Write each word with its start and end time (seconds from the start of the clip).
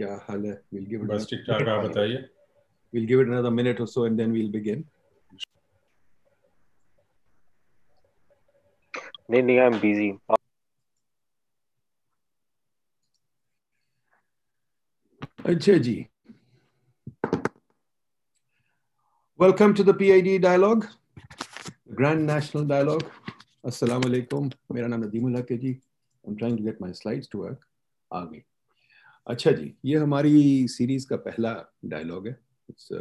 क्या 0.00 0.14
हाल 0.28 0.46
है 0.46 0.54
we'll 0.74 0.88
give 0.92 1.04
it 1.04 1.10
बस 1.10 1.26
ठीक 1.30 1.44
ठाक 1.46 1.68
आप 1.68 1.84
बताइए 1.84 2.24
we'll 2.92 3.08
give 3.12 3.22
it 3.22 3.30
another 3.32 3.52
minute 3.58 3.80
or 3.84 3.88
so 3.94 4.04
and 4.08 4.22
then 4.22 4.34
we'll 4.36 4.52
begin 4.56 4.84
नहीं 9.30 9.42
नहीं 9.42 9.58
I'm 9.60 9.80
busy 9.86 10.10
अच्छा 15.46 15.78
ji 15.88 15.96
Welcome 19.38 19.74
to 19.74 19.84
the 19.84 19.92
PID 19.92 20.40
dialogue, 20.42 20.86
Grand 21.94 22.24
National 22.26 22.64
Dialogue. 22.64 23.02
Assalamu 23.64 24.08
alaikum. 24.08 24.46
मेरा 24.72 24.86
नाम 24.86 25.04
नदीमुल 25.04 25.36
हक 25.36 25.50
है 25.50 25.58
जी. 25.58 25.72
I'm 26.24 26.36
trying 26.36 26.56
to 26.56 26.62
get 26.62 26.80
my 26.80 26.90
slides 26.92 27.28
to 27.28 27.38
work. 27.38 27.66
आ 28.10 28.24
गई. 28.24 28.42
अच्छा 29.28 29.52
जी 29.52 29.72
ये 29.84 29.96
हमारी 29.98 30.66
सीरीज 30.68 31.04
का 31.04 31.16
पहला 31.28 31.54
डायलॉग 31.84 32.26
है 32.28 32.38
it's 32.70 32.92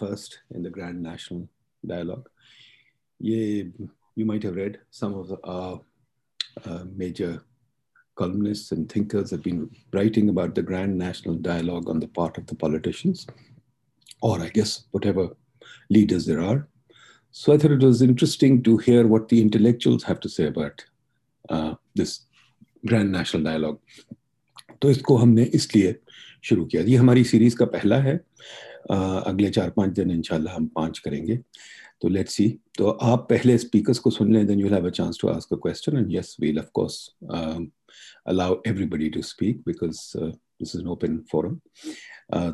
first 0.00 0.34
in 0.56 0.62
the 0.62 0.72
grand 0.74 1.06
national 1.06 1.46
dialogue 1.88 2.28
yeah 3.22 3.72
you 4.18 4.26
might 4.26 4.44
have 4.44 4.54
read 4.54 4.78
some 5.00 5.14
of 5.14 5.26
the 5.30 6.94
major 6.98 7.38
columnists 8.16 8.72
and 8.72 8.90
thinkers 8.92 9.30
have 9.30 9.42
been 9.42 9.60
writing 9.92 10.28
about 10.28 10.54
the 10.54 10.62
grand 10.62 10.96
national 10.96 11.36
dialogue 11.36 11.88
on 11.88 12.00
the 12.00 12.08
part 12.08 12.36
of 12.38 12.46
the 12.46 12.54
politicians, 12.54 13.26
or 14.20 14.40
I 14.40 14.48
guess 14.48 14.84
whatever 14.90 15.30
leaders 15.90 16.26
there 16.26 16.40
are. 16.40 16.68
So 17.30 17.52
I 17.52 17.58
thought 17.58 17.72
it 17.72 17.82
was 17.82 18.02
interesting 18.02 18.62
to 18.64 18.76
hear 18.76 19.06
what 19.06 19.28
the 19.28 19.40
intellectuals 19.40 20.02
have 20.04 20.20
to 20.20 20.28
say 20.28 20.46
about 20.46 20.84
uh, 21.48 21.74
this 21.94 22.26
grand 22.86 23.10
national 23.10 23.42
dialogue. 23.42 23.80
तो 24.81 24.89
इसको 24.91 25.15
हमने 25.17 25.43
इसलिए 25.55 25.95
शुरू 26.45 26.65
किया। 26.65 26.81
ये 26.83 26.95
हमारी 26.97 27.23
series 27.23 27.55
का 27.57 27.65
पहला 27.65 27.97
है। 28.01 28.15
अगले 28.91 29.49
चार 29.49 29.69
पाँच 29.77 29.91
दिन 29.95 30.11
इंशाल्लाह 30.11 30.55
हम 30.55 30.67
पाँच 30.75 30.99
करेंगे। 31.05 31.37
तो 32.01 32.07
लेट्स 32.07 32.33
सी 32.33 32.47
तो 32.77 32.89
आप 32.89 33.27
पहले 33.29 33.57
स्पीकर्स 33.57 33.99
को 33.99 34.09
सुन 34.11 34.33
लें 34.33 34.45
then 34.47 34.59
you 34.59 34.69
have 34.73 34.87
a 34.87 34.89
chance 34.97 35.17
to 35.21 35.27
ask 35.27 35.53
a 35.53 35.57
question 35.61 35.97
and 35.97 36.13
yes 36.15 36.35
we'll 36.41 36.59
of 36.59 36.69
course 36.73 36.99
allow 38.33 38.61
everybody 38.67 39.09
to 39.09 39.21
speak 39.31 39.61
because 39.67 40.01
this 40.17 40.75
is 40.75 40.85
open 40.95 41.17
forum 41.31 41.59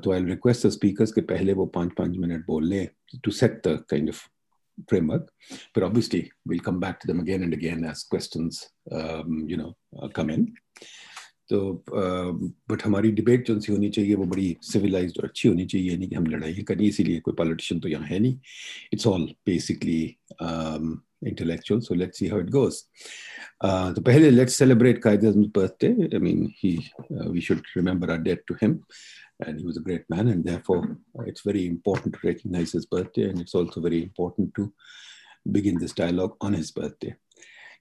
तो 0.03 0.11
आई 0.13 0.23
रिक्वेस्ट 0.25 0.67
द 0.67 0.69
स्पीकर्स 0.77 1.11
के 1.11 1.21
पहले 1.33 1.53
वो 1.53 1.65
पाँच 1.79 1.91
पाँच 1.97 2.17
मिनट 2.17 2.45
बोल 2.47 2.67
लें 2.69 2.87
to 3.23 3.31
set 3.31 3.61
the 3.67 3.83
kind 3.89 4.09
of 4.09 4.27
framework. 4.91 5.25
But 5.73 5.83
obviously, 5.83 6.19
we'll 6.47 6.61
come 6.67 6.79
back 6.79 6.99
to 7.01 7.07
them 7.07 7.19
again 7.23 7.43
and 7.43 7.53
again 7.53 7.83
as 7.89 7.99
questions, 8.13 8.61
um, 8.99 9.35
you 9.47 9.57
know, 9.57 9.67
uh, 9.97 10.07
come 10.15 10.31
in. 10.35 10.47
तो 11.49 11.83
but 11.89 12.83
हमारी 12.85 13.11
डिबेट 13.11 13.47
जो 13.47 13.59
सी 13.59 13.71
होनी 13.71 13.89
चाहिए 13.89 14.15
वो 14.15 14.25
बड़ी 14.25 14.55
सिविलाइज 14.63 15.13
और 15.19 15.25
अच्छी 15.25 15.49
होनी 15.49 15.65
चाहिए, 15.65 15.91
यानी 15.91 16.07
कि 16.07 16.15
हम 16.15 16.25
लड़ाई 16.27 16.51
ही 16.53 16.63
करनी, 16.63 16.87
इसीलिए 16.87 17.19
कोई 17.19 17.33
पॉलिटिशियन 17.37 17.81
तो 17.81 17.89
यहाँ 17.89 18.07
है 18.07 18.19
नहीं। 18.19 18.37
It's 18.93 19.07
all 19.07 19.23
basically 19.45 20.01
intellectual 21.27 21.79
so 21.81 21.95
let's 21.95 22.19
see 22.19 22.27
how 22.27 22.39
it 22.39 22.49
goes 22.49 22.81
तो 23.63 24.01
पहले 24.01 24.29
लेट्स 24.29 24.55
सेलिब्रेट 24.59 25.01
कायदे 25.03 25.31
birthday 25.57 25.87
I 26.03 26.19
mean 26.19 26.47
he 26.63 26.77
we 27.11 27.41
should 27.41 27.61
remember 27.77 28.11
our 28.11 28.17
debt 28.21 28.43
to 28.47 28.55
him 28.61 28.77
and 29.45 29.57
he 29.57 29.65
was 29.65 29.77
a 29.77 29.81
great 29.81 30.05
man 30.11 30.29
and 30.29 30.43
therefore 30.45 31.27
it's 31.27 31.47
very 31.47 31.65
important 31.65 32.15
to 32.15 32.27
recognise 32.27 32.71
his 32.75 32.87
birthday 32.93 33.27
and 33.29 33.39
it's 33.41 33.55
also 33.55 33.81
very 33.81 33.99
important 33.99 34.51
to 34.55 34.69
begin 35.53 35.77
this 35.79 35.97
dialogue 35.97 36.37
on 36.41 36.55
his 36.55 36.73
birthday 36.77 37.13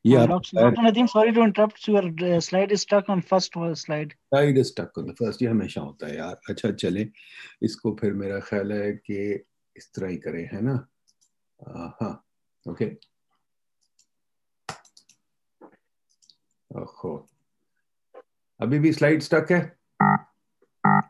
Yeah. 0.05 0.27
Dr. 0.27 0.83
Nadeem, 0.85 1.09
sorry 1.09 1.33
to 1.33 1.43
interrupt. 1.43 1.87
Your 1.87 2.03
uh, 2.05 2.41
slide 2.41 2.73
is 2.73 2.81
stuck 2.83 3.09
on 3.09 3.23
first 3.23 3.53
slide. 3.53 4.15
Slide 4.31 4.59
is 4.59 4.71
stuck 4.71 4.99
on 4.99 5.07
the 5.07 5.15
first. 5.15 5.43
ये 5.43 5.49
हमेशा 5.49 5.81
होता 5.81 6.07
है 6.07 6.17
यार। 6.17 6.41
अच्छा 6.51 6.71
चले। 6.83 7.07
इसको 7.63 7.97
फिर 8.01 8.13
मेरा 8.23 8.39
ख्याल 8.49 8.73
है 8.73 8.93
कि 8.93 9.19
इस 9.77 9.91
तरह 9.95 10.09
ही 10.09 10.17
करें 10.27 10.45
है 10.53 10.61
ना? 10.63 10.75
हाँ 12.01 12.13
ओके 12.67 12.91
ओहो। 16.71 17.15
अभी 18.61 18.79
भी 18.79 18.93
स्लाइड 18.93 19.23
स्टक 19.23 19.53
है? 19.53 19.61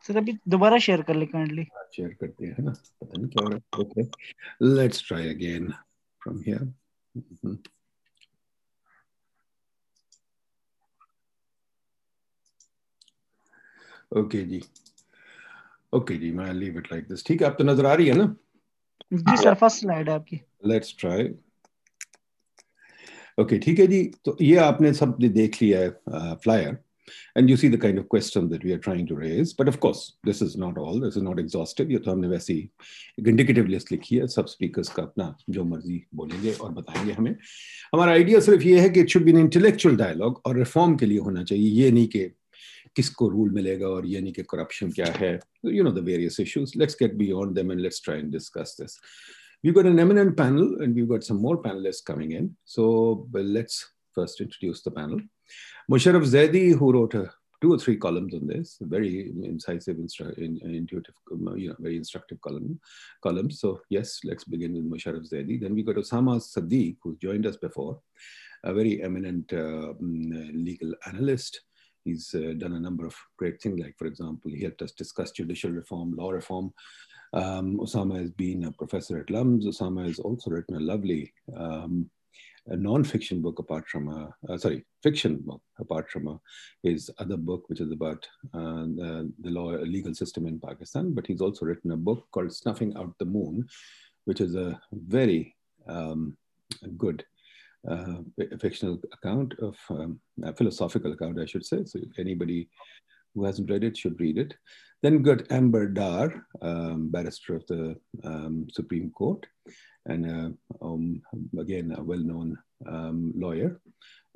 सर 0.07 0.17
अभी 0.17 0.39
दोबारा 0.49 0.79
शेयर 0.85 1.03
कर 1.09 1.15
ले 1.17 1.27
काइंडली 1.27 1.65
शेयर 1.97 2.17
करते 2.21 2.47
हैं 2.47 2.65
ना? 2.65 2.73
पता 2.73 3.19
नहीं 3.19 3.29
क्या 3.29 3.45
हो 3.45 3.49
रहा 3.49 3.59
है। 3.59 3.85
Okay 3.85 4.03
let's 4.77 5.07
try 5.09 5.29
again 5.35 5.71
from 6.23 6.43
here 6.47 6.73
okay 14.21 14.43
ji. 14.47 14.61
Okay 15.93 16.17
जी 16.17 16.31
मैं 16.33 16.53
लीव 16.53 16.79
इट 16.79 16.93
लाइक 16.93 17.09
दिस 17.09 17.27
ठीक 17.27 17.43
है 17.43 17.49
आप 17.49 17.57
तो 17.59 17.65
नज़र 17.65 17.87
आ 17.87 17.95
रही 17.95 18.07
है 18.09 18.15
ना? 18.17 18.35
जी 19.13 19.37
सर 19.37 19.55
फ़र्स्ट 19.55 19.81
स्लाइड 19.81 20.09
है 20.09 20.15
आपकी। 20.15 20.41
लेट्स 20.67 20.95
ट्राई 21.01 21.29
ओके 23.41 23.59
ठीक 23.59 23.79
है 23.79 23.87
जी। 23.87 24.03
तो 24.25 24.37
ये 24.41 24.57
आपने 24.57 24.93
सब 24.95 25.17
देख 25.21 25.63
लिया 25.63 25.81
है 25.81 25.91
flyer 26.45 26.79
and 27.39 27.51
you 27.51 27.57
see 27.61 27.69
the 27.69 27.79
kind 27.83 28.01
of 28.01 28.05
question 28.13 28.49
that 28.49 28.65
we 28.67 28.73
are 28.73 28.79
trying 28.79 29.07
to 29.07 29.17
raise. 29.17 29.53
But 29.53 29.69
of 29.71 29.79
course 29.81 30.01
this 30.29 30.41
is 30.45 30.57
not 30.63 30.79
all. 30.83 31.01
This 31.01 31.17
is 31.17 31.25
not 31.29 31.41
exhaustive. 31.43 31.91
ये 31.91 31.99
तो 31.99 32.11
हमने 32.11 32.29
वैसे 32.29 32.53
ही 32.53 33.29
इंडिकेटिव 33.29 33.67
लिस्ट 33.67 33.93
लिखी 33.93 34.17
है। 34.17 34.27
सब 34.35 34.47
स्पीकर्स 34.47 34.89
का 34.89 35.03
अपना 35.03 35.35
जो 35.51 35.65
मर्ज़ी 35.65 36.01
बोलेंगे 36.15 36.53
और 36.53 36.73
बताएँगे 36.73 37.13
हमें। 37.13 37.35
हमारा 37.95 38.13
आइडिया 38.13 38.41
सिर्फ़ 38.41 38.63
ये 38.63 38.81
है 38.81 38.89
कि 38.91 39.01
it 39.01 39.09
should 39.09 39.25
be 39.25 39.33
intellectual 39.41 39.97
dialogue 39.97 40.41
और 40.47 40.57
रिफॉर्म 40.59 40.97
के 40.97 41.07
लिए 41.07 41.19
होना 41.19 41.45
चाहिए। 41.45 41.71
ये 41.83 41.91
नहीं 41.91 42.07
कि 42.07 42.25
किसको 42.96 43.28
रूल 43.30 43.50
मिलेगा 43.54 43.88
और 43.88 44.06
ये 44.06 44.22
नहीं 44.22 44.34
कि 44.34 44.44
करप्शन 44.54 44.92
क्या 45.00 45.12
है 45.18 45.40
you 45.64 45.84
know 45.84 45.92
the 45.92 46.06
various 46.10 46.40
issues 46.40 46.76
let's 46.82 46.96
get 46.96 47.18
beyond 47.18 47.56
them 47.56 47.72
and 47.72 47.82
let's 47.82 48.00
try 48.08 48.16
and 48.24 48.32
discuss 48.32 48.76
this 48.76 49.00
we've 49.64 49.78
got 49.80 49.86
an 49.86 50.00
eminent 50.00 50.36
panel 50.38 50.82
and 50.82 50.96
we've 50.96 51.10
got 51.10 51.24
some 51.24 51.42
more 51.48 51.58
panelists 51.62 52.06
coming 52.12 52.32
in 52.32 52.56
so 52.66 53.28
well, 53.32 53.44
let's 53.44 53.92
first 54.14 54.42
introduce 54.42 54.82
the 54.82 54.92
panel 54.92 55.20
Musharraf 55.92 56.26
Zaidi 56.36 56.78
who 56.78 56.94
wrote 56.94 57.14
a 57.16 57.26
two 57.62 57.74
or 57.74 57.80
three 57.80 57.98
columns 57.98 58.34
on 58.36 58.46
this 58.48 58.78
very 58.82 59.32
incisive 59.44 59.98
intuitive 59.98 61.16
you 61.56 61.70
know 61.70 61.76
very 61.80 61.98
instructive 61.98 62.40
column 62.42 62.80
columns 63.24 63.60
so 63.60 63.82
yes 63.90 64.20
let's 64.24 64.44
begin 64.44 64.74
with 64.74 64.90
Musharraf 64.90 65.28
Zaidi 65.32 65.60
then 65.60 65.74
we 65.74 65.84
got 65.84 65.96
Osama 65.96 66.38
Sadiq 66.40 66.98
who's 67.02 67.18
joined 67.18 67.46
us 67.46 67.58
before 67.58 68.00
a 68.64 68.74
very 68.74 69.02
eminent 69.04 69.52
uh, 69.54 69.94
legal 70.00 70.94
analyst 71.06 71.62
He's 72.05 72.35
uh, 72.35 72.55
done 72.59 72.73
a 72.75 72.81
number 72.81 73.07
of 73.07 73.15
great 73.37 73.61
things, 73.61 73.81
like, 73.81 73.97
for 73.99 74.07
example, 74.07 74.51
he 74.51 74.63
helped 74.63 74.83
us 74.83 74.93
discuss 74.93 75.31
judicial 75.31 75.71
reform, 75.71 76.15
law 76.17 76.31
reform. 76.31 76.73
Um, 77.33 77.79
Osama 77.79 78.19
has 78.19 78.31
been 78.31 78.65
a 78.65 78.73
professor 78.73 79.19
at 79.19 79.31
LUMS. 79.31 79.67
Osama 79.67 80.07
has 80.07 80.19
also 80.19 80.51
written 80.51 80.77
a 80.77 80.81
lovely 80.81 81.33
um, 81.57 82.11
a 82.69 82.77
non-fiction 82.77 83.43
book 83.43 83.59
apart 83.59 83.89
from 83.89 84.09
a, 84.09 84.35
uh, 84.49 84.57
sorry, 84.57 84.85
fiction 85.03 85.43
book 85.45 85.61
apart 85.81 86.09
from 86.11 86.29
a, 86.29 86.41
his 86.83 87.11
other 87.19 87.37
book, 87.37 87.69
which 87.69 87.81
is 87.81 87.91
about 87.91 88.27
uh, 88.55 88.85
the, 88.99 89.33
the 89.41 89.51
law, 89.51 89.71
legal 89.71 90.15
system 90.15 90.47
in 90.47 90.61
Pakistan. 90.61 91.13
But 91.13 91.27
he's 91.27 91.41
also 91.41 91.67
written 91.67 91.91
a 91.91 91.97
book 91.97 92.27
called 92.31 92.53
Snuffing 92.53 92.97
Out 92.97 93.15
the 93.19 93.25
Moon, 93.25 93.67
which 94.27 94.41
is 94.41 94.55
a 94.55 94.81
very 94.93 95.57
um, 95.89 96.37
good 96.97 97.25
uh, 97.91 98.19
a 98.53 98.59
fictional 98.59 99.01
account 99.13 99.55
of 99.61 99.77
um, 99.91 100.21
a 100.45 100.55
philosophical 100.55 101.13
account, 101.13 101.41
I 101.41 101.47
should 101.47 101.65
say. 101.65 101.85
So 101.85 101.99
anybody 102.19 102.69
who 103.35 103.45
hasn't 103.45 103.71
read 103.71 103.85
it 103.85 103.97
should 103.97 104.21
read 104.21 104.39
it. 104.39 104.55
Then 105.03 105.23
got 105.23 105.51
Amber 105.51 105.89
Dar, 105.89 106.47
um, 106.61 107.11
barrister 107.11 107.57
of 107.57 107.67
the 107.67 107.97
um, 108.25 108.69
Supreme 108.71 109.11
Court, 109.11 109.45
and 110.07 110.57
uh, 110.81 110.85
um, 110.85 111.23
again 111.59 111.95
a 111.97 112.03
well-known 112.03 112.57
um, 112.87 113.33
lawyer. 113.37 113.81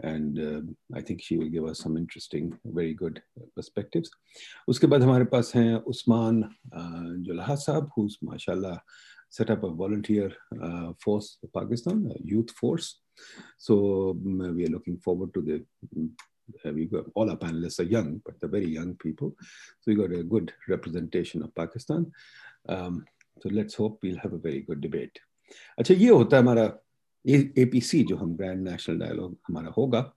And 0.04 0.40
uh, 0.40 0.98
I 0.98 1.02
think 1.02 1.22
she 1.22 1.38
will 1.38 1.50
give 1.50 1.66
us 1.66 1.80
some 1.80 1.96
interesting, 1.98 2.58
very 2.66 2.94
good 2.94 3.22
perspectives. 3.56 4.10
उसके 4.70 4.88
बाद 4.88 5.04
हमारे 5.04 5.26
पास 5.26 5.52
हैं 5.56 5.76
उस्मान 5.94 6.44
जुल्हा 7.28 7.56
साहब, 7.56 7.90
who's 7.96 8.18
mashallah 8.24 8.82
set 9.30 9.50
up 9.50 9.64
a 9.64 9.70
volunteer 9.70 10.32
uh, 10.62 10.92
force 11.00 11.38
in 11.44 11.50
Pakistan, 11.54 12.12
a 12.14 12.22
youth 12.22 12.52
force. 12.52 13.00
So 13.58 14.12
um, 14.12 14.56
we 14.56 14.66
are 14.66 14.70
looking 14.70 14.98
forward 14.98 15.34
to 15.36 15.42
the, 15.42 15.64
uh, 16.66 16.74
we 16.74 16.86
got, 16.86 17.06
all 17.16 17.30
our 17.30 17.38
panelists 17.38 17.80
are 17.80 17.84
young, 17.84 18.22
but 18.26 18.40
they're 18.40 18.50
very 18.50 18.68
young 18.68 18.96
people. 18.96 19.34
So 19.80 19.86
we 19.88 19.96
got 19.96 20.12
a 20.12 20.24
good 20.24 20.54
representation 20.68 21.44
of 21.44 21.56
Pakistan. 21.56 22.12
Um, 22.68 23.06
so 23.42 23.50
let's 23.50 23.76
hope 23.76 24.00
we'll 24.04 24.18
have 24.18 24.34
a 24.34 24.38
very 24.38 24.62
good 24.62 24.82
debate. 24.82 25.18
अच्छा 25.80 25.94
ये 25.94 26.10
होता 26.10 26.38
है 26.38 26.44
हमारा 26.44 26.66
A 27.27 27.65
P 27.73 27.81
C 27.81 28.03
जो 28.05 28.17
हम 28.17 28.35
grand 28.37 28.69
national 28.69 28.99
dialogue 28.99 29.37
हमारा 29.49 29.73
होगा 29.77 30.13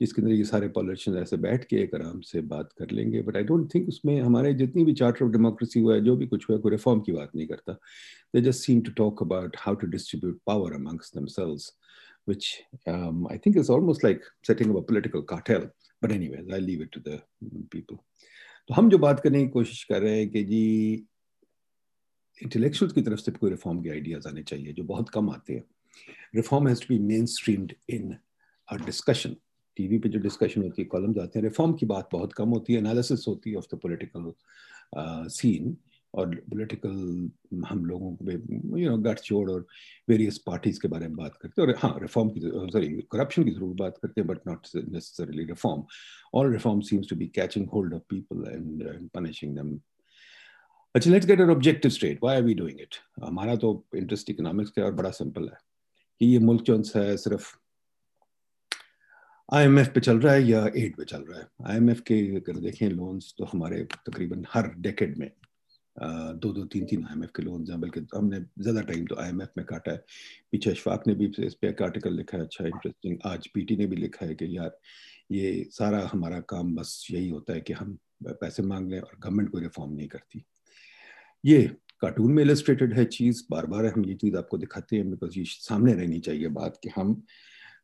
जिसके 0.00 0.22
अंदर 0.22 0.34
ये 0.34 0.44
सारे 0.44 0.68
पॉलिटिशियन 0.68 1.16
ऐसे 1.18 1.36
बैठ 1.36 1.64
के 1.64 1.76
एक 1.76 1.94
आराम 1.94 2.20
से 2.20 2.40
बात 2.52 2.72
कर 2.78 2.90
लेंगे 2.90 3.22
बट 3.22 3.36
आई 3.36 3.42
डोंट 3.42 3.74
थिंक 3.74 3.88
उसमें 3.88 4.20
हमारे 4.20 4.52
जितनी 4.54 4.84
भी 4.84 4.92
चार्टर 4.92 5.24
ऑफ़ 5.24 5.32
डेमोक्रेसी 5.32 5.80
हुआ 5.80 5.94
है 5.94 6.00
जो 6.04 6.16
भी 6.16 6.26
कुछ 6.26 6.48
हुआ 6.48 6.56
है 6.56 6.62
कोई 6.62 6.72
रिफॉर्म 6.72 7.00
की 7.00 7.12
बात 7.12 7.36
नहीं 7.36 7.46
करता 7.46 7.72
they 8.34 8.40
just 8.40 8.66
seem 8.66 8.80
to 8.80 8.92
talk 8.96 9.22
about 9.22 9.56
how 9.58 9.74
to 9.74 9.86
distribute 9.86 10.40
power 10.46 10.72
amongst 10.72 11.12
themselves 11.18 11.70
which 12.26 12.62
um, 12.86 13.26
I 13.30 13.36
think 13.36 13.56
is 13.56 13.70
almost 13.70 14.04
like 14.04 14.22
setting 14.42 14.70
up 14.70 14.76
a 14.76 14.82
political 14.82 15.22
cartel. 15.22 15.68
But 16.02 16.12
anyways, 16.12 16.46
I'll 16.52 16.60
leave 16.60 16.82
it 16.82 16.92
to. 16.92 17.98
तो 18.68 18.74
हम 18.74 18.88
जो 18.90 18.98
बात 18.98 19.20
करने 19.20 19.42
की 19.42 19.48
कोशिश 19.48 19.82
कर 19.84 20.00
रहे 20.02 20.18
हैं 20.18 20.28
कि 20.30 20.42
जी 20.44 20.66
इंटेलेक्चुअल 22.40 22.90
की 22.90 23.02
तरफ़ 23.02 23.20
से 23.20 23.32
कोई 23.32 23.50
रिफॉर्म 23.50 23.82
के 23.82 23.90
आइडियाज़ 23.90 24.28
आने 24.28 24.42
चाहिए 24.42 24.72
जो 24.72 24.84
बहुत 24.84 25.08
कम 25.08 25.30
आते 25.30 25.54
हैं 25.54 25.64
reform 26.34 26.68
has 26.68 26.80
to 26.80 26.94
be 26.94 26.98
mainstreamed 27.26 27.72
in 27.90 28.16
a 28.68 28.76
discussion 28.86 29.36
TV 29.76 29.98
पे 29.98 30.08
जो 30.08 30.18
डिस्कशन 30.20 30.62
होती 30.62 30.82
है 30.82 30.88
कॉलम्स 30.88 31.18
आते 31.18 31.38
हैं 31.38 31.44
रिफॉर्म 31.44 31.72
की 31.72 31.86
बात 31.86 32.08
बहुत 32.12 32.32
कम 32.32 32.48
होती 32.48 32.72
है 32.72 32.78
एनालिसिस 32.78 33.24
होती 33.28 33.50
है 33.50 33.56
ऑफ़ 33.56 33.74
द 33.74 33.78
पॉलिटिकल 33.82 34.32
सीन 35.30 35.76
और 36.14 36.34
पोलिटिकल 36.50 37.60
हम 37.66 37.84
लोगों 37.84 38.14
को 38.16 38.78
यू 38.78 38.90
नो 38.90 38.96
गठजोड़ 39.02 39.50
और 39.50 39.66
वेरियस 40.08 40.38
पार्टीज़ 40.46 40.80
के 40.80 40.88
बारे 40.88 41.08
में 41.08 41.16
बात 41.16 41.36
करते 41.42 41.62
हैं। 41.62 41.68
और 41.68 41.74
हाँ 41.78 41.98
रिफॉर्म 42.02 42.30
की 42.30 42.40
सॉरी 42.72 42.88
करप्शन 43.12 43.44
की 43.44 43.50
ज़रूर 43.50 43.74
बात 43.76 43.98
करते 44.02 44.20
हैं 44.20 44.26
but 44.28 44.46
not 44.48 44.66
necessarily 44.76 45.44
reform 45.44 45.84
all 46.34 46.52
reform 46.52 46.80
seems 46.90 47.08
to 47.10 47.16
be 47.16 47.26
catching 47.34 47.68
hold 47.74 47.94
of 47.94 48.02
people 48.10 48.44
and 48.48 49.08
punishing 49.14 49.56
them 49.56 49.78
अच्छा 50.94 51.10
let's 51.10 51.26
get 51.26 51.40
an 51.40 51.50
objective 51.50 51.90
state 51.90 52.18
why 52.22 52.36
are 52.36 52.42
we 52.42 52.54
doing 52.54 52.80
it 52.80 52.94
हमारा 53.24 53.56
तो 53.56 53.72
इंटरेस्ट 53.96 54.30
इकोनॉमिक्स 54.30 54.70
का 54.70 54.84
और 54.84 54.92
बड़ा 54.94 55.10
सिंपल 55.18 55.48
है। 55.48 55.58
कि 56.20 56.26
ये 56.26 56.38
मुल्क 56.40 56.62
जो 56.62 56.76
है, 56.96 57.16
सिर्फ़ 57.16 57.56
आईएमएफ 59.48 59.88
पे 59.94 60.00
चल 60.00 60.18
रहा 60.20 60.32
है 60.34 60.42
या 60.44 60.64
एड 60.76 60.96
पे 60.96 61.04
चल 61.04 61.22
रहा 61.22 61.38
है? 61.40 61.46
आईएमएफ 61.66 62.00
के 62.06 62.18
अगर 62.36 62.58
देखें 62.60 62.88
लोन्स 62.88 63.34
तो 63.38 63.44
हमारे 63.44 63.82
तकरीबन 64.06 64.44
हर 64.48 64.68
डेकेड 64.78 65.16
में 65.18 65.30
दो 65.96 66.52
दो, 66.52 66.64
तीन 66.64 66.84
तीन 66.86 67.04
आईएमएफ 67.06 67.30
के 67.36 67.42
लोन्स 67.42 67.70
हैं, 67.70 67.80
बल्कि 67.80 68.00
हमने 68.14 68.38
ज़्यादा 68.60 68.80
टाइम 68.82 69.06
तो 69.06 69.16
आईएमएफ 69.20 69.50
में 69.56 69.64
काटा 69.66 69.92
है। 69.92 70.04
पीछे 70.52 70.70
अशफाक 70.70 71.06
ने 71.06 71.14
भी 71.14 71.26
इस 71.38 71.54
पर 71.54 71.68
एक 71.68 71.82
आर्टिकल 71.82 72.14
लिखा 72.16 72.36
है 72.38 72.44
अच्छा 72.44 72.64
इंटरेस्टिंग 72.66 73.18
आज 73.26 73.46
पीटी 73.54 73.76
ने 73.76 73.86
भी 73.86 73.96
लिखा 73.96 74.26
है 74.26 74.34
कि 74.34 74.56
यार, 74.56 74.78
ये 75.32 75.66
सारा 75.72 76.08
हमारा 76.12 76.40
काम 76.48 76.74
बस 76.76 77.06
यही 77.10 77.28
होता 77.28 77.52
है 77.52 77.60
कि 77.60 77.72
हम 77.72 77.98
पैसे 78.24 78.62
मांग 78.62 78.90
लें 78.90 79.00
और 79.00 79.18
गवर्नमेंट 79.18 79.50
कोई 79.50 79.62
रिफॉर्म 79.62 79.92
नहीं 79.92 80.08
करती। 80.08 80.44
ये 81.44 81.70
कार्टून 82.02 82.32
में 82.32 82.42
इलस्ट्रेटेड 82.42 82.92
है 82.94 83.04
चीज़ 83.04 83.42
बार 83.50 83.66
बार 83.66 83.86
हम 83.86 84.04
ये 84.04 84.14
चीज़ 84.14 84.36
आपको 84.36 84.58
दिखाते 84.58 84.96
हैं 84.96 85.10
बिकॉज़ 85.10 85.38
ये 85.38 85.44
सामने 85.46 85.94
रहनी 85.94 86.18
चाहिए 86.20 86.48
बात 86.48 86.78
कि 86.82 86.90
हम, 86.96 87.22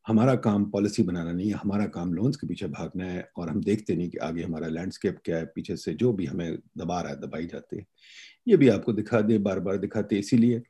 हमारा 0.07 0.35
काम 0.37 0.65
पॉलिसी 0.71 1.03
बनाना 1.03 1.33
नहीं 1.33 1.49
है, 1.49 1.55
हमारा 1.55 1.87
काम 1.87 2.13
लोन्स 2.15 2.37
के 2.37 2.47
पीछे 2.47 2.67
भागना 2.67 3.05
है 3.05 3.29
और 3.37 3.49
हम 3.49 3.63
देखते 3.63 3.97
नहीं 3.97 4.09
कि 4.11 4.19
आगे 4.19 4.43
हमारा 4.43 4.69
लैंडस्केप 4.69 5.19
क्या 5.25 5.37
है, 5.37 5.47
पीछे 5.47 5.77
से 5.77 5.95
जो 5.95 6.13
भी 6.13 6.27
हमें 6.27 6.59
दबा 6.79 7.01
रहा 7.01 7.13
है, 7.13 7.21
दबाई 7.21 7.47
जाते 7.47 7.77
हैं। 7.77 7.87
ये 8.49 8.57
भी 8.57 8.69
आपको 8.69 8.93
दिखा 8.93 9.21
दे 9.21 9.39
बार 9.39 9.61
बार 9.61 9.79
दिखाते 9.79 10.19
इसीलिए 10.19 10.63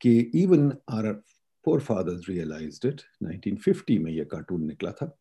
कि 0.00 0.18
even 0.34 0.72
our 0.90 1.12
forefathers 1.80 2.28
realise 2.28 2.80
it 2.86 3.00
1950 3.24 3.98
में 3.98 4.12
ये 4.12 4.24
कार्टून 4.24 4.66
निकला 4.66 4.92
था 4.92 5.18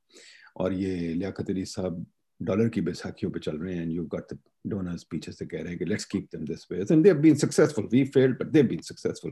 और 0.56 0.74
ये 0.74 1.14
लियाकत 1.14 1.50
अली 1.50 1.66
साहब 1.66 2.06
डॉलर 2.42 2.70
की 2.70 2.82
बैसाखियों 2.82 3.32
पे 3.32 3.40
चल 3.40 3.58
रहे 3.58 3.76
हैं 3.76 3.82
and 3.82 3.92
you 3.92 4.04
got 4.06 4.34
the 4.34 4.38
donors 4.68 5.04
पीछे 5.04 5.32
से 5.32 5.46
कह 5.46 5.58
रहे 5.58 5.70
हैं 5.70 5.78
कि 5.80 5.86
let's 5.86 6.06
keep 6.06 6.28
them 6.36 6.46
this 6.46 6.66
way 6.72 6.78
and 6.92 7.04
they 7.04 7.10
have 7.10 7.20
been 7.20 7.36
successful 7.36 7.88
we 7.92 8.04
failed 8.06 8.38
but 8.40 8.48
they 8.48 8.60
have 8.60 8.68
been 8.68 8.82
successful 8.82 9.32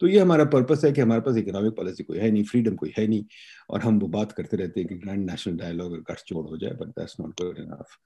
तो 0.00 0.06
ये 0.06 0.18
हमारा 0.18 0.44
पर्पस 0.54 0.84
है 0.84 0.92
कि 0.92 1.00
हमारे 1.00 1.20
पास 1.20 1.36
इकोनॉमिक 1.36 1.76
पॉलिसी 1.76 2.04
कोई 2.04 2.18
है 2.18 2.30
नहीं 2.30 2.44
फ्रीडम 2.44 2.74
कोई 2.74 2.92
है 2.98 3.06
नहीं, 3.06 3.24
और 3.70 3.80
हम 3.80 3.98
वो 3.98 4.08
बात 4.08 4.32
करते 4.32 4.56
रहते 4.56 4.80
हैं 4.80 4.88
कि 4.88 4.94
ग्रैंड 4.94 5.30
नेशनल 5.30 5.56
डायलॉग 5.56 5.96
गठजोड़ 6.10 6.46
हो 6.48 6.56
जाए 6.56 6.72
but 6.72 6.88
that's 6.98 7.16
not 7.20 7.40
good 7.40 7.58
enough 7.58 7.96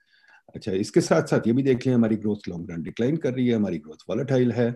अच्छा 0.54 0.72
इसके 0.72 1.00
साथ 1.00 1.26
साथ 1.26 1.46
ये 1.46 1.52
भी 1.52 1.62
देख 1.62 1.86
लें, 1.86 1.94
हमारी 1.94 2.16
ग्रोथ 2.16 2.48
लॉन्ग 2.48 2.70
रन 2.70 2.82
डिक्लाइन 2.82 3.16
कर 3.16 3.34
रही 3.34 3.48
है, 3.48 3.54
हमारी 3.54 3.78
ग्रोथ 3.78 4.04
वॉलेटाइल 4.10 4.52
है 4.52 4.68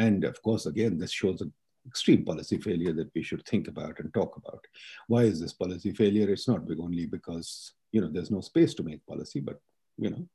and 0.00 0.26
of 0.26 0.40
course 0.44 0.66
again 0.68 0.98
this 0.98 1.10
shows 1.10 1.44
extreme 1.87 2.23
policy 2.25 2.57
failure 2.59 2.93
that 2.93 3.09
we 3.15 3.23
should 3.23 3.43
think 3.45 3.67
about 3.67 3.99
and 3.99 4.13
talk 4.13 4.37
about. 4.37 4.65
Why 5.07 5.23
is 5.23 5.39
this 5.39 5.53
policy 5.53 5.91
failure? 5.93 6.29
It's 6.29 6.47
not 6.47 6.67
big 6.67 6.79
only 6.79 7.05
because 7.07 7.73
you 7.91 8.01
know 8.01 8.09
there's 8.11 8.31
no 8.31 8.41
space 8.41 8.73
to 8.75 8.83
make 8.83 9.05
policy, 9.05 9.39
but 9.41 9.59
you 9.97 10.11
know. 10.11 10.27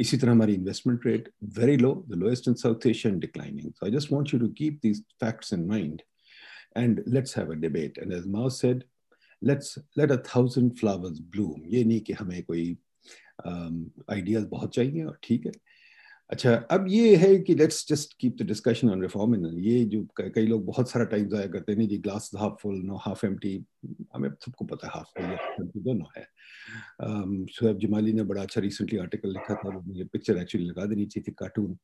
इसी 0.00 0.16
तरह 0.16 0.32
हमारी 0.32 0.54
investment 0.54 1.06
rate 1.06 1.28
very 1.58 1.76
low 1.76 1.92
the 2.08 2.14
lowest 2.18 2.48
in 2.48 2.54
South 2.62 2.86
Asia 2.86 3.12
and 3.12 3.20
declining 3.20 3.70
so 3.72 3.86
I 3.86 3.92
just 3.92 4.12
want 4.12 4.32
you 4.34 4.38
to 4.40 4.48
keep 4.58 4.78
these 4.82 5.00
facts 5.20 5.52
in 5.52 5.66
mind 5.66 6.02
and 6.76 7.02
let's 7.08 7.36
have 7.38 7.52
a 7.52 7.56
debate 7.64 7.98
and 7.98 8.12
as 8.12 8.26
Mao 8.28 8.48
said 8.56 8.82
let's 9.42 9.78
let 9.98 10.12
a 10.12 10.16
thousand 10.34 10.72
flowers 10.78 11.20
bloom 11.36 11.66
ये 11.74 11.84
नहीं 11.84 12.00
कि 12.00 12.12
हमें 12.12 12.42
कोई 12.44 12.66
ideas 13.46 14.42
um, 14.42 14.50
बहुत 14.50 14.74
चाहिए 14.74 15.04
और 15.04 15.18
ठीक 15.22 15.46
है 15.46 15.52
अच्छा 16.29 16.53
अब 16.71 16.85
ये 16.89 17.15
है 17.15 17.37
कि 17.37 17.53
let's 17.55 17.85
just 17.89 18.13
keep 18.19 18.35
the 18.37 18.45
discussion 18.47 18.89
on 18.89 19.01
reform 19.01 19.33
in 19.35 19.45
ये 19.59 19.85
जो 19.85 20.03
कई 20.19 20.45
लोग 20.47 20.65
बहुत 20.65 20.89
सारा 20.89 21.05
टाइम 21.05 21.27
जाया 21.29 21.47
करते 21.47 21.71
हैं 21.71 21.79
नहीं 21.79 22.01
glass 22.03 22.29
half 22.37 22.61
full 22.61 22.75
no 22.81 22.95
half 22.95 23.25
M 23.25 23.37
हमें 24.15 24.29
सबको 24.45 24.65
पता 24.65 24.87
है 24.87 24.93
हाफ़ 24.93 25.07
फुल 25.17 25.25
एम्प्टी 25.25 25.79
दोनों 25.79 26.07
है। 26.17 27.45
शुएब 27.45 27.77
जमाली 27.77 28.13
ने 28.13 28.23
बड़ा 28.23 28.41
अच्छा 28.41 28.61
रिसेंटली 28.61 28.99
आर्टिकल 28.99 29.29
लिखा 29.29 29.55
था 29.55 29.69
वो 29.69 29.81
मुझे 29.81 30.03
पिक्चर 30.03 30.37
एक्चुअली 30.37 30.67
लगा 30.67 30.85
देनी 30.85 31.05
चाहिए 31.05 31.23
थी 31.27 31.35
कार्टून 31.39 31.77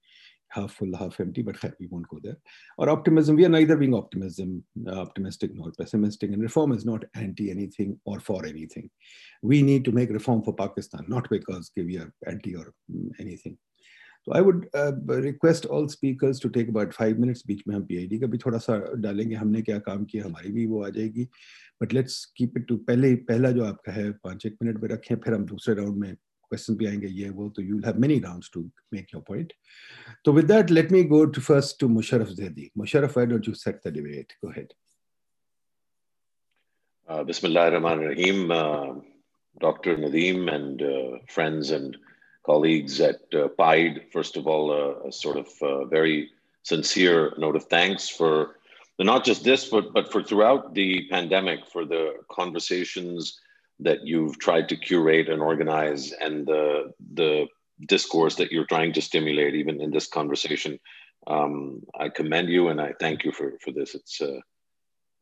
हाफ़ 0.55 0.71
फुल 0.71 0.95
हाफ़ 0.95 1.21
एम 1.21 1.31
बट 1.39 1.57
खैर 1.57 2.35
और 2.79 2.89
optimism 2.89 3.35
we 3.35 3.43
are 3.43 3.49
neither 3.49 3.77
being 3.77 3.95
optimism 3.95 4.89
optimistic 4.97 5.55
nor 5.55 5.71
pessimistic 5.79 6.31
and 6.31 6.41
reform 6.41 6.73
is 6.73 6.87
not 6.87 7.05
anti 7.17 7.49
anything 7.49 7.95
or 8.07 8.19
for 8.19 8.47
anything 8.47 8.89
we 9.49 9.61
need 9.63 9.85
to 9.85 9.91
make 9.91 10.11
reform 10.11 10.41
for 10.41 10.55
Pakistan 10.59 11.05
not 11.09 11.29
because 11.31 11.71
we 11.79 11.95
are 11.95 12.11
anti 12.27 12.53
or 12.53 12.73
anything 13.21 13.55
um, 13.55 13.59
तो 14.27 14.33
I 14.33 14.41
would 14.41 14.65
request 15.23 15.65
all 15.67 15.87
speakers 15.87 16.41
to 16.41 16.49
take 16.49 16.69
about 16.69 16.93
five 16.93 17.19
minutes 17.21 17.43
बीच 17.47 17.61
में 17.67 17.75
हम 17.75 17.83
PID 17.85 18.19
का 18.19 18.27
भी 18.27 18.37
थोड़ा 18.45 18.57
सा 18.57 18.77
डालेंगे, 18.97 19.35
हमने 19.35 19.61
क्या 19.61 19.77
काम 19.79 20.05
किया, 20.05 20.25
हमारी 20.25 20.51
भी 20.51 20.65
वो 20.65 20.83
आ 20.83 20.89
जाएगी। 20.89 21.27
But 21.81 21.93
let's 21.93 22.23
keep 22.37 22.57
it 22.57 22.67
to 22.67 22.77
पहले, 22.87 23.15
पहला 23.29 23.51
जो 23.51 23.63
आपका 23.65 23.91
है, 23.91 24.09
पाँच 24.23 24.45
एक 24.45 24.55
मिनट 24.63 24.81
में 24.83 24.89
रखें, 24.89 25.15
फिर 25.15 25.33
हम 25.33 25.45
दूसरे 25.45 25.75
राउंड 25.75 25.97
में 25.97 26.15
क्वेश्चन 26.15 26.75
भी 26.75 26.85
आएँगे, 26.85 27.07
ये 27.07 27.29
वो 27.29 27.49
तो 27.49 27.61
you 27.61 27.77
have 27.85 27.99
many 27.99 28.19
rounds 28.19 28.49
to 28.53 28.61
make 28.93 29.13
your 29.13 29.23
point 29.27 29.53
तो 30.25 30.33
with 30.33 30.45
that 30.51 30.71
let 30.71 30.91
me 30.91 31.03
go 31.13 31.23
to 31.27 31.41
first 31.41 31.79
to 31.79 31.87
Musharraf 31.89 32.29
Zaidi 32.39 32.69
Musharraf 32.77 33.17
why 33.17 33.27
don't 33.27 33.47
you 33.47 33.53
set 33.55 33.79
the 33.87 33.93
debate 33.93 34.33
go 34.43 34.51
ahead 34.51 34.73
बिस्मिल्लाहिर्रहमानिर्रहीम 37.09 38.47
doctor 39.61 39.97
Nadeem 39.99 40.49
and 40.49 40.81
friends 41.31 41.71
and 41.71 41.95
colleagues 42.45 43.01
at 43.01 43.21
uh, 43.33 43.47
PIDE, 43.49 44.05
first 44.13 44.37
of 44.37 44.47
all, 44.47 44.71
uh, 44.71 45.07
a 45.07 45.11
sort 45.11 45.37
of 45.37 45.47
uh, 45.61 45.85
very 45.85 46.29
sincere 46.63 47.33
note 47.37 47.55
of 47.55 47.65
thanks 47.65 48.09
for 48.09 48.55
not 48.99 49.25
just 49.25 49.43
this, 49.43 49.65
but, 49.65 49.93
but 49.93 50.11
for 50.11 50.23
throughout 50.23 50.73
the 50.73 51.07
pandemic, 51.09 51.59
for 51.71 51.85
the 51.85 52.13
conversations 52.31 53.39
that 53.79 54.05
you've 54.05 54.39
tried 54.39 54.69
to 54.69 54.77
curate 54.77 55.27
and 55.27 55.41
organize 55.41 56.13
and 56.13 56.47
the, 56.47 56.93
the 57.13 57.47
discourse 57.87 58.35
that 58.35 58.51
you're 58.51 58.65
trying 58.65 58.93
to 58.93 59.01
stimulate, 59.01 59.53
even 59.53 59.81
in 59.81 59.91
this 59.91 60.07
conversation. 60.07 60.79
Um, 61.27 61.83
I 61.99 62.09
commend 62.09 62.49
you 62.49 62.69
and 62.69 62.79
I 62.79 62.93
thank 62.99 63.25
you 63.25 63.31
for, 63.33 63.53
for 63.61 63.71
this. 63.71 63.95
It's, 63.95 64.21
uh, 64.21 64.39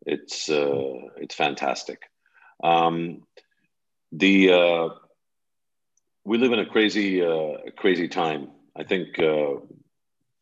it's, 0.06 0.50
uh, 0.50 0.94
it's 1.18 1.34
fantastic. 1.34 2.00
Um, 2.64 3.24
the, 4.12 4.52
uh, 4.52 4.90
we 6.26 6.38
live 6.38 6.54
in 6.54 6.60
a 6.60 6.66
crazy, 6.66 7.22
uh, 7.22 7.58
crazy 7.76 8.08
time. 8.08 8.50
I 8.76 8.84
think 8.84 9.20
uh, 9.20 9.56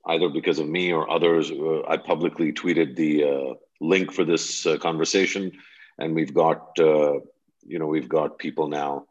either 0.06 0.30
because 0.30 0.60
of 0.60 0.68
me 0.68 0.92
or 0.94 1.10
others, 1.10 1.52
uh, 1.52 1.82
I 1.88 1.98
publicly 1.98 2.54
tweeted 2.54 2.96
the 2.96 3.24
uh, 3.24 3.54
link 3.80 4.12
for 4.14 4.24
this 4.24 4.66
uh, 4.66 4.78
conversation, 4.78 5.52
and 5.98 6.16
we've 6.16 6.34
got, 6.34 6.78
uh, 6.80 7.20
you 7.64 7.80
know, 7.80 7.88
we've 7.88 8.10
got 8.10 8.38
people 8.38 8.68
now 8.68 9.06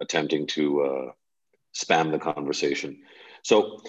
attempting 0.00 0.46
to 0.46 1.12
spam 1.74 2.10
the 2.10 2.18
conversation. 2.18 3.00
So 3.42 3.80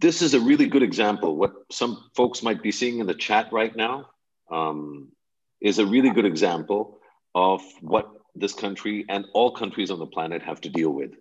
this 0.00 0.22
is 0.22 0.34
a 0.34 0.40
really 0.40 0.66
good 0.66 0.82
example. 0.82 1.36
What 1.36 1.52
some 1.70 2.10
folks 2.16 2.42
might 2.42 2.62
be 2.62 2.72
seeing 2.72 2.98
in 2.98 3.06
the 3.06 3.14
chat 3.14 3.52
right 3.52 3.74
now 3.76 4.08
um, 4.50 5.12
is 5.60 5.78
a 5.78 5.86
really 5.86 6.10
good 6.10 6.24
example 6.24 6.98
of 7.34 7.62
what 7.80 8.10
this 8.34 8.54
country 8.54 9.04
and 9.08 9.26
all 9.34 9.52
countries 9.52 9.90
on 9.90 9.98
the 9.98 10.06
planet 10.06 10.42
have 10.42 10.60
to 10.62 10.68
deal 10.68 10.90
with. 10.90 11.12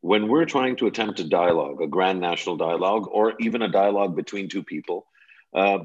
When 0.00 0.28
we're 0.28 0.44
trying 0.44 0.76
to 0.76 0.86
attempt 0.86 1.20
a 1.20 1.24
dialogue, 1.24 1.80
a 1.80 1.86
grand 1.86 2.20
national 2.20 2.56
dialogue, 2.56 3.08
or 3.10 3.34
even 3.40 3.62
a 3.62 3.68
dialogue 3.68 4.14
between 4.14 4.48
two 4.48 4.62
people, 4.62 5.06
uh, 5.54 5.78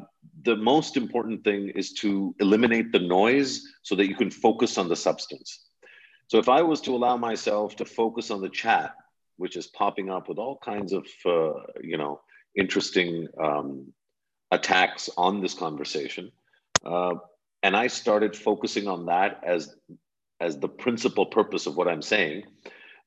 the 0.44 0.56
most 0.56 0.98
important 0.98 1.44
thing 1.44 1.70
is 1.70 1.94
to 1.94 2.36
eliminate 2.40 2.92
the 2.92 3.00
noise 3.00 3.64
so 3.84 3.96
that 3.96 4.08
you 4.08 4.16
can 4.16 4.32
focus 4.32 4.78
on 4.78 4.90
the 4.90 4.96
substance. 4.96 5.66
So 6.28 6.38
if 6.38 6.50
I 6.50 6.62
was 6.62 6.82
to 6.82 6.96
allow 6.96 7.18
myself 7.18 7.76
to 7.78 7.86
focus 7.86 8.30
on 8.30 8.42
the 8.42 8.50
chat, 8.50 8.96
which 9.38 9.56
is 9.56 9.68
popping 9.68 10.10
up 10.10 10.28
with 10.28 10.38
all 10.38 10.58
kinds 10.58 10.92
of, 10.92 11.08
uh, 11.26 11.54
you 11.82 11.98
know, 11.98 12.22
interesting 12.56 13.28
um, 13.42 13.94
attacks 14.52 15.10
on 15.18 15.42
this 15.42 15.54
conversation, 15.54 16.32
uh, 16.86 17.16
and 17.64 17.76
I 17.76 17.88
started 17.88 18.36
focusing 18.36 18.88
on 18.88 19.06
that 19.06 19.42
as 19.46 19.76
as 20.40 20.60
the 20.60 20.70
principal 20.70 21.26
purpose 21.26 21.66
of 21.66 21.76
what 21.76 21.88
I'm 21.88 22.02
saying, 22.02 22.44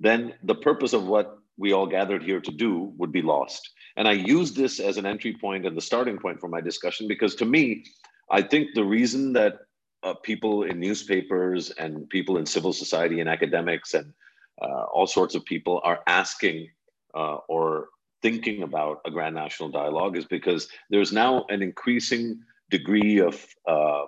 then 0.01 0.35
the 0.43 0.55
purpose 0.55 0.93
of 0.93 1.07
what 1.07 1.39
we 1.57 1.73
all 1.73 1.87
gathered 1.87 2.23
here 2.23 2.41
to 2.41 2.51
do 2.51 2.93
would 2.97 3.12
be 3.12 3.23
lost. 3.23 3.71
And 3.97 4.09
I 4.09 4.12
use 4.12 4.53
this 4.53 4.81
as 4.81 4.97
an 4.97 5.07
entry 5.07 5.37
point 5.39 5.67
and 5.67 5.77
the 5.77 5.81
starting 5.81 6.19
point 6.19 6.41
for 6.41 6.49
my 6.49 6.61
discussion 6.61 7.07
because 7.07 7.35
to 7.37 7.45
me, 7.45 7.85
I 8.31 8.43
think 8.43 8.71
the 8.75 8.85
reason 8.85 9.33
that 9.35 9.59
uh, 10.03 10.15
people 10.15 10.65
in 10.65 10.81
newspapers 10.81 11.71
and 11.71 12.09
people 12.09 12.39
in 12.39 12.47
civil 12.47 12.73
society 12.73 13.21
and 13.21 13.29
academics 13.29 13.95
and 13.95 14.12
uh, 14.61 14.85
all 14.93 15.07
sorts 15.07 15.35
of 15.35 15.45
people 15.45 15.81
are 15.85 16.01
asking 16.07 16.69
uh, 17.15 17.37
or 17.49 17.89
thinking 18.23 18.62
about 18.62 19.01
a 19.05 19.11
grand 19.11 19.35
national 19.35 19.69
dialogue 19.69 20.17
is 20.17 20.25
because 20.25 20.69
there's 20.91 21.12
now 21.12 21.45
an 21.49 21.62
increasing 21.62 22.41
degree 22.71 23.19
of 23.19 23.47
uh, 23.69 24.07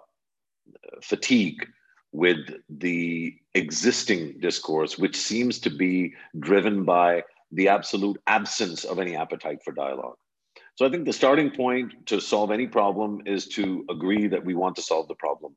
fatigue 1.03 1.67
with 2.15 2.39
the 2.71 3.37
existing 3.55 4.39
discourse, 4.39 4.97
which 4.97 5.17
seems 5.17 5.59
to 5.59 5.69
be 5.69 6.15
driven 6.39 6.85
by 6.85 7.25
the 7.51 7.67
absolute 7.67 8.17
absence 8.29 8.85
of 8.85 9.01
any 9.01 9.17
appetite 9.17 9.59
for 9.65 9.73
dialogue. 9.73 10.15
So 10.77 10.87
I 10.87 10.91
think 10.91 11.07
the 11.07 11.13
starting 11.13 11.51
point 11.51 12.07
to 12.07 12.21
solve 12.21 12.53
any 12.53 12.69
problem 12.69 13.23
is 13.27 13.49
to 13.49 13.85
agree 13.91 14.29
that 14.29 14.45
we 14.45 14.55
want 14.55 14.77
to 14.77 14.83
solve 14.83 15.09
the 15.09 15.17
problem. 15.17 15.57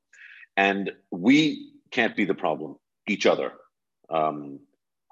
And 0.58 0.92
we 1.12 1.74
can't 1.92 2.16
be 2.16 2.26
the 2.26 2.34
problem, 2.34 2.78
each 3.08 3.28
other. 3.28 3.54
Um, 4.10 4.60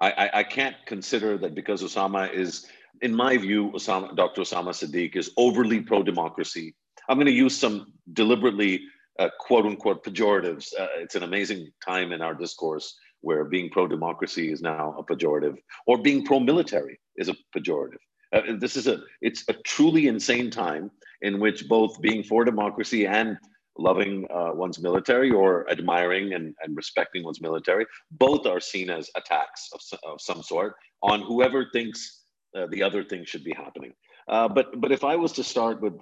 I, 0.00 0.10
I, 0.10 0.30
I, 0.40 0.42
can't 0.42 0.76
consider 0.84 1.38
that 1.38 1.54
because 1.54 1.80
Osama 1.82 2.32
is, 2.32 2.66
in 3.02 3.14
my 3.14 3.36
view, 3.36 3.70
Osama, 3.70 4.16
Dr. 4.16 4.42
Osama 4.42 4.70
Siddique 4.70 5.14
is 5.14 5.30
overly 5.36 5.80
pro 5.80 6.02
democracy. 6.02 6.74
I'm 7.08 7.18
going 7.18 7.26
to 7.26 7.32
use 7.32 7.56
some 7.56 7.92
deliberately 8.12 8.80
uh, 9.18 9.28
quote 9.40 9.66
unquote 9.66 10.04
pejoratives. 10.04 10.68
Uh, 10.78 10.88
it's 10.98 11.14
an 11.14 11.22
amazing 11.22 11.68
time 11.86 12.12
in 12.12 12.22
our 12.22 12.34
discourse 12.34 12.94
where 13.20 13.44
being 13.44 13.70
pro 13.70 13.86
democracy 13.86 14.52
is 14.52 14.62
now 14.62 14.94
a 14.98 15.02
pejorative, 15.04 15.56
or 15.86 15.98
being 15.98 16.24
pro 16.24 16.38
military 16.38 16.98
is 17.16 17.28
a 17.28 17.36
pejorative. 17.56 17.98
Uh, 18.32 18.42
this 18.58 18.76
is 18.76 18.86
a 18.86 19.00
it's 19.22 19.44
a 19.48 19.54
truly 19.64 20.08
insane 20.08 20.50
time 20.50 20.90
in 21.22 21.40
which 21.40 21.68
both 21.68 22.00
being 22.00 22.22
for 22.22 22.44
democracy 22.44 23.06
and 23.06 23.38
loving 23.78 24.26
uh, 24.34 24.50
one's 24.52 24.80
military 24.80 25.30
or 25.30 25.68
admiring 25.70 26.32
and, 26.34 26.54
and 26.62 26.76
respecting 26.76 27.22
one's 27.24 27.40
military 27.40 27.86
both 28.12 28.46
are 28.46 28.60
seen 28.60 28.88
as 28.90 29.10
attacks 29.16 29.68
of, 29.74 29.98
of 30.10 30.20
some 30.20 30.42
sort 30.42 30.74
on 31.02 31.20
whoever 31.20 31.66
thinks 31.72 32.24
uh, 32.56 32.66
the 32.70 32.82
other 32.82 33.04
thing 33.04 33.24
should 33.24 33.44
be 33.44 33.52
happening 33.52 33.92
uh, 34.28 34.48
but 34.48 34.80
but 34.80 34.92
if 34.92 35.04
i 35.04 35.14
was 35.14 35.32
to 35.32 35.44
start 35.44 35.80
with 35.82 35.92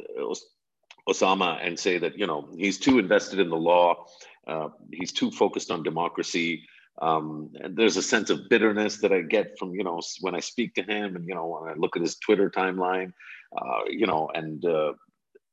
osama 1.09 1.59
and 1.63 1.79
say 1.79 1.99
that 1.99 2.19
you 2.19 2.27
know 2.27 2.49
he's 2.57 2.79
too 2.79 2.99
invested 2.99 3.39
in 3.39 3.51
the 3.51 3.57
law 3.57 4.07
uh, 4.47 4.69
he's 4.93 5.13
too 5.13 5.31
focused 5.31 5.71
on 5.71 5.83
democracy 5.83 6.65
um, 7.03 7.51
there's 7.71 7.97
a 7.97 8.03
sense 8.03 8.31
of 8.31 8.49
bitterness 8.49 8.99
that 8.99 9.13
I 9.13 9.23
get 9.23 9.59
from 9.59 9.75
you 9.75 9.85
know 9.85 10.01
when 10.21 10.35
I 10.35 10.41
speak 10.41 10.75
to 10.75 10.83
him, 10.83 11.17
and 11.17 11.27
you 11.27 11.35
know 11.35 11.47
when 11.47 11.71
I 11.71 11.75
look 11.75 11.97
at 11.97 12.03
his 12.03 12.17
Twitter 12.17 12.51
timeline, 12.51 13.13
uh, 13.57 13.81
you 13.89 14.07
know, 14.07 14.31
and 14.35 14.65
uh, 14.65 14.93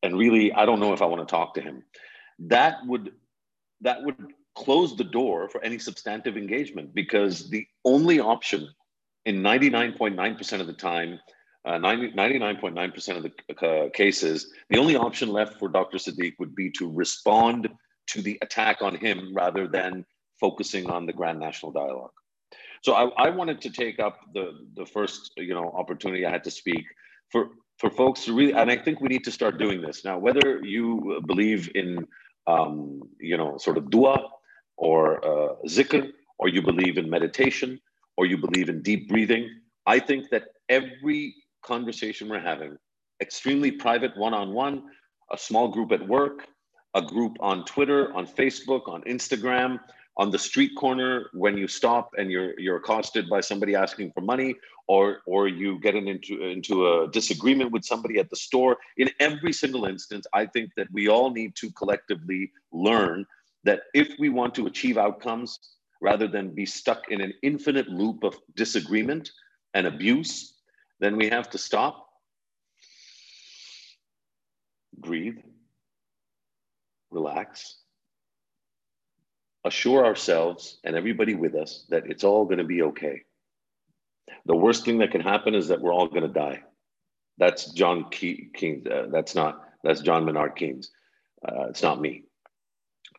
and 0.03 0.17
really 0.17 0.53
I 0.53 0.65
don't 0.65 0.79
know 0.79 0.93
if 0.93 1.01
I 1.01 1.05
want 1.05 1.27
to 1.27 1.31
talk 1.31 1.55
to 1.55 1.61
him. 1.61 1.83
That 2.39 2.77
would 2.85 3.11
that 3.81 4.03
would 4.03 4.17
close 4.55 4.95
the 4.95 5.03
door 5.03 5.49
for 5.49 5.63
any 5.63 5.79
substantive 5.79 6.37
engagement 6.37 6.93
because 6.93 7.49
the 7.49 7.65
only 7.85 8.19
option 8.19 8.67
in 9.25 9.41
99.9% 9.41 10.59
of 10.59 10.67
the 10.67 10.73
time, 10.73 11.19
uh, 11.65 11.73
99.9% 11.73 13.17
of 13.17 13.23
the 13.23 13.67
uh, 13.67 13.89
cases, 13.91 14.51
the 14.69 14.79
only 14.79 14.95
option 14.95 15.29
left 15.29 15.59
for 15.59 15.69
Dr. 15.69 15.97
Siddique 15.97 16.39
would 16.39 16.55
be 16.55 16.71
to 16.71 16.89
respond 16.89 17.69
to 18.07 18.21
the 18.21 18.37
attack 18.41 18.81
on 18.81 18.95
him 18.95 19.31
rather 19.33 19.67
than 19.67 20.05
focusing 20.39 20.89
on 20.89 21.05
the 21.05 21.13
Grand 21.13 21.39
National 21.39 21.71
Dialogue. 21.71 22.11
So 22.81 22.93
I, 22.93 23.27
I 23.27 23.29
wanted 23.29 23.61
to 23.61 23.69
take 23.69 23.99
up 23.99 24.19
the, 24.33 24.67
the 24.75 24.85
first 24.85 25.31
you 25.37 25.53
know 25.53 25.71
opportunity 25.77 26.25
I 26.25 26.31
had 26.31 26.43
to 26.45 26.51
speak 26.51 26.83
for 27.29 27.49
for 27.77 27.89
folks 27.89 28.25
to 28.25 28.33
really, 28.33 28.53
and 28.53 28.69
I 28.69 28.77
think 28.77 29.01
we 29.01 29.07
need 29.07 29.23
to 29.23 29.31
start 29.31 29.57
doing 29.57 29.81
this 29.81 30.03
now. 30.03 30.17
Whether 30.17 30.59
you 30.63 31.21
believe 31.27 31.69
in 31.75 32.07
um, 32.47 33.01
you 33.19 33.37
know 33.37 33.57
sort 33.57 33.77
of 33.77 33.89
dua 33.89 34.29
or 34.77 35.23
uh, 35.23 35.55
zikr, 35.67 36.11
or 36.39 36.47
you 36.49 36.61
believe 36.63 36.97
in 36.97 37.07
meditation, 37.07 37.79
or 38.17 38.25
you 38.25 38.37
believe 38.37 38.67
in 38.67 38.81
deep 38.81 39.07
breathing, 39.09 39.47
I 39.85 39.99
think 39.99 40.29
that 40.31 40.45
every 40.67 41.35
conversation 41.61 42.29
we're 42.29 42.39
having, 42.39 42.77
extremely 43.21 43.71
private 43.71 44.15
one-on-one, 44.17 44.83
a 45.31 45.37
small 45.37 45.67
group 45.67 45.91
at 45.91 46.07
work, 46.07 46.47
a 46.93 47.01
group 47.01 47.37
on 47.39 47.65
Twitter, 47.65 48.13
on 48.13 48.27
Facebook, 48.27 48.87
on 48.87 49.01
Instagram, 49.03 49.79
on 50.17 50.29
the 50.29 50.37
street 50.37 50.71
corner 50.77 51.29
when 51.33 51.57
you 51.57 51.67
stop 51.67 52.11
and 52.17 52.29
you're 52.29 52.59
you're 52.59 52.77
accosted 52.77 53.29
by 53.29 53.39
somebody 53.39 53.75
asking 53.75 54.11
for 54.11 54.21
money 54.21 54.55
or 54.87 55.21
or 55.25 55.47
you 55.47 55.79
get 55.79 55.95
into 55.95 56.43
into 56.43 56.87
a 56.87 57.07
disagreement 57.11 57.71
with 57.71 57.85
somebody 57.85 58.19
at 58.19 58.29
the 58.29 58.35
store. 58.35 58.77
In 58.97 59.09
every 59.19 59.53
single 59.53 59.85
instance 59.85 60.27
i 60.33 60.45
think 60.45 60.71
that 60.75 60.87
we 60.91 61.07
all 61.07 61.31
need 61.31 61.55
to 61.55 61.71
collectively 61.71 62.51
learn 62.73 63.25
that 63.63 63.83
if 63.93 64.09
we 64.19 64.29
want 64.29 64.53
to 64.55 64.67
achieve 64.67 64.97
outcomes 64.97 65.59
rather 66.01 66.27
than 66.27 66.53
be 66.53 66.65
stuck 66.65 67.09
in 67.09 67.21
an 67.21 67.33
infinite 67.43 67.87
loop 67.87 68.23
of 68.23 68.35
disagreement 68.55 69.31
and 69.75 69.87
abuse 69.87 70.60
then 71.01 71.17
we 71.17 71.27
have 71.27 71.49
to 71.49 71.57
stop 71.57 72.07
breathe 74.97 75.37
relax 77.09 77.81
assure 79.65 80.05
ourselves 80.05 80.79
and 80.83 80.95
everybody 80.95 81.35
with 81.35 81.55
us 81.55 81.85
that 81.89 82.05
it's 82.07 82.23
all 82.23 82.45
going 82.45 82.57
to 82.57 82.63
be 82.63 82.81
okay. 82.81 83.21
The 84.45 84.55
worst 84.55 84.85
thing 84.85 84.97
that 84.99 85.11
can 85.11 85.21
happen 85.21 85.55
is 85.55 85.67
that 85.67 85.81
we're 85.81 85.93
all 85.93 86.07
going 86.07 86.23
to 86.23 86.27
die. 86.27 86.61
That's 87.37 87.71
John 87.71 88.09
Keynes. 88.09 88.87
Uh, 88.87 89.07
that's 89.11 89.35
not, 89.35 89.61
that's 89.83 90.01
John 90.01 90.25
Maynard 90.25 90.55
Keynes. 90.55 90.91
Uh, 91.47 91.67
it's 91.69 91.83
not 91.83 92.01
me. 92.01 92.23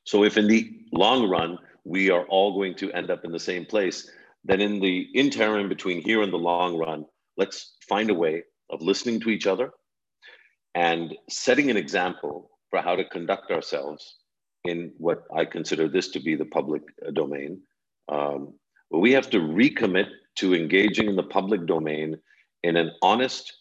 So 0.04 0.24
if 0.24 0.36
in 0.36 0.46
the 0.46 0.70
long 0.92 1.28
run, 1.28 1.58
we 1.84 2.10
are 2.10 2.24
all 2.24 2.54
going 2.54 2.74
to 2.76 2.92
end 2.92 3.10
up 3.10 3.24
in 3.24 3.32
the 3.32 3.40
same 3.40 3.64
place, 3.64 4.10
then 4.44 4.60
in 4.60 4.80
the 4.80 5.00
interim 5.14 5.68
between 5.68 6.02
here 6.02 6.22
and 6.22 6.32
the 6.32 6.38
long 6.38 6.76
run, 6.76 7.04
let's 7.36 7.76
find 7.88 8.10
a 8.10 8.14
way 8.14 8.42
of 8.70 8.82
listening 8.82 9.20
to 9.20 9.30
each 9.30 9.46
other 9.46 9.70
and 10.74 11.14
setting 11.28 11.70
an 11.70 11.76
example 11.76 12.50
for 12.70 12.80
how 12.80 12.96
to 12.96 13.04
conduct 13.04 13.50
ourselves 13.50 14.16
in 14.64 14.92
what 14.98 15.24
I 15.34 15.44
consider 15.44 15.88
this 15.88 16.08
to 16.10 16.20
be 16.20 16.34
the 16.34 16.46
public 16.46 16.82
uh, 17.06 17.10
domain. 17.10 17.60
Um, 18.08 18.54
we 18.90 19.12
have 19.12 19.28
to 19.30 19.40
recommit 19.40 20.08
to 20.36 20.54
engaging 20.54 21.08
in 21.08 21.16
the 21.16 21.22
public 21.22 21.66
domain 21.66 22.16
in 22.62 22.76
an 22.76 22.92
honest 23.02 23.52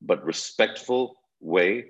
but 0.00 0.24
respectful 0.24 1.16
way 1.40 1.86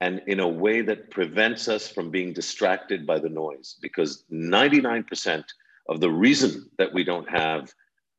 and 0.00 0.20
in 0.26 0.40
a 0.40 0.48
way 0.48 0.82
that 0.82 1.10
prevents 1.10 1.68
us 1.68 1.88
from 1.88 2.10
being 2.10 2.32
distracted 2.32 3.06
by 3.06 3.18
the 3.18 3.28
noise 3.28 3.76
because 3.80 4.24
99% 4.32 5.44
of 5.88 6.00
the 6.00 6.10
reason 6.10 6.68
that 6.78 6.92
we 6.92 7.04
don't 7.04 7.28
have 7.28 7.72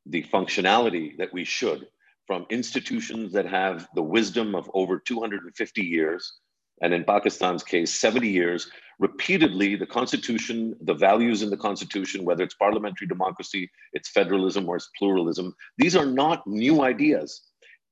the 0.06 0.24
functionality 0.24 1.18
that 1.18 1.34
we 1.34 1.44
should 1.44 1.88
from 2.28 2.46
institutions 2.50 3.32
that 3.32 3.46
have 3.46 3.88
the 3.96 4.04
wisdom 4.04 4.54
of 4.54 4.70
over 4.74 5.00
250 5.00 5.82
years 5.82 6.34
and 6.82 6.94
in 6.94 7.04
Pakistan's 7.06 7.64
case 7.64 7.94
70 8.00 8.28
years 8.28 8.70
repeatedly 9.00 9.76
the 9.76 9.86
constitution 9.86 10.76
the 10.82 10.94
values 10.94 11.42
in 11.42 11.50
the 11.50 11.58
constitution 11.58 12.26
whether 12.26 12.44
it's 12.44 12.54
parliamentary 12.56 13.08
democracy 13.08 13.72
it's 13.94 14.10
federalism 14.10 14.68
or 14.68 14.76
it's 14.76 14.90
pluralism 14.98 15.56
these 15.78 15.96
are 15.96 16.06
not 16.06 16.46
new 16.46 16.84
ideas. 16.84 17.42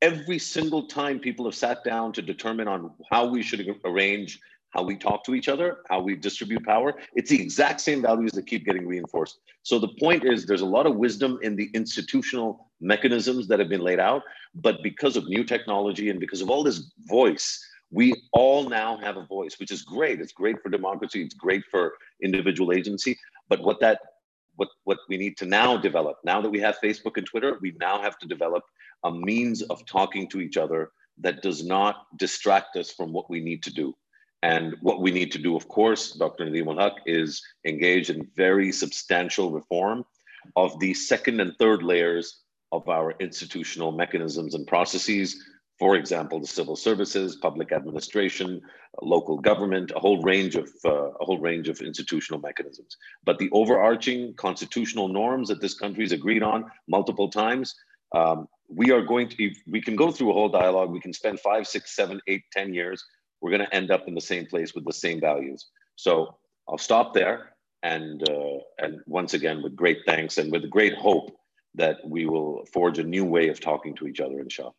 Every 0.02 0.38
single 0.38 0.88
time 0.88 1.20
people 1.20 1.46
have 1.46 1.56
sat 1.56 1.84
down 1.84 2.12
to 2.14 2.22
determine 2.22 2.68
on 2.68 2.92
how 3.10 3.26
we 3.26 3.42
should 3.42 3.66
arrange 3.86 4.40
how 4.72 4.84
we 4.84 4.98
talk 4.98 5.24
to 5.24 5.34
each 5.34 5.48
other 5.48 5.78
how 5.90 6.02
we 6.02 6.16
distribute 6.16 6.66
power 6.66 6.94
it's 7.14 7.30
the 7.30 7.42
exact 7.42 7.80
same 7.80 8.02
values 8.02 8.34
that 8.34 8.46
keep 8.46 8.66
getting 8.66 8.86
reinforced. 8.86 9.40
So 9.64 9.80
the 9.80 9.96
point 10.00 10.26
is 10.26 10.46
there's 10.46 10.62
a 10.62 10.74
lot 10.78 10.86
of 10.86 10.98
wisdom 10.98 11.40
in 11.42 11.56
the 11.56 11.70
institutional 11.74 12.65
mechanisms 12.82 13.48
that 13.48 13.60
have 13.60 13.70
been 13.70 13.82
laid 13.82 14.00
out 14.00 14.22
but 14.54 14.84
because 14.84 15.16
of 15.16 15.28
new 15.28 15.44
technology 15.44 16.10
and 16.10 16.20
because 16.20 16.42
of 16.42 16.50
all 16.50 16.64
this 16.64 16.92
voice 17.08 17.60
we 17.92 18.14
all 18.34 18.68
now 18.68 18.98
have 18.98 19.18
a 19.18 19.26
voice, 19.26 19.60
which 19.60 19.72
is 19.72 19.84
great. 19.84 20.20
It's 20.20 20.34
great 20.34 20.62
for 20.62 20.70
democracy. 20.70 21.22
It's 21.22 21.34
great 21.34 21.64
for 21.70 21.94
individual 22.22 22.74
agency. 22.74 23.18
But 23.48 23.62
what 23.62 23.80
that 23.80 24.00
what 24.58 24.70
what 24.86 25.00
we 25.10 25.18
need 25.18 25.38
to 25.38 25.46
now 25.46 25.78
develop 25.78 26.18
now 26.24 26.42
that 26.42 26.50
we 26.50 26.60
have 26.60 26.78
Facebook 26.84 27.18
and 27.18 27.26
Twitter, 27.26 27.58
we 27.62 27.74
now 27.80 28.02
have 28.02 28.18
to 28.20 28.28
develop 28.28 28.64
a 29.04 29.12
means 29.12 29.62
of 29.64 29.86
talking 29.86 30.28
to 30.30 30.42
each 30.42 30.58
other 30.58 30.92
that 31.20 31.42
does 31.42 31.64
not 31.64 32.08
distract 32.18 32.76
us 32.76 32.92
from 32.92 33.14
what 33.14 33.30
we 33.30 33.40
need 33.40 33.64
to 33.64 33.74
do. 33.74 33.94
And 34.44 34.76
what 34.82 35.02
we 35.02 35.12
need 35.12 35.32
to 35.32 35.40
do, 35.40 35.56
of 35.56 35.68
course, 35.68 36.12
Dr. 36.12 36.46
Nadeem 36.46 36.80
Haq, 36.80 36.94
is 37.06 37.42
engage 37.66 38.10
in 38.10 38.28
very 38.36 38.72
substantial 38.72 39.52
reform 39.52 40.06
of 40.56 40.80
the 40.80 40.94
second 40.94 41.40
and 41.40 41.56
third 41.58 41.82
layers 41.82 42.44
of 42.76 42.88
our 42.90 43.16
institutional 43.20 43.92
mechanisms 43.92 44.56
and 44.56 44.68
processes 44.68 45.44
for 45.78 45.96
example, 45.96 46.40
the 46.40 46.48
civil 46.48 46.76
services, 46.76 47.36
public 47.36 47.74
administration, 47.74 48.62
local 49.02 49.38
government, 49.38 49.92
a 49.94 50.00
whole 50.00 50.22
range 50.22 50.56
of 50.56 50.70
uh, 50.86 51.12
a 51.20 51.26
whole 51.26 51.40
range 51.40 51.68
of 51.68 51.82
institutional 51.82 52.40
mechanisms. 52.40 52.96
But 53.26 53.40
the 53.40 53.50
overarching 53.52 54.36
constitutional 54.36 55.10
norms 55.10 55.50
that 55.50 55.60
this 55.60 55.74
country 55.74 56.04
has 56.06 56.14
agreed 56.14 56.44
on 56.44 56.66
multiple 56.88 57.30
times, 57.30 57.76
um, 58.14 58.48
we 58.70 58.92
are 58.92 59.02
going 59.02 59.28
to. 59.30 59.52
We 59.68 59.82
can 59.82 59.98
go 59.98 60.12
through 60.12 60.32
a 60.32 60.34
whole 60.34 60.50
dialogue. 60.50 60.92
We 60.92 61.02
can 61.02 61.14
spend 61.14 61.42
five, 61.42 61.68
six, 61.68 61.94
seven, 61.94 62.22
eight, 62.28 62.44
ten 62.54 62.74
years. 62.74 63.04
We're 63.42 63.52
going 63.52 63.66
to 63.66 63.76
end 63.76 63.92
up 63.92 64.08
in 64.08 64.16
the 64.16 64.22
same 64.22 64.46
place 64.46 64.74
with 64.74 64.86
the 64.86 64.94
same 64.94 65.20
values. 65.20 65.68
So 65.98 66.38
I'll 66.70 66.78
stop 66.78 67.14
there, 67.14 67.52
and 67.84 68.28
uh, 68.30 68.60
and 68.80 69.02
once 69.08 69.34
again, 69.34 69.62
with 69.62 69.76
great 69.76 70.00
thanks 70.06 70.38
and 70.38 70.54
with 70.54 70.70
great 70.70 70.94
hope 70.94 71.38
that 71.76 71.98
we 72.06 72.26
will 72.26 72.66
forge 72.74 73.00
a 73.00 73.04
new 73.04 73.26
way 73.26 73.50
of 73.50 73.60
talking 73.60 73.96
to 73.96 74.08
each 74.08 74.20
other, 74.20 74.40
inshallah. 74.40 74.74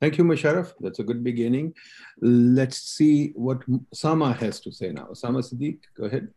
Thank 0.00 0.18
you, 0.18 0.24
Musharraf. 0.24 0.72
That's 0.80 0.98
a 0.98 1.04
good 1.04 1.24
beginning. 1.24 1.74
Let's 2.20 2.78
see 2.78 3.32
what 3.34 3.62
Sama 3.92 4.32
has 4.34 4.60
to 4.60 4.72
say 4.72 4.90
now. 4.90 5.12
Sama 5.14 5.38
Siddiq, 5.38 5.78
go 5.96 6.04
ahead. 6.04 6.28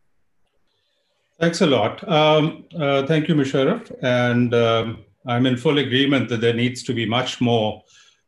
Thanks 1.40 1.62
a 1.62 1.66
lot. 1.66 2.08
Um, 2.08 2.66
uh, 2.80 3.06
thank 3.06 3.28
you, 3.28 3.36
Musharraf. 3.36 3.92
And 4.02 4.54
um, 4.54 5.04
I'm 5.26 5.46
in 5.46 5.58
full 5.58 5.80
agreement 5.80 6.30
that 6.30 6.42
there 6.42 6.54
needs 6.54 6.82
to 6.84 6.94
be 6.94 7.06
much 7.06 7.42
more 7.42 7.84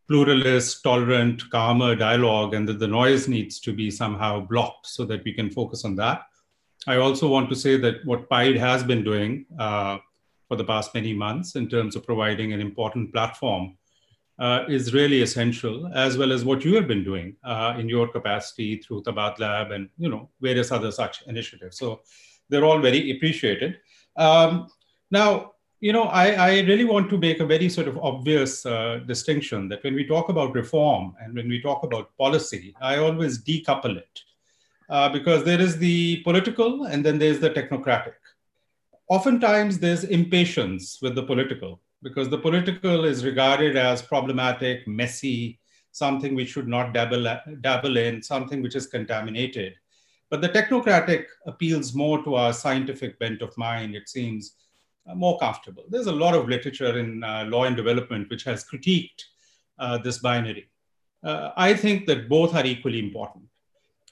pluralist, 0.09 0.83
tolerant, 0.83 1.49
calmer 1.51 1.95
dialogue, 1.95 2.53
and 2.53 2.67
that 2.67 2.79
the 2.79 2.87
noise 2.87 3.27
needs 3.27 3.59
to 3.61 3.71
be 3.71 3.89
somehow 3.91 4.41
blocked 4.41 4.87
so 4.87 5.05
that 5.05 5.23
we 5.23 5.31
can 5.31 5.49
focus 5.49 5.85
on 5.85 5.95
that. 5.95 6.23
I 6.87 6.97
also 6.97 7.27
want 7.27 7.49
to 7.49 7.55
say 7.55 7.77
that 7.77 8.05
what 8.05 8.29
PIDE 8.29 8.57
has 8.57 8.83
been 8.83 9.03
doing 9.03 9.45
uh, 9.59 9.97
for 10.47 10.55
the 10.55 10.63
past 10.63 10.93
many 10.93 11.13
months 11.13 11.55
in 11.55 11.69
terms 11.69 11.95
of 11.95 12.05
providing 12.05 12.53
an 12.53 12.61
important 12.61 13.13
platform 13.13 13.77
uh, 14.39 14.63
is 14.69 14.93
really 14.93 15.21
essential, 15.21 15.91
as 15.93 16.17
well 16.17 16.31
as 16.31 16.45
what 16.45 16.63
you 16.63 16.73
have 16.75 16.87
been 16.87 17.03
doing 17.03 17.35
uh, 17.43 17.75
in 17.77 17.89
your 17.89 18.07
capacity 18.07 18.77
through 18.77 19.03
Tabat 19.03 19.37
Lab 19.39 19.71
and 19.71 19.89
you 19.97 20.09
know 20.09 20.29
various 20.39 20.71
other 20.71 20.91
such 20.91 21.23
initiatives. 21.27 21.77
So 21.77 22.01
they're 22.47 22.63
all 22.63 22.79
very 22.79 23.11
appreciated. 23.11 23.79
Um, 24.15 24.67
now, 25.11 25.51
you 25.81 25.93
know, 25.93 26.03
I, 26.03 26.31
I, 26.31 26.59
really 26.61 26.83
want 26.83 27.09
to 27.09 27.17
make 27.17 27.39
a 27.39 27.45
very 27.45 27.69
sort 27.69 27.87
of 27.87 27.97
obvious 27.99 28.65
uh, 28.65 28.99
distinction 29.07 29.69
that 29.69 29.83
when 29.83 29.95
we 29.95 30.05
talk 30.05 30.27
about 30.27 30.53
reform 30.53 31.15
and 31.21 31.33
when 31.33 31.47
we 31.47 31.61
talk 31.61 31.83
about 31.83 32.15
policy, 32.17 32.75
I 32.81 32.97
always 32.97 33.41
decouple 33.41 33.97
it 33.97 34.21
uh, 34.89 35.09
because 35.09 35.43
there 35.43 35.61
is 35.61 35.77
the 35.77 36.21
political 36.23 36.85
and 36.85 37.05
then 37.05 37.19
there's 37.19 37.39
the 37.39 37.49
technocratic. 37.49 38.13
Oftentimes, 39.09 39.79
there's 39.79 40.03
impatience 40.03 40.99
with 41.01 41.15
the 41.15 41.23
political 41.23 41.81
because 42.01 42.29
the 42.29 42.37
political 42.37 43.05
is 43.05 43.25
regarded 43.25 43.75
as 43.75 44.01
problematic, 44.01 44.87
messy, 44.87 45.59
something 45.91 46.35
we 46.35 46.45
should 46.45 46.67
not 46.67 46.93
dabble, 46.93 47.25
dabble 47.61 47.97
in, 47.97 48.21
something 48.21 48.61
which 48.61 48.75
is 48.75 48.87
contaminated. 48.87 49.73
But 50.29 50.41
the 50.41 50.49
technocratic 50.49 51.25
appeals 51.47 51.95
more 51.95 52.23
to 52.23 52.35
our 52.35 52.53
scientific 52.53 53.17
bent 53.19 53.41
of 53.41 53.57
mind, 53.57 53.95
it 53.95 54.07
seems 54.07 54.55
uh, 55.09 55.15
more 55.15 55.39
comfortable. 55.39 55.85
There's 55.89 56.07
a 56.07 56.11
lot 56.11 56.35
of 56.35 56.47
literature 56.47 56.97
in 56.99 57.23
uh, 57.23 57.45
law 57.45 57.63
and 57.63 57.75
development 57.75 58.29
which 58.29 58.43
has 58.43 58.63
critiqued 58.63 59.23
uh, 59.79 59.97
this 59.97 60.19
binary. 60.19 60.69
Uh, 61.23 61.51
I 61.57 61.73
think 61.73 62.05
that 62.07 62.29
both 62.29 62.55
are 62.55 62.65
equally 62.65 62.99
important. 62.99 63.48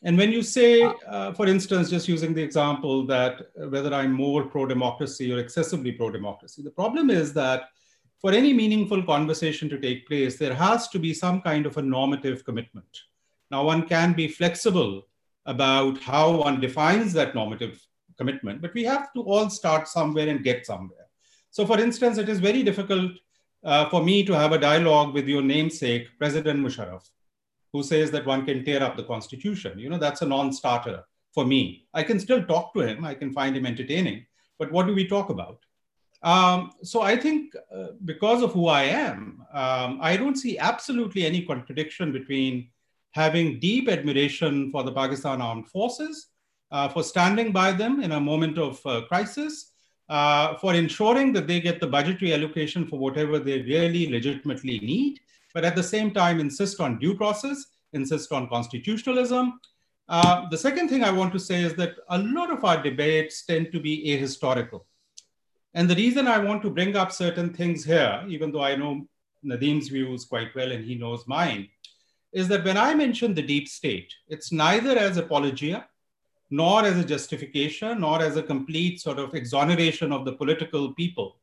And 0.04 0.18
when 0.18 0.32
you 0.32 0.44
say, 0.44 0.84
uh, 1.08 1.34
for 1.34 1.48
instance, 1.48 1.90
just 1.90 2.08
using 2.08 2.34
the 2.34 2.44
example 2.44 3.06
that 3.08 3.48
whether 3.56 3.94
I'm 3.94 4.14
more 4.14 4.44
pro 4.44 4.66
democracy 4.66 5.34
or 5.34 5.40
excessively 5.40 5.92
pro 5.92 6.12
democracy, 6.12 6.62
the 6.62 6.72
problem 6.72 7.10
is 7.10 7.34
that 7.34 7.70
for 8.20 8.32
any 8.32 8.54
meaningful 8.54 9.04
conversation 9.04 9.70
to 9.70 9.80
take 9.80 10.08
place, 10.08 10.38
there 10.38 10.54
has 10.54 10.88
to 10.90 11.00
be 11.00 11.14
some 11.14 11.42
kind 11.42 11.66
of 11.66 11.78
a 11.78 11.82
normative 11.82 12.46
commitment. 12.46 12.88
Now, 13.50 13.64
one 13.64 13.88
can 13.88 14.14
be 14.14 14.28
flexible 14.28 15.08
about 15.46 16.00
how 16.00 16.32
one 16.32 16.60
defines 16.60 17.14
that 17.14 17.34
normative 17.34 17.82
commitment, 18.18 18.62
but 18.62 18.74
we 18.74 18.84
have 18.84 19.14
to 19.14 19.22
all 19.22 19.50
start 19.50 19.88
somewhere 19.88 20.28
and 20.28 20.44
get 20.44 20.66
somewhere. 20.66 21.06
So, 21.52 21.66
for 21.66 21.80
instance, 21.80 22.18
it 22.18 22.30
is 22.30 22.40
very 22.40 22.64
difficult 22.64 23.12
uh, 23.64 23.90
for 23.90 24.04
me 24.04 24.24
to 24.26 24.34
have 24.34 24.52
a 24.52 24.60
dialogue 24.60 25.14
with 25.14 25.28
your 25.28 25.42
namesake, 25.42 26.08
President 26.20 26.60
Musharraf, 26.60 27.10
who 27.74 27.84
says 27.84 28.12
that 28.12 28.26
one 28.26 28.46
can 28.46 28.64
tear 28.64 28.82
up 28.84 28.98
the 28.98 29.04
constitution. 29.04 29.78
You 29.78 29.90
know, 29.90 29.98
that's 29.98 30.22
a 30.22 30.26
non 30.26 30.52
starter 30.54 31.04
for 31.34 31.46
me. 31.46 31.88
I 31.94 32.04
can 32.04 32.20
still 32.20 32.44
talk 32.44 32.74
to 32.74 32.82
him, 32.82 33.06
I 33.06 33.14
can 33.14 33.32
find 33.32 33.56
him 33.56 33.66
entertaining, 33.66 34.26
but 34.58 34.72
what 34.72 34.88
do 34.88 34.96
we 34.96 35.08
talk 35.08 35.30
about? 35.30 35.60
Um, 36.24 36.72
so 36.82 37.02
I 37.02 37.16
think 37.16 37.54
uh, 37.74 37.90
because 38.06 38.42
of 38.42 38.54
who 38.54 38.68
I 38.68 38.84
am, 38.84 39.46
um, 39.54 40.00
I 40.02 40.18
don't 40.18 40.36
see 40.36 40.58
absolutely 40.58 41.26
any 41.26 41.44
contradiction 41.46 42.12
between 42.12 42.70
having 43.12 43.60
deep 43.60 43.88
admiration 43.88 44.72
for 44.72 44.84
the 44.84 44.92
Pakistan 44.92 45.42
Armed 45.42 45.68
Forces, 45.68 46.28
uh, 46.72 46.90
for 46.90 47.04
standing 47.04 47.52
by 47.52 47.72
them 47.72 48.02
in 48.02 48.12
a 48.14 48.20
moment 48.20 48.58
of 48.58 48.84
uh, 48.86 49.02
crisis, 49.08 49.74
uh, 50.10 50.56
for 50.56 50.74
ensuring 50.74 51.34
that 51.34 51.48
they 51.48 51.60
get 51.60 51.80
the 51.80 51.88
budgetary 51.88 52.34
allocation 52.34 52.88
for 52.88 52.98
whatever 52.98 53.40
they 53.40 53.62
really 53.62 54.10
legitimately 54.10 54.80
need, 54.80 55.20
but 55.58 55.66
at 55.66 55.76
the 55.76 55.82
same 55.82 56.12
time 56.12 56.40
insist 56.40 56.80
on 56.80 57.00
due 57.00 57.16
process, 57.16 57.66
insist 57.94 58.32
on 58.32 58.48
constitutionalism. 58.48 59.60
Uh, 60.08 60.48
the 60.52 60.58
second 60.66 60.88
thing 60.88 61.04
I 61.04 61.10
want 61.10 61.34
to 61.34 61.40
say 61.40 61.64
is 61.64 61.74
that 61.78 61.96
a 62.10 62.20
lot 62.20 62.52
of 62.52 62.64
our 62.64 62.84
debates 62.84 63.44
tend 63.44 63.72
to 63.72 63.80
be 63.80 64.06
ahistorical. 64.06 64.82
And 65.74 65.90
the 65.90 65.96
reason 65.96 66.28
I 66.28 66.38
want 66.38 66.62
to 66.62 66.70
bring 66.70 66.96
up 66.96 67.12
certain 67.12 67.56
things 67.56 67.84
here, 67.84 68.24
even 68.30 68.52
though 68.52 68.62
I 68.62 68.76
know 68.76 69.08
Nadim's 69.44 69.88
views 69.88 70.26
quite 70.26 70.54
well 70.54 70.72
and 70.72 70.86
he 70.86 70.94
knows 70.94 71.26
mine, 71.26 71.70
is 72.32 72.48
that 72.50 72.64
when 72.64 72.78
I 72.78 72.94
mention 72.94 73.34
the 73.34 73.42
deep 73.42 73.68
state, 73.68 74.14
it's 74.28 74.52
neither 74.52 74.96
as 74.96 75.18
apologia, 75.18 75.88
nor 76.52 76.86
as 76.86 77.00
a 77.00 77.04
justification, 77.04 78.02
nor 78.02 78.22
as 78.22 78.38
a 78.38 78.44
complete 78.44 79.02
sort 79.02 79.18
of 79.18 79.34
exoneration 79.34 80.12
of 80.12 80.24
the 80.24 80.34
political 80.34 80.94
people. 80.94 81.38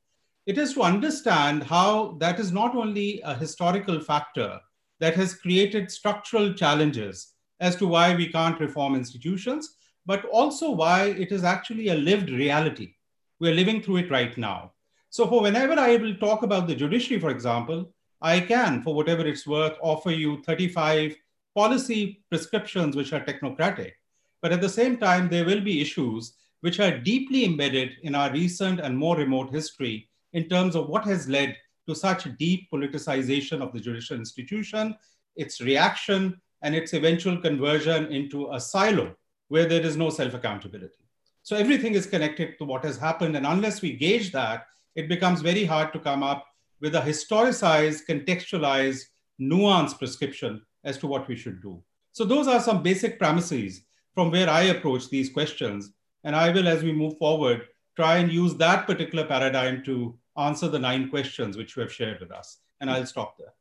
It 0.47 0.59
is 0.59 0.75
to 0.75 0.83
understand 0.83 1.63
how 1.63 2.17
that 2.21 2.39
is 2.39 2.53
not 2.53 2.75
only 2.75 3.21
a 3.23 3.35
historical 3.35 4.01
factor 4.01 4.61
that 5.01 5.15
has 5.15 5.35
created 5.35 5.91
structural 5.91 6.53
challenges 6.53 7.33
as 7.61 7.77
to 7.77 7.87
why 7.87 8.15
we 8.15 8.31
can't 8.31 8.61
reform 8.61 8.95
institutions, 8.95 9.77
but 10.07 10.25
also 10.27 10.71
why 10.71 11.05
it 11.07 11.33
is 11.33 11.45
actually 11.45 11.89
a 11.89 11.95
lived 11.95 12.31
reality 12.31 12.95
we're 13.41 13.55
living 13.55 13.83
through 13.83 13.97
it 13.97 14.11
right 14.11 14.37
now. 14.39 14.73
So 15.11 15.27
for 15.27 15.43
whenever 15.43 15.75
I 15.75 15.97
will 15.97 16.17
talk 16.17 16.43
about 16.43 16.67
the 16.67 16.75
judiciary, 16.75 17.21
for 17.21 17.31
example, 17.31 17.93
I 18.23 18.41
can, 18.41 18.83
for 18.83 18.95
whatever 18.95 19.27
it's 19.27 19.47
worth, 19.47 19.77
offer 19.83 20.11
you 20.11 20.43
35 20.45 21.17
policy 21.55 22.25
prescriptions 22.31 22.97
which 22.97 23.13
are 23.13 23.25
technocratic. 23.25 23.93
But 24.41 24.53
at 24.53 24.61
the 24.61 24.69
same 24.69 24.97
time, 24.97 25.29
there 25.29 25.45
will 25.45 25.61
be 25.61 25.81
issues 25.81 26.35
which 26.61 26.81
are 26.81 26.99
deeply 26.99 27.45
embedded 27.45 27.93
in 28.03 28.15
our 28.15 28.33
recent 28.33 28.81
and 28.81 28.97
more 28.97 29.17
remote 29.17 29.51
history 29.53 30.09
in 30.35 30.49
terms 30.49 30.77
of 30.77 30.89
what 30.89 31.05
has 31.05 31.29
led 31.29 31.57
to 31.89 31.95
such 31.95 32.29
deep 32.37 32.69
politicization 32.73 33.61
of 33.63 33.73
the 33.73 33.81
judicial 33.81 34.17
institution, 34.17 34.95
its 35.37 35.61
reaction, 35.61 36.41
and 36.63 36.75
its 36.75 36.95
eventual 36.95 37.37
conversion 37.41 38.07
into 38.07 38.51
a 38.53 38.61
silo 38.61 39.15
where 39.49 39.67
there 39.67 39.83
is 39.83 39.97
no 39.97 40.11
self 40.11 40.35
accountability. 40.35 41.05
So 41.43 41.57
everything 41.57 41.95
is 41.95 42.07
connected 42.07 42.59
to 42.59 42.65
what 42.65 42.85
has 42.85 42.97
happened. 42.97 43.37
And 43.37 43.47
unless 43.47 43.83
we 43.83 43.93
gauge 43.93 44.33
that, 44.33 44.67
it 44.95 45.09
becomes 45.09 45.43
very 45.43 45.65
hard 45.65 45.93
to 45.93 45.99
come 45.99 46.23
up 46.23 46.47
with 46.81 46.95
a 46.95 47.01
historicized, 47.01 48.07
contextualized, 48.09 49.03
nuanced 49.41 49.99
prescription 49.99 50.63
as 50.85 50.97
to 50.99 51.07
what 51.07 51.29
we 51.29 51.37
should 51.37 51.61
do. 51.61 51.83
So 52.13 52.25
those 52.25 52.49
are 52.49 52.61
some 52.61 52.83
basic 52.83 53.19
premises 53.19 53.83
from 54.15 54.31
where 54.31 54.49
I 54.49 54.63
approach 54.63 55.11
these 55.11 55.29
questions. 55.29 55.93
And 56.23 56.35
I 56.35 56.51
will, 56.51 56.69
as 56.69 56.83
we 56.83 56.93
move 56.93 57.19
forward, 57.19 57.67
try 57.97 58.17
and 58.19 58.33
use 58.33 58.55
that 58.55 58.87
particular 58.87 59.27
paradigm 59.27 59.83
to 59.85 60.17
answer 60.37 60.69
the 60.69 60.79
nine 60.79 61.09
questions 61.09 61.57
which 61.57 61.77
you 61.77 61.83
have 61.83 61.93
shared 61.93 62.21
with 62.21 62.33
us. 62.33 62.59
And 62.81 62.91
I'll 62.91 63.07
stop 63.07 63.37
there. 63.39 63.55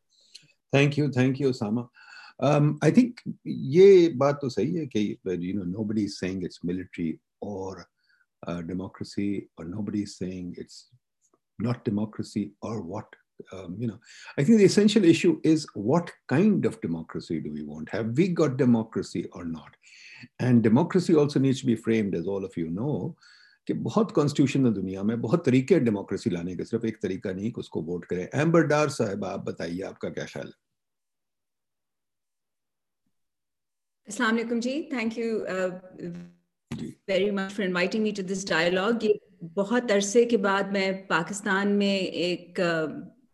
Thank 0.72 0.98
you. 0.98 1.12
Thank 1.12 1.40
you, 1.40 1.50
Osama. 1.50 1.90
Um, 2.40 2.80
I 2.82 2.90
think 2.90 3.22
ye 3.44 4.10
baat 4.10 4.42
you 4.44 5.54
know, 5.54 5.64
nobody 5.64 6.06
is 6.06 6.20
saying 6.20 6.44
it's 6.44 6.64
military 6.64 7.20
or 7.42 7.88
uh, 8.48 8.62
democracy, 8.62 9.50
or 9.58 9.66
nobody 9.66 10.04
is 10.04 10.18
saying 10.18 10.56
it's 10.58 10.90
not 11.60 11.86
democracy 11.86 12.52
or 12.62 12.82
what 12.82 13.06
um, 13.52 13.76
you 13.78 13.88
know 13.88 14.00
i 14.38 14.44
think 14.44 14.58
the 14.58 14.66
essential 14.66 15.04
issue 15.04 15.40
is 15.44 15.66
what 15.74 16.12
kind 16.28 16.66
of 16.66 16.80
democracy 16.82 17.40
do 17.40 17.52
we 17.52 17.64
want 17.64 17.90
have 17.90 18.16
we 18.18 18.28
got 18.28 18.58
democracy 18.58 19.28
or 19.34 19.46
not 19.46 19.76
and 20.40 20.64
democracy 20.64 21.16
also 21.16 21.40
needs 21.40 21.60
to 21.60 21.66
be 21.66 21.76
framed 21.76 22.16
as 22.16 22.28
all 22.28 22.46
of 22.46 22.56
you 22.56 22.70
know 22.70 23.16
कि 23.67 23.73
बहुत 23.73 24.12
constitution 24.12 24.65
है 24.65 24.73
दुनिया 24.73 25.04
में 25.04 25.21
बहुत 25.21 25.45
तरीके 25.45 25.76
हैं 25.76 25.84
democracy 25.86 26.30
लाने 26.30 26.56
के 26.56 26.63
सिर्फ़ 26.63 26.86
एक 26.86 26.97
तरीका 27.02 27.32
नहीं 27.32 27.52
कि 27.52 27.60
उसको 27.60 27.82
वोट 27.82 28.06
करें। 28.06 28.28
एम्बरडार 28.36 28.89
साहब 28.89 29.26
आप 29.26 29.39
बताइए 29.39 29.82
आपका 29.82 30.10
क्या 30.10 30.26
ख्याल 30.26 30.47
है? 30.47 30.54
ji. 34.60 34.89
Thank 34.93 35.17
you 35.17 35.30
uh, 35.47 35.71
very 37.10 37.32
much 37.32 37.52
for 37.52 37.65
inviting 37.65 38.04
me 38.04 38.12
to 38.12 38.23
this 38.23 38.47
dialogue 38.49 39.04
ये 39.04 39.19
बहुत 39.43 39.91
अरसे 39.91 40.26
के 40.26 40.38
बाद 40.38 40.71
मैं 40.73 41.08
पाकिस्तान 41.08 41.67
में 41.67 41.99
एक 41.99 42.60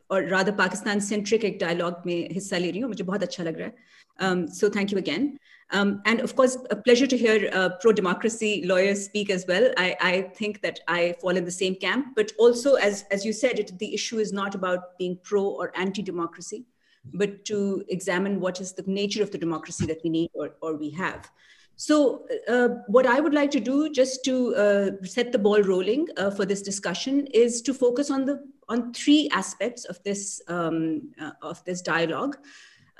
और 0.09 0.27
राधा 0.27 0.51
पाकिस्तान 0.51 0.99
सेंट्रिक 0.99 1.45
एक 1.45 1.59
डायलॉग 1.59 2.01
में 2.05 2.29
हिस्सा 2.31 2.57
ले 2.57 2.71
रही 2.71 2.79
हूँ। 2.79 2.89
मुझे 2.89 3.03
बहुत 3.03 3.23
अच्छा 3.23 3.43
लग 3.43 3.59
रहा 3.59 3.67
है। 3.67 4.47
So 4.47 4.69
thank 4.69 4.93
you 4.93 4.99
again 4.99 5.37
Um, 5.71 6.01
and 6.05 6.19
of 6.21 6.35
course, 6.35 6.57
a 6.71 6.75
pleasure 6.75 7.05
to 7.05 7.17
hear 7.17 7.49
uh, 7.53 7.69
pro 7.79 7.91
democracy 7.91 8.63
lawyers 8.65 9.05
speak 9.05 9.29
as 9.29 9.45
well. 9.47 9.71
I, 9.77 9.95
I, 10.01 10.21
think 10.35 10.61
that 10.61 10.79
I 10.87 11.15
fall 11.21 11.37
in 11.37 11.45
the 11.45 11.51
same 11.51 11.75
camp, 11.75 12.15
but 12.15 12.31
also, 12.39 12.73
as, 12.75 13.05
as 13.11 13.23
you 13.23 13.33
said, 13.33 13.59
it, 13.59 13.77
the 13.77 13.93
issue 13.93 14.17
is 14.17 14.33
not 14.33 14.55
about 14.55 14.97
being 14.97 15.19
pro 15.21 15.43
or 15.43 15.71
anti 15.75 16.01
democracy, 16.01 16.65
but 17.13 17.45
to 17.45 17.83
examine 17.89 18.39
what 18.39 18.59
is 18.59 18.73
the 18.73 18.83
nature 18.87 19.21
of 19.21 19.29
the 19.29 19.37
democracy 19.37 19.85
that 19.85 19.99
we 20.03 20.09
need 20.09 20.31
or, 20.33 20.55
or 20.61 20.75
we 20.75 20.89
have. 20.89 21.29
So, 21.75 22.25
uh, 22.47 22.69
what 22.87 23.05
I 23.05 23.19
would 23.19 23.33
like 23.33 23.51
to 23.51 23.59
do, 23.59 23.89
just 23.89 24.25
to 24.25 24.55
uh, 24.55 25.05
set 25.05 25.31
the 25.31 25.39
ball 25.39 25.61
rolling 25.61 26.07
uh, 26.17 26.31
for 26.31 26.45
this 26.45 26.61
discussion, 26.63 27.27
is 27.27 27.61
to 27.61 27.73
focus 27.75 28.09
on 28.09 28.25
the 28.25 28.43
on 28.67 28.93
three 28.93 29.29
aspects 29.31 29.85
of 29.85 30.01
this 30.03 30.41
um, 30.47 31.13
uh, 31.21 31.31
of 31.41 31.63
this 31.63 31.81
dialogue. 31.81 32.37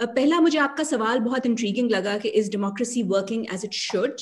पहला 0.02 0.40
मुझे 0.40 0.58
आपका 0.60 0.84
सवाल 0.84 1.20
बहुत 1.20 1.46
intriguing 1.46 1.92
लगा 1.92 2.18
कि 2.18 2.30
is 2.30 2.52
democracy 2.52 3.04
working 3.04 3.46
as 3.54 3.66
it 3.66 3.74
should 3.74 4.22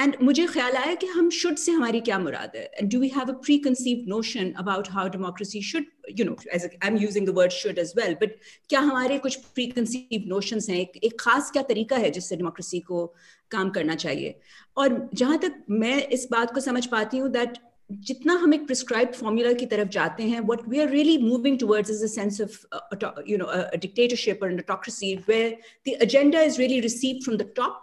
and 0.00 0.16
मुझे 0.22 0.46
ख्याल 0.46 0.76
आया 0.76 0.94
कि 0.94 1.06
हम 1.06 1.28
शुड 1.30 1.56
से 1.56 1.72
हमारी 1.72 2.00
क्या 2.00 2.18
मुराद 2.18 2.52
है? 2.56 2.64
And 2.64 2.90
do 2.92 2.98
we 3.00 3.08
have 3.08 3.28
a 3.28 3.32
preconceived 3.58 4.08
notion 4.08 4.52
about 4.58 4.88
how 4.90 5.08
democracy 5.08 5.62
should 5.62 5.84
you 6.18 6.24
know 6.24 6.36
as 6.54 6.64
I 6.64 6.88
am 6.88 6.96
using 6.96 7.26
the 7.26 7.30
word 7.30 7.52
should 7.52 7.78
as 7.78 7.92
well 7.96 8.14
but 8.14 8.36
क्या 8.68 8.80
हमारे 8.80 9.18
कुछ 9.18 9.36
प्री 9.54 9.66
कंसीव 9.66 10.28
नोशंस 10.28 10.68
हैं? 10.70 10.78
एक, 10.78 10.96
एक 11.04 11.20
खास 11.20 11.50
क्या 11.50 11.62
तरीका 11.62 11.96
है 11.96 12.10
जिससे 12.10 12.36
डेमोक्रेसी 12.36 12.80
को 12.80 13.06
काम 13.50 13.70
करना 13.70 13.94
चाहिए? 13.94 14.38
और 14.76 15.08
जहाँ 15.14 15.38
तक 15.38 15.64
मैं 15.70 15.96
इस 16.08 16.28
बात 16.32 16.54
को 16.54 16.60
समझ 16.60 16.86
पाती 16.86 17.18
हूँ 17.18 17.28
दैट 17.30 17.58
जितना 17.90 18.34
हम 18.38 18.54
एक 18.54 18.66
प्रिस्क्राइब 18.66 19.12
फॉर्मूला 19.12 19.52
की 19.60 19.66
तरफ़ 19.66 19.88
जाते 19.98 20.22
हैं 20.22 20.40
what 20.40 20.68
we 20.68 20.80
are 20.80 20.88
really 20.90 21.18
moving 21.18 21.58
towards 21.58 21.90
is 21.90 22.04
a 22.04 22.08
sense 22.08 22.40
of 22.40 23.22
you 23.28 23.38
know 23.38 23.46
dictatorship 23.76 24.42
or 24.42 24.54
autocracy 24.54 25.14
where 25.28 25.56
the 25.88 26.02
agenda 26.02 26.42
is 26.42 26.58
really 26.58 26.80
received 26.80 27.24
from 27.24 27.36
the 27.36 27.52
top 27.56 27.80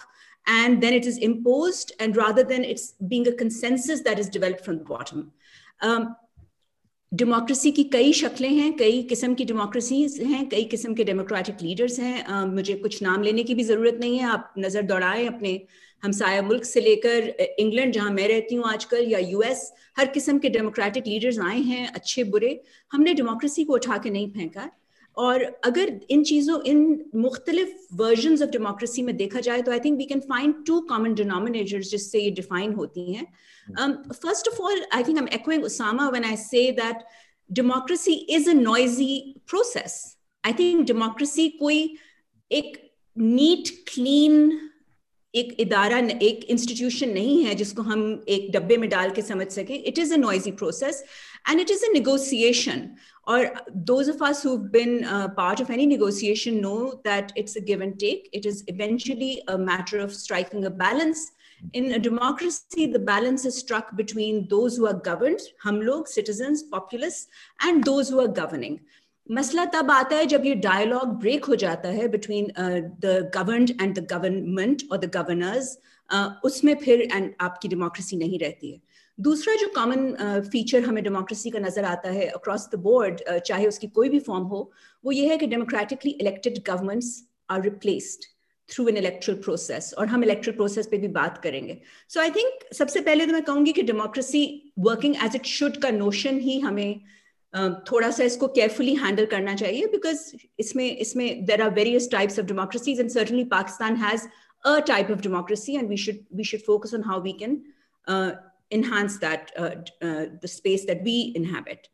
and 0.47 0.81
then 0.81 0.93
it 0.93 1.05
is 1.05 1.17
imposed 1.17 1.91
and 1.99 2.17
rather 2.17 2.43
than 2.43 2.63
it's 2.63 2.93
being 3.07 3.27
a 3.27 3.31
consensus 3.31 4.01
that 4.01 4.19
is 4.19 4.29
developed 4.29 4.63
from 4.63 4.77
the 4.77 4.83
bottom. 4.85 5.31
Um, 5.81 6.05
democracy 7.11 7.71
की 7.71 7.83
कई 7.83 8.13
शक्लें 8.13 8.49
हैं 8.49 8.71
कई 8.77 9.01
किस्म 9.09 9.33
की 9.33 9.45
democracies 9.45 10.19
हैं 10.21 10.47
कई 10.49 10.63
किस्म 10.71 10.93
के 10.93 11.03
डेमोक्रेटिक 11.03 11.61
लीडर्स 11.61 11.99
हैं। 11.99 12.25
Uh, 12.25 12.45
मुझे 12.53 12.73
कुछ 12.73 13.01
नाम 13.03 13.23
लेने 13.23 13.43
की 13.43 13.55
भी 13.55 13.63
ज़रूरत 13.63 13.97
नहीं 14.01 14.17
है 14.17 14.25
आप 14.29 14.53
नज़र 14.57 14.81
दौड़ाएँ 14.81 15.27
अपने 15.27 15.53
हमसाया 16.05 16.41
मुल्क 16.41 16.65
से 16.65 16.81
लेकर 16.81 17.27
इंग्लैंड 17.59 17.93
जहाँ 17.93 18.11
मैं 18.11 18.27
रहती 18.27 18.55
हूँ 18.55 18.65
आजकल 18.69 19.11
या 19.11 19.19
यूएस 19.19 19.71
हर 19.97 20.05
किस्म 20.15 20.39
के 20.39 20.49
डेमोक्रेटिक 20.49 21.07
लीडर्स 21.07 21.39
आए 21.39 21.59
हैं, 21.59 21.87
अच्छे, 21.89 22.23
बुरे, 22.23 22.61
हमने 22.91 23.13
डेमोक्रेसी 23.13 23.63
को 23.63 23.73
उठा 23.73 23.97
के 23.97 24.09
नहीं 24.09 24.31
फेंका 24.31 24.69
और 25.17 25.43
अगर 25.63 25.91
इन 26.11 26.23
चीज़ों, 26.23 26.61
इन 26.63 26.79
मुख्तलिफ़ 27.15 27.75
वर्जन 27.95 28.33
ऑफ़ 28.43 28.49
डेमोक्रेसी 28.51 29.01
में 29.01 29.15
देखा 29.17 29.39
जाए 29.39 29.61
तो 29.61 29.71
I 29.71 29.79
think 29.79 29.97
we 29.97 30.05
can 30.05 30.19
find 30.31 30.55
two 30.67 30.79
common 30.89 31.13
denominators 31.15 31.91
जिससे 31.91 32.19
ये 32.19 32.31
डिफाइन 32.39 32.73
होती 32.73 33.13
हैं। 33.13 33.25
First 34.11 34.47
of 34.47 34.61
all 34.61 34.85
I 34.93 35.03
think 35.03 35.19
I 35.19 35.55
am 35.55 35.63
Usama 35.63 36.09
when 36.09 36.25
I 36.25 36.35
say 36.37 36.71
that 36.81 37.05
democracy 37.49 38.13
is 38.37 38.49
a 38.49 38.53
noisy 38.53 39.13
process 39.47 39.95
I 40.43 40.53
think 40.59 40.85
democracy 40.87 41.47
कोई 41.59 41.79
एक 42.51 42.77
नीट 43.17 43.69
क्लीन 43.87 44.51
एक 45.40 45.54
इदारा 45.60 45.98
एक 46.22 46.44
institution 46.50 47.10
नहीं 47.14 47.42
है 47.44 47.54
जिसको 47.54 47.82
हम 47.88 48.00
एक 48.36 48.50
डब्बे 48.52 48.76
में 48.76 48.88
डाल 48.90 49.10
के 49.18 49.22
समझ 49.22 49.46
सके 49.52 49.74
it 49.90 49.98
is 49.98 50.12
a 50.12 50.16
noisy 50.16 50.50
process 50.62 51.02
and 51.50 51.60
it 51.60 51.70
is 51.70 51.84
a 51.88 51.92
negotiation 51.92 52.88
or 53.30 53.52
those 53.88 54.08
of 54.08 54.22
us 54.22 54.42
who've 54.42 54.70
been 54.72 55.04
uh, 55.04 55.28
part 55.28 55.60
of 55.60 55.70
any 55.70 55.86
negotiation 55.86 56.60
know 56.60 57.00
that 57.04 57.32
it's 57.36 57.56
a 57.56 57.60
give 57.60 57.80
and 57.80 57.98
take. 57.98 58.28
It 58.32 58.46
is 58.46 58.64
eventually 58.66 59.42
a 59.48 59.56
matter 59.58 60.00
of 60.00 60.14
striking 60.14 60.64
a 60.64 60.70
balance. 60.70 61.30
In 61.74 61.92
a 61.92 61.98
democracy, 61.98 62.86
the 62.86 62.98
balance 62.98 63.44
is 63.44 63.58
struck 63.58 63.94
between 63.94 64.48
those 64.48 64.76
who 64.76 64.86
are 64.86 64.94
governed, 64.94 65.40
hum 65.62 65.80
log, 65.82 66.08
citizens, 66.08 66.62
populace, 66.62 67.28
and 67.60 67.84
those 67.84 68.08
who 68.08 68.20
are 68.20 68.28
governing. 68.28 68.80
मसला 69.29 69.65
तब 69.65 69.91
आता 69.91 70.15
है 70.15 70.25
जब 70.25 70.45
ये 70.45 70.55
dialogue 70.55 71.13
break 71.19 71.45
हो 71.45 71.55
जाता 71.55 71.89
है 71.89 72.07
between 72.07 72.51
the 73.01 73.31
governed 73.35 73.69
and 73.81 73.93
the 73.99 74.07
government 74.11 74.83
और 74.91 74.97
द 74.97 75.11
गवर्नर्स 75.15 75.77
उसमें 76.45 76.75
फिर 76.75 77.01
एंड 77.01 77.31
आपकी 77.41 77.67
डेमोक्रेसी 77.67 78.17
नहीं 78.17 78.39
रहती 78.39 78.71
है। 78.71 78.81
दूसरा 79.17 79.55
जो 79.55 79.67
कॉमन 79.75 80.41
फीचर 80.51 80.81
uh, 80.81 80.87
हमें 80.87 81.03
डेमोक्रेसी 81.03 81.49
का 81.49 81.59
नज़र 81.59 81.85
आता 81.85 82.09
है 82.09 82.27
अक्रॉस 82.27 82.67
द 82.73 82.79
बोर्ड 82.79 83.21
चाहे 83.39 83.67
उसकी 83.67 83.87
कोई 83.87 84.09
भी 84.09 84.19
फॉर्म 84.19 84.43
हो 84.43 84.71
वो 85.03 85.11
ये 85.11 85.27
है 85.29 85.37
कि 85.37 85.47
democratically 85.47 86.11
elected 86.11 86.61
governments 86.67 87.11
are 87.49 87.63
replaced 87.63 88.25
through 88.69 88.87
an 88.87 88.97
electoral 88.97 89.35
process 89.43 89.93
और 89.97 90.07
हम 90.07 90.23
इलेक्ट्रल 90.23 90.53
प्रोसेस 90.53 90.87
पे 90.91 90.97
भी 90.97 91.07
बात 91.17 91.37
करेंगे। 91.43 91.81
सो 92.09 92.19
आई 92.19 92.31
थिंक 92.31 92.73
सबसे 92.73 93.01
पहले 93.01 93.25
तो 93.25 93.33
मैं 93.33 93.41
कहूँगी 93.43 93.73
कि 93.73 93.81
democracy 93.83 94.45
working 94.79 95.15
as 95.25 95.35
it 95.35 95.45
should 95.57 95.77
का 95.77 95.89
नोशन 95.97 96.39
ही 96.39 96.59
हमें 96.59 97.01
थोड़ा 97.90 98.10
सा 98.10 98.24
इसको 98.24 98.46
केयरफुली 98.48 98.94
हैंडल 98.96 99.26
करना 99.26 99.54
चाहिए 99.62 99.86
बिकॉज 99.92 100.18
इसमें 100.60 100.86
इसमें 100.96 101.44
there 101.46 101.62
are 101.62 101.70
various 101.74 102.08
types 102.12 102.38
of 102.38 102.44
democracies 102.46 103.00
and 103.00 103.10
certainly 103.10 103.44
Pakistan 103.56 103.96
has 104.04 104.28
a 104.64 104.78
type 104.88 105.10
of 105.10 105.20
democracy 105.22 105.74
and 105.76 105.88
we 105.88 105.96
should 106.04 106.24
we 106.36 106.44
should 106.44 106.60
focus 106.66 106.94
on 106.94 107.02
how 107.06 107.22
we 107.22 107.32
can 107.42 107.62
enhance 108.70 109.14
that 109.18 109.50
uh, 109.58 109.70
uh, 110.00 110.26
the 110.42 110.48
space 110.48 110.84
that 110.86 111.02
we 111.02 111.32
inhabit 111.38 111.88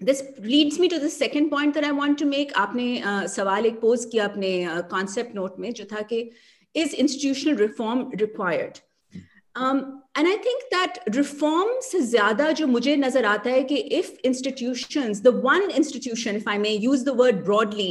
this 0.00 0.22
leads 0.38 0.78
me 0.78 0.88
to 0.88 0.98
the 0.98 1.08
second 1.08 1.50
point 1.50 1.74
that 1.74 1.84
I 1.84 1.92
want 1.92 2.18
to 2.18 2.26
make. 2.26 2.52
आपने 2.52 2.86
uh, 3.02 3.26
सवाल 3.28 3.66
एक 3.66 3.80
pose 3.80 4.04
किया 4.12 4.24
अपने 4.24 4.50
concept 4.92 5.36
note 5.36 5.58
में 5.58 5.72
जो 5.72 5.84
था 5.92 6.00
कि 6.12 6.18
is 6.74 6.94
institutional 6.94 7.56
reform 7.58 8.10
required? 8.20 8.80
And 9.59 10.27
I 10.27 10.37
think 10.45 10.61
that 10.73 10.97
reform 11.15 11.79
से 11.81 12.01
ज्यादा 12.07 12.51
जो 12.59 12.67
मुझे 12.67 12.95
नजर 12.95 13.25
आता 13.25 13.49
है 13.49 13.63
कि 13.71 13.75
if 13.99 14.17
institution 14.25 15.13
the 15.23 15.33
one 15.45 15.69
institution 15.77 16.35
if 16.35 16.47
I 16.49 16.57
may 16.57 16.69
use 16.69 17.03
the 17.05 17.15
word 17.17 17.43
broadly 17.43 17.89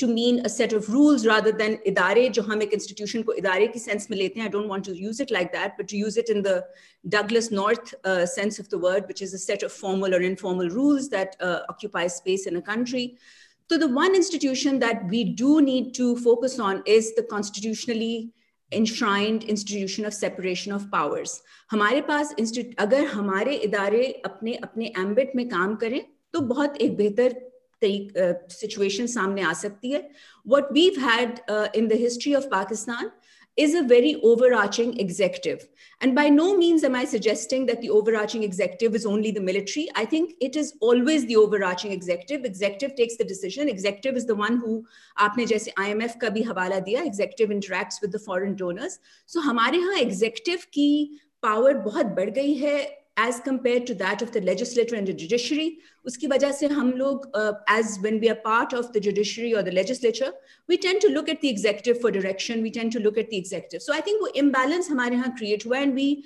to 0.00 0.06
mean 0.08 0.38
a 0.38 0.48
set 0.48 0.74
of 0.74 0.90
rules 0.90 1.26
rather 1.26 1.52
than 1.62 1.78
इदारे 1.86 2.28
जो 2.38 2.42
हम 2.42 2.62
एक 2.62 2.74
इंस्टीट्यूशन 2.74 3.22
को 3.22 3.32
इदारे 3.42 3.66
की 3.66 3.78
सेंस 3.78 4.06
में 4.10 4.16
लेते 4.18 4.40
हैं 4.40 4.46
I 4.46 4.52
don't 4.52 4.68
want 4.70 4.86
to 4.86 4.92
use 4.94 5.20
it 5.22 5.32
like 5.32 5.48
that 5.56 5.80
but 5.80 5.94
use 5.94 6.18
it 6.18 6.30
in 6.36 6.42
the 6.42 6.62
Douglass 7.16 7.52
North 7.52 7.94
sense 8.06 8.60
of 8.60 8.68
the 8.70 8.80
word 8.84 9.04
which 9.04 9.22
is 9.22 9.34
a 9.34 9.38
set 9.44 9.64
of 9.64 9.80
formal 9.80 10.14
or 10.14 10.24
informal 10.24 10.68
rules 10.78 11.08
that 11.10 11.42
occupy 11.44 12.08
space 12.20 12.46
in 12.46 12.56
a 12.56 12.64
country 12.72 13.06
So 13.70 13.76
the 13.78 13.86
one 13.86 14.16
institution 14.16 14.80
that 14.80 15.04
we 15.08 15.18
do 15.22 15.60
need 15.60 15.94
to 15.94 16.16
focus 16.16 16.58
on 16.58 16.82
is 16.84 17.14
the 17.14 17.22
constitutionally 17.22 18.32
enshrined 18.72 19.44
institution 19.44 20.04
of 20.04 20.14
separation 20.14 20.72
of 20.72 20.90
powers 20.90 21.42
हमारे 21.70 22.00
पास 22.00 22.34
अगर 22.78 23.04
हमारे 23.04 23.54
इदारे 23.54 24.22
अपने 24.24 24.54
अपने 24.54 24.92
ambit 24.98 25.32
में 25.36 25.48
काम 25.48 25.76
करें 25.76 26.00
तो 26.32 26.40
बहुत 26.40 26.76
एक 26.76 26.96
बेहतर 26.96 27.50
सिचुएशन 27.84 29.04
uh, 29.04 29.10
सामने 29.10 29.42
आ 29.42 29.52
सकती 29.52 29.90
है 29.90 30.10
we've 30.72 30.96
had 30.96 31.40
uh, 31.48 31.68
in 31.74 31.88
the 31.88 31.96
history 31.96 32.34
of 32.34 32.50
Pakistan 32.50 33.10
is 33.59 33.73
a 33.73 33.83
very 33.83 34.19
overarching 34.21 34.99
executive. 34.99 35.67
And 36.01 36.13
by 36.13 36.27
no 36.29 36.57
means 36.57 36.83
am 36.83 36.93
I 36.93 37.05
suggesting 37.05 37.65
that 37.67 37.79
the 37.81 37.89
overarching 37.89 38.43
executive 38.43 38.95
is 38.95 39.05
only 39.05 39.31
the 39.31 39.39
military. 39.39 39.87
I 39.95 40.05
think 40.05 40.33
it 40.41 40.55
is 40.55 40.73
always 40.81 41.25
the 41.25 41.37
overarching 41.37 41.91
executive. 41.91 42.43
Executive 42.43 42.95
takes 42.95 43.15
the 43.15 43.23
decision. 43.23 43.69
Executive 43.69 44.17
is 44.17 44.25
the 44.25 44.35
one 44.35 44.57
who, 44.57 44.83
आपने 45.17 45.45
जैसे 45.45 45.71
IMF 45.79 46.19
का 46.21 46.29
भी 46.29 46.43
हवाला 46.43 46.79
दिया, 46.79 47.03
executive 47.03 47.49
interacts 47.49 48.01
with 48.01 48.11
the 48.11 48.19
foreign 48.19 48.55
donors. 48.55 48.99
So 49.25 49.41
हमारे 49.41 49.77
यहाँ 49.77 50.01
executive 50.01 50.65
की 50.65 51.19
power 51.45 51.73
बहुत 51.73 52.05
बढ़ 52.05 52.29
गई 52.29 52.53
है 52.53 52.98
as 53.22 53.40
compared 53.46 53.86
to 53.86 53.94
that 54.02 54.22
of 54.22 54.32
the 54.32 54.40
legislature 54.40 54.96
and 54.96 55.06
the 55.06 55.16
judiciary. 55.22 55.78
Uski 56.08 56.28
wajah 56.32 56.52
se 56.58 56.68
hum 56.68 56.92
log, 57.00 57.26
uh, 57.34 57.52
as 57.68 57.98
when 58.06 58.20
we 58.20 58.30
are 58.30 58.40
part 58.46 58.72
of 58.72 58.92
the 58.92 59.00
judiciary 59.06 59.54
or 59.54 59.62
the 59.62 59.74
legislature, 59.78 60.30
we 60.68 60.78
tend 60.78 61.00
to 61.02 61.08
look 61.16 61.28
at 61.28 61.40
the 61.40 61.48
executive 61.48 62.00
for 62.00 62.10
direction. 62.10 62.62
We 62.62 62.70
tend 62.70 62.92
to 62.92 63.00
look 63.00 63.18
at 63.18 63.28
the 63.30 63.36
executive. 63.36 63.82
So 63.82 63.92
I 63.94 64.00
think 64.00 64.22
wo 64.22 64.30
imbalance 64.44 64.88
hamare 64.94 65.18
yahan 65.18 65.36
create 65.36 65.66
and 65.80 65.94
we, 65.94 66.24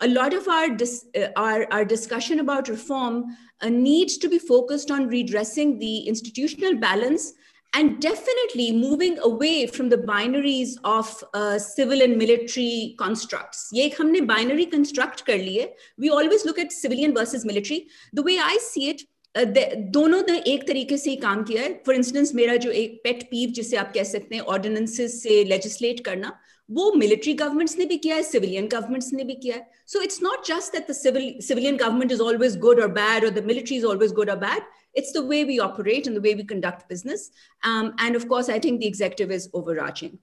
a 0.00 0.08
lot 0.08 0.32
of 0.32 0.48
our, 0.48 0.70
dis, 0.70 1.06
uh, 1.16 1.28
our, 1.36 1.66
our 1.70 1.84
discussion 1.84 2.40
about 2.40 2.68
reform 2.68 3.36
uh, 3.60 3.68
needs 3.68 4.16
to 4.18 4.28
be 4.28 4.38
focused 4.38 4.90
on 4.90 5.08
redressing 5.08 5.78
the 5.78 5.94
institutional 6.14 6.76
balance 6.76 7.32
and 7.73 8.01
definitely 8.01 8.71
moving 8.71 9.17
away 9.19 9.67
from 9.67 9.89
the 9.89 9.97
binaries 9.97 10.75
of 10.83 11.23
uh, 11.33 11.59
civil 11.59 12.01
and 12.01 12.17
military 12.17 12.95
constructs 12.97 13.65
ye 13.79 13.89
humne 13.97 14.21
binary 14.31 14.67
construct 14.75 15.25
kar 15.31 15.41
liye 15.47 15.65
we 15.97 16.13
always 16.19 16.45
look 16.49 16.61
at 16.65 16.77
civilian 16.77 17.17
versus 17.19 17.45
military 17.51 17.81
the 18.13 18.25
way 18.29 18.39
i 18.53 18.55
see 18.69 18.87
it 18.93 19.05
दोनों 19.35 20.21
ने 20.27 20.37
एक 20.47 20.67
तरीके 20.67 20.97
से 20.97 21.09
ही 21.09 21.15
काम 21.21 21.43
किया 21.43 21.61
है 21.61 21.73
for 21.85 21.95
instance 21.95 22.33
मेरा 22.35 22.55
जो 22.65 22.69
एक 22.81 22.99
पेट 23.03 23.23
पीव 23.31 23.49
जिसे 23.57 23.77
आप 23.77 23.91
कह 23.93 24.03
सकते 24.03 24.35
हैं 24.35 24.43
ऑर्डिनेंसेस 24.53 25.21
से 25.23 25.43
लेजिस्लेट 25.43 25.99
करना 26.05 26.31
वो 26.69 26.91
मिलिट्री 26.93 27.33
गवर्नमेंट्स 27.33 27.77
ने 27.77 27.85
भी 27.85 27.97
किया 28.03 28.15
है 28.15 28.23
सिविलियन 28.23 28.67
गवर्नमेंट्स 28.67 29.11
ने 29.13 29.23
भी 29.23 29.35
किया 29.43 29.55
है 29.55 29.67
so 29.87 30.01
it's 30.01 30.21
not 30.23 30.47
just 30.47 30.73
that 30.73 30.89
the 30.89 30.93
civil 30.95 31.33
civilian 31.47 31.77
government 31.77 32.11
is 32.11 32.21
always 32.21 32.57
good 32.59 32.79
or 32.81 32.91
bad 32.93 33.25
or 33.25 33.29
the 33.39 33.45
military 33.45 33.77
is 33.77 33.85
always 33.85 34.13
good 34.13 34.29
or 34.29 34.37
bad 34.47 34.63
it's 34.95 35.11
the 35.11 35.21
way 35.21 35.43
we 35.43 35.59
operate 35.59 36.07
and 36.07 36.15
the 36.15 36.21
way 36.21 36.33
we 36.35 36.43
conduct 36.43 36.87
business. 36.89 37.31
Um, 37.63 37.93
and 37.99 38.15
of 38.15 38.27
course, 38.27 38.49
I 38.49 38.59
think 38.59 38.79
the 38.79 38.87
executive 38.87 39.31
is 39.31 39.49
overarching. 39.53 40.17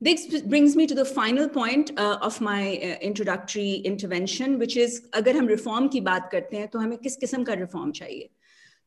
This 0.00 0.42
brings 0.42 0.76
me 0.76 0.86
to 0.86 0.94
the 0.94 1.04
final 1.04 1.48
point 1.48 1.90
uh, 1.96 2.18
of 2.22 2.40
my 2.40 2.76
uh, 2.76 2.98
introductory 3.00 3.82
intervention, 3.84 4.58
which 4.58 4.76
is 4.76 5.00
अगर 5.14 5.36
हम 5.36 5.48
reform 5.48 5.88
की 5.92 6.00
बात 6.00 6.28
करते 6.32 6.56
हैं 6.56 6.68
तो 6.68 6.78
हमें 6.78 6.98
किस 6.98 7.16
किस्म 7.16 7.44
का 7.44 7.54
reform 7.54 7.92
चाहिए 7.92 8.28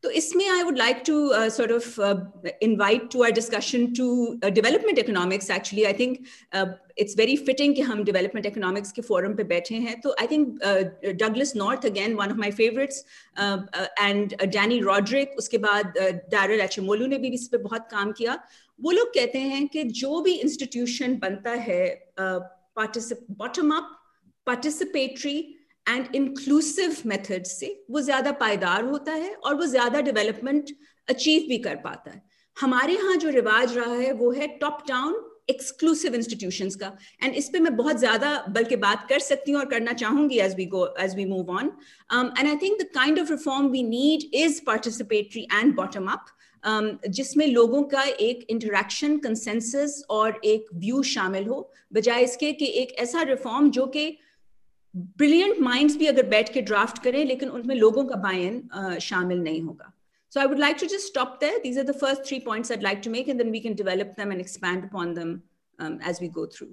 तो 0.02 0.10
इसमें 0.10 0.48
I 0.48 0.62
would 0.62 0.76
like 0.78 1.02
to 1.06 1.14
sort 1.50 1.72
of 1.72 2.00
invite 2.62 3.08
to 3.12 3.22
our 3.24 3.30
discussion 3.30 3.86
to 3.94 4.08
development 4.44 4.98
economics 4.98 5.50
actually 5.50 5.84
I 5.84 5.92
think 5.92 6.18
it's 6.98 7.16
very 7.18 7.36
fitting 7.36 7.74
कि 7.74 7.80
हम 7.80 8.02
डेवलपमेंट 8.04 8.46
इकोनॉमिक्स 8.46 8.92
के 8.92 9.02
फोरम 9.02 9.34
पे 9.36 9.44
बैठे 9.44 9.74
हैं। 9.74 10.00
तो 10.00 10.14
I 10.20 10.26
think 10.26 10.58
Douglass 11.22 11.54
North 11.56 11.86
again 11.86 12.14
one 12.14 12.30
of 12.30 12.38
my 12.38 12.50
favourites 12.50 13.04
and 13.38 14.34
Dani 14.44 14.80
Rodrik 14.80 15.34
उसके 15.38 15.58
बाद 15.58 15.92
Daryl 15.98 16.58
uh, 16.58 16.64
एचमोलू 16.64 17.06
ने 17.06 17.18
भी 17.18 17.28
इस 17.28 17.48
पर 17.48 17.58
बहुत 17.58 17.88
काम 17.90 18.12
किया। 18.12 18.38
वो 18.80 18.90
लोग 18.90 19.08
कहते 19.14 19.38
हैं 19.38 19.66
कि 19.68 19.82
जो 19.98 20.20
भी 20.20 20.32
इंस्टीट्यूशन 20.34 21.16
बनता 21.18 21.50
है 21.68 21.84
bottom 22.20 23.70
up 23.76 23.92
participatory 24.46 25.55
and 25.86 26.14
inclusive 26.14 26.96
method 27.06 27.44
से 27.46 27.68
वो 27.90 28.00
ज़्यादा 28.00 28.32
पायदार 28.40 28.84
होता 28.84 29.12
है 29.14 29.34
और 29.34 29.54
वो 29.54 29.66
ज़्यादा 29.66 30.00
डेवलपमेंट 30.02 30.70
अचीव 31.08 31.46
भी 31.48 31.58
कर 31.58 31.76
पाता 31.84 32.10
है। 32.10 32.22
हमारे 32.56 32.94
यहाँ 32.94 33.16
जो 33.16 33.30
रिवाज 33.30 33.76
रहा 33.76 33.94
है 33.94 34.12
वो 34.14 34.30
है 34.32 34.46
टॉप 34.58 34.82
डाउन 34.88 35.24
एक्सक्लूसिव 35.50 36.14
इंस्टीट्यूशंस 36.14 36.74
का। 36.76 36.86
एंड 37.22 37.34
इस 37.34 37.48
पे 37.48 37.58
मैं 37.60 37.74
बहुत 37.76 37.98
ज़्यादा 37.98 38.30
बल्कि 38.50 38.76
बात 38.76 39.06
कर 39.08 39.18
सकती 39.20 39.52
हूँ 39.52 39.60
और 39.60 39.66
करना 39.66 39.92
चाहूँगी 39.94 40.38
as 40.40 40.54
we 40.56 40.64
go 40.66 40.86
as 41.00 41.14
we 41.16 41.24
move 41.24 41.50
on 41.50 41.70
and 42.10 42.48
I 42.48 42.56
think 42.62 42.80
the 42.80 42.86
kind 42.94 43.20
of 43.20 43.30
reform 43.30 43.68
we 43.70 43.82
need 43.84 44.34
is 44.34 44.60
participatory 44.66 45.46
and 45.52 45.74
bottom 45.76 46.06
up 46.12 46.26
जिसमें 47.10 47.46
लोगों 47.46 47.82
का 47.84 48.02
एक 48.02 48.46
इंटरेक्शन 48.50 49.16
कंसेंसस 49.18 50.02
और 50.10 50.40
एक 50.44 50.66
व्यू 50.74 51.02
शामिल 51.04 51.46
हो। 51.46 51.58
बजाय 51.92 52.24
इसके 52.24 52.52
कि 52.52 52.66
एक 52.76 52.92
ऐसा 52.98 53.22
रिफॉर्म 53.24 53.70
जो 53.70 53.86
कि 53.86 54.06
ब्रिलियंट 54.96 55.58
माइंड्स 55.60 55.96
भी 55.96 56.06
अगर 56.06 56.26
बैठ 56.28 56.52
के 56.52 56.60
ड्राफ्ट 56.68 57.02
करें 57.02 57.24
लेकिन 57.24 57.48
उनमें 57.48 57.74
लोगों 57.74 58.04
का 58.04 58.16
बायन 58.22 58.62
uh, 58.78 58.98
शामिल 58.98 59.42
नहीं 59.42 59.60
होगा। 59.62 59.92
So 60.32 60.40
I 60.40 60.46
would 60.46 60.62
like 60.62 60.78
to 60.78 60.86
just 60.92 61.06
stop 61.10 61.34
there. 61.40 61.58
These 61.64 61.78
are 61.80 61.84
the 61.90 61.96
first 61.98 62.24
three 62.28 62.38
points 62.46 62.70
I'd 62.70 62.86
like 62.86 63.02
to 63.02 63.10
make, 63.10 63.28
and 63.28 63.42
then 63.42 63.50
we 63.56 63.60
can 63.66 63.76
develop 63.80 64.14
them 64.16 64.32
and 64.36 64.44
expand 64.44 64.86
upon 64.88 65.12
them 65.18 65.34
um, 65.78 65.98
as 66.12 66.20
we 66.24 66.28
go 66.40 66.46
through. 66.56 66.70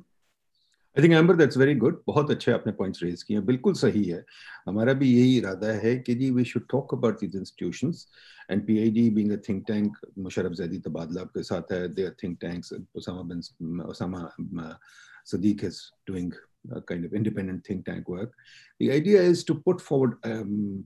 I 0.97 1.03
think 1.03 1.13
Amber 1.13 1.35
that's 1.35 1.57
very 1.57 1.75
good 1.83 2.01
बहुत 2.07 2.31
अच्छे 2.31 2.51
आपने 2.51 2.71
points 2.79 3.03
raise 3.03 3.23
किए 3.23 3.39
बिल्कुल 3.51 3.73
सही 3.73 4.03
है। 4.03 4.23
हमारा 4.67 4.93
भी 5.03 5.13
यही 5.13 5.37
इरादा 5.37 5.71
है 5.85 5.95
कि 6.07 6.15
जी 6.15 6.29
we 6.31 6.43
should 6.53 6.67
talk 6.71 6.93
about 6.93 7.19
these 7.19 7.35
institutions 7.35 8.07
and 8.51 8.65
PID 8.67 9.09
being 9.19 9.31
a 9.31 9.37
think 9.49 9.63
tank 9.67 9.97
Musharraf 10.27 10.51
Zaidi 10.61 10.79
तबादला 10.89 11.21
आपके 11.21 11.43
साथ 11.43 11.71
है। 11.71 11.87
There 11.93 12.15
think 12.23 12.37
tanks 12.41 12.73
Usama 12.95 13.21
bin 13.33 13.81
Usama 13.89 14.77
Sadiq 15.25 15.61
is 15.63 15.75
doing 16.05 16.31
a 16.71 16.81
kind 16.81 17.05
of 17.05 17.13
independent 17.13 17.65
think 17.65 17.85
tank 17.85 18.07
work. 18.07 18.33
The 18.79 18.91
idea 18.91 19.21
is 19.21 19.43
to 19.45 19.55
put 19.55 19.81
forward 19.81 20.17
um, 20.23 20.85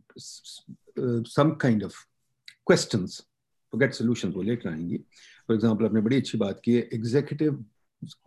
uh, 0.97 1.23
some 1.25 1.55
kind 1.55 1.83
of 1.83 1.95
questions, 2.65 3.21
forget 3.71 3.95
solutions, 3.95 4.35
वो 4.35 4.41
लेकर 4.43 4.69
आएँगी. 4.69 5.03
For 5.47 5.55
example, 5.55 5.85
आपने 5.85 6.01
बड़ी 6.01 6.17
अच्छी 6.17 6.37
बात 6.37 6.61
की 6.65 6.75
है, 6.75 6.89
executive 6.89 7.63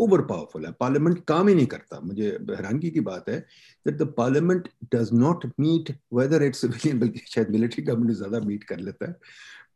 over 0.01 0.21
powerful 0.21 0.67
है 0.67 0.73
पार्लियामेंट 0.73 1.25
काम 1.25 1.49
ही 1.49 1.55
नहीं 1.55 1.67
करता 1.67 2.01
मुझे 2.01 2.29
हैरानगी 2.51 2.91
की 2.91 3.01
बात 3.01 3.29
है 3.29 3.39
that 3.87 3.97
the 3.97 4.03
parliament 4.17 4.69
does 4.95 5.13
not 5.13 5.47
meet 5.61 5.95
whether 6.15 6.43
it's 6.43 6.65
शायद 6.67 7.51
मिलिट्री 7.51 7.83
गवर्नमेंट 7.85 8.17
ज़्यादा 8.17 8.41
मीट 8.41 8.65
कर 8.65 8.79
लेता 8.79 9.09
है 9.09 9.13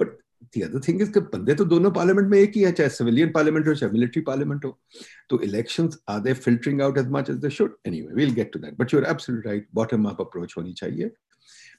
but 0.00 0.18
the 0.54 0.60
other 0.62 0.80
thing 0.88 1.02
is 1.02 1.18
बंदे 1.18 1.54
तो 1.54 1.64
दोनों 1.64 1.90
पार्लियामेंट 1.90 2.28
में 2.30 2.38
एक 2.38 2.52
ही 2.56 2.62
है 2.62 2.72
चाहे 2.72 2.90
सिविलियन 2.90 3.32
पार्लियामेंट 3.32 3.68
हो 3.68 3.74
चाहे 3.74 3.92
मिलिट्री 3.92 4.22
पार्लियामेंट 4.22 4.64
हो 4.64 4.78
तो 5.30 5.40
elections 5.42 5.98
are 6.08 6.20
they 6.20 6.32
filtering 6.32 6.82
out 6.82 6.98
as 6.98 7.08
much 7.18 7.30
as 7.30 7.36
they 7.36 7.50
should 7.50 7.76
anyway 7.86 8.14
we 8.14 8.24
will 8.24 8.34
get 8.34 8.52
to 8.52 8.58
that 8.58 8.78
but 8.78 8.94
you 8.94 9.00
are 9.00 9.16
right 9.46 9.68
bottom 9.74 10.08
up 10.08 10.20
approach 10.20 10.54
होनी 10.58 10.72
चाहिए 10.72 11.10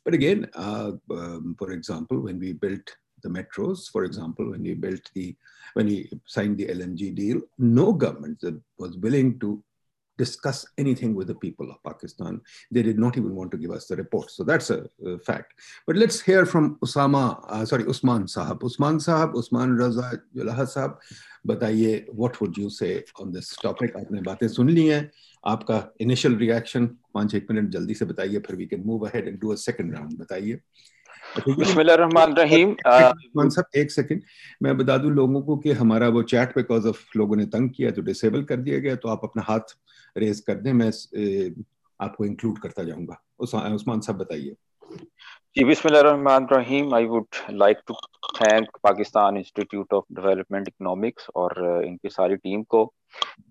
uh, 0.08 0.92
um, 1.12 1.56
for 1.58 1.72
example 1.72 2.20
when 2.22 2.40
we 2.40 2.54
built 2.54 2.92
the 3.24 3.30
metros 3.30 3.90
for 3.92 4.04
example 4.04 4.52
when 4.52 4.62
we 4.62 4.74
built 4.76 5.10
the 5.16 5.36
when 5.74 5.88
we 5.88 6.10
signed 6.26 6.58
the 6.58 6.68
lng 6.68 7.16
deal 7.16 7.40
no 7.58 7.92
government 7.92 8.44
was 8.78 8.98
willing 8.98 9.40
to 9.40 9.64
discuss 10.18 10.66
anything 10.78 11.14
with 11.16 11.28
the 11.28 11.36
people 11.36 11.70
of 11.70 11.82
Pakistan. 11.84 12.42
They 12.72 12.84
did 12.84 13.00
not 13.00 13.18
even 13.18 13.36
want 13.36 13.52
to 13.52 13.58
give 13.58 13.72
us 13.72 13.88
the 13.88 13.96
report. 13.96 14.32
So 14.32 14.44
that's 14.44 14.70
a, 14.70 14.88
a 15.06 15.20
fact. 15.20 15.54
But 15.88 15.96
let's 15.96 16.22
hear 16.22 16.46
from 16.46 16.78
Usama, 16.84 17.46
uh, 17.50 17.66
sorry, 17.66 17.86
Usman 17.88 18.24
Sahab. 18.24 18.64
Usman 18.64 18.98
Sahab, 18.98 19.38
Usman 19.38 19.78
Raza 19.78 20.20
Julaha 20.36 20.66
Sahab, 20.66 20.98
बताइए 21.48 22.06
what 22.08 22.42
would 22.42 22.58
you 22.58 22.70
say 22.70 23.04
on 23.20 23.32
this 23.32 23.56
topic? 23.56 23.92
आपने 23.96 24.22
बातें 24.22 24.48
सुन 24.48 24.70
ली 24.70 24.88
हैं 24.88 25.12
आपका 25.48 25.92
initial 26.04 26.38
reaction 26.40 26.88
पाँच 27.14 27.36
एक 27.36 27.48
minute 27.52 27.70
जल्दी 27.70 27.94
से 27.94 28.06
बताइए 28.06 28.40
फिर 28.40 28.56
we 28.56 28.66
can 28.74 28.86
move 28.86 29.08
ahead 29.10 29.28
and 29.28 29.40
do 29.40 29.52
a 29.52 29.58
second 29.58 29.94
round 29.98 30.20
बताइए 30.20 30.60
रहीम 31.38 32.76
एक 33.78 33.92
सेकंड 33.92 34.22
मैं 34.64 34.78
बता 34.78 34.98
दूँ 34.98 35.12
लोगों 35.12 35.42
को 35.42 35.58
कि 35.58 35.72
हमारा 35.72 36.08
वो 36.10 36.24
चैट 36.24 36.50
बिकॉज़ 36.50 36.88
ऑफ़ 36.88 37.06
लोगों 37.18 37.36
ने 37.36 37.46
तंग 37.46 37.70
किया 37.70 37.92
तो 37.92 38.02
डिसेबल 38.02 38.44
कर 38.44 38.58
दिया 38.58 38.80
गया 38.80 38.96
तो 38.96 39.10
आप 39.10 39.22
अपना 39.24 39.44
हाथ 39.44 39.76
रेज 40.16 40.40
कर 40.40 40.56
दें 40.56 40.72
मैं 40.74 40.92
आपको 42.00 42.26
इंक्लूड 42.26 42.60
करता 42.60 42.84
जाऊँगा। 42.84 43.22
उस्मान 43.40 44.00
साहब 44.00 44.18
बताइए। 44.18 44.56
जी 45.58 45.64
बिस्मिल्लाहिर्रहमान 45.64 46.48
रहीम 46.52 46.94
I 46.96 47.06
would 47.06 47.36
like 47.52 47.78
to 47.88 47.94
thank 48.36 48.78
Pakistan 48.84 49.38
Institute 49.38 49.94
of 49.94 50.06
Development 50.14 50.68
Economics 50.68 51.28
और 51.36 51.84
इनकी 51.86 52.10
सारी 52.10 52.36
टीम 52.36 52.64
को। 52.64 52.92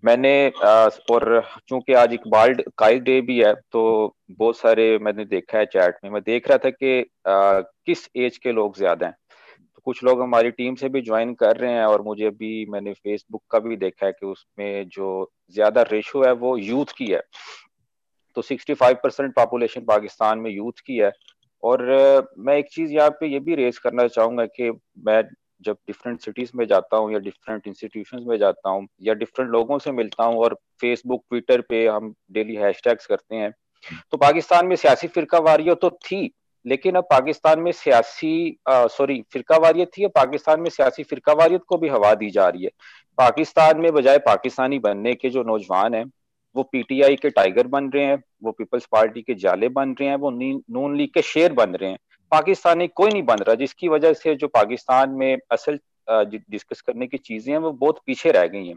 मैंने 0.05 0.33
और 0.59 1.43
चूँकि 1.69 1.93
आज 1.95 2.13
इकबाल 2.13 2.55
काइल 2.79 3.01
डे 3.01 3.21
भी 3.21 3.39
है 3.39 3.55
तो 3.73 3.83
बहुत 4.31 4.57
सारे 4.57 4.87
मैंने 4.99 5.25
देखा 5.25 5.59
है 5.59 5.67
चैट 5.67 5.97
में। 6.05 6.11
मैं 6.11 6.23
देख 6.23 6.49
रहा 6.49 6.59
था 6.59 6.71
कि 6.73 7.05
किस 7.27 8.09
एज 8.17 8.37
के 8.39 8.53
लोग 8.53 8.77
ज़्यादा 8.79 9.07
हैं। 9.07 9.17
कुछ 9.87 10.03
लोग 10.05 10.21
हमारी 10.23 10.51
टीम 10.51 10.75
से 10.75 10.89
भी 10.89 11.01
ज्वाइन 11.03 11.35
कर 11.35 11.57
रहे 11.57 11.73
हैं 11.73 11.85
और 11.85 12.03
मुझे 12.03 12.27
अभी 12.27 12.65
मैंने 12.71 12.93
फेसबुक 12.93 13.43
का 13.51 13.59
भी 13.59 13.77
देखा 13.77 14.07
है 14.07 14.13
कि 14.13 14.27
उसमें 14.27 14.89
जो 14.89 15.31
ज़्यादा 15.55 15.83
रेशो 15.83 16.25
है 16.25 16.33
वो 16.35 16.57
यूथ 16.59 16.93
की 16.99 17.07
है। 17.07 17.23
तो 18.37 18.43
65 18.43 18.95
परसेंट 19.03 19.35
पॉपुलेशन 19.35 19.85
पाकिस्तान 19.85 20.39
में 20.39 20.51
यूथ 20.51 20.81
की 20.87 20.97
है। 20.97 21.13
और 21.63 21.83
मैं 22.39 22.57
एक 22.57 22.71
चीज़ 22.73 22.93
यहाँ 22.93 23.11
पे 23.11 23.27
ये 23.27 23.39
भी 23.41 23.55
रेस 23.55 23.79
करना 23.79 24.07
चाहूँगा 24.09 24.45
कि 24.47 24.71
मैं 25.07 25.23
जब 25.63 25.77
डिफरेंट 25.87 26.21
सिटीज़ 26.21 26.51
में 26.55 26.67
जाता 26.67 26.97
हूँ 26.97 27.13
या 27.13 27.19
डिफरेंट 27.19 27.67
इंस्टीट्यूशन 27.69 28.25
में 28.29 28.37
जाता 28.39 28.71
हूँ 28.71 28.87
या 29.03 29.15
डिफरेंट 29.15 29.51
लोगों 29.51 29.79
से 29.79 29.93
मिलता 29.93 30.25
हूँ 30.25 30.39
और 30.39 30.55
फेसबुक 30.81 31.25
ट्विटर 31.31 31.61
पे 31.61 31.87
हम 31.87 32.15
डेली 32.33 32.55
हैशटैग्स 32.55 33.07
करते 33.07 33.37
हैं 33.37 33.53
तो 34.13 34.17
पाकिस्तान 34.17 34.67
में 34.67 34.75
सियासी 34.77 35.09
फिरका 35.09 35.39
वारियत 35.41 35.79
तो 35.81 35.91
थी। 35.91 36.31
लेकिन 36.67 36.95
अब 36.95 37.05
पाकिस्तान 37.05 37.61
में 37.61 37.71
सियासी 37.73 38.59
सॉरी 38.69 39.21
फिरका 39.33 39.57
वारियत 39.57 39.91
थी 39.99 40.07
पाकिस्तान 40.07 40.61
में 40.61 40.71
सियासी 40.71 41.03
फिरका 41.03 41.33
वारियत 41.33 41.63
को 41.69 41.77
भी 41.79 41.89
हवा 41.89 42.15
दी 42.15 42.31
जा 42.31 42.49
रही 42.49 42.65
है। 42.65 42.71
पाकिस्तान 43.19 43.81
में 43.81 43.93
बजाय 43.93 44.19
पाकिस्तानी 44.19 44.79
बनने 44.79 45.15
के 45.15 45.31
जो 45.31 45.43
नौजवान 45.43 45.95
हैं, 45.95 46.05
वो 46.57 46.63
पीटीआई 46.63 47.17
के 47.17 47.31
टाइगर 47.31 47.67
बन 47.67 47.89
रहे 47.89 48.05
हैं, 48.05 48.23
वो 48.43 48.53
पीपल्स 48.53 48.87
पार्टी 48.93 49.23
के 49.23 49.35
जाले 49.35 49.69
बन 49.69 49.95
रहे 50.01 50.09
हैं, 50.09 50.17
वो 50.17 50.31
नून 50.31 50.97
लीग 50.97 51.11
के 51.15 51.23
शेर 51.23 51.53
बन 51.53 51.75
रहे 51.75 51.91
हैं। 51.91 51.99
पाकिस्तानी 52.33 52.87
कोई 52.89 53.11
नहीं 53.11 53.23
बन 53.23 53.39
रहा, 53.39 53.55
जिसकी 53.55 53.89
वजह 53.89 54.13
से 54.13 54.35
जो 54.35 54.49
पाकिस्तान 54.49 55.11
में 55.11 55.37
असल 55.51 55.79
डिस्कस 56.09 56.81
करने 56.81 57.07
की 57.07 57.19
चीज़ें 57.19 57.53
हैं, 57.53 57.61
वो 57.61 57.71
बहुत 57.73 58.01
पीछे 58.07 58.31
रह 58.31 58.47
गई 58.47 58.67
हैं। 58.67 58.77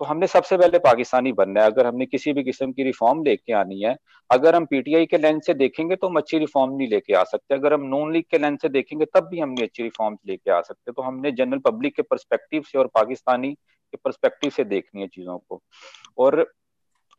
तो 0.00 0.04
हमने 0.04 0.26
सबसे 0.26 0.56
पहले 0.56 0.78
पाकिस्तानी 0.80 1.30
बनना 1.32 1.62
है। 1.62 1.66
अगर 1.66 1.86
हमने 1.86 2.06
किसी 2.06 2.32
भी 2.32 2.42
किस्म 2.44 2.70
की 2.72 2.82
रिफॉर्म 2.84 3.22
लेके 3.24 3.52
आनी 3.52 3.80
है, 3.80 3.96
अगर 4.30 4.54
हम 4.56 4.64
पीटीआई 4.66 5.06
के 5.06 5.18
लेंस 5.18 5.46
से 5.46 5.54
देखेंगे 5.54 5.96
तो 5.96 6.06
हम 6.06 6.16
अच्छी 6.16 6.38
रिफॉर्म 6.38 6.72
नहीं 6.76 6.88
लेके 6.88 7.14
आ 7.14 7.22
सकते। 7.24 7.54
अगर 7.54 7.72
हम 7.72 7.82
नून 7.86 8.12
लीग 8.12 8.24
के 8.30 8.38
लेंस 8.38 8.62
से 8.62 8.68
देखेंगे, 8.68 9.04
तब 9.06 9.28
भी 9.30 9.40
हम 9.40 9.54
अच्छी 9.62 9.82
रिफॉर्म 9.82 10.16
लेके 10.26 10.50
आ 10.50 10.60
सकते। 10.60 10.92
तो 10.92 11.02
हमने 11.02 11.32
जनरल 11.32 11.58
पब्लिक 11.60 11.94
के 11.96 12.02
परस्पेक्टिव 12.04 12.62
से 12.62 12.78
और 12.78 12.86
पाकिस्तानी 12.94 13.52
के 13.52 13.96
परस्पेक्टिव 13.96 14.50
से 14.50 14.64
देखनी 14.64 15.00
है 15.00 15.08
चीज़ों 15.08 15.38
को। 15.38 15.60
और 16.18 16.46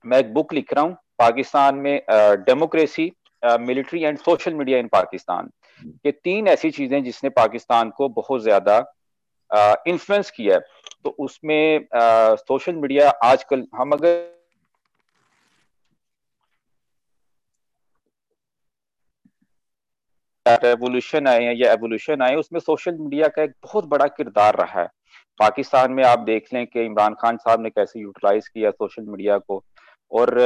मैं 0.05 0.19
एक 0.19 0.33
बुक 0.33 0.53
लिख 0.53 0.73
रहा 0.73 0.83
हूँ, 0.83 0.95
पाकिस्तान 1.19 1.75
में 1.77 2.01
democracy 2.09 3.11
military 3.43 4.03
and 4.03 4.17
social 4.19 4.53
media 4.53 4.79
in 4.79 4.87
Pakistan. 4.87 5.49
ये 6.05 6.11
तीन 6.13 6.47
ऐसी 6.47 6.71
चीज़ें 6.71 7.03
जिसने 7.03 7.29
पाकिस्तान 7.31 7.89
को 7.97 8.09
बहुत 8.11 8.41
ज़्यादा 8.41 8.77
इन्फ्लुएंस 9.87 10.31
किया 10.31 10.55
है। 10.55 10.61
तो 11.05 11.09
उसमें 11.19 11.87
सोशल 11.95 12.75
मीडिया 12.75 13.09
आजकल 13.23 13.65
हम 13.75 13.91
अगर 13.91 14.29
रेवोल्यूशन 20.45 21.27
आए 21.27 21.43
हैं 21.43 21.53
या 21.55 21.71
एवोल्यूशन 21.73 22.21
आए, 22.21 22.35
उसमें 22.35 22.59
सोशल 22.59 22.97
मीडिया 22.97 23.27
का 23.27 23.43
एक 23.43 23.51
बहुत 23.63 23.85
बड़ा 23.85 24.07
किरदार 24.07 24.55
रहा 24.55 24.81
है। 24.81 24.87
पाकिस्तान 25.39 25.91
में 25.91 26.03
आप 26.03 26.19
देख 26.19 26.47
लें 26.53 26.65
कि 26.67 26.85
इमरान 26.85 27.13
खान 27.21 27.37
साहब 27.37 27.61
ने 27.61 27.69
कैसे 27.69 27.99
यूटिलाइज 27.99 28.47
किया 28.47 28.71
सोशल 28.71 29.03
मीडिया 29.03 29.37
को। 29.37 29.63
और 30.11 30.37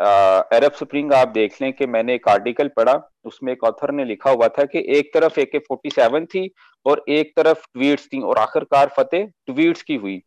अरब 0.00 0.72
स्प्रिंग 0.72 1.12
आप 1.12 1.28
देख 1.28 1.60
लें 1.62 1.72
कि 1.72 1.86
मैंने 1.86 2.14
एक 2.14 2.28
आर्टिकल 2.28 2.68
पढ़ा, 2.76 2.94
उसमें 3.24 3.52
एक 3.52 3.64
ऑथर 3.64 3.92
ने 3.92 4.04
लिखा 4.04 4.30
हुआ 4.30 4.48
था 4.48 4.64
कि 4.64 4.84
एक 4.98 5.12
तरफ़ 5.14 5.38
ए 5.40 5.44
के 5.44 5.58
फोर्टी 5.58 5.90
सेवन 5.90 6.24
थी 6.26 6.50
और 6.86 7.04
एक 7.10 7.32
तरफ़ 7.36 7.64
ट्वीट्स 7.74 8.06
थी 8.12 8.20
और 8.20 8.38
आखिरकार 8.38 8.90
फतेह 8.96 9.26
ट्वीट्स 9.46 9.82
की 9.82 9.96
हुई। 9.96 10.20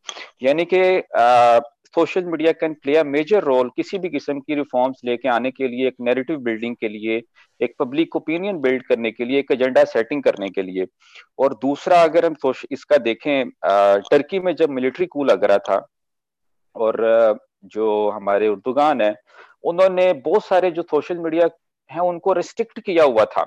यानी 0.43 0.65
कि 0.73 1.01
social 1.95 2.23
media 2.25 2.51
can 2.51 2.73
play 2.73 2.95
a 2.97 3.03
major 3.05 3.43
role 3.43 3.69
किसी 3.75 3.97
भी 3.99 4.09
किस्म 4.09 4.39
की 4.39 4.55
रिफॉर्म्स 4.55 5.01
लेके 5.05 5.29
आने 5.29 5.51
के 5.51 5.67
लिए, 5.67 5.87
एक 5.87 5.95
नैरेटिव 6.01 6.37
बिल्डिंग 6.39 6.75
के 6.75 6.89
लिए, 6.89 7.21
एक 7.59 7.75
पब्लिक 7.79 8.15
ओपिनियन 8.15 8.59
बिल्ड 8.61 8.83
करने 8.83 9.11
के 9.11 9.25
लिए, 9.25 9.39
एक 9.39 9.51
एजेंडा 9.51 9.83
सेटिंग 9.85 10.23
करने 10.23 10.49
के 10.49 10.61
लिए। 10.61 10.85
और 11.39 11.53
दूसरा, 11.61 12.01
अगर 12.03 12.25
हम 12.25 12.35
इसका 12.71 12.97
देखें 12.99 13.49
टर्की 14.11 14.39
में 14.39 14.55
जब 14.55 14.69
मिलिट्री 14.69 15.05
कूल 15.05 15.31
लग 15.31 15.43
रहा 15.43 15.57
था 15.59 15.85
और 16.75 17.39
जो 17.65 18.09
हमारे 18.09 18.47
उर्दुगान 18.47 19.01
है 19.01 19.13
उन्होंने 19.65 20.11
बहुत 20.13 20.45
सारे 20.45 20.71
जो 20.71 20.81
सोशल 20.81 21.17
मीडिया 21.17 21.49
है 21.89 22.01
उनको 22.01 22.33
रिस्ट्रिक्ट 22.33 22.79
किया 22.79 23.03
हुआ 23.03 23.23
था। 23.25 23.45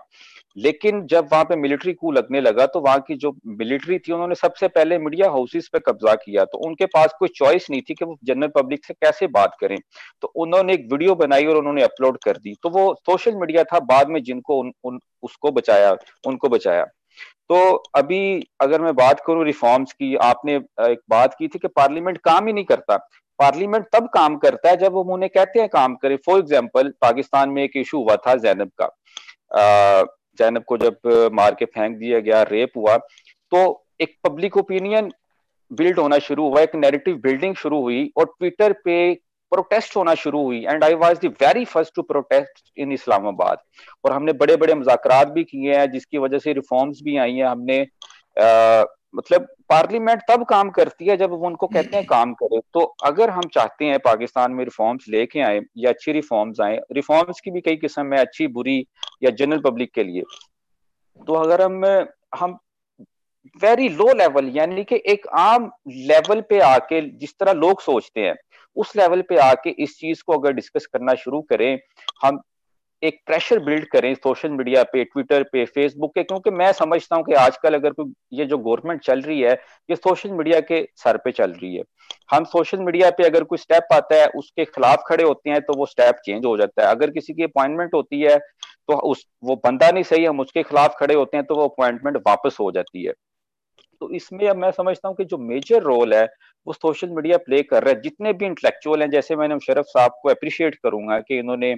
लेकिन 0.57 1.07
जब 1.07 1.29
वहाँ 1.33 1.45
पे 1.45 1.57
मिलिट्री 1.57 1.93
कू 1.93 2.13
लगने 2.13 2.41
लगा 2.41 2.67
तो 2.67 2.81
वहाँ 2.81 3.01
की 3.01 3.15
जो 3.15 3.33
मिलिट्री 3.47 3.99
थी 3.99 4.13
उन्होंने 4.13 4.35
सबसे 4.35 4.69
पहले 4.69 4.99
मीडिया 4.99 5.31
हाउसेस 5.31 5.69
पे 5.73 5.79
कब्जा 5.79 6.15
किया। 6.15 6.45
तो 6.45 6.59
उनके 6.59 6.87
पास 6.87 7.15
कोई 7.19 7.29
चॉइस 7.29 7.67
नहीं 7.71 7.83
थी 7.83 7.95
कि 7.95 8.05
वो 8.05 8.17
जनरल 8.25 8.49
पब्लिक 8.49 8.85
से 8.85 8.95
कैसे 8.95 9.27
बात 9.27 9.57
करें। 9.61 9.77
तो 10.23 10.33
उन्होंने 10.37 10.75
एक 10.75 10.89
वीडियो 10.93 11.15
बनाई 11.15 11.47
और 11.47 11.57
उन्होंने 11.57 11.83
अपलोड 11.83 12.19
कर 12.25 12.37
दी। 12.37 12.55
तो 12.63 12.71
वो 12.71 12.95
सोशल 13.07 13.37
मीडिया 13.37 13.65
था 13.65 13.81
बाद 13.81 14.09
में 14.09 14.23
जिनको 14.23 14.59
उन, 14.61 14.73
उन 14.85 15.01
उसको 15.23 15.51
बचाया 15.51 15.97
उनको 16.27 16.49
बचाया। 16.49 16.85
तो 17.49 17.75
अभी 17.95 18.49
अगर 18.61 18.81
मैं 18.81 18.95
बात 18.95 19.21
करूँ 19.27 19.45
रिफॉर्म्स 19.45 19.93
की 19.93 20.15
आपने 20.17 20.55
एक 20.81 20.99
बात 21.11 21.35
की 21.39 21.49
थी 21.49 21.59
कि 21.59 21.69
पार्लियामेंट 21.69 22.19
काम 22.19 22.47
ही 22.47 22.53
नहीं 22.53 22.65
करता। 22.65 22.97
पार्लियामेंट 23.39 23.87
तब 23.93 24.09
काम 24.15 24.37
करता 24.39 24.71
है 24.71 24.77
जब 24.77 24.97
हम 24.99 25.11
उन्हें 25.13 25.31
कहते 25.31 25.61
हैं 25.61 25.69
काम 25.69 25.95
करे। 25.97 26.17
फॉर 26.27 26.39
एग्ज़ाम्पल 26.39 26.93
पाकिस्तान 27.03 27.51
में 27.51 27.63
एक 27.63 27.77
इशू 27.77 27.99
हुआ 27.99 28.17
था 28.27 28.35
जैनब 28.39 28.71
का। 28.83 28.89
जैनब 30.39 30.65
को 30.65 30.77
जब 30.79 31.31
मार 31.35 31.55
के 31.55 31.65
फेंक 31.67 31.97
दिया 31.99 32.21
गया 32.21 32.43
रेप 32.51 32.73
हुआ 32.77 32.97
तो 33.53 33.63
एक 34.01 34.17
पब्लिक 34.25 34.57
ओपिनियन 34.57 35.13
बिल्ड 35.71 35.99
होना 35.99 36.19
शुरू 36.21 36.49
हुआ 36.49 36.61
एक 36.61 36.75
नैरेटिव 36.77 37.17
बिल्डिंग 37.23 37.55
शुरू 37.57 37.81
हुई 37.83 38.11
और 38.17 38.25
ट्विटर 38.29 38.73
पे 38.85 38.99
प्रोटेस्ट 39.53 39.97
होना 39.97 40.15
शुरू 40.15 40.43
हुई। 40.43 40.65
And 40.65 40.85
I 40.85 40.95
was 40.97 41.19
the 41.19 41.27
very 41.43 41.65
first 41.67 41.95
to 41.95 42.03
protest 42.05 42.63
in 42.77 42.93
Islamabad 42.93 43.59
और 44.05 44.13
हमने 44.13 44.33
बड़े 44.41 44.57
बड़े 44.57 44.75
मुजाकरात 44.75 45.29
भी 45.29 45.45
किए 45.45 45.77
हैं 45.77 45.91
जिसकी 45.93 46.19
वजह 46.19 46.39
से 46.39 46.53
रिफॉर्म्स 46.53 47.01
भी 47.05 47.17
आई 47.17 47.35
हैं। 47.35 47.47
हमने 47.47 47.81
आ, 47.81 48.85
मतलब 49.17 49.47
पार्लियामेंट 49.71 50.23
तब 50.29 50.45
काम 50.45 50.71
करती 50.71 51.07
है 51.07 51.17
जब 51.17 51.31
वो 51.31 51.47
उनको 51.47 51.67
कहते 51.67 51.97
हैं 51.97 52.05
काम 52.07 52.33
करे। 52.35 52.61
तो 52.75 52.81
अगर 53.05 53.31
हम 53.31 53.49
चाहते 53.55 53.85
हैं 53.85 53.99
पाकिस्तान 53.99 54.53
में 54.53 54.65
रिफॉर्म्स 54.65 55.09
लेके 55.09 55.41
आए 55.41 55.61
या 55.79 55.91
अच्छी 55.91 56.13
रिफॉर्म्स 56.13 56.61
आए, 56.61 56.79
रिफॉर्म्स 56.93 57.41
की 57.41 57.51
भी 57.51 57.61
कई 57.61 57.77
किस्म 57.77 58.13
है, 58.13 58.21
अच्छी, 58.21 58.47
बुरी 58.47 58.87
या 59.23 59.31
जनरल 59.31 59.61
पब्लिक 59.61 59.93
के 59.95 60.05
लिए। 60.05 60.23
तो 61.27 61.35
अगर 61.35 61.63
हम 61.63 61.85
हम 62.39 62.59
वेरी 63.63 63.89
लो 63.89 64.13
लेवल 64.15 64.49
यानी 64.49 64.85
कि 64.85 65.03
एक 65.07 65.27
आम 65.29 65.71
लेवल 65.89 66.41
पे 66.41 66.59
आके 66.61 67.01
जिस 67.11 67.33
तरह 67.39 67.53
लोग 67.53 67.81
सोचते 67.81 68.21
हैं, 68.21 68.35
उस 68.77 68.97
लेवल 68.97 69.23
पे 69.23 69.37
आके 69.37 69.71
इस 69.79 69.99
चीज़ 69.99 70.23
को 70.27 70.33
अगर 70.33 70.53
डिस्कस 70.53 70.87
करना 70.87 71.15
शुरू 71.15 71.41
करें, 71.43 71.79
हम 72.23 72.41
एक 73.03 73.19
प्रेशर 73.27 73.59
बिल्ड 73.59 73.87
करें 73.89 74.15
सोशल 74.15 74.51
मीडिया 74.51 74.83
पे 74.83 75.03
ट्विटर 75.05 75.43
पे 75.43 75.65
फेसबुक 75.65 76.13
पे 76.15 76.23
क्योंकि 76.23 76.51
मैं 76.51 76.71
समझता 76.73 77.17
हूँ 77.17 77.25
कि 77.25 77.33
आजकल 77.35 77.75
अगर 77.75 77.93
कोई, 77.93 78.13
ये 78.33 78.45
जो 78.45 78.59
गवर्नमेंट 78.59 79.01
चल 79.03 79.21
रही 79.21 79.41
है, 79.41 79.53
ये 79.89 79.97
सोशल 79.97 80.31
मीडिया 80.31 80.61
के 80.63 80.83
सर 80.97 81.17
पे 81.17 81.33
चल 81.33 81.51
रही 81.53 81.75
है। 81.77 81.83
हम 82.33 82.45
सोशल 82.47 82.79
मीडिया 82.79 83.11
पे 83.11 83.25
अगर 83.25 83.45
कोई 83.45 83.59
स्टेप 83.59 83.93
आता 83.93 84.17
है, 84.17 84.27
उसके 84.29 84.65
खिलाफ 84.65 85.05
खड़े 85.07 85.25
होते 85.25 85.51
हैं 85.51 85.61
तो 85.61 85.79
वो 85.79 85.87
स्टेप 85.87 86.17
चेंज 86.25 86.45
हो 86.47 86.57
जाता 86.57 86.83
है। 86.83 86.91
अगर 86.91 87.11
किसी 87.11 87.35
की 87.35 87.43
अपॉइंटमेंट 87.43 87.95
होती 87.95 88.21
है 88.21 88.39
तो 88.39 88.99
उस, 89.03 89.27
वो 89.45 89.57
बंदा 89.57 89.91
नहीं 89.91 90.03
सही 90.05 90.25
हम 90.25 90.41
उसके 90.41 90.63
खिलाफ 90.63 90.95
खड़े 90.99 91.15
होते 91.15 91.37
हैं 91.37 91.47
तो 91.47 91.55
वो 91.55 91.69
अपॉइंटमेंट 91.69 92.17
वापस 92.27 92.57
हो 92.61 92.71
जाती 92.73 93.05
है। 93.05 93.13
तो 94.03 94.11
इसमें 94.15 94.47
अब 94.49 94.57
मैं 94.57 94.71
समझता 94.71 95.09
हूँ 95.09 95.17
कि 95.17 95.25
जो 95.25 95.39
मेजर 95.39 95.83
रोल 95.83 96.15
है 96.15 96.27
वो 96.67 96.73
सोशल 96.73 97.09
मीडिया 97.11 97.37
प्ले 97.39 97.63
कर 97.63 97.83
रहा 97.83 97.95
है। 97.95 98.01
जितने 98.03 98.33
भी 98.33 98.47
इंटेलेक्चुअल 98.47 99.03
हैं, 99.03 99.11
जैसे 99.11 99.37
मैंने 99.37 99.55
मुशरफ 99.55 99.85
साहब 99.89 100.19
को 100.23 100.29
अप्रिशिएट 100.29 100.75
करूँगा 100.77 101.19
कि 101.21 101.39
इन्होंने 101.39 101.75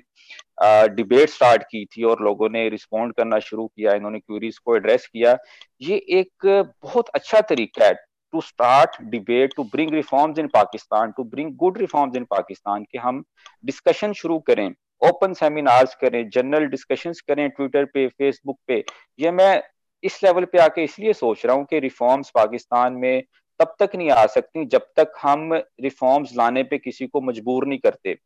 डिबेट 0.95 1.29
स्टार्ट 1.31 1.63
की 1.63 1.85
थी 1.87 2.05
और 2.05 2.23
लोगों 2.25 2.49
ने 2.51 2.69
रिस्पॉन्ड 2.69 3.15
करना 3.15 3.39
शुरू 3.41 3.67
किया, 3.67 3.95
इन्होंने 3.95 4.19
क्यूरीज 4.19 4.59
को 4.59 4.77
एड्रेस 4.77 5.07
किया। 5.07 5.37
ये 5.83 5.97
एक 6.11 6.47
बहुत 6.83 7.09
अच्छा 7.15 7.41
तरीका 7.43 7.87
है 7.87 7.95
to 8.33 8.41
start 8.41 9.03
debate 9.11 9.55
to 9.57 9.65
bring 9.67 9.91
reforms 9.91 10.39
in 10.39 10.47
Pakistan 10.49 11.13
to 11.17 11.25
bring 11.27 11.55
good 11.57 11.79
reforms 11.79 12.17
in 12.17 12.25
Pakistan 12.31 12.85
के 12.85 12.99
हम 12.99 13.25
डिस्कशन 13.67 14.13
शुरू 14.13 14.39
करें 14.41 14.69
ओपन 15.03 15.33
सेमिनार्स 15.35 15.95
करें 15.95 16.29
जनरल 16.31 16.67
डिस्कशंस 16.69 17.21
करें 17.21 17.49
ट्विटर 17.51 17.85
पे 17.85 18.07
फेसबुक 18.09 18.59
पे। 18.67 18.85
ये 19.19 19.31
मैं 19.31 19.63
इस 20.05 20.23
लेवल 20.25 20.45
पे 20.45 20.59
आके 20.59 20.85
इसलिए 20.85 21.13
सोच 21.15 21.45
रहा 21.47 21.55
हूँ 21.57 21.65
कि 21.65 21.79
रिफॉर्म्स 21.81 22.31
पाकिस्तान 22.31 22.93
में 22.95 23.23
तब 23.61 23.75
तक 23.79 23.91
नहीं 23.95 24.11
आ 24.11 24.27
सकती 24.27 24.65
जब 24.65 24.87
तक 24.97 25.13
हम 25.23 25.53
रिफॉर्म्स 25.55 26.37
लाने 26.37 26.63
पे 26.63 26.79
किसी 26.79 27.07
को 27.07 27.21
मजबूर 27.21 27.67
नहीं 27.67 27.79
करते। 27.79 28.17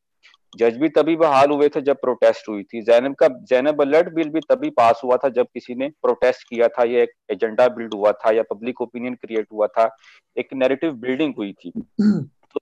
जज 0.56 0.76
भी 0.76 0.88
तभी 0.88 1.16
बहाल 1.16 1.50
हुए 1.50 1.68
थे 1.68 1.80
जब 1.80 1.96
प्रोटेस्ट 1.96 2.48
हुई 2.48 2.62
थी। 2.62 2.82
जैनब 2.82 3.14
का 3.14 3.28
जैनब 3.28 3.80
अलर्ट 3.80 4.12
बिल 4.14 4.28
भी 4.28 4.40
तभी 4.40 4.70
पास 4.70 5.00
हुआ 5.04 5.16
था 5.16 5.28
जब 5.28 5.46
किसी 5.54 5.74
ने 5.74 5.88
प्रोटेस्ट 5.88 6.48
किया 6.48 6.68
था 6.68 6.84
या 6.84 7.02
एक 7.02 7.10
एजेंडा 7.30 7.68
बिल्ड 7.68 7.94
हुआ 7.94 8.12
था 8.12 8.30
या 8.30 8.42
पब्लिक 8.42 8.80
ओपिनियन 8.80 9.14
क्रिएट 9.14 9.46
हुआ 9.52 9.66
था 9.66 9.96
एक 10.38 10.48
नैरेटिव 10.54 10.92
बिल्डिंग 10.92 11.34
हुई 11.38 11.52
थी। 11.52 11.72
तो 12.00 12.60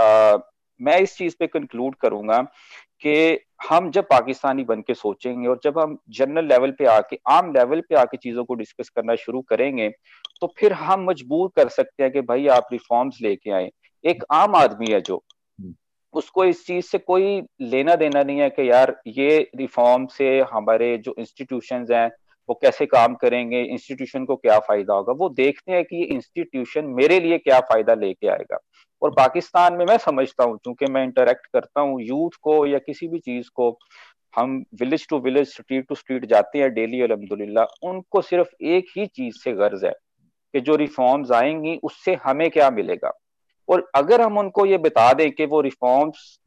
आ, 0.00 0.36
मैं 0.80 0.98
इस 0.98 1.16
चीज़ 1.16 1.34
पे 1.40 1.46
कंक्लूड 1.46 1.94
करूँगा 1.94 2.42
कि 3.00 3.38
हम 3.68 3.90
जब 3.90 4.04
पाकिस्तानी 4.04 4.64
बन 4.64 4.80
के 4.80 4.94
सोचेंगे 4.94 5.48
और 5.48 5.60
जब 5.64 5.78
हम 5.78 5.98
जनरल 6.10 6.46
लेवल 6.46 6.70
पे 6.70 6.86
आके 6.86 7.18
आम 7.28 7.52
लेवल 7.52 7.80
पे 7.80 7.94
आके 7.94 8.16
चीज़ों 8.16 8.44
को 8.44 8.54
डिस्कस 8.54 8.88
करना 8.88 9.14
शुरू 9.14 9.40
करेंगे 9.40 9.88
तो 10.40 10.54
फिर 10.58 10.72
हम 10.72 11.04
मजबूर 11.04 11.50
कर 11.56 11.68
सकते 11.68 12.02
हैं 12.02 12.12
कि 12.12 12.20
भाई 12.20 12.46
आप 12.46 12.68
रिफॉर्म्स 12.72 13.18
लेके 13.22 13.50
आए। 13.50 13.70
एक 14.04 14.24
आम 14.32 14.54
आदमी 14.54 14.92
है 14.92 15.00
जो 15.00 15.22
हम्म। 15.60 15.74
उसको 16.14 16.44
इस 16.44 16.66
चीज़ 16.66 16.84
से 16.84 16.98
कोई 16.98 17.42
लेना 17.60 17.94
देना 17.94 18.22
नहीं 18.22 18.38
है 18.38 18.50
कि 18.50 18.70
यार 18.70 19.00
ये 19.06 19.50
रिफॉर्म 19.56 20.06
से 20.06 20.40
हमारे 20.52 20.96
जो 20.98 21.14
इंस्टीट्यूशन 21.18 21.86
हैं 21.92 22.10
वो 22.48 22.54
कैसे 22.54 22.86
काम 22.86 23.14
करेंगे 23.14 23.62
इंस्टीट्यूशन 23.62 24.24
को 24.24 24.36
क्या 24.36 24.58
फ़ायदा 24.58 24.94
होगा। 24.94 25.12
वो 25.12 25.28
देखते 25.28 25.72
हैं 25.72 25.84
कि 25.84 25.96
ये 25.96 26.04
इंस्टीट्यूशन 26.04 26.84
मेरे 26.84 27.20
लिए 27.20 27.38
क्या 27.38 27.60
फ़ायदा 27.60 27.94
लेके 27.94 28.28
आएगा। 28.28 28.58
और 29.02 29.10
पाकिस्तान 29.10 29.74
में 29.74 29.84
मैं 29.86 29.96
समझता 29.98 30.44
हूँ, 30.44 30.58
चूँकि 30.64 30.86
मैं 30.86 31.02
इंटरेक्ट 31.04 31.46
करता 31.46 31.80
हूँ 31.80 32.00
यूथ 32.02 32.38
को 32.42 32.64
या 32.66 32.78
किसी 32.78 33.08
भी 33.08 33.18
चीज़ 33.20 33.48
को, 33.54 33.78
हम 34.34 34.64
village 34.80 35.06
to 35.08 35.18
village 35.20 35.46
street 35.48 35.86
to 35.88 35.94
street 35.94 36.24
जाते 36.26 36.58
हैं 36.58 36.72
डेली 36.74 37.00
अलहमदुल्ला 37.02 37.66
उनको 37.84 38.20
सिर्फ़ 38.22 38.48
एक 38.64 38.88
ही 38.96 39.06
चीज़ 39.08 39.36
से 39.36 39.52
गर्ज 39.54 39.84
है 39.84 39.92
कि 40.54 40.60
जो 40.60 40.76
रिफॉर्म्स 40.76 41.30
आएँगी, 41.32 41.78
उससे 41.82 42.14
हमें 42.24 42.50
क्या 42.50 42.70
मिलेगा? 42.70 43.12
और 43.68 43.90
अगर 43.94 44.20
हम 44.20 44.38
उनको 44.38 44.66
ये 44.66 44.78
बता 44.78 45.12
दें 45.12 45.30
कि 45.32 45.46
वो 45.46 45.60
रिफॉर्म्स 45.60 46.38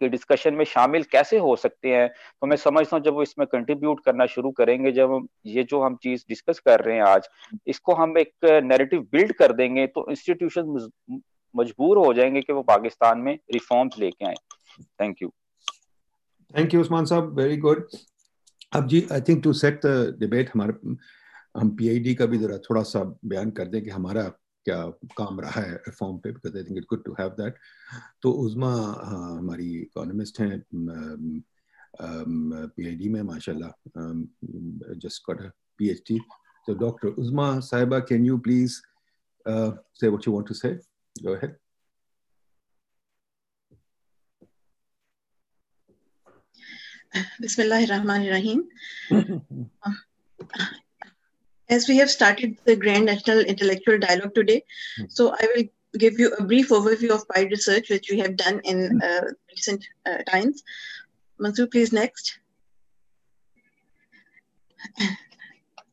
के 0.00 0.08
डिस्कशन 0.08 0.54
में 0.54 0.64
शामिल 0.64 1.02
कैसे 1.02 1.38
हो 1.38 1.54
सकते 1.56 1.88
हैं 1.88 2.08
तो 2.08 2.46
मैं 2.46 2.56
समझता 2.56 2.96
हूँ 2.96 3.04
जब 3.04 3.14
वो 3.14 3.22
इसमें 3.22 3.46
कंट्रीब्यूट 3.46 4.00
करना 4.04 4.26
शुरू 4.26 4.50
करेंगे, 4.52 4.92
जब 4.92 5.26
ये 5.46 5.62
जो 5.64 5.80
हम 5.82 5.96
चीज़ 6.02 6.24
डिस्कस 6.28 6.58
कर 6.60 6.80
रहे 6.80 6.96
हैं 6.96 7.02
आज, 7.04 7.28
इसको 7.66 7.94
हम 7.94 8.18
एक 8.18 8.32
नैरेटिव 8.64 9.06
बिल्ड 9.12 9.32
कर 9.34 9.52
देंगे 9.54 9.86
तो 9.88 10.06
इंस्टीट्यूशन 10.10 10.88
मजबूर 11.56 11.98
हो 11.98 12.12
जाएँगे 12.14 12.40
कि 12.42 12.52
वो 12.52 12.62
पाकिस्तान 12.62 13.18
में 13.18 13.38
रिफॉर्म्स 13.52 13.98
लेके 13.98 14.26
आए। 14.26 14.34
Thank 15.00 15.22
you 15.22 15.28
thank 16.58 16.74
you 16.74 16.80
Usman 16.80 17.04
साहब. 17.04 17.34
वेरी 17.38 17.56
गुड 17.56 17.88
अब 18.72 18.86
जी 18.88 19.06
I 19.12 19.20
think 19.28 19.42
to 19.44 19.52
set 19.52 19.80
the 19.86 20.16
debate 20.20 20.50
हमारे 20.54 20.96
हम 21.60 21.70
पीआईडी 21.76 22.14
का 22.14 22.26
भी 22.26 22.38
जरा 22.38 22.58
थोड़ा 22.70 22.82
सा 22.82 23.02
बयान 23.24 23.50
कर 23.58 23.68
दें 23.68 23.82
कि 23.82 23.90
हमारा 23.90 24.22
क्या 24.64 24.80
काम 25.18 25.40
रहा 25.40 25.60
है 25.60 25.74
रिफॉर्म 25.74 26.16
पे 26.18 26.30
because 26.32 26.56
I 26.56 26.64
think 26.64 26.78
it 26.78 26.84
good 26.90 27.04
to 27.04 27.12
have 27.20 27.28
that 27.40 27.58
तो 28.22 28.30
उजमा 28.46 28.70
हाँ, 28.70 29.36
हमारी 29.38 29.70
इकोनॉमिस्ट 29.82 30.40
हैं 30.40 30.62
पीआईडी 32.00 33.08
में 33.08 33.22
माशाल्लाह 33.22 33.70
just 35.04 35.22
got 35.26 35.42
a 35.42 35.50
PhD 35.78 36.20
dr 36.68 37.10
uzma 37.22 37.62
saiba 37.62 37.98
can 38.06 38.24
you 38.24 38.36
please 38.38 38.82
uh, 39.46 39.72
say 39.94 40.08
what 40.08 40.26
you 40.26 40.32
want 40.32 40.46
to 40.46 40.54
say? 40.54 40.70
Go 41.22 41.32
ahead. 41.32 41.56
Bismillahir 47.40 47.88
Rahmanir 47.88 48.32
Rahim. 48.32 48.68
As 51.68 51.88
we 51.88 51.96
have 51.96 52.10
started 52.10 52.58
the 52.64 52.76
Grand 52.76 53.06
National 53.06 53.40
Intellectual 53.40 53.98
Dialogue 53.98 54.34
today, 54.34 54.62
so 55.08 55.30
I 55.32 55.48
will 55.54 55.64
give 55.98 56.18
you 56.18 56.32
a 56.34 56.44
brief 56.44 56.68
overview 56.68 57.10
of 57.10 57.26
PIDE 57.28 57.50
research 57.50 57.90
which 57.90 58.10
we 58.10 58.18
have 58.18 58.36
done 58.36 58.60
in 58.64 59.00
uh, 59.02 59.22
recent 59.50 59.84
uh, 60.04 60.18
times. 60.30 60.62
Mansoor, 61.38 61.66
please 61.66 61.92
next. 61.92 62.38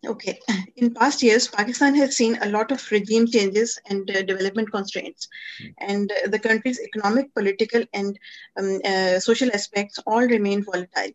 Okay. 0.05 0.37
In 0.75 0.93
past 0.93 1.23
years, 1.23 1.47
Pakistan 1.47 1.95
has 1.95 2.17
seen 2.17 2.37
a 2.41 2.49
lot 2.49 2.71
of 2.71 2.91
regime 2.91 3.25
changes 3.25 3.79
and 3.89 4.09
uh, 4.11 4.21
development 4.23 4.69
constraints. 4.71 5.29
Mm. 5.61 5.73
And 5.77 6.11
uh, 6.11 6.29
the 6.29 6.39
country's 6.39 6.79
economic, 6.81 7.33
political, 7.33 7.83
and 7.93 8.19
um, 8.57 8.81
uh, 8.83 9.19
social 9.19 9.49
aspects 9.53 9.99
all 10.05 10.21
remain 10.21 10.63
volatile. 10.63 11.11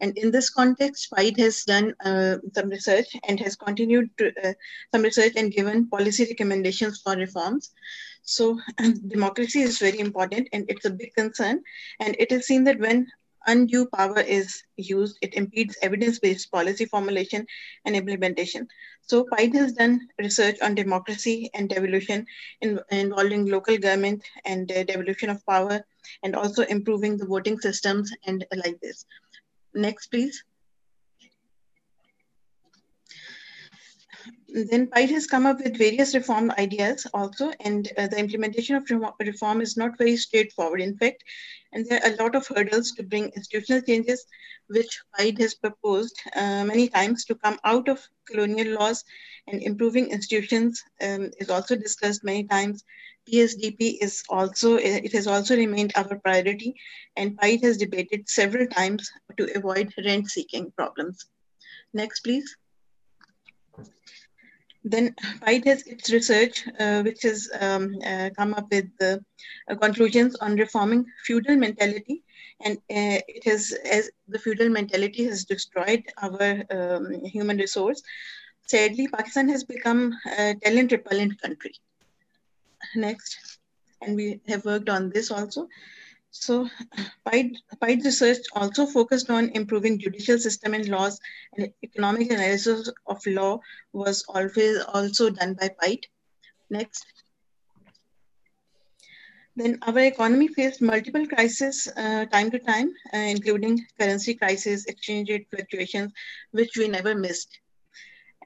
And 0.00 0.18
in 0.18 0.32
this 0.32 0.50
context, 0.50 1.12
PIDE 1.14 1.38
has 1.38 1.62
done 1.62 1.94
uh, 2.04 2.38
some 2.52 2.68
research 2.70 3.06
and 3.28 3.38
has 3.38 3.54
continued 3.54 4.10
to, 4.18 4.32
uh, 4.44 4.52
some 4.92 5.02
research 5.02 5.34
and 5.36 5.52
given 5.52 5.88
policy 5.88 6.24
recommendations 6.24 7.00
for 7.00 7.14
reforms. 7.14 7.70
So 8.22 8.58
democracy 9.06 9.60
is 9.60 9.78
very 9.78 10.00
important 10.00 10.48
and 10.52 10.64
it's 10.68 10.86
a 10.86 10.90
big 10.90 11.14
concern. 11.14 11.62
And 12.00 12.16
it 12.18 12.32
is 12.32 12.48
seen 12.48 12.64
that 12.64 12.80
when 12.80 13.06
undue 13.46 13.86
power 13.86 14.20
is 14.20 14.62
used, 14.76 15.18
it 15.22 15.34
impedes 15.34 15.76
evidence-based 15.82 16.50
policy 16.50 16.84
formulation 16.84 17.46
and 17.84 17.96
implementation. 17.96 18.68
So 19.02 19.24
PIDE 19.24 19.54
has 19.56 19.72
done 19.72 20.08
research 20.18 20.56
on 20.62 20.74
democracy 20.74 21.50
and 21.54 21.68
devolution 21.68 22.26
in, 22.60 22.80
involving 22.90 23.46
local 23.46 23.76
government 23.78 24.22
and 24.44 24.70
uh, 24.70 24.84
devolution 24.84 25.30
of 25.30 25.44
power 25.46 25.84
and 26.22 26.36
also 26.36 26.62
improving 26.62 27.16
the 27.16 27.26
voting 27.26 27.58
systems 27.60 28.12
and 28.26 28.44
like 28.64 28.80
this. 28.80 29.04
Next, 29.74 30.08
please. 30.08 30.44
Then 34.52 34.86
PIDE 34.88 35.10
has 35.10 35.26
come 35.26 35.46
up 35.46 35.58
with 35.58 35.78
various 35.78 36.14
reform 36.14 36.50
ideas 36.58 37.06
also, 37.14 37.52
and 37.60 37.90
uh, 37.96 38.06
the 38.06 38.18
implementation 38.18 38.76
of 38.76 38.86
reform 39.20 39.60
is 39.62 39.76
not 39.76 39.96
very 39.96 40.16
straightforward. 40.16 40.80
In 40.80 40.96
fact, 40.96 41.24
and 41.72 41.86
there 41.86 42.00
are 42.04 42.12
a 42.12 42.16
lot 42.22 42.34
of 42.34 42.46
hurdles 42.46 42.92
to 42.92 43.02
bring 43.02 43.30
institutional 43.34 43.80
changes, 43.80 44.26
which 44.68 45.00
PIDE 45.16 45.38
has 45.38 45.54
proposed 45.54 46.20
uh, 46.36 46.64
many 46.64 46.88
times 46.88 47.24
to 47.24 47.34
come 47.34 47.58
out 47.64 47.88
of 47.88 48.06
colonial 48.26 48.78
laws 48.78 49.04
and 49.46 49.62
improving 49.62 50.10
institutions 50.10 50.82
um, 51.02 51.30
is 51.38 51.48
also 51.48 51.74
discussed 51.74 52.22
many 52.22 52.44
times. 52.44 52.84
PSDP 53.30 53.98
is 54.02 54.22
also, 54.28 54.76
it 54.76 55.12
has 55.12 55.26
also 55.26 55.56
remained 55.56 55.92
our 55.94 56.18
priority, 56.18 56.74
and 57.16 57.38
PIDE 57.38 57.62
has 57.62 57.76
debated 57.78 58.28
several 58.28 58.66
times 58.66 59.10
to 59.38 59.48
avoid 59.56 59.94
rent-seeking 60.04 60.72
problems. 60.76 61.24
Next, 61.94 62.20
please. 62.20 62.56
Then 64.84 65.14
PIDE 65.44 65.66
has 65.66 65.86
its 65.86 66.12
research, 66.12 66.66
uh, 66.78 67.02
which 67.02 67.22
has 67.22 67.48
um, 67.60 67.94
uh, 68.04 68.30
come 68.36 68.54
up 68.54 68.66
with 68.70 68.86
the 68.98 69.24
uh, 69.68 69.76
conclusions 69.76 70.34
on 70.36 70.56
reforming 70.56 71.04
feudal 71.24 71.56
mentality. 71.56 72.24
And 72.64 72.78
uh, 72.78 73.22
it 73.28 73.44
has, 73.44 73.72
as 73.90 74.10
the 74.28 74.38
feudal 74.38 74.68
mentality 74.68 75.24
has 75.24 75.44
destroyed 75.44 76.02
our 76.20 76.64
um, 76.70 77.24
human 77.24 77.58
resource, 77.58 78.02
sadly, 78.66 79.08
Pakistan 79.08 79.48
has 79.48 79.64
become 79.64 80.14
a 80.38 80.54
talent 80.64 80.92
repellent 80.92 81.40
country. 81.40 81.74
Next. 82.96 83.58
And 84.00 84.16
we 84.16 84.40
have 84.48 84.64
worked 84.64 84.88
on 84.88 85.10
this 85.10 85.30
also. 85.30 85.68
So 86.34 86.66
PIDE, 87.26 87.58
research 87.82 88.38
also 88.54 88.86
focused 88.86 89.28
on 89.28 89.50
improving 89.50 89.98
judicial 89.98 90.38
system 90.38 90.72
and 90.72 90.88
laws 90.88 91.20
and 91.56 91.70
economic 91.84 92.30
analysis 92.32 92.90
of 93.06 93.24
law 93.26 93.60
was 93.92 94.24
always 94.28 94.80
also 94.80 95.28
done 95.28 95.54
by 95.54 95.68
PIDE. 95.80 96.06
Next. 96.70 97.04
Then 99.56 99.78
our 99.82 99.98
economy 99.98 100.48
faced 100.48 100.80
multiple 100.80 101.26
crises 101.26 101.86
uh, 101.94 102.24
time 102.24 102.50
to 102.50 102.58
time, 102.58 102.94
uh, 103.12 103.18
including 103.18 103.86
currency 104.00 104.34
crisis, 104.34 104.86
exchange 104.86 105.28
rate 105.28 105.46
fluctuations, 105.50 106.12
which 106.52 106.78
we 106.78 106.88
never 106.88 107.14
missed. 107.14 107.58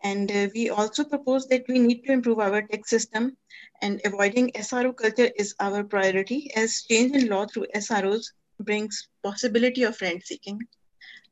And 0.02 0.30
uh, 0.30 0.48
we 0.54 0.70
also 0.70 1.04
propose 1.04 1.46
that 1.48 1.64
we 1.68 1.78
need 1.78 2.04
to 2.04 2.12
improve 2.12 2.38
our 2.38 2.62
tax 2.62 2.90
system 2.90 3.36
and 3.82 4.00
avoiding 4.04 4.50
SRO 4.52 4.96
culture 4.96 5.30
is 5.36 5.54
our 5.60 5.84
priority 5.84 6.50
as 6.54 6.82
change 6.82 7.14
in 7.16 7.28
law 7.28 7.46
through 7.46 7.66
SROs 7.74 8.32
brings 8.60 9.08
possibility 9.22 9.82
of 9.82 10.00
rent 10.00 10.24
seeking. 10.24 10.60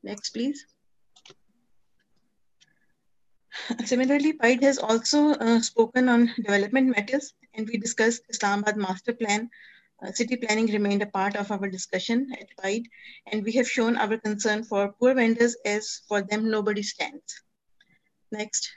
Next, 0.03 0.29
please. 0.31 0.65
Similarly, 3.85 4.33
PIDE 4.33 4.63
has 4.63 4.77
also 4.77 5.29
uh, 5.29 5.61
spoken 5.61 6.09
on 6.09 6.33
development 6.35 6.95
matters 6.95 7.33
and 7.53 7.67
we 7.67 7.77
discussed 7.77 8.23
Islamabad 8.29 8.77
master 8.77 9.13
plan. 9.13 9.49
Uh, 10.05 10.11
city 10.11 10.35
planning 10.35 10.67
remained 10.67 11.01
a 11.01 11.07
part 11.07 11.35
of 11.35 11.51
our 11.51 11.69
discussion 11.69 12.27
at 12.39 12.47
PIDE 12.61 12.87
and 13.31 13.43
we 13.43 13.53
have 13.53 13.69
shown 13.69 13.95
our 13.95 14.17
concern 14.17 14.63
for 14.63 14.91
poor 14.99 15.13
vendors 15.13 15.55
as 15.65 16.01
for 16.07 16.21
them 16.21 16.51
nobody 16.51 16.83
stands. 16.83 17.44
Next. 18.32 18.70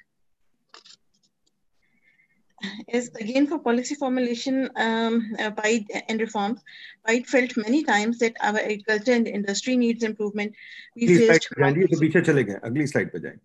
Is 2.88 3.10
again 3.20 3.46
for 3.48 3.60
policy 3.60 3.96
formulation 3.96 4.70
um, 4.78 5.36
uh, 5.38 5.52
PIDE 5.52 5.86
and 6.08 6.22
reforms, 6.22 6.62
PIDE 7.06 7.28
felt 7.28 7.58
many 7.58 7.84
times 7.84 8.20
that 8.20 8.38
our 8.40 8.58
agriculture 8.58 9.12
and 9.12 9.28
industry 9.28 9.76
needs 9.76 10.02
improvement. 10.04 10.54
We 10.96 11.08
faced 11.18 11.50
जाइए 11.60 11.88
तो 11.88 12.00
पीछे 12.00 12.22
चले 12.22 12.44
गए 12.44 12.60
अगली 12.64 12.88
slide 12.88 13.12
पे 13.12 13.20
जाएं 13.20 13.38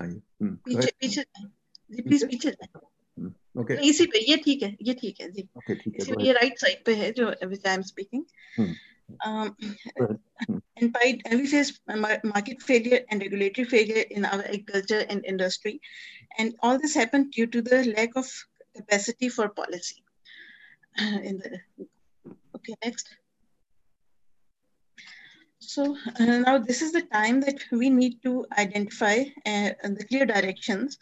पीछे 0.00 0.90
पीछे 1.00 1.24
जी 1.92 2.02
प्लीज 2.02 2.24
पीछे 2.30 2.50
ओके 3.60 3.74
इसी 3.88 4.06
पे 4.12 4.18
ये 4.30 4.36
ठीक 4.44 4.62
है 4.62 4.76
ये 4.82 4.94
ठीक 4.94 5.20
है 5.20 5.30
जी 5.32 5.48
ओके 5.56 5.74
ठीक 5.74 6.00
है 6.00 6.24
ये 6.26 6.32
राइट 6.32 6.58
साइड 6.58 6.84
पे 6.86 6.94
है 6.94 7.12
जो 7.20 7.30
विच 7.46 7.66
आई 7.66 7.74
am 7.74 7.82
speaking 7.92 8.24
um, 9.25 9.55
and 10.77 10.93
by 10.93 11.17
we 11.31 11.47
face 11.47 11.79
market 12.23 12.61
failure 12.61 13.01
and 13.09 13.21
regulatory 13.21 13.65
failure 13.65 14.03
in 14.09 14.25
our 14.25 14.41
agriculture 14.41 15.05
and 15.09 15.25
industry. 15.25 15.81
And 16.37 16.55
all 16.61 16.77
this 16.79 16.95
happened 16.95 17.31
due 17.31 17.47
to 17.47 17.61
the 17.61 17.93
lack 17.95 18.15
of 18.15 18.27
capacity 18.75 19.29
for 19.29 19.49
policy. 19.49 20.03
in 20.99 21.37
the, 21.37 21.59
okay, 22.55 22.75
next. 22.83 23.09
So 25.59 25.95
uh, 26.19 26.25
now 26.25 26.57
this 26.57 26.81
is 26.81 26.91
the 26.91 27.03
time 27.03 27.41
that 27.41 27.59
we 27.71 27.89
need 27.89 28.21
to 28.23 28.45
identify 28.57 29.23
uh, 29.45 29.69
the 29.83 30.05
clear 30.09 30.25
directions 30.25 30.97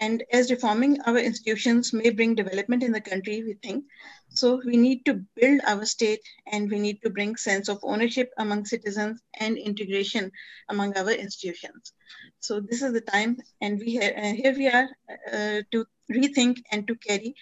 and 0.00 0.22
as 0.32 0.50
reforming 0.50 1.00
our 1.02 1.18
institutions 1.18 1.92
may 1.92 2.10
bring 2.10 2.34
development 2.34 2.82
in 2.82 2.92
the 2.92 3.00
country, 3.00 3.42
we 3.42 3.54
think. 3.54 3.84
So 4.28 4.60
we 4.64 4.76
need 4.76 5.04
to 5.06 5.24
build 5.34 5.60
our 5.66 5.84
state 5.84 6.20
and 6.52 6.70
we 6.70 6.78
need 6.78 7.00
to 7.02 7.10
bring 7.10 7.36
sense 7.36 7.68
of 7.68 7.78
ownership 7.82 8.30
among 8.38 8.66
citizens 8.66 9.20
and 9.38 9.56
integration 9.56 10.30
among 10.68 10.96
our 10.96 11.10
institutions. 11.10 11.92
So 12.40 12.60
this 12.60 12.82
is 12.82 12.92
the 12.92 13.00
time 13.00 13.38
and 13.60 13.78
we 13.78 13.98
uh, 13.98 14.32
here 14.34 14.54
we 14.54 14.68
are 14.68 14.88
uh, 15.32 15.62
to 15.72 15.86
rethink 16.12 16.58
and 16.70 16.86
to 16.88 16.94
carry 16.96 17.34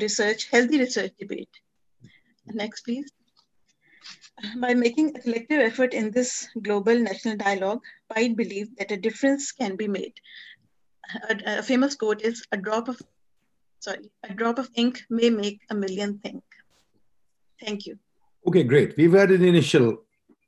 research, 0.00 0.48
healthy 0.50 0.78
research 0.78 1.12
debate. 1.18 1.50
Next, 2.46 2.82
please. 2.82 3.10
By 4.60 4.74
making 4.74 5.16
a 5.16 5.20
collective 5.20 5.60
effort 5.60 5.94
in 5.94 6.12
this 6.12 6.48
global 6.62 6.96
national 6.96 7.36
dialogue, 7.36 7.80
PIDE 8.14 8.36
believe 8.36 8.76
that 8.76 8.92
a 8.92 8.96
difference 8.96 9.50
can 9.50 9.74
be 9.76 9.88
made 9.88 10.14
a, 11.29 11.59
a 11.59 11.63
famous 11.63 11.95
quote 11.95 12.21
is 12.21 12.45
a 12.51 12.57
drop 12.57 12.87
of 12.87 13.01
sorry 13.79 14.09
a 14.23 14.33
drop 14.33 14.59
of 14.59 14.69
ink 14.75 15.03
may 15.09 15.29
make 15.29 15.59
a 15.69 15.75
million 15.75 16.17
think 16.19 16.43
thank 17.65 17.85
you 17.85 17.97
okay 18.47 18.63
great 18.63 18.95
we've 18.97 19.13
had 19.13 19.31
an 19.31 19.43
initial 19.43 20.03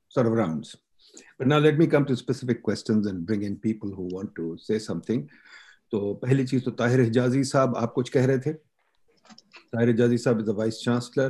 sort 0.08 0.26
of 0.26 0.32
rounds 0.32 0.76
but 1.38 1.46
now 1.46 1.58
let 1.58 1.78
me 1.78 1.86
come 1.86 2.04
to 2.04 2.16
specific 2.16 2.62
questions 2.62 3.06
and 3.06 3.26
bring 3.26 3.42
in 3.42 3.56
people 3.56 3.90
who 3.90 4.08
want 4.12 4.34
to 4.34 4.56
say 4.58 4.78
something 4.78 5.28
तो 5.90 5.98
पहली 6.22 6.44
चीज 6.44 6.64
तो 6.64 6.70
ताहिर 6.78 7.00
हिजाजी 7.00 7.42
साहब 7.44 7.76
आप 7.76 7.92
कुछ 7.96 8.08
कह 8.14 8.24
रहे 8.26 8.38
थे 8.46 8.52
ताहिर 8.52 9.88
हिजाजी 9.88 10.16
साहब 10.18 10.40
is 10.40 10.46
the 10.46 10.54
vice 10.60 10.80
chancellor 10.80 11.28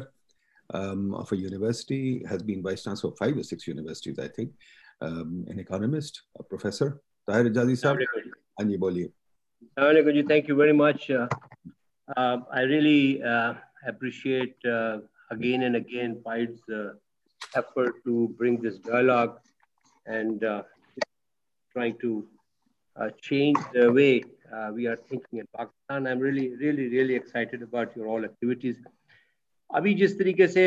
um, 0.74 1.14
of 1.14 1.32
a 1.32 1.36
university 1.36 2.24
has 2.30 2.42
been 2.42 2.62
vice 2.62 2.82
chancellor 2.84 3.10
of 3.12 3.18
five 3.18 3.36
or 3.36 3.42
six 3.42 3.68
universities 3.68 4.18
I 4.18 4.28
think 4.28 4.54
um, 5.02 5.44
an 5.48 5.58
economist 5.58 6.22
a 6.40 6.46
professor 6.54 6.88
Tahir 7.28 7.46
Hijazi 7.46 7.76
साहब 7.76 7.98
हाँ 8.60 8.68
जी 8.70 8.76
बोलिए 9.78 10.12
Ji, 10.14 10.22
thank 10.22 10.48
you 10.48 10.54
very 10.56 10.72
much. 10.72 11.10
Uh, 11.10 11.26
uh, 12.16 12.38
I 12.52 12.62
really 12.62 13.22
uh, 13.22 13.54
appreciate 13.86 14.56
uh, 14.64 14.98
again 15.30 15.62
and 15.62 15.76
again 15.76 16.22
PIDE's 16.24 16.60
uh, 16.68 16.94
effort 17.54 18.04
to 18.04 18.28
bring 18.38 18.60
this 18.60 18.78
dialogue 18.78 19.38
and 20.06 20.44
uh, 20.44 20.62
trying 21.72 21.96
to 21.98 22.26
change 23.20 23.58
the 23.74 23.92
way 23.92 24.22
we 24.72 24.86
are 24.86 24.96
thinking 24.96 25.40
in 25.40 25.46
Pakistan. 25.56 26.06
I'm 26.06 26.20
really, 26.20 26.56
really, 26.56 26.88
really 26.88 27.14
excited 27.14 27.62
about 27.62 27.96
your 27.96 28.06
all 28.06 28.24
activities. 28.24 28.76
अभी 29.74 29.94
जिस 29.94 30.18
तरीके 30.18 30.46
से 30.48 30.64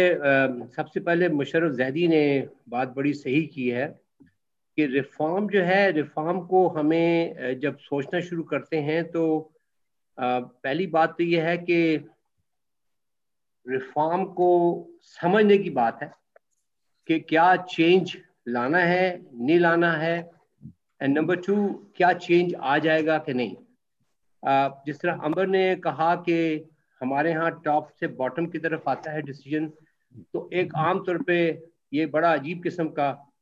सबसे 0.76 1.00
पहले 1.00 1.30
मुशरफ 1.30 1.76
जैदी 1.76 2.08
ने 2.08 2.24
बात 2.70 2.90
बड़ी 2.96 3.14
सही 3.14 3.46
की 3.54 3.68
है 3.70 3.86
कि 4.77 4.87
रिफॉर्म 4.87 5.49
जो 5.49 5.63
है 5.63 5.91
रिफॉर्म 5.91 6.41
को 6.41 6.69
हमें 6.69 7.35
जब 7.61 7.79
सोचना 7.79 8.21
शुरू 8.21 8.43
करते 8.43 8.77
हैं 8.77 9.11
तो 9.11 9.53
पहली 10.21 10.87
बात 10.87 11.11
तो 11.11 11.25
यह 11.25 11.45
है 11.45 11.59
कि 11.59 12.09
रिफॉर्म 13.69 14.25
को 14.25 14.87
समझने 15.03 15.59
की 15.59 15.71
बात 15.71 16.03
है 16.03 16.13
कि 17.07 17.21
क्या 17.21 17.57
चेंज 17.57 18.17
लाना 18.49 18.79
है, 18.79 19.27
नहीं 19.35 19.59
लाना 19.59 19.93
है 19.93 20.31
एंड 21.03 21.19
नंबर 21.19 21.37
टू 21.37 21.69
क्या 21.97 22.13
चेंज 22.13 22.55
आ 22.55 22.79
जाएगा 22.79 23.19
कि 23.19 23.35
नहीं? 23.35 23.57
जिस 24.87 25.01
तरह 25.01 25.13
अंबर 25.13 25.47
ने 25.47 25.77
कहा 25.77 26.17
कि 26.17 26.69
हमारे 27.03 27.31
यहाँ 27.31 27.63
टॉप 27.65 27.89
से 28.01 28.07
बॉटम 28.07 28.47
की 28.47 28.59
तरफ़ 28.59 28.91
आता 28.91 29.11
है 29.11 29.23
डिसीज़न 29.23 29.73
तो 30.33 30.51
एक 30.53 30.75
आम 30.77 31.05
तौर 31.05 31.23
पे 31.23 31.65
ये 31.93 32.07
बड़ा 32.07 32.33
अजीब 32.33 32.63
किस्म 32.63 32.89
का 32.89 33.34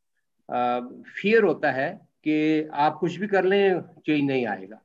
फियर 0.53 1.43
होता 1.43 1.71
है 1.71 1.91
कि 2.25 2.69
आप 2.75 2.97
कुछ 2.99 3.17
भी 3.17 3.27
कर 3.27 3.45
लें 3.45 3.81
चेंज 3.81 4.25
नहीं 4.25 4.47
आएगा। 4.47 4.81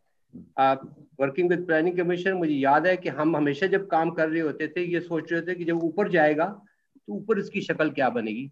आप 0.58 0.82
वर्किंग 1.20 1.50
विद 1.50 1.66
प्लानिंग 1.66 1.98
कमीशन 1.98 2.34
मुझे 2.34 2.54
याद 2.54 2.88
है 2.88 2.96
कि 2.98 3.10
हम 3.10 3.36
हमेशा 3.38 3.68
जब 3.68 3.88
काम 3.88 4.12
कर 4.12 4.30
रहे 4.30 4.42
होते 4.42 4.68
थे 4.68 4.84
ये 4.84 5.00
सोच 5.00 5.32
रहे 5.34 5.42
थे 5.42 5.56
कि 5.56 5.66
जब 5.66 5.84
ऊपर 5.84 6.10
जाएगा 6.10 6.46
तो 6.46 7.14
ऊपर 7.14 7.40
इसकी 7.40 7.62
शक्ल 7.62 7.90
क्या 7.90 8.10
बनेगी। 8.10 8.52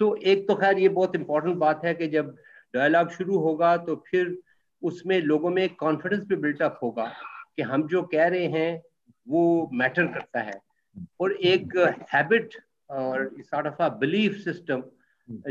सो 0.00 0.16
so, 0.16 0.22
एक 0.22 0.46
तो 0.48 0.54
खैर 0.54 0.78
ये 0.78 0.88
बहुत 0.88 1.16
इंपॉर्टेंट 1.16 1.56
बात 1.56 1.84
है 1.84 1.94
कि 1.94 2.06
जब 2.06 2.34
डायलॉग 2.74 3.10
शुरू 3.10 3.38
होगा 3.38 3.76
तो 3.76 3.96
फिर 4.10 4.36
उसमें 4.82 5.20
लोगों 5.20 5.50
में 5.50 5.62
एक 5.62 5.78
कॉन्फिडेंस 5.78 6.24
भी 6.24 6.36
बिल्टअप 6.36 6.78
होगा 6.82 7.12
कि 7.56 7.62
हम 7.62 7.86
जो 7.88 8.02
कह 8.02 8.26
रहे 8.26 8.46
हैं 8.46 8.82
वो 9.28 9.70
मैटर 9.72 10.06
करता 10.06 10.40
है। 10.40 10.60
और 11.20 11.32
एक 11.32 11.76
हैबिट 12.14 12.54
और 12.90 13.30
sort 13.40 13.66
of 13.66 13.82
a 13.82 13.88
belief 13.88 14.36
system 14.36 14.82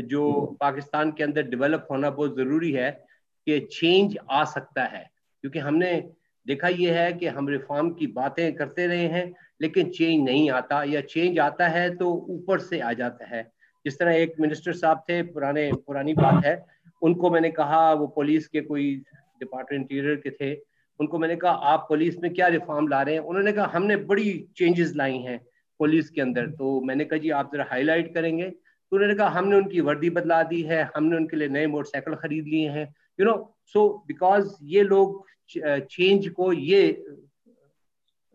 जो 0.04 0.56
पाकिस्तान 0.60 1.12
के 1.12 1.24
अंदर 1.24 1.42
डेवलप 1.42 1.88
होना 1.90 2.10
बहुत 2.10 2.36
ज़रूरी 2.36 2.72
है 2.72 3.04
कि 3.46 3.60
चेंज 3.60 4.18
आ 4.30 4.44
सकता 4.44 4.84
है। 4.84 5.10
क्योंकि 5.40 5.58
हमने 5.58 6.10
देखा 6.46 6.68
यह 6.68 7.00
है 7.00 7.12
कि 7.12 7.26
हम 7.26 7.48
रिफॉर्म 7.48 7.90
की 7.90 8.06
बातें 8.06 8.54
करते 8.54 8.86
रहे 8.86 9.06
हैं, 9.06 9.34
लेकिन 9.60 9.90
चेंज 9.90 10.24
नहीं 10.24 10.50
आता। 10.50 10.84
या 10.84 11.00
चेंज 11.00 11.38
आता 11.38 11.68
है 11.68 11.96
तो 11.96 12.26
ऊपर 12.28 12.58
से 12.58 12.80
आ 12.80 12.92
जाता 12.92 13.36
है। 13.36 13.52
जिस 13.84 13.98
तरह 13.98 14.12
एक 14.14 14.34
मिनिस्टर 14.40 14.72
साहब 14.72 15.04
थे, 15.08 15.22
पुराने, 15.22 15.72
पुरानी 15.72 16.14
बात 16.14 16.44
है, 16.44 16.66
उनको 17.02 17.30
मैंने 17.30 17.50
कहा, 17.50 17.92
वो 17.92 18.06
पुलिस 18.06 18.48
के 18.48 18.60
कोई 18.60 18.94
डिपार्टमेंट 19.38 19.92
इंटीरियर 19.92 20.16
के 20.16 20.30
थे, 20.30 20.60
उनको 21.00 21.18
मैंने 21.18 21.36
कहा, 21.36 21.52
आप 21.52 21.86
पुलिस 21.88 22.18
में 22.18 22.34
क्या 22.34 22.46
रिफॉर्म 22.46 22.88
ला 22.88 23.02
रहे 23.02 23.14
हैं? 23.14 23.22
उन्होंने 23.22 23.52
कहा, 23.52 23.70
हमने 23.74 23.96
बड़ी 23.96 24.46
चेंजेस 24.56 24.92
लाई 24.96 25.18
हैं 25.18 25.46
पुलिस 25.78 26.10
के 26.10 26.20
अंदर। 26.20 26.46
तो 26.46 26.80
मैंने 26.80 27.04
कहा, 27.04 27.18
जी, 27.18 27.30
आप 27.30 27.50
जरा 27.54 27.66
हाईलाइट 27.70 28.14
करेंगे। 28.14 28.52
तो 28.92 28.96
उन्होंने 28.96 29.14
कहा, 29.14 29.28
हमने 29.28 29.56
उनकी 29.56 29.80
वर्दी 29.80 30.08
बदला 30.10 30.42
दी 30.42 30.60
है, 30.62 30.82
हमने 30.96 31.16
उनके 31.16 31.36
लिए 31.36 31.48
नए 31.48 31.66
मोटरसाइकिल 31.66 32.14
खरीद 32.14 32.46
लिए 32.46 32.68
हैं। 32.70 32.84
यू 33.20 33.26
नो 33.26 33.34
सो 33.74 33.88
बिकॉज़ 34.06 34.52
ये 34.62 34.82
लोग 34.82 35.24
चेंज 35.48 36.28
को 36.28 36.52
ये 36.52 36.82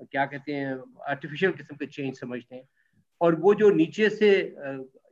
क्या 0.01 0.25
कहते 0.25 0.53
हैं 0.53 0.73
आर्टिफिशियल 1.09 1.51
किस्म 1.51 1.75
के 1.75 1.85
चेंज 1.85 2.19
समझते 2.19 2.55
हैं। 2.55 2.67
और 3.21 3.35
वो 3.35 3.53
जो 3.53 3.69
नीचे 3.69 4.09
से 4.09 4.31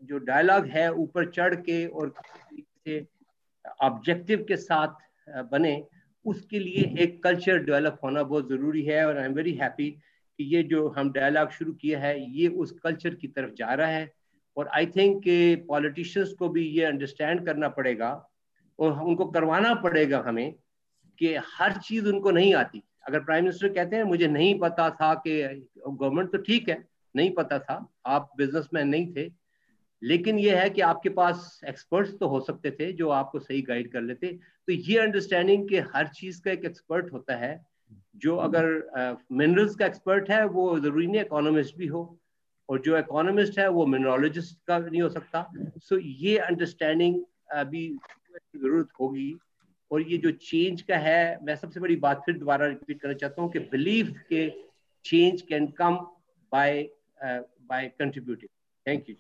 जो 0.04 0.18
डायलॉग 0.26 0.66
है, 0.68 0.92
ऊपर 0.94 1.30
चढ़ 1.30 1.56
के 1.62 1.86
और 1.86 2.14
से 2.50 3.06
ऑब्जेक्टिव 3.84 4.46
के 4.48 4.58
साथ 4.58 4.98
बने, 5.52 5.82
उसके 6.26 6.60
लिए 6.60 6.96
एक 7.04 7.24
कल्चर 7.24 7.64
डेवलप 7.64 8.00
होना 8.04 8.24
बहुत 8.24 8.50
ज़रूरी 8.50 8.84
है। 8.86 9.06
और 9.08 9.18
आई 9.18 9.26
एम 9.26 9.34
वेरी 9.34 9.54
हैप्पी 9.62 9.90
कि 9.92 10.44
ये 10.56 10.64
जो 10.66 10.88
हम 10.90 11.12
डायलॉग 11.12 11.50
शुरू 11.52 11.74
किया 11.74 12.00
है, 12.00 12.20
ये 12.32 12.48
उस 12.48 12.72
कल्चर 12.84 13.16
की 13.16 13.28
तरफ़ 13.30 13.54
जा 13.54 13.74
रहा 13.74 13.88
है। 13.88 14.14
और 14.58 14.68
आई 14.68 14.86
थिंक 14.86 15.24
कि 15.24 15.56
पॉलिटिशियंस 15.56 16.34
को 16.34 16.50
भी 16.50 16.64
ये 16.68 16.86
अंडरस्टैंड 16.86 17.46
करना 17.46 17.70
पड़ेगा 17.70 18.30
और 18.80 19.00
उनको 19.02 19.26
करवाना 19.26 19.74
पड़ेगा 19.74 20.24
हमें 20.28 20.56
कि 21.20 21.36
हर 21.36 21.78
चीज़ 21.78 22.08
उनको 22.08 22.32
नहीं 22.32 22.54
आती। 22.56 22.84
अगर 23.08 23.20
प्राइम 23.20 23.44
मिनिस्टर 23.44 23.70
कहते 23.70 23.96
हैं 23.96 24.04
मुझे 24.04 24.28
नहीं 24.28 24.60
पता 24.60 24.90
था 24.90 25.14
कि 25.14 25.42
गवर्नमेंट 25.88 26.32
तो 26.32 26.38
ठीक 26.38 26.70
है 26.70 26.88
नहीं 27.16 27.32
पता 27.32 27.60
था 27.60 27.94
आप 28.06 28.32
बिजनेसमैन 28.38 28.88
नहीं 28.88 29.14
थे 29.14 29.32
लेकिन 30.04 30.40
यह 30.40 30.60
है 30.62 30.70
कि 30.70 30.82
आपके 30.82 31.10
पास 31.10 31.62
एक्सपर्ट्स 31.68 32.18
तो 32.20 32.28
हो 32.28 32.40
सकते 32.40 32.72
थे 32.72 32.92
जो 32.94 33.10
आपको 33.10 33.40
सही 33.40 33.62
गाइड 33.62 33.92
कर 33.92 34.02
लेते। 34.02 34.28
तो 34.68 34.74
ये 34.74 35.00
अंडरस्टैंडिंग 35.00 35.70
कि 35.70 35.78
हर 35.78 36.08
चीज़ 36.08 36.42
का 36.42 36.52
एक 36.52 36.66
एक्सपर्ट 36.66 37.14
होता 37.14 37.36
है 37.36 37.66
जो 38.16 38.36
अगर 38.36 38.66
मिनरल्स 39.32 39.74
uh, 39.74 39.80
का 39.80 39.86
एक्सपर्ट 39.86 40.30
है 40.30 40.46
वो 40.48 40.80
ज़रूरी 40.80 41.08
नहीं 41.08 41.22
इकोनॉमिस्ट 41.22 41.78
भी 41.78 41.88
हो 41.88 42.20
और 42.70 42.82
जो 42.82 42.98
इकोनॉमिस्ट 42.98 43.60
है 43.60 43.70
वो 43.70 43.86
मिनरोलॉजिस्ट 43.86 44.58
का 44.68 44.78
नहीं 44.80 45.02
हो 45.02 45.10
सकता। 45.10 45.46
सो 45.56 45.96
so, 45.96 46.02
ये 46.04 46.38
अंडरस्टैंडिंग 46.40 47.22
अभी 47.54 47.88
ज़रूरत 48.56 48.90
होगी। 49.02 49.36
और 49.92 50.02
ये 50.02 50.18
जो 50.18 50.32
चेंज 50.32 50.82
का 50.82 50.98
है 50.98 51.40
मैं 51.44 51.56
सबसे 51.56 51.80
बड़ी 51.80 51.96
बात 51.96 52.22
फिर 52.26 52.38
दोबारा 52.38 52.68
रिपीट 52.68 53.02
करना 53.02 53.14
चाहता 53.14 53.42
हूँ 53.42 53.52
कि 53.52 53.60
बिलीव 53.72 54.08
के 54.30 54.50
change 55.06 55.42
can 55.42 55.68
come 55.78 55.96
by 56.52 56.82
by 57.24 57.88
contributing 58.00 58.50
thank 58.86 59.10
you 59.10 59.16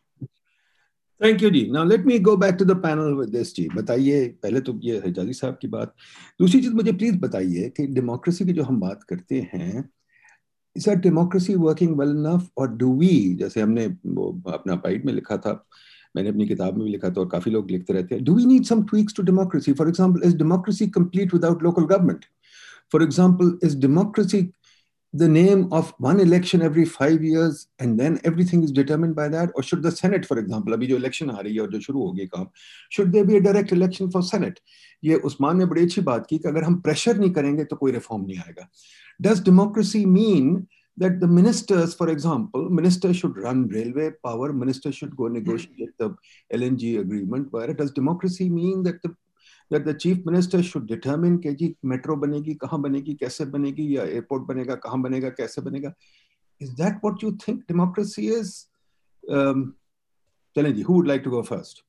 thank 1.22 1.43
you 1.43 1.50
ji 1.50 1.66
now 1.72 1.86
let 1.86 2.06
me 2.06 2.18
go 2.20 2.36
back 2.38 2.56
to 2.60 2.66
the 2.66 2.76
panel 2.84 3.14
with 3.14 3.30
this 3.30 3.56
जी 3.56 3.68
बताइए 3.76 4.28
पहले 4.43 4.62
तो 4.62 4.80
ये 4.84 5.02
हिजाजी 5.06 5.34
साहब 5.34 5.58
की 5.62 5.68
बात। 5.68 5.93
दूसरी 6.39 6.62
चीज़ 6.62 6.74
मुझे 6.74 6.91
प्लीज़ 6.93 7.20
बताइए 7.20 7.70
कि 7.70 7.86
डेमोक्रेसी 7.88 8.46
की 8.46 8.54
जो 8.54 8.64
हम 8.64 8.80
बात 8.80 9.04
करते 9.04 9.39
हैं 9.54 9.89
is 10.78 10.89
a 10.89 10.93
democracy 10.93 11.55
working 11.55 11.97
well 11.99 12.09
enough 12.09 12.49
और 12.57 12.76
डू 12.78 12.93
वी 12.99 13.09
जैसे 13.39 13.61
हमने 13.61 13.88
वो 14.05 14.30
अपना 14.53 14.76
पाइट 14.76 15.05
में 15.05 15.13
लिखा 15.13 15.38
था, 15.38 15.53
मैंने 16.15 16.30
अपनी 16.30 16.47
किताब 16.47 16.78
में 16.78 16.84
भी 16.86 16.91
लिखा 16.91 17.09
था 17.09 17.21
और 17.21 17.28
काफ़ी 17.30 17.51
लोग 17.51 17.71
लिखते 17.71 17.93
रहते 17.93 18.15
हैं 18.15 18.23
do 18.23 18.36
we 18.36 18.45
need 18.45 18.65
some 18.65 18.84
tweaks 18.84 19.15
to 19.15 19.23
democracy 19.23 19.73
for 19.73 19.88
example 19.88 20.28
is 20.28 20.38
democracy 20.38 20.88
complete 20.97 21.34
without 21.34 21.63
local 21.63 21.86
government 21.86 22.26
for 22.91 23.03
example 23.03 23.57
is 23.63 23.78
democracy 23.80 24.41
the 25.14 25.28
name 25.28 25.68
of 25.72 25.93
one 25.99 26.20
election 26.20 26.62
every 26.62 26.85
five 26.85 27.22
years 27.22 27.66
and 27.81 27.99
then 27.99 28.20
everything 28.22 28.62
is 28.62 28.70
determined 28.70 29.16
by 29.16 29.28
that 29.28 29.51
or 29.55 29.62
should 29.62 29.83
the 29.83 29.91
senate 29.91 30.24
for 30.24 30.39
example 30.39 30.74
अभी 30.74 30.87
जो 30.87 30.99
election 30.99 31.31
आ 31.31 31.41
रही 31.41 31.55
है 31.55 31.61
और 31.61 31.70
जो 31.72 31.81
शुरू 31.81 32.07
होगी 32.07 32.26
काम 32.35 32.47
should 32.97 33.12
there 33.12 33.24
be 33.24 33.37
a 33.37 33.41
direct 33.41 33.72
election 33.72 34.11
for 34.11 34.22
senate 34.22 34.61
ये 35.05 35.14
उस्मान 35.31 35.57
ने 35.59 35.66
बड़ी 35.66 35.83
अच्छी 35.83 36.01
बात 36.11 36.26
की 36.31 36.39
कि 36.39 36.49
अगर 36.49 36.64
हम 36.64 36.81
प्रेशर 36.81 37.18
नहीं 37.18 37.31
करेंगे 37.31 37.64
तो 37.64 37.76
कोई 37.76 37.93
रिफॉर्म 37.93 38.24
नहीं 38.26 38.39
आएगा 38.39 38.68
does 39.20 39.41
democracy 39.41 40.05
mean 40.07 40.66
that 41.01 41.18
the 41.18 41.26
ministers, 41.26 41.95
for 41.95 42.09
example, 42.11 42.68
ministers 42.68 43.16
should 43.16 43.37
run 43.37 43.68
railway 43.68 44.11
power, 44.24 44.53
ministers 44.53 44.95
should 44.95 45.16
go 45.16 45.28
negotiate 45.28 45.97
the 45.99 46.14
LNG 46.53 47.01
agreement. 47.01 47.51
Where 47.51 47.72
does 47.72 47.91
democracy 47.91 48.49
mean 48.51 48.83
that 48.83 49.03
the 49.03 49.14
that 49.70 49.85
the 49.85 49.95
chief 49.95 50.24
minister 50.24 50.62
should 50.62 50.87
determine 50.87 51.39
कि 51.43 51.55
जी 51.59 51.74
metro 51.85 52.16
बनेगी 52.16 52.55
कहाँ 52.62 52.81
बनेगी 52.83 53.14
कैसे 53.20 53.45
बनेगी 53.57 53.97
या 53.97 54.05
airport 54.05 54.43
बनेगा 54.49 54.74
कहाँ 54.87 55.01
बनेगा 55.03 55.28
कैसे 55.41 55.62
बनेगा 55.62 55.95
is 56.61 56.74
that 56.76 56.99
what 57.03 57.22
you 57.22 57.37
think 57.45 57.66
democracy 57.66 58.28
is 58.28 58.66
um, 59.28 59.74
Challenge, 60.55 60.81
who 60.81 60.95
would 60.95 61.07
like 61.07 61.24
to 61.24 61.31
go 61.31 61.43
first 61.43 61.83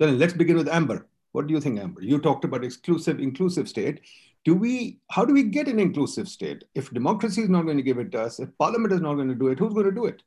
Challenge, 0.00 0.18
let's 0.18 0.32
begin 0.32 0.56
with 0.56 0.68
Amber 0.68 1.06
what 1.32 1.46
do 1.46 1.54
you 1.54 1.60
think 1.60 1.78
Amber 1.78 2.02
you 2.02 2.18
talked 2.18 2.44
about 2.44 2.64
exclusive 2.64 3.20
inclusive 3.20 3.68
state 3.68 4.00
do 4.44 4.54
we 4.54 5.00
how 5.10 5.24
do 5.24 5.34
we 5.34 5.42
get 5.42 5.68
an 5.68 5.78
inclusive 5.78 6.28
state 6.28 6.64
if 6.74 6.90
democracy 6.90 7.42
is 7.42 7.48
not 7.48 7.64
going 7.64 7.76
to 7.76 7.82
give 7.82 7.98
it 7.98 8.12
to 8.12 8.20
us 8.20 8.38
if 8.40 8.56
parliament 8.58 8.92
is 8.92 9.00
not 9.00 9.14
going 9.14 9.28
to 9.28 9.34
do 9.34 9.48
it 9.48 9.58
who's 9.58 9.74
going 9.74 9.86
to 9.86 9.98
do 10.00 10.06
it 10.06 10.22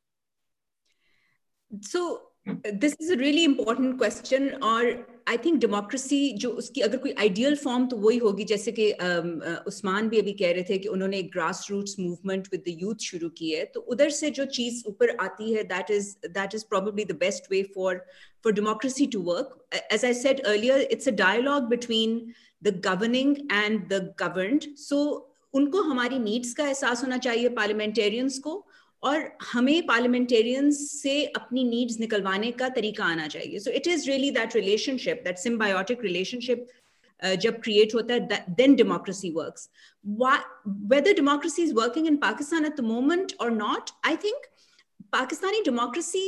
so 1.82 2.22
this 2.74 2.95
is 2.99 3.09
a 3.11 3.17
really 3.17 3.43
important 3.43 3.97
question 3.97 4.57
or 4.61 5.05
I 5.27 5.37
think 5.45 5.59
democracy 5.61 6.16
जो 6.39 6.49
उसकी 6.61 6.81
अगर 6.81 6.99
कोई 6.99 7.12
ideal 7.18 7.55
form 7.57 7.87
तो 7.89 7.97
वही 7.97 8.18
होगी, 8.18 8.45
जैसे 8.45 8.72
कि 8.79 8.91
उस्मान 9.68 10.09
भी 10.09 10.18
अभी 10.20 10.33
कह 10.33 10.53
रहे 10.53 10.62
थे 10.70 10.79
कि 10.79 10.89
उन्होंने 10.89 11.18
एक 11.18 11.31
grass 11.33 11.66
roots 11.70 11.97
movement 12.01 12.49
with 12.53 12.62
the 12.66 12.77
youth 12.83 13.07
शुरू 13.11 13.29
की 13.39 13.51
है। 13.51 13.64
तो 13.75 13.81
उधर 13.81 14.11
से 14.11 14.31
जो 14.31 14.45
चीज़ 14.59 14.83
ऊपर 14.89 15.16
आती 15.20 15.53
है 15.53 15.64
that 15.72 15.91
is 15.91 16.14
that 16.29 16.55
is 16.55 16.64
probably 16.70 17.05
the 17.05 17.16
best 17.20 17.51
way 17.51 17.62
for 17.75 18.05
for 18.45 18.53
democracy 18.53 19.07
to 19.14 19.20
work 19.31 19.59
as 19.93 20.05
I 20.05 20.14
said 20.14 20.41
earlier 20.47 20.81
it's 20.81 21.09
a 21.09 21.16
dialogue 21.22 21.68
between 21.68 22.20
the 22.62 22.81
governing 22.87 23.37
and 23.53 23.81
the 23.93 24.03
governed 24.20 24.75
so 24.79 25.01
उनको 25.55 25.83
हमारी 25.83 26.18
नीड्स 26.18 26.55
का 26.55 26.66
एहसास 26.66 27.03
होना 27.03 27.18
चाहिए 27.18 27.49
पार्लियामेंटेरियंस 27.57 28.39
को। 28.39 28.64
और 29.05 29.28
हमें 29.52 29.86
पार्लियामेंटेरियंस 29.86 30.78
से 30.92 31.24
अपनी 31.36 31.64
नीड्स 31.64 31.98
निकलवाने 32.00 32.50
का 32.61 32.68
तरीका 32.78 33.05
आना 33.05 33.26
चाहिए। 33.28 33.59
So 33.59 33.70
it 33.70 33.86
is 33.88 34.09
really 34.11 34.30
that 34.30 34.57
relationship 34.57 35.22
that 35.24 35.38
symbiotic 35.38 36.02
relationship 36.02 36.66
जब 37.42 37.61
क्रिएट 37.62 37.94
होता 37.94 38.14
है 38.14 38.44
then 38.57 38.74
democracy 38.74 39.30
works 39.32 39.68
whether 40.92 41.12
democracy 41.14 41.62
is 41.62 41.74
working 41.74 42.07
in 42.07 42.16
Pakistan 42.24 42.64
at 42.64 42.76
the 42.76 42.84
moment 42.84 43.32
और 43.40 43.50
not 43.52 43.90
I 44.07 44.16
think 44.24 44.46
Pakistani 45.14 45.60
democracy 45.64 46.20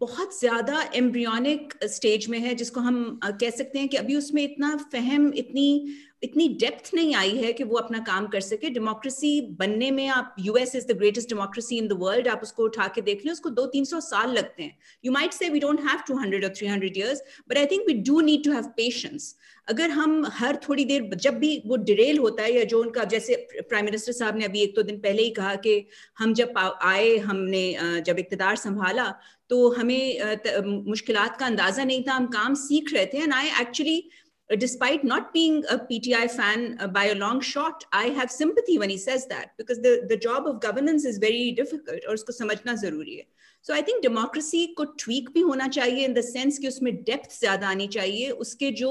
बहुत 0.00 0.38
ज़्यादा 0.38 0.80
एम्ब्रियोनिक 0.94 1.72
स्टेज 1.84 2.26
में 2.28 2.38
है, 2.38 2.54
जिसको 2.54 2.80
हम 2.80 3.20
कह 3.24 3.50
सकते 3.50 3.78
हैं 3.78 3.88
कि 3.88 3.96
अभी 3.96 4.16
उसमें 4.16 4.42
इतना 4.42 4.76
फहम, 4.92 5.32
इतनी 5.34 5.94
इतनी 6.22 6.48
डेप्थ 6.60 6.90
नहीं 6.94 7.14
आई 7.14 7.36
है 7.38 7.52
कि 7.52 7.64
वो 7.64 7.76
अपना 7.78 7.98
काम 8.04 8.26
कर 8.26 8.40
सके। 8.40 8.68
डेमोक्रेसी 8.70 9.40
बनने 9.58 9.90
में 9.90 10.06
आप 10.08 10.34
US 10.40 10.74
is 10.76 10.86
the 10.86 10.96
greatest 10.98 11.28
democracy 11.28 11.78
in 11.78 11.88
the 11.88 11.98
world 12.00 12.28
आप 12.28 12.40
उसको 12.42 12.64
उठा 12.64 12.86
के 12.88 13.00
देख 13.00 13.24
लें, 13.24 13.32
उसको 13.32 13.50
दो 13.50 13.66
तीन 13.68 13.84
सौ 13.84 14.00
साल 14.02 14.32
लगते 14.32 14.62
हैं। 14.62 14.76
You 15.04 15.12
might 15.12 15.32
say 15.32 15.48
we 15.48 15.60
don't 15.60 15.80
have 15.88 16.02
two 16.08 16.16
hundred 16.18 16.44
और 16.44 16.52
three 16.58 16.68
hundred 16.68 16.96
years 16.98 17.22
but 17.48 17.58
I 17.58 17.66
think 17.66 17.86
we 17.86 17.94
do 18.02 18.20
need 18.22 18.44
to 18.44 18.52
have 18.52 18.72
patience 18.76 19.34
अगर 19.68 19.90
हम 19.90 20.24
हर 20.32 20.56
थोड़ी 20.68 20.84
देर 20.84 21.14
जब 21.14 21.38
भी 21.38 21.62
वो 21.66 21.76
डिरेल 21.90 22.18
होता 22.18 22.42
है 22.42 22.52
या 22.52 22.64
जो 22.64 22.80
उनका 22.80 23.04
जैसे 23.04 23.36
प्राइम 23.60 23.84
मिनिस्टर 23.84 24.12
साहब 24.12 24.36
ने 24.36 24.44
अभी 24.44 24.60
एक 24.62 24.74
दो 24.74 24.82
तो 24.82 24.86
दिन 24.86 24.98
पहले 25.00 25.22
ही 25.22 25.30
कहा 25.30 25.54
कि 25.66 25.86
हम 26.18 26.34
जब 26.34 26.58
आए 26.82 27.16
हमने 27.28 27.64
जब 28.06 28.18
इकतदार 28.18 28.56
संभाला 28.56 29.08
तो 29.50 29.68
हमें 29.70 30.84
मुश्किल 30.88 31.16
का 31.38 31.46
अंदाज़ा 31.46 31.84
नहीं 31.84 32.02
था 32.08 32.12
हम 32.12 32.26
काम 32.26 32.54
सीख 32.54 32.92
रहे 32.94 33.06
थे। 33.06 33.22
And 33.22 33.34
I 33.34 33.50
actually 33.60 34.02
despite 34.50 35.04
not 35.10 35.28
being 35.34 35.54
a 35.72 35.76
PTI 35.90 36.24
fan 36.30 36.64
uh, 36.78 36.86
by 36.86 37.04
a 37.10 37.14
long 37.14 37.38
shot, 37.40 37.84
have 38.16 38.30
sympathy 38.30 38.74
when 38.78 38.90
he 38.90 38.96
says 38.98 39.26
that 39.26 39.52
because 39.56 39.80
the, 39.80 39.92
the 40.10 40.18
job 40.18 40.46
of 40.46 40.60
governance 40.60 41.06
is 41.06 41.18
very 41.18 41.46
difficult 41.60 42.04
और 42.08 42.14
उसको 42.14 42.32
समझना 42.32 42.74
ज़रूरी 42.82 43.14
है। 43.16 43.24
सो 43.64 43.72
आई 43.72 43.82
थिंक 43.82 44.02
डेमोक्रेसी 44.02 44.66
को 44.78 44.84
tweak 44.98 45.28
भी 45.34 45.40
होना 45.42 45.68
चाहिए 45.68 46.04
in 46.04 46.14
the 46.14 46.20
sense 46.22 46.58
कि 46.58 46.68
उसमें 46.68 46.94
डेप्थ 46.96 47.38
ज़्यादा 47.38 47.68
आनी 47.68 47.86
चाहिए, 47.88 48.28
उसके 48.30 48.70
जो 48.72 48.90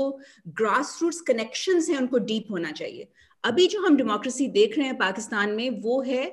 ग्रास 0.50 0.98
रूट्स 1.02 1.22
कनेक्शन 1.22 1.82
हैं 1.90 1.98
उनको 1.98 2.18
डीप 2.22 2.52
होना 2.52 2.72
चाहिए। 2.74 3.08
अभी 3.44 3.68
जो 3.68 3.82
हम 3.82 3.98
डेमोक्रेसी 3.98 4.48
देख 4.50 4.78
रहे 4.78 4.88
हैं 4.88 4.98
पाकिस्तान 4.98 5.52
में, 5.52 5.70
वो 5.82 6.02
है 6.02 6.26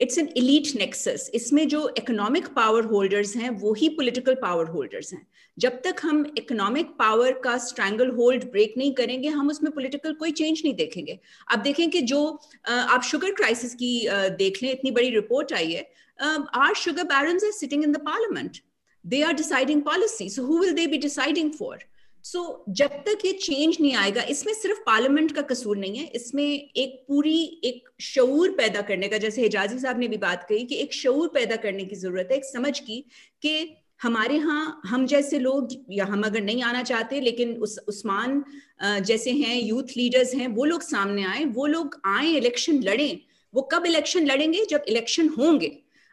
इट्स 0.00 0.18
एन 0.18 0.28
इलीट 0.36 0.68
नेक्सस 0.76 1.30
इसमें 1.34 1.66
जो 1.68 1.88
इकोनॉमिक 1.98 2.46
पावर 2.56 2.84
होल्डर्स 2.84 3.34
हैं, 3.36 3.50
वो 3.50 3.72
ही 3.74 3.88
पॉलिटिकल 3.90 4.34
पावर 4.42 4.66
होल्डर्स 4.70 5.12
हैं। 5.12 5.26
जब 5.56 5.80
तक 5.84 6.00
हम 6.02 6.24
इकोनॉमिक 6.38 6.90
पावर 6.98 7.32
का 7.44 7.56
स्ट्रैंगल 7.58 8.10
होल्ड 8.16 8.44
ब्रेक 8.50 8.74
नहीं 8.78 8.92
करेंगे, 8.94 9.28
हम 9.28 9.48
उसमें 9.50 9.72
पॉलिटिकल 9.72 10.12
कोई 10.14 10.30
चेंज 10.32 10.60
नहीं 10.64 10.74
देखेंगे। 10.74 11.18
आप 11.48 11.58
देखें 11.60 11.88
कि 11.90 12.00
जो 12.02 12.20
आप 12.66 13.02
शुगर 13.04 13.32
क्राइसिस 13.32 13.74
की 13.74 13.90
देख 14.38 14.62
लें, 14.62 14.70
इतनी 14.72 14.90
बड़ी 14.90 15.10
रिपोर्ट 15.10 15.52
आई 15.52 15.72
है 15.72 15.88
are 16.20 16.74
sugar 16.74 17.04
barons 17.12 17.44
are 17.44 17.50
sitting 17.52 17.84
in 17.84 17.92
the 17.92 18.00
parliament 18.06 18.58
they 19.04 19.22
are 19.22 19.32
deciding 19.34 19.82
policy 19.82 20.28
so 20.30 20.42
who 20.42 20.58
will 20.58 20.72
they 20.72 20.86
be 20.86 20.98
deciding 20.98 21.52
for 21.58 21.78
so 22.24 22.38
so, 22.38 22.74
जब 22.76 22.90
तक 23.06 23.18
ये 23.24 23.32
चेंज 23.32 23.76
नहीं 23.80 23.94
आएगा 23.96 24.22
इसमें 24.30 24.52
सिर्फ़ 24.54 24.78
पार्लियामेंट 24.86 25.32
का 25.32 25.42
कसूर 25.42 25.76
नहीं 25.76 25.98
है। 25.98 26.06
इसमें 26.14 26.44
एक 26.44 27.04
पूरी 27.08 27.38
एक 27.64 27.88
शऊर 28.00 28.50
पैदा 28.50 28.80
करने 28.88 29.08
का 29.08 29.18
जैसे 29.18 29.42
हिजाजी 29.42 29.78
साहब 29.78 29.98
ने 29.98 30.08
भी 30.08 30.16
बात 30.16 30.46
कही 30.48 30.64
कि 30.64 30.80
एक 30.80 30.94
शऊर 30.94 31.28
पैदा 31.34 31.56
करने 31.56 31.84
की 31.84 31.96
ज़रूरत 31.96 32.28
है 32.32 32.36
एक 32.36 32.44
समझ 32.44 32.78
की 32.80 33.04
कि 33.42 33.76
हमारे 34.02 34.34
यहाँ 34.36 34.80
हम 34.86 35.06
जैसे 35.06 35.38
लोग 35.38 35.68
या 35.90 36.04
हम 36.04 36.22
अगर 36.22 36.42
नहीं 36.42 36.62
आना 36.62 36.82
चाहते 36.82 37.20
लेकिन 37.20 37.56
उस 37.62 37.78
उस्मान 37.88 38.44
जैसे 38.82 39.32
हैं 39.32 39.56
यूथ 39.60 39.96
लीडर्स 39.96 40.34
हैं 40.34 40.48
वो 40.48 40.64
लोग 40.64 40.82
सामने 40.82 41.24
आए 41.24 41.44
वो 41.56 41.66
लोग 41.66 42.00
आए 42.06 42.28
इलेक्शन 42.32 42.82
लड़ें। 42.82 43.18
वो 43.54 43.62
कब 43.72 43.86
इलेक्शन 43.86 44.26
लड़ेंगे? 44.26 44.64
जब 44.64 44.84
इलेक्शन 44.88 45.28
होंगे। 45.28 45.70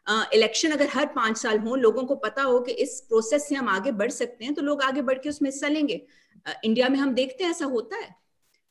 इलेक्शन 0.08 0.72
अगर 0.72 0.88
हर 0.94 1.06
पाँच 1.16 1.38
साल 1.38 1.60
हो, 1.60 1.76
लोगों 1.76 2.04
को 2.06 2.16
पता 2.18 2.44
हो 2.44 2.60
कि 2.60 2.72
इस 2.84 3.00
प्रोसेस 3.10 3.48
से 3.48 3.56
हम 3.56 3.70
आगे 3.70 3.92
बढ़ 3.94 4.12
सकते 4.12 4.46
हैं 4.46 4.54
तो 4.54 4.62
लोग 4.62 4.82
आगे 4.84 5.02
बढ़ 5.02 5.18
के 5.20 5.30
उसमें 5.30 5.50
हिस्सा 5.50 5.68
लेंगे। 5.68 6.06
इंडिया 6.64 6.90
में 6.90 6.98
हम 7.00 7.14
देखते 7.14 7.44
हैं 7.44 7.52
ऐसा 7.52 7.66
होता 7.68 7.98
है। 7.98 8.14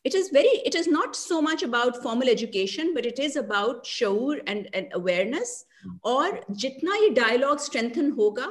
It 0.05 0.15
is 0.15 0.29
very 0.35 0.49
it 0.49 0.75
is 0.77 0.91
not 0.91 1.15
so 1.15 1.41
much 1.41 1.65
about 1.65 2.03
formal 2.03 2.29
education 2.29 2.93
but 2.95 3.07
it 3.07 3.21
is 3.21 3.39
about 3.39 3.87
शऊर 3.87 4.45
and 4.49 4.93
awareness 4.95 5.65
और 6.07 6.45
जितना 6.53 6.97
ये 6.97 7.09
डायलॉग 7.13 7.59
स्ट्रेंथन 7.61 8.11
होगा 8.19 8.47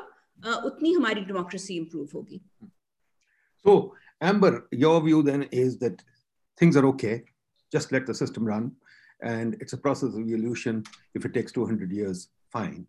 उतनी 0.65 0.93
हमारी 0.93 1.21
डेमोक्रेसी 1.21 1.75
इंप्रूव 1.77 2.09
होगी। 2.13 2.41
So 3.65 3.95
Amber 4.21 4.61
your 4.73 5.01
view 5.03 5.21
then 5.23 5.47
is 5.53 5.77
that 5.79 6.01
things 6.61 6.77
are 6.77 6.83
okay 6.85 7.17
just 7.71 7.93
let 7.93 8.09
the 8.09 8.13
system 8.15 8.47
run 8.47 8.71
and 9.21 9.57
it's 9.61 9.73
a 9.73 9.77
process 9.77 10.09
of 10.09 10.19
evolution 10.21 10.83
if 11.15 11.27
it 11.27 11.33
takes 11.33 11.53
200 11.57 11.91
years 11.91 12.29
fine. 12.53 12.87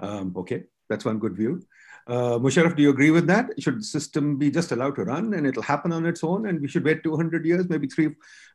Um, 0.00 0.34
okay, 0.36 0.64
that's 0.88 1.04
one 1.04 1.18
good 1.18 1.36
view. 1.36 1.62
Uh, 2.06 2.36
Musharraf, 2.44 2.74
do 2.74 2.82
you 2.82 2.90
agree 2.90 3.12
with 3.12 3.26
that? 3.28 3.50
Should 3.62 3.78
the 3.78 3.84
system 3.84 4.36
be 4.36 4.50
just 4.50 4.72
allowed 4.72 4.96
to 4.96 5.04
run 5.04 5.34
and 5.34 5.46
it'll 5.46 5.62
happen 5.62 5.92
on 5.92 6.04
its 6.04 6.24
own 6.24 6.48
and 6.48 6.60
we 6.60 6.68
should 6.68 6.84
wait 6.84 7.04
200 7.04 7.46
years, 7.46 7.68
maybe 7.68 7.86
three, 7.86 8.08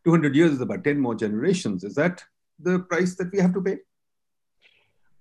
200 0.03 0.35
years 0.35 0.51
is 0.51 0.61
about 0.61 0.83
10 0.83 0.99
more 0.99 1.15
generations. 1.15 1.85
Is 1.85 1.95
that 1.95 2.23
the 2.59 2.79
price 2.79 3.15
that 3.15 3.31
we 3.31 3.39
have 3.39 3.53
to 3.53 3.61
pay? 3.61 3.77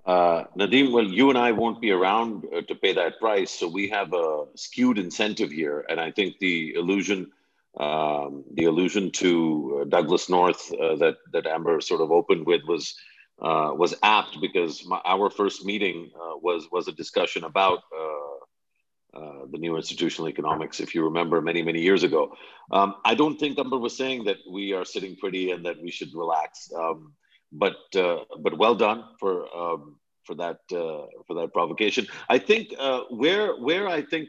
Uh, 0.05 0.45
Nadeem, 0.59 0.93
well, 0.93 1.05
you 1.05 1.31
and 1.31 1.39
I 1.39 1.53
won't 1.53 1.81
be 1.81 1.91
around 1.91 2.45
uh, 2.55 2.63
to 2.63 2.75
pay 2.75 2.93
that 2.95 3.19
price. 3.21 3.51
So 3.51 3.69
we 3.69 3.89
have 3.91 4.13
a 4.13 4.45
skewed 4.55 4.99
incentive 4.99 5.51
here. 5.51 5.85
And 5.89 6.01
I 6.01 6.11
think 6.11 6.39
the 6.39 6.75
illusion, 6.75 7.31
um, 7.79 8.45
the 8.55 8.65
allusion 8.65 9.11
to 9.23 9.81
uh, 9.81 9.85
Douglas 9.85 10.29
North 10.29 10.73
uh, 10.73 10.97
that, 10.97 11.17
that 11.33 11.47
Amber 11.47 11.81
sort 11.81 12.01
of 12.01 12.11
opened 12.11 12.47
with 12.47 12.63
was 12.67 12.95
uh, 13.41 13.71
was 13.75 13.95
apt 14.03 14.41
because 14.41 14.87
my, 14.87 15.01
our 15.05 15.29
first 15.31 15.65
meeting 15.65 16.11
uh, 16.15 16.37
was 16.41 16.69
was 16.73 16.89
a 16.89 16.93
discussion 16.93 17.45
about 17.45 17.81
uh, 17.95 19.19
uh, 19.19 19.47
the 19.51 19.59
new 19.59 19.77
institutional 19.77 20.29
economics. 20.29 20.81
If 20.81 20.95
you 20.95 21.05
remember, 21.05 21.41
many 21.41 21.63
many 21.63 21.83
years 21.83 22.03
ago, 22.03 22.35
um, 22.71 22.95
I 23.05 23.15
don't 23.15 23.39
think 23.39 23.59
Umber 23.59 23.79
was 23.79 23.97
saying 23.97 24.25
that 24.25 24.39
we 24.51 24.73
are 24.73 24.85
sitting 24.85 25.17
pretty 25.17 25.51
and 25.51 25.67
that 25.67 25.81
we 25.83 25.91
should 25.91 26.15
relax. 26.15 26.71
Um, 26.75 27.13
but 27.53 27.77
uh, 27.95 28.21
but 28.41 28.57
well 28.57 28.75
done 28.75 29.05
for 29.21 29.55
um, 29.55 29.97
for 30.25 30.35
that 30.37 30.61
for 30.71 31.35
that 31.35 31.53
provocation. 31.53 32.07
I 32.29 32.39
think 32.39 32.75
where 33.11 33.55
where 33.57 33.87
I 33.87 34.03
think 34.03 34.29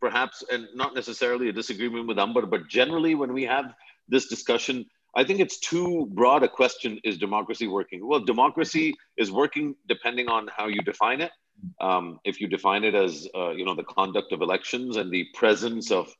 perhaps 0.00 0.44
and 0.50 0.68
not 0.74 0.94
necessarily 0.94 1.48
a 1.48 1.52
disagreement 1.52 2.06
with 2.06 2.18
Umber, 2.18 2.46
but 2.46 2.68
generally 2.68 3.14
when 3.14 3.32
we 3.32 3.44
have 3.44 3.74
this 4.08 4.26
discussion 4.28 4.86
I 5.16 5.24
think 5.24 5.40
it's 5.40 5.58
too 5.58 6.08
broad 6.12 6.42
a 6.42 6.48
question 6.48 6.98
is 7.04 7.18
democracy 7.18 7.66
working? 7.66 8.06
Well, 8.06 8.20
democracy 8.20 8.94
is 9.16 9.30
working 9.30 9.76
depending 9.86 10.28
on 10.28 10.48
how 10.56 10.66
you 10.66 10.80
define 10.82 11.20
it. 11.20 11.30
Um, 11.80 12.18
if 12.24 12.40
you 12.40 12.48
define 12.48 12.82
it 12.84 12.94
as, 12.94 13.28
uh, 13.34 13.50
you 13.50 13.64
know, 13.64 13.74
the 13.74 13.84
conduct 13.84 14.32
of 14.32 14.42
elections 14.42 14.96
and 14.96 15.10
the 15.10 15.26
presence 15.34 15.92
of 15.92 16.12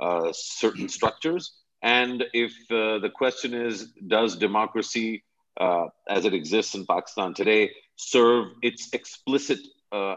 uh, 0.00 0.30
certain 0.32 0.88
structures. 0.88 1.54
And 1.82 2.24
if 2.34 2.52
uh, 2.70 2.98
the 2.98 3.10
question 3.12 3.54
is, 3.54 3.92
does 4.06 4.36
democracy 4.36 5.24
uh, 5.58 5.86
as 6.08 6.24
it 6.24 6.34
exists 6.34 6.74
in 6.74 6.86
Pakistan 6.86 7.34
today 7.34 7.70
serve 7.96 8.48
its 8.62 8.88
explicit 8.92 9.58
uh, 9.92 10.16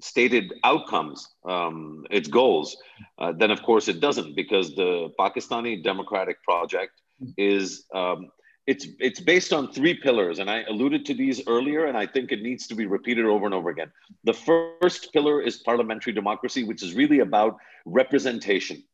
stated 0.00 0.52
outcomes, 0.64 1.28
um, 1.48 2.04
its 2.10 2.28
goals, 2.28 2.76
uh, 3.18 3.32
then 3.32 3.50
of 3.50 3.62
course 3.62 3.88
it 3.88 4.00
doesn't, 4.00 4.34
because 4.36 4.74
the 4.74 5.10
Pakistani 5.18 5.82
democratic 5.82 6.42
project 6.42 7.01
is 7.36 7.84
um, 7.94 8.28
it's 8.66 8.86
it's 9.00 9.20
based 9.20 9.52
on 9.52 9.72
three 9.72 9.94
pillars, 9.94 10.38
and 10.38 10.48
I 10.48 10.62
alluded 10.62 11.04
to 11.06 11.14
these 11.14 11.42
earlier, 11.46 11.86
and 11.86 11.96
I 11.96 12.06
think 12.06 12.30
it 12.30 12.42
needs 12.42 12.66
to 12.68 12.74
be 12.74 12.86
repeated 12.86 13.26
over 13.26 13.44
and 13.44 13.54
over 13.54 13.70
again. 13.70 13.90
The 14.24 14.34
first 14.34 15.12
pillar 15.12 15.40
is 15.40 15.58
parliamentary 15.58 16.12
democracy, 16.12 16.62
which 16.62 16.82
is 16.82 16.94
really 16.94 17.20
about 17.20 17.56
representation, 17.84 18.84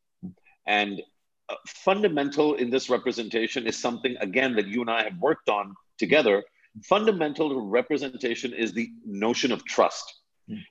and 0.67 1.03
uh, 1.49 1.55
fundamental 1.67 2.55
in 2.55 2.71
this 2.71 2.89
representation 2.89 3.67
is 3.67 3.77
something 3.79 4.17
again 4.21 4.55
that 4.57 4.67
you 4.67 4.81
and 4.81 4.91
I 4.91 5.05
have 5.05 5.19
worked 5.19 5.49
on 5.49 5.75
together. 5.99 6.45
Fundamental 6.85 7.49
to 7.49 7.61
representation 7.61 8.53
is 8.53 8.73
the 8.73 8.89
notion 9.05 9.51
of 9.51 9.65
trust. 9.65 10.15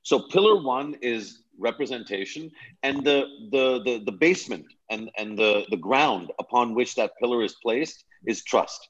So 0.03 0.27
pillar 0.31 0.61
one 0.61 0.95
is 1.01 1.43
representation 1.58 2.50
and 2.82 3.04
the 3.04 3.24
the 3.50 3.82
the, 3.84 4.02
the 4.04 4.12
basement 4.12 4.66
and 4.90 5.10
and 5.18 5.38
the 5.38 5.64
the 5.70 5.76
ground 5.76 6.32
upon 6.38 6.74
which 6.74 6.94
that 6.94 7.12
pillar 7.20 7.42
is 7.42 7.54
placed 7.62 8.04
is 8.26 8.42
trust 8.42 8.88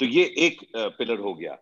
तो 0.00 0.06
ये 0.06 0.24
एक 0.46 0.60
pillar 0.98 1.18
हो 1.20 1.34
गया 1.34 1.56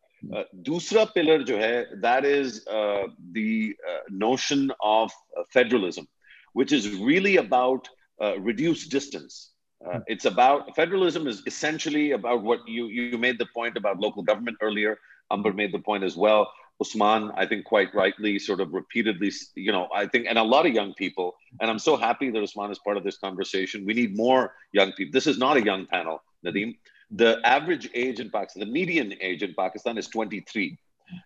दूसरा 0.69 1.05
pillar 1.15 1.43
जो 1.51 1.57
है 1.59 2.01
that 2.03 2.25
is 2.25 2.67
uh, 2.67 3.05
the 3.33 3.77
uh, 3.91 4.01
notion 4.11 4.71
of 4.81 5.11
federalism 5.51 6.07
which 6.53 6.73
is 6.73 6.89
really 7.11 7.37
about 7.37 7.89
uh, 8.21 8.39
reduced 8.41 8.91
distance 8.91 9.53
uh, 9.87 10.01
it's 10.07 10.27
about 10.27 10.75
federalism 10.77 11.27
is 11.27 11.43
essentially 11.47 12.13
about 12.13 12.43
what 12.43 12.69
you 12.69 12.87
you 12.99 13.19
made 13.19 13.39
the 13.39 13.49
point 13.55 13.77
about 13.77 13.99
local 13.99 14.23
government 14.23 14.57
earlier 14.69 14.99
Amber 15.31 15.53
made 15.53 15.73
the 15.73 15.85
point 15.91 16.05
as 16.05 16.17
well 16.17 16.53
Usman, 16.80 17.32
I 17.36 17.46
think 17.46 17.66
quite 17.66 17.94
rightly, 17.96 18.38
sort 18.38 18.60
of 18.60 18.74
repeatedly, 18.74 19.32
you 19.56 19.72
know, 19.72 19.88
I 19.94 20.06
think, 20.06 20.28
and 20.30 20.38
a 20.38 20.44
lot 20.44 20.66
of 20.66 20.74
young 20.74 20.94
people, 20.94 21.36
and 21.60 21.70
I'm 21.70 21.80
so 21.80 21.98
happy 21.98 22.30
that 22.30 22.42
Usman 22.42 22.72
is 22.72 22.80
part 22.80 22.98
of 22.98 23.04
this 23.04 23.18
conversation. 23.18 23.86
We 23.86 23.94
need 23.94 24.16
more 24.16 24.54
young 24.74 24.92
people. 24.94 25.12
This 25.12 25.28
is 25.28 25.38
not 25.38 25.58
a 25.58 25.64
young 25.64 25.88
panel, 25.88 26.22
Nadeem. 26.46 26.78
The 27.12 27.40
average 27.44 27.90
age 27.94 28.20
in 28.20 28.30
Pakistan, 28.30 28.60
the 28.60 28.72
median 28.72 29.14
age 29.22 29.42
in 29.42 29.54
Pakistan 29.56 29.98
is 29.98 30.08
23. 30.08 30.78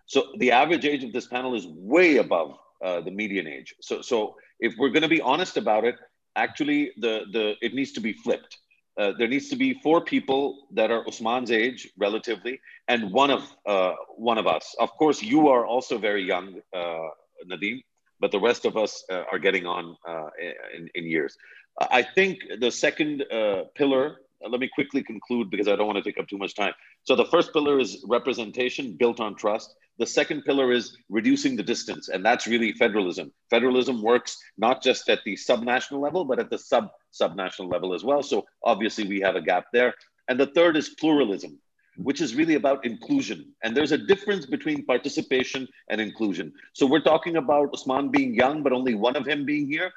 So 0.06 0.28
the 0.38 0.52
average 0.52 0.84
age 0.84 1.04
of 1.04 1.12
this 1.12 1.26
panel 1.26 1.54
is 1.54 1.66
way 1.66 2.18
above 2.18 2.56
uh, 2.82 3.00
the 3.00 3.10
median 3.10 3.46
age. 3.46 3.74
So, 3.80 4.00
so 4.00 4.36
if 4.60 4.74
we're 4.78 4.90
going 4.90 5.02
to 5.02 5.08
be 5.08 5.20
honest 5.20 5.56
about 5.56 5.84
it, 5.84 5.96
actually, 6.36 6.92
the 6.98 7.24
the 7.32 7.56
it 7.60 7.74
needs 7.74 7.92
to 7.92 8.00
be 8.00 8.12
flipped 8.12 8.58
uh, 8.98 9.12
there 9.18 9.28
needs 9.28 9.48
to 9.48 9.56
be 9.56 9.74
four 9.74 10.00
people 10.02 10.66
that 10.72 10.90
are 10.90 11.06
Usman's 11.08 11.50
age, 11.50 11.88
relatively, 11.96 12.60
and 12.88 13.10
one 13.10 13.30
of 13.30 13.42
uh, 13.66 13.94
one 14.16 14.38
of 14.38 14.46
us. 14.46 14.74
Of 14.78 14.90
course, 14.96 15.22
you 15.22 15.48
are 15.48 15.64
also 15.64 15.96
very 15.96 16.22
young, 16.22 16.60
uh, 16.74 17.08
Nadeem, 17.50 17.82
but 18.20 18.30
the 18.30 18.40
rest 18.40 18.64
of 18.66 18.76
us 18.76 19.02
uh, 19.10 19.24
are 19.32 19.38
getting 19.38 19.66
on 19.66 19.96
uh, 20.06 20.28
in, 20.76 20.90
in, 20.94 21.04
years. 21.06 21.36
I 21.80 22.02
think 22.02 22.40
the 22.60 22.70
second 22.70 23.24
uh, 23.32 23.64
pillar. 23.74 24.18
Uh, 24.44 24.48
let 24.48 24.60
me 24.60 24.68
quickly 24.72 25.02
conclude 25.02 25.50
because 25.50 25.68
I 25.68 25.76
don't 25.76 25.86
want 25.86 25.98
to 25.98 26.02
take 26.02 26.18
up 26.18 26.28
too 26.28 26.38
much 26.38 26.54
time. 26.54 26.72
So 27.04 27.14
the 27.14 27.26
first 27.26 27.52
pillar 27.52 27.78
is 27.78 28.04
representation 28.08 28.96
built 28.98 29.20
on 29.20 29.34
trust. 29.36 29.74
The 29.98 30.06
second 30.06 30.42
pillar 30.44 30.72
is 30.72 30.96
reducing 31.08 31.54
the 31.56 31.62
distance, 31.62 32.08
and 32.08 32.24
that's 32.24 32.46
really 32.46 32.72
federalism. 32.72 33.32
Federalism 33.50 34.02
works 34.02 34.38
not 34.56 34.82
just 34.82 35.08
at 35.08 35.20
the 35.24 35.34
subnational 35.34 36.00
level, 36.00 36.24
but 36.24 36.38
at 36.38 36.50
the 36.50 36.58
sub 36.58 36.90
subnational 37.12 37.70
level 37.70 37.94
as 37.94 38.02
well. 38.02 38.22
So 38.22 38.46
obviously 38.64 39.06
we 39.06 39.20
have 39.20 39.36
a 39.36 39.42
gap 39.42 39.66
there. 39.72 39.94
And 40.28 40.40
the 40.40 40.46
third 40.46 40.76
is 40.76 40.88
pluralism, 40.88 41.58
which 41.96 42.20
is 42.22 42.34
really 42.34 42.54
about 42.54 42.86
inclusion. 42.86 43.52
And 43.62 43.76
there's 43.76 43.92
a 43.92 43.98
difference 43.98 44.46
between 44.46 44.86
participation 44.86 45.68
and 45.90 46.00
inclusion. 46.00 46.52
So 46.72 46.86
we're 46.86 47.00
talking 47.00 47.36
about 47.36 47.70
Usman 47.74 48.10
being 48.10 48.34
young, 48.34 48.62
but 48.62 48.72
only 48.72 48.94
one 48.94 49.16
of 49.16 49.26
him 49.26 49.44
being 49.44 49.66
here, 49.68 49.92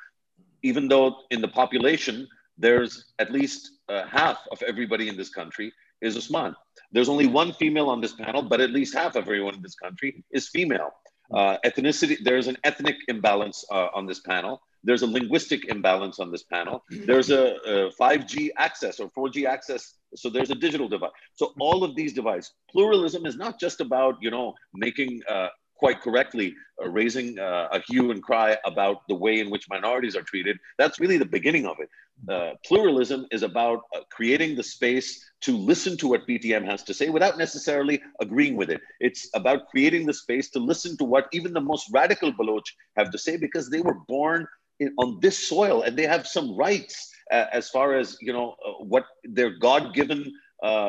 even 0.61 0.89
though 0.89 1.15
in 1.31 1.41
the 1.41 1.47
population, 1.47 2.27
there's 2.57 3.13
at 3.19 3.31
least 3.31 3.71
uh, 3.89 4.05
half 4.07 4.39
of 4.51 4.61
everybody 4.63 5.09
in 5.09 5.17
this 5.17 5.29
country 5.29 5.71
is 6.01 6.17
Usman. 6.17 6.55
There's 6.91 7.09
only 7.09 7.27
one 7.27 7.53
female 7.53 7.89
on 7.89 8.01
this 8.01 8.13
panel, 8.13 8.41
but 8.41 8.61
at 8.61 8.71
least 8.71 8.93
half 8.93 9.15
of 9.15 9.23
everyone 9.23 9.55
in 9.55 9.61
this 9.61 9.75
country 9.75 10.23
is 10.31 10.49
female. 10.49 10.91
Uh, 11.33 11.57
ethnicity, 11.65 12.17
there's 12.23 12.47
an 12.47 12.57
ethnic 12.63 12.97
imbalance 13.07 13.65
uh, 13.71 13.87
on 13.93 14.05
this 14.05 14.19
panel. 14.19 14.61
There's 14.83 15.01
a 15.01 15.07
linguistic 15.07 15.65
imbalance 15.65 16.19
on 16.19 16.31
this 16.31 16.43
panel. 16.43 16.83
There's 16.91 17.31
a, 17.31 17.55
a 17.65 17.91
5G 17.99 18.49
access 18.57 18.99
or 18.99 19.09
4G 19.09 19.45
access 19.45 19.95
So 20.15 20.29
there's 20.29 20.51
a 20.51 20.55
digital 20.55 20.87
divide. 20.87 21.11
So 21.33 21.53
all 21.59 21.83
of 21.83 21.95
these 21.95 22.13
divides, 22.13 22.53
pluralism 22.71 23.25
is 23.25 23.35
not 23.35 23.59
just 23.59 23.81
about 23.81 24.15
you 24.21 24.31
know 24.31 24.53
making 24.73 25.21
uh, 25.29 25.49
quite 25.77 26.01
correctly 26.01 26.55
uh, 26.81 26.89
raising 26.89 27.39
uh, 27.39 27.67
a 27.71 27.79
hue 27.87 28.11
and 28.11 28.21
cry 28.21 28.57
about 28.65 29.07
the 29.07 29.15
way 29.15 29.39
in 29.39 29.49
which 29.49 29.67
minorities 29.69 30.15
are 30.15 30.21
treated. 30.21 30.57
That's 30.77 30.99
really 30.99 31.17
the 31.17 31.25
beginning 31.25 31.65
of 31.65 31.77
it. 31.79 31.89
Uh, 32.29 32.53
pluralism 32.65 33.25
is 33.31 33.43
about 33.43 33.81
uh, 33.95 33.99
creating 34.11 34.55
the 34.55 34.63
space 34.63 35.23
to 35.41 35.57
listen 35.57 35.97
to 35.97 36.07
what 36.07 36.27
PTM 36.27 36.65
has 36.65 36.81
to 36.83 36.93
say 36.93 37.09
without 37.09 37.37
necessarily 37.37 38.01
agreeing 38.21 38.55
with 38.55 38.69
it. 38.69 38.81
It's 38.99 39.29
about 39.33 39.67
creating 39.67 40.05
the 40.05 40.13
space 40.13 40.49
to 40.51 40.59
listen 40.59 40.97
to 40.97 41.03
what 41.03 41.27
even 41.33 41.53
the 41.53 41.61
most 41.61 41.89
radical 41.91 42.31
Baloch 42.31 42.65
have 42.95 43.11
to 43.11 43.17
say 43.17 43.35
because 43.37 43.69
they 43.69 43.81
were 43.81 43.99
born 44.07 44.47
in, 44.79 44.93
on 44.97 45.19
this 45.21 45.47
soil 45.47 45.83
and 45.83 45.97
they 45.97 46.07
have 46.07 46.25
some 46.25 46.55
rights 46.55 47.11
uh, 47.31 47.45
as 47.51 47.69
far 47.69 47.95
as 47.95 48.17
you 48.21 48.31
know 48.31 48.55
uh, 48.65 48.71
what 48.83 49.05
their 49.23 49.49
God-given 49.49 50.31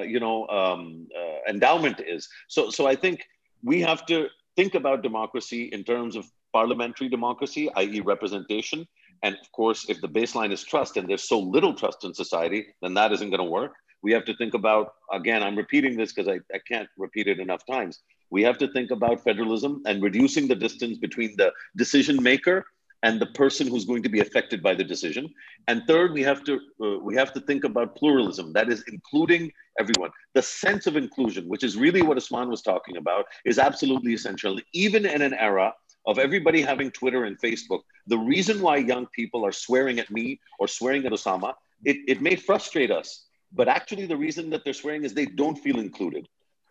you 0.04 0.20
know 0.20 0.46
um, 0.48 1.06
endowment 1.48 2.00
is. 2.00 2.28
So, 2.48 2.70
so 2.70 2.86
I 2.86 2.94
think 2.94 3.20
we 3.62 3.80
have 3.80 4.06
to 4.06 4.28
think 4.56 4.74
about 4.74 5.02
democracy 5.02 5.64
in 5.64 5.84
terms 5.84 6.16
of 6.16 6.26
parliamentary 6.52 7.08
democracy, 7.08 7.70
i.e., 7.76 8.00
representation. 8.00 8.86
And 9.22 9.34
of 9.34 9.52
course, 9.52 9.86
if 9.88 10.00
the 10.00 10.08
baseline 10.08 10.52
is 10.52 10.64
trust 10.64 10.96
and 10.96 11.08
there's 11.08 11.28
so 11.28 11.38
little 11.38 11.74
trust 11.74 12.04
in 12.04 12.14
society, 12.14 12.66
then 12.82 12.94
that 12.94 13.12
isn't 13.12 13.30
going 13.30 13.44
to 13.44 13.44
work. 13.44 13.72
We 14.02 14.12
have 14.12 14.24
to 14.26 14.36
think 14.36 14.54
about, 14.54 14.94
again, 15.12 15.42
I'm 15.42 15.56
repeating 15.56 15.96
this 15.96 16.12
because 16.12 16.28
I, 16.28 16.38
I 16.54 16.60
can't 16.70 16.88
repeat 16.96 17.26
it 17.28 17.40
enough 17.40 17.64
times. 17.66 18.00
We 18.30 18.42
have 18.42 18.58
to 18.58 18.68
think 18.72 18.90
about 18.90 19.22
federalism 19.22 19.82
and 19.86 20.02
reducing 20.02 20.48
the 20.48 20.54
distance 20.54 20.98
between 20.98 21.36
the 21.36 21.52
decision 21.76 22.22
maker 22.22 22.64
and 23.02 23.20
the 23.20 23.26
person 23.26 23.66
who's 23.66 23.84
going 23.84 24.02
to 24.02 24.08
be 24.08 24.20
affected 24.20 24.62
by 24.62 24.74
the 24.74 24.84
decision. 24.84 25.28
And 25.68 25.82
third, 25.86 26.12
we 26.12 26.22
have 26.22 26.42
to 26.44 26.60
uh, 26.82 26.98
we 26.98 27.14
have 27.16 27.32
to 27.34 27.40
think 27.40 27.64
about 27.64 27.96
pluralism. 27.96 28.52
That 28.52 28.68
is 28.68 28.84
including 28.88 29.52
everyone. 29.78 30.10
The 30.34 30.42
sense 30.42 30.86
of 30.86 30.96
inclusion, 30.96 31.48
which 31.48 31.64
is 31.64 31.76
really 31.76 32.02
what 32.02 32.16
Usman 32.16 32.48
was 32.48 32.62
talking 32.62 32.96
about, 32.96 33.26
is 33.44 33.58
absolutely 33.58 34.14
essential. 34.14 34.58
Even 34.72 35.06
in 35.06 35.22
an 35.22 35.34
era 35.34 35.72
of 36.06 36.18
everybody 36.18 36.62
having 36.62 36.90
Twitter 36.90 37.24
and 37.24 37.38
Facebook, 37.40 37.80
the 38.06 38.18
reason 38.18 38.62
why 38.62 38.76
young 38.76 39.06
people 39.06 39.44
are 39.44 39.52
swearing 39.52 39.98
at 39.98 40.10
me 40.10 40.40
or 40.58 40.68
swearing 40.68 41.04
at 41.04 41.12
Osama, 41.12 41.54
it, 41.84 41.96
it 42.06 42.22
may 42.22 42.36
frustrate 42.36 42.90
us. 42.90 43.26
But 43.52 43.68
actually, 43.68 44.06
the 44.06 44.16
reason 44.16 44.50
that 44.50 44.64
they're 44.64 44.72
swearing 44.72 45.04
is 45.04 45.14
they 45.14 45.26
don't 45.26 45.56
feel 45.56 45.78
included. 45.78 46.28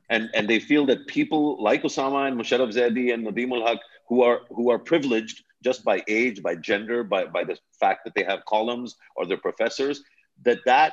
And, 0.10 0.30
and 0.34 0.48
they 0.48 0.60
feel 0.60 0.86
that 0.88 1.08
people 1.08 1.62
like 1.62 1.84
Osama 1.84 2.28
and 2.28 2.40
Musharraf 2.40 2.72
Zaidi 2.74 3.14
and 3.14 3.26
Nadeem 3.26 3.52
ul 3.52 3.66
Haq, 3.66 3.80
who 4.08 4.22
are, 4.22 4.42
who 4.50 4.70
are 4.70 4.78
privileged 4.78 5.44
just 5.65 5.85
by 5.85 6.03
age, 6.09 6.43
by 6.43 6.55
gender, 6.55 7.05
by, 7.05 7.25
by 7.27 7.45
the 7.45 7.57
fact 7.79 8.01
that 8.05 8.15
they 8.15 8.25
have 8.25 8.45
columns 8.47 8.97
or 9.17 9.27
they're 9.27 9.37
professors, 9.37 10.03
that 10.45 10.59
that, 10.67 10.93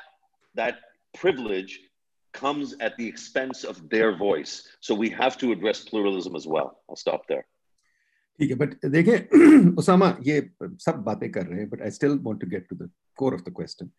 that 0.55 0.75
privilege 1.13 1.79
comes 2.33 2.75
at 2.79 2.95
the 2.97 3.07
expense 3.07 3.63
of 3.63 3.89
their 3.89 4.15
voice. 4.15 4.67
So 4.79 4.93
we 4.93 5.09
have 5.09 5.37
to 5.37 5.51
address 5.51 5.83
pluralism 5.83 6.35
as 6.35 6.45
well. 6.47 6.69
I'll 6.89 6.95
stop 7.07 7.27
there. 7.27 7.45
ठीक 8.39 8.49
है 8.49 8.55
but 8.57 8.85
देखें 8.85 9.75
उसामा 9.81 10.07
ये 10.25 10.35
सब 10.85 11.01
बातें 11.05 11.29
कर 11.31 11.45
रहे 11.45 11.59
हैं 11.59 11.69
but 11.69 11.81
I 11.81 11.91
still 11.91 12.19
want 12.23 12.39
to 12.41 12.47
get 12.47 12.67
to 12.69 12.75
the 12.75 12.89
core 13.17 13.33
of 13.33 13.41
the 13.47 13.53
question 13.55 13.89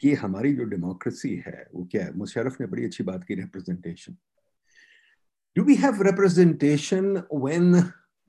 कि 0.00 0.12
हमारी 0.22 0.52
जो 0.56 0.64
डेमोक्रेसी 0.70 1.34
है 1.46 1.66
वो 1.74 1.84
क्या 1.92 2.04
है 2.04 2.12
मुशर्रफ 2.18 2.60
ने 2.60 2.66
बड़ी 2.66 2.84
अच्छी 2.84 3.04
बात 3.04 3.24
की 3.28 3.34
representation 3.34 4.16
do 5.56 5.62
we 5.64 5.74
have 5.84 6.02
representation 6.08 7.12
when 7.32 7.74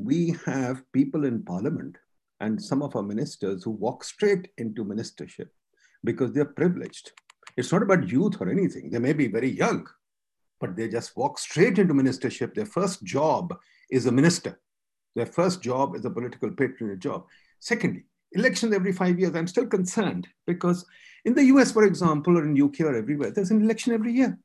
we 0.04 0.36
have 0.46 0.82
people 0.92 1.24
in 1.24 1.44
parliament 1.44 1.96
and 2.40 2.60
some 2.60 2.82
of 2.82 2.96
our 2.96 3.02
ministers 3.02 3.62
who 3.62 3.70
walk 3.70 4.02
straight 4.04 4.48
into 4.58 4.84
ministership 4.84 5.48
because 6.04 6.32
they're 6.32 6.44
privileged. 6.44 7.12
It's 7.56 7.72
not 7.72 7.82
about 7.82 8.08
youth 8.08 8.40
or 8.40 8.50
anything. 8.50 8.90
They 8.90 8.98
may 8.98 9.12
be 9.12 9.28
very 9.28 9.50
young, 9.50 9.86
but 10.60 10.74
they 10.76 10.88
just 10.88 11.16
walk 11.16 11.38
straight 11.38 11.78
into 11.78 11.94
ministership. 11.94 12.54
Their 12.54 12.66
first 12.66 13.04
job 13.04 13.54
is 13.90 14.06
a 14.06 14.12
minister. 14.12 14.60
Their 15.14 15.26
first 15.26 15.62
job 15.62 15.94
is 15.94 16.04
a 16.04 16.10
political 16.10 16.50
patronage 16.50 17.00
job. 17.00 17.26
Secondly, 17.60 18.04
elections 18.32 18.74
every 18.74 18.92
five 18.92 19.18
years. 19.20 19.34
I'm 19.34 19.46
still 19.46 19.66
concerned 19.66 20.26
because 20.46 20.84
in 21.24 21.34
the 21.34 21.44
US, 21.44 21.70
for 21.70 21.84
example, 21.84 22.38
or 22.38 22.44
in 22.44 22.60
UK 22.60 22.80
or 22.80 22.96
everywhere, 22.96 23.30
there's 23.30 23.50
an 23.50 23.62
election 23.62 23.92
every 23.92 24.12
year. 24.12 24.38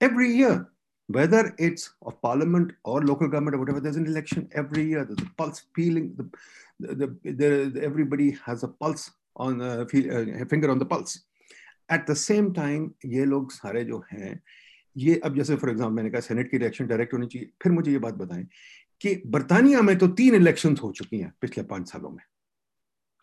Every 0.00 0.30
year. 0.30 0.70
Whether 1.08 1.54
it's 1.58 1.90
of 2.02 2.20
parliament 2.22 2.72
or 2.84 3.02
local 3.02 3.28
government 3.28 3.56
or 3.56 3.58
whatever, 3.58 3.80
there's 3.80 3.96
an 3.96 4.06
election 4.06 4.48
every 4.52 4.84
year. 4.84 5.04
There's 5.04 5.18
a 5.18 5.30
pulse 5.36 5.64
feeling. 5.74 6.14
The, 6.16 6.30
the, 6.80 7.06
the, 7.24 7.70
the 7.74 7.82
everybody 7.82 8.30
has 8.44 8.62
a 8.62 8.68
pulse 8.68 9.10
on 9.36 9.60
a, 9.60 9.82
a 9.82 10.46
finger 10.46 10.70
on 10.70 10.78
the 10.78 10.86
pulse. 10.86 11.18
At 11.92 12.10
the 12.10 12.14
same 12.14 12.52
time 12.52 12.90
ये 13.06 13.24
लोग 13.24 13.50
सारे 13.52 13.84
जो 13.84 14.02
हैं 14.12 14.40
ये 14.96 15.20
अब 15.24 15.34
जैसे 15.36 15.56
for 15.56 15.70
example 15.70 15.94
मैंने 15.94 16.10
कहा 16.10 16.20
सेनेट 16.20 16.50
की 16.50 16.56
इलेक्शन 16.56 16.86
डायरेक्ट 16.86 17.12
होनी 17.14 17.26
चाहिए 17.26 17.50
फिर 17.62 17.72
मुझे 17.72 17.92
ये 17.92 17.98
बात 17.98 18.14
बताएँ 18.14 18.46
कि 19.00 19.14
बर्तानिया 19.34 19.82
में 19.82 19.96
तो 19.98 20.08
तीन 20.20 20.34
इलेक्शन 20.34 20.76
हो 20.82 20.90
चुकी 20.92 21.18
हैं 21.18 21.32
पिछले 21.40 21.64
पाँच 21.64 21.90
सालों 21.92 22.10
में 22.10 22.24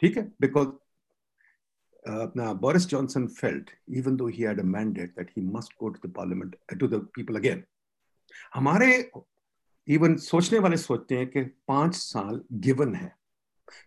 ठीक 0.01 0.17
है 0.17 0.23
बिकॉज़ 0.41 0.67
अपना 2.05 2.51
Boris 2.61 2.85
Johnson 2.87 3.27
felt 3.27 3.69
even 3.89 4.15
though 4.15 4.27
he 4.27 4.43
had 4.43 4.59
a 4.59 4.63
mandate 4.63 5.09
that 5.09 5.31
he 5.37 5.43
must 5.47 5.73
go 5.79 5.89
to 5.89 6.07
the 6.07 6.11
parliament 6.13 6.55
to 6.79 6.87
the 6.87 7.01
people 7.15 7.35
again 7.35 7.63
हमारे 8.55 9.11
इवन 9.87 10.15
सोचने 10.17 10.59
वाले 10.59 10.77
सोचते 10.77 11.17
हैं 11.17 11.27
कि 11.27 11.41
पाँच 11.67 11.95
साल 11.95 12.41
गिवन 12.65 12.93
है। 12.95 13.13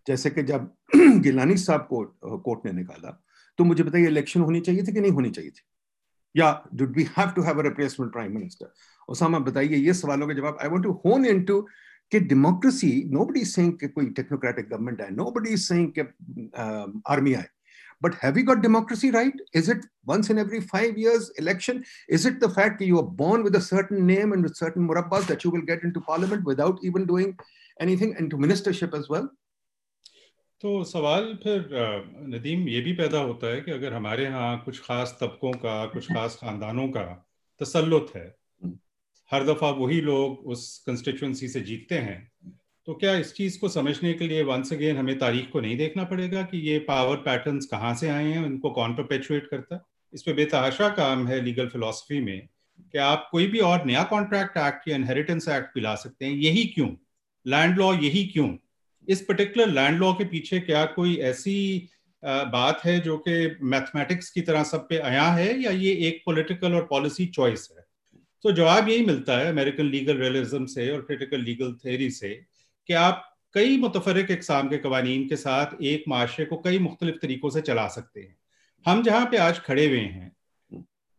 जैसे 0.07 0.31
कि 0.31 0.43
जब 0.43 0.71
गिलानी 0.97 1.57
साहब 1.57 1.87
को 1.93 2.39
कोर्ट 2.39 2.67
ने 2.67 2.73
निकाला 2.73 3.11
तो 3.59 3.65
मुझे 3.65 3.85
बताइए 3.85 4.07
इलेक्शन 4.07 4.41
होनी 4.41 4.61
चाहिए 4.61 4.83
थी 4.83 4.93
कि 4.93 5.01
नहीं 5.01 5.13
होनी 5.13 5.31
चाहिए 5.31 5.51
थी? 5.51 5.63
या 6.35 6.69
did 6.75 6.97
we 6.97 7.03
have 7.19 7.31
to 7.31 7.43
have 7.43 7.59
a 7.59 7.63
replacement 7.63 8.13
prime 8.13 8.35
minister 8.35 8.73
Osama, 9.09 9.39
बताइए 9.39 9.77
ये 9.77 9.95
सवालों 9.95 10.29
के 10.29 10.35
जवाब। 10.35 10.59
I 10.63 10.69
want 10.69 10.85
to 10.85 10.93
hone 11.05 11.27
into 11.27 11.61
कि 12.13 12.21
डेमोक्रेसी 12.21 12.93
नोबडी 13.11 13.45
सेइंग 13.45 13.73
कि 13.79 13.89
कोई 13.89 14.07
टेक्नोक्रेटिक 14.13 14.69
गवर्नमेंट 14.69 15.01
है 15.01 15.11
नोबडी 15.15 15.57
सेइंग 15.57 15.93
कि 15.99 16.01
आर्मी 17.07 17.35
आए। 17.35 17.49
but 18.02 18.14
have 18.16 18.36
we 18.36 18.44
got 18.44 18.62
democracy 18.62 19.12
right 19.12 19.42
is 19.54 19.70
it 19.70 19.86
once 20.06 20.30
in 20.30 20.38
every 20.38 20.62
5 20.62 20.98
years 20.98 21.30
election 21.44 21.84
is 22.18 22.26
it 22.26 22.40
the 22.40 22.50
fact 22.50 22.80
that 22.80 22.86
you 22.86 23.00
are 23.00 23.10
born 23.24 23.44
with 23.44 23.56
a 23.56 23.62
certain 23.62 24.06
name 24.06 24.34
and 24.34 24.44
with 24.44 24.56
certain 24.56 24.88
murabbas 24.88 25.28
that 25.28 25.44
you 25.44 25.52
will 25.52 25.68
get 25.72 25.84
into 25.84 26.02
parliament 26.02 26.50
without 26.54 26.80
even 26.84 27.06
doing 27.06 27.38
anything 27.80 28.16
into 28.24 28.42
ministership 28.48 28.98
as 29.02 29.14
well 29.16 29.30
तो 30.62 30.84
सवाल 30.84 31.28
फिर 31.44 31.70
नदीम 32.30 32.68
ये 32.70 32.80
भी 32.82 32.94
पैदा 32.94 33.20
होता 33.20 33.48
है 33.48 33.60
कि 33.62 33.72
अगर 33.72 33.94
हमारे 33.94 34.24
यहाँ 34.24 34.62
कुछ 34.64 34.80
खास 34.86 35.18
तबकों 35.22 35.52
का 35.62 35.76
कुछ 35.94 36.12
खास 36.14 36.36
खानदानों 36.42 36.88
का 36.96 37.06
तसल्लुत 37.62 38.12
है 38.16 38.26
हर 39.32 39.46
दफ़ा 39.46 39.70
वही 39.78 40.00
लोग 40.02 40.48
उस 40.54 40.66
कंस्टिट्यूंसी 40.88 41.48
से 41.48 41.62
जीतते 41.70 41.98
हैं 42.08 42.20
तो 42.89 42.95
क्या 42.95 43.15
इस 43.17 43.33
चीज़ 43.35 43.59
को 43.59 43.69
समझने 43.69 44.13
के 44.13 44.27
लिए 44.29 44.43
वंस 44.43 44.73
अगेन 44.73 44.97
हमें 44.97 45.19
तारीख 45.19 45.51
को 45.51 45.61
नहीं 45.61 45.77
देखना 45.77 46.05
पड़ेगा 46.05 46.43
कि 46.43 46.59
ये 46.59 46.79
पावर 46.79 47.17
पैटर्न्स 47.17 47.67
कहाँ 47.67 47.95
से 47.95 48.09
आए 48.09 48.25
हैं, 48.25 48.45
उनको 48.47 48.71
कौन 48.71 48.95
परपेचुएट 48.95 49.47
करता 49.47 49.75
है? 49.75 49.81
इस 50.13 50.23
पर 50.23 50.33
बेतहाशा 50.33 50.89
काम 50.89 51.27
है 51.27 51.41
लीगल 51.45 51.69
फिलोसफी 51.69 52.21
में 52.21 52.49
कि 52.93 52.99
आप 52.99 53.29
कोई 53.33 53.47
भी 53.47 53.59
और 53.61 53.85
नया 53.87 54.03
कॉन्ट्रैक्ट 54.03 54.57
एक्ट 54.59 54.89
या 54.89 54.97
इनहेरिटेंस 54.97 55.49
एक्ट 55.49 55.75
भी 55.75 55.81
ला 55.81 55.95
सकते 55.95 56.25
हैं, 56.25 56.33
यही 56.33 56.65
क्यों? 56.65 56.89
लैंड 57.47 57.79
लॉ 57.79 57.93
यही 57.95 58.25
क्यों? 58.27 58.55
इस 59.09 59.21
पर्टिकुलर 59.23 59.69
लैंड 59.69 59.99
लॉ 59.99 60.13
के 60.13 60.25
पीछे 60.25 60.61
क्या 60.61 60.85
कोई 60.85 61.17
ऐसी 61.17 61.89
बात 62.23 62.85
है 62.85 63.01
जो 63.01 63.17
कि 63.19 63.57
मैथमेटिक्स 63.63 64.31
की 64.31 64.41
तरह 64.41 64.63
सब 64.65 64.89
पे 64.89 64.99
आया 64.99 65.25
है 65.25 65.61
या 65.63 65.71
ये 65.71 65.93
एक 66.09 66.23
पॉलिटिकल 66.27 66.75
और 66.75 66.87
पॉलिसी 66.91 67.27
चॉइस 67.27 67.69
है? 67.73 67.85
तो 68.45 68.53
जवाब 68.53 68.89
यही 68.89 69.05
मिलता 69.07 69.39
है 69.39 69.47
अमेरिकन 69.47 69.85
लीगल 69.85 70.17
रियलिज्म 70.17 70.67
से 70.67 70.91
और 70.91 71.01
क्रिटिकल 71.01 71.41
लीगल 71.41 71.73
थेरी 71.85 72.11
से 72.11 72.29
कि 72.89 72.93
आप 72.95 73.31
कई 73.55 73.77
मुतफरक 73.79 74.31
इकसाम 74.31 74.69
के 74.69 74.79
कवानीन 74.79 75.29
के 75.29 75.37
साथ 75.37 75.83
एक 75.83 76.05
माशरे 76.09 76.45
को 76.45 76.57
कई 76.57 76.79
मुख्तलिफ़ 76.79 77.17
तरीकों 77.17 77.51
से 77.51 77.61
चला 77.61 77.87
सकते 77.89 78.21
हैं। 78.21 78.37
हम 78.87 79.03
जहाँ 79.03 79.27
पे 79.27 79.37
आज 79.37 79.61
खड़े 79.61 79.87
हुए 79.87 80.01
हैं, 80.01 80.31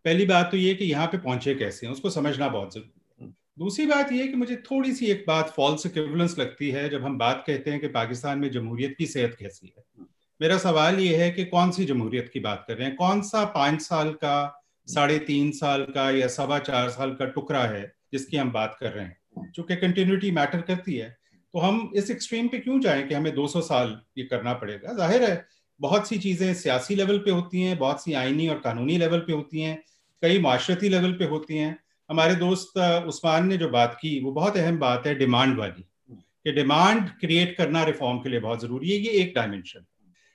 पहली 0.06 0.26
बात 0.26 0.52
तो 0.52 0.58
ये 0.58 0.74
कि 0.76 0.86
यहाँ 0.86 1.08
पे 1.08 1.18
पहुँचे 1.18 1.56
कैसे 1.56 1.86
हैं, 1.86 1.94
उसको 1.94 2.10
समझना 2.10 2.48
बहुत 2.50 2.74
ज़रूरी 2.74 3.26
है। 3.26 3.34
दूसरी 3.60 3.86
बात 3.86 4.12
यह 4.12 4.28
कि 4.28 4.36
मुझे 4.36 4.56
थोड़ी 4.66 4.94
सी 4.94 5.06
एक 5.06 5.24
बात 5.28 5.54
फॉल्स 5.56 5.86
इक्विवेलेंस 5.86 6.38
लगती 6.40 6.70
है 6.70 6.88
जब 6.90 7.04
हम 7.04 7.18
बात 7.18 7.44
कहते 7.48 7.72
हैं 7.72 7.80
कि 7.80 7.88
पाकिस्तान 7.88 8.40
में 8.40 8.50
जमहूरियत 8.52 8.96
की 8.98 9.06
सेहत 9.06 9.36
कैसी 9.40 9.74
है। 9.78 10.06
मेरा 10.40 10.58
सवाल 10.58 11.00
ये 11.00 11.16
है 11.18 11.32
कि 11.32 11.46
कौन 11.46 11.72
सी 11.72 11.86
जमहूरियत 11.86 12.30
की 12.34 12.40
बात 12.40 12.66
कर 12.68 12.78
रहे 12.78 12.88
हैं? 12.88 12.96
कौन 12.96 13.22
सा 13.22 13.44
पाँच 13.46 13.82
साल 13.82 14.12
का, 14.14 14.62
साढ़े 14.88 15.20
तीन 15.20 15.52
साल 15.52 15.84
का 15.86 16.10
या 16.12 16.28
सवा 16.30 16.60
चार 16.60 16.90
साल 16.90 17.12
का 17.12 17.26
टुकड़ा 17.26 17.66
है 17.66 17.92
जिसकी 18.12 18.38
हम 18.38 18.52
बात 18.52 18.78
कर 18.80 18.92
रहे 18.92 19.06
हैं? 19.06 19.52
चूँकि 19.52 19.76
कंटिन्यूटी 19.76 20.32
मैटर 20.32 20.62
करती 20.62 20.96
है। 20.96 21.16
तो 21.56 21.60
हम 21.60 21.92
इस 21.96 22.10
एक्सट्रीम 22.12 22.48
पे 22.48 22.58
क्यों 22.60 22.80
जाएँ 22.82 23.04
कि 23.08 23.14
हमें 23.14 23.34
200 23.36 23.62
साल 23.62 24.00
ये 24.18 24.24
करना 24.24 24.54
पड़ेगा? 24.54 24.94
ज़ाहिर 24.94 25.24
है, 25.24 25.46
बहुत 25.80 26.08
सी 26.08 26.18
चीज़ें 26.18 26.54
सियासी 26.54 26.96
लेवल 26.96 27.18
पे 27.18 27.32
होती 27.32 27.62
हैं, 27.62 27.78
बहुत 27.78 28.04
सी 28.04 28.14
आइनी 28.14 28.48
और 28.48 28.60
कानूनी 28.60 28.98
लेवल 28.98 29.20
पे 29.20 29.34
होती 29.34 29.62
हैं, 29.62 29.78
कई 30.24 30.40
माशरती 30.40 30.90
लेवल 30.90 31.12
पे 31.12 31.26
होती 31.26 31.58
हैं। 31.58 31.78
हमारे 32.10 32.36
दोस्त 32.36 32.78
उस्मान 33.08 33.48
ने 33.48 33.58
जो 33.58 33.70
बात 33.70 33.98
की, 34.02 34.20
वो 34.24 34.32
बहुत 34.32 34.58
अहम 34.58 34.80
बात 34.80 35.08
है 35.08 35.14
डिमांड 35.16 35.58
वाली, 35.58 35.86
कि 36.12 36.52
डिमांड 36.52 37.10
क्रिएट 37.20 37.56
करना 37.58 37.84
रिफॉर्म 37.84 38.20
के 38.20 38.30
लिए 38.30 38.40
बहुत 38.40 38.62
ज़रूरी 38.62 38.92
है, 38.92 38.98
ये 38.98 39.12
एक 39.12 39.34
डायमेंशन 39.36 39.86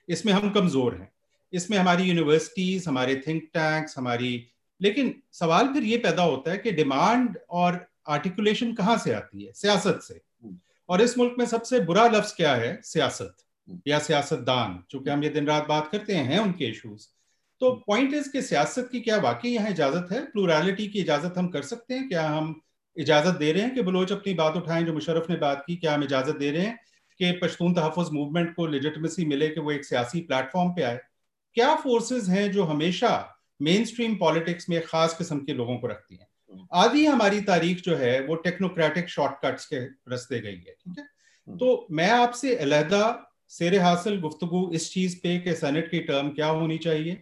इसमें 0.08 0.32
हम 0.32 0.50
कमज़ोर 0.50 0.94
हैं। 0.94 1.10
इसमें 1.52 1.78
हमारी 1.78 2.04
यूनिवर्सिटीज 2.04 2.88
हमारे 2.88 3.20
थिंक 3.26 3.42
टैंक्स 3.54 3.98
हमारी, 3.98 4.32
लेकिन 4.80 5.14
सवाल 5.32 5.72
फिर 5.74 5.84
ये 5.84 5.96
पैदा 5.98 6.22
होता 6.22 6.50
है 6.50 6.58
कि 6.58 6.72
डिमांड 6.72 7.38
और 7.50 7.86
आर्टिकुलेशन 8.08 8.72
कहाँ 8.74 8.98
से 8.98 9.12
आती 9.12 9.44
है? 9.44 9.52
सियासत 9.52 10.00
से। 10.02 10.20
और 10.90 11.02
इस 11.02 11.18
मुल्क 11.18 11.34
में 11.38 11.44
सबसे 11.46 11.80
बुरा 11.80 12.06
लफ्ज 12.08 12.32
क्या 12.32 12.54
है? 12.54 12.80
सियासत। 12.82 13.36
या 13.88 13.98
सियासतदान, 13.98 14.82
चूँकि 14.90 15.10
हम 15.10 15.22
ये 15.24 15.28
दिन 15.30 15.46
रात 15.46 15.66
बात 15.68 15.88
करते 15.92 16.14
हैं 16.14 16.38
उनके 16.38 16.64
इश्यूज़ 16.64 17.06
तो 17.60 17.70
पॉइंट 17.86 18.14
इज़ 18.14 18.30
कि 18.30 18.42
सियासत 18.42 18.88
की 18.92 19.00
क्या 19.00 19.16
वाकई 19.16 19.48
यहाँ 19.48 19.70
इजाज़त 19.70 20.08
है? 20.12 20.20
प्लूरलिटी 20.26 20.86
की 20.88 21.00
इजाज़त 21.00 21.34
हम 21.38 21.48
कर 21.48 21.62
सकते 21.62 21.94
हैं? 21.94 22.08
क्या 22.08 22.28
हम 22.28 22.60
इजाज़त 22.96 23.36
दे 23.36 23.52
रहे 23.52 23.62
हैं 23.62 23.74
कि 23.74 23.82
बलोच 23.82 24.12
अपनी 24.12 24.34
बात 24.34 24.56
उठाएँ 24.56 24.84
जो 24.84 24.92
मुशरफ 24.92 25.26
ने 25.30 25.36
बात 25.36 25.64
की? 25.66 25.76
क्या 25.76 25.94
हम 25.94 26.04
इजाज़त 26.04 26.36
दे 26.36 26.50
रहे 26.50 26.62
हैं 26.62 26.78
कि 27.20 27.32
पश्तून 27.32 27.74
तहफ़ 27.74 28.10
मूवमेंट 28.12 28.54
को 28.56 28.66
लेजिटमेसी 28.66 29.24
मिले 29.24 29.48
कि 29.48 29.60
वो 29.60 29.72
एक 29.72 29.84
सियासी 29.84 30.20
प्लेटफॉर्म 30.20 30.70
पे 30.70 30.82
आए? 30.82 31.00
क्या 31.54 31.74
फोर्सेज 31.76 32.28
हैं 32.30 32.50
जो 32.52 32.64
हमेशा 32.64 33.12
मेन 33.62 33.84
स्ट्रीम 33.84 34.14
पॉलिटिक्स 34.14 34.68
में 34.68 34.80
खास 34.86 35.14
किस्म 35.18 35.38
के 35.38 35.54
लोगों 35.54 35.78
को 35.78 35.86
रखती 35.86 36.16
हैं? 36.16 36.29
आधी 36.74 37.04
हमारी 37.06 37.40
तारीख 37.40 37.80
जो 37.82 37.96
है 37.96 38.20
वो 38.26 38.34
टेक्नोक्रेटिक 38.34 39.08
शॉर्टकट्स 39.08 39.66
के 39.66 39.80
रस्ते 40.14 40.40
गई 40.40 40.54
है 40.56 40.74
ठीक 40.74 40.98
है? 40.98 41.04
तो 41.48 41.86
मैं 41.90 42.10
आपसे 42.10 42.54
अलहदा 42.56 43.02
शेर 43.50 43.78
हासिल 43.80 44.20
गुफ्तगु 44.20 44.70
इस 44.74 44.92
चीज़ 44.92 45.16
पे 45.16 45.38
कि 45.38 45.54
सेनेट 45.54 45.90
की 45.90 46.00
टर्म 46.00 46.28
क्या 46.30 46.46
होनी 46.48 46.78
चाहिए? 46.78 47.14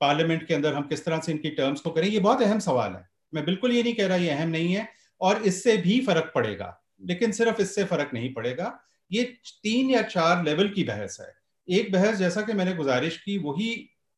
पार्लियामेंट 0.00 0.46
के 0.46 0.54
अंदर 0.54 0.74
हम 0.74 0.82
किस 0.82 1.04
तरह 1.04 1.20
से 1.20 1.32
इनकी 1.32 1.50
टर्म्स 1.50 1.80
को 1.80 1.90
करें? 1.90 2.08
ये 2.08 2.20
बहुत 2.20 2.42
अहम 2.42 2.58
सवाल 2.58 2.92
है। 2.92 3.06
मैं 3.34 3.44
बिल्कुल 3.44 3.72
ये 3.72 3.82
नहीं 3.82 3.94
कह 3.94 4.06
रहा 4.06 4.16
ये 4.16 4.30
अहम 4.30 4.48
नहीं 4.48 4.72
है 4.74 4.88
और 5.20 5.42
इससे 5.42 5.76
भी 5.76 6.00
फ़र्क 6.00 6.32
पड़ेगा 6.34 6.74
लेकिन 7.06 7.32
सिर्फ़ 7.32 7.60
इससे 7.62 7.84
फ़र्क 7.84 8.10
नहीं 8.14 8.32
पड़ेगा। 8.34 8.78
ये 9.10 9.22
तीन 9.62 9.90
या 9.90 10.02
चार 10.02 10.44
लेवल 10.44 10.68
की 10.68 10.84
बहस 10.84 11.16
है। 11.20 11.34
एक 11.68 11.92
बहस 11.92 12.16
जैसा 12.16 12.42
कि 12.42 12.52
मैंने 12.52 12.74
गुजारिश 12.74 13.16
की 13.16 13.36
वही 13.38 13.70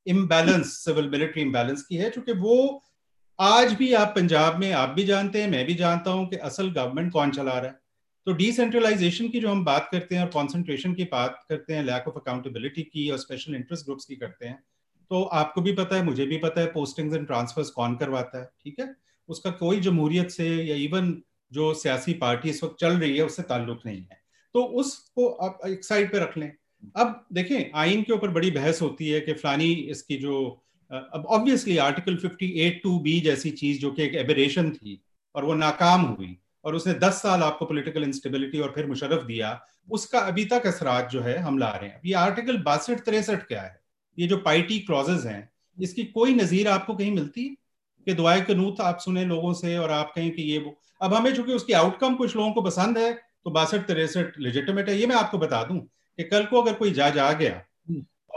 इम्बैलेंस 0.07 0.73
सिविल 0.85 1.09
मिलिट्री 1.09 1.43
इम्बैलेंस 1.43 1.83
की 1.83 1.97
है 1.97 2.11
चूँकि 2.11 2.33
वो 2.33 2.83
आज 3.41 3.73
भी 3.73 3.93
आप 3.93 4.13
पंजाब 4.17 4.59
में, 4.59 4.73
आप 4.73 4.89
भी 4.89 5.05
जानते 5.05 5.43
हैं, 5.43 5.51
मैं 5.51 5.65
भी 5.67 5.75
जानता 5.75 6.11
हूँ 6.11 6.27
कि 6.29 6.37
असल 6.39 6.69
गवर्नमेंट 6.71 7.13
कौन 7.13 7.31
चला 7.31 7.53
रहा 7.53 7.71
है। 7.71 7.79
तो 8.27 8.33
डिसेंट्रलाइजेशन 8.33 9.29
की 9.29 9.41
जो 9.41 9.49
हम 9.49 9.65
बात 9.65 9.89
करते 9.93 10.15
हैं 10.15 10.23
और 10.23 10.29
कॉन्सेंट्रेशन 10.29 10.95
की 10.95 11.05
बात 11.05 11.39
करते 11.49 11.75
हैं 11.75 11.85
लैक 11.85 12.09
ऑफ़ 12.09 12.19
अकाउंटेबिलिटी 12.19 12.83
की 12.83 13.09
और 13.11 13.19
स्पेशल 13.19 13.55
इंटरेस्ट 13.55 13.85
ग्रुप्स 13.85 14.05
की 14.05 14.17
करते 14.17 14.47
हैं 14.47 14.63
तो 15.11 15.23
आपको 15.23 15.63
भी 15.63 15.73
पता 15.73 15.97
है, 15.97 16.05
मुझे 16.05 16.27
भी 16.27 16.39
पता 16.39 16.61
है 16.61 16.67
पोस्टिंग्स 16.67 17.15
एंड 17.17 17.27
ट्रांसफर्स 17.27 17.71
कौन 17.71 17.97
करवाता 17.97 18.41
है, 18.41 18.51
ठीक 18.65 18.81
है? 18.81 18.95
उसका 19.29 19.51
कोई 19.51 19.81
जमहूरियत 19.81 20.31
से 20.31 20.49
या 20.65 20.77
इवन 20.77 21.17
जो 21.53 21.73
सियासी 21.75 22.13
पार्टी 22.15 22.51
इस 22.51 22.65
वक्त 22.65 22.77
चल 22.81 22.99
रही 22.99 23.17
है, 23.17 23.25
उससे 23.25 23.43
ताल्लुक 23.43 23.81
नहीं 23.87 24.01
है। 24.01 24.21
तो 24.55 24.63
उसको 24.63 25.29
आप 25.29 25.61
एक 25.67 25.85
साइड 25.85 26.13
पे 26.13 26.19
रख 26.19 26.37
लें। 26.39 26.53
अब 26.97 27.27
देखें, 27.33 27.71
आइन 27.75 28.03
के 28.03 28.13
ऊपर 28.13 28.29
बड़ी 28.31 28.51
बहस 28.51 28.83
होती 28.83 29.09
है 29.09 29.21
कि 29.21 29.33
फलानी 29.35 29.73
इसकी 29.73 30.17
जो 30.17 30.63
ऑब्वियसली 30.91 31.77
आर्टिकल 31.79 32.17
58 32.17 32.83
टू 32.83 32.99
बी 33.01 33.21
जैसी 33.21 33.51
चीज़ 33.51 33.81
जो 33.81 33.91
कि 33.91 34.03
एक 34.03 34.15
एबरेशन 34.15 34.71
थी 34.71 35.01
और 35.35 35.45
वो 35.45 35.55
नाकाम 35.55 36.03
हुई 36.03 36.37
और 36.65 36.75
उसने 36.75 36.95
10 36.95 37.23
साल 37.23 37.43
आपको 37.43 37.67
पॉलिटिकल 37.67 38.03
इंस्टेबिलिटी 38.03 38.59
और 38.59 38.73
फिर 38.75 38.87
मुशरफ 38.87 39.25
दिया, 39.25 39.61
उसका 39.91 40.19
अभी 40.19 40.45
तक 40.45 40.67
असरात 40.67 41.09
जो 41.11 41.21
है 41.21 41.37
हम 41.39 41.59
ला 41.59 41.69
रहे 41.71 41.91
हैं। 41.91 42.01
ये 42.05 42.15
आर्टिकल 42.15 42.59
बासठ 42.59 43.01
तिरसठ 43.01 43.47
क्या 43.47 43.63
है? 43.63 43.81
ये 44.19 44.27
जो 44.27 44.37
पाइटी 44.37 44.79
क्लॉजेज 44.79 45.27
हैं, 45.27 45.49
इसकी 45.79 46.05
कोई 46.05 46.35
नजीर 46.35 46.69
आपको 46.69 46.95
कहीं 46.95 47.13
मिलती? 47.13 47.57
कि 48.07 48.13
दुआए 48.13 48.41
कनूत 48.41 48.81
आप 48.81 48.99
सुने 48.99 49.25
लोगों 49.25 49.53
से 49.53 49.77
और 49.79 49.91
आप 49.91 50.13
कहें 50.17 50.31
कि 50.31 50.43
ये 50.43 50.59
वो। 50.59 50.79
अब 51.01 51.15
हमें 51.15 51.35
चूँकि 51.35 51.53
उसकी 51.53 51.73
आउटकम 51.73 52.15
कुछ 52.15 52.37
लोगों 52.37 52.53
को 52.53 52.63
पसंद 52.63 52.99
है 52.99 53.13
तो 53.45 53.51
बासठ 53.51 53.87
तिरसठ 53.87 54.39
लेजिटिमेट 54.39 54.89
है। 54.89 54.97
ये 54.99 55.07
मैं 55.07 55.17
आपको 55.17 55.39
बता 55.39 55.63
दूँ 55.65 55.79
कि 55.79 56.25
कल 56.25 56.45
को 56.45 56.63
अगर 56.63 56.75
कोई 56.75 56.91
जज 56.91 57.19
आ 57.19 57.33
गया 57.33 57.63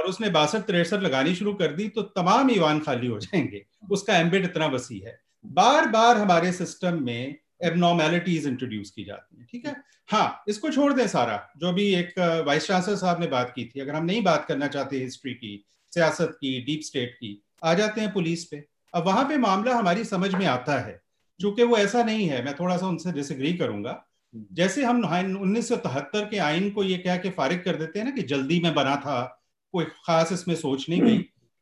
और 0.04 0.10
उसने 0.10 0.30
बासठ 0.30 0.60
तिरसठ 0.60 1.00
लगानी 1.00 1.36
शुरू 1.36 1.54
कर 1.54 1.68
दी 1.68 1.88
तो 1.88 2.02
तमाम 2.02 2.52
ईवान 2.52 2.80
खाली 2.80 3.08
हो 3.08 3.20
जाएँगे। 3.20 3.66
उसका 3.92 4.18
एम्बिट 4.18 4.44
इतना 4.44 4.66
वसी 4.66 4.98
है। 5.00 5.20
बार 5.46 5.88
बार 5.88 6.18
हमारे 6.18 6.52
सिस्टम 6.52 7.04
में 7.04 7.36
एबनॉर्मेलिटीज 7.64 8.48
इंट्रोड्यूस 8.48 8.92
की 8.92 9.04
जाती 9.04 9.40
है, 9.40 9.46
ठीक 9.52 9.66
है? 9.66 9.76
हाँ 10.10 10.44
इसको 10.48 10.70
छोड़ 10.70 10.94
दें 10.94 11.08
सारा। 11.08 11.50
जो 11.58 11.74
भी 11.74 11.94
एक 11.96 12.44
वाइस 12.48 12.68
चांसलर 12.68 12.96
साहब 12.96 13.20
ने 13.20 13.28
बात 13.28 13.54
की 13.56 13.66
थी, 13.66 13.80
अगर 13.80 13.96
हम 13.96 14.06
नहीं 14.06 14.24
बात 14.24 14.46
करना 14.46 14.68
चाहते 14.68 14.98
हिस्ट्री 14.98 15.34
की, 15.34 15.66
सियासत 15.94 16.38
की 16.42 16.62
डीप 16.62 16.82
स्टेट 16.84 17.14
की, 17.14 17.44
आ 17.64 17.74
जाते 17.74 18.02
हैं 18.02 18.14
पुलिस 18.14 18.46
पे। 18.46 18.64
अब 18.94 19.06
वहाँ 19.06 19.28
पे 19.30 19.38
मामला 19.38 19.76
हमारी 19.76 20.04
समझ 20.04 20.36
में 20.36 20.46
आता 20.46 20.80
है। 20.80 21.02
चूँकि 21.40 21.64
वो 21.64 21.78
ऐसा 21.78 22.04
नहीं 22.04 22.28
है, 22.28 22.46
मैं 22.46 22.56
थोड़ा 22.56 22.78
सा 22.78 22.88
उनसे 22.88 23.12
डिसग्री 23.12 23.54
करूँगा। 23.54 24.06
जैसे 24.52 24.84
हम 24.84 25.04
उन्नीस 25.42 25.70
के 25.72 26.38
आइन 26.38 26.70
को 26.70 26.84
ये 26.84 26.98
क्या 26.98 27.18
कि 27.18 27.30
फारिग 27.30 27.64
कर 27.64 27.76
देते 27.76 28.00
हैं 28.00 28.06
ना 28.06 28.12
कि 28.12 28.22
जल्दी 28.22 28.60
में 28.60 28.74
बना 28.74 28.96
था 28.96 29.43
कोई 29.74 29.86
खास 29.86 30.32
इसमें 30.32 30.56
सोच 30.56 30.90
नहीं 30.90 31.02
गई। 31.02 31.18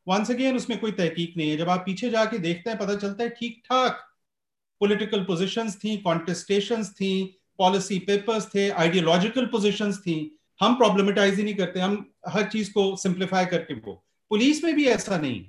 वंस 0.07 0.31
अगेन 0.31 0.55
उसमें 0.55 0.79
कोई 0.79 0.91
तहकीक 0.93 1.33
नहीं 1.37 1.49
है। 1.49 1.57
जब 1.57 1.69
आप 1.69 1.83
पीछे 1.85 2.09
जाके 2.09 2.37
देखते 2.39 2.69
हैं, 2.69 2.79
पता 2.79 2.95
चलता 2.95 3.23
है 3.23 3.29
ठीक 3.31 3.61
ठाक 3.65 4.07
पॉलिटिकल 4.81 5.23
पोजीशंस 5.23 5.75
थी 5.75 5.95
कॉन्टेस्टेशंस 5.99 6.91
थी 6.91 7.13
पॉलिसी 7.59 7.99
पेपर्स 8.01 8.47
थे 8.55 8.69
आइडियोलॉजिकल 8.71 9.45
पोजीशंस 9.47 9.99
थी। 9.99 10.15
हम 10.59 10.75
प्रॉब्लमेटाइज 10.75 11.35
ही 11.35 11.43
नहीं 11.43 11.55
करते, 11.55 11.79
हम 11.79 12.13
हर 12.29 12.43
चीज़ 12.45 12.71
को 12.71 12.95
सिंप्लीफाई 12.95 13.45
करके 13.45 13.73
वो। 13.75 13.93
पुलिस 14.31 14.63
में 14.63 14.73
भी 14.75 14.85
ऐसा 14.87 15.17
नहीं। 15.17 15.45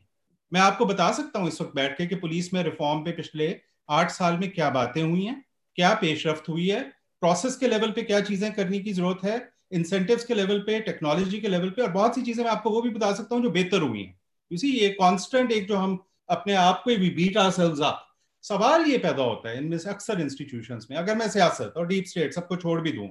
मैं 0.53 0.61
आपको 0.61 0.87
बता 0.87 1.11
सकता 1.13 1.39
हूँ 1.39 1.49
इस 1.49 1.61
वक्त 1.61 1.75
बैठ 1.75 1.97
के 1.99 2.07
कि 2.07 2.15
पुलिस 2.17 2.53
में 2.55 2.63
रिफॉर्म 2.63 3.05
पे 3.05 3.13
पिछले 3.13 3.55
आठ 3.89 4.11
साल 4.11 4.39
में 4.39 4.51
क्या 4.51 4.71
बातें 4.71 5.03
हुई 5.03 5.25
हैं, 5.25 5.45
क्या 5.79 5.95
पेशरफ 5.95 6.49
हुई 6.49 6.69
है 6.69 6.81
प्रोसेस 7.23 7.57
के 7.57 7.69
लेवल 7.69 7.91
पे 7.91 8.03
क्या 8.03 8.21
चीज़ें 8.21 8.53
करने 8.53 8.79
की 8.79 8.93
ज़रूरत 8.93 9.25
है 9.25 9.39
इंसेंटिव्स 9.73 10.25
के 10.25 10.35
लेवल 10.35 10.59
पे 10.67 10.79
टेक्नोलॉजी 10.81 11.41
के 11.41 11.49
लेवल 11.49 11.71
पे 11.71 11.83
और 11.83 11.91
बहुत 11.93 12.15
सी 12.15 12.23
चीज़ें 12.23 12.43
मैं 12.45 12.51
आपको 12.51 12.71
वो 12.71 12.83
भी 12.83 12.91
बता 12.91 13.13
सकता 13.15 13.35
हूँ 13.35 13.43
जो 13.43 13.51
बेहतर 13.51 13.83
हुई 13.83 14.03
हैं। 14.03 14.19
इसी 14.51 14.71
ये 14.71 14.89
कांस्टेंट 15.01 15.53
एक 15.53 15.67
जो 15.69 15.77
हम 15.77 15.99
अपने 16.31 16.55
आप 16.55 16.83
को 16.85 16.97
भी 16.99 17.11
बीट 17.11 17.37
आर 17.37 17.51
सेल्व 17.51 17.85
अप 17.85 18.07
सवाल 18.45 18.87
ये 18.87 18.99
पैदा 18.99 19.23
होता 19.23 19.49
है 19.49 19.59
इनमें 19.59 19.79
से 19.79 19.91
अक्सर 19.91 20.21
इंस्टीट्यूशन 20.21 20.81
में। 20.91 20.97
अगर 20.99 21.17
मैं 21.17 21.29
सियासत 21.31 21.75
और 21.77 21.87
डीप 21.87 22.05
स्टेट 22.07 22.35
सबको 22.35 22.57
छोड़ 22.57 22.81
भी 22.81 22.93
दूँ, 22.93 23.09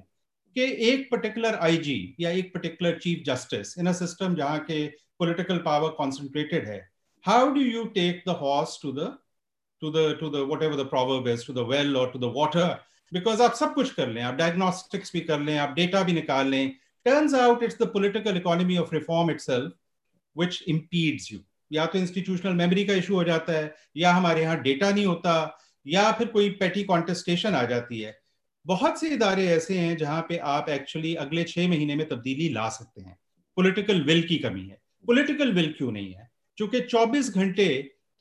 कि 0.56 0.64
एक 0.90 1.08
पर्टिकुलर 1.12 1.56
आईजी 1.64 2.16
या 2.20 2.30
एक 2.30 2.54
particular 2.54 2.98
chief 3.00 3.24
justice 3.26 3.78
in 3.78 3.88
a 3.88 3.94
system 4.00 4.36
जहाँ 4.36 4.60
के 4.70 4.86
पॉलिटिकल 5.20 5.58
पावर 5.66 5.90
कॉन्सेंट्रेटेड 5.98 6.68
है 6.68 6.80
how 7.26 7.50
do 7.54 7.62
you 7.62 7.84
take 7.96 8.24
the 8.28 8.36
horse 8.40 8.80
to 8.84 8.92
the 8.92 9.14
to 9.82 9.92
the 9.92 10.18
to 10.20 10.30
the 10.30 10.48
whatever 10.64 10.84
the 10.84 10.90
proverb 10.90 11.28
is, 11.28 11.44
to 11.46 11.54
the 11.54 11.64
well 11.66 11.98
or 11.98 12.08
to 12.12 12.20
the 12.20 12.30
water? 12.30 12.70
Because 13.14 13.42
आप 13.42 13.54
सब 13.54 13.74
कुछ 13.74 13.94
कर 13.94 14.08
लें, 14.08 14.22
आप 14.22 14.34
diagnostics 14.34 15.14
भी 15.14 15.22
कर 15.22 15.40
लें, 15.40 15.58
आप 15.58 15.74
डेटा 15.74 16.04
भी 16.04 16.14
निकाल 16.14 16.48
लें 16.48 16.72
turns 17.06 17.34
out 17.34 17.64
it's 17.64 17.78
the 17.80 17.84
political 17.84 18.38
economy 18.38 18.78
of 18.78 18.94
reform 18.94 19.32
it 19.32 19.42
which 20.38 20.64
impedes 20.68 21.32
you 21.34 21.40
या 21.72 21.86
तो 21.86 22.00
इंस्टीट्यूशनल 22.00 22.54
मेमोरी 22.54 22.86
का 22.86 22.94
इशू 22.94 23.16
हो 23.16 23.24
जाता 23.24 23.54
है, 23.54 23.76
या 23.98 24.12
हमारे 24.14 24.42
यहाँ 24.42 24.62
डेटा 24.62 24.90
नहीं 24.92 25.06
होता, 25.06 25.58
या 25.88 26.12
फिर 26.12 26.28
कोई 26.28 26.50
पेटी 26.50 26.84
कॉन्टेस्टेशन 26.84 27.54
आ 27.54 27.64
जाती 27.64 28.00
है। 28.00 28.20
बहुत 28.66 29.00
से 29.00 29.10
इदारे 29.10 29.48
ऐसे 29.48 29.78
हैं 29.78 29.98
जहाँ 29.98 30.22
पे 30.22 30.38
आप 30.38 30.70
एक्चुअली 30.70 31.14
अगले 31.16 31.44
छह 31.44 31.68
महीने 31.68 31.96
में 31.96 32.08
तब्दीली 32.10 32.50
ला 32.50 32.68
सकते 32.70 33.02
हैं। 33.02 33.18
पॉलिटिकल 33.58 34.02
विल 34.02 34.22
की 34.24 34.38
कमी 34.38 34.62
है। 34.62 34.78
पॉलिटिकल 35.08 35.52
विल 35.52 35.74
क्यों 35.78 35.92
नहीं 35.92 36.14
है? 36.14 36.30
क्योंकि 36.58 36.82
24 36.82 37.34
घंटे 37.36 37.68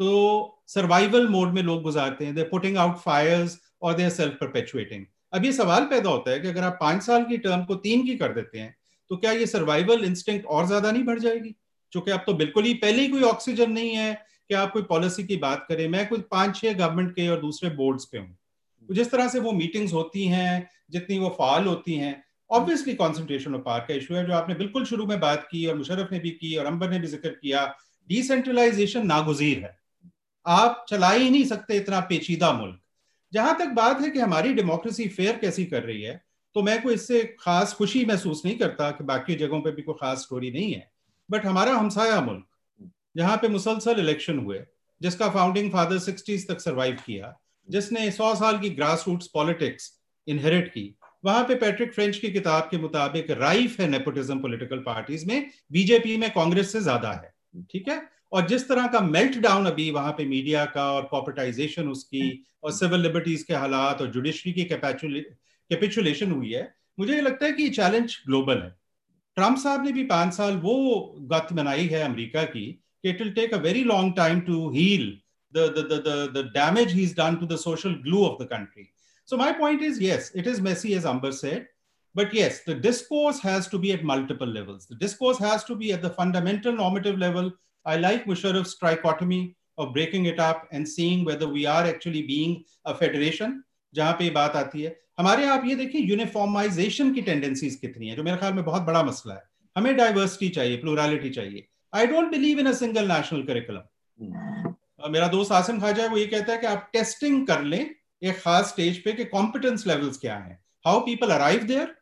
तो 0.00 0.62
सर्वाइवल 0.66 1.28
मोड 1.28 1.48
में 1.48 1.62
लोग 1.62 1.82
गुजारते 1.82 2.24
हैं। 2.24 2.34
दे 2.34 2.42
पुटिंग 2.42 2.76
आउट 2.76 2.96
फायर्स 2.96 3.58
और 3.82 3.94
दे 3.94 4.04
आर 4.04 4.10
सेल्फ 4.10 4.34
परपेचुएटिंग 4.34 5.04
अब 5.32 5.44
ये 5.44 5.52
सवाल 5.52 5.84
पैदा 5.86 6.10
होता 6.10 6.30
है 6.30 6.40
कि 6.40 6.48
अगर 6.48 6.64
आप 6.64 6.78
पाँच 6.80 7.02
साल 7.02 7.24
की 7.24 7.36
टर्म 7.38 7.64
को 7.64 7.74
तीन 7.78 8.04
की 8.06 8.16
कर 8.16 8.32
देते 8.32 8.58
हैं 8.58 8.74
तो 9.10 9.16
क्या 9.16 9.32
ये 9.32 9.46
सर्वाइवल 9.48 10.04
इंस्टिंक्ट 10.04 10.46
और 10.46 10.66
ज़्यादा 10.66 10.90
नहीं 10.90 11.04
बढ़ 11.04 11.18
जाएगी? 11.18 11.54
क्योंकि 11.92 12.10
अब 12.10 12.22
तो 12.26 12.34
बिल्कुल 12.34 12.64
ही 12.64 12.74
पहले 12.76 13.02
ही 13.02 13.08
कोई 13.08 13.22
ऑक्सीजन 13.24 13.70
नहीं 13.72 13.90
है, 13.90 14.12
कि 14.50 14.54
आप 14.54 14.72
कोई 14.72 14.82
पॉलिसी 14.84 15.22
की 15.24 15.36
बात 15.38 15.64
करें। 15.68 15.86
मैं 15.88 16.06
कुछ 16.08 16.20
पाँच 16.30 16.56
छह 16.56 16.72
गवर्नमेंट 16.74 17.14
के 17.14 17.28
और 17.28 17.40
दूसरे 17.40 17.70
बोर्ड्स 17.72 18.04
पे 18.04 18.18
हूँ। 18.18 18.36
तो 18.88 18.94
जिस 18.94 19.10
तरह 19.10 19.28
से 19.28 19.38
वो 19.40 19.52
मीटिंग्स 19.52 19.92
होती 19.92 20.26
हैं, 20.26 20.68
जितनी 20.90 21.18
वो 21.18 21.28
फाल 21.38 21.66
होती 21.66 21.94
हैं 21.96 22.22
ऑब्वियसली 22.50 22.94
कॉन्सेंट्रेशन 22.94 23.54
ऑफ़ 23.54 23.62
पावर 23.62 23.80
का 23.80 23.94
इशू 23.94 24.14
है, 24.14 24.26
जो 24.26 24.32
आपने 24.32 24.54
बिल्कुल 24.54 24.84
शुरू 24.84 25.06
में 25.06 25.18
बात 25.20 25.46
की 25.50 25.64
और 25.66 25.76
मुशरफ 25.76 26.12
ने 26.12 26.18
भी 26.18 26.30
की 26.32 26.54
और 26.56 26.66
अंबर 26.66 26.90
ने 26.90 26.98
भी 26.98 27.06
ज़िक्र 27.08 27.28
किया 27.32 27.66
डिसेंट्रलाइजेशन 28.10 29.06
नागुजीर 29.06 29.58
है। 29.58 29.76
आप 30.46 30.84
चला 30.88 31.10
ही 31.10 31.30
नहीं 31.30 31.44
सकते 31.46 31.76
इतना 31.76 32.00
पेचीदा 32.08 32.52
मुल्क। 32.52 32.80
जहाँ 33.32 33.56
तक 33.58 33.66
बात 33.66 34.00
है 34.00 34.10
कि 34.10 34.18
हमारी 34.18 34.52
डेमोक्रेसी 34.54 35.08
फेयर 35.08 35.36
कैसी 35.36 35.64
कर 35.64 35.82
रही 35.82 36.02
है 36.02 36.20
तो 36.56 36.62
मैं 36.62 36.82
कोई 36.82 36.94
इससे 36.94 37.22
खास 37.40 37.72
खुशी 37.72 38.04
महसूस 38.04 38.42
नहीं 38.44 38.56
करता 38.58 38.90
कि 38.90 39.04
बाकी 39.04 39.34
जगहों 39.34 39.60
पे 39.60 39.70
भी 39.70 39.82
कोई 39.82 39.94
खास 39.94 40.18
स्टोरी 40.18 40.50
नहीं 40.50 40.72
है। 40.72 40.90
बट 41.28 41.44
हमारा 41.46 41.74
हमसाया 41.74 42.20
मुल्क, 42.20 42.46
जहाँ 43.16 43.36
पे 43.36 43.48
मुसलसल 43.48 44.00
इलेक्शन 44.00 44.38
हुए, 44.38 44.60
जिसका 45.00 45.28
फाउंडिंग 45.30 45.70
फादर 45.72 45.98
सिक्सटीज 45.98 46.48
तक 46.48 46.60
सर्वाइव 46.60 46.96
किया, 47.06 47.34
जिसने 47.68 48.10
सौ 48.10 48.34
साल 48.34 48.58
की 48.58 48.70
ग्रास 48.70 49.04
रूट 49.08 49.24
पॉलिटिक्स 49.34 49.92
इनहेरिट 50.26 50.68
की, 50.68 50.94
वहाँ 51.24 51.44
पे 51.44 51.54
पैट्रिक 51.54 51.94
फ्रेंच 51.94 52.16
की 52.16 52.30
किताब 52.30 52.68
के 52.70 52.78
मुताबिक 52.78 53.30
राइफ 53.30 53.80
है 53.80 53.88
नेपोटिज्म 53.88 54.38
पॉलिटिकल 54.38 54.78
पार्टीज़ 54.78 55.26
में 55.26 55.50
बीजेपी 55.72 56.16
में 56.16 56.30
कांग्रेस 56.30 56.72
से 56.72 56.80
ज़्यादा 56.80 57.12
है। 57.12 57.32
ठीक 57.72 57.88
है? 57.88 57.96
और 58.32 58.46
जिस 58.46 58.68
तरह 58.68 58.86
का 58.86 59.00
मेल्ट 59.00 59.38
डाउन 59.38 59.66
अभी 59.66 59.90
वहाँ 59.90 60.12
पे 60.12 60.24
मीडिया 60.24 60.64
का 60.64 60.90
और 60.92 61.02
कॉपर्टाइजेशन 61.02 61.88
उसकी 61.88 62.20
हम्म। 62.20 62.38
और 62.64 62.72
सिविल 62.72 63.00
लिबर्टीज 63.00 63.42
के 63.42 63.54
हालात 63.54 64.00
और 64.00 64.10
जुडिशरी 64.10 64.52
की 64.52 64.64
कैपिचुलेशन 64.64 66.30
हुई 66.32 66.52
है 66.52 66.74
मुझे 66.98 67.14
ये 67.14 67.20
लगता 67.20 67.46
है 67.46 67.52
कि 67.52 67.68
चैलेंज 67.70 68.16
ग्लोबल 68.26 68.58
है। 68.58 68.76
ट्रंप 69.36 69.58
साहब 69.58 69.84
ने 69.84 69.92
भी 69.92 70.04
पाँच 70.04 70.32
साल 70.34 70.56
वो 70.56 70.76
गत 71.32 71.52
बनाई 71.52 71.86
है 71.86 72.02
अमरीका 72.02 72.42
की 72.44 72.64
it 73.04 73.20
will 73.22 73.32
take 73.32 73.54
a 73.54 73.58
very 73.58 73.84
long 73.84 74.14
time 74.16 74.40
to 74.40 74.70
heal 74.70 75.06
damage 75.54 76.92
he 76.94 77.06
social 77.06 77.94
glue 78.02 78.24
of 78.24 78.42
the 78.42 78.46
country 78.46 78.88
so 79.26 79.36
my 79.36 79.52
point 79.52 79.82
is 79.82 80.02
ये 80.02 80.18
it 80.36 80.46
is 80.46 80.60
messy 80.62 80.92
as 80.92 81.06
Amber 81.06 81.32
said 81.32 81.68
But 82.14 82.34
yes, 82.34 82.62
the 82.64 82.74
discourse 82.74 83.40
has 83.40 83.68
to 83.68 83.78
be 83.78 83.92
at 83.92 84.02
multiple 84.02 84.46
levels. 84.46 84.86
The 84.86 84.96
discourse 84.96 85.38
has 85.38 85.62
to 85.64 85.76
be 85.76 85.92
at 85.92 86.02
the 86.02 86.10
fundamental 86.10 86.72
normative 86.72 87.18
level, 87.18 87.52
i 87.86 87.96
like 87.98 88.26
musharraf's 88.26 88.76
trichotomy 88.78 89.42
of 89.78 89.92
breaking 89.94 90.26
it 90.26 90.40
up 90.40 90.64
and 90.72 90.88
seeing 90.88 91.24
whether 91.24 91.48
we 91.48 91.66
are 91.66 91.84
actually 91.90 92.22
being 92.30 92.56
a 92.84 92.94
federation 92.94 93.60
जहाँ 93.94 94.12
पे 94.18 94.30
बात 94.30 94.56
आती 94.56 94.82
है। 94.82 94.96
हमारे 95.18 95.42
यहाँ 95.42 95.56
आप 95.58 95.64
ये 95.66 95.74
देखिए 95.76 96.00
यूनिफॉर्माइजेशन 96.00 97.12
की 97.14 97.22
टेंडेंसीज 97.22 97.74
कितनी 97.76 98.08
है 98.08 98.16
जो 98.16 98.22
मेरे 98.22 98.36
ख्याल 98.36 98.52
में 98.54 98.64
बहुत 98.64 98.82
बड़ा 98.82 99.02
मसला 99.02 99.34
है। 99.34 99.42
हमें 99.76 99.96
डाइवर्सिटी 99.96 100.48
चाहिए 100.48 100.76
प्लूरलिटी 100.76 101.30
चाहिए। 101.30 101.66
I 101.92 102.06
don't 102.06 102.30
believe 102.30 102.58
in 102.60 102.66
a 102.66 102.72
single 102.74 103.12
national 103.12 103.42
curriculum 103.48 105.10
मेरा 105.12 105.28
दोस्त 105.28 105.52
आसिम 105.52 105.80
खाजा 105.80 106.02
है 106.02 106.08
वो 106.08 106.16
ये 106.18 106.26
कहता 106.26 106.52
है 106.52 106.58
कि 106.58 106.66
आप 106.66 106.88
टेस्टिंग 106.92 107.46
कर 107.46 107.62
लें 107.64 107.80
एक 108.22 108.40
खास 108.40 108.68
स्टेज 108.68 109.02
पे 109.04 109.12
कि 109.12 109.24
कॉम्पिटेंस 109.26 109.86
लेवल्स 109.86 110.18
क्या 110.18 110.36
हैं। 110.36 110.58
हाउ 110.84 111.00
पीपल 111.06 111.30
अराइव 111.30 111.62
देयर 111.64 111.94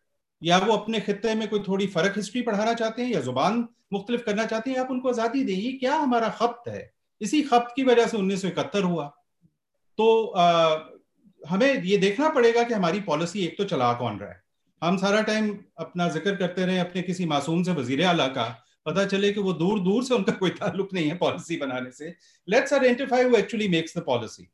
या 0.43 0.59
वो 0.59 0.77
अपने 0.77 1.01
खत्ते 1.01 1.35
में 1.35 1.49
कोई 1.49 1.61
थोड़ी 1.69 1.87
फ़र्क 1.89 2.17
हिस्ट्री 2.17 2.43
पढ़ाना 2.43 2.75
चाहते 2.75 3.03
हैं 3.03 3.13
या 3.13 3.21
ज़ुबान 3.21 3.67
मुख्तलिफ़ 3.93 4.23
करना 4.23 4.45
चाहते 4.47 4.71
हैं 4.71 4.79
आप 4.79 4.91
उनको 4.91 5.09
आज़ादी 5.09 5.43
दें। 5.45 5.55
ये 5.55 5.73
क्या 5.75 5.95
हमारा 5.97 6.29
खत 6.31 6.63
है? 6.69 6.91
इसी 7.21 7.43
खत 7.45 7.73
की 7.77 7.85
वजह 7.85 8.07
से 8.07 8.17
उन्नीस 8.17 8.43
सौ 8.43 8.49
इकहत्तर 8.49 8.83
हुआ। 8.85 9.07
तो 9.99 10.25
आ, 10.27 10.79
हमें 11.43 11.83
ये 11.85 11.97
देखना 11.99 12.29
पड़ेगा 12.31 12.63
कि 12.63 12.75
हमारी 12.75 13.01
पॉलिसी 13.03 13.45
एक 13.45 13.57
तो 13.59 13.65
चला 13.67 13.93
कौन 13.95 14.19
रहा 14.19 14.31
है। 14.31 14.41
हम 14.83 14.97
सारा 14.97 15.21
टाइम 15.23 15.57
अपना 15.79 16.09
ज़िक्र 16.09 16.35
करते 16.37 16.67
रहे 16.67 16.79
अपने 16.79 17.03
किसी 17.03 17.27
मासूम 17.27 17.63
से 17.63 17.73
वज़ीर 17.73 18.05
अला 18.07 18.27
का। 18.29 18.45
पता 18.87 19.05
चले 19.07 19.33
कि 19.33 19.41
वो 19.41 19.53
दूर 19.55 19.81
दूर 19.81 20.05
से 20.05 20.15
उनका 20.15 20.33
कोई 20.35 20.51
ताल्लुक 20.53 20.93
नहीं 20.95 21.09
है 21.09 21.17
पॉलिसी 21.19 21.57
बनाने 21.57 21.91
से। 21.93 22.15
Let's 22.49 22.73
identify 22.73 23.25
who 23.25 23.37
actually 23.37 23.69
makes 23.69 23.97
the 23.99 24.03
policy 24.05 24.49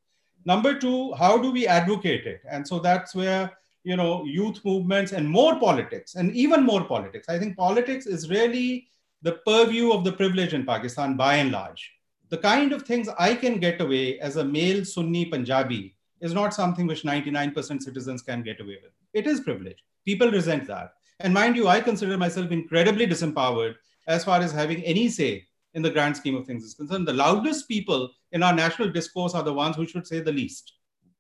number 0.47 0.75
two 0.79 0.95
how 1.15 1.37
do 1.39 1.51
we 1.53 1.65
advocate 1.71 2.27
it 2.27 2.43
and 2.47 2.65
so 2.67 2.79
that's 2.81 3.17
where 3.17 3.49
you 3.85 3.97
know 3.97 4.25
youth 4.25 4.61
movements 4.65 5.13
and 5.13 5.29
more 5.29 5.55
politics 5.61 6.15
and 6.17 6.35
even 6.35 6.63
more 6.71 6.85
politics 6.85 7.29
i 7.29 7.39
think 7.39 7.57
politics 7.57 8.07
is 8.07 8.31
really 8.31 8.89
the 9.23 9.33
purview 9.47 9.91
of 9.93 10.05
the 10.05 10.13
privilege 10.21 10.55
in 10.55 10.65
pakistan 10.67 11.17
by 11.17 11.35
and 11.37 11.53
large 11.53 11.83
the 12.31 12.39
kind 12.39 12.73
of 12.73 12.83
things 12.83 13.09
i 13.19 13.35
can 13.35 13.59
get 13.67 13.81
away 13.81 14.19
as 14.21 14.37
a 14.37 14.45
male 14.45 14.85
sunni 14.85 15.25
punjabi 15.35 15.83
is 16.25 16.33
not 16.33 16.55
something 16.55 16.87
which 16.87 17.03
99% 17.03 17.83
citizens 17.83 18.23
can 18.23 18.43
get 18.43 18.61
away 18.61 18.79
with. 18.83 18.93
It 19.13 19.27
is 19.27 19.41
privilege. 19.41 19.85
People 20.07 20.31
resent 20.31 20.67
that. 20.69 20.95
And 21.21 21.35
mind 21.35 21.55
you, 21.55 21.69
I 21.69 21.81
consider 21.81 22.17
myself 22.17 22.51
incredibly 22.51 23.07
disempowered 23.07 23.75
as 24.09 24.25
far 24.25 24.41
as 24.41 24.51
having 24.51 24.83
any 24.85 25.09
say 25.11 25.47
in 25.75 25.83
the 25.83 25.91
grand 25.91 26.17
scheme 26.17 26.35
of 26.35 26.47
things 26.47 26.65
is 26.65 26.75
concerned. 26.75 27.07
The 27.07 27.13
loudest 27.13 27.69
people 27.69 28.11
in 28.33 28.43
our 28.43 28.55
national 28.55 28.91
discourse 28.91 29.35
are 29.35 29.43
the 29.43 29.53
ones 29.53 29.77
who 29.77 29.87
should 29.87 30.07
say 30.07 30.21
the 30.21 30.33
least, 30.33 30.73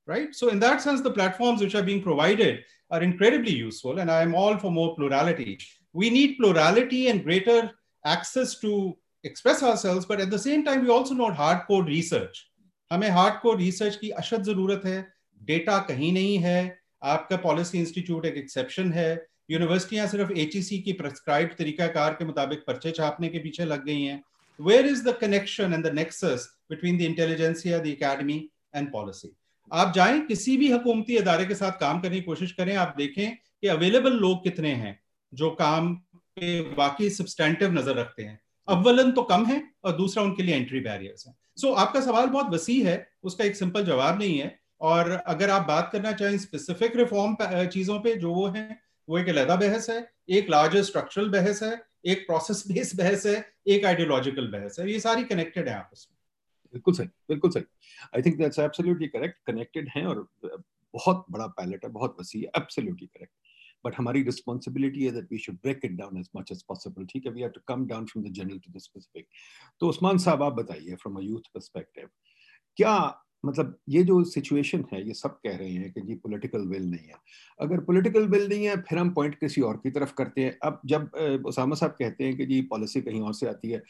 right? 0.08 0.34
So, 0.34 0.50
in 0.50 0.60
that 0.60 0.82
sense, 0.82 1.02
the 1.02 1.12
platforms 1.12 1.62
which 1.62 1.76
are 1.76 1.84
being 1.84 2.02
provided 2.02 2.64
are 2.92 3.04
incredibly 3.04 3.54
useful, 3.54 4.00
and 4.00 4.12
I 4.12 4.22
am 4.22 4.36
all 4.36 4.58
for 4.58 4.72
more 4.72 4.96
plurality. 4.96 5.60
We 5.94 6.10
need 6.10 6.38
plurality 6.38 7.08
and 7.08 7.24
greater 7.24 7.72
access 8.06 8.60
to 8.60 8.98
express 9.24 9.64
ourselves, 9.64 10.06
but 10.06 10.20
at 10.20 10.30
the 10.30 10.40
same 10.40 10.64
time, 10.64 10.84
we 10.84 10.90
also 10.90 11.14
need 11.14 11.34
hardcore 11.34 11.86
research 11.86 12.46
हमें 12.92 13.10
hard 13.10 13.34
को 13.42 13.54
research 13.54 13.96
की 13.96 14.10
अशद 14.20 14.44
जरूरत 14.44 14.86
है 14.86 15.02
data 15.42 15.78
कहीं 15.88 16.12
नहीं 16.14 16.38
है 16.46 16.60
आपका 17.04 17.38
policy 17.44 17.80
institute 17.80 18.26
एक 18.26 18.38
एक्सेप्शन 18.38 18.92
है 18.94 19.10
यूनिवर्सिटियां 19.52 20.08
सिर्फ 20.08 20.32
एच 20.44 20.56
की 20.86 20.94
प्रेस्क्राइब 21.02 21.54
तरीकाकार 21.58 22.14
के 22.20 22.26
मुताबिक 22.26 22.64
पर्चे 22.68 22.92
छापने 23.00 23.30
के 23.30 23.40
पीछे 23.44 23.66
लग 23.66 23.86
गई 23.86 24.02
हैं 24.02 24.24
where 24.60 24.86
is 24.86 25.04
the 25.08 25.16
connection 25.22 25.74
and 25.74 25.86
the 25.86 25.94
nexus 25.96 26.50
between 26.70 26.98
the 26.98 27.02
intelligentsia 27.02 27.80
the 27.80 27.88
academy 27.88 28.40
and 28.76 28.92
policy 28.92 29.32
आप 29.73 29.93
जाएँ 29.95 30.21
किसी 30.21 30.57
भी 30.57 30.71
हुकूमती 30.71 31.17
अदारे 31.17 31.45
के 31.47 31.55
साथ 31.55 31.79
काम 31.81 32.01
करने 32.01 32.17
की 32.17 32.23
कोशिश 32.23 32.53
करें 32.53 32.75
आप 32.77 32.95
देखें 32.99 33.37
कि 33.37 33.69
अवेलेबल 33.69 34.13
लोग 34.19 34.43
कितने 34.45 34.73
हैं 34.75 34.99
जो 35.33 35.51
काम 35.53 35.95
पे 36.37 36.61
बाकी 36.75 37.09
सब्सटैंटिव 37.11 37.73
नज़र 37.73 37.95
रखते 37.97 38.23
हैं। 38.23 38.39
अव्वलन 38.69 39.11
तो 39.13 39.23
कम 39.25 39.45
है 39.47 39.63
और 39.85 39.97
दूसरा 39.97 40.23
उनके 40.23 40.43
लिए 40.43 40.55
एंट्री 40.57 40.81
बैरियर्स 40.81 41.27
हैं। 41.27 41.35
सो 41.57 41.69
so, 41.69 41.77
आपका 41.77 42.01
सवाल 42.01 42.27
बहुत 42.29 42.53
वसी 42.55 42.81
है 42.83 43.07
उसका 43.25 43.45
एक 43.45 43.57
सिंपल 43.57 43.85
जवाब 43.85 44.19
नहीं 44.19 44.39
है। 44.39 44.59
और 44.83 45.11
अगर 45.11 45.51
आप 45.51 45.67
बात 45.67 45.89
करना 45.93 46.13
चाहें 46.13 46.39
स्पेसिफिक 46.39 46.97
रिफॉर्म 46.97 47.37
चीज़ों 47.43 47.99
पे 48.01 48.15
जो 48.17 48.33
वो 48.35 48.47
है 48.49 48.69
वो 49.09 49.19
एक 49.19 49.29
अलहदा 49.29 49.57
बहस 49.57 49.89
है 49.91 50.07
एक 50.31 50.51
लार्जर 50.51 50.83
स्ट्रक्चरल 50.83 51.29
बहस 51.31 51.63
है 51.63 51.81
एक 52.07 52.27
प्रोसेस 52.27 52.63
बेस्ड 52.69 52.97
बहस 52.99 53.27
है 53.27 53.37
एक 53.69 53.85
आइडियोलॉजिकल 53.85 54.47
बहस 54.49 54.77
है। 54.81 54.91
ये 54.93 55.01
सारी 55.01 55.25
कनेक्टेड 55.25 55.69
है 55.69 55.75
आपस 55.75 56.07
में। 56.11 56.14
बिल्कुल 56.75 56.95
सही 56.95 57.07
बिल्कुल 57.29 57.51
सही। 57.51 57.65
I 58.17 58.23
think 58.23 58.37
that's 58.39 58.59
absolutely 58.59 59.09
correct 59.09 59.39
connected 59.47 59.89
हैं 59.97 60.05
और 60.07 60.29
बहुत 60.45 61.25
बड़ा 61.31 61.47
पैलेट 61.59 61.85
है, 61.85 61.91
बहुत 61.91 62.17
वसी 62.21 62.41
है 62.41 62.51
एब्सोल्युटली 62.57 63.07
करेक्ट 63.07 63.33
बट 63.85 63.95
हमारी 63.97 64.23
रिस्पॉन्सिबिलिटी 64.23 65.05
है 65.05 65.11
that 65.13 65.27
we 65.31 65.39
should 65.39 65.57
break 65.63 65.81
it 65.85 65.93
down 65.97 66.19
as 66.19 66.29
much 66.37 66.53
as 66.53 66.63
possible 66.69 67.07
ठीक 67.07 67.27
है? 67.27 67.33
We 67.33 67.41
have 67.41 67.51
to 67.51 67.61
come 67.69 67.87
down 67.87 68.07
from 68.07 68.25
the 68.25 68.33
general 68.35 68.59
to 68.59 68.73
the 68.73 68.79
specific 68.83 69.27
तो 69.81 69.89
उस्मान 69.89 70.19
साहब, 70.19 70.43
आप 70.43 70.53
बताइए 70.53 70.95
फ्रॉम 71.03 71.17
अ 71.17 71.23
यूथ 71.23 71.51
परस्पेक्टिव 71.55 72.09
क्या 72.79 72.97
मतलब 73.45 73.77
ये 73.89 74.03
जो 74.05 74.23
सिचुएशन 74.25 74.85
है, 74.93 75.07
ये 75.07 75.15
सब 75.15 75.39
कह 75.39 75.57
रहे 75.57 75.71
हैं 75.71 75.93
कि 75.93 76.01
जी 76.01 76.15
पॉलिटिकल 76.17 76.67
विल 76.69 76.85
नहीं 76.85 77.09
है। 77.09 77.15
अगर 77.61 77.81
पॉलिटिकल 77.85 78.27
विल 78.29 78.49
नहीं 78.49 78.65
है, 78.65 78.77
फिर 78.83 78.99
हम 78.99 79.11
पॉइंट 79.15 79.39
किसी 79.41 79.61
और 79.61 79.77
की 79.77 79.91
तरफ़ 79.91 80.13
करते 80.19 80.45
हैं। 80.45 80.57
अब 80.65 80.81
जब 80.87 81.11
उसामा 81.47 81.75
साहब 81.75 81.97
कहते 81.99 82.25
हैं 82.25 82.37
कि 82.37 82.47
जी 82.47 82.61
पॉलिसी 82.71 83.01
कहीं 83.03 83.21
और 83.23 83.35
से 83.35 83.47
आती 83.49 83.71
है 83.71 83.83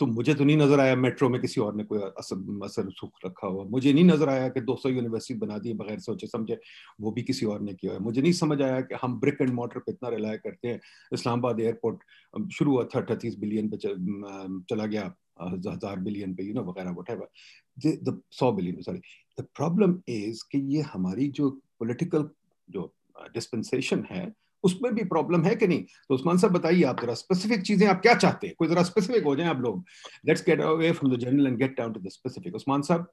तो 0.00 0.06
मुझे 0.06 0.34
तो 0.34 0.44
नहीं 0.44 0.56
नज़र 0.56 0.80
आया 0.80 0.94
मेट्रो 0.96 1.28
में 1.28 1.40
किसी 1.40 1.60
और 1.60 1.74
ने 1.76 1.84
कोई 1.84 1.98
असर 2.00 2.64
असर 2.64 2.88
सुख 2.90 3.18
रखा 3.24 3.46
हुआ। 3.46 3.64
मुझे 3.70 3.92
नहीं 3.92 4.04
नज़र 4.04 4.28
आया 4.28 4.48
कि 4.48 4.60
200 4.62 4.88
यूनिवर्सिटी 4.88 5.38
बना 5.40 5.58
दी, 5.58 5.72
बगैर 5.74 5.98
सोचे 6.00 6.26
समझे 6.26 6.58
वो 7.00 7.10
भी 7.12 7.22
किसी 7.22 7.46
और 7.46 7.60
ने 7.60 7.74
किया 7.74 7.92
है। 7.92 7.98
मुझे 8.00 8.22
नहीं 8.22 8.32
समझ 8.32 8.60
आया 8.62 8.80
कि 8.80 8.94
हम 9.02 9.18
ब्रिक 9.20 9.40
एंड 9.42 9.50
मोटर 9.50 9.78
पर 9.78 9.92
इतना 9.92 10.08
रिलाय 10.08 10.38
करते 10.38 10.68
हैं। 10.68 10.80
इस्लामाबाद 11.12 11.60
एयरपोर्ट 11.60 12.50
शुरू 12.52 12.72
हुआ 12.72 12.84
था 12.84 13.00
अठतीस 13.00 13.38
बिलियन 13.38 13.68
पे 13.68 13.76
चला 13.76 14.86
गया। 14.86 15.12
हज़ार 15.44 15.98
बिलियन 16.00 16.34
पे 16.34 16.42
यू 16.42 16.54
नो 16.54 16.62
वगैरह 16.64 16.90
वट 16.98 17.10
एवर 17.10 18.20
सौ 18.32 18.52
billion 18.52 18.82
sorry 18.82 18.98
the 19.38 19.46
problem 19.56 19.98
is 20.10 20.44
कि 20.52 20.58
ये 20.74 20.82
हमारी 20.92 21.28
जो 21.30 21.50
पोलिटिकल 21.50 22.28
जो 22.68 22.92
डिस्पेंसेशन 23.34 24.06
है 24.10 24.32
उसमें 24.64 24.94
भी 24.94 25.04
प्रॉब्लम 25.04 25.44
है 25.44 25.54
कि 25.56 25.66
नहीं? 25.66 25.82
तो 26.08 26.14
उस्मान 26.14 26.38
साहब 26.38 26.52
बताइए 26.52 26.82
आप 26.84 27.00
जरा 27.00 27.14
स्पेसिफिक 27.14 27.62
चीज़ें 27.62 27.86
आप 27.88 28.00
क्या 28.02 28.14
चाहते 28.14 28.46
हैं? 28.46 28.54
कोई 28.58 28.68
जरा 28.68 28.82
स्पेसिफिक 28.82 29.24
हो 29.24 29.34
जाए 29.36 29.46
आप 29.48 29.60
लोग। 29.60 29.84
Let's 30.26 30.44
get 30.46 30.60
away 30.62 30.90
from 30.92 31.14
the 31.14 31.18
general 31.20 31.46
and 31.46 31.56
get 31.58 31.76
down 31.78 31.92
to 31.92 32.00
the 32.00 32.08
specific 32.10 32.54
Usman 32.54 32.82
साहब? 32.82 33.06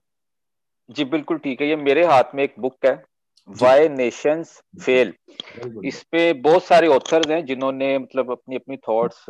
जी 0.89 1.03
बिल्कुल 1.05 1.37
ठीक 1.37 1.61
है। 1.61 1.67
ये 1.67 1.75
मेरे 1.77 2.05
हाथ 2.05 2.35
में 2.35 2.43
एक 2.43 2.53
बुक 2.59 2.85
है 2.85 2.93
वाई 3.49 3.87
नेशंस 3.89 4.51
फेल 4.81 5.13
इस 5.85 6.03
पे 6.11 6.21
बहुत 6.41 6.63
सारे 6.63 6.87
ऑथर्स 6.89 7.29
हैं 7.31 7.43
जिन्होंने 7.45 7.97
मतलब 7.97 8.31
अपनी 8.31 8.55
अपनी 8.55 8.77
थॉट्स 8.77 9.25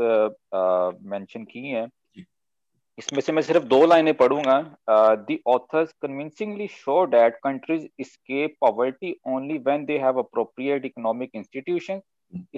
मेंशन 1.13 1.43
की 1.45 1.67
हैं। 1.67 1.87
इसमें 2.99 3.19
से 3.21 3.31
मैं 3.31 3.41
सिर्फ़ 3.41 3.63
दो 3.65 3.85
लाइनें 3.85 4.13
पढ़ूँगा 4.13 4.59
the 5.29 5.37
authors 5.47 5.91
convincingly 6.01 6.67
show 6.69 7.05
that 7.07 7.35
countries 7.43 7.85
escape 8.03 8.55
poverty 8.63 9.11
only 9.33 9.57
when 9.67 9.85
they 9.89 9.99
have 9.99 10.19
appropriate 10.23 10.87
economic 10.89 11.37
institutions 11.41 12.01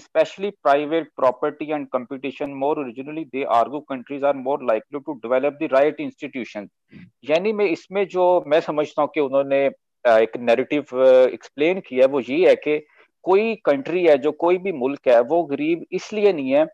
especially 0.02 0.52
private 0.68 1.12
property 1.20 1.68
and 1.78 1.90
competition 1.92 2.56
more 2.64 2.74
originally 2.80 3.26
they 3.36 3.46
argue 3.58 3.84
countries 3.94 4.26
are 4.32 4.34
more 4.40 4.58
likely 4.72 5.04
to 5.10 5.18
develop 5.22 5.62
the 5.62 5.72
right 5.76 6.04
institutions 6.08 7.00
यानी 7.26 7.54
मैं 7.54 7.66
इसमें 7.70 8.06
जो 8.10 8.28
मैं 8.48 8.62
समझता 8.62 9.02
हूँ 9.02 9.12
कि 9.14 9.20
उन्होंने 9.20 9.64
एक 10.06 10.38
नैरेटिव 10.42 11.02
एक्सप्लेन 11.34 11.80
किया 11.88 12.08
वो 12.08 12.20
ये 12.30 12.48
है 12.50 12.56
कि 12.68 12.80
कोई 13.26 13.56
कंट्री 13.66 14.06
है 14.06 14.18
जो 14.18 14.32
कोई 14.44 14.58
भी 14.58 14.72
मुल्क 14.84 15.08
है 15.08 15.22
वो 15.32 15.44
गरीब 15.50 15.86
इसलिए 15.94 16.34
नहीं 16.34 16.52
है 16.52 16.66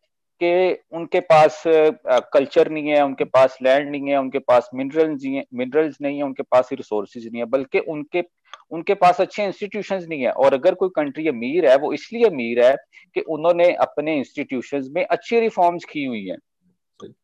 कि 0.41 0.77
उनके 0.91 1.19
पास 1.19 1.63
कल्चर 1.67 2.69
नहीं 2.71 2.89
है 2.89 3.03
उनके 3.05 3.23
पास 3.25 3.57
लैंड 3.63 3.89
नहीं 3.91 4.09
है 4.09 4.17
उनके 4.17 4.39
पास 4.39 4.69
मिनरल्स 4.75 5.23
नहीं 5.23 5.35
है 5.35 5.43
मिनरल्स 5.53 5.97
नहीं 6.01 6.17
है 6.17 6.23
उनके 6.23 6.43
पास 6.43 6.69
रिसोर्सेज 6.73 7.25
नहीं 7.25 7.41
है 7.41 7.45
बल्कि 7.47 7.79
उनके 7.89 8.23
उनके 8.71 8.93
पास 8.93 9.21
अच्छे 9.21 9.43
इंस्टीट्यूशंस 9.45 10.05
नहीं 10.09 10.21
है। 10.21 10.31
और 10.31 10.53
अगर 10.53 10.73
कोई 10.75 10.89
कंट्री 10.95 11.27
अमीर 11.27 11.69
है 11.69 11.75
वो 11.77 11.91
इसलिए 11.93 12.25
अमीर 12.25 12.63
है 12.65 12.75
कि 13.15 13.21
उन्होंने 13.29 13.71
अपने 13.81 14.17
इंस्टीट्यूशंस 14.17 14.89
में 14.95 15.03
अच्छी 15.05 15.39
रिफॉर्म्स 15.39 15.85
की 15.85 16.05
हुई 16.05 16.25
हैं। 16.25 16.37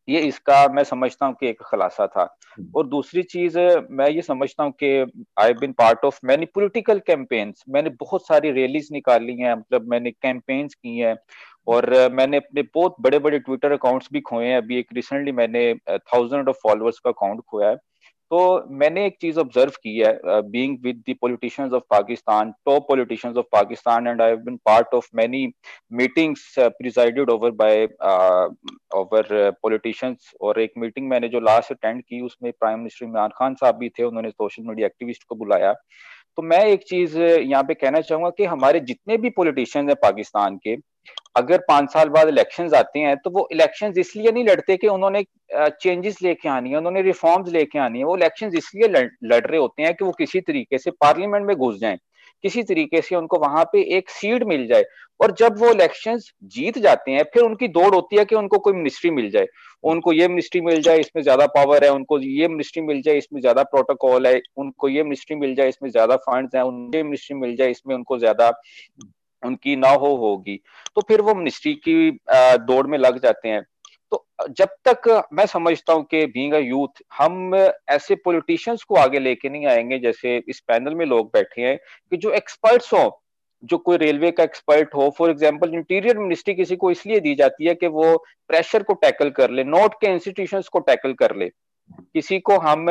ये 0.08 0.20
इसका 0.20 0.66
मैं 0.68 0.82
समझता 0.84 1.26
हूँ 1.26 1.34
कि 1.40 1.48
एक 1.48 1.62
खुलासा 1.62 2.06
था। 2.06 2.22
हम्म। 2.58 2.70
और 2.76 2.86
दूसरी 2.86 3.22
चीज़ 3.24 3.58
मैं 3.90 4.08
ये 4.10 4.22
समझता 4.22 4.64
हूँ 4.64 4.72
कि 4.82 4.90
I 5.40 5.52
been 5.54 5.72
part 5.72 6.04
of 6.04 6.18
many 6.24 6.46
political 6.46 6.98
campaigns 7.06 7.64
मैंने 7.68 7.90
बहुत 8.00 8.26
सारी 8.26 8.50
रैलीज 8.52 8.88
निकाली 8.92 9.36
हैं 9.36 9.54
मतलब 9.54 9.88
मैंने 9.90 10.10
कैंपेन्स 10.12 10.74
की 10.74 10.96
हैं। 10.98 11.16
और 11.66 11.90
मैंने 12.12 12.36
अपने 12.36 12.62
बहुत 12.74 12.96
बड़े 13.00 13.18
बड़े 13.18 13.38
ट्विटर 13.38 13.72
अकाउंट्स 13.72 14.08
भी 14.12 14.20
खोए 14.20 14.46
हैं। 14.46 14.56
अभी 14.56 14.78
एक 14.78 14.86
रिसेंटली 14.94 15.32
मैंने 15.32 15.72
थाउज़ेंड 15.90 16.48
ऑफ़ 16.48 16.56
फॉलोअर्स 16.62 16.98
का 16.98 17.10
अकाउंट 17.10 17.40
खोया 17.50 17.68
है। 17.68 17.76
तो 18.30 18.66
मैंने 18.70 19.04
एक 19.06 19.16
चीज़ 19.20 19.38
ऑब्ज़र्व 19.40 19.72
की 19.82 19.96
है 19.98 20.40
being 20.42 20.76
with 20.84 21.02
the 21.08 21.14
politicians 21.20 21.72
of 21.72 21.82
Pakistan 21.90 22.52
top 22.66 22.86
politicians 22.88 23.36
of 23.36 23.46
Pakistan 23.52 24.06
and 24.06 24.22
I 24.22 24.28
have 24.28 24.38
been 24.44 24.56
part 24.66 24.94
of 24.94 25.08
many 25.16 25.46
meetings 25.92 26.54
presided 26.58 27.30
over 27.30 27.50
by 27.60 27.84
over 28.96 29.50
politicians 29.62 30.32
और 30.40 30.60
एक 30.60 30.72
मीटिंग 30.78 31.08
मैंने 31.08 31.28
जो 31.28 31.40
लास्ट 31.40 31.72
अटेंड 31.72 32.02
की, 32.02 32.20
उसमें 32.20 32.52
प्राइम 32.52 32.78
मिनिस्टर 32.78 33.06
इमरान 33.06 33.30
खान 33.36 33.54
साहब 33.54 33.76
भी 33.78 33.88
थे, 33.88 34.02
उन्होंने 34.02 34.30
सोशल 34.30 34.62
मीडिया 34.62 34.86
एक्टिविस्ट 34.86 35.24
को 35.28 35.34
बुलाया। 35.34 35.72
तो 36.38 36.42
मैं 36.42 36.64
एक 36.66 36.82
चीज़ 36.88 37.18
यहाँ 37.18 37.62
पे 37.62 37.74
कहना 37.74 38.00
चाहूँगा 38.00 38.30
कि 38.30 38.44
हमारे 38.46 38.80
जितने 38.82 39.16
भी 39.16 39.30
पॉलिटिशियंस 39.32 39.88
हैं 39.88 39.96
पाकिस्तान 40.02 40.56
के 40.58 40.76
अगर 41.36 41.64
पाँच 41.68 41.92
साल 41.92 42.08
बाद 42.08 42.28
इलेक्शंस 42.28 42.74
आते 42.74 42.98
हैं 42.98 43.16
तो 43.18 43.30
वो 43.30 43.48
इलेक्शंस 43.52 43.98
इसलिए 43.98 44.32
नहीं 44.32 44.44
लड़ते 44.46 44.76
कि 44.76 44.88
उन्होंने 44.88 45.24
चेंजेस 45.52 46.22
लेके 46.22 46.48
आनी 46.48 46.70
है, 46.70 46.76
उन्होंने 46.76 47.02
रिफॉर्म्स 47.02 47.50
लेके 47.52 47.78
आनी 47.78 47.98
है। 47.98 48.04
वो 48.04 48.16
इलेक्शंस 48.16 48.54
इसलिए 48.56 48.88
लड़ 48.88 49.40
रहे 49.40 49.58
होते 49.58 49.82
हैं 49.82 49.94
कि 49.94 50.04
वो 50.04 50.12
किसी 50.18 50.40
तरीके 50.42 50.78
से 50.78 50.90
पार्लियामेंट 50.92 51.46
में 51.46 51.56
घुस 51.56 51.78
जाएँ, 51.78 51.98
किसी 52.44 52.62
तरीके 52.64 53.00
से 53.02 53.16
उनको 53.16 53.38
वहाँ 53.40 53.64
पे 53.72 53.82
एक 53.96 54.10
सीट 54.10 54.42
मिल 54.44 54.66
जाए। 54.68 54.84
और 55.20 55.32
जब 55.38 55.58
वो 55.58 55.70
इलेक्शन 55.70 56.18
जीत 56.44 56.78
जाते 56.78 57.10
हैं, 57.10 57.22
फिर 57.34 57.42
उनकी 57.42 57.68
दौड़ 57.70 57.94
होती 57.94 58.16
है 58.16 58.24
कि 58.24 58.34
उनको 58.34 58.58
कोई 58.58 58.72
मिनिस्ट्री 58.74 59.10
मिल 59.12 59.30
जाए। 59.30 59.46
उनको 59.84 60.12
ये 60.12 60.28
मिनिस्ट्री 60.28 60.60
मिल 60.60 60.80
जाए, 60.82 60.98
इसमें 61.00 61.22
ज़्यादा 61.22 61.46
पावर 61.48 61.84
है, 61.84 61.90
उनको 61.92 62.18
ये 62.20 62.48
मिनिस्ट्री 62.48 62.82
मिल 62.82 63.02
जाए, 63.02 63.18
इसमें 63.18 63.40
ज़्यादा 63.40 63.62
प्रोटोकॉल 63.64 64.26
है, 64.26 64.40
उनको 64.56 64.88
ये 64.88 65.02
मिनिस्ट्री 65.02 65.36
मिल 65.36 65.54
जाए, 65.54 65.68
इसमें 65.68 65.90
ज़्यादा 65.90 66.16
फंड्स 66.18 66.54
हैं, 66.54 66.62
उनको 66.62 67.04
मिनिस्ट्री 67.04 67.36
मिल 67.36 67.54
जाए, 67.56 67.70
इसमें 67.70 67.94
उनको 67.94 68.18
ज़्यादा 68.18 68.50
उनकी 69.44 69.76
ना 69.76 69.88
हो 69.90 70.14
होगी 70.16 70.60
तो 70.96 71.00
फिर 71.08 71.20
वो 71.20 71.34
मिनिस्ट्री 71.34 71.74
की 71.88 72.10
दौड़ 72.30 72.86
में 72.86 72.98
लग 72.98 73.18
जाते 73.22 73.48
हैं। 73.48 73.62
तो 74.12 74.26
जब 74.50 74.68
तक 74.88 75.08
मैं 75.32 75.46
समझता 75.46 75.92
हूँ 75.92 76.04
कि 76.04 76.24
बीइंग 76.26 76.54
यूथ 76.56 77.02
हम 77.18 77.54
ऐसे 77.54 78.14
पॉलिटिशियंस 78.14 78.82
को 78.82 78.94
आगे 78.96 79.18
लेके 79.18 79.48
नहीं 79.48 79.66
आएँगे 79.66 79.98
जैसे 79.98 80.36
इस 80.48 80.60
पैनल 80.60 80.94
में 80.94 81.04
लोग 81.06 81.26
बैठे 81.34 81.62
हैं 81.62 81.76
कि 81.76 82.16
जो 82.16 82.30
एक्सपर्ट्स 82.32 82.92
हों, 82.94 83.10
जो 83.62 83.78
कोई 83.78 83.96
रेलवे 83.96 84.30
का 84.30 84.42
एक्सपर्ट 84.42 84.94
हो 84.94 85.08
फॉर 85.18 85.30
एग्जांपल 85.30 85.74
इंटीरियर 85.74 86.18
मिनिस्ट्री 86.18 86.54
किसी 86.54 86.76
को 86.76 86.90
इसलिए 86.90 87.20
दी 87.20 87.34
जाती 87.34 87.66
है 87.66 87.74
कि 87.74 87.86
वो 87.88 88.16
प्रेशर 88.50 88.82
को 88.82 88.94
टैकल 88.94 89.30
कर 89.30 89.50
ले 89.50 89.64
नोट 89.64 89.94
के 89.94 90.06
इंस्टीट्यूशंस 90.06 90.68
को 90.68 90.78
टैकल 90.80 91.12
कर 91.12 91.36
ले। 91.36 91.50
किसी 91.90 92.38
को 92.40 92.56
हम 92.58 92.86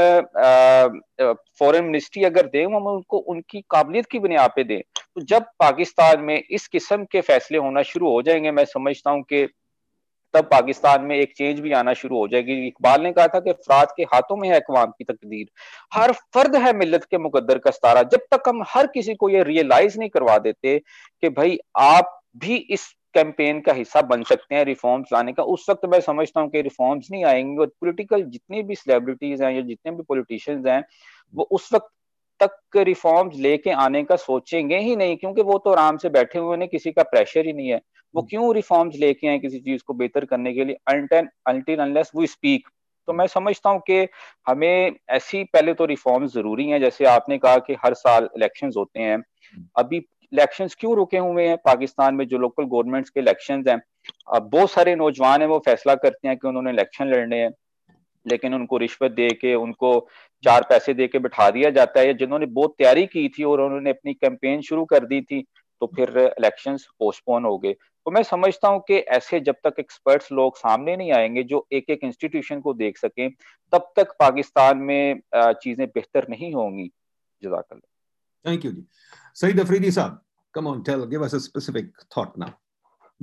फॉरेन 1.60 1.84
मिनिस्ट्री 1.86 2.24
अगर 2.24 2.48
दें, 2.48 2.66
हम 2.66 2.88
उनको, 2.88 3.18
उनकी 3.18 3.62
काबिलियत 3.70 4.06
की 4.06 4.20
बुनियाद 4.20 4.52
पे 4.56 4.64
दें 4.64 4.82
तो 4.98 5.22
जब 5.24 5.46
पाकिस्तान 5.60 6.22
में 6.22 6.42
इस 6.42 6.68
किस्म 6.68 7.06
के 7.06 7.22
फैसले 7.22 7.58
होना 7.58 7.82
शुरू 7.84 8.10
हो 8.12 8.22
जाएँगे, 8.22 8.52
मैं 8.52 8.66
समझता 8.66 9.12
हूँ 9.12 9.22
कि 9.24 9.48
तब 10.34 10.46
पाकिस्तान 10.52 11.02
में 11.02 11.16
एक 11.16 11.34
चेंज 11.38 11.60
भी 11.60 11.72
आना 11.74 11.94
शुरू 11.94 12.18
हो 12.18 12.28
जाएगी। 12.28 12.54
इकबाल 12.68 13.02
ने 13.02 13.12
कहा 13.12 13.28
था 13.28 13.40
कि 13.40 13.50
अफराद 13.50 13.92
के 13.98 14.04
हाथों 14.04 14.38
में 14.38 14.48
है 14.50 14.56
अकवाम 14.56 14.92
की 14.92 15.04
तकदीर। 15.04 15.50
हर 15.94 16.12
फर्द 16.34 16.56
है 16.56 16.74
मिलत 16.74 17.04
के 17.04 17.18
मुकदर 17.18 17.58
का 17.58 17.72
सतारा। 17.72 18.04
जब 18.04 18.26
तक 18.32 18.50
हम 18.50 18.64
हर 18.68 18.88
किसी 18.88 19.14
को 19.16 19.30
ये 19.30 19.44
रियलाइज़ 19.44 19.98
नहीं 20.00 20.10
करवा 20.10 20.38
देते 20.40 20.78
कि 20.80 21.30
भाई 21.30 21.58
आप 21.76 22.20
भी 22.38 22.56
इस 22.56 22.88
कैंपेन 23.14 23.60
का 23.62 23.74
हिस्सा 23.74 24.02
बन 24.02 24.24
सकते 24.24 24.56
हैं 24.56 24.64
रिफॉर्म्स 24.66 25.10
लाने 25.14 25.34
का 25.34 25.44
उस 25.54 25.66
वक्त 25.70 25.86
मैं 25.86 26.00
समझता 26.02 26.42
हूँ 26.42 26.50
कि 26.50 26.62
रिफॉर्म्स 26.62 27.08
नहीं 27.12 27.24
आएँगे 27.26 27.60
और 27.60 27.68
पॉलिटिकल 27.82 28.24
जितनी 28.26 28.64
भी 28.64 28.76
सेलिब्रिटीज 28.76 29.42
हैं 29.42 29.52
या 29.52 29.62
जितने 29.62 29.92
भी 29.92 30.04
पॉलिटिशियंस 30.04 30.66
हैं 30.66 30.84
वो 31.34 31.48
उस 31.52 31.74
वक्त 31.74 31.90
तक 32.40 32.78
रिफॉर्म्स 32.78 33.36
लेके 33.38 33.72
आने 33.80 34.04
का 34.04 34.16
सोचेंगे 34.16 34.78
ही 34.80 34.96
नहीं 34.96 35.18
क्योंकि 35.18 35.42
वो 35.42 35.58
तो 35.58 35.72
आराम 35.72 35.98
से 35.98 36.10
बैठे 36.10 36.40
हुए 36.40 36.58
हैं 36.58 36.68
किसी 36.68 36.92
का 36.92 37.04
प्रेशर 37.04 37.46
ही 37.46 37.54
नहीं 37.54 37.70
है 37.70 37.82
वो 38.16 38.22
हम्म। 38.22 38.30
क्यों 38.30 38.54
रिफॉर्म्स 38.56 38.96
लेके 38.96 39.28
आए 39.28 39.40
किसी 39.40 39.60
चीज़ 39.60 39.84
को 39.88 39.94
बेहतर 39.94 40.26
करने 40.26 40.54
के 40.54 40.66
लिए 40.66 40.78
अल्टिन 40.88 41.80
अनलेस 41.80 42.12
वो 42.16 42.26
स्पीक 42.26 42.68
तो 43.08 43.14
मैं 43.14 43.26
समझता 43.28 43.70
हूँ 43.70 43.80
कि 43.88 44.08
हमें 44.48 44.96
ऐसी 45.10 45.44
पहले 45.44 45.74
तो 45.74 45.86
रिफॉर्म्स 45.86 46.34
ज़रूरी 46.34 46.68
हैं 46.68 46.80
जैसे 46.80 47.06
आपने 47.06 47.38
कहा 47.38 47.58
कि 47.60 47.76
हर 47.86 47.94
साल 47.94 48.30
इलेक्शंस 48.38 48.74
होते 48.78 49.00
हैं 49.00 49.16
हम्म। 49.16 49.66
अभी 49.78 50.00
इलेक्शंस 50.34 50.76
क्यों 50.76 50.96
रुके 50.96 51.18
हुए 51.18 51.48
हैं? 51.48 51.58
पाकिस्तान 51.58 52.16
में 52.16 52.28
जो 52.28 52.38
लोकल 52.38 52.64
गवर्नमेंट्स 52.66 53.10
के 53.10 53.20
इलेक्शंस 53.20 53.68
हैं, 53.68 53.82
अब 54.34 54.50
बहुत 54.50 54.72
सारे 54.72 54.96
नौजवान 54.96 55.42
हैं, 55.42 55.48
वो 55.48 55.60
फैसला 55.66 55.96
करते 55.96 56.28
हैं 56.28 56.38
कि 56.38 56.48
उन्होंने 56.48 56.72
इलेक्शन 56.72 57.08
लड़ने 57.08 57.42
हैं, 57.42 57.52
लेकिन 58.26 58.54
उनको 58.54 58.78
रिश्वत 58.78 59.12
दे 59.12 59.30
के, 59.32 59.54
उनको 59.56 60.08
चार 60.44 60.66
पैसे 60.70 60.94
दे 60.94 61.08
के 61.08 61.20
बिठा 61.20 61.50
दिया 61.52 61.70
जाता 61.70 62.00
है। 62.00 62.14
जिन्होंने 62.14 62.46
बहुत 62.48 62.76
तैयारी 62.78 63.06
की 63.06 63.28
थी 63.30 63.44
और 63.44 63.62
उन्होंने 63.62 63.90
अपनी 63.90 64.14
कैंपेन 64.14 64.62
शुरू 64.62 64.86
कर 64.86 65.06
दी 65.06 65.22
थी 65.22 65.46
तो 65.82 65.88
फिर 65.96 66.18
इलेक्शन 66.20 66.78
पोस्टपोन 67.00 67.46
हो 67.46 67.58
गए। 67.58 67.74
तो 67.74 68.12
मैं 68.12 68.22
समझता 68.24 68.68
हूँ 68.68 68.80
कि 68.88 68.98
ऐसे 69.16 69.40
जब 69.40 69.56
तक 69.64 69.76
एक्सपर्ट्स 69.80 70.32
लोग 70.32 70.58
सामने 70.58 70.96
नहीं 70.98 71.12
आएँगे, 71.12 71.44
जो 71.44 71.66
एक 71.72 71.90
एक 71.90 72.00
इंस्टीट्यूशन 72.04 72.60
को 72.60 72.74
देख 72.74 72.98
सकें, 72.98 73.30
तब 73.74 73.92
तक 73.96 74.16
पाकिस्तान 74.20 74.78
में 74.80 75.22
चीज़ें 75.36 75.88
बेहतर 75.88 76.28
नहीं 76.30 76.54
होंगी। 76.54 76.90
जजाकल 77.42 77.80
थैंक 78.47 78.65
यू 78.65 78.73
जी 78.73 78.87
सईद 79.43 79.61
अफरीदी 79.61 79.91
साहब 80.01 80.25
come 80.57 80.69
on 80.69 80.79
tell 80.85 81.03
give 81.09 81.23
us 81.25 81.35
a 81.37 81.39
specific 81.45 81.89
thought 82.13 82.37
now 82.43 82.47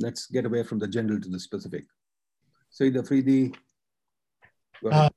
let's 0.03 0.27
get 0.35 0.47
away 0.49 0.59
from 0.71 0.81
the 0.81 0.87
general 0.95 1.21
to 1.23 1.31
the 1.35 1.39
specific 1.45 1.87
Saeed 2.77 2.99
Afridi 3.01 3.37
uh, 4.91 5.09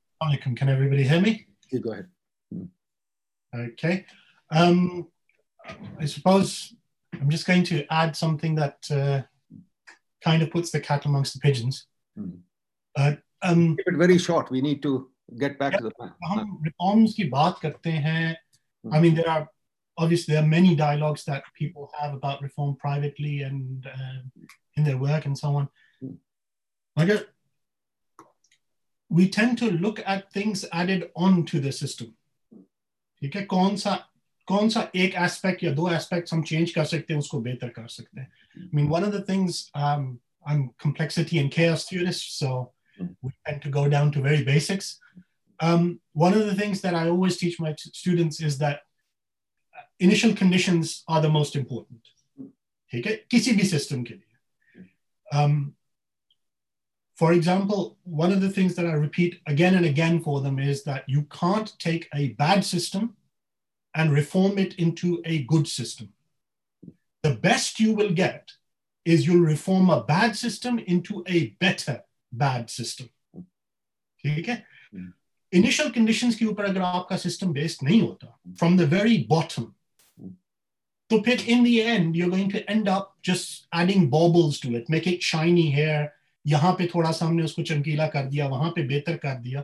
can 0.45 0.71
everybody 0.73 1.05
hear 1.11 1.21
me 1.27 1.33
yeah, 1.73 1.83
go 1.85 1.93
ahead 1.93 2.09
hmm. 2.53 2.65
okay 3.67 3.93
um, 4.61 4.81
I 5.99 6.05
suppose 6.05 6.73
I'm 7.13 7.29
just 7.29 7.45
going 7.45 7.63
to 7.65 7.85
add 7.91 8.15
something 8.15 8.55
that 8.55 8.77
uh, 8.91 9.21
kind 10.23 10.41
of 10.41 10.51
puts 10.51 10.71
the 10.71 10.79
cat 10.79 11.05
amongst 11.05 11.33
the 11.33 11.39
pigeons. 11.39 11.85
Mm. 12.17 12.39
Uh, 12.95 13.13
um, 13.41 13.75
Keep 13.77 13.93
it 13.93 13.97
very 13.97 14.17
short. 14.17 14.51
We 14.51 14.61
need 14.61 14.81
to 14.83 15.09
get 15.37 15.59
back 15.59 15.73
yeah, 15.73 15.79
to 15.79 15.83
the 15.85 15.91
plan. 15.91 16.13
हम 16.29 16.61
reforms 16.67 17.13
की 17.15 17.29
बात 17.29 17.59
करते 17.61 17.91
हैं. 18.05 18.35
I 18.91 18.99
mean, 19.01 19.15
there 19.15 19.29
are 19.29 19.47
obviously 19.97 20.33
there 20.33 20.43
are 20.43 20.47
many 20.47 20.75
dialogues 20.75 21.25
that 21.25 21.43
people 21.57 21.91
have 21.99 22.13
about 22.13 22.41
reform 22.41 22.75
privately 22.75 23.41
and 23.41 23.85
uh, 23.85 24.19
in 24.75 24.83
their 24.83 24.97
work 24.97 25.25
and 25.25 25.37
so 25.37 25.55
on. 25.55 25.69
Like, 26.95 27.27
we 29.09 29.27
tend 29.29 29.57
to 29.59 29.71
look 29.71 30.01
at 30.05 30.31
things 30.31 30.65
added 30.71 31.09
on 31.15 31.45
to 31.45 31.59
the 31.59 31.71
system. 31.71 32.15
ठीक 33.21 33.35
है 33.35 33.41
कौन 33.51 33.75
सा 33.77 33.95
कौन 34.47 34.69
सा 34.69 34.81
एक 34.95 35.15
aspect 35.27 35.63
या 35.63 35.71
दो 35.75 35.89
aspect 35.93 36.33
हम 36.33 36.43
चेंज 36.51 36.71
कर 36.71 36.85
सकते 36.91 37.13
हैं 37.13 37.19
उसको 37.19 37.39
बेहतर 37.47 37.69
कर 37.77 37.87
सकते 37.87 38.21
हैं 38.21 38.29
I 38.55 38.75
mean, 38.75 38.89
one 38.89 39.03
of 39.03 39.11
the 39.11 39.21
things 39.21 39.69
um, 39.75 40.19
I'm 40.45 40.69
complexity 40.83 41.39
and 41.39 41.51
chaos 41.51 41.85
theorist, 41.89 42.37
so 42.37 42.71
we 43.21 43.31
tend 43.45 43.61
to 43.63 43.69
go 43.69 43.87
down 43.89 44.11
to 44.13 44.21
very 44.21 44.43
basics. 44.43 44.99
Um, 45.59 45.99
one 46.13 46.33
of 46.33 46.45
the 46.45 46.55
things 46.55 46.81
that 46.81 46.95
I 46.95 47.09
always 47.09 47.37
teach 47.37 47.59
my 47.59 47.73
students 47.77 48.41
is 48.41 48.57
that 48.59 48.81
initial 50.03 50.33
conditions 50.33 51.03
are 51.07 51.21
the 51.21 51.29
most 51.29 51.55
important. 51.55 51.99
Okay, 52.93 53.19
किसी 53.29 53.51
भी 53.55 53.65
system 53.65 54.03
के 54.03 54.13
लिए. 54.13 54.85
Um, 55.31 55.73
for 57.15 57.33
example, 57.33 57.97
one 58.03 58.31
of 58.31 58.41
the 58.41 58.49
things 58.49 58.75
that 58.75 58.85
I 58.85 58.93
repeat 58.93 59.41
again 59.45 59.75
and 59.75 59.85
again 59.85 60.21
for 60.21 60.41
them 60.41 60.57
is 60.57 60.83
that 60.85 61.03
you 61.07 61.23
can't 61.23 61.77
take 61.77 62.07
a 62.15 62.29
bad 62.29 62.63
system 62.63 63.15
and 63.93 64.13
reform 64.13 64.57
it 64.57 64.75
into 64.75 65.21
a 65.25 65.43
good 65.43 65.67
system. 65.67 66.13
The 67.23 67.35
best 67.35 67.79
you 67.79 67.93
will 67.93 68.11
get 68.11 68.51
is 69.03 69.27
you'll 69.27 69.45
reform 69.45 69.89
a 69.89 70.03
bad 70.03 70.35
system 70.35 70.79
into 70.79 71.23
a 71.27 71.47
better 71.59 72.01
bad 72.31 72.69
system. 72.69 73.09
ठीक 74.23 74.47
है 74.49 74.63
initial 75.53 75.89
conditions 75.89 76.35
के 76.35 76.45
ऊपर 76.45 76.65
अगर 76.65 76.81
आपका 76.81 77.17
system 77.17 77.53
based 77.53 77.83
नहीं 77.83 78.01
होता 78.01 78.39
from 78.59 78.77
the 78.77 78.81
very 78.93 79.17
bottom 79.29 79.71
तो 81.13 81.19
फिर 81.25 81.41
in 81.49 81.63
the 81.63 81.67
end 81.67 82.15
you 82.15 82.29
going 82.29 82.51
to 82.51 82.59
end 82.69 82.89
up 82.89 83.15
just 83.25 83.67
adding 83.81 84.09
baubles 84.11 84.61
to 84.61 84.75
it 84.77 84.89
make 84.91 85.07
it 85.07 85.23
shiny 85.23 85.69
hair 85.71 86.09
यहाँ 86.47 86.71
पे 86.77 86.85
थोड़ा 86.95 87.11
सा 87.11 87.25
हमने 87.25 87.43
उसको 87.43 87.63
चमकीला 87.69 88.07
कर 88.15 88.25
दिया 88.25 88.47
वहां 88.47 88.69
पे 88.75 88.83
बेहतर 88.87 89.17
कर 89.17 89.35
दिया 89.41 89.63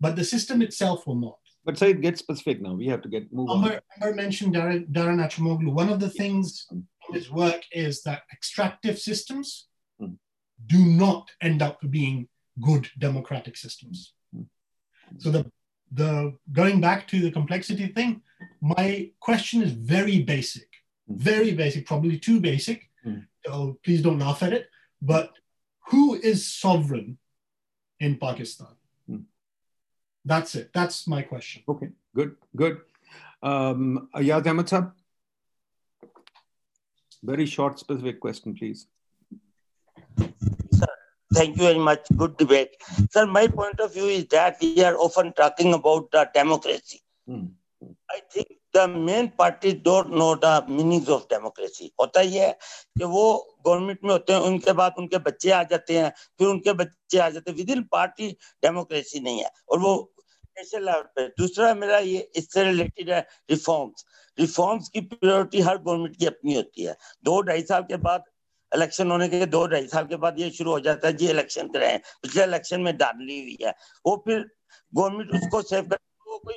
but 0.00 0.16
the 0.16 0.24
system 0.24 0.62
itself 0.62 1.06
will 1.06 1.14
not. 1.14 1.38
But 1.64 1.78
so 1.78 1.86
it 1.86 2.02
gets 2.02 2.20
specific 2.20 2.60
now. 2.60 2.74
We 2.74 2.86
have 2.88 3.00
to 3.02 3.08
get 3.08 3.32
move 3.32 3.48
Amber, 3.50 3.74
on. 3.74 3.80
Amber 3.96 4.14
mentioned 4.14 4.54
Darren, 4.54 4.86
Darren 4.92 5.24
Achamoglu. 5.26 5.72
One 5.72 5.88
of 5.88 5.98
the 5.98 6.10
things 6.10 6.66
in 6.70 6.86
his 7.12 7.30
work 7.30 7.62
is 7.72 8.02
that 8.02 8.22
extractive 8.32 8.98
systems 8.98 9.68
mm. 10.00 10.14
do 10.66 10.84
not 10.84 11.30
end 11.40 11.62
up 11.62 11.78
being 11.88 12.28
good 12.60 12.90
democratic 12.98 13.56
systems. 13.56 14.12
Mm. 14.36 14.46
So 15.18 15.30
the 15.30 15.50
the 15.92 16.36
going 16.52 16.82
back 16.82 17.08
to 17.08 17.20
the 17.20 17.30
complexity 17.30 17.86
thing, 17.86 18.20
my 18.60 19.10
question 19.20 19.62
is 19.62 19.72
very 19.72 20.20
basic, 20.20 20.67
mm. 20.67 20.67
very 21.09 21.53
basic, 21.53 21.85
probably 21.85 22.19
too 22.19 22.39
basic. 22.39 22.89
So 23.45 23.79
please 23.83 24.01
don't 24.01 24.19
laugh 24.19 24.43
at 24.43 24.53
it. 24.53 24.69
But 25.01 25.31
who 25.87 26.15
is 26.15 26.47
sovereign 26.47 27.17
in 27.99 28.17
Pakistan? 28.17 28.67
That's 30.25 30.55
it. 30.55 30.71
That's 30.73 31.07
my 31.07 31.21
question. 31.21 31.63
Okay, 31.67 31.89
good, 32.13 32.35
good. 32.55 32.81
Um, 33.41 34.09
Ayaz 34.13 34.45
Ahmed 34.45 34.69
sir, 34.69 34.91
very 37.23 37.45
short, 37.45 37.79
specific 37.79 38.19
question, 38.19 38.53
please. 38.53 38.87
Sir, 40.71 40.87
Thank 41.33 41.57
you 41.57 41.63
very 41.63 41.79
much. 41.79 42.05
Good 42.15 42.37
debate. 42.37 42.75
Sir, 43.11 43.25
my 43.25 43.47
point 43.47 43.79
of 43.79 43.93
view 43.93 44.05
is 44.05 44.25
that 44.27 44.57
we 44.61 44.83
are 44.83 44.95
often 44.95 45.33
talking 45.33 45.73
about 45.73 46.13
uh, 46.13 46.25
democracy. 46.33 47.01
Hmm. 47.27 47.45
I 48.11 48.19
think 48.31 48.58
the 48.73 48.87
main 48.87 49.31
parties 49.31 49.73
don't 49.73 50.11
know 50.11 50.35
the 50.35 50.53
meanings 50.69 51.09
of 51.09 51.27
democracy. 51.27 51.89
होता 51.99 52.19
ही 52.19 52.33
है 52.33 52.51
कि 52.97 53.05
वो 53.05 53.57
government 53.65 53.99
में 54.03 54.11
होते 54.11 54.33
हैं, 54.33 54.39
उनके 54.39 54.73
बाद 54.73 54.95
उनके 54.97 55.17
बच्चे 55.17 55.51
आ 55.51 55.63
जाते 55.63 55.97
हैं, 55.97 56.09
फिर 56.39 56.47
उनके 56.47 56.73
बच्चे 56.73 57.17
आ 57.17 57.29
जाते 57.29 57.51
हैं। 57.51 57.57
विद 57.57 57.69
इन 57.69 57.83
पार्टी 57.83 58.31
डेमोक्रेसी 58.63 59.19
नहीं 59.19 59.39
है। 59.39 59.51
और 59.69 59.79
वो 59.79 60.13
नेशनल 60.57 60.85
लेवल 60.85 61.01
पे 61.01 61.27
दूसरा 61.27 61.73
मेरा 61.73 61.97
ये, 61.97 62.31
इससे 62.35 62.63
रिलेटेड 62.63 63.09
है 63.09 63.27
रिफॉर्म्स 63.49 64.05
रिफॉर्म्स 64.39 64.89
की 64.89 65.01
प्रायोरिटी 65.01 65.61
हर 65.61 65.77
गवर्नमेंट 65.77 66.15
की 66.15 66.25
अपनी 66.25 66.55
होती 66.55 66.83
है। 66.83 66.95
दो 67.23 67.41
ढाई 67.41 67.61
साल 67.61 67.81
के 67.81 67.97
बाद 67.97 68.23
इलेक्शन 68.75 69.11
होने 69.11 69.29
के, 69.29 69.45
दो 69.45 69.67
ढाई 69.67 69.87
साल 69.87 70.05
के 70.05 70.15
बाद 70.15 70.39
ये 70.39 70.49
शुरू 70.49 70.71
हो 70.71 70.79
जाता 70.79 71.07
है 71.07 71.13
जी 71.13 71.27
इलेक्शन 71.27 71.67
कराए। 71.67 71.97
पिछले 71.97 72.43
इलेक्शन 72.43 72.81
में 72.81 72.97
डाली 72.97 73.39
हुई 73.41 73.57
है। 73.61 73.73
वो 74.05 74.23
फिर 74.27 74.51
गवर्नमेंट 74.95 75.31
उसको 75.31 75.61
सेव 75.61 75.81
कर, 75.81 75.97
वो 76.27 76.37
कोई 76.37 76.53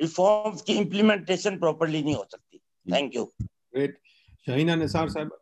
रिफॉर्म्स 0.00 0.62
की 0.62 0.76
इम्प्लीमेंटेशन 0.78 1.58
प्रॉपरली 1.58 2.02
नहीं 2.02 2.14
हो 2.14 2.26
सकती 2.32 2.58
thank 2.92 3.16
you 3.16 3.24
great 3.44 3.98
Shahina 4.46 4.74
Nisar 4.84 5.08
साहब 5.16 5.38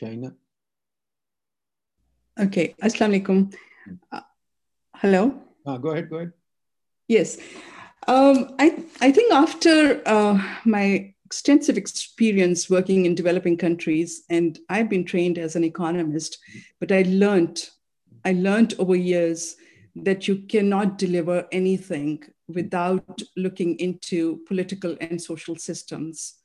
Shahina 0.00 0.36
Okay, 2.40 2.74
Assalamu 2.82 3.12
alaikum. 3.12 3.54
Uh, 4.10 4.20
hello. 4.96 5.34
Uh, 5.66 5.76
go 5.76 5.90
ahead. 5.90 6.08
Go 6.08 6.16
ahead. 6.16 6.32
Yes, 7.06 7.36
um, 8.08 8.54
I 8.58 8.82
I 9.00 9.12
think 9.12 9.32
after 9.32 10.00
uh, 10.06 10.38
my 10.64 11.14
extensive 11.26 11.76
experience 11.76 12.70
working 12.70 13.04
in 13.04 13.14
developing 13.14 13.58
countries, 13.58 14.22
and 14.30 14.58
I've 14.70 14.88
been 14.88 15.04
trained 15.04 15.36
as 15.36 15.56
an 15.56 15.64
economist, 15.64 16.38
but 16.80 16.90
I 16.90 17.02
learned 17.06 17.68
I 18.24 18.32
learned 18.32 18.74
over 18.78 18.96
years 18.96 19.56
that 19.96 20.26
you 20.26 20.36
cannot 20.48 20.98
deliver 20.98 21.46
anything 21.52 22.22
without 22.48 23.22
looking 23.36 23.78
into 23.78 24.40
political 24.46 24.96
and 25.00 25.20
social 25.20 25.56
systems. 25.56 26.38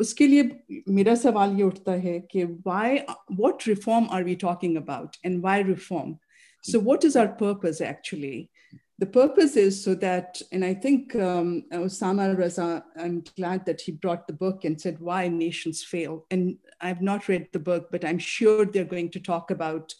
उसके 0.00 0.26
लिए 0.26 0.82
मेरा 0.88 1.14
सवाल 1.14 1.54
ये 1.56 1.62
उठता 1.62 1.92
है 2.02 2.18
कि 2.30 2.44
why 2.64 3.04
what 3.28 3.66
reform 3.66 4.08
are 4.10 4.24
we 4.24 4.34
talking 4.36 4.76
about 4.76 5.16
and 5.24 5.42
why 5.42 5.58
reform 5.60 6.18
so 6.62 6.80
what 6.80 7.04
is 7.04 7.14
our 7.14 7.28
purpose 7.28 7.80
actually 7.80 8.50
the 8.98 9.06
purpose 9.06 9.56
is 9.56 9.82
so 9.84 9.94
that 9.94 10.40
and 10.50 10.64
i 10.64 10.74
think 10.74 11.14
um, 11.14 11.62
osama 11.72 12.26
raza 12.40 12.82
i'm 12.96 13.22
glad 13.36 13.64
that 13.66 13.80
he 13.80 13.92
brought 13.92 14.26
the 14.26 14.32
book 14.32 14.64
and 14.64 14.80
said 14.80 14.98
why 14.98 15.28
nations 15.28 15.84
fail 15.84 16.26
and 16.30 16.56
i've 16.80 17.02
not 17.02 17.28
read 17.28 17.48
the 17.52 17.64
book 17.70 17.88
but 17.92 18.04
i'm 18.04 18.18
sure 18.18 18.64
they're 18.64 18.92
going 18.96 19.10
to 19.10 19.20
talk 19.20 19.50
about 19.50 19.94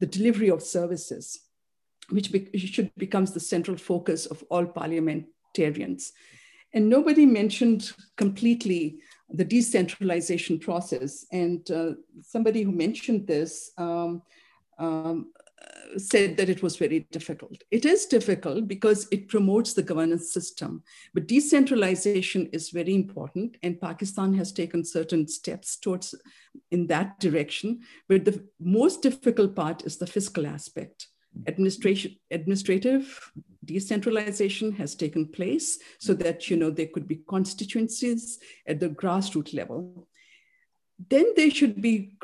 the 0.00 0.06
delivery 0.06 0.50
of 0.50 0.62
services 0.62 1.38
which 2.09 2.31
be, 2.31 2.49
should 2.57 2.91
becomes 2.97 3.31
the 3.31 3.39
central 3.39 3.77
focus 3.77 4.25
of 4.25 4.43
all 4.49 4.65
parliamentarians. 4.65 6.13
And 6.73 6.89
nobody 6.89 7.25
mentioned 7.25 7.91
completely 8.17 8.99
the 9.29 9.45
decentralization 9.45 10.59
process. 10.59 11.25
And 11.31 11.69
uh, 11.71 11.91
somebody 12.21 12.63
who 12.63 12.71
mentioned 12.71 13.27
this 13.27 13.71
um, 13.77 14.21
um, 14.77 15.31
said 15.97 16.37
that 16.37 16.49
it 16.49 16.61
was 16.61 16.77
very 16.77 17.07
difficult. 17.11 17.63
It 17.71 17.85
is 17.85 18.05
difficult 18.05 18.67
because 18.67 19.07
it 19.11 19.27
promotes 19.27 19.73
the 19.73 19.83
governance 19.83 20.31
system, 20.31 20.83
but 21.13 21.27
decentralization 21.27 22.47
is 22.53 22.69
very 22.69 22.93
important, 22.93 23.57
and 23.63 23.81
Pakistan 23.81 24.33
has 24.35 24.51
taken 24.51 24.83
certain 24.83 25.27
steps 25.27 25.77
towards 25.77 26.13
in 26.71 26.87
that 26.87 27.19
direction. 27.19 27.81
But 28.07 28.25
the 28.25 28.45
most 28.59 29.01
difficult 29.01 29.55
part 29.55 29.85
is 29.85 29.97
the 29.97 30.07
fiscal 30.07 30.45
aspect 30.45 31.07
administration 31.45 32.15
administrative 32.31 33.31
decentralization 33.67 34.71
has 34.71 34.95
taken 34.95 35.27
place 35.27 35.77
so 35.99 36.13
that 36.13 36.49
you 36.49 36.57
know 36.57 36.71
there 36.71 36.87
could 36.87 37.07
be 37.07 37.17
constituencies 37.27 38.39
at 38.65 38.79
the 38.79 38.89
grassroots 38.89 39.53
level. 39.53 40.07
Then 41.09 41.33
there 41.35 41.51
should 41.51 41.79
be 41.81 42.17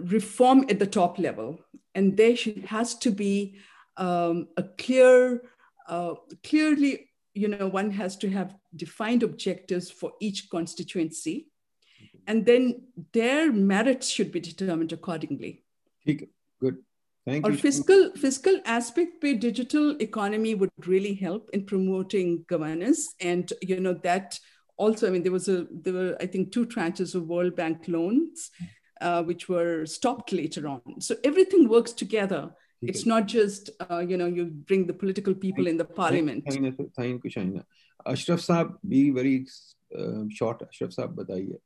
reform 0.00 0.64
at 0.68 0.78
the 0.80 0.86
top 0.86 1.18
level 1.18 1.60
and 1.94 2.16
there 2.16 2.34
should, 2.34 2.64
has 2.64 2.96
to 2.96 3.10
be 3.12 3.58
um, 3.96 4.48
a 4.56 4.62
clear 4.62 5.42
uh, 5.88 6.14
clearly 6.42 7.10
you 7.34 7.48
know 7.48 7.68
one 7.68 7.90
has 7.90 8.16
to 8.16 8.30
have 8.30 8.54
defined 8.74 9.22
objectives 9.22 9.90
for 9.90 10.12
each 10.20 10.50
constituency 10.50 11.48
and 12.26 12.44
then 12.44 12.82
their 13.12 13.52
merits 13.52 14.08
should 14.08 14.32
be 14.32 14.40
determined 14.40 14.92
accordingly. 14.92 15.62
good 16.60 16.78
Thank 17.28 17.46
or 17.46 17.52
you. 17.52 17.58
fiscal 17.58 18.10
fiscal 18.24 18.60
aspect 18.64 19.22
where 19.22 19.34
digital 19.34 19.96
economy 20.08 20.54
would 20.54 20.70
really 20.86 21.14
help 21.14 21.50
in 21.52 21.64
promoting 21.72 22.44
governance 22.48 23.14
and 23.20 23.52
you 23.70 23.80
know 23.86 23.94
that 24.08 24.38
also 24.76 25.06
i 25.08 25.10
mean 25.10 25.24
there 25.24 25.36
was 25.36 25.48
a 25.48 25.66
there 25.84 25.96
were 25.98 26.16
i 26.24 26.26
think 26.26 26.52
two 26.56 26.66
tranches 26.74 27.14
of 27.14 27.32
world 27.34 27.54
bank 27.60 27.88
loans 27.96 28.50
uh, 29.00 29.22
which 29.22 29.48
were 29.48 29.86
stopped 29.86 30.32
later 30.32 30.66
on. 30.68 31.00
So 31.00 31.16
everything 31.24 31.68
works 31.68 31.92
together. 31.92 32.50
It's 32.80 33.06
not 33.06 33.26
just 33.26 33.70
uh, 33.90 33.98
you 33.98 34.16
know 34.16 34.26
you 34.26 34.46
bring 34.46 34.86
the 34.86 34.94
political 34.94 35.34
people 35.34 35.66
in 35.66 35.76
the 35.76 35.84
parliament. 35.84 36.44
Thank 36.46 37.24
you 37.24 37.30
Shahina. 37.30 37.64
ashraf 38.06 38.40
saab 38.40 38.68
be 38.92 39.10
very 39.10 39.46
uh, 39.98 40.22
short 40.38 40.62
ashraf 40.66 40.92
saab 40.96 41.16
bataiye 41.16 41.56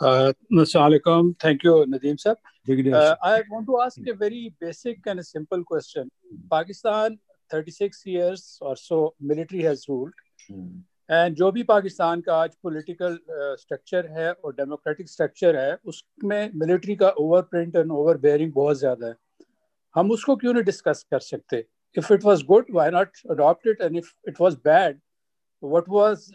uh, 0.00 0.32
Assalamualaikum. 0.52 1.38
Thank 1.38 1.64
you, 1.64 1.84
Nadeem 1.86 2.18
sir. 2.18 2.36
Uh, 2.66 3.16
I 3.22 3.42
want 3.50 3.66
to 3.66 3.80
ask 3.80 3.98
a 4.06 4.14
very 4.14 4.54
basic 4.60 5.00
and 5.06 5.20
a 5.20 5.24
simple 5.24 5.62
question. 5.64 6.10
Pakistan, 6.50 7.18
36 7.50 8.06
years 8.06 8.58
or 8.60 8.76
so, 8.76 9.14
military 9.20 9.62
has 9.62 9.88
ruled. 9.88 10.12
Hmm. 10.48 10.82
And 11.10 11.34
जो 11.36 11.50
भी 11.52 11.62
पाकिस्तान 11.62 12.20
का 12.20 12.34
आज 12.42 12.54
political 12.62 13.18
structure 13.60 14.06
है 14.10 14.30
और 14.32 14.52
democratic 14.54 15.08
structure 15.08 15.56
है 15.56 15.76
उसमें 15.86 16.50
military 16.54 16.94
का 16.96 17.08
over 17.20 17.42
print 17.50 17.76
and 17.76 17.90
over 17.92 18.16
bearing 18.18 18.52
बहुत 18.52 18.78
ज़्यादा 18.78 19.06
है 19.06 19.16
हम 19.94 20.10
उसको 20.10 20.36
क्यों 20.36 20.52
नहीं 20.54 20.64
डिस्कस 20.64 21.04
कर 21.10 21.18
सकते 21.20 21.64
if 21.96 22.12
it 22.12 22.24
was 22.24 22.42
good 22.46 22.70
why 22.74 22.90
not 22.90 23.18
adopt 23.30 23.66
it 23.66 23.80
and 23.82 23.96
if 23.96 24.10
it 24.28 24.40
was 24.40 24.56
bad 24.64 25.00
what 25.62 25.88
was 25.88 26.30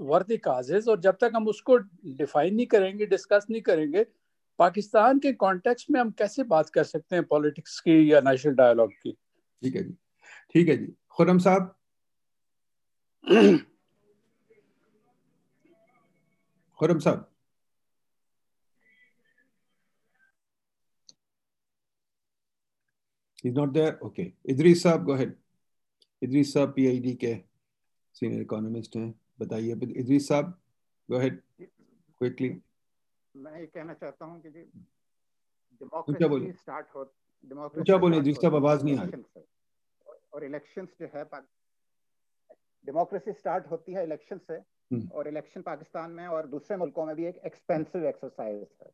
worthy 0.00 0.36
causes 0.36 0.88
और 0.88 1.00
जब 1.00 1.16
तक 1.20 1.32
हम 1.34 1.48
उसको 1.48 1.76
डिफाइन 2.06 2.54
नहीं 2.54 2.66
करेंगे 2.66 3.06
डिस्कस 3.06 3.46
नहीं 3.50 3.62
करेंगे, 3.62 4.06
पाकिस्तान 4.58 5.18
के 5.18 5.32
कॉन्टेक्स्ट 5.32 5.90
में 5.90 6.00
हम 6.00 6.10
कैसे 6.10 6.42
बात 6.42 6.70
कर 6.70 6.84
सकते 6.84 7.16
हैं 7.16 7.24
पॉलिटिक्स 7.24 7.80
की 7.80 8.12
या 8.12 8.20
नेशनल 8.20 8.54
डायलॉग 8.54 8.92
की 8.92 9.12
ठीक 9.62 9.76
है 9.76 9.82
जी 9.82 9.94
ठीक 10.52 10.68
है 10.68 10.76
जी 10.76 10.92
खुरम 11.10 11.38
साहब 11.38 11.74
खुरम 16.78 16.98
साहब 16.98 17.24
He's 23.44 23.54
not 23.54 23.72
there. 23.72 23.98
Okay. 24.02 24.24
Idris 24.50 24.82
साहब, 24.82 25.04
go 25.06 25.12
ahead. 25.12 25.34
Idris 26.24 26.52
साहब 26.54 26.74
PID 26.74 27.16
के 27.16 27.34
सीनियर 28.14 28.42
इकोनॉमिस्ट 28.42 28.96
हैं 28.96 29.20
बताइए 29.38 29.72
इदरीस 29.72 30.28
साहब 30.28 30.58
गो 31.08 31.16
अहेड 31.16 31.40
क्विकली 31.60 32.60
मैं 33.34 33.60
ये 33.60 33.66
कहना 33.66 33.94
चाहता 33.94 34.24
हूँ 34.24 34.40
कि 34.42 34.48
डेमोक्रेसी 34.48 36.52
स्टार्ट 36.52 36.86
हो 36.94 37.04
डेमोक्रेसी 37.50 37.98
बोलिए 37.98 38.20
इदरीस 38.20 38.36
साहब 38.36 38.54
आवाज़ 38.56 38.84
नहीं 38.84 38.98
आ 38.98 39.02
रही। 39.04 39.42
और 40.32 40.44
इलेक्शंस 40.44 40.88
जो 41.00 41.08
है 41.14 41.24
डेमोक्रेसी 42.84 43.32
स्टार्ट 43.32 43.66
होती 43.70 43.92
है 43.92 44.04
इलेक्शन 44.04 44.38
से 44.48 44.54
हम्म। 44.54 45.08
और 45.14 45.28
इलेक्शन 45.28 45.62
पाकिस्तान 45.62 46.10
में 46.10 46.26
और 46.26 46.46
दूसरे 46.46 46.76
मुल्कों 46.76 47.06
में 47.06 47.14
भी 47.16 47.26
एक 47.26 47.40
एक्सपेंसिव 47.46 48.06
एक्सरसाइज 48.06 48.66
है। 48.82 48.90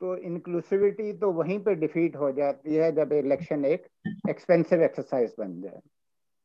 तो 0.00 0.16
इंक्लूसिविटी 0.28 1.12
तो 1.18 1.30
वहीं 1.32 1.58
पे 1.64 1.74
डिफीट 1.74 2.16
हो 2.16 2.30
जाती 2.32 2.74
है 2.74 2.90
जब 2.92 3.12
इलेक्शन 3.12 3.64
एक 3.64 3.86
एक्सपेंसिव 4.28 4.82
एक्सरसाइज 4.82 5.34
बन 5.38 5.60
जाए। 5.62 5.80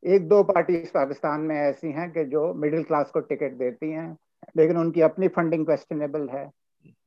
एक 0.04 0.28
दो 0.28 0.42
पार्टी 0.42 0.76
पाकिस्तान 0.76 1.40
में 1.40 1.56
ऐसी 1.56 1.90
हैं 1.90 2.10
कि 2.12 2.24
जो 2.24 2.54
मिडिल 2.54 2.82
क्लास 2.82 3.10
को 3.10 3.20
टिकट 3.20 3.52
देती 3.52 3.90
हैं, 3.90 4.16
लेकिन 4.56 4.76
उनकी 4.76 5.00
अपनी 5.00 5.28
फंडिंग 5.28 5.64
क्वेश्चनेबल 5.66 6.28
है। 6.28 6.50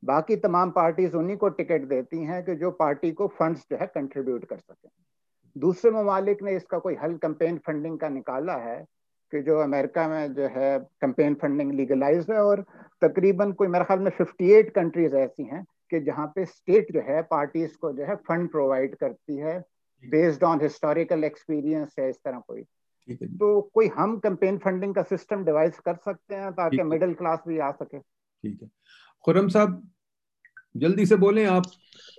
बाकी 0.04 0.36
तमाम 0.36 0.70
पार्टीज़ 0.70 1.16
उन्हीं 1.16 1.36
को 1.36 1.48
टिकट 1.48 1.82
देती 1.82 2.22
हैं 2.24 2.42
कि 2.44 2.54
जो 2.54 2.70
पार्टी 2.70 3.12
को 3.12 3.26
फंड्स 3.28 3.66
जो 3.70 3.76
है 3.76 3.86
कंट्रीब्यूट 3.86 4.44
कर 4.44 4.56
सकें। 4.56 4.90
दूसरे 5.56 5.90
ममालिक 5.90 6.42
ने 6.42 6.56
इसका 6.56 6.78
कोई 6.78 6.94
हल 6.94 7.14
कंपेन 7.14 7.58
फंडिंग 7.58 7.98
का 7.98 8.08
निकाला 8.08 8.56
है 8.56 8.84
कि 9.32 9.42
जो 9.42 9.58
अमेरिका 9.58 10.08
में 10.08 10.32
जो 10.34 10.48
है 10.48 10.78
कंपेन 11.00 11.34
फंडिंग 11.34 11.72
लीगलाइज 11.72 12.26
है 12.30 12.42
और 12.42 12.64
तकरीबन 13.02 13.52
कोई 13.52 13.68
मेरे 13.68 13.84
ख्याल 13.84 13.98
में 13.98 14.10
58 14.10 14.70
कंट्रीज़ 14.70 15.16
ऐसी 15.16 15.44
हैं 15.44 15.64
कि 15.90 16.00
जहाँ 16.00 16.26
पे 16.26 16.44
स्टेट 16.44 16.92
जो 16.92 17.00
है 17.00 17.22
पार्टीज़ 17.22 17.76
को 17.80 17.92
जो 17.92 18.04
है 18.04 18.16
फंड 18.28 18.50
प्रोवाइड 18.50 18.94
करती 18.94 19.36
है 19.36 19.58
बेस्ड 20.04 20.44
ऑन 20.44 20.60
हिस्टोरिकल 20.62 21.24
एक्सपीरियंस 21.24 21.94
है 21.98 22.08
इस 22.10 22.16
तरह 22.16 22.38
कोई। 22.38 22.64
तो 23.10 23.70
कोई 23.74 23.86
हम 23.86 24.18
कैंपेन 24.18 24.58
फंडिंग 24.58 24.94
का 24.94 25.02
सिस्टम 25.02 25.44
डिवाइस 25.44 25.78
कर 25.78 25.94
सकते 25.94 26.34
हैं 26.34 26.52
ताकि 26.52 26.82
मिडिल 26.82 27.14
क्लास 27.14 27.38
भी 27.48 27.58
आ 27.58 27.70
सके। 27.70 27.98
ठीक 27.98 28.62
है। 28.62 28.68
खुरम 29.24 29.48
साहब 29.48 29.90
जल्दी 30.76 31.06
से 31.06 31.16
बोलें 31.16 31.46
आप। 31.46 31.66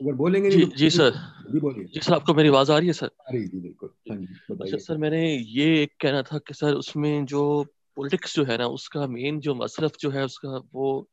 अगर 0.02 0.14
बोलेंगे 0.14 0.50
जी, 0.50 0.66
तो 0.66 0.72
जी 0.72 0.90
सर। 0.90 1.12
जी 1.52 1.60
बोलिए। 1.60 1.86
जी 1.86 2.00
सर 2.00 2.14
आपको 2.14 2.34
मेरी 2.34 2.50
आवाज़ 2.50 2.72
आ 2.72 2.78
रही 2.78 2.88
है 2.88 2.94
सर? 2.94 3.10
आ 3.30 3.32
रही 3.32 3.48
जी 3.48 3.60
बिल्कुल। 3.60 3.90
हाँ 4.12 4.18
अच्छा 4.62 4.78
सर 4.78 4.98
मैंने 4.98 5.36
ये 5.36 5.86
कहना 5.86 6.22
था 6.22 6.38
कि 6.38 6.54
सर 6.54 6.74
उसमें 6.74 7.26
जो 7.26 7.64
पॉलिटिक्स 7.96 8.36
जो 8.36 8.44
है 8.44 8.58
ना 8.58 8.68
उसका 8.68 9.08
मेन 9.08 9.40
जो 9.40 9.56
मसरफ 9.56 9.92
जो 10.00 10.10
है 10.10 10.26
उसका 10.26 10.50
वो 10.74 11.10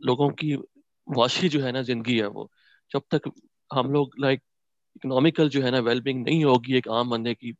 लोगों 0.00 0.30
की 0.30 0.54
वाशी 1.08 1.48
जो 1.48 1.60
है 1.60 1.72
ना 1.72 1.82
ज़िंदगी 1.82 2.18
है 2.18 2.26
वो। 2.26 2.50
जब 2.92 3.02
तक 3.10 3.30
हम 3.72 3.90
लोग 3.92 4.10
लाइक 4.20 4.42
इकोनॉमिकल 4.96 5.48
जो 5.48 5.62
है 5.62 5.70
ना 5.70 5.78
वेलबिंग 5.78 6.24
नहीं 6.24 6.44
होगी 6.44 6.76
एक 6.76 6.88
आम 6.88 7.10
बंदे 7.10 7.34
की 7.34 7.52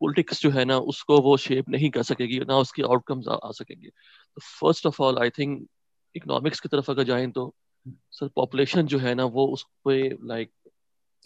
पॉलिटिक्स 0.00 0.42
जो 0.42 0.50
है 0.50 0.64
ना 0.64 0.78
उसको 0.78 1.20
वो 1.20 1.36
शेप 1.36 1.68
नहीं 1.68 1.90
कर 1.90 2.02
सकेगी 2.02 2.38
ना 2.38 2.56
उसकी 2.56 2.82
आउटकम्स 2.82 3.28
आ, 3.28 3.34
आ 3.34 3.50
सकेंगे। 3.50 3.88
तो 3.88 4.40
first 4.60 4.86
of 4.86 5.02
all 5.02 5.18
I 5.18 5.30
think 5.30 5.68
economics 6.16 6.60
की 6.60 6.68
तरफ़ 6.68 6.90
अगर 6.90 7.02
जाएँ 7.02 7.30
तो 7.30 7.54
सर 7.88 8.28
पॉपुलेशन 8.28 8.86
जो 8.86 8.98
है 8.98 9.14
ना 9.14 9.24
वो 9.24 9.46
उस 9.46 9.62
पे 9.62 10.18
लाइक 10.24 10.50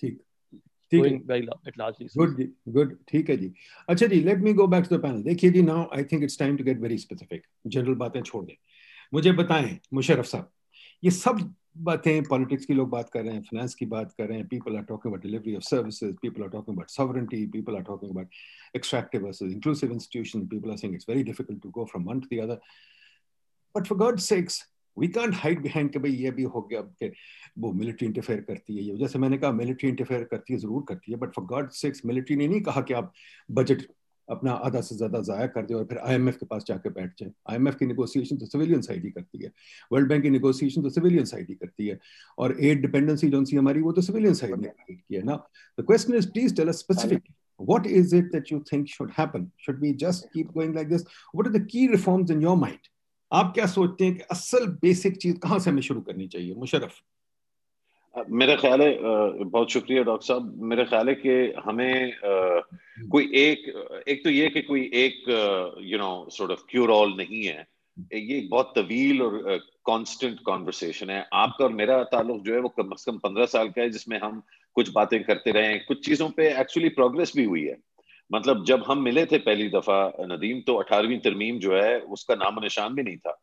ठीक। 0.01 0.23
ठीक 0.91 1.05
है। 1.05 1.19
गुड 2.17 2.39
जी 2.39 2.95
ठीक 3.09 3.31
है 3.31 3.37
जी। 3.37 3.55
अच्छा 3.89 4.07
जी 4.07 4.21
let 4.21 4.39
me 4.39 4.53
go 4.53 4.67
back 4.67 4.85
to 4.85 4.97
the 4.97 5.03
panel 5.03 5.23
देखिए 5.23 5.51
जी 5.51 5.63
now 5.63 5.87
I 5.97 6.05
think 6.05 6.23
it's 6.23 6.39
time 6.39 6.57
to 6.57 6.65
get 6.65 6.79
very 6.79 6.99
specific 6.99 7.47
general 7.67 7.95
बातें 7.95 8.23
छोड़ 8.23 8.45
दें। 8.45 8.55
मुझे 9.15 9.33
बताएँ 9.33 9.79
मुशर्रफ 9.95 10.25
साहब 10.25 10.51
ये 11.05 11.11
सब 11.11 11.55
बातें 11.77 12.23
पॉलिटिक्स 12.23 12.65
की 12.65 12.75
लोग 12.75 12.89
बात 12.91 13.11
कर 13.11 13.23
रहे 13.23 13.35
हैं 13.35 13.43
फाइनेंस 13.43 13.75
की 13.75 13.87
बात 13.87 14.13
कर 14.19 14.27
रहे 14.29 14.39
हैं 14.39 14.47
people 14.47 14.77
are 14.77 14.83
talking 14.83 15.13
about 15.13 15.23
delivery 15.23 15.55
of 15.57 15.63
services 15.63 16.15
people 16.23 16.43
are 16.43 16.49
talking 16.49 16.77
about 16.77 16.91
sovereignty 16.91 17.47
people 17.47 17.77
are 17.77 17.83
talking 17.83 18.11
about 18.11 18.29
extractive 18.77 19.25
versus 19.27 19.53
inclusive 19.53 19.93
institution 19.93 20.47
people 20.47 20.71
are 20.71 20.77
saying 20.77 20.95
it's 20.95 21.07
very 21.09 21.23
difficult 21.23 21.63
to 21.63 21.71
go 21.71 21.85
from 21.85 22.05
one 22.05 22.21
to 22.21 22.37
the 22.37 22.41
other 22.41 22.61
but 23.75 23.87
for 23.87 23.99
God 23.99 24.19
sakes 24.19 24.63
we 24.99 25.09
can't 25.09 25.35
hide 25.35 25.63
behind 25.63 25.91
कि 25.93 25.99
भाई 25.99 26.11
ये 26.11 26.31
भी 26.31 26.43
हो 26.43 26.63
गया 26.63 26.81
कि 26.81 27.13
वो 27.59 27.73
military 27.73 28.09
interfere 28.09 28.41
करती 28.41 28.77
है, 28.77 28.83
ये। 28.83 28.97
जैसे 28.97 29.19
मैंने 29.19 29.39
कहा 29.39 29.53
मिलिट्री 29.53 29.89
इंटरफेयर 29.89 30.25
करती 30.25 30.53
है, 30.53 30.59
ज़रूर 30.59 30.85
करती 30.89 31.13
है 31.13 31.19
but 31.19 31.35
for 31.35 31.45
God 31.45 31.71
sakes 31.71 32.03
military 32.07 32.37
ने 32.37 32.49
नहीं 32.49 32.61
कहा 32.61 32.81
कि 32.81 32.95
आप 32.95 33.13
बजट 33.51 33.83
अपना 34.33 34.53
आधा 34.67 34.81
से 34.81 34.97
ज़्यादा 34.97 35.21
जाया 35.23 35.47
कर 35.55 35.67
दे 35.67 35.75
और 35.75 35.85
फिर 35.85 35.99
आईएमएफ 35.99 36.37
के 36.37 36.47
पास 36.47 36.65
जाके 36.69 36.91
बैठ 36.91 37.13
जाए। 37.21 37.33
आईएमएफ 37.51 37.77
की 37.79 37.87
नेगोशिएशन 37.87 38.37
तो 38.37 38.47
सिविलियन 38.47 38.81
साइड 38.83 39.05
ही 39.05 39.11
करती 39.11 39.45
है। 39.45 39.53
वर्ल्ड 39.93 40.09
बैंक 40.09 40.23
की 40.23 40.31
निगोसिएशन 40.31 40.83
तो 40.83 40.91
सिविलियन 40.91 41.25
साइड 41.25 41.49
ही 41.49 41.55
करती 41.55 41.87
है। 41.89 41.99
और 42.39 42.57
एड 42.61 42.83
डिपेंडेंसी 42.83 43.29
जो 43.29 43.45
सी 43.45 43.57
हमारी, 43.57 43.81
वो 43.81 43.93
तो 43.93 44.03
सिविलियन 44.03 44.35
साइड 44.35 44.61
ने 44.61 44.73
की 44.91 45.17
है 45.17 45.23
ना। 45.23 45.37
The 45.79 45.85
question 45.87 46.15
is 46.15 46.31
please 46.33 46.57
tell 46.57 46.69
us 46.69 46.79
specific 46.79 47.23
what 47.61 47.85
is 47.87 48.13
it 48.13 48.31
that 48.33 48.49
you 48.51 48.57
think 48.69 48.89
should 48.93 49.11
happen? 49.17 49.43
Should 49.65 49.83
we 49.83 49.91
just 49.95 50.25
keep 50.33 50.49
going 50.55 50.73
like 50.77 50.89
this? 50.93 51.05
What 51.33 51.49
are 51.49 51.53
the 51.57 51.61
key 51.65 51.83
reforms 51.91 52.31
in 52.35 52.41
your 52.45 52.55
mind? 52.63 52.89
आप 53.33 53.53
क्या 53.55 53.67
सोचते 53.67 54.05
हैं 54.05 54.15
कि 54.15 54.23
असल 54.31 54.67
बेसिक 54.83 55.17
चीज़ 55.23 55.37
कहाँ 55.43 55.59
से 55.59 55.71
हमें 55.71 55.83
शुरू 55.83 56.01
करनी 56.01 56.27
चाहिए? 56.29 56.55
मुशरफ 56.55 56.97
मेरा 58.15 58.55
ख्याल 58.57 58.83
है 58.83 59.45
बहुत 59.45 59.71
शुक्रिया 59.71 60.03
डॉक्टर 60.03 60.27
साहब। 60.27 60.63
मेरा 60.63 60.85
ख्याल 60.85 61.09
है 61.09 61.15
कि 61.15 61.53
हमें 61.65 62.13
कोई 63.11 63.31
एक 63.35 64.03
एक 64.09 64.25
तो 64.25 64.31
ये 64.31 64.49
कि 64.49 64.63
कोई 64.63 64.91
एक 64.95 65.79
you 65.83 65.99
know 65.99 66.29
sort 66.33 66.53
of 66.53 66.65
cure 66.71 66.91
all 66.91 67.15
नहीं 67.17 67.45
है। 67.45 67.67
ये 68.15 68.37
एक 68.39 68.49
बहुत 68.51 68.73
तवील 68.77 69.23
और 69.23 69.39
कांस्टेंट 69.87 70.41
कॉन्वर्सेशन 70.41 71.11
है। 71.11 71.27
आपका 71.33 71.65
और 71.65 71.73
मेरा 71.73 72.03
ताल्लुक 72.13 72.43
जो 72.43 72.55
है 72.55 72.61
वो 72.61 72.69
कम 72.69 72.95
से 72.95 73.11
कम 73.11 73.19
पंद्रह 73.19 73.47
साल 73.47 73.69
का 73.69 73.83
है, 73.83 73.91
जिसमें 73.91 74.19
हम 74.21 74.43
कुछ 74.77 74.91
बातें 74.93 75.23
करते 75.25 75.51
रहे 75.51 75.67
हैं। 75.67 75.85
कुछ 75.85 76.05
चीज़ों 76.07 76.29
पे 76.31 76.49
एक्चुअली 76.61 76.89
प्रोग्रेस 76.89 77.33
भी 77.37 77.45
हुई 77.45 77.65
है। 77.65 77.77
मतलब 78.31 78.65
जब 78.65 78.85
हम 78.87 79.03
मिले 79.03 79.25
थे 79.27 79.39
पहली 79.39 79.69
दफ़ा, 79.69 80.13
नदीम 80.27 80.61
तो 80.61 80.75
अठारहवीं 80.75 81.19
तरमीम 81.19 81.59
जो 81.59 81.75
है, 81.77 81.99
उसका 82.01 82.35
नाम 82.35 82.63
निशान 82.63 82.95
भी 82.95 83.03
नहीं 83.03 83.17
था। 83.17 83.39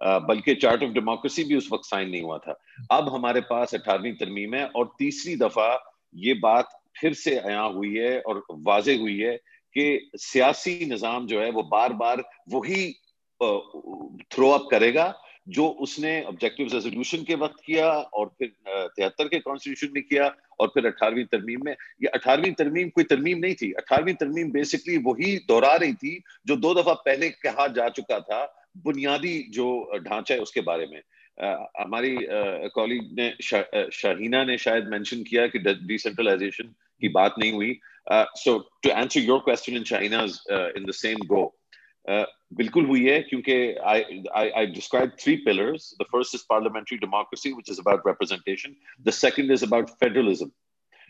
बल्कि 0.00 0.54
चार्ट 0.56 0.82
ऑफ़ 0.82 0.90
डेमोक्रेसी 0.90 1.44
भी 1.44 1.56
उस 1.56 1.68
वक्त 1.72 1.84
साइन 1.84 2.08
नहीं 2.10 2.22
हुआ 2.22 2.38
था। 2.38 2.58
अब 2.92 3.08
हमारे 3.14 3.40
पास 3.50 3.74
अठारहवीं 3.74 4.12
तरमीम 4.16 4.54
है 4.54 4.64
और 4.66 4.92
तीसरी 4.98 5.36
दफ़ा 5.38 5.72
ये 6.18 6.34
बात 6.40 6.68
फिर 7.00 7.14
से 7.14 7.38
आया 7.38 7.60
हुई 7.62 7.96
है 7.96 8.20
और 8.20 8.44
वाजे 8.50 8.96
हुई 8.98 9.18
है 9.18 9.36
कि 9.76 10.10
सियासी 10.18 10.78
निज़ाम 10.86 11.26
जो 11.26 11.40
है 11.40 11.50
वो 11.50 11.62
बार 11.64 11.92
बार 11.94 12.22
वही 12.50 12.92
थ्रो 13.40 14.50
अप 14.50 14.66
करेगा, 14.70 15.14
जो 15.48 15.66
उसने 15.82 16.10
ऑब्जेक्टिव 16.24 16.68
रेजोल्यूशन 16.72 17.22
के 17.24 17.34
वक्त 17.36 17.62
किया 17.66 17.90
और 17.90 18.26
फिर 18.38 18.52
तिहत्तर 18.68 19.28
के 19.28 19.38
कॉन्स्टिट्यूशन 19.40 19.92
में 19.94 20.02
किया 20.02 20.26
और 20.60 20.68
फिर 20.74 20.86
अठारहवीं 20.86 21.24
तरमीम 21.26 21.64
में। 21.64 21.72
ये 21.72 22.08
अठारहवीं 22.08 22.52
तरमीम 22.54 22.88
कोई 22.88 23.04
तरमीम 23.04 23.38
नहीं 23.38 23.54
थी। 23.54 23.70
अठारहवीं 23.74 24.14
तरमीम 24.14 24.50
बेसिकली 24.52 24.96
वही 25.04 25.36
दोहरा 25.48 25.74
रही 25.74 25.94
थी 25.94 26.22
जो 26.46 26.56
दो 26.56 26.74
दफ़ा 26.74 26.94
पहले 27.06 27.30
कहा 27.38 27.66
जा 27.70 27.88
चुका 27.90 28.20
था 28.20 28.42
बुनियादी 28.84 29.36
जो 29.54 29.66
ढांचा 30.04 30.34
है 30.34 30.40
उसके 30.40 30.60
बारे 30.68 30.86
में। 30.86 31.00
हमारी 31.80 32.16
कॉलीग 32.74 33.14
ने 33.18 33.30
शाहीना 33.42 34.42
ने 34.44 34.56
शायद 34.58 34.88
मेंशन 34.90 35.22
किया 35.30 35.46
कि 35.54 35.58
डिसेंट्रलाइजेशन 35.58 36.74
की 37.00 37.08
बात 37.08 37.34
नहीं 37.38 37.52
हुई। 37.52 37.78
So 38.12 38.58
to 38.82 38.90
answer 38.90 39.20
your 39.20 39.38
question 39.44 39.76
in 39.76 39.82
China 39.92 40.20
in 40.76 40.84
the 40.86 40.92
same 41.00 41.26
go 41.32 41.42
बिल्कुल 42.60 42.86
हुई 42.86 43.04
है 43.04 43.18
क्योंकि 43.22 43.56
I 43.90 44.22
I 44.36 44.66
describe 44.66 45.10
three 45.20 45.36
pillars 45.48 45.90
the 46.00 46.04
first 46.12 46.34
is 46.34 46.44
parliamentary 46.50 46.98
democracy 46.98 47.52
which 47.52 47.70
is 47.70 47.80
about 47.80 48.06
representation 48.06 48.74
the 49.08 49.10
second 49.18 49.52
is 49.52 49.64
about 49.66 49.90
federalism 50.00 50.50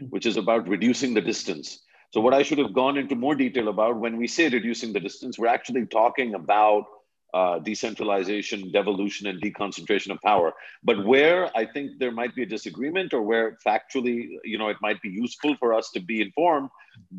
which 0.01 0.27
is 0.27 0.39
about 0.39 0.69
reducing 0.71 1.17
the 1.19 1.25
distance 1.27 1.79
So 2.13 2.21
what 2.21 2.35
I 2.35 2.43
should 2.43 2.59
have 2.59 2.73
gone 2.77 2.97
into 3.01 3.15
more 3.15 3.35
detail 3.41 3.69
about 3.69 3.99
when 4.05 4.17
we 4.21 4.29
say 4.37 4.49
reducing 4.49 4.95
the 4.95 5.01
distance, 5.03 5.39
we're 5.39 5.51
actually 5.51 5.83
talking 5.87 6.35
about 6.35 6.89
uh, 7.35 7.59
decentralization, 7.59 8.71
devolution, 8.73 9.27
and 9.27 9.41
deconcentration 9.41 10.11
of 10.11 10.21
power. 10.23 10.53
But 10.83 11.05
where 11.05 11.57
I 11.57 11.65
think 11.65 11.99
there 11.99 12.13
might 12.13 12.35
be 12.35 12.43
a 12.43 12.47
disagreement 12.47 13.15
or 13.15 13.23
where 13.23 13.59
factually, 13.65 14.29
you 14.45 14.59
know, 14.59 14.69
it 14.69 14.79
might 14.81 15.01
be 15.03 15.11
useful 15.11 15.57
for 15.57 15.73
us 15.73 15.91
to 15.93 16.01
be 16.01 16.21
informed, 16.21 16.71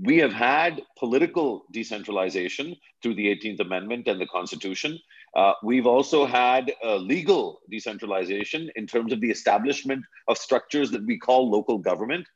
we 0.02 0.18
have 0.18 0.34
had 0.34 0.82
political 0.98 1.66
decentralization 1.72 2.76
through 3.02 3.16
the 3.16 3.28
18th 3.28 3.62
Amendment 3.62 4.08
and 4.08 4.20
the 4.20 4.28
Constitution. 4.28 5.00
Uh, 5.36 5.54
we've 5.64 5.88
also 5.88 6.26
had 6.26 6.74
uh, 6.84 6.98
legal 6.98 7.62
decentralization 7.70 8.70
in 8.76 8.86
terms 8.86 9.14
of 9.14 9.22
the 9.22 9.32
establishment 9.32 10.04
of 10.28 10.38
structures 10.38 10.92
that 10.92 11.06
we 11.06 11.18
call 11.18 11.50
local 11.50 11.78
government. 11.78 12.28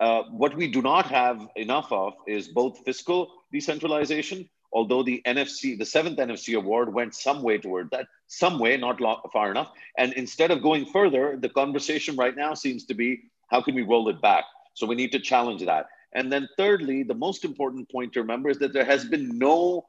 Uh, 0.00 0.22
what 0.30 0.56
we 0.56 0.68
do 0.68 0.80
not 0.80 1.06
have 1.06 1.48
enough 1.56 1.90
of 1.90 2.12
is 2.28 2.48
both 2.48 2.78
fiscal 2.84 3.28
decentralization 3.52 4.48
although 4.72 5.02
the 5.02 5.22
NFC, 5.26 5.78
the 5.78 5.84
seventh 5.84 6.18
NFC 6.18 6.56
award 6.56 6.92
went 6.92 7.14
some 7.14 7.42
way 7.42 7.58
toward 7.58 7.90
that, 7.90 8.06
some 8.26 8.58
way, 8.58 8.76
not 8.76 9.00
long, 9.00 9.20
far 9.32 9.50
enough. 9.50 9.72
And 9.96 10.12
instead 10.14 10.50
of 10.50 10.62
going 10.62 10.86
further, 10.86 11.36
the 11.40 11.48
conversation 11.48 12.16
right 12.16 12.36
now 12.36 12.54
seems 12.54 12.84
to 12.86 12.94
be 12.94 13.22
how 13.48 13.62
can 13.62 13.74
we 13.74 13.82
roll 13.82 14.08
it 14.08 14.20
back? 14.20 14.44
So 14.74 14.86
we 14.86 14.94
need 14.94 15.12
to 15.12 15.20
challenge 15.20 15.64
that. 15.64 15.86
And 16.12 16.32
then, 16.32 16.48
thirdly, 16.56 17.02
the 17.02 17.14
most 17.14 17.44
important 17.44 17.90
point 17.90 18.12
to 18.14 18.20
remember 18.20 18.48
is 18.50 18.58
that 18.58 18.72
there 18.72 18.84
has 18.84 19.04
been 19.04 19.38
no 19.38 19.86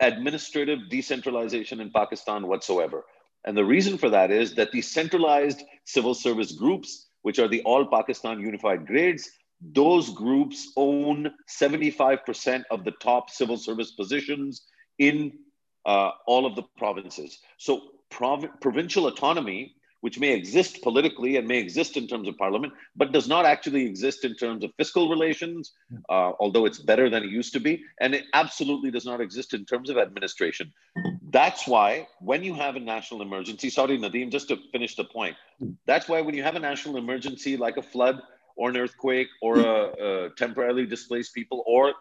administrative 0.00 0.88
decentralization 0.88 1.80
in 1.80 1.90
Pakistan 1.90 2.46
whatsoever. 2.46 3.04
And 3.44 3.56
the 3.56 3.64
reason 3.64 3.98
for 3.98 4.10
that 4.10 4.30
is 4.30 4.54
that 4.54 4.72
the 4.72 4.82
centralized 4.82 5.62
civil 5.84 6.14
service 6.14 6.52
groups, 6.52 7.06
which 7.22 7.38
are 7.38 7.48
the 7.48 7.62
All 7.62 7.86
Pakistan 7.86 8.40
Unified 8.40 8.86
Grades, 8.86 9.30
those 9.60 10.10
groups 10.10 10.72
own 10.76 11.30
75% 11.48 12.64
of 12.70 12.84
the 12.84 12.92
top 12.92 13.30
civil 13.30 13.56
service 13.56 13.92
positions 13.92 14.62
in 14.98 15.32
uh, 15.86 16.10
all 16.26 16.46
of 16.46 16.56
the 16.56 16.62
provinces. 16.76 17.38
So, 17.58 17.82
prov- 18.10 18.60
provincial 18.60 19.06
autonomy, 19.06 19.74
which 20.00 20.18
may 20.18 20.32
exist 20.32 20.82
politically 20.82 21.36
and 21.36 21.46
may 21.46 21.58
exist 21.58 21.96
in 21.96 22.06
terms 22.06 22.26
of 22.26 22.36
parliament, 22.38 22.72
but 22.96 23.12
does 23.12 23.28
not 23.28 23.44
actually 23.44 23.84
exist 23.86 24.24
in 24.24 24.34
terms 24.34 24.64
of 24.64 24.72
fiscal 24.78 25.10
relations, 25.10 25.72
uh, 26.08 26.32
although 26.40 26.64
it's 26.64 26.78
better 26.78 27.10
than 27.10 27.22
it 27.22 27.30
used 27.30 27.52
to 27.52 27.60
be. 27.60 27.82
And 28.00 28.14
it 28.14 28.24
absolutely 28.32 28.90
does 28.90 29.04
not 29.04 29.20
exist 29.20 29.52
in 29.52 29.66
terms 29.66 29.90
of 29.90 29.98
administration. 29.98 30.72
That's 31.30 31.66
why 31.66 32.08
when 32.20 32.42
you 32.42 32.54
have 32.54 32.76
a 32.76 32.80
national 32.80 33.20
emergency, 33.20 33.68
sorry, 33.68 33.98
Nadeem, 33.98 34.30
just 34.30 34.48
to 34.48 34.56
finish 34.72 34.96
the 34.96 35.04
point, 35.04 35.36
that's 35.86 36.08
why 36.08 36.22
when 36.22 36.34
you 36.34 36.42
have 36.42 36.56
a 36.56 36.60
national 36.60 36.96
emergency 36.96 37.58
like 37.58 37.76
a 37.76 37.82
flood, 37.82 38.22
or 38.60 38.68
an 38.68 38.76
earthquake 38.76 39.28
or 39.40 39.58
a, 39.58 40.26
a 40.26 40.30
temporarily 40.36 40.84
displaced 40.84 41.34
people 41.34 41.64
or 41.66 41.94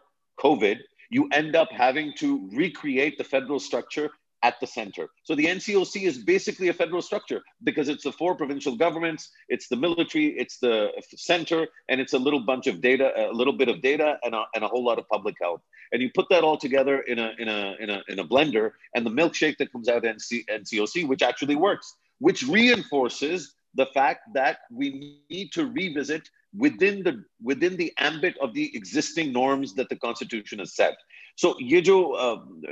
COVID, 0.43 0.77
you 1.09 1.29
end 1.31 1.55
up 1.55 1.69
having 1.71 2.13
to 2.17 2.49
recreate 2.53 3.17
the 3.17 3.23
federal 3.23 3.61
structure 3.61 4.11
at 4.43 4.59
the 4.59 4.67
center. 4.67 5.07
So 5.23 5.35
the 5.35 5.45
NCOC 5.45 6.03
is 6.03 6.17
basically 6.17 6.67
a 6.67 6.73
federal 6.73 7.01
structure 7.01 7.41
because 7.63 7.87
it's 7.87 8.03
the 8.03 8.11
four 8.11 8.35
provincial 8.35 8.75
governments, 8.75 9.31
it's 9.47 9.69
the 9.69 9.77
military, 9.77 10.27
it's 10.37 10.59
the 10.59 10.91
center, 11.15 11.67
and 11.87 12.01
it's 12.01 12.13
a 12.13 12.19
little 12.19 12.41
bunch 12.41 12.67
of 12.67 12.81
data, 12.81 13.07
a 13.15 13.33
little 13.33 13.53
bit 13.53 13.69
of 13.69 13.81
data, 13.81 14.17
and 14.23 14.35
a, 14.35 14.43
and 14.53 14.63
a 14.65 14.67
whole 14.67 14.83
lot 14.83 14.99
of 14.99 15.07
public 15.07 15.35
health. 15.41 15.61
And 15.93 16.01
you 16.01 16.09
put 16.13 16.27
that 16.29 16.43
all 16.43 16.57
together 16.57 16.99
in 16.99 17.19
a 17.19 17.31
in 17.39 17.47
a 17.47 17.75
in 17.79 17.89
a 17.89 18.03
in 18.09 18.19
a 18.19 18.25
blender, 18.25 18.71
and 18.93 19.05
the 19.05 19.15
milkshake 19.21 19.57
that 19.59 19.71
comes 19.71 19.87
out 19.87 20.03
NC, 20.03 20.45
NCOC, 20.47 21.07
which 21.07 21.21
actually 21.21 21.55
works, 21.55 21.95
which 22.19 22.43
reinforces 22.43 23.55
the 23.75 23.87
fact 23.87 24.21
that 24.33 24.59
we 24.71 25.21
need 25.29 25.51
to 25.53 25.65
revisit 25.65 26.29
within 26.53 27.03
the 27.03 27.23
within 27.43 27.77
the 27.77 27.91
ambit 27.97 28.35
of 28.39 28.53
the 28.53 28.75
existing 28.75 29.31
norms 29.31 29.73
that 29.75 29.89
the 29.89 29.95
constitution 29.95 30.59
has 30.59 30.75
set. 30.75 30.97
So 31.35 31.53
ये 31.61 31.81
जो 31.81 31.97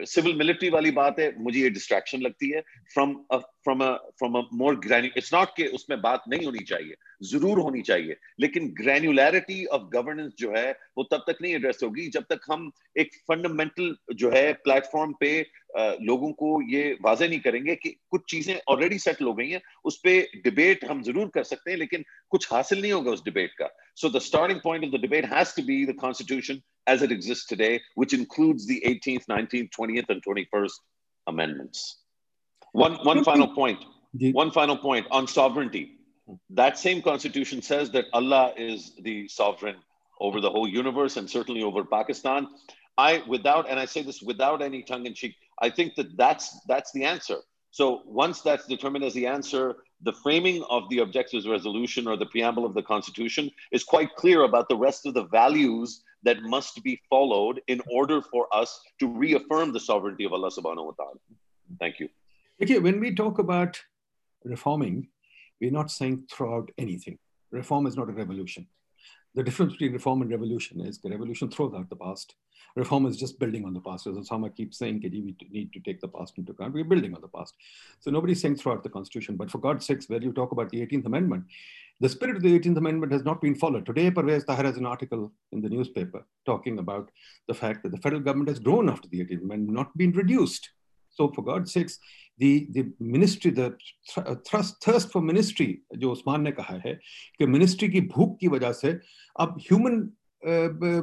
civil 0.06 0.32
uh, 0.32 0.38
military 0.38 0.70
वाली 0.70 0.91
बात 0.91 1.20
है 1.20 1.32
मुझे 1.44 1.60
ये 1.60 1.70
distraction 1.70 2.22
लगती 2.22 2.49
है 2.49 2.62
from 2.94 3.14
from 3.34 3.84
from 4.20 4.38
a 4.38 4.41
more 4.54 4.80
granular 4.86 5.12
it's 5.18 5.34
not 5.34 5.49
के 5.58 5.68
उसमें 5.76 6.02
बात 6.02 6.24
नहीं 6.30 6.45
होनी 6.45 6.64
चाहिए 6.66 6.95
ज़रूर 7.32 7.60
होनी 7.60 7.82
चाहिए 7.82 8.18
लेकिन 8.40 8.68
ग्रैन्युलैरिटी 8.82 9.64
ऑफ़ 9.78 9.84
गवर्नेंस 9.94 10.34
जो 10.40 10.52
है 10.56 10.72
वो 10.98 11.04
तब 11.12 11.24
तक 11.28 11.38
नहीं 11.41 11.54
एड्रेस 11.56 11.80
होगी 11.84 12.08
जब 12.18 12.26
तक 12.30 12.52
हम 12.52 12.72
एक 12.99 13.16
फंडामेंटल 13.28 13.95
जो 14.16 14.32
है 14.32 14.52
प्लेटफॉर्म 14.68 15.14
पे 15.20 15.32
लोगों 16.07 16.33
को 16.41 16.49
ये 16.70 16.97
वाजे 17.03 17.29
नहीं 17.29 17.41
करेंगे 17.41 17.74
कि 17.83 17.95
कुछ 18.11 18.23
चीजें 18.31 18.55
ऑलरेडी 18.69 18.99
सेटल 18.99 19.24
हो 19.24 19.33
गई 19.35 19.49
हैं 19.51 19.61
उस 19.85 19.97
पर 20.07 20.41
डिबेट 20.45 20.85
हम 20.91 21.03
जरूर 21.03 21.29
कर 21.35 21.45
सकते 21.45 21.70
हैं 21.70 21.79
लेकिन 21.79 22.05
कुछ 22.31 22.53
हासिल 22.53 22.81
नहीं 22.81 22.93
होगा 22.93 23.11
उस 23.11 23.24
डिबेट 23.24 23.55
का 23.59 23.69
so 24.01 24.09
the 24.19 24.19
starting 24.29 24.61
point 24.65 24.85
of 24.85 24.99
the 24.99 25.01
debate 25.01 25.33
has 25.33 25.55
to 25.57 25.62
be 25.62 25.85
the 25.87 25.97
constitution 26.01 26.61
as 26.87 27.03
it 27.03 27.12
exists 27.12 27.47
today, 27.47 27.81
which 27.95 28.12
includes 28.12 28.66
the 28.66 28.83
18th, 28.87 29.27
19th, 29.27 29.70
20th, 29.79 30.09
and 30.09 30.23
21st 30.24 30.73
amendments. 31.27 31.99
One, 32.73 32.95
one 33.05 33.23
final 33.24 33.55
point. 33.55 33.85
One 34.12 34.51
final 34.51 34.77
point 34.77 35.07
on 35.11 35.27
sovereignty. 35.27 35.99
That 36.51 36.79
same 36.79 37.03
constitution 37.03 37.62
says 37.62 37.91
that 37.91 38.07
Allah 38.12 38.53
is 38.57 38.93
the 39.01 39.29
sovereign 39.29 39.77
over 40.20 40.41
the 40.41 40.51
whole 40.51 40.69
universe 40.69 41.16
and 41.16 41.29
certainly 41.29 41.62
over 41.62 41.85
Pakistan. 41.85 42.49
I, 42.99 43.23
without, 43.27 43.70
and 43.70 43.81
I 43.81 43.87
say 43.87 44.03
this 44.03 44.20
without 44.20 44.61
any 44.61 44.83
tongue 44.83 45.07
in 45.07 45.15
cheek, 45.15 45.35
I 45.62 45.70
think 45.70 45.96
that 45.96 46.18
that's 46.18 46.60
that's 46.68 46.92
the 46.92 47.04
answer. 47.04 47.38
So 47.72 48.02
once 48.06 48.42
that's 48.42 48.66
determined 48.66 49.04
as 49.04 49.14
the 49.14 49.28
answer, 49.28 49.76
the 50.02 50.14
framing 50.14 50.64
of 50.70 50.90
the 50.90 51.00
objectives 51.00 51.48
resolution 51.48 52.08
or 52.08 52.16
the 52.18 52.26
preamble 52.26 52.66
of 52.66 52.74
the 52.74 52.82
Constitution 52.84 53.52
is 53.72 53.84
quite 53.84 54.16
clear 54.16 54.44
about 54.44 54.70
the 54.70 54.76
rest 54.76 55.06
of 55.06 55.14
the 55.14 55.26
values 55.26 56.04
that 56.24 56.42
must 56.42 56.84
be 56.84 57.00
followed 57.10 57.62
in 57.68 57.82
order 57.92 58.22
for 58.22 58.48
us 58.54 58.80
to 59.00 59.08
reaffirm 59.08 59.72
the 59.74 59.80
sovereignty 59.80 60.26
of 60.26 60.34
Allah 60.34 60.50
subhanahu 60.50 60.86
wa 60.86 60.92
ta'ala. 60.92 61.20
Thank 61.80 62.00
you. 62.00 62.10
Okay, 62.62 62.80
when 62.80 63.00
we 63.00 63.14
talk 63.14 63.40
about 63.40 63.80
reforming, 64.44 65.10
we're 65.62 65.72
not 65.72 65.92
saying 65.92 66.24
throughout 66.32 66.72
anything. 66.78 67.20
Reform 67.52 67.88
is 67.88 67.96
not 67.96 68.10
a 68.10 68.12
revolution. 68.12 68.68
The 69.38 69.44
difference 69.44 69.74
between 69.74 69.94
reform 69.94 70.24
and 70.24 70.32
revolution 70.32 70.82
is 70.82 70.98
the 70.98 71.12
revolution 71.12 71.52
throws 71.52 71.76
out 71.76 71.88
the 71.92 71.96
past. 71.96 72.34
Reform 72.76 73.06
is 73.06 73.16
just 73.18 73.38
building 73.38 73.66
on 73.66 73.74
the 73.76 73.80
past. 73.80 74.08
As 74.08 74.16
Osama 74.16 74.50
keeps 74.56 74.80
saying, 74.80 75.00
we 75.04 75.36
need 75.52 75.72
to 75.74 75.80
take 75.80 76.02
the 76.02 76.08
past 76.08 76.40
into 76.40 76.54
account. 76.54 76.74
We're 76.74 76.84
building 76.84 77.14
on 77.14 77.22
the 77.22 77.28
past. 77.28 77.54
So 78.00 78.10
nobody's 78.10 78.42
saying 78.42 78.56
throughout 78.56 78.82
the 78.82 78.90
Constitution. 78.90 79.36
But 79.36 79.52
for 79.52 79.60
God's 79.60 79.86
sakes, 79.86 80.10
where 80.10 80.20
you 80.20 80.34
talk 80.34 80.54
about 80.54 80.72
the 80.72 80.84
18th 80.84 81.06
Amendment, 81.06 81.44
the 82.00 82.10
spirit 82.10 82.36
of 82.36 82.42
the 82.42 82.60
18th 82.60 82.78
Amendment 82.78 83.12
has 83.12 83.24
not 83.24 83.40
been 83.40 83.54
followed. 83.54 83.86
Today, 83.86 84.10
Parvez 84.10 84.44
Tahir 84.44 84.64
has 84.64 84.78
an 84.78 84.88
article 84.88 85.32
in 85.52 85.62
the 85.62 85.70
newspaper 85.70 86.26
talking 86.48 86.80
about 86.80 87.12
the 87.48 87.54
fact 87.54 87.84
that 87.84 87.92
the 87.92 87.98
federal 87.98 88.24
government 88.24 88.50
has 88.50 88.58
grown 88.58 88.90
after 88.90 89.08
the 89.08 89.20
18th 89.20 89.44
Amendment, 89.44 89.70
not 89.70 89.96
been 89.96 90.14
reduced. 90.14 90.72
So 91.18 91.27
for 91.35 91.44
God's 91.49 91.73
sakes, 91.73 91.98
the 92.39 92.52
the 92.77 92.84
ministry 92.99 93.52
the 93.52 93.68
thrust 94.49 94.80
thirst 94.85 95.11
for 95.15 95.22
ministry 95.31 95.68
जो 95.98 96.11
उस्मान 96.11 96.41
ने 96.41 96.52
कहा 96.61 96.76
है 96.85 96.94
कि 97.39 97.45
ministry 97.57 97.89
की 97.89 98.02
भूख 98.14 98.38
की 98.41 98.48
वजह 98.56 98.72
से 98.84 98.99
अब 99.41 99.57
ह्यूमन 99.68 100.07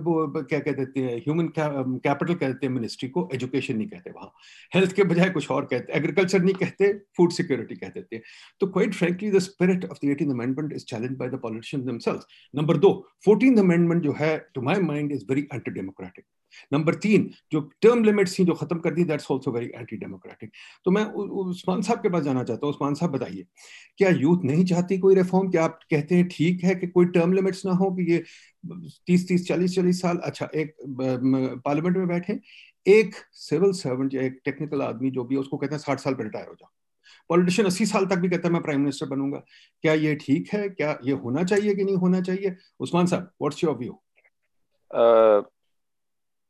वो 0.05 0.43
क्या 0.51 0.59
कह 0.61 0.73
देते 0.73 1.01
हैं 1.01 1.17
ह्यूमन 1.21 1.49
कैपिटल 1.57 2.35
कहते 2.35 2.67
हैं 2.67 2.73
मिनिस्ट्री 2.73 3.09
को 3.17 3.29
एजुकेशन 3.35 3.77
नहीं 3.77 3.89
कहते 3.89 4.11
वहाँ। 4.11 4.31
हेल्थ 4.75 4.93
के 4.97 5.05
बजाय 5.05 5.31
कुछ 5.31 5.51
और 5.51 5.65
कहते 5.73 5.93
एग्रीकल्चर 5.99 6.43
नहीं 6.43 6.55
कहते 6.61 6.93
फ़ूड 7.17 7.33
सिक्योरिटी 7.33 7.77
कह 7.77 7.89
देते 7.95 8.17
हैं। 8.17 8.23
तो 8.61 8.67
quite 8.67 8.95
frankly 8.95 9.31
the 9.31 9.39
spirit 9.49 9.85
of 9.85 9.99
the 10.05 10.11
eighteen 10.11 10.31
amendment 10.33 10.73
is 10.73 10.85
challenge 10.91 11.17
by 11.19 11.29
the 11.29 11.41
politicians 11.43 11.87
themselves 11.87 12.27
number 12.57 12.77
दो 12.87 12.93
फोर्टीन 13.25 13.59
अमेंडमेंट 13.61 14.03
जो 14.03 14.13
है 14.21 14.37
to 14.55 14.63
my 14.71 14.81
mind 14.83 15.13
is 15.13 15.25
very 15.31 15.47
anti 15.55 15.71
democratic 15.71 16.25
number 16.73 16.95
तीन 16.97 17.31
जो 17.53 17.61
टर्म 17.83 18.05
लिमिट्स 18.05 18.39
थी 18.39 18.45
जो 18.45 18.55
खत्म 18.55 18.79
कर 18.79 18.95
दी 18.95 19.05
that's 19.05 19.27
also 19.33 19.53
very 19.53 19.71
anti 19.75 19.97
democratic 19.97 20.51
तो 20.87 20.91
मैं 20.91 21.05
उस्मान 21.05 21.83
साहब 21.83 22.03
के 22.03 22.09
पास 22.09 22.23
जाना 22.23 22.45
चाहता 22.45 22.67
हूँ। 22.67 22.75
उस्मान 22.75 22.95
साहब, 22.95 23.13
बताइए, 23.13 23.47
क्या 23.99 24.11
यूथ 24.11 24.45
नहीं 24.45 24.65
चाहती 24.65 24.99
कोई 24.99 25.15
रिफॉर्म 25.15 25.51
क्या 25.51 25.65
आप 25.65 25.79
कहते 25.91 26.15
हैं 26.15 26.29
ठीक 26.29 26.65
है 26.65 26.75
कि 26.75 26.87
कोई 26.89 27.07
टर्म 27.15 27.33
लिमिट्स 27.33 27.65
ना 27.67 27.73
हो 27.75 27.91
कि 27.93 28.11
ये 28.13 28.23
तीस 29.07 29.27
तीस, 29.29 29.47
चालीस 29.49 29.75
चालीस 29.77 30.01
साल? 30.03 30.19
अच्छा 30.19 30.49
एक 30.55 30.75
पार्लियामेंट 31.65 31.97
में 31.97 32.07
बैठे, 32.09 32.39
एक 32.87 33.15
सिविल 33.33 33.73
सर्वेंट 33.75 34.15
या 34.15 34.23
एक 34.23 34.41
टेक्निकल 34.45 34.83
आदमी 34.83 35.11
जो 35.11 35.25
भी 35.25 35.35
है, 35.35 35.41
उसको 35.41 35.57
कहते 35.57 35.75
हैं 35.75 35.83
साठ 35.83 36.01
साल 36.01 36.15
पर 36.15 36.25
रिटायर 36.25 36.47
हो 36.49 36.55
जाओ। 36.55 36.71
पॉलिटिशियन 37.31 37.67
अस्सी 37.67 37.87
साल 37.87 38.07
तक 38.07 38.17
भी 38.17 38.29
कहता 38.29 38.49
है, 38.49 38.53
मैं 38.53 38.63
प्राइम 38.63 38.81
मिनिस्टर 38.81 39.07
बनूँगा। 39.07 39.39
क्या 39.85 39.93
ये 39.95 40.15
ठीक 40.17 40.49
है? 40.53 40.69
क्या 40.71 40.99
ये 41.05 41.13
होना 41.15 41.45
चाहिए 41.45 41.75
कि 41.75 41.85
नहीं 41.85 41.97
होना 41.97 42.21
चाहिए? 42.23 42.57
उस्मान 42.81 43.07
साहब 43.07 43.31
व्हाट्स 43.43 43.65
योर 43.65 43.77
व्यू 43.79 43.93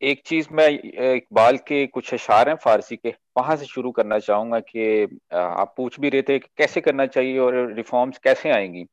एक 0.04 0.22
चीज़ 0.26 0.48
मैं 0.52 0.68
इकबाल 1.14 1.56
के 1.68 1.86
कुछ 1.86 2.12
अशार 2.14 2.48
हैं 2.48 2.56
फारसी 2.62 2.96
के 2.96 3.12
वहाँ 3.38 3.56
से 3.56 3.66
शुरू 3.66 3.90
करना 3.90 4.18
चाहूँगा 4.18 4.58
कि 4.60 5.04
आप 5.34 5.72
पूछ 5.76 5.98
भी 6.00 6.08
रहे 6.08 6.22
थे 6.22 6.38
कि 6.38 6.48
कैसे 6.58 6.80
करना 6.80 7.06
चाहिए 7.06 7.38
और 7.38 7.56
रिफॉर्म्स 7.74 8.18
कैसे 8.24 8.50
आएँगी। 8.50 8.84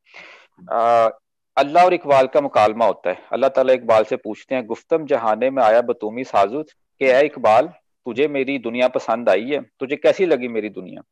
अल्लाह 1.56 1.84
और 1.84 1.94
इकबाल 1.94 2.26
का 2.26 2.40
मुकालमा 2.40 2.86
होता 2.86 3.10
है। 3.10 3.18
अल्लाह 3.32 3.50
ताला 3.50 3.72
इकबाल 3.72 4.04
से 4.04 4.16
पूछते 4.16 4.54
हैं 4.54 4.66
गुफ्तम 4.66 5.06
जहाने 5.06 5.50
में 5.50 5.62
आया 5.62 5.80
बतूमी 5.82 6.24
साजुद 6.24 6.70
के 7.00 7.12
है 7.12 7.24
इकबाल 7.26 7.66
तुझे 8.06 8.28
मेरी 8.28 8.58
दुनिया 8.58 8.88
पसंद 8.90 9.28
आई 9.28 9.44
है 9.44 9.60
तुझे 9.80 9.96
कैसी 9.96 10.26
लगी 10.26 10.48
मेरी 10.48 10.68
दुनिया? 10.70 11.02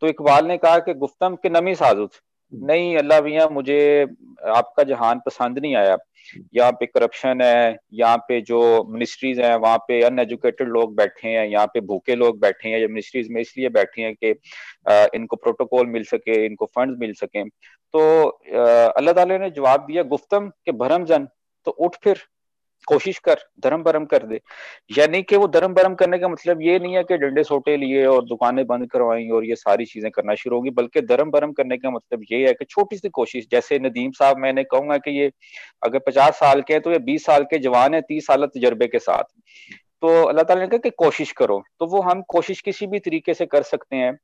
तो 0.00 0.06
इकबाल 0.06 0.46
ने 0.46 0.56
कहा 0.58 0.78
कि 0.78 0.94
गुफ्तम 0.96 1.36
के 1.36 1.48
नमी 1.50 1.74
साजुद? 1.74 2.10
नहीं, 2.54 2.96
अल्लाह 2.96 3.20
भैया, 3.20 3.46
मुझे 3.48 4.02
आपका 4.48 4.82
जहान 4.84 5.20
पसंद 5.26 5.58
नहीं 5.58 5.74
आया। 5.76 5.96
यहाँ 6.54 6.72
पे 6.72 6.86
करप्शन 6.86 7.40
है, 7.42 7.76
यहाँ 7.92 8.16
पे 8.28 8.40
जो 8.40 8.60
मिनिस्ट्रीज 8.90 9.40
हैं, 9.40 9.54
वहाँ 9.56 9.78
पे 9.88 10.00
अनएजुकेटेड 10.02 10.68
लोग 10.68 10.94
बैठे 10.96 11.28
हैं, 11.28 11.46
यहाँ 11.46 11.66
पे 11.66 11.80
भूखे 11.82 12.14
लोग 12.14 12.40
बैठे 12.40 12.68
हैं, 12.68 12.78
या 12.78 12.88
मिनिस्ट्रीज 12.88 13.28
में 13.30 13.40
इसलिए 13.40 13.68
बैठे 13.70 14.02
हैं 14.02 14.14
कि 14.14 14.30
इनको 15.18 15.36
प्रोटोकॉल 15.36 15.86
मिल 15.86 16.04
सके, 16.04 16.44
इनको 16.46 16.66
फंड्स 16.66 16.98
मिल 17.00 17.12
सके। 17.14 17.44
तो 17.44 18.00
अल्लाह 18.90 19.14
ताला 19.14 19.38
ने 19.38 19.50
जवाब 19.50 19.86
दिया, 19.86 20.02
गुफ्तम 20.04 20.48
के 20.48 20.72
भरम 20.74 21.04
जन 21.04 21.28
तो 21.66 21.70
उठ 21.70 21.96
फिर। 22.04 22.18
कोशिश 22.86 23.18
कर 23.18 23.40
धर्म 23.62 23.82
भरम 23.82 24.04
कर 24.04 24.22
दे। 24.26 24.40
यानी 24.90 25.22
कि 25.22 25.36
वो 25.36 25.46
धर्म 25.48 25.74
भरम 25.74 25.94
करने 25.94 26.18
का 26.18 26.28
मतलब 26.28 26.62
ये 26.62 26.78
नहीं 26.78 26.96
है 26.96 27.02
कि 27.04 27.16
डंडे 27.18 27.44
सोटे 27.44 27.76
लिए 27.76 28.04
और 28.06 28.24
दुकानें 28.24 28.64
बंद 28.66 28.90
करवाई 28.90 29.28
और 29.28 29.44
ये 29.44 29.56
सारी 29.56 29.84
चीज़ें 29.84 30.10
करना 30.10 30.34
शुरू 30.34 30.56
होगी, 30.56 30.70
बल्कि 30.72 31.00
धर्म 31.02 31.30
भरम 31.30 31.52
करने 31.52 31.76
का 31.76 31.90
मतलब 31.90 32.24
ये 32.32 32.46
है 32.46 32.52
कि 32.54 32.64
छोटी 32.66 32.96
सी 32.96 33.08
कोशिश, 33.10 33.46
जैसे 33.52 33.78
नदीम 33.80 34.10
साहब 34.12 34.38
मैंने 34.38 34.64
कहूँगा 34.64 34.98
कि 34.98 35.18
ये 35.20 35.30
अगर 35.82 35.98
पचास 35.98 36.34
साल 36.34 36.62
के 36.62 36.72
हैं 36.72 36.82
तो 36.82 36.92
ये 36.92 36.98
बीस 37.00 37.24
साल 37.26 37.44
के 37.44 37.58
जवान 37.60 37.94
है, 37.94 38.00
तीस 38.02 38.26
साल 38.26 38.46
तजर्बे 38.46 38.86
के 38.86 38.98
साथ। 39.00 39.24
तो 40.02 40.08
अल्लाह 40.24 40.44
ताला 40.44 40.60
ने 40.60 40.66
कहा 40.66 40.78
कि 40.78 40.90
कोशिश 40.98 41.32
करो। 41.32 41.62
तो 41.80 41.86
वो 41.86 42.00
हम 42.02 42.22
कोशिश 42.28 42.60
किसी 42.60 42.86
भी 42.86 42.98
तरीके 43.00 43.34
से 43.34 43.46
कर 43.46 43.62
सकते 43.64 43.96
हैं। 43.96 44.16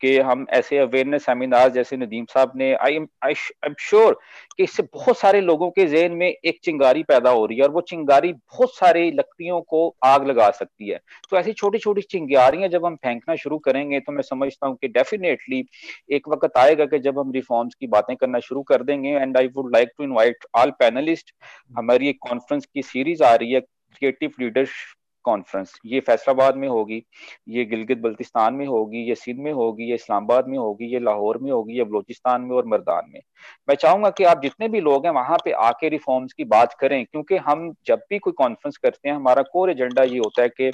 कि 0.00 0.16
हम 0.20 0.46
ऐसे 0.50 0.78
अवेयरनेस 0.78 1.24
सेमिनार 1.24 1.68
जैसे 1.70 1.96
नदीम 1.96 2.24
साहब 2.24 2.52
ने 2.56 2.72
I 2.74 2.94
am 2.94 3.06
I 3.24 3.34
am 3.66 3.74
sure 3.80 4.18
कि 4.56 4.62
इससे 4.64 4.82
बहुत 4.84 5.18
सारे 5.18 5.40
लोगों 5.40 5.70
के 5.70 5.86
जहन 5.86 6.12
में 6.12 6.26
एक 6.28 6.58
चिंगारी 6.64 7.02
पैदा 7.02 7.30
हो 7.30 7.44
रही 7.46 7.58
है 7.58 7.64
और 7.64 7.70
वो 7.70 7.80
चिंगारी 7.88 8.32
बहुत 8.32 8.74
सारे 8.76 9.10
लकड़ियों 9.10 9.60
को 9.60 9.86
आग 10.04 10.26
लगा 10.26 10.50
सकती 10.50 10.88
है। 10.88 11.00
तो 11.30 11.36
ऐसी 11.38 11.52
छोटी 11.52 11.78
छोटी 11.78 12.02
चिंगारियाँ 12.02 12.68
जब 12.68 12.86
हम 12.86 12.96
फेंकना 12.96 13.36
शुरू 13.36 13.58
करेंगे 13.58 14.00
तो 14.00 14.12
मैं 14.12 14.22
समझता 14.22 14.66
हूँ 14.66 14.76
कि 14.76 14.88
डेफिनेटली 14.88 15.64
एक 16.12 16.28
वक्त 16.28 16.58
आएगा 16.58 16.84
कि 16.86 16.98
जब 16.98 17.18
हम 17.18 17.32
रिफॉर्म्स 17.32 17.74
की 17.74 17.86
बातें 17.86 18.14
करना 18.16 18.38
शुरू 18.40 18.62
कर 18.62 18.82
देंगे 18.82 19.10
and 19.10 19.36
I 19.36 19.48
would 19.48 19.72
like 19.72 19.90
to 19.98 20.04
invite 20.04 20.46
all 20.54 20.70
panelist 20.78 21.34
हमारी 21.78 22.08
एक 22.08 22.18
कॉन्फ्रेंस 22.28 22.66
की 22.66 22.82
सीरीज़ 22.82 23.22
आ 23.24 23.34
रही 23.34 23.52
है 23.52 23.60
क्रिएटिव 23.60 24.32
लीडर्स 24.40 24.70
कॉन्फ्रेंस 25.24 25.72
ये 25.86 26.00
फैसलाबाद 26.00 26.56
में 26.56 26.66
होगी, 26.68 27.02
ये 27.48 27.64
गिलगित 27.64 27.98
बल्तिस्तान 27.98 28.54
में 28.54 28.66
होगी, 28.66 28.98
ये 29.08 29.14
सिंध 29.14 29.40
में 29.40 29.52
होगी, 29.52 29.88
ये 29.88 29.94
इस्लामाबाद 29.94 30.48
में 30.48 30.58
होगी, 30.58 30.92
ये 30.92 30.98
लाहौर 31.00 31.38
में 31.38 31.50
होगी, 31.52 31.78
ये 31.78 31.84
बलोचिस्तान 31.84 32.42
में 32.42 32.54
और 32.56 32.66
मरदान 32.66 33.10
में। 33.10 33.20
मैं 33.68 33.74
चाहूँगा 33.74 34.10
कि 34.10 34.24
आप 34.24 34.42
जितने 34.42 34.68
भी 34.68 34.80
लोग 34.80 35.06
हैं 35.06 35.12
वहाँ 35.12 35.36
पे 35.44 35.52
आके 35.62 35.88
रिफॉर्म्स 35.88 36.32
की 36.32 36.44
बात 36.46 36.74
करें, 36.80 37.04
क्योंकि 37.04 37.36
हम 37.38 37.72
जब 37.86 38.02
भी 38.10 38.18
कोई 38.18 38.32
कॉन्फ्रेंस 38.38 38.76
करते 38.76 39.08
हैं, 39.08 39.16
हमारा 39.16 39.42
कोर 39.42 39.70
एजेंडा 39.70 40.02
ये 40.02 40.18
होता 40.18 40.42
है 40.42 40.48
कि 40.50 40.70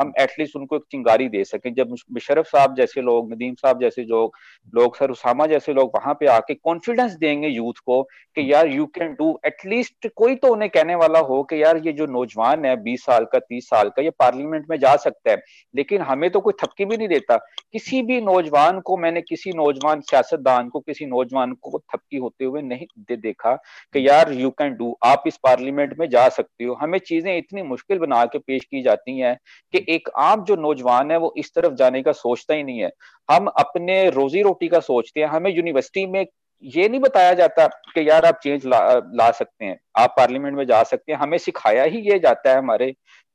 हम 0.00 0.12
एटलीस्ट 0.20 0.56
उनको 0.56 0.76
एक 0.76 0.82
चिंगारी 0.90 1.28
दे 1.28 1.44
सकें। 1.44 1.72
जब 1.74 1.90
मुशरफ 1.90 2.46
साहब 2.46 2.74
जैसे 2.76 3.02
लोग, 3.02 3.32
नदीम 3.32 3.54
साहब 3.54 3.80
जैसे 3.80 4.04
लोग 4.04 4.36
लोग, 4.72 4.96
सर 4.96 5.10
उसामा 5.10 5.46
जैसे 5.46 5.72
लोग 5.72 5.90
वहाँ 5.94 6.14
पे 6.14 6.26
आके 6.28 6.54
कॉन्फिडेंस 6.54 7.12
देंगे 7.18 7.48
यूथ 7.48 7.78
को 7.86 8.02
कि 8.36 8.52
यार 8.52 8.68
यू 8.68 8.86
कैन 8.88 9.12
डू 9.14 9.38
एटलीस्ट 9.46 10.08
कोई 10.16 10.34
तो 10.36 10.48
उन्हें 10.52 10.70
कहने 10.70 10.94
वाला 10.94 11.18
हो 11.20 11.42
कि 11.44 11.62
यार 11.62 11.76
ये 11.86 11.92
जो 11.92 12.06
नौजवान 12.08 12.64
है, 12.64 12.74
बीस 12.78 13.04
साल 13.04 13.24
का, 13.24 13.38
तीस 13.38 13.68
साल 13.68 13.87
का 13.88 14.02
ये 14.02 14.10
पार्लियामेंट 14.10 14.66
में 14.70 14.78
जा 14.78 14.94
सकता 14.96 15.30
है। 15.30 15.36
लेकिन 15.74 16.02
हमें 16.02 16.28
तो 16.30 16.40
कोई 16.40 16.52
थपकी 16.62 16.84
भी 16.84 16.96
नहीं 16.96 17.08
देता। 17.08 17.36
किसी 17.72 18.02
भी 18.02 18.20
नौजवान 18.20 18.80
को 18.80 18.96
मैंने 18.96 19.20
किसी 19.22 19.52
नौजवान 19.52 20.00
सियासतदान 20.00 20.68
को 20.68 20.80
किसी 20.80 21.06
नौजवान 21.06 21.52
को 21.52 21.78
थपकी 21.78 22.16
होते 22.16 22.44
हुए 22.44 22.62
नहीं 22.62 22.86
दे 22.98 23.16
देखा 23.16 23.54
कि 23.94 24.06
यार 24.08 24.32
यू 24.32 24.50
कैन 24.50 24.74
डू 24.74 24.96
आप 25.04 25.22
इस 25.26 25.36
पार्लियामेंट 25.36 25.94
में 25.98 26.08
जा 26.08 26.28
सकते 26.28 26.64
हो। 26.64 26.74
हमें 26.74 26.98
चीज़ें 26.98 27.36
इतनी 27.38 27.62
मुश्किल 27.62 27.98
बना 27.98 28.24
के 28.24 28.38
पेश 28.38 28.64
की 28.64 28.82
जाती 28.82 29.18
हैं 29.18 29.36
कि 29.74 29.84
एक 29.88 30.08
आम 30.18 30.44
जो 30.44 30.56
नौजवान 30.56 31.10
है 31.10 31.16
वो 31.18 31.34
इस 31.38 31.52
तरफ़ 31.54 31.74
जाने 31.74 32.02
का 32.02 32.12
सोचता 32.12 32.54
ही 32.54 32.62
नहीं 32.62 32.80
है। 32.80 32.90
हम 33.28 33.46
अपने 33.58 34.08
रोजी 34.10 34.42
रोटी 34.42 34.68
का 34.68 34.80
सोचते 34.80 35.20
हैं। 35.20 35.26
हमें 35.26 35.50
यूनिवर्सिटी 35.50 36.06
में 36.06 36.26
ये 36.62 36.88
नहीं 36.88 37.00
बताया 37.00 37.32
जाता 37.32 37.66
कि 37.66 38.08
यार 38.08 38.24
आप 38.24 38.38
चेंज 38.42 38.66
ला, 38.66 38.78
ला 39.14 39.30
सकते 39.30 39.64
हैं। 39.64 39.78
आप 39.96 40.14
पार्लियामेंट 40.16 40.56
में 40.56 40.64
जा 40.66 40.82
सकते 40.82 41.12
हैं। 41.12 41.18
हमें 41.18 41.36
सिखाया 41.38 41.84
ही 41.84 41.98
ये 42.10 42.18
जाता 42.18 42.50
है 42.50 42.58
हमारे 42.58 42.92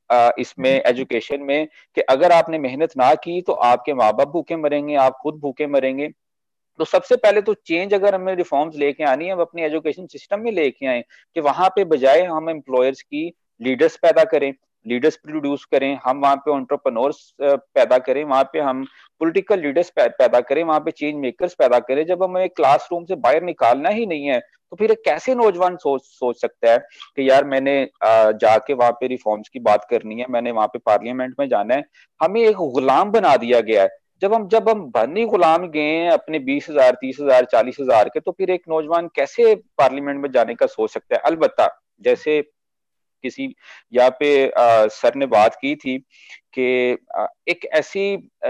इसमें 0.09 0.69
एजुकेशन 0.71 1.41
में 1.41 1.67
कि 1.97 2.01
अगर 2.01 2.31
आपने 2.31 2.57
मेहनत 2.59 2.97
ना 2.97 3.13
की 3.15 3.41
तो 3.41 3.53
आपके 3.53 3.93
माँ 3.93 4.11
बाप 4.13 4.27
भूखे 4.27 4.55
मरेंगे 4.55 4.95
आप 4.95 5.17
खुद 5.21 5.35
भूखे 5.35 5.67
मरेंगे। 5.67 6.09
तो 6.79 6.85
सबसे 6.85 7.15
पहले 7.15 7.41
तो 7.41 7.53
चेंज 7.53 7.93
अगर 7.93 8.15
हमें 8.15 8.35
रिफॉर्म्स 8.35 8.75
लेके 8.75 9.03
आनी 9.03 9.25
है 9.25 9.33
हम 9.33 9.41
अपनी 9.41 9.63
एजुकेशन 9.63 10.05
सिस्टम 10.07 10.39
में 10.39 10.51
लेके 10.51 10.85
आए 10.85 11.03
कि 11.35 11.41
वहाँ 11.41 11.69
पे 11.69 11.83
बजाय 11.85 12.21
हम 12.23 12.49
एम्प्लॉयर्स 12.49 13.01
की 13.01 13.31
लीडर्स 13.61 13.97
पैदा 13.97 14.23
करें। 14.23 14.53
लीडर्स 14.85 15.15
प्रोड्यूस 15.17 15.65
करें, 15.65 15.99
हम 16.05 16.19
वहाँ 16.19 16.35
पे 16.37 16.51
ऑन्टरप्रनोर्स 16.51 17.33
पैदा 17.41 17.97
करें, 17.99 18.23
वहाँ 18.23 18.43
पे 18.53 18.59
हम 18.61 18.83
पॉलिटिकल 19.21 19.59
लीडर्स 19.61 19.89
पैदा 19.91 20.39
करें, 20.41 20.63
वहाँ 20.63 20.79
पे 20.79 20.91
चेंज 20.93 21.15
मेकर्स 21.17 21.53
पैदा 21.55 21.79
करें। 21.81 22.05
जब 22.05 22.23
हमें 22.23 22.49
क्लासरूम 22.51 23.05
से 23.05 23.15
बाहर 23.17 23.43
निकालना 23.43 23.89
ही 23.91 24.05
नहीं 24.05 24.25
है 24.25 24.39
तो 24.39 24.75
फिर 24.77 24.93
कैसे 25.05 25.33
नौजवान 25.35 25.75
सोच 25.77 26.01
सोच 26.03 26.39
सकता 26.41 26.71
है 26.71 26.77
कि 27.17 27.29
यार 27.29 27.43
मैंने 27.45 27.75
जाके 28.03 28.73
वहाँ 28.73 28.91
पे 28.91 29.07
रिफॉर्म्स 29.07 29.49
की 29.49 29.59
बात 29.61 29.85
करनी 29.89 30.19
है, 30.19 30.25
मैंने 30.29 30.51
वहाँ 30.51 30.67
पे 30.67 30.79
पार्लियामेंट 30.81 31.35
में 31.39 31.47
जाना 31.49 31.75
है। 31.75 31.83
हमें 32.19 32.41
एक 32.41 32.55
गुलाम 32.55 33.11
बना 33.11 33.35
दिया 33.37 33.59
गया 33.61 33.83
है। 33.83 33.89
जब 34.21 34.33
हम 34.33 34.47
जब 34.47 34.69
हम 34.69 34.81
बनी 34.91 35.25
गुलाम 35.27 35.67
गए 35.69 36.07
अपने 36.09 36.39
बीस 36.41 36.69
हज़ार, 36.69 36.91
तीस 36.93 37.17
हज़ार, 37.21 37.45
चालीस 37.45 37.77
हज़ार 37.81 38.09
के 38.09 38.19
तो 38.19 38.31
फिर 38.31 38.51
एक 38.51 38.61
नौजवान 38.69 39.07
कैसे 39.15 39.55
पार्लियामेंट 39.77 40.21
में 40.21 40.29
जाने 40.31 40.55
का 40.55 40.65
सोच 40.67 40.91
सकता 40.91 41.15
है? 41.15 41.21
अलबत्ता, 41.21 41.67
जैसे 42.01 42.41
किसी 43.23 43.53
यहाँ 43.93 44.09
पे 44.19 44.29
आ, 44.47 44.87
सर 44.87 45.15
ने 45.15 45.25
बात 45.27 45.55
की 45.55 45.75
थी 45.77 45.97
कि 46.53 46.65
एक 47.49 47.65
ऐसी 47.73 48.05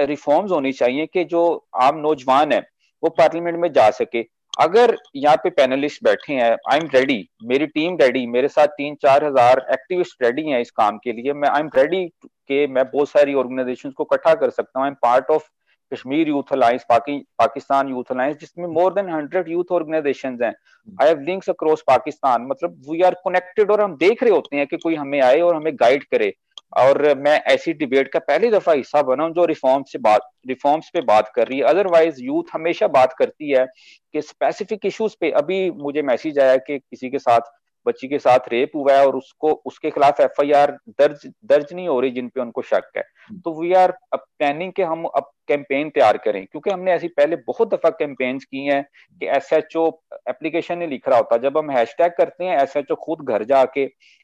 रिफॉर्म्स 0.05 0.51
होनी 0.51 0.71
चाहिए 0.73 1.05
कि 1.05 1.23
जो 1.25 1.43
आम 1.81 1.97
नौजवान 1.99 2.51
है 2.53 2.59
वो 3.03 3.09
पार्लियामेंट 3.11 3.57
में 3.57 3.71
जा 3.73 3.89
सके। 3.91 4.25
अगर 4.59 4.95
यहाँ 5.15 5.35
पे 5.43 5.49
पैनलिस्ट 5.51 6.03
बैठे 6.03 6.33
हैं 6.33 6.51
आई 6.71 6.77
एम 6.77 6.87
रेडी 6.93 7.17
मेरी 7.43 7.65
टीम 7.67 7.97
रेडी 8.01 8.25
मेरे 8.27 8.47
साथ 8.47 8.67
तीन 8.77 8.95
चार 9.01 9.23
हज़ार 9.25 9.65
एक्टिविस्ट 9.73 10.23
रेडी 10.23 10.49
हैं 10.49 10.59
इस 10.61 10.71
काम 10.71 10.97
के 11.03 11.13
लिए 11.13 11.33
मैं 11.33 11.49
आई 11.49 11.59
एम 11.59 11.69
रेडी 11.75 12.05
के 12.21 12.65
मैं 12.67 12.83
बहुत 12.91 13.09
सारी 13.09 13.33
ऑर्गेनाइजेशन 13.33 13.91
को 13.91 14.03
इकट्ठा 14.03 14.33
कर 14.35 14.49
सकता 14.51 14.79
हूँ 14.79 14.85
I 14.85 14.89
am 14.89 14.95
part 15.01 15.31
of 15.31 15.49
Kashmir 15.93 16.29
youth 16.29 16.53
alliance 16.53 16.85
Pakistan 16.91 17.89
youth 17.89 18.11
alliance 18.11 18.37
जिसमें 18.39 18.67
more 18.75 18.93
than 18.93 19.09
hundred 19.09 19.49
youth 19.49 19.71
organization 19.71 20.37
हैं। 20.43 20.53
I 21.01 21.07
have 21.07 21.19
links 21.23 21.49
across 21.49 21.83
Pakistan 21.87 22.47
मतलब 22.47 22.81
वी 22.89 23.01
आर 23.01 23.13
कनेक्टेड 23.25 23.71
और 23.71 23.81
हम 23.81 23.95
देख 23.97 24.23
रहे 24.23 24.31
होते 24.31 24.57
हैं 24.57 24.67
कि 24.67 24.77
कोई 24.77 24.95
हमें 24.95 25.19
आए 25.21 25.39
और 25.41 25.55
हमें 25.55 25.75
गाइड 25.75 26.03
करे। 26.05 26.33
और 26.77 26.97
मैं 27.17 27.33
ऐसी 27.47 27.73
डिबेट 27.73 28.07
का 28.07 28.19
पहली 28.19 28.49
दफ़ा 28.51 28.73
हिस्सा 28.73 29.01
बना 29.03 29.27
जो 29.29 29.43
रिफॉर्म्स 29.45 29.91
से 29.91 29.99
बात 29.99 30.21
रिफॉर्म्स 30.47 30.89
पे 30.93 31.01
बात 31.01 31.31
कर 31.35 31.47
रही 31.47 31.57
है। 31.59 31.65
अदरवाइज़ 31.65 32.21
यूथ 32.21 32.53
हमेशा 32.53 32.87
बात 32.89 33.13
करती 33.13 33.49
है 33.49 33.65
कि 34.13 34.21
स्पेसिफिक 34.21 34.85
इश्यूज़ 34.85 35.15
पे 35.21 35.29
अभी 35.41 35.69
मुझे 35.73 36.01
मैसेज 36.01 36.39
आया 36.39 36.55
कि 36.59 36.77
किसी 36.79 37.09
के 37.09 37.19
साथ 37.19 37.51
बच्ची 37.85 38.07
के 38.07 38.19
साथ 38.19 38.47
रेप 38.49 38.71
हुआ 38.75 38.93
है 38.93 39.05
और 39.07 39.15
उसको 39.15 39.51
उसके 39.65 39.89
खिलाफ 39.91 40.19
एफ़ 40.21 40.41
आई 40.41 40.51
आर 40.53 40.71
दर्ज 40.99 41.25
दर्ज 41.45 41.73
नहीं 41.73 41.87
हो 41.87 41.99
रही 41.99 42.11
जिन 42.11 42.27
पे 42.27 42.41
उनको 42.41 42.61
शक 42.63 42.91
है। 42.97 43.03
हम्म। 43.29 43.39
तो 43.39 43.53
वी 43.61 43.73
आर 43.73 43.91
प्लानिंग 44.15 44.71
के 44.73 44.83
हम 44.83 45.05
अब 45.05 45.29
कैंपेन 45.47 45.89
तैयार 45.89 46.17
करें 46.17 46.45
क्योंकि 46.45 46.69
हमने 46.69 46.91
ऐसी 46.91 47.07
पहले 47.09 47.35
बहुत 47.47 47.73
दफ़ा 47.73 47.89
कैंपेन 47.91 48.37
की 48.39 48.65
हैं 48.65 48.83
कि 49.21 49.27
एस 49.27 49.51
एच 49.53 49.75
ओ 49.77 49.87
एप्लीकेशन 50.29 50.77
नहीं 50.77 50.89
लिख 50.89 51.09
रहा 51.09 51.17
होता। 51.17 51.37
जब 51.39 51.57
हम 51.57 51.71
हैश 51.71 51.95
टैग 51.97 52.11
करते 52.17 52.45
हैं 52.45 52.61
एस 52.61 52.77
एच 52.77 52.91
ओ 52.91 52.95
खुद 53.01 53.25
घर 53.27 53.43
जाके 53.45 53.83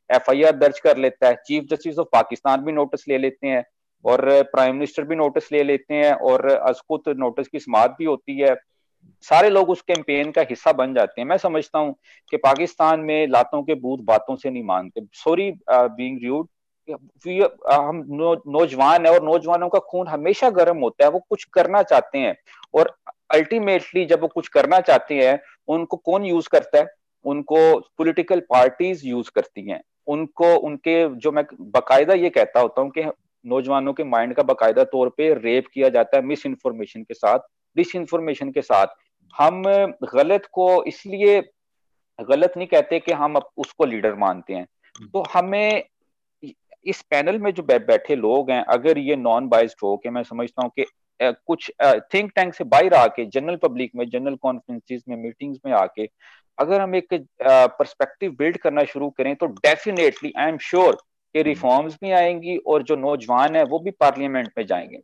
एफ़ 0.09 0.31
आई 0.31 0.43
आर 0.43 0.55
दर्ज 0.57 0.79
कर 0.79 0.97
लेता 0.97 1.27
है 1.27 1.35
चीफ 1.47 1.63
जस्टिस 1.71 1.99
ऑफ़ 1.99 2.07
पाकिस्तान 2.13 2.61
भी 2.61 2.71
नोटिस 2.71 3.07
ले 3.07 3.17
लेते 3.17 3.47
हैं 3.47 3.63
और 4.05 4.21
प्राइम 4.51 4.75
मिनिस्टर 4.75 5.03
भी 5.03 5.15
नोटिस 5.15 5.51
ले 5.51 5.63
लेते 5.63 5.93
हैं 5.95 6.13
और 6.25 6.45
अस्कुत 6.49 7.09
नोटिस 7.17 7.47
की 7.47 7.59
समात 7.59 7.95
भी 7.99 8.05
होती 8.05 8.39
है। 8.39 8.55
सारे 9.23 9.49
लोग 9.49 9.69
उस 9.69 9.81
कैंपेन 9.81 10.31
का 10.31 10.41
हिस्सा 10.49 10.71
बन 10.73 10.93
जाते 10.93 11.21
हैं। 11.21 11.27
मैं 11.27 11.37
समझता 11.37 11.79
हूँ 11.79 11.95
कि 12.33 12.37
पाकिस्तान 12.37 12.99
में 12.99 13.27
लातों 13.27 13.61
के 13.63 13.75
बूथ 13.75 14.03
बातों 14.05 14.35
से 14.35 14.49
नहीं 14.49 14.63
मानते। 14.63 15.01
सॉरी 15.15 15.51
बीइंग 15.71 16.19
रूड 16.25 16.47
हम 17.71 18.03
नौजवान 18.47 19.05
है 19.05 19.11
और 19.13 19.23
नौजवानों 19.23 19.67
का 19.69 19.79
खून 19.79 20.07
हमेशा 20.07 20.49
गर्म 20.49 20.77
होता 20.77 21.05
है। 21.05 21.09
वो 21.11 21.19
कुछ 21.29 21.43
करना 21.53 21.81
चाहते 21.83 22.17
हैं 22.17 22.35
और 22.73 22.93
अल्टीमेटली 23.33 24.05
जब 24.05 24.21
वो 24.21 24.27
कुछ 24.27 24.47
करना 24.47 24.79
चाहते 24.79 25.15
हैं, 25.15 25.39
उनको 25.67 25.97
कौन 25.97 26.25
यूज़ 26.25 26.49
करता 26.49 26.77
है? 26.77 26.87
उनको 27.25 27.57
पॉलिटिकल 27.97 28.39
पार्टीज़ 28.49 29.05
यूज़ 29.07 29.29
करती 29.35 29.69
हैं। 29.69 29.81
उनको, 30.07 30.55
उनके 30.57 31.07
जो 31.15 31.31
मैं 31.31 31.43
बाकायदा 31.61 32.13
ये 32.13 32.29
कहता 32.29 32.59
होता 32.59 32.81
हूँ 32.81 32.89
कि 32.91 33.03
नौजवानों 33.45 33.93
के 33.93 34.03
माइंड 34.03 34.33
का 34.35 34.43
बाकायदा 34.43 34.83
तौर 34.83 35.09
पे 35.09 35.33
रेप 35.33 35.67
किया 35.73 35.89
जाता 35.89 36.17
है 36.17 36.23
मिस 36.23 36.45
इन्फॉर्मेशन 36.45 37.03
के 37.03 37.13
साथ। 37.13 37.39
डिस 37.79 37.95
इन्फॉर्मेशन 37.95 38.51
के 38.51 38.61
साथ 38.61 38.87
हम 39.33 39.61
गलत 40.13 40.49
को 40.51 40.83
इसलिए 40.83 41.41
गलत 42.19 42.53
नहीं 42.57 42.67
कहते 42.67 42.99
कि 42.99 43.11
हम 43.11 43.37
उसको 43.57 43.85
लीडर 43.85 44.15
मानते 44.15 44.53
हैं। 44.53 44.65
तो 45.13 45.23
हमें 45.33 45.83
इस 46.85 47.01
पैनल 47.01 47.37
में 47.37 47.51
जो 47.51 47.63
बैठे 47.63 48.15
लोग 48.15 48.51
हैं 48.51 48.63
अगर 48.69 48.97
ये 48.97 49.15
नॉन 49.15 49.47
बाइस्ड 49.47 49.77
हो 49.83 49.95
के 49.97 50.09
मैं 50.09 50.23
समझता 50.23 50.63
हूँ 50.63 50.71
कि 50.79 50.85
कुछ 51.21 51.71
थिंक 52.13 52.31
टैंक 52.35 52.53
से 52.53 52.63
बाहर 52.63 52.93
आके 52.93 53.25
जनरल 53.25 53.55
पब्लिक 53.55 53.91
में 53.95 54.09
जनरल 54.09 54.35
कॉन्फ्रेंसिस 54.35 55.01
में 55.09 55.15
मीटिंग्स 55.17 55.59
में 55.65 55.73
आके 55.73 56.09
अगर 56.57 56.81
हम 56.81 56.95
एक 56.95 57.07
परस्पेक्टिव 57.47 58.35
बिल्ड 58.39 58.57
करना 58.57 58.83
शुरू 58.83 59.09
करें 59.09 59.35
तो 59.35 59.45
डेफिनेटली 59.45 60.33
आई 60.37 60.49
एम 60.49 60.57
श्योर 60.57 60.95
कि 61.35 61.41
रिफॉर्म्स 61.41 61.97
भी 62.01 62.11
आएँगी 62.11 62.57
और 62.57 62.83
जो 62.83 62.95
नौजवान 62.95 63.55
है 63.55 63.63
वो 63.63 63.79
भी 63.79 63.91
पार्लियामेंट 63.91 64.49
में 64.57 64.65
जाएँगे। 64.65 65.01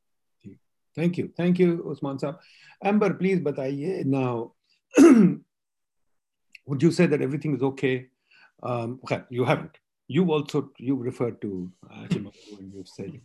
Thank 0.96 1.18
you. 1.18 1.32
Thank 1.36 1.60
you, 1.60 1.88
Usman 1.92 2.18
Saab. 2.18 2.38
Amber, 2.84 3.14
please, 3.14 3.40
but 3.40 3.60
I 3.60 4.04
now, 4.06 4.54
would 4.98 5.42
you 6.82 6.92
say 6.92 7.06
that 7.06 7.22
everything 7.22 7.56
is 7.56 7.64
okay? 7.64 8.08
Um, 8.64 9.00
okay, 9.04 9.24
you 9.30 9.44
haven't. 9.44 9.78
You 10.08 10.32
also, 10.32 10.72
you 10.78 10.96
referred 10.96 11.42
to 11.42 11.72
uh, 11.92 12.06
and 12.12 12.74
you've 12.74 12.88
said, 12.88 13.20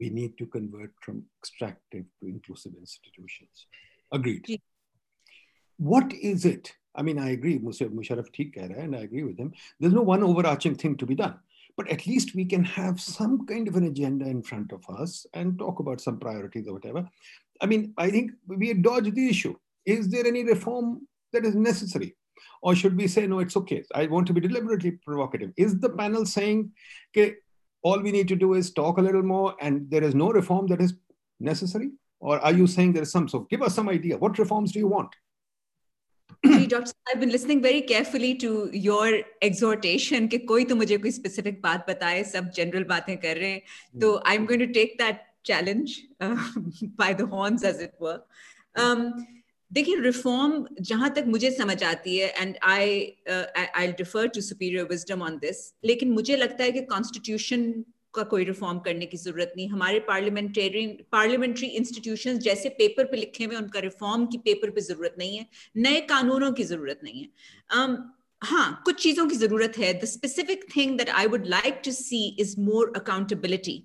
we 0.00 0.08
need 0.10 0.36
to 0.38 0.46
convert 0.46 0.92
from 1.00 1.24
extractive 1.38 2.04
to 2.20 2.28
inclusive 2.28 2.72
institutions. 2.78 3.66
Agreed. 4.12 4.60
What 5.76 6.12
is 6.12 6.44
it? 6.44 6.72
I 6.94 7.02
mean, 7.02 7.18
I 7.18 7.30
agree, 7.30 7.58
Musharraf 7.58 8.28
Theek, 8.34 8.56
and 8.56 8.96
I 8.96 9.00
agree 9.00 9.22
with 9.22 9.38
him. 9.38 9.52
There's 9.78 9.92
no 9.92 10.02
one 10.02 10.22
overarching 10.22 10.74
thing 10.74 10.96
to 10.96 11.06
be 11.06 11.14
done 11.14 11.38
but 11.80 11.90
at 11.90 12.06
least 12.06 12.34
we 12.34 12.44
can 12.44 12.62
have 12.62 13.00
some 13.00 13.46
kind 13.46 13.66
of 13.66 13.74
an 13.74 13.84
agenda 13.84 14.26
in 14.26 14.42
front 14.42 14.70
of 14.70 14.84
us 14.90 15.24
and 15.32 15.58
talk 15.58 15.78
about 15.80 15.98
some 15.98 16.18
priorities 16.18 16.68
or 16.68 16.74
whatever. 16.74 17.08
I 17.62 17.64
mean, 17.64 17.94
I 17.96 18.10
think 18.10 18.32
we 18.46 18.74
dodge 18.74 19.10
the 19.10 19.28
issue. 19.30 19.54
Is 19.86 20.10
there 20.10 20.26
any 20.26 20.44
reform 20.44 21.08
that 21.32 21.46
is 21.46 21.54
necessary? 21.54 22.16
Or 22.60 22.74
should 22.74 22.98
we 22.98 23.08
say, 23.08 23.26
no, 23.26 23.38
it's 23.38 23.56
okay? 23.56 23.82
I 23.94 24.08
want 24.08 24.26
to 24.26 24.34
be 24.34 24.42
deliberately 24.42 24.90
provocative. 24.90 25.52
Is 25.56 25.80
the 25.80 25.88
panel 25.88 26.26
saying, 26.26 26.70
okay, 27.16 27.36
all 27.80 27.98
we 27.98 28.12
need 28.12 28.28
to 28.28 28.36
do 28.36 28.52
is 28.52 28.74
talk 28.74 28.98
a 28.98 29.02
little 29.02 29.22
more 29.22 29.54
and 29.62 29.90
there 29.90 30.04
is 30.04 30.14
no 30.14 30.28
reform 30.32 30.66
that 30.66 30.82
is 30.82 30.92
necessary? 31.38 31.92
Or 32.18 32.40
are 32.40 32.52
you 32.52 32.66
saying 32.66 32.92
there 32.92 33.04
is 33.04 33.10
some? 33.10 33.26
So 33.26 33.46
give 33.48 33.62
us 33.62 33.74
some 33.74 33.88
idea. 33.88 34.18
What 34.18 34.38
reforms 34.38 34.72
do 34.72 34.80
you 34.80 34.88
want? 34.88 35.14
Ji 36.46 36.66
doctor 36.66 37.10
I 37.10 37.20
been 37.20 37.30
listening 37.30 37.62
very 37.62 37.80
carefully 37.88 38.32
to 38.42 38.68
your 38.74 39.14
exhortation 39.42 40.26
कि 40.26 40.38
कोई 40.52 40.64
तो 40.64 40.76
मुझे 40.76 40.98
कोई 40.98 41.10
specific 41.10 41.60
बात 41.62 41.90
बताए 41.90 42.22
सब 42.24 42.50
general 42.50 42.84
बातें 42.84 43.16
कर 43.16 43.36
रहे 43.36 43.50
हैं। 43.50 44.00
तो 44.00 44.16
I 44.26 44.36
am 44.36 44.46
going 44.46 44.66
to 44.66 44.72
take 44.72 44.96
that 45.02 45.26
challenge 45.46 45.98
by 46.22 47.14
the 47.14 47.28
horns 47.32 47.64
as 47.64 47.82
it 47.82 47.92
were 48.02 48.24
देखिए 49.70 50.00
रिफॉर्म 50.00 50.64
जहाँ 50.80 51.12
तक 51.16 51.24
मुझे 51.26 51.50
समझ 51.50 51.82
आती 51.84 52.16
है 52.16 52.28
and 52.42 52.56
I 52.64 53.00
I 53.30 53.92
defer 53.98 54.28
to 54.28 54.40
superior 54.40 54.84
wisdom 54.84 55.22
on 55.22 55.38
this 55.38 55.62
लेकिन 55.84 56.10
मुझे 56.12 56.36
लगता 56.36 56.64
है 56.64 56.72
कि 56.72 56.80
कॉन्स्टिट्यूशन 56.94 57.72
का 58.14 58.22
कोई 58.30 58.44
रिफॉर्म 58.44 58.78
करने 58.78 59.06
की 59.06 59.16
ज़रूरत 59.16 59.52
नहीं। 59.56 59.68
हमारे 59.68 59.98
पार्लियामेंटेरियन 60.06 60.96
पार्लियामेंट्री 61.12 61.66
इंस्टीट्यूशन 61.80 62.38
जैसे 62.38 62.68
पेपर 62.78 63.04
पे 63.04 63.16
लिखे 63.16 63.44
हुए 63.44 63.56
उनका 63.56 63.80
रिफॉर्म 63.80 64.26
की 64.26 64.38
पेपर 64.46 64.70
पे 64.70 64.80
ज़रूरत 64.80 65.14
नहीं 65.18 65.36
है। 65.36 65.46
नए 65.76 66.00
कानूनों 66.08 66.50
की 66.52 66.64
ज़रूरत 66.64 67.00
नहीं 67.04 67.22
है। 67.22 67.28
Um, 67.76 67.96
हाँ 68.42 68.82
कुछ 68.84 69.02
चीज़ों 69.02 69.26
की 69.28 69.36
ज़रूरत 69.36 69.78
है। 69.78 69.92
The 69.94 70.04
specific 70.06 70.64
thing 70.76 70.96
that 70.98 71.08
I 71.10 71.26
would 71.26 71.46
like 71.46 71.80
to 71.84 71.92
see 71.92 72.24
is 72.40 72.54
more 72.60 72.92
accountability 72.96 73.76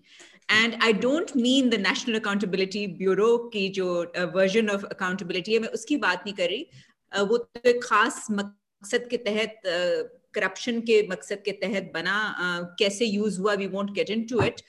and 0.52 0.76
I 0.84 0.94
don't 1.06 1.32
mean 1.38 1.70
the 1.70 1.80
national 1.82 2.20
accountability 2.20 2.86
bureau 2.98 3.38
की 3.54 3.68
जो 3.78 3.88
वर्जन 4.36 4.70
ऑफ़ 4.70 4.86
अकाउंटेबिलिटी 4.88 5.54
है 5.54 5.60
मैं 5.60 5.70
उसकी 5.80 5.98
बात 6.06 6.24
नहीं 6.26 6.36
कर 6.36 6.50
रही। 6.50 6.68
Uh, 7.12 7.28
वो 7.30 7.38
तो 7.38 7.70
एक 7.70 7.84
खास 7.84 8.26
मकसद 8.32 9.08
के 9.10 9.18
तहत 9.26 9.62
uh, 9.68 10.04
करप्शन 10.36 10.80
के 10.82 11.02
मकसद 11.12 11.42
के 11.46 11.52
तहत 11.62 11.92
बना 11.94 12.18
uh, 12.36 12.66
कैसे 12.80 13.06
यूज़ 13.06 13.40
हुआ 13.40 13.54
we 13.54 13.68
won't 13.68 13.92
get 13.94 14.10
into 14.10 14.42
it 14.44 14.62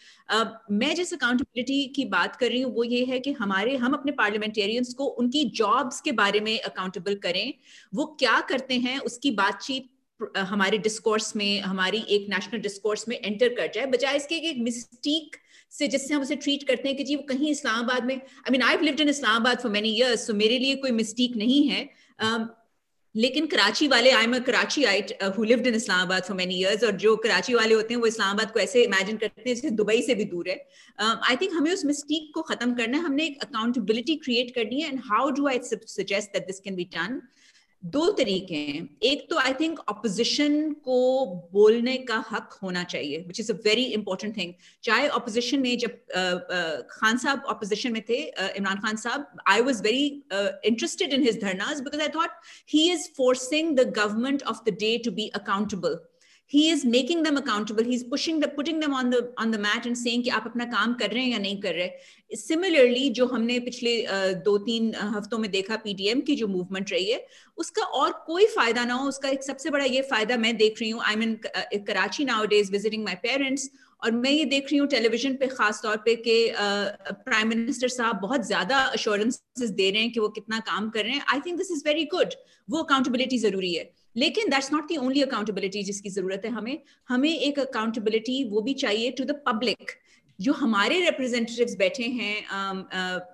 मैं 0.73 0.95
जिस 0.95 1.13
अकाउंटेबिलिटी 1.15 1.85
की 1.97 2.05
बात 2.15 2.37
कर 2.37 2.49
रही 2.49 2.61
हूँ 2.61 2.73
वो 2.75 2.85
ये 2.85 3.05
है 3.05 3.19
कि 3.21 3.33
हमारे 3.41 3.77
हम 3.77 3.93
अपने 3.93 4.13
पार्लियामेंटेरियंस 4.13 4.95
को 4.95 5.05
उनकी 5.23 5.45
जॉब्स 5.57 6.01
के 6.01 6.13
बारे 6.13 6.41
में 6.41 6.59
अकाउंटेबल 6.61 7.15
करें। 7.23 7.53
वो 7.95 8.05
क्या 8.21 8.41
करते 8.49 8.75
हैं 8.87 8.99
उसकी 9.01 9.31
बातचीत 9.41 9.93
हमारे 10.51 10.79
डिस्कोर्स 10.79 11.35
में 11.37 11.61
हमारी 11.63 11.99
एक 12.11 12.27
नेशनल 12.31 12.61
डिस्कोर्स 12.61 13.09
में 13.09 13.17
एंटर 13.17 13.49
कर 13.55 13.71
जाए 13.75 13.87
बजाय 13.87 14.17
इसके 14.17 14.35
एक 14.51 14.59
मिस्टीक 14.61 15.37
से 15.73 15.89
जिससे 15.89 16.15
हम 16.15 16.23
उसे 16.23 16.37
ट्रीट 16.37 16.63
करते 16.69 16.89
हैं 16.89 16.97
कि 16.97 17.05
जी 17.05 17.17
वो 17.17 17.23
कहीं 17.29 17.51
इस्लामाबाद 17.51 18.05
में 18.05 18.15
I 18.15 18.51
mean 18.53 18.63
I 18.63 18.77
lived 18.83 19.01
in 19.01 19.09
Islamabad 19.09 19.59
for 19.61 19.73
many 19.73 19.95
years 19.97 20.27
so 20.27 20.35
मेरे 20.35 20.59
लिए 20.59 20.77
कोई 20.85 20.91
मिस्टीक 21.01 21.37
नहीं 21.37 21.67
है। 21.69 21.81
लेकिन 23.17 23.47
कराची 23.47 23.87
वाले 23.89 24.11
I 24.11 24.25
am 24.25 24.39
Karachiite 24.85 25.13
who 25.37 25.45
lived 25.45 25.67
in 25.67 25.75
Islamabad 25.75 26.23
for 26.23 26.37
many 26.37 26.55
years 26.55 26.85
और 26.85 26.93
जो 27.05 27.15
कराची 27.17 27.55
वाले 27.55 27.75
होते 27.75 27.95
हैं 27.95 28.01
वो 28.01 28.07
इस्लामाबाद 28.07 28.51
को 28.51 28.61
ऐसे 28.61 28.83
इमेजिन 28.83 29.17
करते 29.17 29.49
हैं 29.49 29.55
जैसे 29.55 29.71
दुबई 29.77 30.03
से 30.03 30.15
भी 30.15 30.25
दूर 30.25 30.49
है। 30.49 30.57
आई 31.01 31.35
uh, 31.35 31.41
थिंक 31.43 31.53
हमें 31.53 31.73
उस 31.73 31.85
मिस्टेक 31.85 32.31
को 32.35 32.43
खत्म 32.43 32.75
करना 32.75 32.99
है 32.99 33.05
हमने 33.05 33.27
एक 33.27 33.43
अकाउंटेबिलिटी 33.43 34.17
क्रिएट 34.17 34.55
करनी 34.55 34.81
है 34.81 34.89
and 34.89 35.01
how 35.05 35.31
do 35.31 35.47
I 35.49 35.61
suggest 35.63 36.33
that 36.33 36.47
this 36.47 36.61
can 36.61 36.77
be 36.77 36.85
done 36.97 37.21
दो 37.95 38.11
तरीके 38.19 38.55
हैं। 38.57 38.89
एक 39.05 39.27
तो 39.31 39.37
आई 39.39 39.53
थिंक 39.55 39.79
अपोजिशन 39.89 40.73
को 40.85 41.01
बोलने 41.53 41.97
का 42.09 42.17
हक 42.31 42.59
होना 42.63 42.83
चाहिए 42.85 43.19
which 43.27 43.41
is 43.41 43.53
a 43.53 43.55
very 43.67 43.85
important 43.99 44.37
thing 44.37 44.53
चाहे 44.85 45.09
ऑपोजिशन 45.19 45.61
में 45.61 45.77
जब 45.79 46.87
खान 46.91 47.19
साहब 47.19 47.45
ऑपोजिशन 47.49 47.93
में 47.93 48.03
थे 48.09 48.21
इमरान 48.57 48.81
खान 48.81 48.97
साहब 48.97 49.27
I 49.49 49.61
was 49.61 49.83
very 49.83 50.07
interested 50.33 51.13
in 51.13 51.23
his 51.23 51.41
dharnas 51.41 51.81
because 51.81 52.03
I 52.03 52.09
thought 52.17 52.31
he 52.73 52.91
is 52.93 53.09
forcing 53.17 53.77
the 53.77 53.89
government 53.99 54.43
of 54.45 54.65
the 54.71 54.77
day 54.81 54.97
to 55.05 55.11
be 55.13 55.29
accountable 55.35 55.99
he 56.55 56.69
is 56.71 56.85
making 56.85 57.23
them 57.25 57.37
accountable. 57.37 57.83
He's 57.85 58.03
pushing 58.05 58.39
the, 58.41 58.49
putting 58.49 58.79
them 58.81 58.93
on 58.95 59.11
the 59.11 59.21
on 59.37 59.51
the 59.51 59.59
mat 59.59 59.87
and 59.87 59.99
saying 59.99 60.23
कि 60.25 60.31
आप 60.31 60.45
अपना 60.47 60.65
काम 60.73 60.93
कर 61.01 61.11
रहे 61.11 61.23
हैं 61.25 61.31
या 61.31 61.39
नहीं 61.39 61.61
कर 61.63 61.75
रहे 61.75 62.37
सिमिलरली 62.37 63.09
जो 63.19 63.27
हमने 63.27 63.59
पिछले 63.61 63.95
दो 64.45 64.57
तीन 64.67 64.95
हफ्तों 65.15 65.39
में 65.39 65.51
देखा 65.51 65.77
पीडीएम 65.85 66.21
की 66.21 66.37
जो 66.37 66.47
मूवमेंट 66.49 66.93
रही 66.93 67.11
है, 67.11 67.25
उसका 67.59 67.83
और 67.83 68.13
कोई 68.27 68.47
फ़ायदा 68.55 68.85
ना 68.85 68.95
हो। 68.95 69.09
उसका 69.09 69.29
एक 69.29 69.43
सबसे 69.43 69.71
बड़ा 69.71 69.85
ये 69.85 70.03
फ़ायदा 70.11 70.37
मैं 70.37 70.57
देख 70.57 70.81
रही 70.81 70.91
हूँ। 70.91 71.03
I 71.07 71.17
mean 71.17 71.35
Karachi 71.89 72.25
nowadays 72.47 72.73
visiting 72.73 73.05
my 73.05 73.15
parents 73.23 73.69
और 74.05 74.11
मैं 74.13 74.31
ये 74.31 74.45
देख 74.45 74.65
रही 74.71 74.79
हूँ 74.79 74.89
टेलीविज़न 74.89 75.35
पे 75.37 75.47
खास 75.49 75.81
तौर 75.83 75.97
पे 76.07 76.15
कि 76.17 76.39
प्राइम 76.57 77.49
मिनिस्टर 77.49 77.89
साहब 77.89 78.21
बहुत 78.23 78.47
ज़्यादा 78.47 78.79
अश्योरेंसेस 78.79 79.71
दे 79.71 79.91
रहे 79.91 80.03
हैं 80.03 80.13
कि 80.13 80.21
वो 80.21 80.29
कितना 80.41 80.59
काम 80.73 80.91
कर 80.91 81.05
रहे 81.05 81.13
हैं। 81.13 81.25
I 81.35 81.41
think 81.47 81.59
this 81.59 81.71
is 81.73 81.83
very 81.87 82.05
good 82.17 82.35
वो 82.71 82.83
अकाउंटेबिलिटी 82.83 83.39
ज़रूरी 83.39 83.73
है। 83.75 83.91
लेकिन 84.17 84.51
that's 84.51 84.73
not 84.73 84.89
the 84.89 84.97
only 84.99 85.23
accountability 85.23 85.83
जिसकी 85.83 86.11
ज़रूरत 86.11 86.43
है 86.45 86.51
हमें। 86.53 86.79
हमें 87.09 87.31
एक 87.31 87.59
अकाउंटेबिलिटी 87.61 88.43
वो 88.51 88.61
भी 88.63 88.75
चाहिए 88.77 89.11
टू 89.13 89.25
द 89.25 89.41
पब्लिक 89.47 89.91
जो 90.39 90.53
हमारे 90.55 91.01
रिप्रेजेंटेटिव्स 91.01 91.77
बैठे 91.77 92.05
हैं 92.05 92.37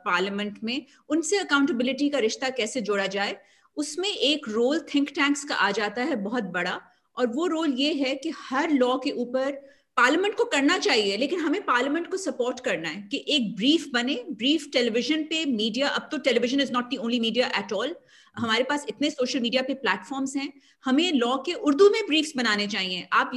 पार्लियामेंट 0.04 0.58
में, 0.64 0.86
उनसे 1.10 1.38
अकाउंटेबिलिटी 1.38 2.08
का 2.08 2.18
रिश्ता 2.20 2.50
कैसे 2.52 2.80
जोड़ा 2.82 3.06
जाए? 3.08 3.36
उसमें 3.76 4.08
एक 4.08 4.48
रोल 4.48 4.80
थिंक 4.94 5.08
टैंक्स 5.10 5.44
का 5.44 5.54
आ 5.56 5.70
जाता 5.72 6.02
है 6.02 6.16
बहुत 6.22 6.44
बड़ा, 6.54 6.80
और 7.16 7.26
वो 7.28 7.46
रोल 7.48 7.72
ये 7.78 7.92
है 7.94 8.14
कि 8.16 8.32
हर 8.38 8.70
लॉ 8.72 8.96
के 8.98 9.10
ऊपर 9.12 9.50
पार्लियामेंट 9.96 10.34
को 10.36 10.44
करना 10.46 10.76
चाहिए, 10.78 11.16
लेकिन 11.16 11.40
हमें 11.40 11.60
पार्लियामेंट 11.64 12.10
को 12.10 12.16
सपोर्ट 12.18 12.60
करना 12.60 12.88
है 12.88 13.02
कि 13.10 13.24
एक 13.28 13.54
ब्रीफ 13.56 13.88
बने 13.94 14.14
ब्रीफ 14.30 14.68
टेलीविज़न 14.72 15.22
पे 15.24 15.44
मीडिया 15.48 15.88
अब 15.90 16.08
तो 16.12 16.18
television 16.20 16.60
is 16.60 16.72
not 16.72 16.88
the 16.90 16.96
only 16.98 17.20
media 17.20 17.46
at 17.58 17.72
all 17.72 17.94
हमारे 18.36 18.64
पास 18.64 18.84
इतने 18.88 19.10
सोशल 19.10 19.40
मीडिया 19.40 19.62
पे 19.62 19.74
प्लेटफॉर्म्स 19.76 20.36
हैं, 20.36 20.52
हमें 20.84 21.12
लॉ 21.12 21.36
के 21.46 21.52
उर्दू 21.52 21.88
में 21.90 22.00
ब्रीफ्स 22.06 22.32
बनाने 22.36 22.66
चाहिए। 22.66 23.06
आप 23.12 23.30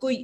कोई 0.00 0.16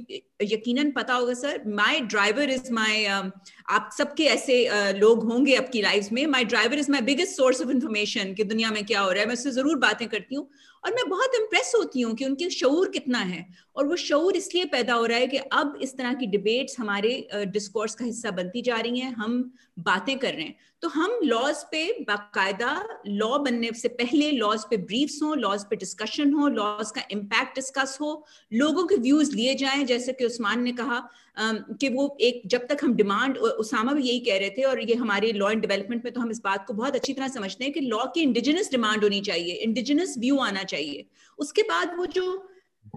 यकीनन 0.43 0.91
पता 0.91 1.13
होगा 1.13 1.33
sir 1.33 1.63
my 1.75 1.99
driver 2.01 2.49
is 2.49 2.71
my 2.73 3.05
आप 3.05 3.89
सबके 3.97 4.23
ऐसे 4.25 4.57
लोग 4.99 5.23
होंगे 5.31 5.55
आपकी 5.55 5.81
लाइफ 5.81 6.11
में 6.11 6.25
my 6.27 6.45
driver 6.45 6.79
is 6.79 6.91
my 6.91 7.01
biggest 7.01 7.35
source 7.37 7.61
of 7.61 7.71
information 7.71 8.33
कि 8.33 8.43
दुनिया 8.43 8.71
में 8.71 8.85
क्या 8.85 9.01
हो 9.01 9.11
रहा 9.11 9.19
है। 9.19 9.27
मैं 9.27 9.33
उससे 9.33 9.51
ज़रूर 9.51 9.77
बातें 9.79 10.07
करती 10.07 10.35
हूँ। 10.35 10.49
और 10.85 10.93
मैं 10.93 11.07
बहुत 11.09 11.35
इम्प्रेस 11.35 11.71
होती 11.75 12.01
हूँ 12.01 12.13
कि 12.15 12.25
उनके 12.25 12.49
शूर 12.49 12.89
कितना 12.89 13.19
है। 13.19 13.45
और 13.75 13.87
वो 13.87 13.95
शूर 13.95 14.35
इसलिए 14.35 14.65
पैदा 14.65 14.93
हो 14.93 15.05
रहा 15.05 15.17
है 15.17 15.27
कि 15.27 15.37
अब 15.37 15.77
इस 15.81 15.97
तरह 15.97 16.13
की 16.13 16.25
डिबेट्स 16.27 16.79
हमारे 16.79 17.27
डिस्कोर्स 17.53 17.95
का 17.95 18.05
हिस्सा 18.05 18.31
बनती 18.31 18.61
जा 18.61 18.77
रही 18.77 18.99
हैं, 18.99 19.13
हम 19.13 19.53
बातें 19.79 20.17
कर 20.19 20.33
रहे 20.33 20.43
हैं। 20.43 20.55
तो 20.81 20.87
हम 20.89 21.19
लॉज 21.23 21.63
पे 21.71 21.91
बाकायदा 22.01 23.01
लॉ 23.07 23.37
बनने 23.39 23.71
से 23.73 23.87
पहले 23.87 24.31
लॉज 24.31 24.63
पे 24.69 24.77
ब्रीफ्स 24.79 25.21
हो 25.23 25.33
लॉज 25.35 25.63
पे 25.69 25.75
डिस्कशन 25.75 26.33
हो 26.33 26.47
लॉज 26.49 26.91
का 26.91 27.01
इम्पैक्ट 27.11 27.55
डिस्कस 27.55 27.97
हो, 28.01 28.25
लोगों 28.51 28.85
के 28.85 28.95
व्यूज़ 28.97 29.35
लिए 29.35 29.55
जाएँ, 29.55 29.83
जैसे 29.85 30.13
कि 30.13 30.25
उस्मान 30.25 30.61
ने 30.63 30.71
कहा 30.73 31.07
कि 31.39 31.89
वो 31.89 32.05
एक, 32.21 32.41
जब 32.45 32.67
तक 32.67 32.83
हम 32.83 32.93
डिमांड 32.95 33.37
उसामा 33.37 33.93
भी 33.93 34.03
यही 34.03 34.19
कह 34.19 34.37
रहे 34.39 34.49
थे 34.49 34.63
और 34.63 34.81
ये 34.81 34.95
हमारे 34.95 35.31
लॉ 35.33 35.49
एंड 35.51 35.61
डेवलपमेंट 35.61 36.03
में 36.05 36.13
तो 36.13 36.21
हम 36.21 36.31
इस 36.31 36.41
बात 36.43 36.65
को 36.67 36.73
बहुत 36.73 36.95
अच्छी 36.95 37.13
तरह 37.13 37.27
समझते 37.27 37.63
हैं 37.63 37.73
कि 37.73 37.79
लॉ 37.81 38.05
की 38.05 38.21
इंडिजिनस 38.21 38.71
डिमांड 38.71 39.03
होनी 39.03 39.21
चाहिए 39.21 39.53
इंडिजिनस 39.65 40.15
व्यू 40.19 40.37
आना 40.39 40.63
चाहिए। 40.65 41.05
उसके 41.39 41.61
बाद 41.63 41.95
वो 41.97 42.05
जो 42.05 42.25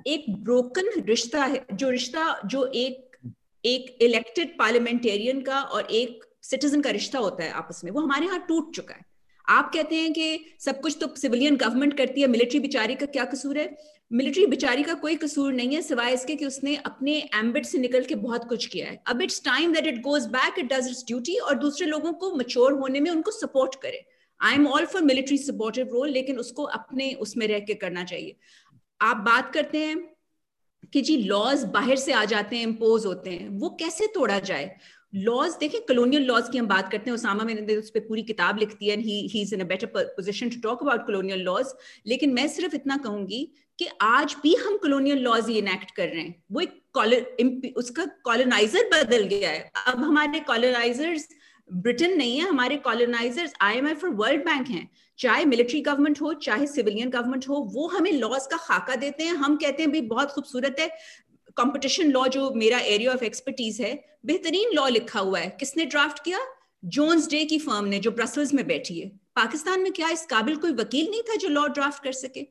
एक 0.06 0.24
ब्रोकन 0.44 0.90
रिश्ता 1.06 1.44
है, 1.44 1.65
जो 1.73 1.90
रिश्ता, 1.90 2.40
जो 2.47 2.65
एक 2.66 3.05
एक 3.65 3.97
इलेक्टेड 4.02 4.59
पार्लियामेंटेरियन 4.59 5.40
का 5.40 5.60
और 5.60 5.90
एक 5.93 6.24
सिटीजन 6.43 6.81
का 6.81 6.90
रिश्ता 6.90 7.19
होता 7.19 7.44
है 7.44 7.51
आपस 7.52 7.81
में, 7.85 7.90
वो 7.93 8.01
हमारे 8.01 8.27
यहाँ 8.27 8.44
टूट 8.48 8.74
चुका 8.74 8.94
है। 8.94 9.05
आप 9.49 9.70
कहते 9.75 9.97
हैं 9.97 10.12
कि 10.12 10.45
सब 10.61 10.81
कुछ 10.81 10.97
तो 11.01 11.15
सिविलियन 11.16 11.57
गवर्नमेंट 11.57 11.97
करती 11.99 12.20
है, 12.20 12.27
मिलिट्री 12.27 12.59
बिचारी 12.61 12.95
का 12.95 13.07
क्या 13.07 13.25
कसूर 13.25 13.59
है? 13.59 13.77
मिलिट्री 14.11 14.45
बिचारी 14.47 14.83
का 14.83 14.95
कोई 14.97 15.16
कसूर 15.16 15.53
नहीं 15.53 15.75
है, 15.75 15.81
सिवाय 15.83 16.12
इसके 16.15 16.35
कि 16.37 16.47
उसने 16.47 16.77
अपने 16.77 17.16
एम्बिट 17.35 17.66
से 17.66 17.79
निकल 17.79 18.05
के 18.05 18.15
बहुत 18.16 18.45
कुछ 18.49 18.66
किया 18.66 18.87
है। 18.87 19.03
अब 19.07 19.23
it's 19.23 19.43
time 19.45 19.73
that 19.73 19.87
it 19.87 20.01
goes 20.03 20.27
back 20.29 20.59
it 20.59 20.73
does 20.73 20.89
its 20.89 21.05
duty 21.07 21.37
और 21.39 21.59
दूसरे 21.59 21.87
लोगों 21.87 22.12
को 22.12 22.35
मच्योर 22.35 22.73
होने 22.73 23.01
में 23.01 23.11
उनको 23.11 23.31
सपोर्ट 23.31 23.75
करे। 23.83 24.05
I 24.41 24.55
am 24.55 24.66
all 24.66 24.87
for 24.87 25.03
military 25.03 25.39
supportive 25.39 25.89
role 25.93 26.11
लेकिन 26.11 26.39
उसको 26.39 26.62
अपने 26.62 27.12
उसमें 27.20 27.47
रह 27.47 27.61
के 27.61 27.75
करना 27.77 28.05
चाहिए। 28.05 28.37
आप 29.01 29.16
बात 29.27 29.53
करते 29.55 29.79
हैं 29.79 29.99
कि 30.93 31.01
जी 31.01 31.16
लॉज 31.19 31.65
बाहर 31.65 31.97
से 31.97 32.12
आ 32.12 32.25
जाते 32.25 32.57
हैं 32.57 32.62
इम्पोज 32.62 33.07
होते 33.07 33.31
हैं, 33.31 33.49
वो 33.51 33.69
कैसे 33.81 34.07
तोड़ा 34.07 34.39
जाए? 34.41 34.77
लॉज 35.15 35.53
देखें 35.61 35.81
कलोनियल 35.89 36.23
लॉज 36.23 36.49
की 36.53 36.59
हम 36.59 36.67
बात 36.67 36.91
करते 36.93 37.11
हैं 37.11 37.15
उसामा 37.15 37.45
मैंने 37.45 37.77
उस 37.77 37.91
पर 37.91 38.01
पूरी 38.01 38.23
किताब 38.23 38.59
लिखती 38.59 38.89
है 38.89 38.97
he 39.01 39.21
he 39.29 39.41
is 39.43 39.55
in 39.55 39.61
a 39.61 39.65
better 39.65 39.87
position 39.97 40.49
to 40.49 40.61
talk 40.61 40.83
about 40.83 41.07
colonial 41.07 41.41
laws 41.41 41.67
लेकिन 42.07 42.33
मैं 42.33 42.49
सिर्फ़ 42.49 42.75
इतना 42.75 42.97
कहूँगी 42.97 43.53
कि 43.79 43.89
आज 44.01 44.37
भी 44.43 44.55
हम 44.55 44.77
कलोनियल 44.77 45.19
लॉज 45.19 45.49
ही 45.49 45.59
इनेक्ट 45.59 45.91
कर 45.91 46.09
रहे 46.09 46.21
हैं। 46.21 46.45
वो 46.53 46.61
एक 46.61 47.75
उसका 47.77 48.05
कॉलोनाइजर 48.25 48.89
बदल 48.95 49.23
गया 49.25 49.51
है। 49.51 49.71
अब 49.87 49.99
हमारे 49.99 50.41
कॉलोनाइजर्स 50.41 51.29
ब्रिटेन 51.73 52.17
नहीं 52.17 52.39
है, 52.39 52.49
हमारे 52.49 52.77
कॉलोनाइजर्स 52.77 53.53
आईएमएफ 53.61 54.05
और 54.05 54.11
वर्ल्ड 54.11 54.45
बैंक 54.45 54.69
हैं। 54.69 54.89
चाहे 55.19 55.45
मिलिट्री 55.45 55.81
गवर्नमेंट 55.81 56.21
हो, 56.21 56.33
चाहे 56.35 56.67
सिविलियन 56.67 57.11
गवर्नमेंट 57.11 57.49
हो, 57.49 57.55
वो 57.55 57.87
हमें 57.89 58.13
लॉज 58.13 58.47
का 58.47 58.57
खाका 58.57 58.95
देते 58.97 59.25
हैं। 59.25 59.35
हम 59.35 59.57
कहते 59.57 59.83
हैं, 59.83 59.93
भाई, 59.93 60.01
बहुत 60.01 60.31
खूबसूरत 60.31 60.77
है। 60.81 60.91
कंपटीशन 61.57 62.11
लॉ 62.11 62.27
जो 62.27 62.51
मेरा 62.55 62.79
एरिया 62.79 63.12
ऑफ़ 63.12 63.25
एक्सपर्टीज 63.25 63.81
है, 63.81 63.93
बेहतरीन 64.27 64.75
लॉ 64.75 64.89
लिखा 64.89 65.20
हुआ 65.20 65.39
है। 65.39 65.57
किसने 65.61 65.85
ड्राफ्ट 65.87 66.25
किया? 66.25 66.39
जोन्स 66.85 67.29
डे 67.29 67.45
की 67.45 67.59
फर्म 67.59 67.85
ने, 67.85 67.99
जो 67.99 68.11
ब्रसल्स 68.11 68.55
में 68.55 68.66
बैठी 68.66 69.01
है। 69.01 69.09
पाकिस्तान 69.37 69.81
में 69.81 69.93
क्या 69.93 70.11
इस 70.11 70.27
काबिल 70.27 70.57
कोई 70.57 70.73
वकील 70.75 71.11
नहीं 71.11 71.23
था 71.23 71.37
जो 71.37 71.49
लॉ 71.49 71.66
ड्राफ्ट 71.69 72.03
कर 72.05 72.12
सके? 72.12 72.47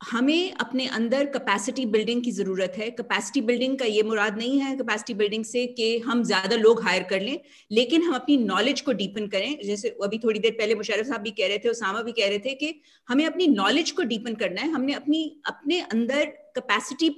हमें 0.00 0.52
अपने 0.52 0.86
अंदर 0.86 1.24
कैपेसिटी 1.24 1.84
बिल्डिंग 1.86 2.22
की 2.22 2.30
ज़रूरत 2.30 2.72
है। 2.78 2.90
कैपेसिटी 2.90 3.40
बिल्डिंग 3.40 3.78
का 3.78 3.84
ये 3.84 4.02
मुराद 4.02 4.36
नहीं 4.38 4.58
है 4.60 4.74
कैपेसिटी 4.76 5.14
बिल्डिंग 5.14 5.44
से 5.44 5.66
कि 5.66 5.98
हम 5.98 6.22
ज़्यादा 6.22 6.56
लोग 6.56 6.82
हायर 6.82 7.02
कर 7.02 7.20
लें। 7.20 7.38
लेकिन 7.70 8.02
हम 8.02 8.14
अपनी 8.14 8.36
नॉलेज 8.36 8.80
को 8.80 8.92
डीपन 8.92 9.26
करें। 9.26 9.58
जैसे 9.64 9.96
अभी 10.02 10.18
थोड़ी 10.18 10.40
देर 10.40 10.52
पहले 10.52 10.74
मुशरफ 10.74 11.06
साहब 11.06 11.20
भी 11.20 11.30
कह 11.30 11.48
रहे 11.48 11.58
थे, 11.58 11.68
उसामा 11.68 12.02
भी 12.02 12.12
कह 12.12 12.28
रहे 12.28 12.38
थे 12.38 12.54
कि 12.54 12.74
हमें 13.08 13.24
अपनी 13.26 13.46
नॉलेज 13.46 13.90
को 13.90 14.02
डीपन 14.02 14.34
करना 14.34 14.60
है। 14.60 14.70
हमने 14.70 14.92
अपनी, 14.94 15.40
अपने 15.46 15.80
अंदर 15.80 16.24
कैपेसिटी 16.24 17.08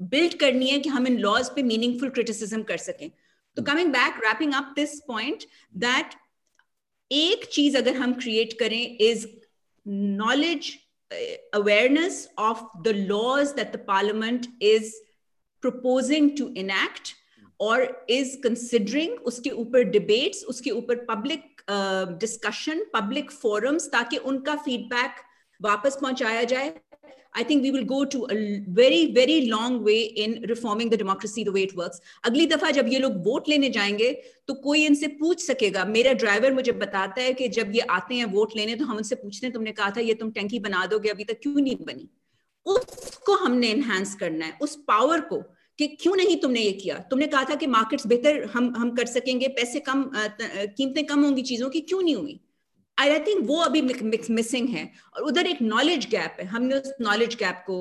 बिल्ड 0.00 0.34
करनी 0.40 0.68
है 0.68 0.78
कि 0.80 0.88
हम 0.88 1.06
इन 1.06 1.18
लॉज 1.18 1.48
पे 1.54 1.62
मीनिंगफुल 1.62 2.10
क्रिटिसिज्म 2.10 2.62
कर 2.62 2.76
सकें। 2.76 3.10
तो 3.56 3.62
coming 3.62 3.92
back 3.92 4.20
wrapping 4.24 4.52
up 4.54 4.72
this 4.76 4.98
point 5.08 5.44
that 5.76 6.14
एक 7.10 7.44
चीज़ 7.52 7.76
अगर 7.76 7.96
हम 7.96 8.12
क्रिएट 8.14 8.52
करें 8.60 8.96
is 9.00 9.26
knowledge 9.86 10.72
awareness 11.54 12.28
of 12.38 12.62
the 12.82 12.94
laws 12.96 13.52
that 13.52 13.72
the 13.72 13.84
parliament 13.86 14.46
is 14.62 14.92
proposing 15.62 16.30
to 16.38 16.48
enact 16.56 17.14
और 17.60 18.06
इज़ 18.10 18.36
कंसिडरिंग 18.42 19.20
उसके 19.26 19.50
ऊपर 19.50 19.82
डिबेट्स 19.94 20.44
उसके 20.44 20.70
ऊपर 20.70 21.04
पब्लिक 21.04 21.62
डिस्कशन 22.20 22.84
पब्लिक 22.94 23.30
फोरम्स 23.30 23.88
ताकि 23.92 24.16
उनका 24.30 24.54
फीडबैक 24.56 25.16
वापस 25.60 25.98
पहुँचाया 26.02 26.42
जाए। 26.44 26.68
I 27.38 27.42
think 27.48 27.62
we 27.62 27.70
will 27.70 27.84
go 27.84 27.98
to 28.12 28.20
a 28.34 28.36
very, 28.76 29.00
very 29.12 29.34
long 29.48 29.74
way 29.84 29.98
in 30.22 30.32
reforming 30.50 30.88
the 30.90 30.98
democracy 31.02 31.44
the 31.44 31.52
way 31.56 31.64
it 31.66 31.74
works. 31.80 32.00
अगली 32.24 32.46
दफ़ा 32.46 32.70
जब 32.70 32.88
ये 32.92 32.98
लोग 32.98 33.18
वोट 33.26 33.48
लेने 33.48 33.70
जाएँगे 33.70 34.10
तो 34.48 34.54
कोई 34.64 34.84
इनसे 34.86 35.06
पूछ 35.20 35.42
सकेगा। 35.42 35.84
मेरा 35.84 36.12
ड्राइवर 36.22 36.54
मुझे 36.54 36.72
बताता 36.80 37.22
है 37.22 37.32
कि 37.34 37.48
जब 37.58 37.74
ये 37.74 37.80
आते 37.98 38.14
हैं 38.14 38.24
वोट 38.32 38.56
लेने 38.56 38.74
तो 38.76 38.84
हम 38.84 38.96
उनसे 38.96 39.14
पूछते 39.14 39.46
हैं 39.46 39.52
तुमने 39.54 39.72
कहा 39.72 39.90
था 39.96 40.00
ये 40.00 40.14
तुम 40.22 40.30
टैंकी 40.30 40.58
बना 40.60 40.86
दोगे 40.86 41.08
अभी 41.08 41.24
तक 41.24 41.40
क्यों 41.42 41.54
नहीं 41.54 41.76
बनी? 41.86 42.08
उसको 42.66 43.34
हमने 43.44 43.70
एनहांस 43.70 44.14
करना 44.20 44.46
है 44.46 44.58
उस 44.62 44.74
पावर 44.88 45.20
को 45.30 45.42
कि 45.78 45.86
क्यों 46.00 46.14
नहीं 46.16 46.36
तुमने 46.40 46.60
ये 46.60 46.72
किया? 46.72 46.98
तुमने 47.10 47.26
कहा 47.26 47.44
था 47.50 47.54
कि 47.54 47.66
मार्केट्स 47.66 48.06
बेहतर 48.06 48.44
हम 48.54 48.72
हम 48.76 48.94
कर 48.96 49.06
सकेंगे 49.06 49.48
पैसे 49.58 49.80
कम 49.88 50.10
कीमतें 50.14 51.04
कम 51.06 51.24
होंगी 51.24 51.42
चीज़ों 51.42 51.70
की 51.70 51.80
क्यों 51.80 52.02
नहीं 52.02 52.14
हुई? 52.16 52.40
आई 52.99 53.19
थिंक 53.27 53.45
वो 53.47 53.57
अभी 53.61 53.81
मिसिंग 53.81 54.69
है 54.69 54.89
और 55.15 55.23
उधर 55.27 55.47
एक 55.47 55.61
नॉलेज 55.61 56.05
गैप 56.09 56.37
है 56.39 56.45
हमने 56.47 56.79
उस 56.79 56.93
नॉलेज 57.01 57.35
गैप 57.35 57.63
को 57.69 57.77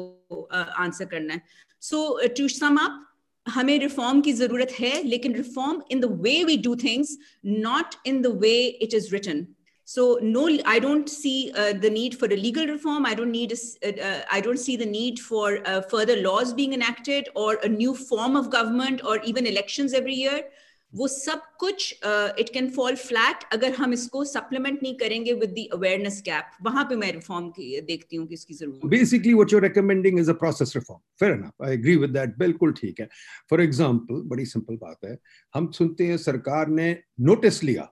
आंसर 0.52 1.04
uh, 1.04 1.10
करना 1.10 1.34
है 1.34 1.42
सो 1.80 2.28
टू 2.38 2.48
सम 2.48 2.76
अप 2.84 3.06
हमें 3.46 3.78
रिफॉर्म 3.80 4.20
की 4.20 4.32
जरूरत 4.32 4.72
है 4.80 5.02
लेकिन 5.06 5.34
reform 5.34 5.82
in 5.90 6.00
the 6.00 6.18
way 6.26 6.42
we 6.44 6.56
do 6.68 6.74
things 6.84 7.16
not 7.44 7.94
in 8.06 8.22
the 8.22 8.38
way 8.42 8.54
it 8.66 8.94
is 8.94 9.12
written 9.14 9.46
So 9.88 10.18
no, 10.22 10.48
I 10.64 10.78
don't 10.78 11.08
see 11.08 11.52
uh, 11.54 11.72
the 11.74 11.90
need 11.90 12.16
for 12.18 12.26
a 12.26 12.36
legal 12.36 12.66
reform. 12.66 13.04
I 13.04 13.14
don't 13.14 13.30
need, 13.30 13.52
a, 13.52 14.10
uh, 14.10 14.20
I 14.30 14.40
don't 14.40 14.58
see 14.58 14.76
the 14.76 14.86
need 14.86 15.18
for 15.18 15.58
uh, 15.66 15.80
further 15.82 16.16
laws 16.16 16.54
being 16.54 16.72
enacted 16.72 17.28
or 17.34 17.54
a 17.56 17.68
new 17.68 17.94
form 17.94 18.36
of 18.36 18.48
government 18.48 19.02
or 19.04 19.18
even 19.22 19.46
elections 19.46 19.92
every 19.92 20.14
year. 20.14 20.44
वो 20.93 21.07
सब 21.07 21.41
कुछ 21.59 21.91
it 22.39 22.49
can 22.53 22.69
fall 22.71 22.95
flat 22.95 23.43
अगर 23.53 23.73
हम 23.75 23.93
इसको 23.93 24.23
supplement 24.25 24.79
नहीं 24.83 24.95
करेंगे 24.97 25.33
with 25.33 25.49
the 25.49 25.67
awareness 25.73 26.21
gap 26.25 26.51
वहाँ 26.65 26.83
पे 26.89 26.95
मैं 26.95 27.11
रिफॉर्म 27.13 27.51
देखती 27.59 28.15
हूँ 28.15 28.27
कि 28.27 28.33
इसकी 28.33 28.53
ज़रूरत 28.53 28.85
basically 28.91 29.33
what 29.33 29.53
you 29.53 29.59
recommending 29.59 30.19
is 30.19 30.29
a 30.29 30.33
process 30.43 30.73
reform 30.75 31.01
fair 31.19 31.33
enough 31.33 31.65
I 31.65 31.73
agree 31.73 31.95
with 31.95 32.09
that 32.11 32.37
बिल्कुल 32.37 32.73
ठीक 32.79 32.99
है। 32.99 33.09
फॉर 33.49 33.61
एग्जांपल 33.61 34.21
बड़ी 34.29 34.45
सिंपल 34.45 34.75
बात 34.81 35.05
है। 35.05 35.17
हम 35.53 35.71
सुनते 35.71 36.07
हैं 36.07 36.17
सरकार 36.19 36.67
ने 36.69 36.89
नोटिस 37.21 37.63
लिया। 37.63 37.89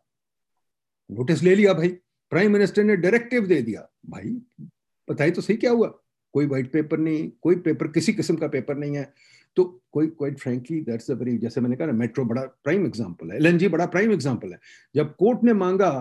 नोटिस 1.09 1.43
ले 1.43 1.55
लिया 1.55 1.73
भाई। 1.73 1.89
प्राइम 2.31 2.53
मिनिस्टर 2.53 2.83
ने 2.83 2.95
डायरेक्टिव 2.97 3.47
दे 3.47 3.61
दिया। 3.61 3.87
भाई, 4.09 4.29
बताइए 5.07 5.31
तो 5.31 5.41
सही 5.41 5.55
क्या 5.57 5.71
हुआ? 5.71 5.87
कोई 6.33 6.45
व्हाइट 6.45 6.71
पेपर 6.71 6.97
नहीं, 6.99 7.29
कोई 7.41 7.55
पेपर 7.57 7.87
किसी 7.87 8.13
किस्म 8.13 8.35
का 8.35 8.47
पेपर 8.47 8.75
नहीं 8.77 8.95
है। 8.97 9.13
तो 9.55 9.63
कोई 9.91 10.07
quite 10.07 10.39
frankly 10.39 10.79
that's 10.81 11.11
a 11.11 11.13
very 11.13 11.37
जैसे 11.37 11.61
मैंने 11.61 11.75
कहा 11.75 11.87
ना 11.87 11.93
मेट्रो 11.93 12.25
बड़ा 12.25 12.41
प्राइम 12.63 12.85
एग्जांपल 12.85 13.31
है 13.31 13.37
एलएनजी 13.37 13.67
बड़ा 13.67 13.85
प्राइम 13.85 14.11
एग्जांपल 14.11 14.51
है। 14.51 14.59
जब 14.95 15.15
कोर्ट 15.15 15.43
ने 15.43 15.53
मांगा 15.53 15.91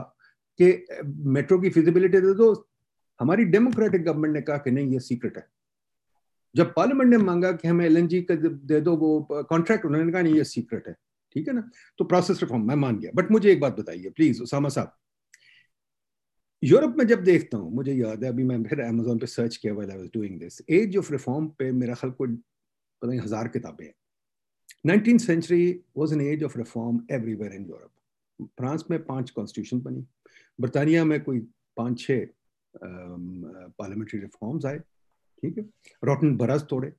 कि 0.61 0.87
मेट्रो 1.05 1.59
की 1.59 1.71
फिजिबिलिटी 1.71 2.21
दे 2.21 2.35
दो, 2.35 2.53
हमारी 3.21 3.45
डेमोक्रेटिक 3.45 4.05
गवर्नमेंट 4.05 4.35
ने 4.35 4.41
कहा 4.43 4.57
कि 4.57 4.71
नहीं, 4.71 4.93
ये 4.93 5.01
सीक्रेट 5.01 5.37
है। 5.37 5.47
जब 6.55 6.73
पार्लियामेंट 6.75 7.11
ने 7.11 7.17
मांगा 7.17 7.53
कि 7.53 7.69
हमें 7.69 7.85
एलएनजी 7.87 8.21
का 8.23 8.35
दे, 8.35 8.81
दो 8.81 8.97
वो 8.97 9.45
कॉन्ट्रैक्ट 9.51 9.85
उन्होंने 9.85 10.13
कहा 10.13 10.23
नहीं, 10.23 10.35
ये 10.35 10.45
सीक्रेट 10.45 10.89
है। 10.89 10.95
ठीक 11.35 11.49
है 11.49 11.55
ना? 11.55 11.69
तो 11.99 12.05
प्रोसेस 12.05 12.43
रिफॉर्म 12.43 12.67
मैं 12.69 12.77
मान 12.77 12.99
गया। 12.99 13.11
बट 13.15 13.31
मुझे 13.31 13.51
एक 13.53 13.61
बात 13.61 13.79
बताइए 13.79 14.11
प्लीज़ 14.11 14.43
उसामा 14.43 14.69
साहब। 14.69 14.93
यूरोप 16.63 16.95
में 16.99 17.07
जब 17.07 17.23
देखता 17.25 17.59
हूँ, 17.59 17.75
मुझे 17.75 17.93
याद 17.93 18.25
है, 18.25 18.31
अभी 18.31 18.45
मैं 18.45 18.63
फिर 18.65 18.81
अमेजोन 18.81 19.19
पे 19.19 19.27
सर्च 19.27 19.57
किया 19.57 19.75
was 19.75 19.91
doing 20.15 20.39
this 20.41 20.61
age 20.71 20.97
of 20.97 21.13
reform 21.13 21.47
पे 21.59 21.71
मेरा 21.73 21.95
ख्याल 21.95 22.13
को 22.13 22.27
पता 23.03 23.09
नहीं, 23.09 23.21
हज़ार 23.21 23.49
किताबें 23.49 23.85
हैं। 23.85 23.95
Nineteen 24.87 25.19
century 25.19 25.81
was 25.97 26.15
an 26.15 26.21
age 26.21 26.45
of 26.45 26.59
reform 26.59 27.01
everywhere 27.13 27.53
in 27.55 27.65
Europe 27.65 28.49
France 28.59 28.85
में 28.91 28.99
पाँच 29.05 29.31
कॉन्स्टिट्यूशन 29.31 29.81
बनी। 29.83 30.05
बरतानिया 30.59 31.05
में 31.05 31.23
कोई 31.25 31.41
पाँच 31.77 31.99
छः 32.01 32.27
पार्लियामेंट्री 32.75 34.21
रिफॉर्म्स 34.21 34.65
आए, 34.67 34.79
ठीक 34.79 35.59
है? 35.59 35.65
रोटन 36.03 36.37
बरस 36.37 36.63
तोड़े। 36.71 36.93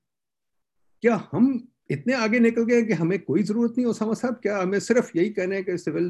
क्या 1.03 1.15
हम 1.31 1.67
इतने 1.91 2.13
आगे 2.15 2.39
निकल 2.39 2.63
गए 2.65 2.81
कि 2.84 2.93
हमें 2.93 3.17
कोई 3.23 3.43
ज़रूरत 3.43 3.73
नहीं 3.77 3.88
ओसामा 3.88 4.13
साहब? 4.13 4.35
क्या 4.43 4.57
हमें 4.57 4.80
सिर्फ़ 4.80 5.11
यही 5.17 5.30
कहना 5.30 5.55
है 5.55 5.63
कि 5.63 5.77
सिविल 5.77 6.05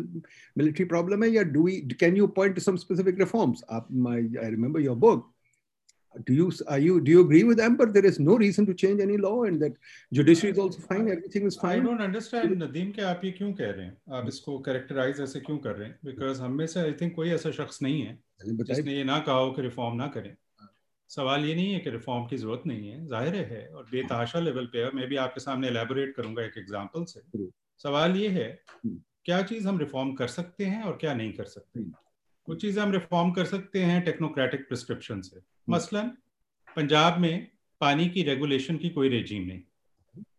मिलिट्री 0.57 0.85
प्रॉब्लम 0.85 1.23
है 1.23 1.29
या 1.29 1.43
do 1.45 1.65
can 1.99 2.17
you 2.17 2.27
point 2.37 2.59
some 2.59 2.75
specific 2.77 3.19
reforms 3.19 3.63
आप 3.69 3.87
I 4.09 4.49
remember 4.49 4.81
your 4.81 4.97
book 4.97 5.31
do 6.27 6.33
you 6.33 6.51
are 6.67 6.79
you 6.79 6.99
do 7.01 7.11
you 7.11 7.21
agree 7.25 7.43
with 7.43 7.59
Amber? 7.59 7.85
There 7.97 8.05
is 8.09 8.19
no 8.19 8.37
reason 8.37 8.65
to 8.67 8.73
change 8.83 9.01
any 9.05 9.17
law, 9.17 9.43
and 9.43 9.61
that 9.61 9.73
judiciary 10.11 10.51
is 10.53 10.59
also 10.63 10.83
fine. 10.91 11.09
Everything 11.15 11.45
is 11.49 11.57
fine. 11.63 11.81
I 11.81 11.85
don't 11.87 12.05
understand 12.05 12.55
Nadeem 12.61 12.91
के 12.91 13.01
आप 13.09 13.21
ये 13.25 13.31
क्यों 13.39 13.51
कह 13.53 13.71
रहे 13.71 13.85
हैं? 13.85 13.97
आप 14.19 14.27
इसको 14.27 14.57
characterise 14.67 15.19
ऐसे 15.21 15.39
क्यों 15.39 15.57
कर 15.65 15.75
रहे 15.75 15.87
हैं? 15.87 15.97
बिकॉज़ 16.05 16.41
हम 16.41 16.57
में 16.57 16.65
से 16.67 16.79
आई 16.79 16.93
थिंक 17.01 17.15
कोई 17.15 17.29
ऐसा 17.39 17.51
शख्स 17.59 17.81
नहीं 17.81 18.01
है 18.01 18.17
जिसने 18.45 18.95
ये 18.95 19.03
ना 19.03 19.19
कहा 19.27 19.35
हो 19.35 19.51
कि 19.51 19.61
रिफॉर्म 19.61 19.95
ना 19.97 20.07
करें। 20.15 20.35
सवाल 21.09 21.45
ये 21.45 21.55
नहीं 21.55 21.73
है 21.73 21.79
कि 21.79 21.89
रिफॉर्म 21.89 22.25
की 22.27 22.37
ज़रूरत 22.37 22.63
नहीं 22.67 22.87
है 22.89 23.05
ज़ाहिर 23.07 23.35
है 23.51 23.67
और 23.67 23.83
बेतहाशा 23.91 24.39
लेवल 24.39 24.65
पे 24.73 24.89
मैं 24.95 25.07
भी 25.09 25.15
आपके 25.23 25.39
सामने 25.41 25.67
एलेबोरेट 25.67 26.15
करूँगा 26.15 26.43
एक 26.43 26.57
एग्जांपल 26.57 27.03
से। 27.11 27.21
सवाल 27.83 28.15
ये 28.17 28.29
है 28.37 28.47
क्या 28.85 29.41
चीज़ 29.51 29.67
हम 29.67 29.79
रिफॉर्म 29.79 30.13
कर 30.15 30.27
सकते 30.27 30.65
हैं 30.65 30.81
और 30.83 30.97
क्या 31.01 31.13
नहीं 31.13 31.33
कर 31.33 31.45
सकते? 31.45 31.83
कुछ 32.47 32.61
चीज़ें 32.61 32.81
हम 32.81 32.91
रिफॉर्म 32.91 33.31
कर 33.31 33.45
सकते 33.45 33.79
हैं 33.83 34.03
टेक्नोक्रेटिक 34.05 34.67
प्रिस्क्रिप्शन 34.67 35.21
से। 35.21 35.39
मसलन, 35.67 36.11
पंजाब 36.75 37.17
में 37.19 37.47
पानी 37.81 38.07
की 38.09 38.23
रेगुलेशन 38.23 38.77
की 38.77 38.89
कोई 38.89 39.09
रेजीम 39.09 39.43
नहीं। 39.43 39.61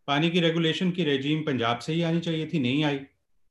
पानी 0.07 0.29
की 0.29 0.39
रेगुलेशन 0.39 0.91
की 0.91 1.03
रेजीम 1.03 1.41
पंजाब 1.43 1.79
से 1.79 1.93
ही 1.93 2.01
आनी 2.01 2.19
चाहिए 2.19 2.47
थी, 2.47 2.59
नहीं 2.59 2.83
आई। 2.83 2.99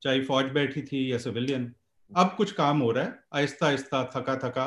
चाहे 0.03 0.23
फौज 0.25 0.51
बैठी 0.53 0.83
थी 0.83 1.11
या 1.13 1.19
सिविलियन 1.19 1.73
अब 2.13 2.35
कुछ 2.37 2.53
काम 2.53 2.81
हो 2.81 2.91
रहा 2.91 3.05
है, 3.05 3.19
आहिस्ता 3.35 3.67
आहिस्ता, 3.67 4.05
थका 4.17 4.37
थका 4.37 4.67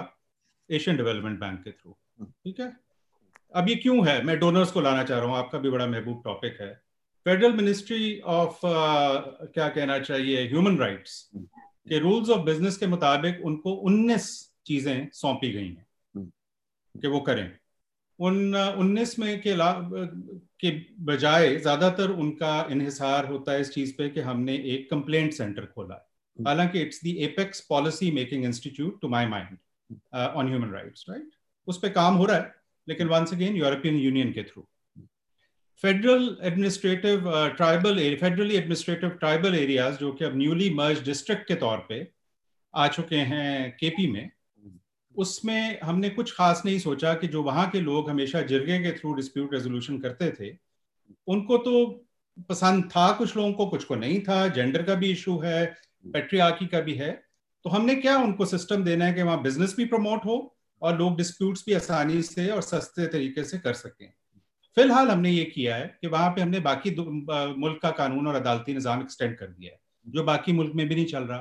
एशियन 0.70 0.98
डेवलपमेंट 0.98 1.40
बैंक 1.40 1.64
के 1.64 1.72
थ्रू 1.72 1.98
ठीक 2.22 2.60
है? 2.60 2.72
अब 3.56 3.70
ये 3.70 3.76
क्यों 3.76 4.08
है? 4.08 4.22
मैं 4.24 4.38
डोनर्स 4.40 4.72
को 4.72 4.82
लाना 4.82 5.04
चाह 5.04 5.20
रहा 5.20 5.28
हूँ, 5.28 5.38
आपका 5.38 5.60
भी 5.60 5.70
बड़ा 5.70 5.88
महबूब 5.88 6.22
टॉपिक 6.26 6.58
है। 6.62 6.74
फेडरल 7.26 7.54
मिनिस्ट्री 7.54 8.20
ऑफ़ 8.20 8.60
क्या 8.64 9.68
कहना 9.70 10.00
चाहिए? 10.00 10.48
ह्यूमन 10.48 10.78
राइट्स 10.78 11.30
के 11.36 12.00
रूल्स 12.00 12.30
ऑफ़ 12.30 12.46
बिज़नेस 12.46 12.78
के 12.78 12.88
मुताबिक 12.88 13.42
उनको 13.46 13.74
19 13.90 14.28
चीज़ें 14.66 15.10
सौंपी 15.14 15.52
गई 15.52 15.68
हैं। 15.68 15.86
कि 17.02 17.08
वो 17.08 17.20
करें। 17.20 17.52
उन 18.20 18.56
19 18.80 19.18
में 19.20 19.42
के 19.42 19.54
के 20.60 20.72
बजाय 21.04 21.56
ज़्यादातर 21.56 22.10
उनका 22.12 22.68
इहिसार 22.72 23.26
होता 23.26 23.52
है 23.52 23.62
इस 23.62 23.70
चीज़ 23.74 23.94
पे 23.98 24.10
कि 24.10 24.20
हमने 24.20 24.56
एक 24.74 24.90
कंप्लेंट 24.92 25.34
सेंटर 25.34 25.66
खोला 25.66 26.06
हालाँकि 26.40 26.82
it's 26.82 27.04
the 27.04 27.08
apex 27.08 27.60
policy 27.70 28.12
making 28.12 28.46
institute 28.46 29.02
to 29.02 29.08
my 29.08 29.28
mind 29.28 29.58
on 30.14 30.48
human 30.48 30.72
rights 30.72 31.06
right 31.10 31.30
उस 31.68 31.78
पर 31.78 31.90
काम 31.90 32.16
हो 32.16 32.26
रहा 32.26 32.38
है 32.38 32.56
लेकिन 32.88 33.08
वंस 33.08 33.34
अगेन 33.34 33.56
यूरोपियन 33.56 33.96
यूनियन 33.96 34.32
के 34.32 34.44
through 34.44 34.68
federal 35.84 36.38
administrative 36.44 37.24
tribal 37.58 38.16
federally 38.16 38.56
administrative 38.56 39.10
tribal 39.10 39.56
areas 39.56 39.98
जो 39.98 40.12
कि 40.12 40.26
अब 40.26 40.38
न्यूली 40.38 40.70
मर्ज 40.74 41.04
डिस्ट्रिक्ट 41.06 41.48
के 41.48 41.56
तौर 41.56 41.86
पे 41.90 42.08
आ 42.76 42.88
चुके 42.88 43.16
हैं 43.16 43.78
केपी 43.80 44.08
में 44.08 44.30
उसमें 45.16 45.80
हमने 45.82 46.10
कुछ 46.10 46.34
खास 46.34 46.62
नहीं 46.66 46.80
सोचा 46.80 47.14
कि 47.14 47.28
जो 47.28 47.44
वहाँ 47.44 47.70
के 47.70 47.80
लोग 47.82 48.10
हमेशा 48.10 48.42
जिरगे 48.44 48.80
के 48.80 48.92
थ्रू 48.92 49.14
डिस्प्यूट 49.14 49.54
रेजोल्यूशन 49.54 50.00
करते 50.00 50.30
थे, 50.32 50.52
उनको 51.28 51.58
तो 51.60 51.86
पसंद 52.50 52.84
था 52.86 53.12
कुछ 53.14 53.36
लोगों 53.38 53.54
को, 53.54 53.66
कुछ 53.68 53.84
को 53.84 53.96
नहीं 53.96 54.20
था। 54.22 54.48
जेंडर 54.48 54.84
का 54.84 54.96
भी 54.96 55.12
इशू 55.12 55.38
है 55.40 55.66
पेट्रियार्की 56.06 56.68
का 56.68 56.80
भी 56.82 56.94
है। 56.96 57.12
तो 57.66 57.70
हमने 57.70 57.96
क्या 57.96 58.18
उनको 58.18 58.46
सिस्टम 58.46 58.84
देना 58.84 59.06
है 59.06 59.14
कि 59.14 59.22
वहाँ 59.22 59.42
बिज़नेस 59.44 59.76
भी 59.78 59.86
प्रमोट 59.86 60.26
हो 60.26 60.56
और 60.82 60.98
लोग 60.98 61.18
डिस्प्यूट्स 61.18 61.64
भी 61.68 61.74
आसानी 61.74 62.22
से 62.22 62.48
और 62.50 62.62
सस्ते 62.62 63.08
तरीके 63.08 63.44
से 63.44 63.58
कर 63.60 63.74
सकें। 63.76 64.12
फ़िलहाल 64.78 65.10
हमने 65.10 65.32
ये 65.32 65.44
किया 65.46 65.76
है 65.76 65.88
कि 66.02 66.08
वहाँ 66.08 66.30
पे 66.30 66.42
हमने 66.42 66.60
बाकी 66.62 66.92
मुल्क 66.92 67.80
का 67.82 67.90
कानून 67.94 68.28
और 68.28 68.36
अदालती 68.36 68.74
निज़ाम 68.74 69.02
एक्सटेंड 69.02 69.38
कर 69.38 69.48
दिया 69.48 69.72
है, 69.72 69.80
जो 70.06 70.24
बाकी 70.24 70.54
मुल्क 70.54 70.72
में 70.76 70.88
भी 70.88 70.96
नहीं 70.96 71.06
चल 71.06 71.24
रहा। 71.24 71.40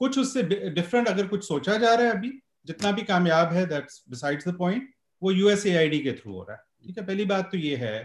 कुछ 0.00 0.18
उससे 0.18 0.42
डिफरेंट 0.42 1.08
अगर 1.08 1.26
कुछ 1.26 1.44
सोचा 1.44 1.76
जा 1.76 1.94
रहा 1.94 2.06
है 2.06 2.12
अभी 2.12 2.30
जितना 2.66 2.92
भी 2.92 3.02
कामयाब 3.02 3.52
है 3.52 3.66
दैट्स 3.66 4.04
बिसाइड्स 4.10 4.48
द 4.48 4.56
पॉइंट 4.58 4.88
वो 5.22 5.30
यूएसएआईडी 5.30 5.98
के 5.98 6.12
थ्रू 6.12 6.32
हो 6.32 6.42
रहा 6.42 6.56
है। 6.56 6.62
ठीक 6.82 6.98
है, 6.98 7.06
पहली 7.06 7.24
बात 7.24 7.50
तो 7.52 7.58
ये 7.58 7.76
है 7.76 7.98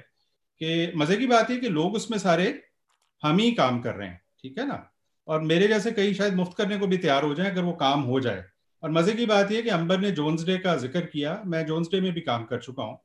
कि 0.62 0.92
मज़े 0.96 1.18
की 1.18 1.28
बात 1.28 1.50
है 1.50 1.58
कि 1.58 1.70
लोग 1.70 1.96
उसमें 1.96 2.18
सारे 2.18 2.64
हम 3.24 3.38
ही 3.38 3.52
काम 3.52 3.82
कर 3.82 3.96
रहे 3.96 4.08
हैं, 4.08 4.22
ठीक 4.42 4.58
है 4.60 4.68
ना? 4.68 4.92
और 5.28 5.42
मेरे 5.42 5.68
जैसे 5.68 5.92
कई 5.92 6.14
शायद 6.14 6.34
मुफ़्त 6.34 6.58
करने 6.58 6.78
को 6.78 6.88
भी 6.88 6.98
तैयार 6.98 7.24
हो 7.24 7.34
जाए 7.34 7.52
अगर 7.52 7.62
वो 7.62 7.74
काम 7.74 8.02
हो 8.02 8.20
जाए। 8.20 8.44
और 8.84 8.92
मज़े 8.92 9.14
की 9.14 9.26
बात 9.26 9.52
यह 9.52 9.62
कि 9.62 9.70
अंबर 9.70 10.00
ने 10.00 10.12
जोन्स 10.12 10.44
डे 10.44 10.58
का 10.58 10.76
ज़िक्र 10.76 11.02
किया, 11.02 11.42
मैं 11.46 11.66
जोन्स 11.66 11.88
डे 11.88 12.02
में 12.02 12.12
भी 12.14 12.22
काम 12.22 12.46
कर 12.46 12.60
चुका 12.60 12.84
हूँ। 12.84 13.00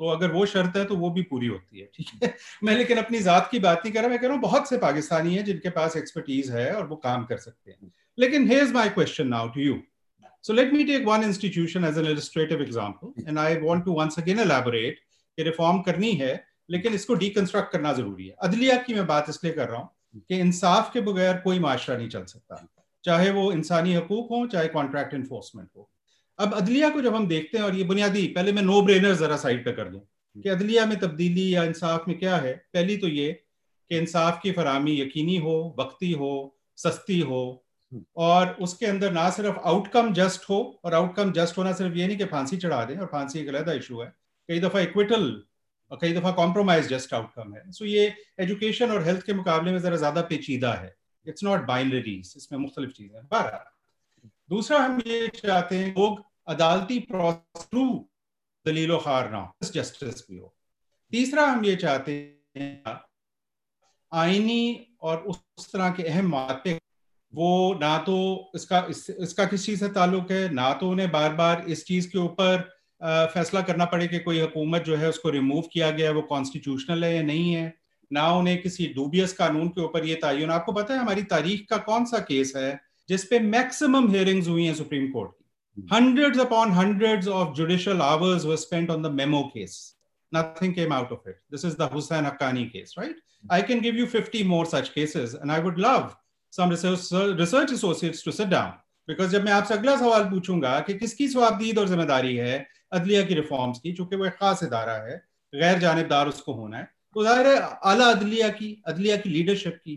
तो 0.00 0.08
अगर 0.08 0.30
वो 0.32 0.46
शर्त 0.46 0.76
है 0.76 0.84
तो 0.84 0.96
वो 0.96 1.10
भी 1.10 1.22
पूरी 1.22 1.46
होती 1.46 1.80
है, 1.80 1.86
ठीक 1.86 2.10
है? 2.24 2.34
मैं 2.64 2.76
लेकिन 2.76 2.98
अपनी 2.98 3.20
जात 3.20 3.48
की 3.50 3.58
बात 3.58 3.82
नहीं 3.84 3.94
कर 3.94 4.00
रहा, 4.00 4.08
मैं 4.08 4.18
कह 4.18 4.26
रहा 4.26 4.34
हूँ 4.34 4.42
बहुत 4.42 4.68
से 4.68 4.78
पाकिस्तानी 4.78 5.34
हैं 5.34 5.44
जिनके 5.44 5.70
पास 5.70 5.96
एक्सपर्टीज 5.96 6.50
है 6.50 6.72
और 6.72 6.86
वो 6.86 6.96
काम 6.96 7.24
कर 7.24 7.36
सकते 7.36 7.70
हैं। 7.70 7.92
लेकिन 8.18 8.48
here's 8.48 8.72
my 8.72 8.88
question 8.88 9.28
now 9.28 9.48
to 9.48 9.60
you 9.60 9.74
So 10.48 10.54
let 10.54 10.72
me 10.72 10.84
take 10.86 11.06
one 11.06 11.22
institution 11.24 11.84
as 11.84 11.98
an 11.98 12.06
illustrative 12.06 12.60
example, 12.62 13.12
and 13.26 13.38
I 13.38 13.58
want 13.58 13.84
to 13.86 13.92
once 13.96 14.16
again 14.20 14.38
elaborate 14.38 14.94
कि 15.38 15.42
रिफॉर्म 15.42 15.80
करनी 15.88 16.12
है 16.12 16.44
लेकिन 16.70 16.94
इसको 16.94 17.14
डीकंस्ट्रक्ट 17.14 17.72
करना 17.72 17.92
ज़रूरी 17.92 18.26
है। 18.26 18.34
अदलिया 18.42 18.76
की 18.76 18.94
मैं 18.94 19.06
बात 19.06 19.28
इसलिए 19.28 19.52
कर 19.52 19.68
रहा 19.68 19.80
हूँ 19.80 20.22
कि 20.28 20.38
इंसाफ 20.40 20.92
के 20.92 21.00
बगैर 21.00 21.36
कोई 21.44 21.58
माशरा 21.58 21.96
नहीं 21.96 22.08
चल 22.08 22.24
सकता। 22.24 22.64
चाहे 23.04 23.30
वो 23.30 23.52
इंसानी 23.52 23.94
हकूक 23.94 24.28
हो 24.30 24.46
चाहे 24.46 24.68
कॉन्ट्रैक्ट 24.68 25.14
इन्फोर्समेंट 25.14 25.68
हो। 25.76 25.88
अब 26.38 26.54
अदलिया 26.54 26.88
को 26.90 27.02
जब 27.02 27.14
हम 27.14 27.28
देखते 27.28 27.58
हैं 27.58 27.64
और 27.64 27.74
ये 27.74 27.84
बुनियादी 27.84 28.26
पहले 28.36 28.52
मैं 28.52 28.62
नो 28.62 28.82
ब्रेनर 28.82 29.14
जरा 29.14 29.36
साइड 29.36 29.64
पे 29.64 29.72
कर 29.72 29.88
दूँ 29.88 30.00
कि 30.36 30.48
अदलिया 30.48 30.86
में 30.86 30.98
तब्दीली 31.00 31.54
या 31.54 31.64
इंसाफ 31.64 32.08
में 32.08 32.18
क्या 32.18 32.36
है? 32.36 32.54
पहली 32.74 32.96
तो 32.96 33.08
ये 33.08 33.32
कि 33.90 33.98
इंसाफ 33.98 34.40
की 34.42 34.52
फरामी 34.52 35.00
यकीनी 35.00 35.36
हो 35.36 35.76
वक्ती 35.78 36.12
हो 36.12 36.34
सस्ती 36.76 37.20
हो 37.20 37.42
और 38.18 38.50
उसके 38.62 38.86
अंदर 38.86 39.12
ना 39.12 39.28
सिर्फ़ 39.30 39.58
आउटकम 39.60 40.12
जस्ट 40.12 40.48
हो, 40.50 40.80
और 40.84 40.94
आउटकम 40.94 41.32
जस्ट 41.32 41.58
होना 41.58 41.72
सिर्फ़ 41.72 41.94
ये 41.94 42.06
नहीं 42.06 42.16
कि 42.18 42.24
फांसी 42.26 42.56
चढ़ा 42.56 42.84
दें, 42.84 42.96
और 42.96 43.06
फांसी 43.06 43.38
एक 43.40 43.48
अलहदा 43.48 43.72
इशू 43.74 44.00
है। 44.00 44.12
कई 44.48 44.60
दफ़ा 44.60 44.80
इक्विटल 44.80 45.24
और 45.90 45.98
कई 46.00 46.12
दफ़ा 46.14 46.30
कॉम्प्रोमाइज 46.32 46.88
जस्ट 46.88 47.14
आउटकम 47.14 47.54
है। 47.54 47.70
सो 47.72 47.84
ये 47.84 48.14
एजुकेशन 48.40 48.90
और 48.90 49.02
हेल्थ 49.04 49.24
के 49.26 49.32
मुकाबले 49.34 49.72
में 49.72 49.78
जरा 49.80 49.96
ज़्यादा 49.96 50.22
पेचीदा 50.24 50.72
है। 50.74 50.94
इट्स 51.26 51.44
नॉट 51.44 51.66
बाइनरीज 51.66 52.32
इसमें 52.36 52.58
मुख्तलिफ़ 52.58 52.90
चीज़ें 52.92 53.22
बारह 53.26 53.64
दूसरा 54.50 54.78
हम 54.78 55.00
ये 55.06 55.26
चाहते 55.36 55.76
हैं, 55.76 55.94
लोग 55.94 56.22
अदालती 56.48 57.00
थ्रू 57.02 57.84
दलील 58.66 58.96
खार 58.98 59.30
ना 59.30 59.38
हो 59.38 59.66
जस्टिस 59.66 60.24
भी 60.30 60.36
हो। 60.38 60.54
तीसरा 61.12 61.46
हम 61.46 61.64
ये 61.64 61.74
चाहते 61.76 62.12
हैं, 62.56 63.00
आईनी 64.12 64.96
और 65.02 65.22
उस 65.24 65.72
तरह 65.72 65.90
के 65.90 66.02
अहम 66.04 66.28
माते 66.28 66.78
वो 67.38 67.78
ना 67.80 67.96
तो 68.06 68.16
इसका 68.54 68.78
इस, 68.90 69.06
इसका 69.10 69.44
किस 69.44 69.64
चीज़ 69.66 69.80
से 69.80 69.88
ताल्लुक 69.96 70.30
है? 70.32 70.52
ना 70.54 70.72
तो 70.80 70.90
उन्हें 70.90 71.10
बार 71.10 71.32
बार 71.34 71.64
इस 71.68 71.84
चीज़ 71.86 72.08
के 72.10 72.18
ऊपर 72.18 72.62
फैसला 73.34 73.60
करना 73.66 73.84
पड़े 73.90 74.06
कि 74.08 74.18
कोई 74.18 74.40
हुकूमत 74.40 74.82
जो 74.84 74.96
है 74.96 75.08
उसको 75.08 75.30
रिमूव 75.30 75.68
किया 75.72 75.90
गया 75.90 76.08
है 76.08 76.14
वो 76.14 76.22
कॉन्स्टिट्यूशनल 76.30 77.04
है 77.04 77.14
या 77.16 77.22
नहीं 77.22 77.52
है? 77.52 77.66
ना 78.12 78.30
उन्हें 78.36 78.60
किसी 78.62 78.86
डूबियस 78.96 79.32
कानून 79.32 79.68
के 79.68 79.80
ऊपर 79.82 80.06
ये 80.06 80.14
तयन 80.24 80.50
आपको 80.50 80.72
पता 80.72 80.94
है 80.94 81.00
हमारी 81.00 81.22
तारीख 81.34 81.66
का 81.70 81.76
कौन 81.90 82.04
सा 82.12 82.18
केस 82.30 82.52
है 82.56 82.70
जिसपे 83.08 83.38
मैक्सिमम 83.52 84.08
हियरिंग्स 84.10 84.48
हुई 84.48 84.64
हैं 84.64 84.74
सुप्रीम 84.74 85.10
कोर्ट 85.12 85.30
की। 85.30 85.86
Hundreds 85.92 86.38
upon 86.46 86.72
hundreds 86.72 87.28
of 87.28 87.54
judicial 87.56 88.00
hours 88.02 88.44
were 88.44 88.56
spent 88.64 88.90
on 88.90 89.02
the 89.02 89.12
memo 89.20 89.42
case 89.54 89.78
nothing 90.32 90.72
came 90.76 90.92
out 90.94 91.12
of 91.14 91.28
it. 91.30 91.36
This 91.52 91.62
is 91.66 91.76
the 91.76 91.86
hussain 91.92 92.26
haqqani 92.26 92.62
case 92.72 92.90
right? 92.98 93.20
i 93.56 93.62
can 93.62 93.78
give 93.84 93.98
you 94.00 94.06
50 94.06 94.40
more 94.44 94.64
such 94.66 94.88
cases 94.94 95.34
and 95.34 95.52
i 95.52 95.58
would 95.66 95.78
love 95.78 96.08
some 96.52 96.70
research, 96.70 97.72
associates 97.72 98.22
to 98.22 98.32
sit 98.32 98.50
down. 98.50 98.72
Because 99.08 99.30
जब 99.30 99.44
मैं 99.44 99.52
आपसे 99.52 99.74
अगला 99.74 99.96
सवाल 99.96 100.24
पूछूँगा 100.30 100.78
कि 100.80 100.94
किसकी 100.94 101.28
स्वाबदीद 101.28 101.78
और 101.78 101.88
ज़िम्मेदारी 101.88 102.34
है 102.36 102.66
अदलिया 102.92 103.22
की 103.22 103.34
रिफॉर्म्स 103.34 103.78
की 103.78 103.92
चूँकि 103.92 104.16
वो 104.16 104.26
एक 104.26 104.32
खास 104.34 104.62
इदारा 104.62 104.92
है 105.06 105.16
गैर 105.52 105.78
जानबदार 105.78 106.28
उसको 106.28 106.52
होना 106.54 106.76
है 106.76 106.88
तो 107.14 107.24
ज़ाहिर 107.24 107.46
है 107.46 107.56
आला 107.84 108.10
अदलिया 108.10 108.48
की 108.48 108.70
अदलिया 108.86 109.16
की 109.16 109.30
लीडरशिप 109.30 109.80
की 109.84 109.96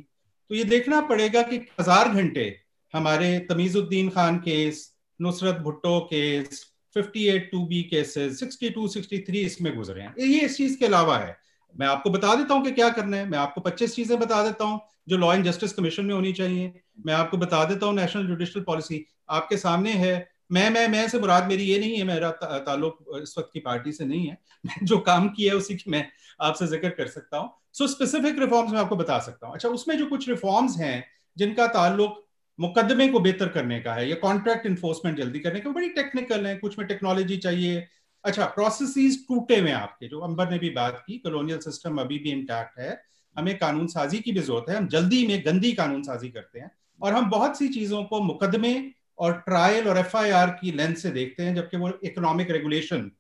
तो 0.50 0.56
ये 0.56 0.64
देखना 0.64 1.02
पड़ेगा 1.10 1.42
कि 1.42 1.58
हज़ार 1.80 2.10
घंटे 2.10 2.46
हमारे 2.94 3.38
Tamizuddin 3.50 4.10
Khan 4.10 4.38
case 4.40 4.90
Nusrat 5.20 5.62
Bhutto 5.64 6.00
case 6.14 6.66
58 6.96 7.40
two 7.52 7.66
B 7.68 7.82
cases 7.92 8.44
62 8.44 8.88
63 8.96 9.36
इसमें 9.36 9.76
गुजरे 9.76 10.02
हैं। 10.02 10.14
ये 10.20 10.40
इस 10.40 10.58
चीज़ 10.58 10.78
के 10.80 10.86
अलावा 10.86 11.18
है 11.18 11.38
मैं 11.76 11.88
आपको 11.88 12.10
बता 12.10 12.36
देता 12.36 12.54
हूँ 12.54 12.64
कि 12.64 12.72
क्या 12.72 12.90
करना 12.90 13.18
है। 13.18 13.30
मैं 13.30 13.38
आपको 13.38 13.62
25 13.62 13.96
चीज़ें 13.96 14.20
बता 14.20 14.44
देता 14.44 14.66
हूँ 14.66 14.80
जो 15.08 15.18
लॉ 15.18 15.34
एंड 15.34 15.46
जस्टिस 15.46 15.74
कमीशन 15.74 16.06
में 16.06 16.14
होनी 16.14 16.34
चाहिए। 16.34 16.74
मैं 17.06 17.14
आपको 17.14 17.38
बता 17.38 17.64
देता 17.66 17.86
हूँ 17.86 17.96
नेशनल 17.96 18.28
जुडिशल 18.28 18.62
पॉलिसी 18.62 19.06
आपके 19.30 19.58
सामने 19.58 19.92
है। 19.92 20.30
मैं 20.52 20.70
मैं 20.70 20.88
मैं 20.88 21.08
से 21.10 21.20
मुराद 21.20 21.48
मेरी 21.48 21.64
ये 21.64 21.80
नहीं 21.80 21.98
है, 21.98 22.04
मेरा 22.04 22.30
ताल्लुक 22.32 23.20
इस 23.24 23.36
वक्त 23.38 23.50
की 23.54 23.60
पार्टी 23.60 23.92
से 23.92 24.06
नहीं 24.06 24.28
है। 24.28 24.38
जो 24.84 24.98
काम 25.00 25.30
किया 25.30 25.54
है 25.54 25.58
उसी 25.58 25.76
की 25.76 25.92
मैं 25.92 26.06
आपसे 26.42 26.68
ज़िक्र 26.68 26.90
कर 26.90 27.08
सकता 27.08 27.38
हूँ। 27.38 27.50
सो 27.74 27.88
स्पेसिफिक 27.88 28.40
रिफॉर्म्स 28.40 28.72
मैं 28.72 28.80
आपको 28.80 28.96
बता 28.96 29.20
सकता 29.20 29.48
हूँ। 29.48 29.56
अच्छा 29.56 29.70
उसमें 29.70 29.98
जो 29.98 30.06
कुछ 30.06 30.30
रिफॉर्म्स 30.30 30.78
हैं, 30.78 31.04
जिनका 31.38 31.68
ताल्लुक 31.68 32.18
मुकदमे 32.60 33.08
को 33.08 33.20
बेहतर 33.20 33.48
करने 33.48 33.80
का 33.80 33.94
है 33.94 34.10
या 34.10 34.16
कॉन्ट्रैक्ट 34.16 34.66
इन्फोर्समेंट 34.66 35.18
जल्दी 35.18 35.40
करने 35.40 35.60
का 35.60 35.70
बड़ी 35.70 35.90
टेक्निकल 35.90 36.46
है। 36.48 36.56
कुछ 36.58 36.78
में 36.80 36.88
टेक्नोलॉजी 36.88 37.38
चाहिए 37.38 37.88
अच्छा 38.24 38.46
प्रोसेस 38.46 39.26
टूटे 39.28 39.60
हुए 39.60 39.72
आपके, 39.72 40.08
जो 40.08 40.20
अंबर 40.20 40.50
ने 40.50 40.58
भी 40.60 40.70
बात 40.70 41.04
की 41.08 41.18
कॉलोनियल 41.18 41.60
सिस्टम 41.60 41.98
अभी 41.98 42.18
भी 42.20 42.32
इंटैक्ट 42.32 42.80
है, 42.80 43.02
हमें 43.36 43.58
कानून 43.58 43.88
साजी 43.88 44.20
की 44.20 44.32
भी 44.32 44.40
ज़रूरत 44.40 44.66
है, 44.70 44.76
हम 44.76 44.88
जल्दी 44.88 45.26
में 45.28 45.42
गंदी 45.46 45.72
कानून 45.74 46.04
साजी 46.04 46.30
करते 46.30 46.60
हैं, 46.60 46.72
और 47.02 47.14
हम 47.14 47.30
बहुत 47.30 47.58
सी 47.58 47.68
चीज़ों 47.68 48.04
को 48.04 48.20
मुकदमे 48.22 48.74
और 49.20 49.34
ट्रायल 49.40 49.88
और 49.88 49.98
एफआईआर 49.98 50.50
की 50.62 50.72
लेंस 50.72 51.02
से 51.04 51.12
देखते 51.12 51.44
हैं, 51.44 51.56
जबकि 51.56 51.78
वो 51.78 51.92
इकोनॉमिक 52.04 52.52
रेगुलेशन 52.52 53.12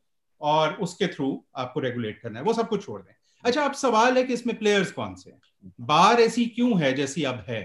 और 0.42 0.74
उसके 0.74 1.08
थ्रू 1.08 1.44
आपको 1.56 1.80
रेगुलेट 1.80 2.20
करना 2.22 2.40
है, 2.40 2.46
वो 2.46 2.54
सब 2.54 2.68
कुछ 2.68 2.86
छोड़ 2.86 3.02
दें। 3.02 3.14
अच्छा 3.44 3.64
अब 3.64 3.74
सवाल 3.74 4.18
है 4.18 4.24
कि 4.24 4.34
इसमें 4.34 4.58
प्लेयर्स 4.58 4.92
कौन 4.92 5.16
से 5.16 5.30
हैं? 5.30 5.40
बार 5.82 6.22
ऐसी 6.22 6.46
क्यों 6.46 6.80
है 6.82 6.94
जैसी 6.94 7.24
अब 7.24 7.44
है? 7.50 7.62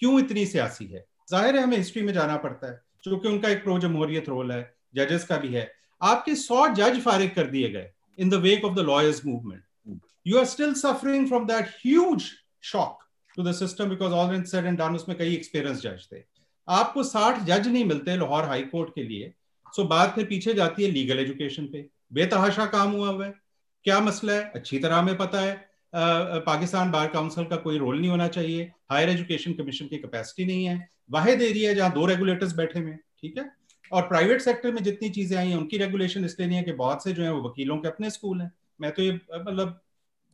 क्यों 0.00 0.18
इतनी 0.20 0.46
सियासी 0.46 0.86
है? 0.86 1.04
ज़ाहिर 1.30 1.56
है 1.56 1.62
हमें 1.62 1.76
हिस्ट्री 1.76 2.02
में 2.02 2.12
जाना 2.12 2.36
पड़ता 2.36 2.66
है, 2.66 2.80
क्योंकि 3.02 3.28
उनका 3.28 3.48
एक 3.48 3.62
प्रो 3.62 3.78
जमहूरियत 3.78 4.28
रोल 4.28 4.52
है 4.52 4.74
जजेस 4.94 5.24
का 5.24 5.36
भी 5.36 5.48
है। 5.48 5.70
आपके 6.00 6.34
सौ 6.34 6.66
जज 6.74 7.00
फारिग 7.02 7.34
कर 7.34 7.46
दिए 7.46 7.68
गए 7.68 7.90
in 8.18 8.30
the 8.30 8.34
wake 8.42 8.64
of 8.64 8.74
the 8.74 8.86
lawyers 8.86 9.24
movement 9.26 10.00
you 10.26 10.38
are 10.38 10.44
still 10.46 10.74
suffering 10.74 11.26
from 11.28 11.46
that 11.46 11.68
huge 11.80 12.30
shock 12.64 13.04
to 13.36 13.42
the 13.42 13.52
system 13.54 13.88
because 13.88 14.12
all 14.12 14.42
said 14.44 14.66
and 14.66 14.78
done 14.78 14.94
उसमें 14.94 15.16
कई 15.18 15.34
एक्सपीरियंस 15.34 15.80
जज 15.80 16.06
थे। 16.12 16.22
आपको 16.68 17.02
साठ 17.04 17.42
जज 17.44 17.68
नहीं 17.68 17.84
मिलते 17.84 18.16
लाहौर 18.16 18.44
हाई 18.44 18.62
कोर्ट 18.64 18.90
के 18.94 19.02
लिए। 19.02 19.32
सो 19.66 19.84
बात 19.86 20.14
फिर 20.14 20.24
पीछे 20.24 20.54
जाती 20.54 20.84
है 20.84 20.90
लीगल 20.90 21.18
एजुकेशन 21.18 21.66
पे। 21.66 21.84
बेतहाशा 22.12 22.66
काम 22.66 22.92
हुआ 22.92 23.08
हुआ 23.08 23.26
है। 23.26 23.34
क्या 23.84 23.98
मसला 24.00 24.32
है? 24.32 24.50
अच्छी 24.54 24.78
तरह 24.78 24.96
हमें 24.96 25.16
पता 25.16 25.40
है। 25.40 25.54
पाकिस्तान 26.46 26.90
बार 26.90 27.06
काउंसिल 27.08 27.44
का 27.44 27.56
कोई 27.56 27.78
रोल 27.78 27.98
नहीं 28.00 28.10
होना 28.10 28.28
चाहिए। 28.28 28.70
हायर 28.90 29.08
एजुकेशन 29.08 29.52
कमीशन 29.54 29.86
की 29.86 29.96
कैपेसिटी 29.98 30.44
नहीं 30.44 30.64
है। 30.64 30.88
वाहिद 31.10 31.42
एरिया 31.42 31.70
है 31.70 31.76
जहाँ 31.76 31.92
दो 31.92 32.06
रेगुलेटर्स 32.06 32.52
बैठे 32.56 32.78
हुए 32.78 32.92
ठीक 32.92 33.38
है? 33.38 33.44
और 33.92 34.08
प्राइवेट 34.08 34.40
सेक्टर 34.40 34.72
में 34.72 34.82
जितनी 34.82 35.10
चीज़ें 35.10 35.36
आई 35.38 35.48
हैं 35.48 35.56
उनकी 35.56 35.78
रेगुलेशन 35.78 36.24
इसलिए 36.24 36.48
नहीं 36.48 36.58
है 36.58 36.64
कि 36.64 36.72
बहुत 36.72 37.04
से 37.04 37.12
जो 37.12 37.22
है 37.22 37.32
वो 37.32 37.48
वकीलों 37.48 37.76
के 37.78 37.88
अपने 37.88 38.10
स्कूल 38.10 38.40
हैं। 38.40 38.52
मैं 38.80 38.92
तो 38.92 39.02
ये 39.02 39.12
मतलब 39.12 39.80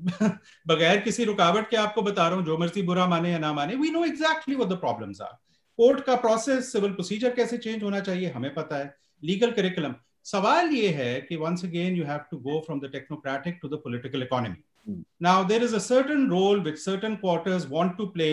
बगैर 0.68 1.00
किसी 1.00 1.24
रुकावट 1.24 1.68
के 1.70 1.76
आपको 1.76 2.02
बता 2.02 2.26
रहा 2.28 2.36
हूँ 2.36 2.44
जो 2.46 2.56
मर्ज़ी 2.58 2.82
बुरा 2.82 3.06
माने 3.06 3.32
या 3.32 3.38
ना 3.38 3.52
माने 3.52 3.74
वी 3.74 3.90
नो 3.90 4.04
एग्जैक्टली 4.04 4.54
वो 4.54 4.64
द 4.64 4.78
प्रॉब्लम्स 4.78 5.20
आर 5.20 5.36
कोर्ट 5.78 6.00
का 6.04 6.14
प्रोसेस 6.16 6.72
सिविल 6.72 6.92
प्रोसीजर 6.92 7.34
कैसे 7.34 7.58
चेंज 7.58 7.82
होना 7.82 8.00
चाहिए 8.00 8.30
हमें 8.30 8.54
पता 8.54 8.76
है। 8.76 8.94
लीगल 9.22 9.50
करिकुलम 9.50 9.94
सवाल 10.24 10.68
ये 10.68 10.88
है 10.88 11.20
कि 11.20 11.36
once 11.36 11.64
again 11.64 11.96
you 11.96 12.04
have 12.04 12.18
to 12.30 12.36
go 12.38 12.58
from 12.66 12.80
the 12.80 12.90
technocratic 12.92 13.58
to 13.62 13.68
the 13.68 13.80
political 13.84 14.22
economy 14.22 15.02
now 15.22 15.44
there 15.44 15.64
is 15.64 15.74
a 15.74 15.78
certain 15.78 16.28
role 16.30 16.60
which 16.60 16.78
certain 16.78 17.14
quarters 17.16 17.66
want 17.70 17.96
to 17.96 18.06
play 18.06 18.30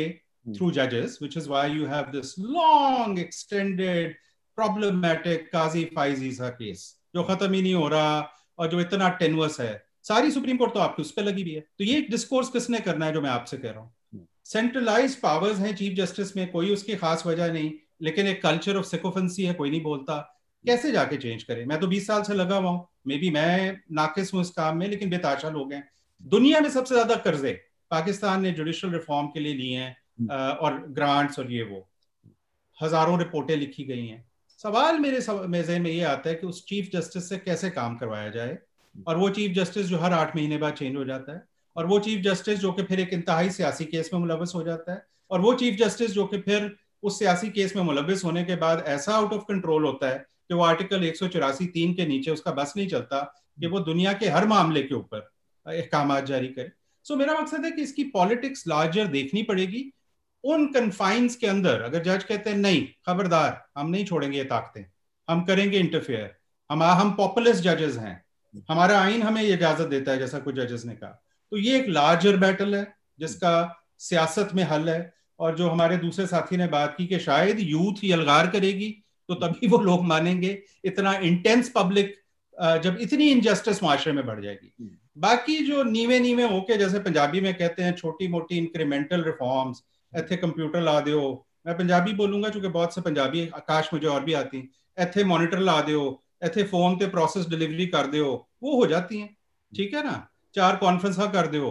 through 0.58 0.72
जजेस 0.72 1.18
which 1.24 1.38
is 1.38 1.50
why 1.50 1.66
you 1.68 1.88
have 1.88 2.12
this 2.12 2.34
long 2.58 3.18
extended 3.18 4.16
problematic 4.60 5.46
Qazi 5.52 5.84
Faez 5.96 6.32
Isa 6.32 6.50
case 6.52 6.96
जो 7.16 7.24
खत्म 7.24 7.54
ही 7.54 7.62
नहीं 7.62 7.74
हो 7.74 7.88
रहा 7.88 8.20
और 8.60 8.68
जो 8.68 8.80
इतना 8.82 9.10
टेनवस 9.10 9.60
है। 9.60 9.84
सारी 10.04 10.32
सुप्रीम 10.32 10.58
कोर्ट 10.58 10.74
तो 10.74 10.80
आपकी 10.80 11.02
उस 11.02 11.12
पर 11.12 11.24
लगी 11.24 11.44
भी 11.44 11.54
है। 11.54 11.62
तो 11.78 11.84
ये 11.84 12.02
डिस्कोर्स 12.02 12.50
किसने 12.50 12.80
करना 12.80 13.06
है 13.06 13.14
जो 13.14 13.22
मैं 13.22 13.30
आपसे 13.30 13.58
कह 13.58 13.72
रहा 13.72 13.80
हूँ? 13.80 14.28
सेंट्रलाइज 14.46 15.16
पावर्स 15.16 15.60
हैं 15.60 15.76
चीफ 15.76 15.98
जस्टिस 15.98 16.36
में 16.38 16.52
कोई 16.52 16.74
उसकी 16.74 16.96
खास 16.96 17.26
वजह 17.26 17.52
नहीं 17.54 17.72
लेकिन 18.02 18.28
एक 18.28 18.42
कल्चर 18.44 18.78
ऑफ़ 18.78 18.86
सिकोफेंसी 18.86 19.46
है 19.46 19.54
कोई 19.54 19.70
नहीं 19.70 19.82
बोलता। 19.84 20.18
कैसे 20.66 20.92
जाके 20.92 21.18
चेंज 21.18 21.44
करें? 21.44 21.66
मैं 21.66 21.80
तो 21.80 21.88
20 21.88 22.08
साल 22.08 22.24
से 22.24 22.34
लगा 22.34 22.56
हुआ 22.56 22.70
हूँ। 22.70 22.88
मे 23.08 23.18
बी 23.18 23.30
मैं 23.30 23.78
नाकिस 23.92 24.34
हूँ 24.34 24.42
इस 24.42 24.50
काम 24.50 24.78
में 24.78 24.88
लेकिन 24.88 25.10
बेताशा 25.10 25.50
लोग 25.50 25.74
हैं। 25.74 25.84
दुनिया 26.22 26.60
में 26.60 26.70
सबसे 26.70 26.96
ज़्यादा 26.96 27.16
कर्जे 27.16 27.52
पाकिस्तान 27.92 28.42
ने 28.42 28.52
जुडिशल 28.52 28.90
रिफॉर्म 28.90 29.28
के 29.28 29.40
लिए 29.40 29.54
लिए 29.54 29.78
हैं 29.78 29.96
हम्म। 30.20 30.32
और 30.32 30.86
ग्रांट्स 30.90 31.40
और 31.40 31.52
ये 31.52 31.64
वो। 31.64 31.88
हज़ारों 32.78 33.20
रिपोर्टें 33.20 33.56
लिखी 33.58 33.84
गई 33.84 34.06
हैं। 34.08 34.29
सवाल 34.64 35.00
मेरे 35.00 35.48
मेजे 35.48 35.80
में 35.80 35.92
ये 35.92 36.04
आता 36.04 36.30
है 36.30 36.36
कि 36.36 36.48
उस 36.48 36.66
चीफ 36.66 36.90
जस्टिस 36.94 37.30
से 37.30 37.38
कैसे 37.38 37.70
काम 37.70 37.96
करवाया 37.96 38.30
जाए? 38.30 38.58
और 39.08 39.18
वो 39.18 39.30
चीफ 39.30 39.52
जस्टिस 39.52 39.86
जो 39.86 39.98
हर 39.98 40.14
आठ 40.14 40.36
महीने 40.36 40.58
बाद 40.58 40.74
चेंज 40.74 40.96
हो 40.96 41.06
जाता 41.06 41.34
है। 41.34 41.46
और 41.76 41.86
वो 41.86 42.00
चीफ 42.00 42.22
जस्टिस 42.22 42.60
जो 42.60 42.72
कि 42.72 42.84
फिर 42.84 43.00
एक 43.00 43.10
इंतहाई 43.10 43.50
सियासी 43.50 43.86
केस 43.86 44.10
में 44.14 44.20
मुलवस 44.20 44.52
हो 44.56 44.64
जाता 44.64 44.94
है। 44.94 45.06
और 45.32 45.42
वो 45.42 45.54
चीफ 45.54 45.80
जस्टिस 45.80 46.12
जो 46.12 46.26
कि 46.26 46.38
फिर 46.38 46.76
उस 47.04 47.20
सियासी 47.20 47.50
केस 47.50 47.76
में 47.76 47.84
मुलविस 47.84 48.24
होने 48.24 48.44
के 48.44 48.56
बाद 48.56 48.84
ऐसा 48.88 49.14
आउट 49.14 49.34
ऑफ़ 49.34 49.42
कंट्रोल 49.42 49.86
होता 49.86 50.10
है 50.10 50.20
कि 50.20 50.54
वो 50.54 50.64
आर्टिकल 50.64 51.04
एक 51.04 51.16
तीन 51.74 51.94
के 51.94 52.06
नीचे 52.06 52.32
उसका 52.32 52.52
बस 52.52 52.74
नहीं 52.78 52.88
चलता 52.88 53.22
कि 53.60 53.68
वो 53.68 53.80
दुनिया 53.80 54.14
के 54.14 54.30
हर 54.30 54.48
मामले 54.48 54.84
के 54.84 54.96
ऊपर 54.96 55.30
अहकाम 55.66 56.20
जारी 56.20 56.48
करे। 56.48 56.72
सो 57.04 57.16
मेरा 57.16 57.40
मकसद 57.40 57.66
है 57.66 57.72
कि 57.72 57.82
इसकी 57.82 58.04
पॉलिटिक्स 58.04 58.68
लार्जर 58.68 59.08
देखनी 59.08 59.44
पड़ेगी 59.44 59.94
उन 60.44 60.66
कन्फाइंस 60.68 61.36
के 61.36 61.48
अंदर 61.48 61.82
अगर 61.82 62.04
जज 62.04 62.24
कहते 62.24 62.50
हैं 62.50 62.58
नहीं 62.58 62.86
खबरदार 63.08 63.62
हम 63.78 63.90
नहीं 63.90 64.06
छोड़ेंगे 64.06 64.38
ये 64.38 64.44
ताकतें 64.44 64.84
हम 65.28 65.44
करेंगे 65.46 65.80
इंटरफेयर 65.80 66.36
हम 66.70 66.84
हम 66.84 67.12
पॉपुलर 67.12 67.56
जजेस 67.58 67.98
हैं 67.98 68.16
हमारा 68.70 69.00
आइन 69.00 69.22
हमें 69.24 69.42
ये 69.42 69.54
इजाज़त 69.54 69.88
देता 69.88 70.12
है 70.12 70.20
जैसा 70.20 70.40
कुछ 70.40 70.56
जजेस 70.56 70.86
ने 70.86 70.96
कहा 70.96 71.10
तो 71.52 71.58
ये 71.58 71.78
एक 71.80 71.88
लार्जर 71.90 72.38
बैटल 72.38 72.76
है 72.76 72.88
जिसका 73.20 73.54
सियासत 74.00 74.50
में 74.56 74.64
हल 74.64 74.90
है 74.90 75.14
और 75.40 75.56
जो 75.56 75.70
हमारे 75.70 75.98
दूसरे 75.98 76.26
साथी 76.28 76.58
ने 76.58 76.68
बात 76.68 76.96
की 76.98 77.06
कि 77.08 77.20
शायद 77.20 77.60
यूथ 77.60 78.04
यलगार 78.04 78.48
करेगी 78.48 78.90
तो 79.30 79.36
तभी 79.38 79.68
वो 79.68 79.78
लोग 79.80 80.06
मानेंगे 80.06 80.58
इतना 80.86 81.14
इंटेंस 81.24 81.72
पब्लिक 81.76 82.16
जब 82.84 82.98
इतनी 83.02 83.30
इनजस्टिस 83.30 83.84
माशरे 83.84 84.14
में 84.14 84.26
बढ़ 84.26 84.42
जाएगी 84.42 84.72
हम्म। 84.80 84.98
बाकी 85.18 85.58
जो 85.66 85.84
नीवे 85.84 86.20
नीवे 86.20 86.44
होके 86.44 86.78
जैसे 86.78 87.00
पंजाबी 87.00 87.42
में 87.42 87.54
कहते 87.54 87.84
हैं 87.84 87.96
छोटी 87.96 88.28
मोटी 88.28 88.58
इंक्रीमेंटल 88.58 89.24
रिफॉर्म्स 89.24 89.84
इतने 90.14 90.38
कंप्यूटर 90.38 90.82
ला 90.82 91.00
दो 91.02 91.22
मैं 91.68 91.78
पंजाबी 91.78 92.14
बोलूँगा 92.14 92.50
क्योंकि 92.50 92.68
बहुत 92.70 92.96
से 92.96 93.02
पंजाबी, 93.02 93.48
आकाश 93.50 93.90
मुझे 93.94 94.08
और 94.08 94.24
भी 94.24 94.34
आती 94.34 94.58
इतने 94.98 95.24
मॉनिटर 95.26 95.60
ला 95.62 95.80
दो 95.82 96.24
इतने 96.44 96.64
फ़ोन 96.66 96.96
पे 96.96 97.08
प्रोसेस 97.10 97.48
डिलीवरी 97.48 97.86
कर 97.88 98.08
दो 98.08 98.26
वो 98.64 98.76
हो 98.76 98.86
जाती 98.88 99.20
हैं। 99.20 99.36
ठीक 99.74 99.94
है 99.94 100.04
ना? 100.04 100.28
चार 100.56 100.76
कॉन्फ्रेंस 100.76 101.18
कर 101.20 101.48
दो 101.48 101.70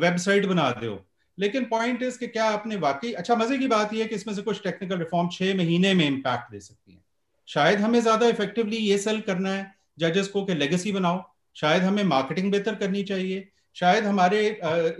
वेबसाइट 0.00 0.46
बना 0.46 0.70
दो 0.72 0.98
लेकिन 1.38 1.64
पॉइंट 1.64 2.02
इज़ 2.02 2.18
कि 2.18 2.26
क्या 2.26 2.44
आपने 2.50 2.76
वाकई 2.78 3.12
अच्छा 3.14 3.34
मज़े 3.36 3.58
की 3.58 3.66
बात 3.68 3.92
यह 3.94 4.02
है 4.02 4.08
कि 4.08 4.14
इसमें 4.14 4.34
से 4.34 4.42
कुछ 4.42 4.62
टेक्निकल 4.62 4.98
रिफॉर्म 4.98 5.28
छह 5.32 5.54
महीने 5.56 5.92
में 5.94 6.06
इम्पैक्ट 6.06 6.50
दे 6.52 6.60
सकती 6.60 6.92
है। 6.92 7.04
शायद 7.48 7.80
हमें 7.80 8.00
ज़्यादा 8.00 8.26
इफेक्टिवली 8.26 8.76
ये 8.76 8.96
सेल 8.98 9.20
करना 9.20 9.50
है 9.50 9.74
जजेस 9.98 10.28
को 10.28 10.44
कि 10.44 10.54
लेगेसी 10.54 10.92
बनाओ। 10.92 11.22
शायद 11.56 11.82
हमें 11.82 12.02
मार्केटिंग 12.04 12.50
बेहतर 12.52 12.74
करनी 12.74 13.02
चाहिए। 13.02 13.48
शायद 13.76 14.04
हमारे 14.04 14.46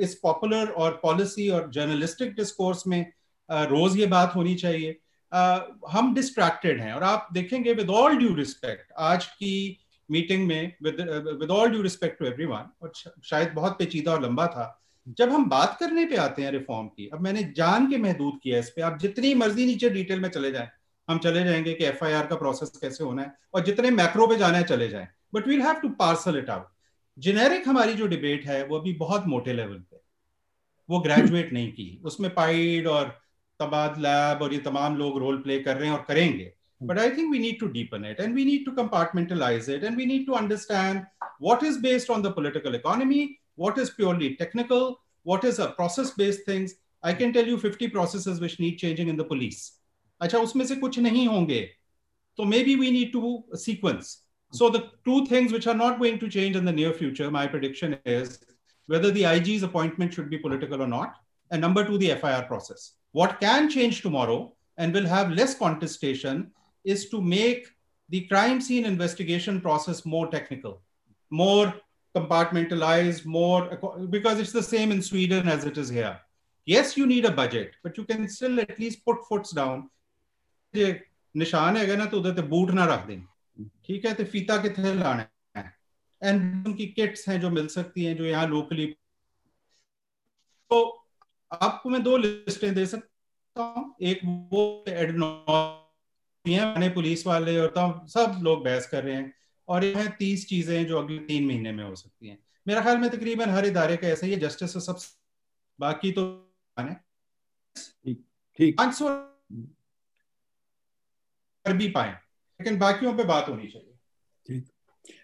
इस 0.01 0.15
पॉपुलर 0.23 0.69
और 0.69 0.99
पॉलिसी 1.03 1.49
और 1.49 1.71
जर्नलिस्टिक 1.71 2.35
डिस्कोर्स 2.35 2.87
में 2.87 3.01
रोज 3.49 3.97
ये 3.99 4.07
बात 4.07 4.35
होनी 4.37 4.55
चाहिए। 4.55 4.99
हम 5.91 6.15
डिस्ट्रैक्टेड 6.15 6.81
हैं 6.81 6.93
और 6.93 7.03
आप 7.05 7.29
देखेंगे 7.33 7.73
विद 7.75 7.91
ऑल 7.93 8.17
ड्यू 8.17 8.35
रिस्पेक्ट 8.35 8.93
आज 8.99 9.27
की 9.27 9.55
मीटिंग 10.09 10.47
में 10.47 10.73
with 10.83 11.51
all 11.51 11.71
due 11.71 11.83
respect 11.83 12.19
to 12.19 12.27
everyone 12.27 12.69
और 12.83 12.93
शायद 13.25 13.53
बहुत 13.55 13.79
पेचीदा 13.79 14.13
और 14.13 14.23
लंबा 14.23 14.47
था, 14.47 14.83
जब 15.19 15.33
हम 15.33 15.49
बात 15.49 15.77
करने 15.81 16.05
पे 16.07 16.17
आते 16.19 16.43
हैं 16.43 16.51
रिफॉर्म 16.53 16.87
की, 16.89 17.09
अब 17.13 17.21
मैंने 17.21 17.43
जान 17.57 17.91
के 17.91 17.99
महदूद 17.99 18.39
किया 18.43 18.59
इस 18.59 18.71
पे, 18.71 18.83
आप 18.83 18.99
जितनी 18.99 19.35
मर्ज़ी 19.35 19.67
नीचे 19.67 19.91
डिटेल 19.91 20.21
में 20.21 20.29
चले 20.29 20.51
जाएँ, 20.53 20.69
हम 21.09 21.19
चले 21.19 21.45
जाएँगे 21.45 21.73
कि 21.75 21.85
एफआईआर 21.85 22.27
का 22.27 22.37
प्रोसेस 22.37 22.79
कैसे 22.81 23.05
होना 23.05 23.23
है, 23.23 23.33
और 23.55 23.65
जितने 23.65 23.91
मैक्रो 23.93 24.27
पे 24.27 24.37
जाना 24.37 24.59
है 24.59 24.65
चले 24.65 24.89
जाएँ 24.89 25.09
but 25.35 25.49
we'll 25.49 25.63
have 25.63 25.75
to 25.75 25.89
parcel 25.99 26.39
it 26.39 26.51
out 26.51 26.69
generic 27.19 27.69
हमारी 27.69 27.95
जो 27.95 28.07
डिबेट 28.07 28.47
है 28.47 28.65
वो 28.67 28.79
अभी 28.79 28.93
बहुत 28.95 29.27
मोटे 29.27 29.53
लेवल 29.53 29.79
पे। 29.81 30.01
वो 30.89 30.99
ग्रेजुएट 31.01 31.53
नहीं 31.53 31.71
की। 31.73 32.01
उसमें 32.05 32.31
पाइड 32.35 32.87
और 32.87 33.09
तबाद 33.61 33.99
लैब 33.99 34.43
और 34.43 34.53
ये 34.55 34.59
तमाम 34.61 34.97
लोग 34.97 35.19
रोल 35.19 35.37
प्ले 35.43 35.59
कर 35.61 35.77
रहे 35.77 35.89
हैं 35.89 35.97
और 35.97 36.05
करेंगे। 36.09 36.53
But 36.81 36.99
I 36.99 37.11
think 37.11 37.31
we 37.33 37.39
need 37.39 37.59
to 37.61 37.67
deepen 37.69 38.05
it 38.05 38.21
and 38.21 38.35
we 38.35 38.45
need 38.45 38.65
to 38.65 38.73
compartmentalise 38.73 39.71
it 39.71 39.85
and 39.85 39.97
we 39.97 40.07
need 40.07 40.27
to 40.27 40.33
understand 40.33 41.01
what 41.43 41.65
is 41.65 41.79
based 41.83 42.11
on 42.11 42.23
the 42.23 42.33
political 42.33 42.75
economy 42.75 43.25
what 43.59 43.79
is 43.79 43.91
purely 43.97 44.29
technical 44.39 44.93
what 45.27 45.45
is 45.45 45.61
a 45.63 45.67
process 45.79 46.15
based 46.19 46.49
things 46.49 46.77
I 47.05 47.15
can 47.15 47.33
tell 47.33 47.49
you 47.49 47.57
fifty 47.59 47.87
process 47.89 48.29
which 48.41 48.61
need 48.61 48.79
changing 48.79 49.09
in 49.09 49.17
the 49.17 49.29
police 49.29 49.65
अच्छा 50.21 50.39
उसमें 50.39 50.67
से 50.67 50.77
कुछ 50.77 50.99
नहीं 50.99 51.27
होंगे। 51.29 51.61
तो 52.39 52.45
maybe 52.65 52.75
we 52.75 52.91
need 52.91 53.13
to 53.13 53.45
sequence 53.55 54.17
So 54.52 54.70
the 54.70 54.90
two 55.06 55.26
things 55.26 55.52
which 55.54 55.68
are 55.68 55.74
not 55.74 56.00
going 56.00 56.20
to 56.20 56.30
change 56.30 56.56
in 56.56 56.66
the 56.66 56.72
near 56.72 56.94
future, 56.94 57.32
my 57.32 57.48
prediction 57.48 57.98
is 58.06 58.40
whether 58.88 59.12
the 59.12 59.26
IG's 59.26 59.64
appointment 59.64 60.14
should 60.14 60.30
be 60.30 60.38
political 60.38 60.82
or 60.82 60.88
not, 60.88 61.16
and 61.52 61.62
number 61.62 61.86
two, 61.86 61.98
the 61.98 62.16
FIR 62.16 62.44
process. 62.48 62.94
What 63.14 63.40
can 63.40 63.70
change 63.70 64.02
tomorrow 64.02 64.54
and 64.78 64.94
will 64.94 65.06
have 65.06 65.32
less 65.32 65.56
contestation 65.56 66.52
is 66.84 67.10
to 67.10 67.22
make 67.22 67.68
the 68.10 68.22
crime 68.28 68.60
scene 68.60 68.86
investigation 68.86 69.62
process 69.62 70.06
more 70.06 70.28
technical, 70.28 70.82
more 71.30 71.74
compartmentalized, 72.16 73.26
more 73.26 73.80
because 74.10 74.40
it's 74.40 74.52
the 74.52 74.64
same 74.64 74.92
in 74.92 75.02
Sweden 75.02 75.48
as 75.48 75.66
it 75.66 75.78
is 75.78 75.90
here. 75.90 76.20
Yes, 76.66 76.98
you 76.98 77.06
need 77.06 77.26
a 77.26 77.32
budget, 77.32 77.72
but 77.84 77.98
you 77.98 78.04
can 78.04 78.28
still 78.28 78.60
at 78.60 78.78
least 78.80 79.06
put 79.06 79.18
foots 79.30 79.52
down. 79.52 79.90
निशान 81.38 81.78
है 81.78 81.96
ना 81.96 82.06
तो 82.06 82.20
उधर 82.20 82.42
boot 82.42 82.72
ना 82.72 82.86
रख 82.86 83.06
दें 83.08 83.24
ठीक 83.89 84.05
है 84.07 84.13
तो 84.15 84.25
फीता 84.27 84.57
कितने 84.63 84.95
लाना 84.95 85.29
है? 85.57 85.73
एंड 86.23 86.67
उनकी 86.67 86.87
किट्स 86.89 87.29
हैं 87.29 87.41
जो 87.41 87.51
मिल 87.51 87.67
सकती 87.69 88.05
हैं 88.05 88.17
जो 88.17 88.25
यहाँ 88.25 88.47
लोकली 88.49 88.87
तो 90.71 90.79
आपको 91.53 91.91
मैं 91.91 92.03
दो 92.03 92.17
लिस्टें 92.17 92.75
दे 92.75 92.87
सकता 92.87 93.63
हूँ। 93.77 93.95
एक 94.03 94.21
वो 94.25 94.85
एडनो 94.89 95.27
हैं 96.45 96.93
पुलिस 96.95 97.27
वाले 97.27 97.59
और 97.59 97.69
तब 97.77 98.07
सब 98.09 98.41
लोग 98.43 98.65
बहस 98.65 98.87
कर 98.87 99.05
रहे 99.05 99.15
हैं। 99.15 99.33
और 99.69 99.85
यह 99.85 99.99
हैं 99.99 100.17
तीस 100.17 100.47
चीज़ें 100.49 100.87
जो 100.87 100.99
अगले 100.99 101.19
तीन 101.27 101.47
महीने 101.47 101.73
में 101.73 101.85
हो 101.85 101.95
सकती 101.97 102.29
हैं। 102.29 102.39
मेरा 102.67 102.83
ख्याल 102.83 102.99
में 102.99 103.09
तकरीबन 103.11 103.51
हर 103.51 103.67
इदारे 103.67 103.97
का 103.97 104.09
ऐसा 104.09 104.27
ही 104.27 104.33
है 104.33 104.39
जस्टिस 104.41 104.77
सब 104.87 104.99
बाकी 105.79 106.13
तो 106.13 106.25
ठीक 108.59 108.77
पाँच 108.79 108.95
सौ 108.95 109.09
कर 111.65 111.73
भी 111.77 111.89
पाए। 111.91 112.17
लेकिन 112.61 112.79
बाकियों 112.79 113.17
पे 113.17 113.25
बात 113.25 113.49
होनी 113.49 113.69
चाहिए 113.69 114.63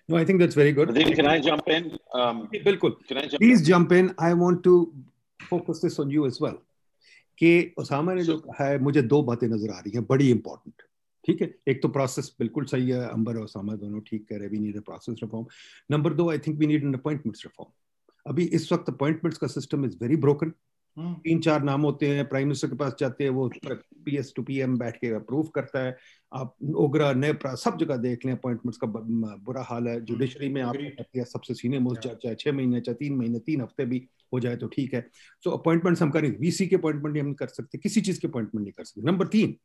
No, 0.08 0.16
I 0.16 0.24
think 0.24 0.40
that's 0.40 0.56
very 0.56 0.72
good. 0.72 0.90
Can 1.16 1.26
I 1.26 1.38
jump 1.40 1.68
in? 1.68 1.84
Um, 2.14 2.40
बिल्कुल. 2.64 2.96
Can 3.08 3.18
I 3.18 3.26
jump 3.26 3.42
Please 3.42 3.60
in? 3.60 3.66
jump 3.66 3.92
in. 3.92 4.08
I 4.20 4.32
want 4.34 4.62
to 4.64 4.74
focus 5.40 5.80
this 5.80 5.98
on 6.04 6.10
you 6.10 6.26
as 6.26 6.40
well. 6.44 6.58
कि 7.38 7.52
उसामा 7.78 8.14
ने 8.14 8.22
जो 8.24 8.36
है 8.60 8.78
मुझे 8.78 9.02
दो 9.02 9.22
बातें 9.22 9.46
नज़र 9.48 9.70
आ 9.70 9.78
रही 9.78 9.90
हैं 9.94 10.04
बड़ी 10.06 10.30
इंपॉर्टेंट 10.30 10.82
ठीक 11.24 11.40
है 11.42 11.48
एक 11.68 11.80
तो 11.82 11.88
प्रोसेस 11.88 12.30
बिल्कुल 12.38 12.64
सही 12.72 12.90
है 12.90 13.08
अंबर 13.08 13.36
और 13.38 13.46
सामा 13.48 13.74
दोनों 13.76 14.00
ठीक 14.06 14.26
कह 14.28 14.36
रहे 14.38 14.48
we 14.48 14.58
need 14.58 14.76
a 14.76 14.80
process 14.88 15.18
reform 15.22 15.46
number 15.90 16.12
दो 16.20 16.28
I 16.30 16.38
think 16.46 16.58
we 16.58 16.66
need 16.66 16.84
an 16.84 16.94
appointments 16.94 17.44
reform 17.44 17.70
अभी 18.26 18.44
इस 18.58 18.72
वक्त 18.72 18.88
अपॉइंटमेंट्स 18.88 19.38
का 19.38 19.46
सिस्टम 19.54 19.84
इज़ 19.84 19.96
वेरी 20.02 20.16
ब्रोकन 20.26 20.52
तीन 20.96 21.40
चार 21.40 21.62
नाम 21.62 21.82
होते 21.82 22.08
हैं 22.08 22.28
प्राइम 22.28 22.46
मिनिस्टर 22.46 22.68
के 22.68 22.76
पास 22.76 22.94
जाते 23.00 23.24
हैं 23.24 23.30
वो 23.30 23.48
P 24.04 24.16
S 24.16 24.32
to 24.36 24.42
P 24.42 24.58
M 24.60 24.76
बैठ 24.78 24.96
के 24.96 25.10
अप्रूव 25.14 25.46
करता 25.54 25.84
है। 25.84 25.96
आप 26.32 26.54
ओगरा 26.76 27.12
नेपरा 27.14 27.54
सब 27.56 27.78
जगह 27.78 27.96
देख 27.98 28.26
लें 28.26 28.32
अपॉइंटमेंट्स 28.32 28.78
का 28.78 28.86
बुरा 28.86 29.62
हाल 29.62 29.88
है। 29.88 30.00
जुडिशरी 30.04 30.48
में 30.48 30.60
आप 30.62 30.76
सबसे 31.26 31.54
सीनियर 31.54 31.82
मोस्ट 31.82 32.02
जज 32.02 32.16
चाहे 32.22 32.34
छह 32.34 32.52
महीने 32.52 32.80
चाहे 32.80 32.94
तीन 32.96 33.16
महीने 33.16 33.38
तीन 33.40 33.60
हफ़्ते 33.60 33.84
भी 33.84 34.06
हो 34.32 34.40
जाए 34.40 34.56
तो 34.56 34.66
ठीक 34.68 34.94
है। 34.94 35.00
सो 35.00 35.50
so, 35.50 35.58
अपॉइंटमेंट्स 35.58 36.02
हम 36.02 36.10
करेंगे 36.10 36.36
वीसी 36.38 36.66
के 36.66 36.76
अपॉइंटमेंट 36.76 37.18
हम 37.18 37.32
कर 37.34 37.46
सकते 37.48 37.78
किसी 37.78 38.00
चीज़ 38.00 38.20
के 38.20 38.28
अपॉइंटमेंट 38.28 38.64
नहीं 38.64 38.72
कर 38.72 38.84
सकते। 38.84 39.06
नंबर 39.06 39.26
तीन 39.28 39.56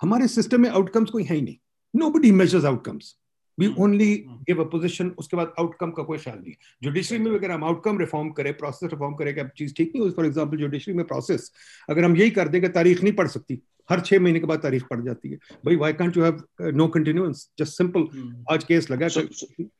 हमारे 0.00 0.28
सिस्टम 0.28 0.60
में 0.60 0.68
आउटकम्स 0.70 1.10
कोई 1.10 1.24
है 1.24 1.34
ही 1.34 1.42
नहीं। 1.42 1.56
Nobody 2.10 2.30
measures 2.32 2.64
outcomes 2.64 3.14
we 3.58 3.72
only 3.84 4.14
give 4.48 4.62
a 4.62 4.66
position 4.70 5.08
उसके 5.18 5.36
बाद 5.36 5.52
आउटकम 5.58 5.90
का 5.90 6.02
कोई 6.02 6.18
ख्याल 6.18 6.38
नहीं। 6.38 6.54
जुडिशरी 6.82 7.18
में 7.18 7.30
अगर 7.32 7.50
हम 7.50 7.64
आउटकम 7.64 7.98
रिफॉर्म 7.98 8.30
करें 8.38 8.52
प्रोसेस 8.58 8.90
रिफॉर्म 8.92 9.14
करें 9.14 9.34
कि 9.34 9.40
अब 9.40 9.50
चीज़ 9.58 9.74
ठीक 9.76 9.92
नहीं 9.94 10.04
हो 10.04 10.10
फॉर 10.16 10.26
एग्ज़ाम्पल 10.26 10.56
जुडिशरी 10.58 10.94
में 10.94 11.06
प्रोसेस 11.06 11.50
अगर 11.90 12.04
हम 12.04 12.16
यही 12.16 12.30
कर 12.38 12.48
देंगे 12.48 12.68
तारीख 12.78 13.02
नहीं 13.02 13.12
पढ़ 13.22 13.28
सकती 13.28 13.60
हर 13.90 14.00
छह 14.06 14.20
महीने 14.20 14.40
के 14.40 14.46
बाद 14.46 14.62
तारीख 14.62 14.82
पड़ 14.90 15.00
जाती 15.04 15.30
है। 15.30 15.36
भाई 15.64 15.76
why 15.76 15.92
can't 16.00 16.16
you 16.16 16.24
have 16.24 16.42
no 16.76 16.86
continuance 16.96 17.48
just 17.58 17.76
simple 17.78 18.08
आज 18.52 18.64
केस 18.64 18.90
लगा 18.90 19.06
so, 19.08 19.22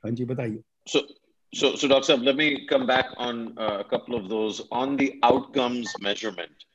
हाँ 0.04 0.10
जी 0.10 0.24
बताइए। 0.24 0.62
So, 1.52 1.68
so 1.76 1.88
Dr. 1.88 2.04
Sab, 2.06 2.22
let 2.22 2.36
me 2.36 2.66
come 2.70 2.86
back 2.86 3.12
on 3.18 3.38
uh, 3.58 3.78
a 3.80 3.84
couple 3.84 4.14
of 4.16 4.28
those. 4.30 4.56
On 4.70 4.96
the 4.96 5.06
outcomes 5.22 5.92
measurement. 6.00 6.66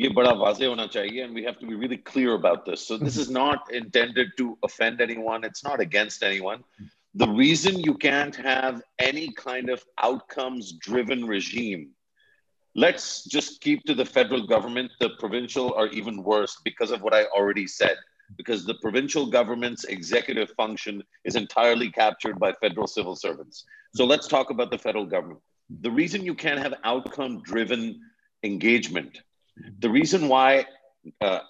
ये 0.00 0.08
बड़ा 0.14 0.30
वाजे 0.38 0.66
होना 0.66 0.86
चाहिए 0.92 1.24
and 1.24 1.34
we 1.34 1.44
have 1.44 1.58
to 1.58 1.66
be 1.66 1.74
really 1.74 1.96
clear 1.96 2.34
about 2.34 2.64
this. 2.66 2.86
So 2.86 2.96
this 2.96 3.16
is 3.16 3.30
not 3.30 3.72
intended 3.72 4.32
to 4.38 4.58
offend 4.64 5.00
anyone. 5.00 5.44
It's 5.44 5.62
not 5.62 5.80
against 5.80 6.24
anyone. 6.24 6.64
The 7.14 7.28
reason 7.28 7.78
you 7.78 7.94
can't 7.94 8.34
have 8.34 8.82
any 8.98 9.30
kind 9.32 9.70
of 9.70 9.84
outcomes 9.98 10.72
driven 10.72 11.24
regime, 11.26 11.90
let's 12.74 13.24
just 13.24 13.60
keep 13.60 13.84
to 13.84 13.94
the 13.94 14.04
federal 14.04 14.48
government, 14.48 14.90
the 14.98 15.10
provincial 15.20 15.72
are 15.74 15.86
even 15.88 16.24
worse 16.24 16.56
because 16.64 16.90
of 16.90 17.02
what 17.02 17.14
I 17.14 17.26
already 17.26 17.68
said. 17.68 17.96
Because 18.36 18.64
the 18.64 18.74
provincial 18.82 19.26
government's 19.26 19.84
executive 19.84 20.50
function 20.56 21.04
is 21.24 21.36
entirely 21.36 21.88
captured 21.90 22.40
by 22.40 22.52
federal 22.54 22.88
civil 22.88 23.14
servants. 23.14 23.64
So 23.94 24.04
let's 24.04 24.26
talk 24.26 24.50
about 24.50 24.72
the 24.72 24.78
federal 24.78 25.06
government. 25.06 25.40
The 25.82 25.90
reason 25.90 26.24
you 26.24 26.34
can't 26.34 26.58
have 26.58 26.74
outcome 26.82 27.42
driven 27.42 28.00
engagement 28.42 29.20
the 29.78 29.90
reason 29.90 30.28
why, 30.28 30.66
uh, 31.20 31.40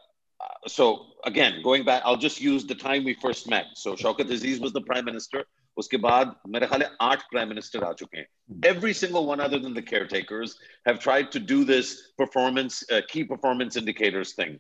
so 0.66 1.07
again, 1.25 1.62
going 1.62 1.85
back, 1.85 2.03
I'll 2.05 2.16
just 2.16 2.41
use 2.41 2.65
the 2.66 2.75
time 2.75 3.05
we 3.05 3.15
first 3.15 3.49
met. 3.49 3.66
So 3.75 3.95
Shaukat 3.95 4.31
Aziz 4.31 4.61
was 4.61 4.73
the 4.73 4.83
prime 4.83 5.05
minister. 5.05 5.45
उसके 5.79 5.97
बाद 5.99 6.35
मेरे 6.49 6.66
ख्याल 6.66 6.83
है 6.83 6.91
आठ 7.03 7.23
prime 7.31 7.49
minister 7.49 7.85
आ 7.85 7.93
चुके 8.01 8.19
हैं 8.19 8.27
every 8.73 8.93
single 8.99 9.27
one 9.27 9.41
other 9.47 9.59
than 9.62 9.75
the 9.79 9.83
caretakers 9.83 10.53
have 10.89 11.01
tried 11.05 11.33
to 11.37 11.41
do 11.53 11.65
this 11.71 11.89
performance 12.23 12.85
uh, 12.91 13.01
key 13.12 13.25
performance 13.31 13.81
indicators 13.81 14.35
thing 14.41 14.53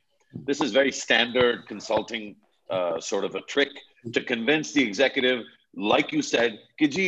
this 0.48 0.62
is 0.66 0.72
very 0.78 0.94
standard 1.00 1.62
consulting 1.68 2.26
uh, 2.70 3.00
sort 3.10 3.28
of 3.28 3.36
a 3.40 3.42
trick 3.54 3.78
to 4.16 4.24
convince 4.32 4.72
the 4.72 4.82
executive 4.82 5.44
like 5.92 6.12
you 6.16 6.22
said 6.22 6.58
Kiji, 6.80 7.06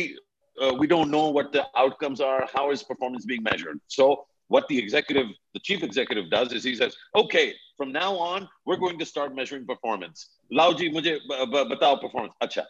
uh, 0.61 0.73
we 0.83 0.87
don't 0.87 1.11
know 1.17 1.27
what 1.39 1.51
the 1.57 1.65
outcomes 1.83 2.21
are 2.29 2.47
how 2.55 2.65
is 2.77 2.83
performance 2.93 3.25
being 3.33 3.43
measured 3.51 3.81
so 3.99 4.09
what 4.52 4.68
the 4.68 4.78
executive, 4.78 5.28
the 5.54 5.60
chief 5.60 5.82
executive 5.82 6.28
does 6.28 6.52
is 6.52 6.62
he 6.62 6.74
says, 6.76 6.94
okay, 7.16 7.54
from 7.78 7.90
now 7.90 8.14
on, 8.16 8.46
we're 8.66 8.76
going 8.76 8.98
to 8.98 9.06
start 9.06 9.34
measuring 9.34 9.64
performance. 9.64 10.28
Lauji, 10.52 10.92
mujhe 10.92 11.18
batao 11.30 11.98
performance. 11.98 12.34
Acha. 12.42 12.64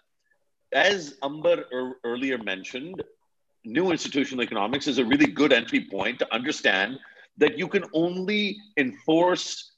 As 0.72 1.16
Amber 1.24 1.64
earlier 2.04 2.38
mentioned, 2.38 3.02
new 3.64 3.90
institutional 3.90 4.44
economics 4.44 4.86
is 4.86 4.98
a 4.98 5.04
really 5.04 5.26
good 5.26 5.52
entry 5.52 5.84
point 5.90 6.20
to 6.20 6.32
understand 6.32 7.00
that 7.38 7.58
you 7.58 7.66
can 7.66 7.84
only 7.92 8.56
enforce 8.76 9.72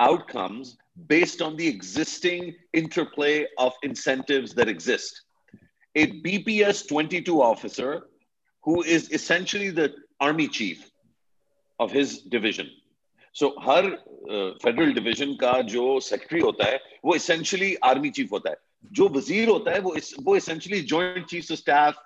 outcomes 0.00 0.78
based 1.08 1.42
on 1.42 1.56
the 1.56 1.68
existing 1.68 2.54
interplay 2.72 3.46
of 3.58 3.74
incentives 3.82 4.54
that 4.54 4.68
exist. 4.68 5.22
A 5.94 6.06
BPS 6.22 6.88
22 6.88 7.42
officer 7.42 8.06
who 8.62 8.82
is 8.82 9.12
essentially 9.12 9.68
the 9.70 9.92
army 10.20 10.48
chief 10.48 10.89
of 11.80 11.92
his 11.92 12.14
division. 12.34 12.70
So 13.34 13.50
हर 13.62 13.88
federal 14.62 14.92
division 14.94 15.34
का 15.40 15.52
जो 15.72 15.84
secretary 16.00 16.40
होता 16.40 16.68
है 16.68 16.80
वो 17.04 17.14
essentially 17.14 17.74
army 17.84 18.10
chief 18.10 18.32
होता 18.32 18.50
है। 18.50 18.56
जो 18.92 19.08
वज़ीर 19.08 19.48
होता 19.48 19.72
है 19.72 19.80
वो 19.80 19.94
इस, 19.94 20.14
वो 20.22 20.36
इसेंशियली 20.36 20.80
जॉइंट 20.92 21.26
चीफ 21.26 21.52
स्टाफ 21.52 22.02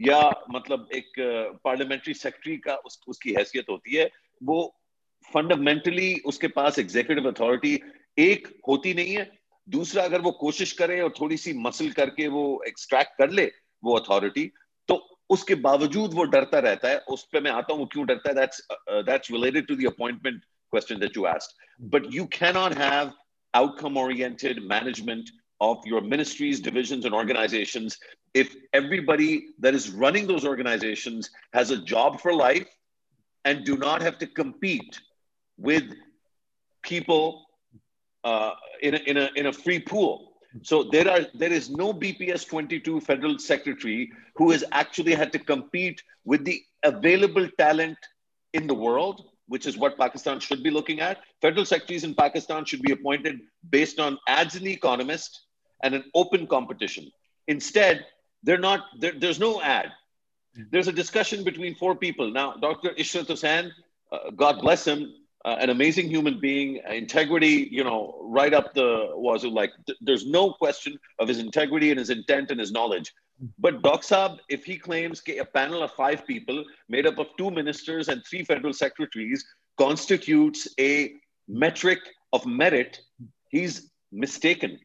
या 0.00 0.18
मतलब 0.50 0.88
एक 0.94 1.12
पार्लियामेंट्री 1.64 2.14
uh, 2.14 2.20
सेक्रेटरी 2.20 2.56
का 2.56 2.74
उस, 2.76 3.00
उसकी 3.08 3.32
हैसियत 3.32 3.66
होती 3.70 3.96
है। 3.96 4.10
वो 4.42 4.74
फंडामेंटली 5.32 6.14
उसके 6.26 6.48
पास 6.48 6.78
एग्जीक्यूटिव 6.78 7.30
अथॉरिटी 7.30 7.78
एक 8.18 8.48
होती 8.68 8.94
नहीं 8.94 9.14
है। 9.14 9.30
दूसरा 9.68 10.02
अगर 10.04 10.20
वो 10.20 10.30
कोशिश 10.40 10.72
करे 10.72 11.00
और 11.00 11.12
थोड़ी 11.20 11.36
सी 11.36 11.52
मसल 11.58 11.90
करके 11.92 12.28
वो 12.28 12.44
एक्सट्रैक्ट 12.68 13.16
कर 13.18 13.30
ले 13.30 13.50
वो 13.84 13.96
अथॉरिटी 13.98 14.50
उसके 15.29 15.55
बावजूद 15.65 16.13
वो 16.13 16.23
डरता 16.31 16.59
रहता 16.59 16.89
है 16.89 16.97
उस 17.15 17.23
पर 17.33 17.41
मैं 17.41 17.51
आता 17.51 17.73
हूँ 17.73 17.79
वो 17.81 17.85
क्यों 17.91 18.05
डरता 18.07 18.29
है 18.29 18.35
that's 18.35 18.61
that's 19.09 19.31
related 19.31 19.67
to 19.67 19.75
the 19.75 19.85
appointment 19.87 20.41
question 20.71 20.99
that 21.01 21.15
you 21.15 21.27
asked. 21.27 21.53
But 21.79 22.11
you 22.11 22.25
cannot 22.27 22.75
have 22.77 23.13
outcome 23.53 23.97
oriented 23.97 24.63
management 24.63 25.29
of 25.59 25.85
your 25.85 26.01
ministries, 26.01 26.59
divisions, 26.59 27.05
and 27.05 27.13
organizations 27.13 27.97
if 28.33 28.55
everybody 28.73 29.47
that 29.59 29.75
is 29.75 29.89
running 29.91 30.25
those 30.25 30.45
organizations 30.45 31.29
has 31.53 31.69
a 31.69 31.77
job 31.77 32.21
for 32.21 32.33
life 32.33 32.67
and 33.43 33.65
do 33.65 33.77
not 33.77 34.01
have 34.01 34.17
to 34.19 34.27
compete 34.27 34.99
with 35.57 35.83
people 36.81 37.45
uh, 38.23 38.51
in, 38.81 38.95
a, 38.95 38.97
in, 38.99 39.17
a, 39.17 39.29
in 39.35 39.47
a 39.47 39.53
free 39.53 39.79
pool. 39.79 40.24
So 40.62 40.84
there 40.84 41.08
are 41.10 41.26
there 41.34 41.52
is 41.52 41.70
no 41.70 41.92
BPS 41.92 42.46
22 42.48 43.00
federal 43.00 43.38
secretary 43.38 44.12
who 44.36 44.50
has 44.50 44.64
actually 44.72 45.14
had 45.14 45.32
to 45.32 45.38
compete 45.38 46.02
with 46.24 46.44
the 46.44 46.62
available 46.84 47.48
talent 47.58 47.98
in 48.52 48.66
the 48.66 48.74
world, 48.74 49.28
which 49.48 49.66
is 49.66 49.76
what 49.76 49.98
Pakistan 49.98 50.40
should 50.40 50.62
be 50.62 50.70
looking 50.70 51.00
at. 51.00 51.18
Federal 51.40 51.64
secretaries 51.64 52.04
in 52.04 52.14
Pakistan 52.14 52.64
should 52.64 52.82
be 52.82 52.92
appointed 52.92 53.40
based 53.70 53.98
on 54.00 54.18
ads 54.28 54.56
in 54.56 54.64
the 54.64 54.72
Economist 54.72 55.46
and 55.82 55.94
an 55.94 56.04
open 56.14 56.46
competition. 56.46 57.10
Instead, 57.48 58.06
they're 58.42 58.58
not. 58.58 58.84
there's 58.98 59.40
no 59.40 59.60
ad. 59.62 59.92
There's 60.70 60.88
a 60.88 60.92
discussion 60.92 61.44
between 61.44 61.74
four 61.74 61.94
people. 61.94 62.30
Now, 62.30 62.54
Dr. 62.54 62.90
Ishrat 62.90 63.26
Hussain, 63.26 63.72
uh, 64.10 64.30
God 64.34 64.60
bless 64.62 64.86
him, 64.86 65.12
uh, 65.46 65.56
an 65.60 65.70
amazing 65.70 66.08
human 66.08 66.40
being, 66.40 66.80
integrity, 66.90 67.68
you 67.70 67.84
know, 67.84 68.18
right 68.20 68.52
up 68.52 68.74
the 68.74 69.10
wazoo. 69.14 69.48
Like, 69.48 69.72
th- 69.86 69.98
there's 70.00 70.26
no 70.26 70.52
question 70.52 70.98
of 71.20 71.28
his 71.28 71.38
integrity 71.38 71.90
and 71.90 71.98
his 71.98 72.10
intent 72.10 72.50
and 72.50 72.58
his 72.58 72.72
knowledge. 72.72 73.12
But 73.58 73.82
Doc 73.82 74.02
Saab, 74.02 74.38
if 74.48 74.64
he 74.64 74.76
claims 74.76 75.22
a 75.28 75.44
panel 75.44 75.82
of 75.82 75.92
five 75.92 76.26
people 76.26 76.64
made 76.88 77.06
up 77.06 77.18
of 77.18 77.28
two 77.38 77.50
ministers 77.50 78.08
and 78.08 78.24
three 78.24 78.42
federal 78.44 78.72
secretaries 78.72 79.46
constitutes 79.78 80.66
a 80.80 81.12
metric 81.46 82.00
of 82.32 82.44
merit, 82.46 82.98
he's 83.50 83.92
mistaken. 84.10 84.80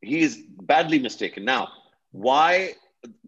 He 0.00 0.20
is 0.20 0.44
badly 0.62 0.98
mistaken. 0.98 1.44
Now, 1.44 1.68
why 2.12 2.74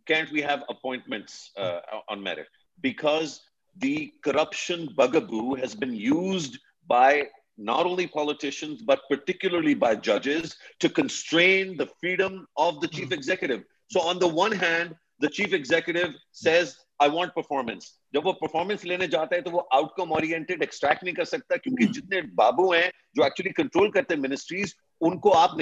can't 0.07 0.31
we 0.31 0.43
have 0.43 0.63
appointments 0.69 1.51
uh, 1.57 1.81
on 2.09 2.23
merit? 2.23 2.47
Because 2.81 3.41
the 3.78 4.14
corruption 4.24 4.90
bugaboo 4.96 5.56
has 5.56 5.76
been 5.76 5.94
used 5.94 6.60
by 6.88 7.28
not 7.58 7.86
only 7.86 8.08
politicians, 8.08 8.82
but 8.82 9.02
particularly 9.10 9.74
by 9.74 9.96
judges 9.96 10.56
to 10.80 10.90
constrain 10.90 11.78
the 11.78 11.88
freedom 12.00 12.46
of 12.58 12.82
the 12.82 12.88
chief 12.88 13.08
hmm. 13.08 13.14
executive. 13.14 13.64
So, 13.90 14.02
on 14.02 14.20
the 14.20 14.28
one 14.28 14.52
hand, 14.52 14.96
the 15.20 15.30
chief 15.30 15.54
executive 15.54 16.14
says, 16.32 16.76
I 17.00 17.08
want 17.08 17.34
performance. 17.34 17.92
जब 18.14 18.24
वो 18.24 18.32
performance 18.34 18.84
लेने 18.86 19.08
जाता 19.08 19.36
है 19.36 19.42
तो 19.42 19.52
वो 19.52 19.60
outcome 19.74 20.12
oriented 20.18 20.62
extract 20.64 21.04
नहीं 21.04 21.14
कर 21.14 21.26
सकता 21.26 21.56
क्योंकि 21.58 21.86
hmm. 21.86 21.94
जितने 21.94 22.22
बाबू 22.42 22.72
हैं 22.74 22.90
जो 23.16 23.26
एक्चुअली 23.26 23.52
कंट्रोल 23.54 23.90
करते 23.92 24.14
हैं 24.14 24.22
मिनिस्ट्रीज 24.22 24.76
उनको 25.02 25.30
आप 25.30 25.58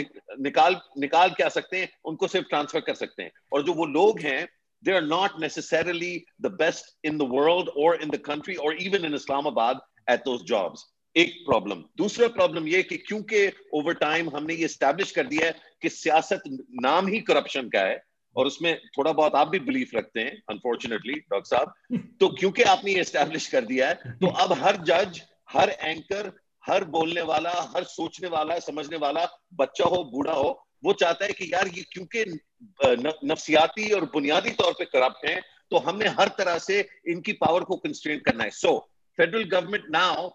निकाल 0.47 0.80
निकाल 1.01 1.30
क्या 1.39 1.47
सकते 1.49 1.77
हैं 1.77 1.89
उनको 2.05 2.27
सिर्फ 2.27 2.47
ट्रांसफर 2.49 2.80
कर 2.89 2.95
सकते 2.95 3.23
हैं 3.23 3.31
और 3.53 3.64
जो 3.65 3.73
वो 3.73 3.85
लोग 3.85 4.19
हैं 4.19 4.47
they 4.84 4.92
are 4.92 5.06
not 5.06 5.40
necessarily 5.40 6.24
the 6.40 6.50
best 6.50 6.84
in 7.05 7.18
the 7.18 7.24
world 7.24 7.70
or 7.76 7.94
in 7.94 8.09
the 8.09 8.18
country 8.18 8.56
or 8.56 8.74
even 8.74 9.05
in 9.05 9.14
Islamabad 9.14 9.76
at 10.09 10.24
those 10.24 10.42
jobs. 10.42 10.80
एक 11.16 11.32
प्रॉब्लम 11.46 11.84
दूसरा 11.96 12.28
प्रॉब्लम 12.28 12.68
ये 12.68 12.82
कि 12.82 12.96
क्योंकि 12.96 13.52
ओवर 13.74 13.94
टाइम 13.94 14.30
हमने 14.36 14.55
ये 14.55 14.68
स्टैब्लिश 14.68 15.10
कर 15.10 15.26
दिया 15.26 15.46
है 15.46 15.55
कि 15.82 15.88
सियासत 15.88 16.42
नाम 16.82 17.06
ही 17.06 17.20
करप्शन 17.20 17.68
का 17.68 17.80
है 17.80 18.02
और 18.36 18.46
उसमें 18.46 18.80
थोड़ा 18.98 19.12
बहुत 19.12 19.34
आप 19.34 19.48
भी 19.48 19.59
बिलीफ 19.59 19.90
रखते 19.94 20.20
हैं 20.20 20.42
अनफॉर्चुनेटली 20.50 21.12
डॉक्टर 21.12 21.56
साहब 21.56 21.98
तो 22.20 22.28
क्योंकि 22.28 22.62
आपने 22.62 22.92
ये 22.92 23.05
स्टैब्लिश 23.05 23.46
कर 23.46 23.64
दिया 23.64 23.88
है 23.88 23.94
तो 23.94 24.26
अब 24.26 24.52
हर 24.52 24.76
जज 24.76 25.22
हर 25.50 25.70
एंकर 25.70 26.32
हर 26.66 26.84
बोलने 26.84 27.20
वाला, 27.20 27.72
हर 27.76 27.84
सोचने 27.84 28.28
वाला, 28.28 28.59
समझने 28.59 28.96
वाला 28.96 29.28
बच्चा 29.55 29.84
हो, 29.84 30.05
बूढ़ा 30.05 30.32
हो 30.32 30.68
वो 30.84 30.92
चाहता 31.02 31.24
है 31.24 31.32
कि 31.32 31.50
यार 31.52 31.68
ये 31.76 31.84
क्योंकि 31.92 32.24
नफसियाती 33.30 33.90
और 33.92 34.05
बुनियादी 34.12 34.50
तौर 34.60 34.72
पे 34.78 34.84
करप्ट 34.84 35.28
हैं 35.28 35.40
तो 35.70 35.78
हमने 35.86 36.09
हर 36.18 36.28
तरह 36.38 36.59
से 36.59 36.80
इनकी 37.10 37.32
पावर 37.40 37.64
को 37.64 37.76
कंस्ट्रेन 37.76 38.18
करना 38.26 38.44
है 38.44 38.50
so 38.59 38.78
federal 39.18 39.44
government 39.46 39.90
now 39.90 40.28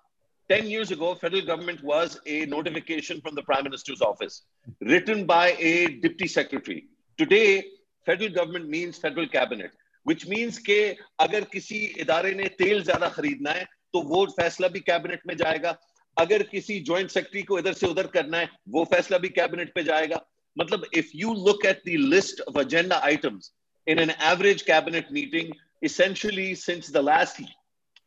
10 0.49 0.65
years 0.69 0.89
ago 0.91 1.09
federal 1.15 1.45
government 1.45 1.83
was 1.83 2.15
a 2.27 2.39
notification 2.47 3.21
from 3.21 3.35
the 3.35 3.43
prime 3.43 3.63
minister's 3.63 4.01
office 4.01 4.41
written 4.81 5.21
by 5.25 5.45
a 5.61 5.71
deputy 6.01 6.27
secretary 6.27 6.83
today 7.19 7.63
federal 8.07 8.29
government 8.29 8.67
means 8.69 8.97
federal 8.97 9.29
cabinet 9.35 9.71
which 10.05 10.27
means 10.27 10.59
के 10.59 10.79
अगर 11.19 11.43
किसी 11.53 11.79
इदारे 12.01 12.33
ने 12.33 12.47
तेल 12.57 12.83
ज़्यादा 12.83 13.09
खरीदना 13.09 13.51
है 13.51 13.65
तो 13.93 14.01
वो 14.11 14.25
फैसला 14.39 14.67
भी 14.67 14.79
कैबिनेट 14.81 15.21
में 15.27 15.35
जाएगा 15.37 15.75
अगर 16.17 16.43
किसी 16.51 16.79
ज्वाइंट 16.81 17.09
सेक्रेटरी 17.09 17.43
को 17.43 17.59
इधर 17.59 17.73
से 17.73 17.87
उधर 17.87 18.07
करना 18.15 18.37
है 18.37 18.49
वो 18.69 18.83
फैसला 18.93 19.17
भी 19.17 19.29
कैबिनेट 19.39 19.73
पे 19.75 19.83
जाएगा 19.83 20.21
Matlab, 20.59 20.83
if 20.91 21.15
you 21.15 21.33
look 21.33 21.65
at 21.65 21.83
the 21.83 21.97
list 21.97 22.41
of 22.47 22.55
agenda 22.55 23.03
items 23.03 23.51
in 23.87 23.99
an 23.99 24.11
average 24.11 24.65
cabinet 24.65 25.11
meeting, 25.11 25.51
essentially 25.81 26.55
since 26.55 26.87
the 26.87 27.01
last 27.01 27.41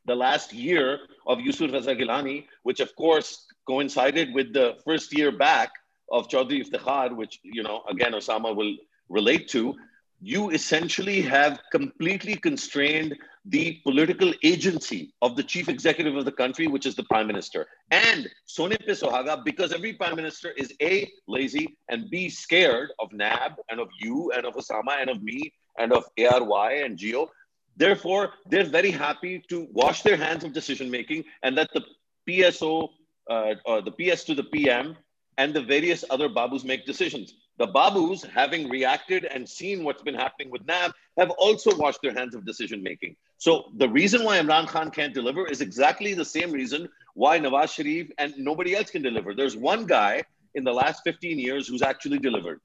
the 0.06 0.14
last 0.14 0.52
year 0.52 1.00
of 1.26 1.40
Yusuf 1.40 1.72
Raza 1.72 1.98
Gilani, 2.00 2.46
which 2.62 2.78
of 2.78 2.94
course 2.94 3.44
coincided 3.66 4.32
with 4.32 4.52
the 4.52 4.76
first 4.84 5.12
year 5.12 5.32
back 5.32 5.70
of 6.12 6.28
Chaudhry 6.28 6.64
Iftikhar, 6.64 7.16
which 7.16 7.40
you 7.42 7.62
know 7.62 7.82
again 7.90 8.12
Osama 8.12 8.54
will 8.54 8.76
relate 9.08 9.48
to, 9.48 9.74
you 10.20 10.50
essentially 10.50 11.20
have 11.22 11.60
completely 11.72 12.36
constrained 12.36 13.16
the 13.48 13.80
political 13.84 14.32
agency 14.42 15.14
of 15.22 15.36
the 15.36 15.42
chief 15.42 15.68
executive 15.68 16.16
of 16.16 16.24
the 16.24 16.32
country, 16.32 16.66
which 16.66 16.84
is 16.84 16.96
the 16.96 17.04
prime 17.04 17.28
minister. 17.28 17.66
And 17.92 18.28
Sone 18.44 18.72
Sohaga, 18.72 19.44
because 19.44 19.72
every 19.72 19.92
prime 19.92 20.16
minister 20.16 20.50
is 20.56 20.72
A, 20.82 21.08
lazy, 21.28 21.76
and 21.88 22.10
B, 22.10 22.28
scared 22.28 22.90
of 22.98 23.12
NAB 23.12 23.52
and 23.70 23.78
of 23.78 23.88
you 24.00 24.32
and 24.32 24.44
of 24.46 24.54
Osama 24.54 25.00
and 25.00 25.08
of 25.10 25.22
me 25.22 25.52
and 25.78 25.92
of 25.92 26.04
ARY 26.18 26.82
and 26.82 26.98
Geo. 26.98 27.30
Therefore, 27.76 28.32
they're 28.46 28.64
very 28.64 28.90
happy 28.90 29.44
to 29.48 29.68
wash 29.72 30.02
their 30.02 30.16
hands 30.16 30.42
of 30.42 30.52
decision 30.52 30.90
making 30.90 31.24
and 31.42 31.54
let 31.54 31.72
the 31.72 31.82
PSO, 32.28 32.88
uh, 33.30 33.54
or 33.64 33.80
the 33.80 33.92
PS 33.92 34.24
to 34.24 34.34
the 34.34 34.44
PM, 34.44 34.96
and 35.38 35.54
the 35.54 35.62
various 35.62 36.04
other 36.10 36.28
Babus 36.28 36.64
make 36.64 36.84
decisions. 36.84 37.34
The 37.58 37.68
Babus, 37.68 38.26
having 38.28 38.68
reacted 38.68 39.24
and 39.24 39.48
seen 39.48 39.84
what's 39.84 40.02
been 40.02 40.14
happening 40.14 40.50
with 40.50 40.66
NAB, 40.66 40.92
have 41.18 41.30
also 41.30 41.76
washed 41.76 42.02
their 42.02 42.12
hands 42.12 42.34
of 42.34 42.44
decision 42.44 42.82
making. 42.82 43.14
So 43.37 43.65
the 43.77 43.89
reason 43.89 44.23
why 44.23 44.39
Imran 44.39 44.67
Khan 44.67 44.91
can't 44.91 45.13
deliver 45.13 45.47
is 45.47 45.61
exactly 45.61 46.13
the 46.13 46.25
same 46.25 46.51
reason 46.51 46.87
why 47.15 47.39
Nawaz 47.39 47.73
Sharif 47.73 48.11
and 48.17 48.33
nobody 48.37 48.75
else 48.75 48.91
can 48.91 49.01
deliver. 49.01 49.33
There's 49.33 49.57
one 49.57 49.85
guy 49.85 50.23
in 50.55 50.63
the 50.63 50.73
last 50.73 51.01
15 51.03 51.39
years 51.39 51.67
who's 51.67 51.81
actually 51.81 52.19
delivered. 52.19 52.59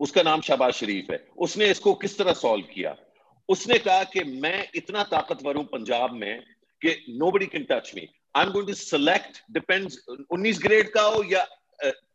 उसका 0.00 0.22
नाम 0.22 0.40
शहबाज 0.40 0.72
शरीफ 0.72 1.10
है 1.10 1.18
उसने 1.46 1.66
इसको 1.70 1.94
किस 2.02 2.16
तरह 2.18 2.32
solve 2.32 2.66
किया 2.74 2.96
उसने 3.48 3.78
कहा 3.86 4.04
कि 4.12 4.22
मैं 4.44 4.68
इतना 4.74 5.02
ताकतवर 5.10 5.56
हूं 5.56 5.64
पंजाब 5.72 6.12
में 6.20 6.42
कि 6.84 6.94
nobody 7.22 7.46
can 7.54 7.66
touch 7.66 7.94
me. 7.94 8.08
I'm 8.34 8.52
going 8.52 8.66
to 8.66 8.74
select 8.74 9.42
depends 9.54 9.98
19 10.32 10.62
grade 10.62 10.90
का 10.92 11.02
हो 11.02 11.22
या 11.32 11.44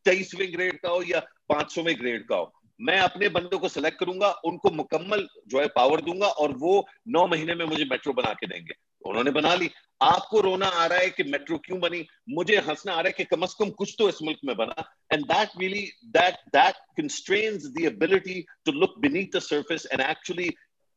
तेईसवें 0.05 0.51
ग्रेड 0.53 0.79
का 0.81 0.89
हो 0.89 1.01
या 1.09 1.19
पांच 1.49 1.71
सौवें 1.75 1.95
ग्रेड 1.99 2.27
का 2.27 2.35
हो 2.35 2.53
मैं 2.80 2.98
अपने 2.98 3.28
बंदों 3.28 3.58
को 3.58 3.68
सिलेक्ट 3.68 3.98
करूँगा, 3.98 4.30
उनको 4.44 4.70
मुकम्मल 4.70 5.28
जो 5.48 5.60
है 5.60 5.66
पावर 5.66 6.00
दूँगा 6.00 6.26
और 6.26 6.52
वो 6.52 6.86
नौ 7.08 7.26
महीने 7.26 7.54
में 7.54 7.64
मुझे 7.64 7.84
मेट्रो 7.84 8.12
बना 8.12 8.32
के 8.32 8.46
देंगे। 8.46 8.74
उन्होंने 9.06 9.30
बना 9.30 9.54
ली। 9.54 9.70
आपको 10.02 10.40
रोना 10.40 10.66
आ 10.66 10.86
रहा 10.86 10.98
है 10.98 11.10
कि 11.10 11.22
मेट्रो 11.22 11.58
क्यों 11.58 11.80
बनी? 11.80 12.06
मुझे 12.28 12.56
हंसना 12.56 12.92
आ 12.92 12.96
रहा 12.96 13.06
है 13.06 13.12
कि 13.12 13.24
कम 13.24 13.42
अज 13.42 13.54
कम 13.54 13.70
कुछ 13.70 13.94
तो 13.98 14.08
इस 14.08 14.22
मुल्क 14.22 14.38
में 14.44 14.56
बना। 14.56 14.94
And 15.12 15.24
that 15.24 15.48
really 15.58 15.90
that 16.04 16.34
that 16.34 16.74
constrains 16.74 17.66
the 17.66 17.80
ability 17.80 18.46
to 18.64 18.72
look 18.72 18.94
beneath 18.98 19.36
the 19.36 19.38
surface 19.38 19.86
and 19.92 20.00
actually 20.00 20.50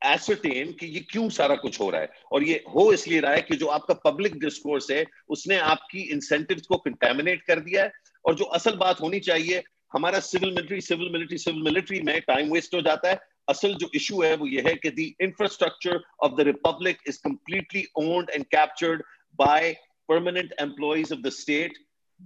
ascertain 0.05 0.71
कि 0.71 0.85
ये 0.85 0.99
क्यों 0.99 1.29
सारा 1.29 1.55
कुछ 1.55 1.79
हो 1.79 1.89
रहा 1.89 2.01
है। 2.01 2.11
और 2.31 2.43
ये 2.43 2.63
हो 2.75 2.93
इसलिए 2.93 3.19
रहा 3.19 3.33
है 3.33 3.41
कि 3.41 3.55
जो 3.55 3.67
आपका 3.67 3.93
पब्लिक 3.93 4.39
डिस्कोर्स 4.39 4.91
है, 4.91 5.05
उसने 5.29 5.57
आपकी 5.57 6.01
इंसेंटिव 6.01 6.61
को 6.69 6.77
कंटेमिनेट 6.77 7.43
कर 7.43 7.59
दिया 7.59 7.83
है। 7.83 7.91
और 8.25 8.35
जो 8.35 8.45
असल 8.45 8.75
बात 8.75 9.01
होनी 9.01 9.19
चाहिए 9.19 9.63
हमारा 9.92 10.20
civil 10.20 10.54
military 10.54 10.80
civil 10.80 11.10
military 11.12 11.38
civil 11.38 11.62
military 11.62 12.00
में 12.08 12.20
टाइम 12.28 12.52
वेस्ट 12.52 12.74
हो 12.74 12.80
जाता 12.88 13.10
है 13.10 13.20
असल 13.48 13.74
जो 13.82 13.90
इशू 13.94 14.22
है 14.22 14.34
वो 14.36 14.46
ये 14.46 14.62
है 14.66 14.74
कि 14.82 14.90
the 14.90 15.12
infrastructure 15.24 16.00
of 16.22 16.36
the 16.38 16.46
republic 16.48 16.98
is 17.08 17.16
completely 17.26 17.84
owned 18.04 18.30
and 18.30 18.44
captured 18.56 19.02
by 19.38 19.74
permanent 20.08 20.52
employees 20.58 21.10
of 21.10 21.22
the 21.22 21.30
state 21.30 21.78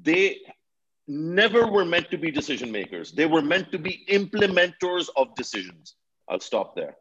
they 0.09 0.39
never 1.09 1.67
were 1.67 1.85
meant 1.85 2.11
to 2.11 2.19
be 2.25 2.31
decision 2.31 2.71
makers 2.71 3.13
they 3.13 3.27
were 3.27 3.43
meant 3.43 3.71
to 3.73 3.79
be 3.79 3.95
implementers 4.19 5.09
of 5.17 5.35
decisions 5.35 5.95
i'll 6.29 6.47
stop 6.49 6.75
there 6.77 6.95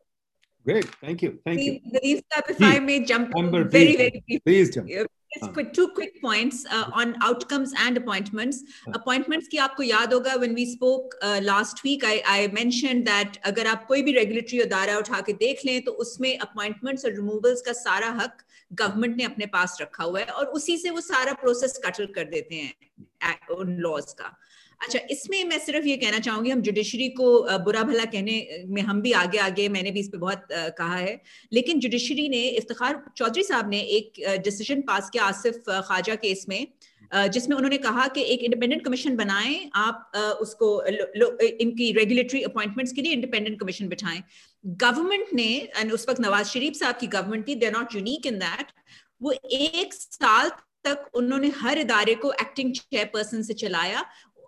great 0.65 0.89
thank 1.05 1.21
you 1.21 1.31
thank 1.45 1.61
you 1.61 1.73
Nadeem, 1.95 2.21
if 2.49 2.61
i 2.73 2.79
may 2.79 2.99
jump 3.11 3.35
Amber, 3.37 3.63
very 3.63 3.85
please, 3.85 3.97
very 3.97 4.09
briefly 4.11 4.39
please 4.45 4.75
jump 4.75 4.89
Just 5.36 5.52
quick, 5.52 5.72
two 5.72 5.88
quick 5.88 6.20
points 6.20 6.64
uh, 6.70 6.90
on 6.92 7.14
outcomes 7.22 7.72
and 7.78 7.96
appointments. 7.96 8.62
Appointments 8.94 9.48
की 9.48 9.58
आपको 9.58 9.82
याद 9.82 10.12
होगा 10.14 10.34
when 10.40 10.54
we 10.54 10.64
spoke 10.64 11.14
uh, 11.22 11.40
last 11.42 11.82
week, 11.84 12.04
I, 12.04 12.22
I 12.26 12.48
mentioned 12.48 13.06
that 13.06 13.38
अगर 13.44 13.66
आप 13.66 13.86
कोई 13.86 14.02
भी 14.02 14.14
regulatory 14.14 14.60
अदारा 14.66 14.96
उठा 14.98 15.20
के 15.20 15.32
देख 15.32 15.64
लें 15.64 15.80
तो 15.84 15.92
उसमें 16.04 16.38
appointments 16.38 17.04
और 17.04 17.16
removals 17.16 17.60
का 17.66 17.72
सारा 17.72 18.10
हक 18.20 18.42
गवर्नमेंट 18.72 19.16
ने 19.16 19.24
अपने 19.24 19.46
पास 19.46 19.78
रखा 19.80 20.04
हुआ 20.04 20.20
है 20.20 20.26
और 20.26 20.46
उसी 20.46 20.76
से 20.76 20.90
वो 20.90 21.00
सारा 21.00 21.32
प्रोसेस 21.42 21.80
कटल 21.84 22.06
कर 22.14 22.24
देते 22.24 22.54
हैं 22.54 23.46
उन 23.50 23.76
लॉज 23.78 24.12
का 24.12 24.36
अच्छा 24.80 24.98
इसमें 25.10 25.44
मैं 25.44 25.58
सिर्फ़ 25.58 25.86
ये 25.86 25.96
कहना 25.96 26.18
चाहूँगी, 26.18 26.50
हम 26.50 26.60
जुडिशरी 26.62 27.08
को 27.10 27.26
बुरा 27.64 27.82
भला 27.82 28.04
कहने 28.06 28.64
में 28.68 28.82
हम 28.82 29.00
भी 29.02 29.12
आगे 29.20 29.38
आगे, 29.38 29.68
मैंने 29.68 29.90
भी 29.90 30.00
इस 30.00 30.08
पर 30.08 30.18
बहुत 30.18 30.46
कहा 30.50 30.96
है। 30.96 31.20
लेकिन 31.52 31.80
जुडिशरी 31.80 32.28
ने 32.28 32.42
इफ्तार 32.58 33.02
चौधरी 33.16 33.42
साहब 33.42 33.70
ने 33.70 33.80
एक 33.98 34.12
डिसीज़न 34.44 34.80
पास 34.82 35.08
किया 35.10 35.24
आसिफ 35.24 35.62
ख्वाजा 35.68 36.14
केस 36.16 36.44
में 36.48 36.66
जिसमें 37.32 37.54
उन्होंने 37.56 37.76
कहा 37.78 38.06
कि 38.08 38.22
एक 38.24 38.40
इंडिपेंडेंट 38.42 38.84
कमीशन 38.84 39.16
बनाएँ, 39.16 39.70
आप 39.74 40.12
उसको 40.40 40.68
इनकी 40.84 41.90
रेगुलेटरी 41.92 42.42
अपॉइंटमेंट्स 42.42 42.92
के 42.92 43.02
लिए 43.02 43.12
इंडिपेंडेंट 43.12 43.58
कमीशन 43.60 43.88
बिठाएँ। 43.88 44.22
गवर्नमेंट 44.64 45.26
ने 45.34 45.90
उस 45.92 46.08
वक्त 46.08 46.20
नवाज़ 46.20 46.48
शरीफ 46.48 46.74
साहब 46.74 46.96
की 47.00 47.06
गवर्नमेंट 47.08 47.48
थी 47.48 47.54
they 47.56 47.70
not 47.70 47.94
unique 47.94 48.26
in 48.26 48.38
that 48.38 48.72
वो 49.22 49.32
एक 49.32 49.94
साल 49.94 50.50
तक 50.84 51.10
उन्होंने 51.16 51.48
हर 51.56 51.78
इदारे 51.78 52.14
को 52.14 52.32
एक्टिंग 52.40 52.72
चेयरपर्सन 52.74 53.42
से 53.42 53.54
चलाया 53.54 54.04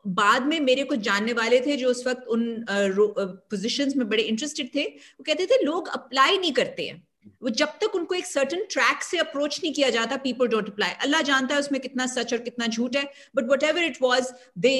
बाद 0.06 0.46
में 0.46 0.60
मेरे 0.60 0.84
कुछ 0.84 0.98
जानने 0.98 1.32
वाले 1.32 1.60
थे 1.60 1.76
जो 1.76 1.90
उस 1.90 2.06
वक्त 2.06 2.26
उन 2.28 2.64
पोजीशंस 2.70 3.96
में 3.96 4.08
बड़े 4.08 4.22
इंटरेस्टेड 4.22 4.74
थे, 4.74 4.82
वो 4.82 5.24
कहते 5.24 5.46
थे, 5.46 5.64
लोग 5.64 5.88
अप्लाई 5.88 6.38
नहीं 6.38 6.52
करते 6.52 6.86
हैं। 6.86 7.07
वो 7.42 7.50
जब 7.50 7.72
तक 7.80 7.94
उनको 7.94 8.14
एक 8.14 8.26
सर्टन 8.26 8.64
ट्रैक 8.70 9.02
से 9.02 9.18
अप्रोच 9.18 9.58
नहीं 9.62 9.72
किया 9.72 9.88
जाता 9.90 10.16
पीपल 10.22 10.48
डोंट 10.48 10.68
अप्लाई 10.68 10.90
अल्लाह 11.02 11.22
जानता 11.22 11.54
है 11.54 11.60
उसमें 11.60 11.80
कितना 11.80 12.06
सच 12.06 12.32
और 12.32 12.38
कितना 12.40 12.66
झूठ 12.66 12.96
है 12.96 13.04
but 13.36 13.50
whatever 13.64 13.84
it 13.84 13.98
was 14.02 14.32
they 14.58 14.74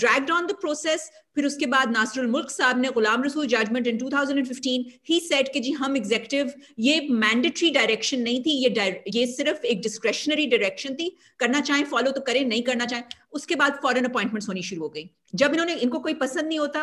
dragged 0.00 0.30
on 0.30 0.46
the 0.46 0.56
process 0.60 1.10
फिर 1.34 1.46
उसके 1.46 1.66
बाद 1.66 1.90
नासरुल 1.90 2.26
मुल्क 2.30 2.50
साहब 2.50 2.80
ने 2.80 2.90
गुलाम 2.94 3.24
रसूल 3.24 3.46
जजमेंट 3.46 3.86
इन 3.86 3.98
2015 3.98 4.84
ही 5.08 5.18
सेट 5.20 5.52
कि 5.52 5.60
जी 5.60 5.70
हम 5.74 5.96
एग्जीक्यूटिव 5.96 6.52
ये 6.78 7.06
मैंडेटरी 7.10 7.70
डायरेक्शन 7.70 8.20
नहीं 8.20 8.42
थी, 8.42 8.50
ये 8.50 9.02
ये 9.14 9.26
सिर्फ़ 9.26 9.66
एक 9.66 9.80
डिस्क्रेशनरी 9.82 10.46
डायरेक्शन 10.46 10.94
थी, 10.94 11.16
करना 11.40 11.60
चाहें 11.60 11.84
फॉलो 11.84 12.10
तो 12.10 12.20
करें, 12.20 12.44
नहीं 12.44 12.62
करना 12.62 12.84
चाहें। 12.86 13.04
उसके 13.32 13.54
बाद 13.56 13.78
फॉरन 13.82 14.04
अपॉइंटमेंट्स 14.04 14.48
होनी 14.48 14.62
शुरू 14.62 14.82
हो 14.82 14.88
गई। 14.88 15.08
जब 15.34 15.52
इन्होंने, 15.52 15.74
इनको 15.74 15.98
कोई 15.98 16.14
पसंद 16.14 16.46
नहीं 16.48 16.58
होता 16.58 16.82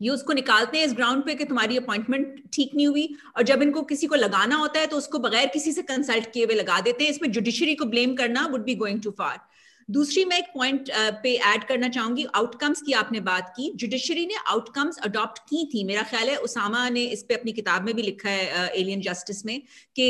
ये 0.00 0.10
उसको 0.10 0.32
निकालते 0.32 0.78
हैं 0.78 0.86
इस 0.86 0.92
ग्राउंड 0.92 1.24
पे 1.24 1.34
कि 1.34 1.44
तुम्हारी 1.44 1.76
अपॉइंटमेंट 1.76 2.42
ठीक 2.52 2.74
नहीं 2.74 2.86
हुई 2.86 3.08
और 3.36 3.42
जब 3.42 3.62
इनको 3.62 3.82
किसी 3.82 4.06
को 4.06 4.14
लगाना 4.14 4.56
होता 4.56 4.80
है 4.80 4.86
तो 4.86 4.96
उसको 4.96 5.18
बगैर 5.18 5.46
किसी 5.46 5.72
से 5.72 5.82
कंसल्ट 5.82 6.30
किए 6.32 6.44
हुए 6.44 6.54
लगा 6.54 6.80
देते 6.80 7.04
हैं। 7.04 7.10
इसमें 7.10 7.30
जुडिशरी 7.32 7.74
को 7.74 7.84
ब्लेम 7.84 8.14
करना 8.14 8.46
would 8.46 8.64
be 8.64 8.74
going 8.74 9.02
too 9.02 9.10
far 9.10 9.40
दूसरी 9.88 10.24
मैं 10.24 10.36
एक 10.38 10.44
पॉइंट 10.54 10.90
पे 11.22 11.34
ऐड 11.46 11.64
करना 11.64 11.88
चाहूँगी 11.88 12.24
आउटकम्स 12.34 12.80
की 12.82 12.92
आपने 12.94 13.20
बात 13.20 13.52
की। 13.56 13.70
जुडिशरी 13.76 14.24
ने 14.26 14.34
आउटकम्स 14.48 14.98
अडॉप्ट 15.04 15.38
की 15.40 15.64
थी। 15.74 15.82
मेरा 15.84 16.02
ख्याल 16.02 16.28
है 16.28 16.36
उसामा 16.38 16.88
ने 16.88 17.02
इस 17.06 17.22
पे 17.22 17.34
अपनी 17.34 17.52
किताब 17.52 17.84
में 17.84 17.94
भी 17.94 18.02
लिखा 18.02 18.30
है 18.30 18.68
एलियन 18.70 19.00
जस्टिस 19.00 19.44
में, 19.46 19.60
कि 19.96 20.06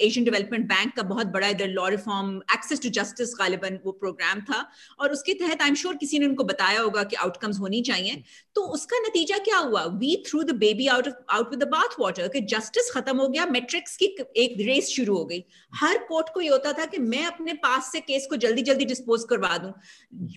एशियन 0.00 0.24
डेवलपमेंट 0.24 0.66
बैंक 0.68 0.94
का 0.96 1.02
बहुत 1.04 1.26
बड़ा 1.28 1.48
इधर 1.48 1.68
law 1.68 1.88
reform 1.88 2.36
access 2.54 2.82
to 2.82 2.88
justice 2.90 3.34
गालिबन 3.38 3.78
वो 3.84 3.92
प्रोग्राम 3.94 4.40
था। 4.42 4.64
और 5.00 5.12
उसके 5.12 5.34
तहत 5.34 5.62
आई 5.62 5.68
एम 5.68 5.74
श्योर 5.74 5.96
किसी 5.96 6.18
ने 6.18 6.26
उनको 6.26 6.44
बताया 6.44 6.80
होगा 6.80 7.02
कि 7.04 7.16
आउटकम्स 7.16 7.58
होनी 7.60 7.82
चाहिए। 7.82 8.22
तो 8.56 8.62
उसका 8.74 8.98
नतीजा 8.98 9.38
क्या 9.40 9.58
हुआ? 9.58 9.84
We 9.84 10.16
threw 10.26 10.42
the 10.42 10.56
baby 10.56 10.86
out 10.88 11.08
out 11.30 11.50
with 11.50 11.62
the 11.62 11.68
bath 11.68 12.00
water 12.00 12.28
कि 12.28 12.40
जस्टिस 12.52 12.90
खत्म 12.92 13.16
हो 13.18 13.28
गया 13.28 13.46
मेट्रिक्स 13.48 13.96
की 13.96 14.14
एक 14.36 14.56
रेस 14.60 14.88
शुरू 14.90 15.16
हो 15.16 15.24
गई। 15.24 15.42
हर 15.72 15.98
कोर्ट 16.08 16.28
को 16.34 16.40
ये 16.40 16.48
होता 16.48 16.72
था 16.72 16.84
कि 16.86 16.98
मैं 17.00 17.24
अपने 17.26 17.52
पास 17.62 17.90
से 17.92 18.00
केस 18.02 18.26
को 18.30 18.36
जल्दी 18.36 18.62
जल्दी 18.62 18.83
डिस्पोज 18.84 19.24
करवा 19.30 19.58
दूँ। 19.58 19.72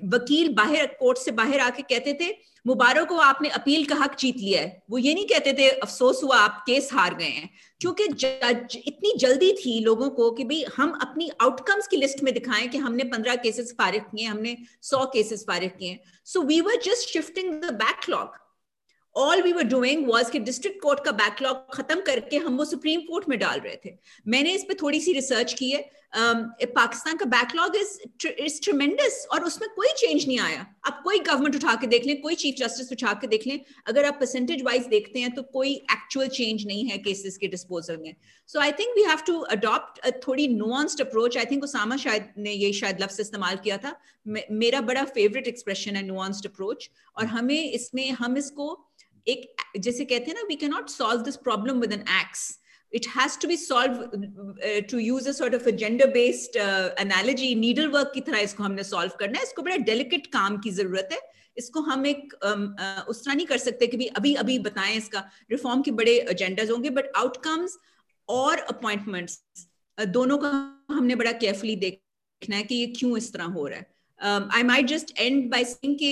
वकील 0.09 0.53
बाहर 0.53 0.85
कोर्ट 0.85 1.17
से 1.17 1.31
बाहर 1.31 1.59
आके 1.59 1.81
कहते 1.81 2.13
थे, 2.13 2.57
मुबारक 2.67 3.07
को 3.07 3.15
आपने 3.15 3.49
अपील 3.49 3.85
का 3.85 3.95
हक 3.95 4.15
जीत 4.19 4.37
लिया 4.37 4.61
है। 4.61 4.83
वो 4.89 4.97
ये 4.97 5.13
नहीं 5.13 5.25
कहते 5.25 5.53
थे, 5.53 5.69
अफसोस 5.69 6.23
हुआ, 6.23 6.37
आप 6.37 6.63
केस 6.67 6.89
हार 6.93 7.15
गए 7.15 7.25
हैं। 7.25 7.49
क्योंकि 7.81 8.07
जज 8.07 8.77
इतनी 8.87 9.13
जल्दी 9.17 9.51
थी 9.51 9.79
लोगों 9.79 10.09
को 10.09 10.31
कि 10.31 10.43
भाई, 10.43 10.65
हम 10.77 10.91
अपनी 10.91 11.31
आउटकम्स 11.41 11.87
की 11.87 11.97
लिस्ट 11.97 12.23
में 12.23 12.33
दिखाएँ 12.33 12.67
कि 12.67 12.77
हमने 12.77 13.03
पंद्रह 13.03 13.35
केसेस 13.35 13.75
फारिग 13.77 14.01
किए 14.01 14.25
हमने 14.25 14.57
सौ 14.81 15.05
केसेस 15.05 15.45
फारिग 15.47 15.69
किए 15.69 15.99
so 16.25 16.41
we 16.41 16.61
were 16.61 16.75
just 16.75 17.09
shifting 17.09 17.61
the 17.61 17.73
backlog 17.73 18.31
all 19.15 19.41
we 19.41 19.51
were 19.51 19.63
doing 19.63 20.07
was 20.07 20.29
कि 20.29 20.39
डिस्ट्रिक्ट 20.39 20.81
कोर्ट 20.81 21.03
का 21.05 21.11
बैकलॉग 21.11 21.73
खत्म 21.73 22.01
करके 22.01 22.37
हम 22.37 22.57
वो 22.57 22.65
सुप्रीम 22.65 22.99
कोर्ट 22.99 23.29
में 23.29 23.39
डाल 23.39 23.59
रहे 23.59 23.75
थे। 23.85 23.97
मैंने 24.27 24.51
इस 24.51 24.63
पर 24.63 24.73
थोड़ी 24.73 25.01
सी 25.01 25.13
रिसर्च 25.13 25.53
की 25.53 25.71
है। 25.71 25.91
पाकिस्तान 26.13 27.17
का 27.17 27.25
बैकलॉग 27.27 27.75
इज़ 27.75 27.89
इज़ 28.27 28.59
ट्रिमेंडस 28.63 29.25
और 29.33 29.43
उसमें 29.43 29.69
कोई 29.69 29.87
चेंज 29.97 30.25
नहीं 30.27 30.39
आया। 30.39 30.65
आप 30.87 31.01
कोई 31.03 31.19
गवर्नमेंट 31.19 31.55
उठा 31.55 31.75
के 31.75 31.87
देख 31.87 32.05
लें 32.05 32.21
कोई 32.21 32.35
चीफ 32.35 32.55
जस्टिस 32.57 32.91
उठा 32.91 33.13
के 33.21 33.27
देख 33.27 33.47
लें 33.47 33.59
अगर 33.87 34.05
आप 34.05 34.17
परसेंटेज 34.19 34.63
वाइज 34.63 34.85
देखते 34.87 35.19
हैं 35.19 35.33
तो 35.33 35.41
कोई 35.53 35.73
एक्चुअल 35.91 36.27
चेंज 36.29 36.65
नहीं 36.67 36.85
है 36.85 36.97
केसेस 36.97 37.37
के 37.37 37.47
डिस्पोजल 37.47 37.97
में। 37.97 38.15
So 38.49 38.59
I 38.59 38.71
think 38.79 38.95
we 38.95 39.03
have 39.03 39.21
to 39.27 39.39
adopt 39.55 40.05
थोड़ी 40.27 40.47
nuanced 40.47 41.01
approach 41.01 41.37
I 41.37 41.45
think 41.51 41.63
Usama 41.63 41.97
शायद 41.97 42.33
ने 42.37 42.51
ये 42.53 42.71
शायद 42.73 43.01
लफ्ज 43.01 43.19
इस्तेमाल 43.21 43.55
किया 43.63 43.77
था। 43.77 43.95
मेरा 44.25 44.81
बड़ा 44.81 45.03
फेवरेट 45.05 45.47
एक्सप्रेशन 45.47 45.95
है 45.95 46.05
नुआंस्ड 46.07 46.47
अप्रोच 46.47 46.89
और 47.17 47.25
हमें 47.27 47.63
इसमें 47.63 48.09
हम 48.11 48.37
इसको 48.37 48.75
एक 49.27 49.55
जैसे 49.79 50.05
कहते 50.05 50.31
हैं 50.31 50.33
ना 50.35 50.45
we 50.47 50.55
can 50.55 50.71
not 50.71 50.89
solve 50.89 51.21
this 51.21 51.35
problem 51.43 51.79
with 51.79 51.93
an 51.93 52.05
X 52.21 52.47
it 52.91 53.05
has 53.05 53.37
to 53.37 53.47
be 53.47 53.57
solved 53.57 54.01
uh, 54.01 54.81
to 54.87 54.99
use 54.99 55.27
a 55.27 55.33
sort 55.33 55.53
of 55.53 55.65
a 55.67 55.71
gender 55.71 56.07
based 56.07 56.55
uh, 56.57 56.89
analogy 56.97 57.53
needle 57.55 57.91
work 57.91 58.13
की 58.13 58.21
तरह 58.21 58.39
इसको 58.39 58.63
हमने 58.63 58.83
solve 58.83 59.17
करना 59.19 59.39
है। 59.39 59.43
इसको 59.43 59.61
बड़ा 59.61 59.75
delicate 59.89 60.27
काम 60.33 60.57
की 60.57 60.71
ज़रूरत 60.71 61.09
है। 61.11 61.19
इसको 61.57 61.81
हम 61.81 62.05
एक 62.05 62.33
um, 62.45 62.63
uh, 62.77 63.07
उस 63.09 63.23
तरह 63.25 63.35
नहीं 63.35 63.45
कर 63.47 63.57
सकते 63.57 63.87
कि 63.87 63.97
भी 63.97 64.05
अभी 64.21 64.33
अभी 64.45 64.57
बताएँ 64.69 64.95
इसका। 64.97 65.23
रिफॉर्म 65.51 65.81
के 65.81 65.91
बड़े 65.99 66.17
एजेंडाज 66.31 66.71
होंगे 66.71 66.89
बट 66.97 67.11
आउटकम्स 67.17 67.77
और 68.29 68.57
अपॉइंटमेंट्स 68.57 69.39
दोनों 69.97 70.37
का 70.37 70.49
हमने 70.91 71.15
बड़ा 71.15 71.31
केयरफुली 71.31 71.75
देखना 71.75 72.55
है 72.55 72.63
कि 72.63 72.75
ये 72.75 72.87
क्यों 72.97 73.17
इस 73.17 73.31
तरह 73.33 73.45
हो 73.57 73.67
रहा 73.67 73.79
है। 73.79 74.49
I 74.55 74.63
might 74.63 74.85
just 74.87 75.17
end 75.19 75.49
by 75.51 75.63
saying 75.65 75.97
कि 75.99 76.11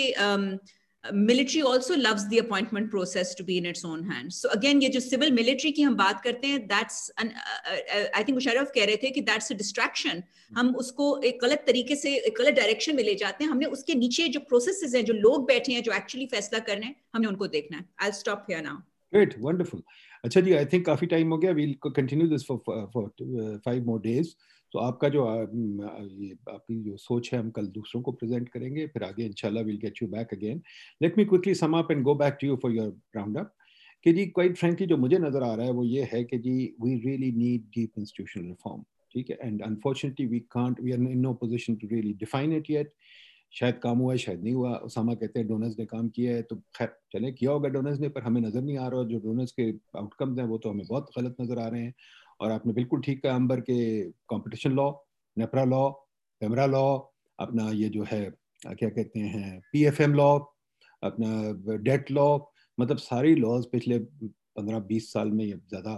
um, 1.10 1.26
military 1.26 1.62
also 1.62 1.98
loves 1.98 2.28
the 2.30 2.40
appointment 2.40 2.90
process 2.92 3.34
to 3.36 3.44
be 3.44 3.58
in 3.58 3.66
its 3.66 3.86
own 3.86 4.04
hands 4.04 4.38
so 4.38 4.50
again 4.50 4.82
ये 4.82 4.90
जो 4.90 5.00
civil 5.00 5.32
military 5.40 5.72
की 5.76 5.82
हम 5.82 5.96
बात 5.96 6.22
करते 6.24 6.48
हैं 6.48 6.68
uh, 6.68 7.26
uh, 7.26 8.08
I 8.14 8.24
think 8.24 8.34
Musharraf 8.34 8.72
कह 8.76 8.86
रहे 8.86 8.98
थे 9.04 9.12
कि 9.12 9.26
that's 9.30 9.52
a 9.52 9.58
distraction 9.64 10.24
हम 10.58 10.74
उसको 10.76 11.06
एक 11.26 11.40
गलत 11.42 11.64
तरीके 11.68 11.96
से 11.96 12.16
एक 12.18 12.36
गलत 12.40 12.54
डायरेक्शन 12.56 12.96
में 12.96 13.04
ले 13.04 13.16
जाते 13.16 13.44
हैं 13.44 13.52
हमने 13.52 13.66
उसके 13.78 13.96
नीचे 13.96 14.28
जो 14.28 14.40
प्रोसेसेस 14.50 14.96
हैं 14.96 15.04
जो 15.06 15.14
लोग 15.14 15.48
बैठे 15.48 15.74
हैं 15.74 15.84
जो 15.84 15.94
एक्चुअली 15.94 16.26
फैसला 16.34 16.60
कर 16.60 16.78
रहे 16.78 16.86
हैं 16.86 16.96
हमने 17.16 17.28
उनको 17.28 17.48
देखना 17.56 17.78
है 17.78 17.86
I'll 18.02 18.18
stop 18.20 18.52
here 18.52 18.66
now 18.68 18.78
great 19.14 19.40
wonderful 19.48 19.82
अच्छा 20.24 20.42
जी 20.42 20.54
आई 20.54 20.66
थिंक 20.66 20.86
काफ़ी 20.86 21.08
टाइम 21.08 21.32
हो 21.32 21.38
गया 21.38 21.52
we'll 21.52 21.76
continue 21.86 22.28
this 22.28 22.46
for 22.48 23.60
five 23.66 23.86
more 23.86 24.00
days 24.02 24.34
तो 24.74 24.80
आपका 24.80 25.10
जो 25.10 25.26
ये 25.26 26.32
आपकी 26.50 26.82
जो 26.84 26.96
सोच 26.98 27.30
है, 27.34 27.40
हम 27.40 27.50
कल 27.52 27.68
दूसरों 27.76 28.02
को 28.02 28.12
प्रेजेंट 28.14 28.50
करेंगे, 28.50 28.88
फिर 28.88 29.04
आगे 29.04 29.26
इंशाल्लाह 29.26 29.64
will 29.64 29.78
get 29.80 30.02
you 30.02 30.08
back 30.10 30.34
again 30.34 30.62
let 31.02 31.18
me 31.18 31.26
quickly 31.26 31.54
sum 31.56 31.78
up 31.78 31.92
and 31.92 32.04
go 32.04 32.16
back 32.16 32.38
to 32.42 32.48
you 32.48 32.56
for 32.64 32.76
your 32.76 32.98
round 33.16 33.38
up 33.38 33.54
कि 34.06 34.14
जी 34.14 34.26
क्वाइट 34.28 34.58
फ्रेंकली 34.58 34.88
जो 34.88 34.98
मुझे 34.98 35.18
नज़र 35.20 35.44
आ 35.44 35.54
रहा 35.54 35.66
है, 35.66 35.72
वो 35.72 35.84
ये 35.84 36.10
है 36.12 36.24
कि 36.24 36.38
जी 36.40 36.76
we 36.82 36.96
really 37.06 37.32
need 37.34 37.62
deep 37.76 38.00
institutional 38.00 38.46
reform 38.46 38.84
ठीक 39.16 39.30
है? 39.30 39.38
And 39.42 39.62
unfortunately 39.64 40.26
we 40.28 40.40
can't 40.52 40.82
we 40.82 40.92
are 40.92 41.00
in 41.02 41.20
no 41.20 41.34
position 41.36 41.76
to 41.76 41.88
really 41.92 42.14
define 42.16 42.54
it 42.54 42.70
yet 42.70 42.94
शायद 43.54 43.76
काम 43.84 43.98
हुआ 44.00 44.12
है, 44.14 44.18
शायद 44.18 44.44
नहीं 44.44 44.54
हुआ। 44.54 44.74
उसामा 44.86 45.14
कहते 45.14 45.40
हैं 45.40 45.48
डोनर्स 45.48 45.78
ने 45.80 45.86
काम 45.86 46.08
किया 46.16 46.34
है। 46.36 46.42
तो 46.42 46.56
खैर, 46.76 46.90
चले, 47.14 47.32
किया 47.32 47.52
होगा 47.52 47.70
डोनर्स 47.70 48.00
ने, 48.00 48.10
पर 48.10 48.22
हमें 48.22 48.42
नज़र 48.42 48.62
नहीं 48.62 48.78
आ 48.78 48.88
रहा 48.88 49.04
जो 49.10 49.20
डोनर्स 49.20 49.52
के 49.60 49.70
आउटकम्स 49.98 50.40
हैं, 50.40 50.46
वो 50.46 50.58
तो 50.58 50.70
हमें 50.70 50.86
बहुत 50.88 51.10
गलत 51.18 51.36
नज़र 51.42 51.60
आ 51.60 51.68
रहे 51.68 51.82
हैं। 51.82 51.94
और 52.40 52.52
आपने 52.52 52.74
बिल्कुल 52.74 53.02
ठीक 53.02 53.22
कहा 53.24 53.36
अंबर 53.36 53.60
के 53.60 54.02
competition 54.30 54.72
law 54.72 54.92
NEPRA 55.38 55.64
law 55.64 55.90
PEMRA 56.42 56.66
law 56.66 56.98
अपना 57.40 57.70
ये 57.72 57.90
जो 57.90 58.04
है 58.04 58.24
क्या 58.66 58.90
कहते 58.90 59.20
हैं 59.20 59.60
पीएफएम 59.74 60.14
लॉ 60.14 60.38
अपना 61.04 61.78
डेट 61.84 62.12
लॉ 62.12 62.38
मतलब 62.78 62.98
सारी 62.98 63.36
लॉज 63.36 63.66
पिछले 63.72 64.00
पंद्रह 64.00 64.80
बीस 64.80 65.12
साल 65.14 65.32
में 65.32 65.46
ज़्यादा 65.48 65.96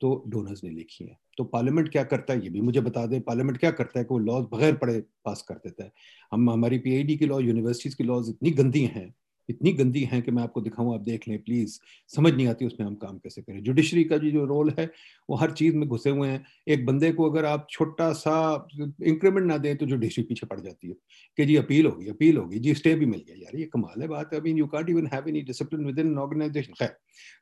तो 0.00 0.22
डोनर्स 0.28 0.62
ने 0.64 0.70
लिखी 0.70 1.04
है। 1.04 1.16
तो 1.38 1.44
पार्लियामेंट 1.44 1.88
क्या 1.92 2.02
करता 2.04 2.32
है, 2.32 2.42
ये 2.44 2.50
भी 2.50 2.60
मुझे 2.60 2.80
बता 2.80 3.04
दें 3.06 3.20
पार्लियामेंट 3.20 3.58
क्या 3.58 3.70
करता 3.70 3.98
है 3.98 4.04
कि 4.04 4.14
वो 4.14 4.18
लॉज 4.18 4.44
बगैर 4.52 4.74
पढ़े 4.76 5.00
पास 5.24 5.42
कर 5.48 5.54
देता 5.54 5.84
है। 5.84 5.92
हम, 6.32 6.50
हमारी 6.50 6.78
पीआईडी 6.78 7.16
की 7.16 7.26
लॉ 7.26 7.38
यूनिवर्सिटीज़ 7.40 7.96
की 7.96 8.04
लॉज 8.04 8.28
इतनी 8.28 8.50
गंदी 8.52 8.84
हैं 8.86 9.08
इतनी 9.50 9.72
गंदी 9.74 10.02
हैं 10.04 10.20
कि 10.22 10.30
मैं 10.30 10.42
आपको 10.42 10.60
दिखाऊँ, 10.60 10.94
आप 10.94 11.00
देख 11.02 11.28
लें 11.28 11.38
प्लीज़ 11.42 11.78
समझ 12.10 12.32
नहीं 12.32 12.46
आती 12.48 12.66
उसमें 12.66 12.86
हम 12.86 12.94
काम 12.96 13.18
कैसे 13.18 13.42
करें। 13.42 13.62
जुडिशरी 13.62 14.04
का 14.04 14.16
जो 14.18 14.44
रोल 14.46 14.72
है, 14.78 14.90
वो 15.28 15.36
हर 15.36 15.50
चीज़ 15.52 15.76
में 15.76 15.88
घुसे 15.88 16.10
हुए 16.10 16.28
हैं। 16.28 16.44
एक 16.68 16.84
बंदे 16.86 17.10
को 17.12 17.30
अगर 17.30 17.44
आप 17.44 17.66
छोटा 17.70 18.12
सा 18.14 18.34
इंक्रीमेंट 18.74 19.46
ना 19.46 19.56
दें 19.58 19.76
तो 19.76 19.86
जुडिशरी 19.86 20.24
पीछे 20.24 20.46
पड़ 20.46 20.60
जाती 20.60 20.88
है 20.88 20.94
कि 21.38 21.44
जी 21.46 21.56
अपील 21.56 21.86
होगी 21.86 22.08
अपील 22.10 22.36
होगी। 22.36 22.58
जी 22.58 22.74
स्टे 22.74 22.94
भी 22.94 23.06
मिल 23.06 23.22
गया। 23.28 23.36
यार, 23.36 23.56
ये 23.58 23.64
कमाल 23.74 24.02
है 24.02 24.08
बात। 24.08 24.34
है 24.34 24.40
you 24.50 24.66
can't 24.68 24.90
even 24.90 25.06
have 25.14 25.28
any 25.28 25.40
discipline 25.42 25.86
within 25.98 26.16
organisation 26.18 26.72
खैर 26.78 26.96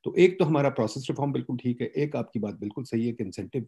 तो 0.04 0.14
एक 0.18 0.38
तो 0.38 0.44
हमारा 0.44 0.68
प्रोसेस 0.70 1.06
रिफॉर्म 1.10 1.32
बिल्कुल 1.32 1.56
ठीक 1.56 1.80
है। 1.80 1.86
एक 1.98 2.16
आपकी 2.16 2.38
बात 2.40 2.54
बिल्कुल 2.60 2.84
सही 2.84 3.06
है 3.06 3.12
कि 3.12 3.24
इंसेंटिव 3.24 3.66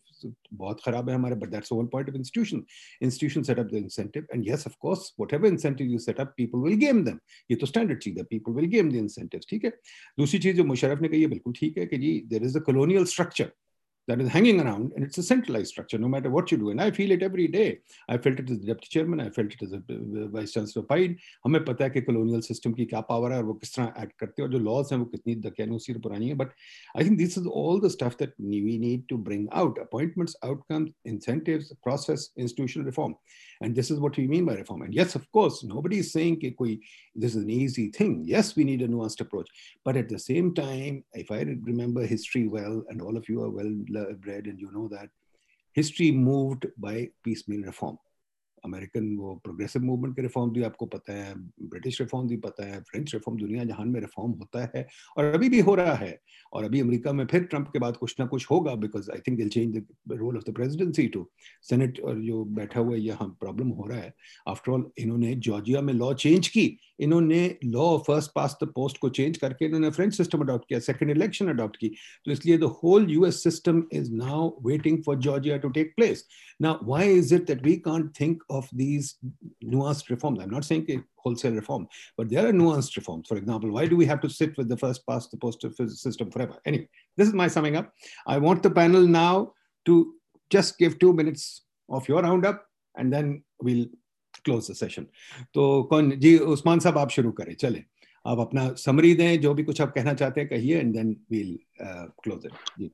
बहुत 0.54 0.80
खराब 0.84 1.08
है 1.10 1.14
हमारे 1.14 1.34
but 1.36 1.48
that's 1.50 1.72
whole 1.72 1.86
point 1.92 2.08
of 2.10 2.16
institution 2.16 2.62
institution 3.02 3.42
set 3.42 3.58
up 3.58 3.66
the 3.66 3.74
incentive 3.76 4.26
and 4.34 4.44
yes 4.48 4.66
of 4.66 4.74
course 4.80 5.12
whatever 5.20 5.46
incentive 5.48 5.86
you 5.86 5.98
set 5.98 6.20
up 6.20 6.32
people 6.36 6.58
will 6.60 6.76
game 6.78 7.02
them 7.04 7.18
ये 7.50 7.56
तो 7.56 7.66
स्टैंडर्ड 7.66 7.98
चीज़ 8.00 8.18
है। 8.18 8.24
People 8.29 8.51
will 8.51 8.65
game 8.65 8.91
the 8.91 8.95
incentives 8.95 9.47
ठीक 9.49 9.65
है 9.65 9.71
दूसरी 10.19 10.39
चीज 10.39 10.55
जो 10.55 10.63
मुशर्रफ 10.63 11.01
ने 11.01 11.07
कही 11.07 11.21
है 11.21 11.27
बिल्कुल 11.27 11.53
ठीक 11.59 11.77
है 11.77 11.85
कि 11.85 11.97
ji 11.97 12.19
there 12.27 12.43
is 12.45 12.57
a 12.57 12.59
colonial 12.59 13.05
structure 13.05 13.51
that 14.07 14.21
is 14.21 14.29
hanging 14.29 14.61
around, 14.61 14.91
and 14.95 15.03
it's 15.03 15.17
a 15.17 15.23
centralized 15.23 15.69
structure, 15.69 15.97
no 15.97 16.07
matter 16.07 16.29
what 16.29 16.51
you 16.51 16.57
do. 16.57 16.69
And 16.69 16.79
I 16.79 16.91
feel 16.91 17.11
it 17.11 17.23
every 17.23 17.47
day. 17.47 17.79
I 18.07 18.17
felt 18.17 18.39
it 18.39 18.49
as 18.49 18.59
the 18.59 18.67
deputy 18.67 18.87
chairman, 18.89 19.19
I 19.19 19.29
felt 19.29 19.53
it 19.53 19.61
as 19.63 19.73
a 19.73 19.81
vice 20.27 20.51
chancellor 20.51 20.83
Pide. 20.83 21.17
हमें 21.45 21.63
पता 21.65 21.83
है 21.83 21.89
कि 21.89 22.01
colonial 22.01 22.41
system 22.41 22.75
की 22.75 22.85
क्या 22.85 23.07
power 23.07 23.31
है 23.31 23.37
और 23.37 23.45
वो 23.45 23.53
किस 23.53 23.75
तरह 23.75 23.93
act 24.03 24.13
करते 24.19 24.41
हैं 24.41 24.49
और 24.49 24.53
जो 24.53 24.63
laws 24.65 24.91
हैं 24.91 24.99
वो 24.99 25.05
कितनी 25.05 25.35
दकियानूसी 25.35 25.93
और 25.93 25.99
पुरानी 26.01 26.29
है. 26.29 26.35
But 26.37 26.49
I 26.95 27.03
think 27.03 27.17
this 27.17 27.37
is 27.37 27.47
all 27.47 27.79
the 27.79 27.89
stuff 27.89 28.17
that 28.17 28.33
we 28.39 28.77
need 28.77 29.09
to 29.09 29.17
bring 29.17 29.47
out: 29.51 29.79
appointments, 29.79 30.35
outcomes, 30.43 30.91
incentives, 31.05 31.73
process, 31.81 32.29
institutional 32.37 32.85
reform. 32.85 33.15
And 33.62 33.76
this 33.76 33.90
is 33.90 34.00
what 34.00 34.16
we 34.16 34.26
mean 34.26 34.46
by 34.46 34.54
reform. 34.54 34.82
And 34.82 34.94
yes, 34.94 35.14
of 35.14 35.30
course, 35.32 35.62
nobody 35.62 35.98
is 35.98 36.12
saying 36.12 36.40
we, 36.58 36.80
this 37.14 37.34
is 37.34 37.42
an 37.42 37.50
easy 37.50 37.90
thing. 37.90 38.22
Yes, 38.24 38.56
we 38.56 38.64
need 38.64 38.80
a 38.80 38.88
nuanced 38.88 39.20
approach. 39.20 39.48
But 39.84 39.96
at 39.98 40.08
the 40.08 40.18
same 40.18 40.54
time, 40.54 41.04
if 41.12 41.30
I 41.30 41.40
remember 41.40 42.06
history 42.06 42.48
well, 42.48 42.82
and 42.88 43.02
all 43.02 43.16
of 43.16 43.28
you 43.28 43.42
are 43.42 43.50
well-bred, 43.50 44.46
and 44.46 44.58
you 44.58 44.70
know 44.72 44.88
that, 44.88 45.10
history 45.72 46.10
moved 46.10 46.66
by 46.78 47.10
piecemeal 47.22 47.62
reform. 47.62 47.98
American 48.64 49.16
वो 49.16 49.34
progressive 49.44 49.82
movement 49.82 50.16
के 50.16 50.22
reform 50.22 50.50
भी 50.50 50.62
आपको 50.62 50.86
पता 50.86 51.12
है 51.12 51.34
British 51.36 52.00
reform 52.00 52.28
भी 52.28 52.36
पता 52.36 52.66
है 52.66 52.80
French 52.80 53.14
reform 53.14 53.38
दुनिया 53.38 53.64
जहान 53.64 53.88
में 53.88 54.00
रिफॉर्म 54.00 54.32
होता 54.32 54.70
है 54.74 54.86
और 55.16 55.24
अभी 55.24 55.48
भी 55.48 55.60
हो 55.60 55.74
रहा 55.74 55.94
है 55.94 56.20
और 56.52 56.64
अभी 56.64 56.80
अमेरिका 56.80 57.12
में 57.12 57.26
फिर 57.26 57.42
ट्रंप 57.42 57.68
के 57.68 57.78
बाद 57.78 57.96
कुछ 57.96 58.16
ना 58.20 58.26
कुछ 58.26 58.46
होगा 58.50 58.74
because 58.74 59.10
I 59.10 59.18
think 59.18 59.38
they'll 59.38 59.48
change 59.48 59.76
the 59.76 60.12
role 60.12 60.36
of 60.36 60.50
the 60.50 60.54
presidency 60.54 61.06
to 61.06 61.26
senate 61.62 62.00
और 62.00 62.20
जो 62.20 62.44
बैठा 62.44 62.80
हुआ 62.80 62.94
है 62.94 63.00
यहाँ 63.00 63.28
प्रॉब्लम 63.40 63.68
हो 63.68 63.86
रहा 63.88 63.98
है। 63.98 64.14
आफ्टरऑल 64.48 64.90
इन्होंने 64.98 65.34
जॉर्जिया 65.34 65.80
में 65.80 65.94
लॉ 65.94 66.12
चेंज 66.14 66.48
की। 66.48 66.78
इन्होंने 67.00 67.56
law 67.64 67.98
first 67.98 68.30
past 68.34 68.56
the 68.62 68.66
post 68.66 68.98
को 68.98 69.08
चेंज 69.08 69.36
करके 69.38 69.64
इन्होंने 69.64 69.90
फ्रेंच 69.90 70.14
सिस्टम 70.14 70.40
अडॉप्ट 70.40 70.68
किया 70.68 70.78
सेकेंड 70.80 71.10
इलेक्शन 71.10 71.48
अडॉप्ट 71.48 71.76
की। 71.76 71.88
तो 72.24 72.32
इसलिए 72.32 72.58
the 72.58 72.64
whole 72.82 73.10
US 73.10 73.42
system 73.42 73.82
is 73.92 74.12
now 74.14 74.48
waiting 74.62 75.02
for 75.02 75.16
Georgia 75.18 75.56
to 75.56 75.68
take 75.68 75.92
place 75.96 76.24
Now, 76.62 76.78
why 76.88 77.02
is 77.02 77.34
it 77.34 77.46
that 77.46 77.62
we 77.62 77.82
can't 77.88 78.08
think 78.20 78.42
of 78.57 78.69
these 78.81 79.05
nuanced 79.75 80.09
reforms? 80.13 80.39
I'm 80.41 80.53
not 80.57 80.67
saying 80.69 81.03
wholesale 81.23 81.55
reform, 81.61 81.87
but 82.17 82.29
there 82.33 82.45
are 82.47 82.55
nuanced 82.61 82.95
reforms. 82.99 83.27
For 83.31 83.37
example, 83.41 83.71
why 83.77 83.85
do 83.91 83.99
we 84.01 84.07
have 84.11 84.21
to 84.25 84.31
sit 84.39 84.57
with 84.61 84.69
the 84.73 84.79
first 84.85 85.05
past 85.09 85.31
the 85.31 85.39
post 85.45 85.65
system 86.05 86.31
forever? 86.35 86.55
Anyway, 86.71 86.89
this 87.17 87.27
is 87.27 87.35
my 87.43 87.49
summing 87.57 87.77
up. 87.81 87.91
I 88.35 88.37
want 88.47 88.63
the 88.67 88.73
panel 88.79 89.05
now 89.17 89.33
to 89.85 90.13
just 90.57 90.77
give 90.83 90.99
two 91.03 91.13
minutes 91.21 91.45
of 91.99 92.07
your 92.13 92.21
roundup 92.27 92.65
and 92.97 93.17
then 93.17 93.43
we'll 93.67 93.87
close 94.45 94.67
the 94.67 94.75
session. 94.83 95.05
तो 95.53 95.63
कौन 95.91 96.11
जी 96.19 96.37
उस्मान 96.55 96.79
साहब 96.79 96.97
आप 96.97 97.09
शुरू 97.17 97.31
करें 97.39 97.53
चलें 97.63 97.83
आप 98.27 98.39
अपना 98.39 98.63
summary 98.83 99.13
दें 99.15 99.41
जो 99.41 99.53
भी 99.53 99.63
कुछ 99.63 99.81
आप 99.81 99.93
कहना 99.95 100.13
चाहते 100.21 100.41
हैं 100.41 100.49
कहिए 100.49 100.79
and 100.79 100.93
then 100.93 101.15
we'll 101.31 101.57
close 102.23 102.45
it 102.45 102.53
ji 102.79 102.91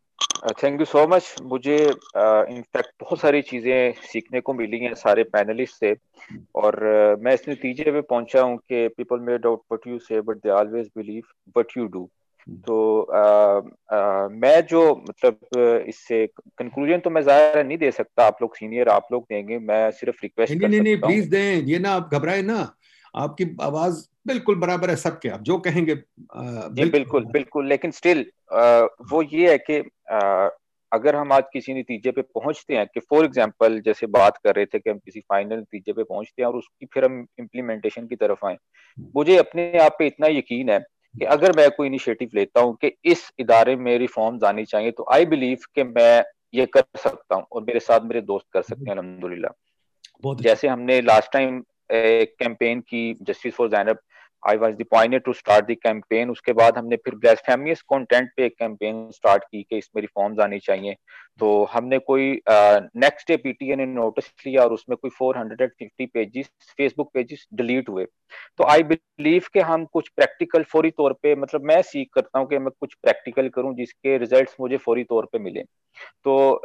thank 0.62 0.80
you 0.80 0.86
so 0.86 1.06
much 1.06 1.34
मुझे 1.42 1.76
इनफैक्ट 1.76 2.88
uh, 2.88 3.00
बहुत 3.00 3.20
सारी 3.20 3.42
चीज़ें 3.42 3.92
सीखने 3.92 4.40
को 4.40 4.54
मिली 4.54 4.78
हैं 4.78 4.94
सारे 4.94 5.22
पैनलिस्ट 5.22 5.74
से 5.76 5.96
और 6.54 6.74
uh, 6.74 7.24
मैं 7.24 7.34
इस 7.34 7.48
नतीजे 7.48 7.92
पे 7.92 8.00
पहुँचा 8.00 8.42
हूँ 8.42 8.56
कि 8.56 8.88
people 8.88 9.20
may 9.20 9.38
doubt 9.38 9.58
what 9.72 9.92
you 9.92 9.98
say 9.98 10.20
but 10.20 10.36
they 10.36 10.48
always 10.48 10.86
believe 10.96 11.22
what 11.48 11.66
you 11.76 11.86
do 11.86 12.10
तो 12.50 13.02
आ, 13.02 13.22
आ, 13.96 14.28
मैं 14.28 14.66
जो 14.66 15.04
मतलब 15.08 15.38
इससे 15.88 16.26
कंक्लूजन 16.58 16.98
तो 16.98 17.10
मैं 17.10 17.22
ज़ाहिर 17.22 17.64
नहीं 17.64 17.78
दे 17.78 17.90
सकता 17.90 18.26
आप 18.26 18.36
लोग 18.42 18.56
सीनियर 18.56 18.88
आप 18.88 19.06
लोग 19.12 19.22
देंगे 19.22 19.58
मैं 19.58 19.90
सिर्फ़ 19.90 20.16
रिक्वेस्ट 20.22 20.54
नहीं 20.54 20.68
नहीं 20.68 20.80
नहीं 20.80 20.96
प्लीज़ 20.96 21.30
दें 21.30 21.62
ये 21.62 21.78
ना 21.78 21.90
आप 21.90 22.10
घबराए 22.14 22.42
ना। 22.42 22.76
आपकी 23.16 23.56
आवाज़ 23.60 24.08
बिल्कुल 24.26 24.54
बराबर 24.54 24.90
है 24.90 24.96
सबके 24.96 25.28
आप 25.28 25.40
जो 25.40 25.58
कहेंगे 25.58 25.94
बिल्कुल 25.94 26.90
बिल्कुल, 26.90 27.24
बिल्कुल 27.24 27.66
लेकिन 27.66 27.90
स्टिल 27.90 28.30
वो 29.10 29.22
ये 29.22 29.52
है 29.52 29.58
कि 29.58 29.90
अगर 30.92 31.16
हम 31.16 31.32
आज 31.32 31.44
किसी 31.52 31.74
नतीजे 31.74 32.10
पे 32.10 32.22
पहुँचते 32.22 32.76
हैं 32.76 32.86
कि 32.86 33.00
फॉर 33.00 33.24
एग्जांपल 33.24 33.80
जैसे 33.80 34.06
बात 34.06 34.36
कर 34.36 34.54
रहे 34.54 34.66
थे 34.66 34.78
कि 34.78 34.90
हम 34.90 34.98
किसी 34.98 35.20
फाइनल 35.20 35.56
नतीजे 35.56 35.92
पे 35.92 36.02
पहुँचते 36.02 36.42
हैं 36.42 36.48
और 36.48 36.56
उसकी 36.56 36.86
फिर 36.86 37.04
हम 37.04 37.26
इम्प्लीमेंटेशन 37.38 38.06
की 38.06 38.16
तरफ़ 38.16 38.46
आए 38.46 38.56
मुझे 39.16 39.36
अपने 39.36 39.78
आप 39.78 39.96
पे 39.98 40.06
इतना 40.06 40.26
यकीन 40.26 40.70
है 40.70 40.78
कि 41.18 41.24
अगर 41.24 41.56
मैं 41.56 41.70
कोई 41.70 41.86
इनिशिएटिव 41.86 42.30
लेता 42.34 42.60
हूँ 42.60 42.76
कि 42.76 42.92
इस 43.04 43.32
इदारे 43.38 43.76
में 43.76 43.98
रिफॉर्म्स 43.98 44.44
आनी 44.44 44.64
चाहिए 44.64 44.90
तो 44.90 45.06
आई 45.12 45.26
बिलीव 45.26 45.58
कि 45.74 45.82
मैं 45.82 46.24
ये 46.54 46.66
कर 46.66 46.84
सकता 46.96 47.34
हूँ 47.34 47.46
और 47.52 47.62
मेरे 47.62 47.80
साथ 47.80 48.00
मेरे 48.00 48.20
दोस्त 48.20 48.46
कर 48.52 48.62
सकते 48.62 48.90
हैं 48.90 48.92
अलहमदुल्ला। 48.92 49.48
जैसे 50.40 50.68
हमने 50.68 51.00
लास्ट 51.00 51.32
टाइम 51.32 51.64
कैंपेन 51.90 52.80
की 52.80 53.16
justice 53.22 53.54
for 53.54 53.68
Zainab 53.68 53.98
I 54.42 54.56
was 54.56 54.74
the one 54.74 55.24
to 55.24 55.32
start 55.32 55.64
the 55.66 55.74
campaign 55.82 56.30
उसके 56.30 56.52
बाद 56.52 56.76
हमने 56.78 56.96
फिर 56.96 57.14
ब्लास्फेमियस 57.14 57.80
कंटेंट 57.82 58.28
पे 58.36 58.44
एक 58.46 58.54
कैंपेन 58.58 59.08
स्टार्ट 59.10 59.44
की 59.44 59.62
कि 59.62 59.78
इसमें 59.78 60.00
रिफॉर्म्स 60.02 60.40
आनी 60.40 60.58
चाहिए। 60.58 60.94
तो 61.40 61.64
हमने 61.64 61.98
कोई 61.98 62.30
नेक्स्ट 62.48 63.28
डे 63.28 63.36
पीटीए 63.36 63.76
ने 63.76 63.86
नोटिस 63.86 64.32
लिया 64.46 64.62
और 64.62 64.72
उसमें 64.72 64.96
कोई 64.96 65.10
450 65.12 66.06
पेजेस 66.06 66.50
फेसबुक 66.78 67.10
पेजेस 67.14 67.46
डिलीट 67.54 67.88
हुए। 67.88 68.04
तो 68.58 68.64
आई 68.64 68.82
बिलीव 68.82 69.44
के 69.54 69.60
हम 69.60 69.84
कुछ 69.84 70.08
प्रैक्टिकल 70.08 70.62
फौरी 70.62 70.90
तौर 70.90 71.12
पे 71.22 71.34
मतलब 71.34 71.64
मैं 71.64 71.80
सीख 71.82 72.08
करता 72.14 72.38
हूँ 72.38 72.48
कि 72.48 72.58
मैं 72.58 72.70
कुछ 72.80 72.94
प्रैक्टिकल 72.94 73.48
करूँ 73.48 73.74
जिसके 73.76 74.16
रिजल्ट्स 74.18 74.56
मुझे 74.60 74.76
फौरी 74.76 75.04
तौर 75.04 75.28
पे 75.32 75.38
मिले। 75.38 75.62
तो 76.24 76.62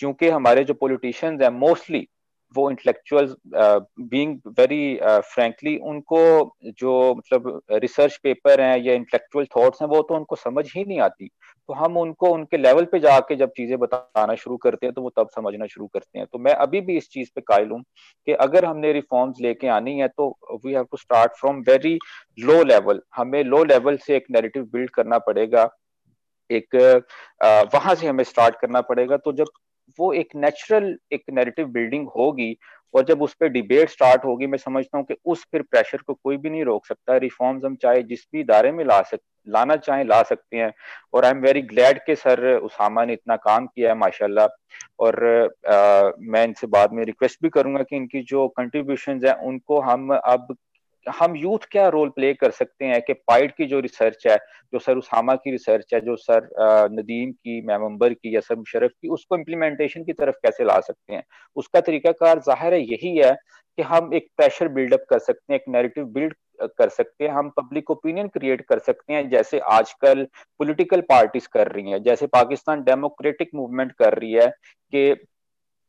चूँकि 0.00 0.28
हमारे 0.28 0.64
जो 0.64 0.74
पॉलिटिशियंस 0.74 1.42
हैं 1.42 1.50
मोस्टली 1.50 2.06
वो 2.54 2.68
इंटेलेक्चुअल 2.70 3.34
बीइंग 3.54 4.38
वेरी 4.58 4.98
फ्रैंकली 5.04 5.76
उनको 5.88 6.20
जो 6.78 7.14
मतलब 7.14 7.60
रिसर्च 7.74 8.16
पेपर 8.22 8.60
हैं 8.60 8.76
या 8.78 8.94
इंटेलेक्चुअल 8.94 9.46
थॉट्स 9.56 9.82
हैं, 9.82 9.88
वो 9.88 10.02
तो 10.02 10.14
उनको 10.14 10.36
समझ 10.36 10.64
ही 10.76 10.84
नहीं 10.84 11.00
आती। 11.00 11.28
तो 11.68 11.74
हम 11.74 11.96
उनको, 11.98 12.30
उनके 12.30 12.56
लेवल 12.56 12.84
पे 12.84 12.98
जाके 13.00 13.36
जब 13.36 13.50
चीज़ें 13.56 13.78
बताना 13.78 14.34
शुरू 14.36 14.56
करते 14.56 14.86
हैं 14.86 14.94
तो 14.94 15.02
वो 15.02 15.10
तब 15.10 15.28
समझना 15.36 15.66
शुरू 15.66 15.86
करते 15.86 16.18
हैं। 16.18 16.26
तो 16.32 16.38
मैं 16.38 16.52
अभी 16.54 16.80
भी 16.80 16.96
इस 16.96 17.08
चीज़ 17.10 17.28
पे 17.34 17.40
कायल 17.42 17.70
हूँ 17.70 17.82
कि 18.26 18.32
अगर 18.34 18.64
हमने 18.64 18.92
रिफॉर्म्स 18.92 19.40
लेके 19.40 19.68
आनी 19.70 19.98
है 19.98 20.08
तो 20.08 20.28
we 20.64 20.72
have 20.72 20.84
to 20.84 20.96
start 20.96 21.32
from 21.40 21.60
very 21.68 21.98
low 22.38 22.62
level 22.64 23.00
हमें 23.16 23.42
लो 23.44 23.62
लेवल 23.64 23.96
से 23.96 24.16
एक 24.16 24.26
नेरेटिव 24.30 24.64
बिल्ड 24.72 24.90
करना 24.90 25.18
पड़ेगा, 25.20 25.68
एक 26.50 26.74
वहाँ 27.74 27.94
से 27.94 28.06
हमें 28.06 28.24
स्टार्ट 28.24 28.56
करना 28.60 28.80
पड़ेगा। 28.82 29.16
तो 29.16 29.32
जब 29.34 29.46
वो 29.98 30.12
एक 30.12 30.34
नेचुरल 30.36 30.96
एक 31.12 31.22
नेरेटिव 31.32 31.66
बिल्डिंग 31.68 32.08
होगी 32.16 32.56
और 32.94 33.04
जब 33.04 33.22
उस 33.22 33.34
पर 33.34 33.48
डिबेट 33.48 33.90
स्टार्ट 33.90 34.24
होगी 34.24 34.46
मैं 34.46 34.58
समझता 34.58 34.98
हूँ 34.98 35.04
कि 35.06 35.14
उस 35.24 35.44
फिर 35.52 35.62
प्रेशर 35.62 36.02
को 36.06 36.14
कोई 36.14 36.36
भी 36.36 36.50
नहीं 36.50 36.64
रोक 36.64 36.86
सकता। 36.86 37.16
रिफॉर्म्स 37.16 37.64
हम 37.64 37.74
चाहे 37.82 38.02
जिस 38.02 38.26
भी 38.32 38.40
इदारे 38.40 38.72
में 38.72 38.84
ला 38.84 39.00
सक 39.02 39.20
लाना 39.46 39.76
चाहें 39.76 40.04
ला 40.04 40.22
सकते 40.22 40.56
हैं। 40.56 40.72
और 41.14 41.24
आई 41.24 41.30
एम 41.30 41.40
वेरी 41.40 41.62
ग्लैड 41.62 41.98
के 42.06 42.14
सर 42.16 42.46
उसामा 42.56 43.04
ने 43.04 43.12
इतना 43.12 43.36
काम 43.36 43.66
किया 43.66 43.90
है 43.90 43.98
माशाल्लाह। 43.98 44.46
और 44.98 45.24
आ, 45.68 46.10
मैं 46.20 46.44
इनसे 46.44 46.66
बाद 46.66 46.92
में 46.92 47.04
रिक्वेस्ट 47.04 47.42
भी 47.42 47.48
करूँगा 47.48 47.82
कि 47.82 47.96
इनकी 47.96 48.22
जो 48.28 48.46
कंट्रीब्यूशन 48.58 49.20
है 49.26 49.34
उनको 49.46 49.80
हम 49.80 50.14
अब 50.14 50.56
हम 51.06 51.36
यूथ 51.36 51.66
क्या 51.70 51.88
रोल 51.88 52.08
प्ले 52.08 52.32
कर 52.34 52.50
सकते 52.50 52.84
हैं 52.84 53.00
कि 53.02 53.12
पाइड 53.28 53.52
की 53.52 53.66
जो 53.66 53.80
रिसर्च 53.80 54.26
है, 54.26 54.36
जो 54.72 54.78
सर 54.78 54.96
उसामा 54.96 55.34
की 55.34 55.50
रिसर्च 55.50 55.94
है, 55.94 56.00
जो 56.00 56.16
सर 56.16 56.48
नदीम 56.92 57.32
की 57.32 57.60
मैमबर 57.66 58.12
की 58.14 58.34
या 58.34 58.40
सर 58.40 58.56
मुशरफ 58.56 58.90
की, 58.92 59.08
उसको 59.08 59.36
इम्प्लीमेंटेशन 59.36 60.04
की 60.04 60.12
तरफ़ 60.12 60.36
कैसे 60.42 60.64
ला 60.64 60.78
सकते 60.80 61.14
हैं? 61.14 61.22
उसका 61.56 61.80
तरीकाकार 61.80 62.38
ज़ाहिर 62.40 62.74
है 62.74 62.80
यही 62.82 63.16
है 63.18 63.36
कि 63.78 63.82
हम 63.84 64.12
एक 64.14 64.28
प्रेशर 64.36 64.68
बिल्डअप 64.70 65.04
कर 65.10 65.18
सकते 65.18 65.52
हैं, 65.52 65.60
एक 65.60 65.68
नेरेटिव 65.68 66.04
बिल्ड 66.06 66.34
कर 66.78 66.88
सकते 66.88 67.24
हैं। 67.24 67.30
हम 67.32 67.48
पब्लिक 67.56 67.90
ओपिनियन 67.90 68.28
क्रिएट 68.28 68.60
कर 68.68 68.78
सकते 68.78 69.12
हैं, 69.12 69.28
जैसे 69.30 69.58
आजकल 69.58 70.26
पॉलिटिकल 70.60 71.00
पार्टीज़ 71.08 71.48
कर 71.52 71.70
रही 71.72 71.90
हैं, 71.90 72.02
जैसे 72.02 72.26
पाकिस्तान 72.28 72.82
डेमोक्रेटिक 72.84 73.50
मूवमेंट 73.54 73.92
कर 73.92 74.18
रही 74.18 74.32
है 74.32 74.46
कि 74.92 75.12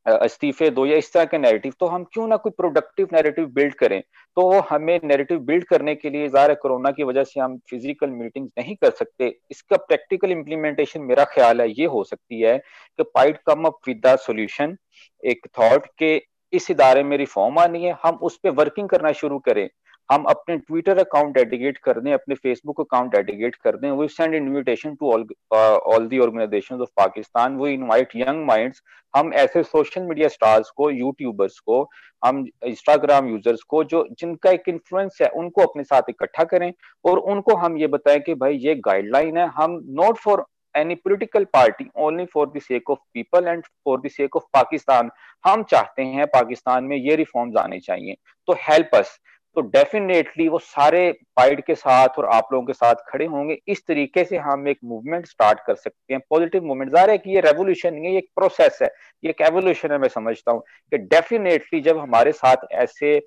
इस्तीफे 0.05 0.69
दो 0.69 0.85
या 0.85 0.97
इस 0.97 1.11
तरह 1.13 1.25
के 1.25 1.37
नैरेटिव 1.37 1.73
तो 1.79 1.85
हम 1.87 2.03
क्यों 2.13 2.27
ना 2.27 2.35
कोई 2.37 2.51
प्रोडक्टिव 2.57 3.07
नैरेटिव 3.13 3.45
बिल्ड 3.53 3.73
करें? 3.75 4.01
तो 4.37 4.49
हमें 4.69 4.99
नैरेटिव 5.03 5.39
बिल्ड 5.41 5.63
करने 5.63 5.95
के 5.95 6.09
लिए 6.09 6.27
ज़ाहिर 6.29 6.53
कोरोना 6.61 6.91
की 6.91 7.03
वजह 7.03 7.23
से 7.23 7.39
हम 7.39 7.57
फ़िज़िकल 7.69 8.09
मीटिंग्स 8.09 8.51
नहीं 8.59 8.75
कर 8.75 8.91
सकते। 8.91 9.27
इसका 9.51 9.77
प्रैक्टिकल 9.77 10.31
इम्प्लीमेंटेशन 10.31 11.01
मेरा 11.01 11.23
ख्याल 11.25 11.61
है, 11.61 11.69
ये 11.69 11.85
हो 11.85 12.03
सकती 12.03 12.41
है 12.41 12.57
कि 12.57 13.03
पाइट 13.05 13.37
come 13.47 13.65
up 13.65 13.79
with 13.87 14.01
the 14.05 14.15
solution 14.19 14.77
एक 15.23 15.47
थॉट 15.59 15.85
के 15.97 16.15
इस 16.53 16.69
इदारे 16.71 17.03
में 17.03 17.17
रिफॉर्म 17.17 17.59
आनी 17.59 17.83
है, 17.83 17.97
हम 18.03 18.15
उस 18.15 18.37
पर 18.37 18.49
वर्किंग 18.51 18.89
करना 18.89 19.11
शुरू 19.13 19.39
करें। 19.39 19.67
हम 20.09 20.23
अपने 20.29 20.57
ट्विटर 20.57 20.97
अकाउंट 20.99 21.33
डेडिकेट 21.35 21.77
कर 21.77 21.99
दें, 21.99 22.11
अपने 22.13 22.35
फेसबुक 22.35 22.79
अकाउंट 22.81 23.11
डेडिकेट 23.11 23.55
कर 23.55 23.77
दें 23.77 23.89
we 23.91 24.07
send 24.07 24.35
invitation 24.35 24.95
to 24.95 25.11
all 25.11 26.07
the 26.07 26.19
organisation 26.19 26.81
of 26.81 26.89
Pakistan 26.97 27.55
वो 27.57 27.67
इनवाइट 27.67 28.15
यंग 28.15 28.45
माइंड्स 28.47 28.81
हम 29.13 29.33
ऐसे 29.33 29.63
सोशल 29.63 30.01
मीडिया 30.03 30.27
स्टार्स 30.27 30.69
को 30.69 30.89
यूट्यूबर्स 30.91 31.59
को, 31.59 31.81
हम 32.23 32.45
इंस्टाग्राम 32.65 33.27
यूज़र्स 33.29 33.61
को, 33.63 33.83
जो 33.83 34.07
जिनका 34.19 34.51
एक 34.51 34.63
इन्फ्लुएंस 34.69 35.17
है, 35.21 35.27
उनको 35.29 35.61
अपने 35.61 35.83
साथ 35.83 36.09
इकट्ठा 36.09 36.43
करें 36.43 36.71
और 37.05 37.17
उनको 37.17 37.55
हम 37.57 37.77
ये 37.77 37.87
बताएँ 37.87 38.19
कि 38.19 38.33
भाई 38.35 38.57
ये 38.57 38.75
गाइडलाइन 38.87 39.37
है। 39.37 39.47
हम 39.55 39.79
not 40.01 40.17
for 40.17 40.45
any 40.75 40.95
political 40.95 41.43
party 41.53 41.89
only 41.97 42.25
for 42.33 42.51
the 42.55 42.61
sake 42.61 42.89
of 42.89 42.99
people 43.13 43.47
and 43.47 43.63
for 43.85 43.99
the 43.99 44.11
sake 44.11 44.35
of 44.37 44.43
Pakistan. 44.55 45.09
हम 45.43 45.63
चाहते 45.63 46.03
हैं 46.05 46.25
पाकिस्तान 46.27 46.83
में 46.83 46.97
ये 46.97 47.15
रिफॉर्म्स 47.15 47.57
आने 47.57 47.79
चाहिए। 47.79 48.15
तो 48.47 48.53
हेल्प 48.61 48.95
अस 48.95 49.17
तो 49.55 49.61
डेफिनेटली 49.63 50.47
वो 50.49 50.59
सारे 50.59 51.11
पाइड 51.37 51.61
के 51.65 51.75
साथ 51.75 52.17
और 52.19 52.25
आप 52.27 52.47
लोगों 52.53 52.65
के 52.65 52.73
साथ 52.73 52.95
खड़े 53.09 53.25
होंगे। 53.25 53.57
इस 53.67 53.85
तरीके 53.87 54.23
से 54.23 54.37
हम 54.37 54.67
एक 54.67 54.79
मूवमेंट 54.85 55.25
स्टार्ट 55.27 55.59
कर 55.67 55.75
सकते 55.75 56.13
हैं। 56.13 56.21
पॉजिटिव 56.29 56.63
मूवमेंट 56.63 56.91
ज़ाहिर 56.91 57.09
है 57.09 57.17
कि 57.17 57.35
ये 57.35 57.41
रेवोल्यूशन 57.41 57.93
नहीं 57.93 58.05
है, 58.05 58.11
ये 58.11 58.17
एक 58.17 58.29
प्रोसेस 58.35 58.79
है। 58.81 58.89
ये 59.23 59.29
एक 59.29 59.41
एवोल्यूशन 59.41 59.91
है, 59.91 59.97
मैं 59.97 60.07
समझता 60.09 60.51
हूँ 60.51 60.61
कि 60.91 60.97
डेफिनेटली 60.97 61.81
जब 61.81 61.97
हमारे 61.97 62.31
साथ 62.33 62.67
ऐसे 62.73 63.17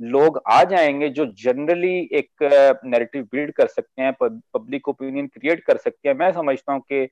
लोग 0.00 0.40
आ 0.48 0.62
जाएँगे 0.64 1.08
जो 1.08 1.24
जनरली 1.38 2.08
एक 2.12 2.80
नैरेटिव 2.84 3.22
बिल्ड 3.32 3.52
कर 3.52 3.66
सकते 3.66 4.02
हैं 4.02 4.12
पब्लिक 4.22 4.88
ओपिनियन 4.88 5.26
क्रिएट 5.26 5.62
कर 5.64 5.76
सकते 5.76 6.08
हैं। 6.08 6.16
मैं 6.16 6.30
समझता 6.32 6.72
हूँ 6.72 6.80
कि 6.92 7.02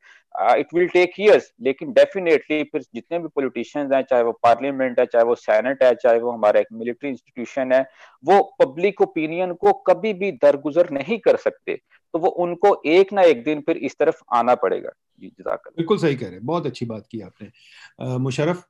इट 0.60 0.74
विल 0.74 0.88
टेक 0.88 1.12
ईयर्स 1.20 1.52
लेकिन 1.62 1.92
डेफिनेटली 1.92 2.62
फिर 2.62 2.82
जितने 2.94 3.18
भी 3.18 3.28
पॉलिटिशियंस 3.28 3.92
हैं, 3.92 4.02
चाहे 4.02 4.22
वो 4.22 4.32
पार्लियामेंट 4.32 5.00
है, 5.00 5.06
चाहे 5.06 5.24
वो 5.24 5.34
सैनेट 5.34 5.82
है, 5.82 5.94
चाहे 5.94 6.18
वो 6.20 6.30
हमारा 6.30 6.60
एक 6.60 6.66
मिलिट्री 6.72 7.10
इंस्टीट्यूशन 7.10 7.72
है, 7.72 7.86
वो 8.24 8.56
पब्लिक 8.64 9.00
ओपिनियन 9.00 9.52
को 9.54 9.72
कभी 9.72 10.12
भी 10.12 10.32
दरगुजर 10.32 10.90
नहीं 10.90 11.18
कर 11.18 11.36
सकते। 11.36 11.80
तो 12.14 12.18
वो 12.18 12.28
उनको 12.28 12.82
एक 12.86 13.12
ना 13.12 13.22
एक 13.22 13.44
दिन 13.44 13.60
फिर 13.60 13.76
इस 13.76 13.96
तरफ़ 13.98 14.22
आना 14.32 14.54
पड़ेगा। 14.54 14.90
बिल्कुल 15.20 15.98
सही 15.98 16.16
कह 16.16 16.26
रहे 16.26 16.34
हैं। 16.34 16.46
बहुत 16.46 16.66
अच्छी 16.66 16.86
बात 16.86 17.06
की 17.10 17.20
आपने। 17.20 18.18
Musharraf 18.18 18.66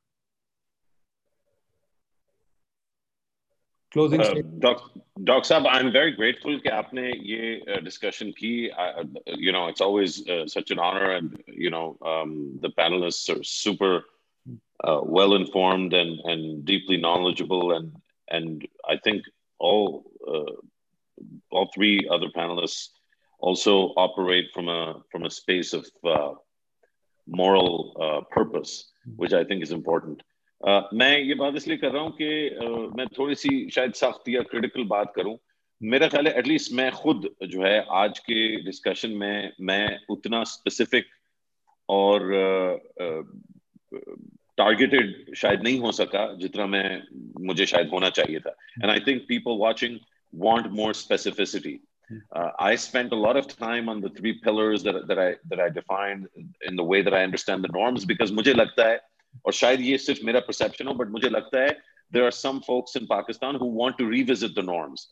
closing 3.92 4.22
uh, 4.22 4.34
doc, 4.60 4.92
doc 5.24 5.44
Saab, 5.44 5.66
i'm 5.70 5.92
very 5.92 6.12
grateful 6.12 6.60
कि 6.60 6.70
आपने 6.70 7.12
ये 7.32 7.84
discussion 7.84 8.34
की 8.34 8.70
uh, 8.72 9.04
you 9.36 9.52
know 9.52 9.68
it's 9.68 9.82
always 9.82 10.28
uh, 10.28 10.46
such 10.48 10.72
an 10.72 10.80
honor 10.80 11.12
and 11.12 11.42
you 11.48 11.70
know 11.70 11.98
um, 12.06 12.60
the 12.62 12.70
panelists 12.70 13.30
are 13.30 13.44
super 13.44 14.04
uh, 14.84 15.02
well 15.04 15.36
informed 15.36 15.94
and 15.94 16.20
and 16.26 16.66
deeply 16.66 16.98
knowledgeable 16.98 17.74
and 17.78 17.96
and 18.30 18.68
i 18.88 18.98
think 19.04 19.24
all 19.60 20.04
uh, 20.28 20.54
all 21.52 21.70
three 21.74 22.08
other 22.12 22.30
panelists 22.36 22.90
also 23.40 23.74
operate 24.06 24.46
from 24.54 24.68
a 24.68 24.96
from 25.12 25.24
a 25.26 25.30
space 25.30 25.74
of 25.74 25.86
uh, 26.04 26.34
moral 27.28 28.26
purpose 28.32 28.92
which 29.16 29.34
i 29.34 29.44
think 29.44 29.64
is 29.64 29.72
important 29.72 30.22
मैं 30.65 31.19
ये 31.19 31.35
बात 31.35 31.55
इसलिए 31.57 31.77
कर 31.77 31.91
रहा 31.93 32.03
हूँ 32.03 32.13
कि 32.21 32.59
मैं 32.97 33.07
थोड़ी 33.19 33.35
सी 33.35 33.71
शायद 33.71 33.93
सख्त 33.93 34.29
या 34.29 34.43
क्रिटिकल 34.51 34.85
बात 34.85 35.13
करूँ। 35.17 35.37
मेरा 35.81 36.09
ख्याल 36.09 36.27
है 36.27 36.39
एटलीस्ट 36.39 36.73
मैं 36.73 36.91
खुद 36.93 37.29
जो 37.43 37.63
है 37.63 37.85
आज 37.91 38.19
के 38.19 38.57
डिस्कशन 38.65 39.11
में 39.11 39.53
मैं 39.61 39.99
उतना 40.11 40.43
स्पेसिफिक 40.45 41.07
और 41.89 42.31
टारगेटेड 44.57 45.29
uh, 45.29 45.35
शायद 45.35 45.63
नहीं 45.63 45.79
हो 45.81 45.93
सका 45.93 46.27
जितना 46.41 46.67
मैं 46.67 47.03
मुझे 47.47 47.67
शायद 47.67 47.89
होना 47.93 48.11
चाहिए 48.11 48.41
था। 48.41 48.51
And 48.83 48.91
I 48.91 49.01
think 49.07 49.23
people 49.29 49.59
watching 49.61 49.99
want 50.35 50.67
more 50.73 50.95
specificity 50.95 51.79
I 52.61 52.77
spent 52.77 53.13
a 53.13 53.17
lot 53.17 53.37
of 53.37 53.47
time 53.49 53.89
on 53.89 54.01
the 54.01 54.09
three 54.11 54.33
pillars 54.45 54.83
that, 54.83 54.97
that 55.09 55.19
I 55.19 55.37
that 55.51 55.61
I 55.61 55.69
defined 55.71 56.27
in 56.71 56.77
the 56.77 56.85
way 56.85 57.01
that 57.03 57.15
I 57.15 57.23
understand 57.25 57.65
the 57.65 57.71
norms 57.77 58.05
because 58.05 58.33
मुझे 58.39 58.55
लगता 58.55 58.89
है 58.89 59.01
और 59.47 59.53
शायद 59.53 59.81
ये 59.81 59.99
सिर्फ़ 59.99 60.25
मेरा 60.27 60.41
perception 60.41 60.87
हो 60.87 60.95
but 60.95 61.09
मुझे 61.11 61.29
लगता 61.29 61.63
है 61.63 61.71
there 62.13 62.25
are 62.25 62.31
some 62.31 62.59
folks 62.67 62.97
in 62.97 63.07
Pakistan 63.07 63.57
who 63.57 63.67
want 63.81 63.99
to 63.99 64.09
revisit 64.11 64.51
the 64.61 64.65
norms 64.65 65.07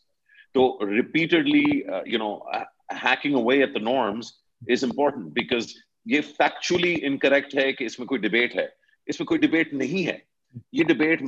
तो 0.55 0.79
repeatedly 0.83 1.65
you 2.13 2.19
know 2.19 2.33
hacking 3.05 3.35
away 3.35 3.61
at 3.63 3.77
the 3.77 3.81
norms 3.83 4.33
is 4.69 4.85
important 4.85 5.25
because 5.33 5.73
ये 6.07 6.21
फैक्चुअली 6.21 6.93
इनकरेक्ट 6.93 7.55
है 7.55 7.71
कि 7.73 7.85
इसमें 7.85 8.07
कोई 8.07 8.19
डिबेट 8.19 8.55
है। 8.55 8.73
इसमें 9.07 9.25
कोई 9.25 9.37
डिबेट 9.37 9.73
नहीं 9.73 10.03
है। 10.03 10.21
ये 10.73 10.83
डिबेट 10.83 11.19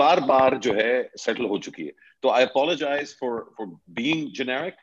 बार 0.00 0.20
बार 0.20 0.56
जो 0.66 0.72
है 0.74 1.10
सेटल 1.18 1.44
हो 1.44 1.58
चुकी 1.58 1.84
है। 1.84 1.92
तो 2.22 2.28
I 2.30 2.44
apologise 2.44 3.16
for 3.20 3.54
for 3.58 3.66
being 4.00 4.32
generic 4.32 4.74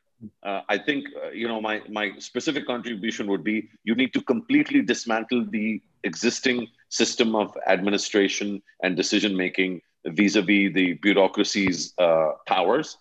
Uh, 0.49 0.61
I 0.69 0.77
think 0.77 1.05
uh, 1.19 1.29
you 1.41 1.47
know 1.49 1.59
my 1.65 1.71
my 1.93 2.01
specific 2.23 2.65
contribution 2.65 3.29
would 3.31 3.43
be 3.45 3.53
you 3.89 3.93
need 4.01 4.11
to 4.17 4.19
completely 4.31 4.81
dismantle 4.89 5.39
the 5.55 5.81
existing 6.03 6.67
system 6.89 7.35
of 7.35 7.55
administration 7.67 8.61
and 8.83 8.95
decision 8.95 9.35
making 9.35 9.81
vis-a-vis 10.05 10.73
the 10.73 10.93
bureaucracy's 11.01 11.93
uh, 11.97 12.31
powers. 12.47 12.97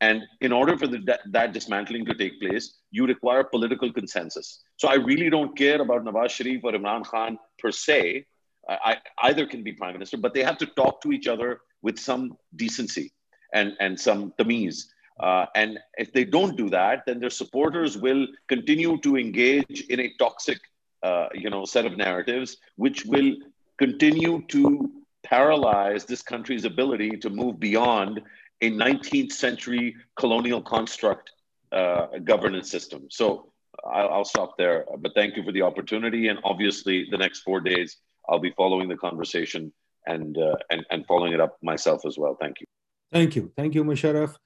And 0.00 0.22
in 0.40 0.50
order 0.52 0.78
for 0.78 0.86
the, 0.86 0.98
that, 1.06 1.20
that, 1.26 1.52
dismantling 1.52 2.06
to 2.06 2.14
take 2.14 2.40
place 2.40 2.78
you 2.90 3.06
require 3.06 3.44
political 3.44 3.92
consensus. 3.92 4.62
So 4.76 4.88
i 4.88 4.94
really 4.94 5.30
don't 5.30 5.56
care 5.56 5.80
about 5.80 6.04
nawaz 6.04 6.30
sharif 6.30 6.64
or 6.64 6.72
imran 6.72 7.04
khan 7.04 7.38
per 7.58 7.70
se. 7.70 8.26
I, 8.68 8.98
either 9.22 9.46
can 9.46 9.62
be 9.62 9.72
prime 9.72 9.94
minister 9.94 10.16
but 10.16 10.32
they 10.32 10.42
have 10.42 10.58
to 10.58 10.66
talk 10.66 11.00
to 11.02 11.12
each 11.12 11.26
other 11.26 11.60
with 11.82 11.98
some 11.98 12.36
decency 12.56 13.12
and 13.52 13.76
and 13.80 13.98
some 13.98 14.32
tamiz. 14.38 14.86
Uh, 15.20 15.44
and 15.54 15.78
if 15.98 16.12
they 16.12 16.24
don't 16.24 16.56
do 16.56 16.70
that, 16.70 17.02
then 17.06 17.20
their 17.20 17.30
supporters 17.30 17.98
will 17.98 18.26
continue 18.48 18.98
to 19.02 19.18
engage 19.18 19.82
in 19.90 20.00
a 20.00 20.12
toxic, 20.18 20.58
uh, 21.02 21.28
you 21.34 21.50
know, 21.50 21.64
set 21.64 21.86
of 21.86 21.96
narratives 21.96 22.58
which 22.76 23.04
will 23.04 23.34
continue 23.78 24.42
to 24.48 24.90
paralyze 25.22 26.04
this 26.04 26.22
country's 26.22 26.64
ability 26.64 27.10
to 27.10 27.30
move 27.30 27.58
beyond 27.60 28.20
a 28.60 28.70
19th 28.70 29.32
century 29.32 29.96
colonial 30.16 30.60
construct 30.60 31.30
uh, 31.72 32.06
governance 32.24 32.70
system. 32.70 33.06
So 33.10 33.52
I'll, 33.84 34.08
I'll 34.10 34.24
stop 34.24 34.56
there. 34.58 34.84
But 34.98 35.12
thank 35.14 35.36
you 35.36 35.42
for 35.42 35.52
the 35.52 35.62
opportunity. 35.62 36.28
And 36.28 36.38
obviously, 36.44 37.06
the 37.10 37.18
next 37.18 37.40
four 37.40 37.60
days, 37.60 37.96
I'll 38.28 38.38
be 38.38 38.52
following 38.56 38.88
the 38.88 38.96
conversation 38.96 39.72
and, 40.06 40.36
uh, 40.36 40.56
and, 40.70 40.84
and 40.90 41.06
following 41.06 41.32
it 41.32 41.40
up 41.40 41.56
myself 41.62 42.04
as 42.04 42.18
well. 42.18 42.36
Thank 42.40 42.60
you. 42.60 42.66
Thank 43.12 43.36
you. 43.36 43.52
Thank 43.56 43.74
you, 43.74 43.84
Musharraf. 43.84 44.36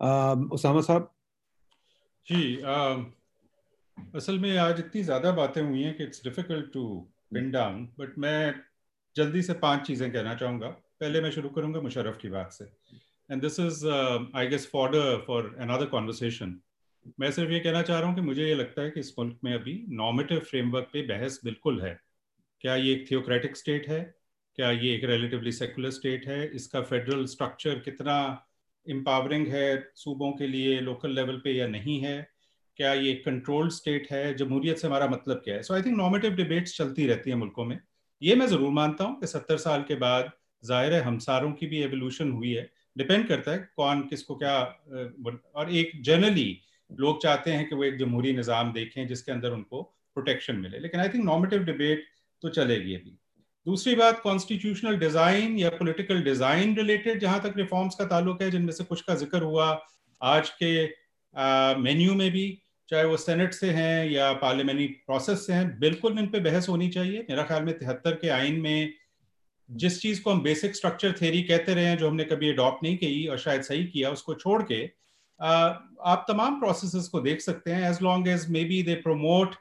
Um, 0.00 0.50
Osama 0.50 0.84
Saab? 0.84 1.08
Gee, 2.24 2.62
um, 2.62 3.12
असल 3.96 4.38
में 4.38 4.56
आज 4.58 4.78
इतनी 4.80 5.02
ज़्यादा 5.02 5.30
बातें 5.32 5.60
हुई 5.62 5.82
हैं 5.82 5.94
कि 5.96 6.04
it's 6.04 6.22
difficult 6.24 6.72
to 6.72 6.84
pin 7.34 7.50
down 7.50 7.84
but 7.98 8.18
मैं 8.18 8.54
जल्दी 9.16 9.42
से 9.42 9.52
पाँच 9.52 9.86
चीज़ें 9.86 10.10
कहना 10.12 10.34
चाहूँगा। 10.34 10.68
पहले 11.00 11.20
मैं 11.20 11.30
शुरू 11.30 11.48
करूँगा 11.48 11.80
मुशर्रफ 11.80 12.18
की 12.22 12.28
बात 12.28 12.52
से। 12.52 12.64
And 13.30 13.42
this 13.42 13.58
is 13.60 13.86
I 14.36 14.46
guess 14.46 14.68
fodder 14.72 15.16
for 15.26 15.54
another 15.60 15.86
conversation 15.86 16.58
मैं 17.20 17.30
सिर्फ़ 17.30 17.52
ये 17.52 17.60
कहना 17.60 17.82
चाह 17.82 17.98
रहा 17.98 18.08
हूँ 18.08 18.14
कि 18.16 18.22
मुझे 18.22 18.48
ये 18.48 18.54
लगता 18.54 18.82
है 18.82 18.90
कि 18.90 19.00
इस 19.00 19.14
मुल्क 19.18 19.38
में 19.44 19.52
अभी 19.54 19.84
नॉर्मेटिव 19.90 20.40
फ्रेमवर्क 20.50 20.88
पे 20.92 21.02
बहस 21.06 21.40
बिल्कुल 21.44 21.80
है। 21.82 21.98
क्या 22.60 22.74
ये 22.76 22.92
एक 22.92 23.10
थियोक्रेटिक 23.10 23.56
स्टेट 23.56 23.88
है? 23.88 24.00
क्या 24.58 24.70
ये 24.70 24.94
एक 24.94 25.04
रिलेटिवली 25.04 25.52
सेकुलर 25.52 25.90
स्टेट 25.90 26.26
है? 26.26 26.46
इसका 26.46 26.82
फेडरल 26.82 27.24
स्ट्रक्चर 27.26 27.78
कितना 27.78 28.18
एम्पावरिंग 28.86 29.46
है? 29.48 29.92
सूबों 29.96 30.32
के 30.32 30.46
लिए 30.46 30.80
लोकल 30.80 31.14
लेवल 31.14 31.40
पे 31.44 31.52
या 31.52 31.66
नहीं 31.68 32.00
है? 32.00 32.31
क्या 32.78 32.92
ये 32.94 33.12
कंट्रोल्ड 33.24 33.72
स्टेट 33.72 34.06
है? 34.10 34.34
जमहूरियत 34.34 34.78
से 34.78 34.86
हमारा 34.86 35.06
मतलब 35.08 35.40
क्या 35.44 35.54
है? 35.54 35.62
So 35.62 35.74
I 35.74 35.82
think 35.82 35.96
normative 35.96 36.34
debates 36.34 36.76
चलती 36.76 37.06
रहती 37.06 37.30
है 37.30 37.36
मुल्कों 37.36 37.64
में। 37.64 37.78
ये 38.22 38.34
मैं 38.36 38.46
ज़रूर 38.46 38.70
मानता 38.72 39.04
हूँ 39.04 39.18
कि 39.20 39.26
सत्तर 39.26 39.56
साल 39.58 39.82
के 39.82 39.94
बाद 39.96 40.30
ज़ाहिर 40.64 40.94
है 40.94 41.00
हमसारों 41.02 41.52
की 41.52 41.66
भी 41.66 41.82
एवोल्यूशन 41.82 42.30
हुई 42.32 42.52
है। 42.52 42.70
डिपेंड 42.98 43.26
करता 43.28 43.50
है 43.52 43.58
कौन 43.76 44.00
किसको 44.08 44.34
क्या 44.36 44.58
और 45.56 45.70
एक 45.72 45.92
जनरली 46.04 46.58
लोग 46.90 47.22
चाहते 47.22 47.50
हैं 47.50 47.68
कि 47.68 47.74
वो 47.74 47.84
एक 47.84 47.98
जमहूरी 47.98 48.32
निज़ाम 48.32 48.72
देखें 48.72 49.06
जिसके 49.08 49.32
अंदर 49.32 49.50
उनको 49.50 49.82
प्रोटेक्शन 50.16 50.56
मिले। 50.56 50.78
लेकिन 50.78 51.00
आई 51.00 51.08
थिंक 51.08 51.24
नॉमेटिव 51.24 51.62
डिबेट 51.64 52.04
तो 52.42 52.48
चलेगी 52.50 52.94
अभी। 52.94 53.16
दूसरी 53.66 53.94
बात 53.94 54.20
कॉन्स्टिट्यूशनल 54.22 54.96
डिज़ाइन 54.98 55.58
या 55.58 55.68
पॉलिटिकल 55.72 56.22
डिज़ाइन 56.22 56.76
रिलेटेड 56.76 57.20
जहाँ 57.20 57.40
तक 57.42 57.54
रिफॉर्म्स 57.56 57.94
का 57.94 58.04
ताल्लुक 58.06 58.42
है, 58.42 58.50
जिनमें 58.50 58.72
से 58.72 58.84
कुछ 58.84 59.00
का 59.02 59.14
ज़िक्र 59.14 59.42
हुआ 59.42 59.68
आज 60.20 60.50
के 60.62 60.84
मेन्यू 61.80 62.14
में 62.14 62.30
भी 62.30 62.46
चाहे 62.88 63.04
वो 63.04 63.16
सेनेट 63.18 63.54
से 63.54 63.70
हैं 63.72 64.06
या 64.06 64.32
पार्लियामेंट्री 64.38 64.86
प्रोसेस 65.06 65.46
से 65.46 65.52
हैं, 65.52 65.78
बिल्कुल 65.78 66.18
इन 66.18 66.26
पे 66.26 66.40
बहस 66.40 66.68
होनी 66.68 66.88
चाहिए। 66.90 67.26
मेरा 67.30 67.42
ख्याल 67.44 67.62
में 67.62 67.78
तिहत्तर 67.78 68.14
के 68.16 68.28
आइन 68.30 68.60
में 68.60 68.92
जिस 69.68 70.00
चीज़ 70.02 70.22
को 70.22 70.30
हम 70.30 70.42
बेसिक 70.42 70.76
स्ट्रक्चर 70.76 71.12
थेरी 71.20 71.42
कहते 71.42 71.74
रहे 71.74 71.84
हैं, 71.84 71.96
जो 71.98 72.08
हमने 72.08 72.24
कभी 72.26 72.50
अडॉप्ट 72.50 72.82
नहीं 72.84 72.96
की 72.96 73.26
और 73.26 73.38
शायद 73.38 73.62
सही 73.62 73.84
किया, 73.86 74.10
उसको 74.10 74.34
छोड़ 74.36 74.62
के 74.62 74.84
आप 75.40 76.24
तमाम 76.28 76.58
प्रोसेस 76.60 77.08
को 77.08 77.20
देख 77.20 77.40
सकते 77.40 77.70
हैं 77.70 77.88
as 77.90 78.02
long 78.02 78.28
as 78.28 78.48
maybe 78.64 78.82
they 78.82 78.94
promote 79.02 79.54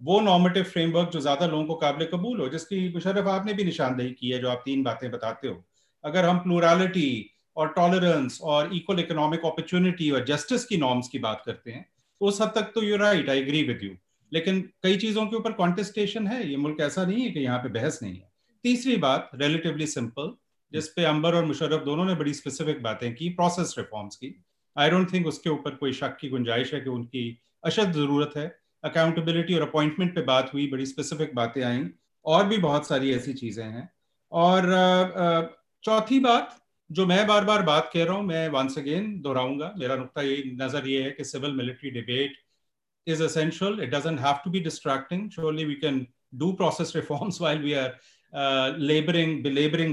वो 0.00 0.20
नॉर्मेटिव 0.20 0.64
फ्रेमवर्क 0.64 1.10
जो 1.10 1.20
ज़्यादा 1.20 1.46
लोगों 1.46 1.64
को 1.64 1.74
काबिल 1.76 2.06
कबूल 2.06 2.40
हो, 2.40 2.48
जिसकी 2.48 2.88
मुशरफ 2.94 3.26
आपने 3.28 3.52
भी 3.52 3.64
निशानदेही 3.64 4.10
की 4.10 4.30
है, 4.30 4.38
जो 4.40 4.48
आप 4.48 4.62
तीन 4.64 4.82
बातें 4.82 5.10
बताते 5.10 5.48
हो। 5.48 5.64
अगर 6.04 6.24
हम 6.24 6.38
प्लूरालिटी 6.38 7.30
और 7.56 7.68
टॉलरेंस 7.76 8.38
और 8.44 8.74
इक्वल 8.76 9.00
इकोनॉमिक 9.00 9.44
अपॉर्चुनिटी 9.46 10.10
और 10.10 10.24
जस्टिस 10.24 10.64
की 10.64 10.76
नॉर्म्स 10.76 11.08
की 11.08 11.18
बात 11.18 11.42
करते 11.46 11.70
हैं 11.70 11.86
उस 12.20 12.40
हद 12.40 12.52
तक 12.54 12.72
तो 12.74 12.82
you 12.82 12.96
right 12.96 13.30
I 13.30 13.38
agree 13.38 13.62
with 13.62 13.82
you 13.82 13.90
लेकिन 14.32 14.60
कई 14.82 14.96
चीज़ों 14.98 15.26
के 15.26 15.36
ऊपर 15.36 15.52
कॉन्टेस्टेशन 15.54 16.26
है, 16.26 16.48
ये 16.50 16.56
मुल्क 16.56 16.80
ऐसा 16.80 17.04
नहीं 17.04 17.24
है 17.24 17.30
कि 17.30 17.40
यहाँ 17.40 17.58
पे 17.58 17.68
बहस 17.70 17.98
नहीं 18.02 18.14
है। 18.14 18.30
तीसरी 18.64 18.96
बात 18.98 19.30
रिलेटिवली 19.34 19.86
सिंपल 19.86 20.32
जिसपे 20.72 21.04
अंबर 21.04 21.34
और 21.34 21.44
मुशर्रफ 21.44 21.84
दोनों 21.84 22.04
ने 22.04 22.14
बड़ी 22.14 22.32
स्पेसिफिक 22.34 22.82
बातें 22.82 23.14
की 23.14 23.28
प्रोसेस 23.30 23.74
रिफॉर्म्स 23.78 24.16
की। 24.16 24.34
आई 24.76 24.90
डोंट 24.90 25.12
थिंक 25.12 25.26
उसके 25.26 25.50
ऊपर 25.50 25.74
कोई 25.74 25.92
शक 25.92 26.16
की 26.20 26.28
गुंजाइश 26.28 26.72
है 26.74 26.80
कि 26.80 26.90
उनकी 26.90 27.22
अशद 27.64 27.92
ज़रूरत 27.92 28.32
है। 28.36 28.46
अकाउंटेबिलिटी 28.84 29.54
और 29.54 29.62
अपॉइंटमेंट 29.62 30.14
पे 30.14 30.22
बात 30.22 30.50
हुई, 30.54 30.66
बड़ी 30.66 30.86
स्पेसिफिक 30.86 31.34
बातें 31.34 31.62
आई, 31.62 31.84
और 32.24 32.46
भी 32.46 32.58
बहुत 32.58 32.86
सारी 32.88 33.12
ऐसी 33.12 33.32
चीज़ें 33.34 33.64
हैं। 33.64 33.88
और 34.32 35.56
चौथी 35.84 36.18
बात 36.20 36.56
जो 36.90 37.06
मैं 37.06 37.26
बार 37.26 37.44
बार 37.44 37.62
बात 37.62 37.90
कह 37.92 38.04
रहा 38.04 38.14
हूँ 38.14 38.24
मैं 38.24 38.48
वंस 38.48 38.78
अगेन 38.78 39.20
दोहराऊँगा 39.22 39.74
मेरा 39.78 39.96
नुकता 39.96 40.22
ये 40.22 40.42
नज़र 40.56 40.88
ये 40.88 41.02
है 41.02 41.10
कि 41.10 41.24
civil 41.24 41.52
military 41.52 41.90
debate 41.90 42.36
is 43.06 43.20
essential. 43.20 43.80
It 43.80 43.90
doesn't 43.90 44.18
have 44.18 44.42
to 44.44 44.50
be 44.50 44.60
distracting. 44.60 45.30
Surely 45.30 45.64
we 45.64 45.76
can 45.76 46.06
do 46.32 46.52
process 46.54 46.94
reforms 46.94 47.40
while 47.44 47.58
we 47.58 47.74
are 47.74 47.94
uh, 48.32 48.74
laboring, 48.78 49.42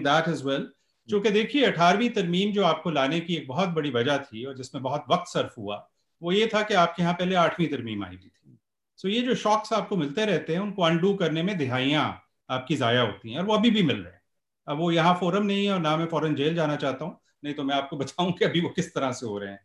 that 0.04 0.28
as 0.28 0.44
well. 0.44 0.66
क्योंकि 1.10 1.30
देखिए 1.30 1.66
अठारहवीं 1.66 2.10
तरमीम 2.10 2.52
जो 2.54 2.64
आपको 2.64 2.90
लाने 2.90 3.20
की 3.20 3.36
एक 3.36 3.48
बहुत 3.48 3.70
बड़ी 3.70 3.90
वजह 3.92 4.18
थी 4.18 4.44
और 4.46 4.56
जिसमें 4.58 4.82
बहुत 4.84 5.06
वक्त 5.10 5.28
सर्फ 5.28 5.58
हुआ 5.58 5.76
वो 6.22 6.32
ये 6.32 6.46
था 6.54 6.62
कि 6.62 6.74
आपके 6.74 7.02
यहाँ 7.02 7.14
पहले 7.14 7.36
आठवीं 7.36 7.68
तरमीम 7.68 8.04
आई 8.04 8.10
हुई 8.10 8.30
थी 8.30 8.58
सो 9.00 9.08
ये 9.08 9.22
जो 9.22 9.36
शॉक्स 9.36 9.74
आपको 9.74 9.96
मिलते 9.98 10.26
रहते 10.26 10.54
हैं 10.54 10.60
उनको 10.60 10.84
अनडू 10.84 11.14
करने 11.16 11.44
में 11.44 11.58
दिहाइयाँ 11.58 12.06
आपकी 12.50 12.76
ज़ाया 12.76 13.02
होती 13.02 13.32
हैं 13.32 13.40
और 13.40 13.46
वो 13.46 13.54
अभी 13.54 13.72
भी 13.72 13.84
मिल 13.84 13.98
रहे 13.98 14.14
हैं 14.14 14.22
अब 14.68 14.78
वो 14.78 14.92
यहाँ 14.92 15.14
फोरम 15.20 15.46
नहीं 15.46 15.66
है 15.66 15.74
और 15.74 15.80
ना 15.80 15.96
मैं 15.98 16.06
फॉरन 16.08 16.36
जेल 16.36 16.56
जाना 16.56 16.76
चाहता 16.76 17.06
हूँ, 17.06 17.20
नहीं 17.44 17.54
तो 17.54 17.64
मैं 17.64 17.76
आपको 17.76 17.98
बताऊँ 17.98 18.32
कि 18.32 18.46
अभी 18.46 18.62
वो 18.62 18.70
किस 18.70 18.94
तरह 18.94 19.12
से 19.12 19.26
हो 19.26 19.38
रहे 19.38 19.50
हैं। 19.50 19.60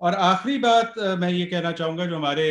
और 0.00 0.14
आखिरी 0.14 0.58
बात 0.58 0.94
मैं 0.98 1.30
ये 1.30 1.44
कहना 1.46 1.72
चाहूँगा 1.72 2.06
जो 2.06 2.16
हमारे 2.16 2.50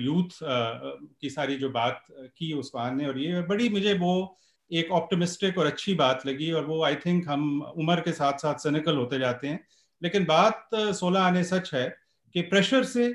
यूथ 0.00 0.38
की 0.42 1.30
सारी 1.30 1.56
जो 1.56 1.70
बात 1.70 2.04
की 2.10 2.52
उस्मान 2.52 2.96
ने 2.96 3.06
और 3.06 3.18
ये 3.18 3.40
बड़ी 3.42 3.68
मुझे 3.68 3.94
वो 3.94 4.14
एक 4.70 4.90
ऑप्टिमिस्टिक 4.92 5.58
और 5.58 5.66
अच्छी 5.66 5.94
बात 5.94 6.26
लगी 6.26 6.50
और 6.52 6.64
वो 6.66 6.82
आई 6.84 6.94
थिंक 6.96 7.28
हम 7.28 7.60
उम्र 7.78 8.00
के 8.00 8.12
साथ 8.12 8.38
साथ 8.38 8.58
सनिकल 8.58 8.96
होते 8.96 9.18
जाते 9.18 9.48
हैं। 9.48 9.60
लेकिन 10.02 10.24
बात 10.24 10.68
सोलह 10.74 11.20
आने 11.20 11.44
सच 11.44 11.70
है 11.74 11.88
कि 12.34 12.42
प्रेशर 12.42 12.84
से 12.84 13.08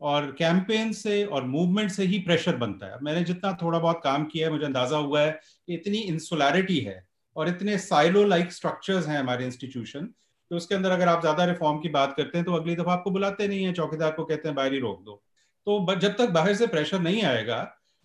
और 0.00 0.30
कैंपेन 0.38 0.92
से 0.92 1.24
और 1.26 1.44
मूवमेंट 1.46 1.90
से 1.90 2.04
ही 2.04 2.18
प्रेशर 2.20 2.56
बनता 2.56 2.86
है। 2.86 2.98
मैंने 3.02 3.22
जितना 3.24 3.52
थोड़ा 3.62 3.78
बहुत 3.78 4.00
काम 4.04 4.24
किया 4.24 4.46
है, 4.46 4.52
मुझे 4.52 4.64
अंदाज़ा 4.66 4.96
हुआ 4.98 5.20
है 5.20 5.30
कि 5.68 5.74
इतनी 5.74 5.98
इंसुलैरिटी 5.98 6.78
है 6.80 7.02
और 7.36 7.48
इतने 7.48 7.78
साइलो 7.80 8.24
लाइक 8.26 8.52
स्ट्रक्चर्स 8.52 9.06
हैं 9.08 9.18
हमारे 9.18 9.44
इंस्टीट्यूशन 9.44 10.08
तो 10.50 10.56
उसके 10.56 10.74
अंदर 10.74 10.90
अगर 10.90 11.08
आप 11.08 11.20
ज़्यादा 11.20 11.44
रिफॉर्म 11.44 11.78
की 11.80 11.88
बात 11.90 12.14
करते 12.16 12.38
हैं 12.38 12.44
तो 12.44 12.52
अगली 12.54 12.74
दफ़ा 12.76 12.92
आपको 12.92 13.10
बुलाते 13.10 13.46
नहीं 13.48 13.64
है, 13.64 13.72
चौकीदार 13.72 14.10
को 14.12 14.24
कहते 14.24 14.48
हैं, 14.48 14.54
बाहर 14.56 14.72
ही 14.72 14.78
रोक 14.80 15.00
दो। 15.04 15.22
तो 15.66 15.94
जब 15.96 16.16
तक 16.16 16.28
बाहर 16.30 16.54
से 16.54 16.66
प्रेशर 16.66 17.00
नहीं 17.00 17.22
आएगा 17.24 17.60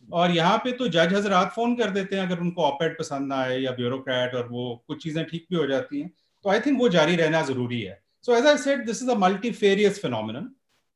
और 0.08 0.32
यहाँ 0.32 0.58
पे 0.58 0.72
तो 0.72 0.88
जज 0.90 1.14
हजरात 1.14 1.52
फ़ोन 1.56 1.76
कर 1.76 1.90
देते 1.92 2.16
हैं, 2.16 2.26
अगर 2.26 2.40
उनको 2.42 2.64
ऑपेड 2.64 2.98
पसंद 3.00 3.28
ना 3.28 3.36
आए 3.38 3.58
या 3.60 3.72
ब्यूरोक्रेट 3.74 4.36
और 4.36 4.48
वो 4.50 4.84
कुछ 4.88 5.04
चीज़ें 5.04 5.24
ठीक 5.26 5.46
भी 5.52 5.58
हो 5.58 5.66
जाती 5.68 6.02
हैं 6.02 6.10
तो 6.46 6.50
आई 6.50 6.60
थिंक 6.60 6.80
वो 6.80 6.90
जारी 6.90 7.16
रहना 7.16 7.42
ज़रूरी 7.44 7.82
है। 7.82 8.02
So 8.26 8.36
as 8.36 8.46
I 8.48 8.58
said 8.60 8.86
this 8.86 9.02
is 9.04 9.12
a 9.12 9.16
multifarious 9.18 10.02
phenomenon 10.02 10.50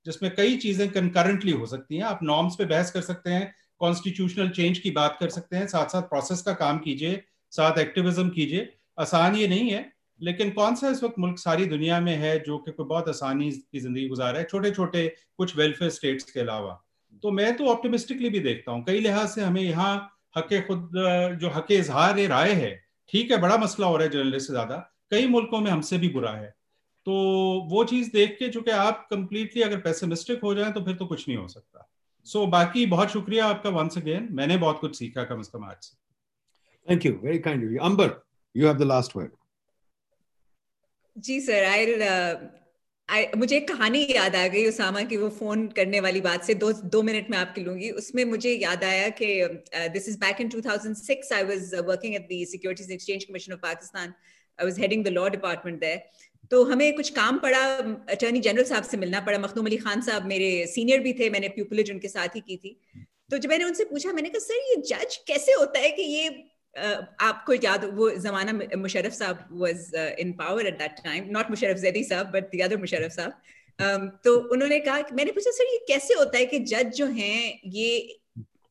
जिसमें 0.05 0.33
कई 0.35 0.55
चीज़ें 0.57 0.87
कंकरेंटली 0.91 1.51
हो 1.51 1.65
सकती 1.65 1.97
हैं। 1.97 2.03
आप 2.03 2.19
नॉर्म्स 2.23 2.55
पे 2.55 2.65
बहस 2.65 2.91
कर 2.91 3.01
सकते 3.01 3.29
हैं 3.29 3.53
कॉन्स्टिट्यूशनल 3.81 4.49
चेंज 4.51 4.77
की 4.79 4.91
बात 4.91 5.17
कर 5.19 5.29
सकते 5.29 5.55
हैं 5.55 5.67
साथ 5.67 5.87
साथ 5.87 6.01
प्रोसेस 6.03 6.41
का 6.41 6.53
काम 6.55 6.77
कीजिए, 6.79 7.23
साथ 7.53 7.77
एक्टिविज्म 7.79 8.29
कीजिए। 8.29 8.69
आसान 8.99 9.35
ये 9.35 9.47
नहीं 9.47 9.69
है, 9.71 9.91
लेकिन 10.19 10.51
कौन 10.51 10.75
सा 10.75 10.89
इस 10.89 11.03
वक्त 11.03 11.19
मुल्क 11.19 11.39
सारी 11.39 11.65
दुनिया 11.65 11.99
में 11.99 12.15
है 12.15 12.37
जो 12.39 12.57
कि 12.57 12.71
कोई 12.71 12.85
बहुत 12.85 13.09
आसानी 13.09 13.51
की 13.51 13.79
ज़िंदगी 13.79 14.07
गुजारा 14.07 14.39
है? 14.39 14.43
छोटे 14.45 14.71
छोटे 14.71 15.07
कुछ 15.37 15.55
वेलफेयर 15.57 15.91
स्टेट्स 15.91 16.31
के 16.31 16.39
अलावा। 16.39 16.79
तो 17.23 17.31
मैं 17.31 17.55
तो 17.57 17.65
ऑप्टिमिस्टिकली 17.67 18.29
भी 18.29 18.39
देखता 18.39 18.71
हूँ। 18.71 18.83
कई 18.83 18.99
लिहाज 18.99 19.27
से 19.29 19.41
हमें 19.41 19.61
यहाँ 19.61 19.93
हक 20.37 20.53
खुद, 20.67 20.89
जो 21.41 21.49
हक 21.49 21.71
इजहार 21.71 22.19
राय 22.27 22.51
है, 22.51 22.71
ठीक 23.09 23.31
है, 23.31 23.37
बड़ा 23.37 23.57
मसला 23.57 23.87
हो 23.87 23.97
रहा 23.97 24.05
है 24.05 24.11
जर्नलिस्ट 24.11 24.47
से 24.47 24.53
ज़्यादा। 24.53 24.75
कई 25.11 25.27
मुल्कों 25.27 25.59
में 25.59 25.69
हमसे 25.71 25.97
भी 25.97 26.09
बुरा 26.09 26.31
है। 26.31 26.53
तो 27.07 27.13
वो 27.69 27.83
चीज़ 27.83 28.11
देख 28.11 28.35
के 28.39 28.49
चूँकि 28.49 28.71
आप 28.71 29.07
कंप्लीटली 29.09 29.61
अगर 29.61 29.77
पेसिमिस्टिक 29.81 30.41
हो 30.43 30.53
जाए 30.55 30.71
तो 30.71 30.81
फिर 30.85 30.95
तो 30.95 31.05
कुछ 31.05 31.27
नहीं 31.27 31.37
हो 31.37 31.47
सकता। 31.47 31.89
सो 32.27 32.39
so, 32.39 32.51
बाकी 32.51 32.85
बहुत 32.85 33.09
शुक्रिया 33.11 33.45
आपका 33.45 33.69
वंस 33.71 33.97
अगेन 33.97 34.27
मैंने 34.31 34.57
बहुत 34.57 34.79
कुछ 34.79 34.97
सीखा 34.99 35.23
कम 35.23 35.39
अज 35.39 35.47
कम 35.47 35.63
आज 35.65 35.77
से। 35.81 35.95
Thank 36.87 37.05
you 37.05 37.11
very 37.23 37.39
kind 37.39 37.79
Amber 37.81 38.21
you 38.55 38.67
have 38.67 38.77
the 38.77 38.81
last 38.83 39.15
word 39.17 39.31
ji 41.15 41.39
sir 41.41 41.63
I 41.63 43.25
मुझे 43.37 43.55
एक 43.57 43.67
कहानी 43.67 44.01
याद 44.09 44.35
आ 44.35 44.45
गई 44.47 44.65
उसामा 44.67 45.01
की 45.03 45.17
वो 45.17 45.29
फ़ोन 45.29 45.67
करने 45.77 45.99
वाली 45.99 46.21
बात 46.21 46.43
से। 46.43 46.53
दो 46.55 46.71
दो 46.73 47.01
मिनट 47.03 47.29
में 47.29 47.37
आपकी 47.37 47.61
लूँगी। 47.61 47.89
उसमें 48.01 48.23
मुझे 48.25 48.51
याद 48.51 48.83
आया 48.83 49.09
कि 49.19 49.27
this 49.93 50.07
is 50.09 50.17
back 50.19 50.41
in 50.41 50.49
2006 50.49 51.33
I 51.33 51.43
was 51.43 51.73
working 51.87 52.15
at 52.15 52.27
the 52.27 52.45
Securities 52.51 52.91
Exchange 52.91 53.23
Commission 53.23 53.53
of 53.53 53.59
Pakistan 53.61 54.13
I 54.59 54.65
was 54.65 54.79
heading 54.79 55.03
the 55.05 55.07
law 55.09 55.27
department 55.29 55.79
there 55.79 56.01
तो 56.51 56.63
हमें 56.65 56.93
कुछ 56.95 57.09
काम 57.11 57.37
पड़ा 57.39 57.59
अटर्नी 58.11 58.39
जनरल 58.41 58.63
साहब 58.65 58.83
से 58.83 58.97
मिलना 58.97 59.19
पड़ा। 59.21 59.37
मखदूम 59.39 59.65
अली 59.65 59.77
खान 59.77 60.01
साहब 60.01 60.25
मेरे 60.27 60.49
सीनियर 60.67 60.99
भी 60.99 61.13
थे, 61.13 61.29
मैंने 61.29 61.49
प्यूपलेज 61.49 61.91
उनके 61.91 62.07
साथ 62.07 62.35
ही 62.35 62.41
की 62.41 62.57
थी। 62.57 62.77
तो 63.31 63.37
जब 63.37 63.49
मैंने 63.49 63.65
उनसे 63.65 63.83
पूछा, 63.85 64.11
मैंने 64.13 64.29
कहा, 64.29 64.39
सर, 64.39 64.55
ये 64.69 64.75
जज 64.87 65.15
कैसे 65.27 65.51
होता 65.53 65.79
है 65.79 65.89
कि 65.91 66.01
ये 66.03 66.27
आपको 67.21 67.53
याद 67.53 67.83
वो 67.95 68.09
जमाना 68.19 68.53
मुशरफ 68.77 69.13
साहब 69.13 69.47
was 69.53 69.91
in 70.19 70.31
power 70.33 70.67
at 70.67 70.77
that 70.77 70.91
time 71.03 71.29
not 71.31 71.49
Musharraf 71.49 71.77
Zaidi 71.79 72.03
साहब 72.03 72.31
बट 72.31 72.55
द 72.55 72.61
अदर 72.63 72.77
मुशरफ 72.77 73.11
साहब 73.11 74.19
तो 74.25 74.35
उन्होंने 74.53 74.79
कहा 74.79 75.03
मैंने 75.13 75.31
पूछा, 75.31 75.51
सर, 75.51 75.73
ये 75.73 75.77
कैसे 75.87 76.13
होता 76.13 76.37
है 76.37 76.45
कि 76.45 76.59
जज 76.61 76.93
जो 76.95 77.05
हैं, 77.07 77.59
ये 77.65 78.19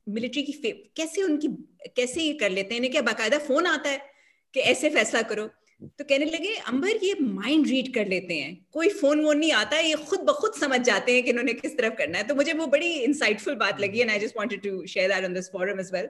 मिलिट्री 0.06 0.42
की 0.42 0.52
कैसे 0.96 1.22
उनकी, 1.22 1.48
कैसे 1.96 2.22
ये 2.22 2.32
कर 2.34 2.50
लेते 2.50 2.74
हैं? 2.74 2.76
इन्हें 2.76 2.92
क्या 2.92 3.02
बाकायदा 3.02 3.38
फ़ोन 3.40 3.66
आता 3.66 3.90
है 3.90 4.00
कि 4.54 4.60
ऐसे 4.62 4.90
फैसला 4.90 5.22
करो? 5.24 5.48
तो 5.82 6.04
कहने 6.04 6.24
लगे, 6.24 6.54
अंबर, 6.68 7.04
ये 7.04 7.14
माइंड 7.20 7.66
रीड 7.66 7.92
कर 7.94 8.06
लेते 8.08 8.34
हैं। 8.34 8.56
कोई 8.72 8.88
फ़ोन 8.90 9.20
वोन 9.24 9.38
नहीं 9.38 9.52
आता, 9.52 9.78
ये 9.78 9.94
खुद 10.08 10.20
ब 10.20 10.32
खुद 10.40 10.54
समझ 10.54 10.80
जाते 10.80 11.14
हैं 11.14 11.22
कि 11.24 11.30
इन्होंने 11.30 11.52
किस 11.54 11.76
तरफ़ 11.78 11.94
करना 11.94 12.18
है। 12.18 12.24
तो 12.24 12.34
मुझे 12.34 12.52
वो 12.52 12.66
बड़ी 12.66 12.90
इंसाइटफुल 12.94 13.54
बात 13.56 13.80
लगी 13.80 14.00
and 14.00 14.10
I 14.10 14.18
just 14.18 14.36
wanted 14.36 14.62
to 14.62 14.84
share 14.86 15.14
that 15.14 15.24
on 15.24 15.34
this 15.34 15.50
forum 15.52 15.80
as 15.80 15.90
well 15.92 16.08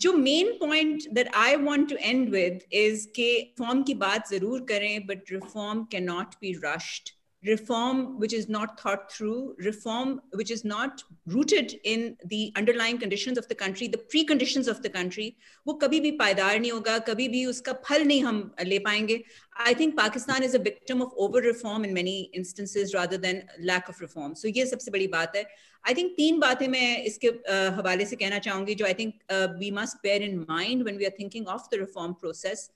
जो 0.00 0.12
main 0.12 0.52
point 0.58 1.08
that 1.10 1.28
I 1.34 1.56
want 1.58 1.88
to 1.90 1.96
end 1.96 2.28
with 2.30 2.62
is 2.74 3.06
के 3.16 3.30
फॉर्म 3.58 3.82
की 3.82 3.94
बात 4.02 4.28
ज़रूर 4.30 4.64
करें 4.68 5.06
but 5.06 5.32
reform 5.32 5.84
can 5.92 6.04
not 6.04 6.34
be 6.40 6.52
rushed 6.64 7.10
reform 7.43 8.19
which 8.19 8.33
is 8.33 8.47
not 8.47 8.79
thought 8.79 9.11
through, 9.11 9.55
reform 9.57 10.21
which 10.33 10.51
is 10.51 10.63
not 10.63 11.03
rooted 11.25 11.73
in 11.83 12.15
the 12.25 12.53
underlying 12.55 12.99
conditions 12.99 13.37
of 13.37 13.47
the 13.47 13.55
country, 13.55 13.87
the 13.87 13.97
preconditions 13.97 14.67
of 14.67 14.81
the 14.83 14.89
country, 14.89 15.35
वो 15.67 15.73
कभी 15.81 15.99
भी 16.01 16.11
पायदार 16.17 16.59
नहीं 16.59 16.71
होगा 16.71 16.97
कभी 17.09 17.27
भी 17.29 17.45
उसका 17.45 17.73
फल 17.87 18.03
नहीं 18.03 18.23
हम 18.23 18.53
ले 18.65 18.79
पाएंगे 18.79 19.23
I 19.57 19.73
think 19.73 19.97
Pakistan 19.97 20.43
is 20.43 20.53
a 20.53 20.59
victim 20.59 21.01
of 21.01 21.11
over 21.17 21.41
reform 21.41 21.83
in 21.83 21.93
many 21.93 22.29
instances 22.33 22.93
rather 22.93 23.17
than 23.17 23.43
lack 23.59 23.89
of 23.89 23.99
reform. 24.01 24.35
So 24.35 24.47
ये 24.47 24.65
सबसे 24.65 24.91
बड़ी 24.91 25.07
बात 25.07 25.35
है. 25.35 25.45
I 25.83 25.93
think 25.95 26.15
तीन 26.17 26.39
बातें 26.39 26.67
मैं 26.67 27.03
इसके 27.03 27.29
uh, 27.29 27.77
हवाले 27.77 28.05
से 28.05 28.15
कहना 28.15 28.39
चाहूंगी 28.39 28.75
जो 28.75 28.85
I 28.85 28.93
think 28.93 29.15
uh, 29.29 29.47
we 29.59 29.71
must 29.71 30.01
bear 30.03 30.21
in 30.21 30.45
mind 30.47 30.83
when 30.83 30.97
we 30.97 31.07
are 31.07 31.15
thinking 31.17 31.47
of 31.47 31.67
the 31.71 31.79
reform 31.79 32.15
process. 32.15 32.69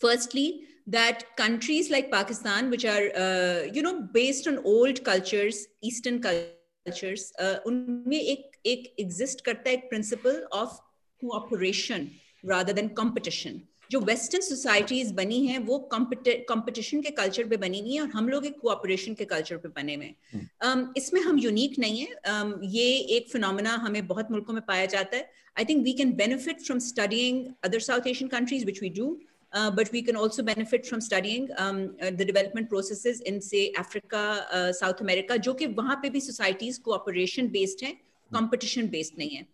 Firstly, 0.00 0.62
that 0.86 1.36
countries 1.36 1.90
like 1.90 2.10
Pakistan, 2.10 2.70
which 2.70 2.84
are, 2.84 3.06
uh, 3.16 3.62
you 3.72 3.82
know, 3.82 4.02
based 4.02 4.46
on 4.46 4.58
old 4.64 5.02
cultures, 5.04 5.66
Eastern 5.82 6.20
cultures, 6.20 7.32
uh, 7.38 7.56
उनमें 7.66 8.18
एक 8.18 8.50
एक 8.66 8.92
exist 9.00 9.44
करता 9.44 9.70
है 9.70 9.88
principle 9.88 10.42
of 10.52 10.76
cooperation 11.22 12.10
rather 12.44 12.72
than 12.72 12.94
competition. 13.00 13.62
जो 13.90 14.00
western 14.00 14.42
societies 14.42 15.10
बनी 15.14 15.46
हैं 15.46 15.58
वो 15.66 15.78
competition 15.92 17.02
के 17.02 17.10
कल्चर 17.18 17.48
पे 17.48 17.56
बनी 17.56 17.80
हुई 17.80 17.94
है 17.94 18.00
और 18.02 18.08
हम 18.10 18.28
लोग 18.28 18.46
एक 18.46 18.58
कोऑपरेशन 18.60 19.14
के 19.14 19.24
कल्चर 19.24 19.56
पे 19.56 19.68
बने 19.76 19.94
हुए 19.94 20.06
हैं 20.06 20.48
um, 20.66 20.86
इसमें 20.96 21.20
हम 21.22 21.38
यूनिक 21.38 21.78
नहीं 21.78 22.00
है 22.00 22.16
um, 22.30 22.52
ये 22.62 22.86
एक 23.16 23.30
फिनोमिना 23.32 23.74
हमें 23.84 24.06
बहुत 24.06 24.30
मुल्कों 24.30 24.54
में 24.54 24.62
पाया 24.68 24.86
जाता 24.96 25.16
है 25.16 25.30
I 25.58 25.64
think 25.64 25.84
we 25.84 25.92
can 26.00 26.12
benefit 26.16 26.60
from 26.64 26.78
studying 26.88 27.46
other 27.64 27.80
South 27.80 28.06
Asian 28.06 28.28
countries 28.30 28.64
which 28.66 28.82
we 28.82 28.88
do 28.98 29.08
Uh, 29.55 29.69
but 29.69 29.91
we 29.91 30.01
can 30.01 30.15
also 30.15 30.41
benefit 30.41 30.85
from 30.85 31.01
studying 31.01 31.49
um, 31.57 31.93
uh, 32.01 32.09
the 32.09 32.23
development 32.23 32.69
processes 32.69 33.19
in 33.21 33.41
say 33.41 33.73
Africa, 33.77 34.45
uh, 34.49 34.71
South 34.71 35.01
America, 35.01 35.37
जो 35.37 35.53
कि 35.53 35.67
वहाँ 35.75 35.95
पे 36.01 36.09
भी 36.09 36.21
societies 36.21 36.79
cooperation 36.79 37.49
based 37.49 37.83
हैं, 37.83 37.97
competition 38.31 38.87
based 38.87 39.17
नहीं 39.17 39.29
है. 39.29 39.45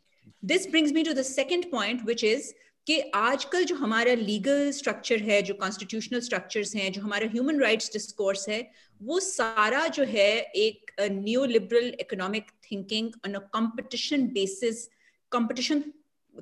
This 0.44 0.68
brings 0.68 0.92
me 0.92 1.04
to 1.04 1.16
the 1.16 1.24
second 1.24 1.72
point, 1.72 2.06
which 2.06 2.24
is 2.24 2.54
कि 2.88 3.00
आजकल 3.16 3.64
जो 3.70 3.76
हमारा 3.76 4.14
लीगल 4.16 4.70
स्ट्रक्चर 4.72 5.22
है 5.22 5.42
जो 5.48 5.54
कॉन्स्टिट्यूशनल 5.54 6.20
स्ट्रक्चर्स 6.28 6.76
हैं 6.76 6.92
जो 6.92 7.02
हमारा 7.02 7.28
ह्यूमन 7.32 7.60
राइट्स 7.60 7.92
डिस्कोर्स 7.94 8.48
है 8.50 8.60
वो 9.02 9.20
सारा 9.20 9.88
जो 9.98 10.04
है 10.12 10.30
एक 10.66 10.92
new 11.02 11.44
liberal 11.46 11.88
economic 12.02 12.52
thinking 12.72 13.10
on 13.28 13.34
a 13.34 13.40
competition 13.56 14.28
basis 14.38 14.88
competition 15.32 15.84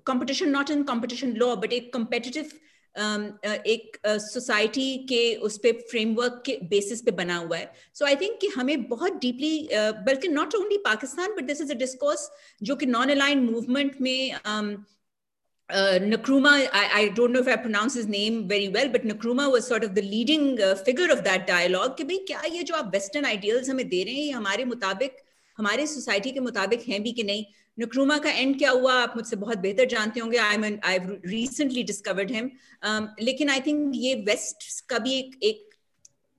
competition 0.08 0.50
not 0.50 0.70
in 0.72 0.84
competition 0.92 1.34
law 1.42 1.56
but 1.56 1.74
एक 1.74 1.92
कंपेटिटिव 1.94 2.52
Um, 2.52 2.52
uh, 2.52 2.69
एक 2.99 3.99
सोसाइटी 4.07 4.99
uh, 4.99 5.09
के 5.09 5.35
उस 5.35 5.59
पर 5.59 5.73
फ्रेमवर्क 5.91 6.43
के 6.47 6.59
बेसिस 6.63 7.03
पे 7.03 7.11
बना 7.11 7.37
हुआ 7.37 7.57
है। 7.57 7.73
सो 7.95 8.05
आई 8.05 8.17
थिंक 8.17 8.39
कि 8.41 8.47
हमें 8.47 8.89
बहुत 8.89 9.13
डीपली 9.13 9.69
uh, 9.69 9.93
बल्कि 10.07 10.29
not 10.29 10.55
only 10.55 10.77
Pakistan 10.77 11.35
but 11.35 11.43
this 11.43 11.61
is 11.61 11.73
a 11.73 11.77
discourse 11.77 12.31
जो 12.63 12.77
कि 12.77 12.87
नॉन 12.87 13.11
अलाइन 13.11 13.39
मूवमेंट 13.39 14.01
में 14.01 14.33
um, 14.47 14.77
Uh, 15.71 16.01
Nkrumah, 16.01 16.69
I, 16.73 16.91
I, 16.95 17.09
don't 17.09 17.33
know 17.33 17.39
if 17.39 17.47
I 17.47 17.55
pronounce 17.55 17.95
his 17.95 18.09
name 18.09 18.49
very 18.49 18.69
well, 18.69 18.89
but 18.89 19.05
Nkrumah 19.05 19.53
was 19.53 19.69
sort 19.69 19.85
of 19.85 19.95
the 19.95 20.03
leading 20.03 20.61
uh, 20.61 20.75
figure 20.75 21.13
of 21.13 21.23
that 21.23 21.47
dialogue 21.47 21.97
कि 21.97 22.05
भाई 22.05 22.17
क्या 22.17 22.43
ये 22.53 22.63
जो 22.63 22.75
आप 22.75 22.91
western 22.95 23.25
ideals 23.25 23.69
हमें 23.71 23.89
दे 23.89 24.03
रहे 24.05 24.15
हैं 24.15 24.25
ये 24.25 24.31
हमारे 24.31 24.65
मुताबिक 24.65 25.17
हमारे 25.59 25.87
सोसाइटी 25.87 26.31
के 26.31 26.41
मुताबिक 26.41 26.89
हैं 26.89 27.03
भी 27.03 27.13
कि 27.13 27.23
नहीं? 27.23 27.45
नुक्रुमा 27.81 28.19
का 28.19 28.31
एंड 28.31 28.59
क्या 28.59 28.71
हुआ 28.71 28.95
आप 29.03 29.17
मुझसे 29.17 29.37
बहुत 29.37 29.59
बेहतर 29.59 29.85
जानते 29.89 30.21
होंगे। 30.21 30.39
I 30.39 30.57
mean 30.57 30.79
I 30.85 30.99
recently 31.27 31.83
discovered 31.91 32.31
him 32.31 32.51
लेकिन 33.23 33.51
आई 33.51 33.61
थिंक 33.67 33.93
ये 33.95 34.15
वेस्ट 34.29 34.69
का 34.91 34.99
भी 34.99 35.19
एक 35.19 35.39
एक 35.45 35.67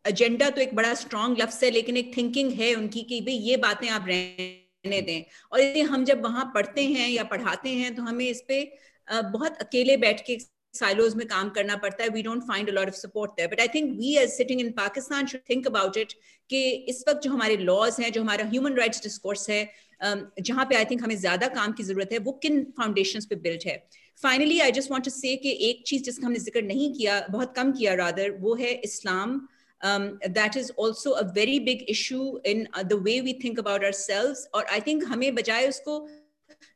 एजेंडा 0.05 0.49
तो 0.49 0.61
एक 0.61 0.76
बड़ा 0.76 0.93
स्ट्रॉन्ग 1.01 1.41
लफ्स 1.41 1.63
है, 1.63 1.69
लेकिन 1.72 1.97
एक 1.97 2.15
थिंकिंग 2.18 2.51
है 2.53 2.73
उनकी 2.76 3.01
कि 3.09 3.19
भाई 3.22 3.34
ये 3.49 3.57
बातें 3.65 3.89
आप 3.89 4.05
रहने 4.07 5.01
दें। 5.01 5.23
और 5.51 5.59
इसलिए 5.59 5.84
हम 5.84 6.05
जब 6.05 6.23
वहाँ 6.23 6.45
पढ़ते 6.55 6.84
हैं 6.85 7.09
या 7.09 7.23
पढ़ाते 7.34 7.69
हैं 7.81 7.93
तो 7.95 8.03
हमें 8.03 8.26
इस 8.30 8.41
पे 8.47 8.63
बहुत 9.07 9.57
अकेले 9.61 9.97
बैठ 9.97 10.26
के 10.27 10.38
silos 10.73 11.15
में 11.15 11.26
काम 11.27 11.49
करना 11.55 11.76
पड़ता 11.77 12.03
है। 12.03 12.09
We 12.09 12.22
don't 12.26 12.45
find 12.49 12.69
a 12.69 12.73
lot 12.76 12.89
of 12.89 12.97
support 12.97 13.31
there. 13.38 13.49
But 13.53 13.61
I 13.61 13.68
think 13.72 13.97
we 13.99 14.11
as 14.19 14.35
sitting 14.38 14.61
in 14.63 14.69
Pakistan 14.76 15.30
should 15.31 15.45
think 15.51 15.65
about 15.72 15.97
it 16.01 16.13
कि 16.49 16.61
इस 16.89 17.03
वक्त 17.07 17.22
जो 17.23 17.31
हमारे 17.31 17.57
लॉज 17.57 17.99
हैं, 17.99 18.11
जो 18.11 18.22
हमारा 18.22 18.45
ह्यूमन 18.49 18.77
rights 18.80 19.03
डिस्कोर्स 19.03 19.49
है 19.49 19.63
जहाँ 20.03 20.65
पे 20.65 20.75
आई 20.75 20.85
थिंक 20.91 21.03
हमें 21.03 21.15
ज़्यादा 21.17 21.47
काम 21.55 21.71
की 21.71 21.83
ज़रूरत 21.83 22.09
है 22.11 22.17
वो 22.27 22.31
किन 22.43 22.63
फाउंडेशन 22.77 23.29
पे 23.29 23.35
बिल्ट 23.47 23.65
है? 23.67 23.77
Finally 24.23 24.59
I 24.59 24.71
just 24.71 24.91
want 24.91 25.05
to 25.05 25.11
say 25.11 25.33
एक 25.69 25.83
चीज़ 25.87 26.03
जिसका 26.03 26.27
हमने 26.27 26.39
ज़िक्र 26.39 26.61
नहीं 26.63 26.93
किया 26.93 27.25
बहुत 27.29 27.53
कम 27.55 27.71
किया 27.71 27.93
रादर 28.03 28.31
वो 28.39 28.55
है 28.55 28.73
इस्लाम 28.89 29.41
um, 29.81 30.19
that 30.29 30.55
is 30.55 30.71
also 30.77 31.13
a 31.13 31.23
very 31.23 31.59
big 31.59 31.89
issue 31.89 32.39
in 32.45 32.67
uh, 32.73 32.83
the 32.83 32.97
way 32.97 33.21
we 33.21 33.33
think 33.33 33.59
ourselves. 33.59 34.47
और 34.53 34.65
I 34.69 34.79
think 34.79 35.03
हमें 35.05 35.33
बजाय 35.35 35.67
उसको 35.67 36.07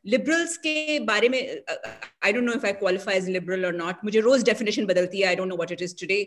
लिबरल्स 0.06 0.56
के 0.56 0.98
बारे 1.06 1.28
में 1.28 1.40
I 2.24 2.32
don't 2.32 2.44
know 2.44 2.52
if 2.52 2.66
I 2.66 2.72
qualify 2.72 3.16
as 3.16 3.28
liberal 3.28 3.66
और 3.66 3.74
नॉट 3.74 4.04
मुझे 4.04 4.20
रोज 4.20 4.42
डेफिनेशन 4.44 4.86
बदलती 4.86 5.20
है 5.20 5.26
I 5.28 5.36
don't 5.36 5.48
know 5.48 5.56
what 5.56 5.72
it 5.72 5.82
is 5.82 5.94
today 6.00 6.20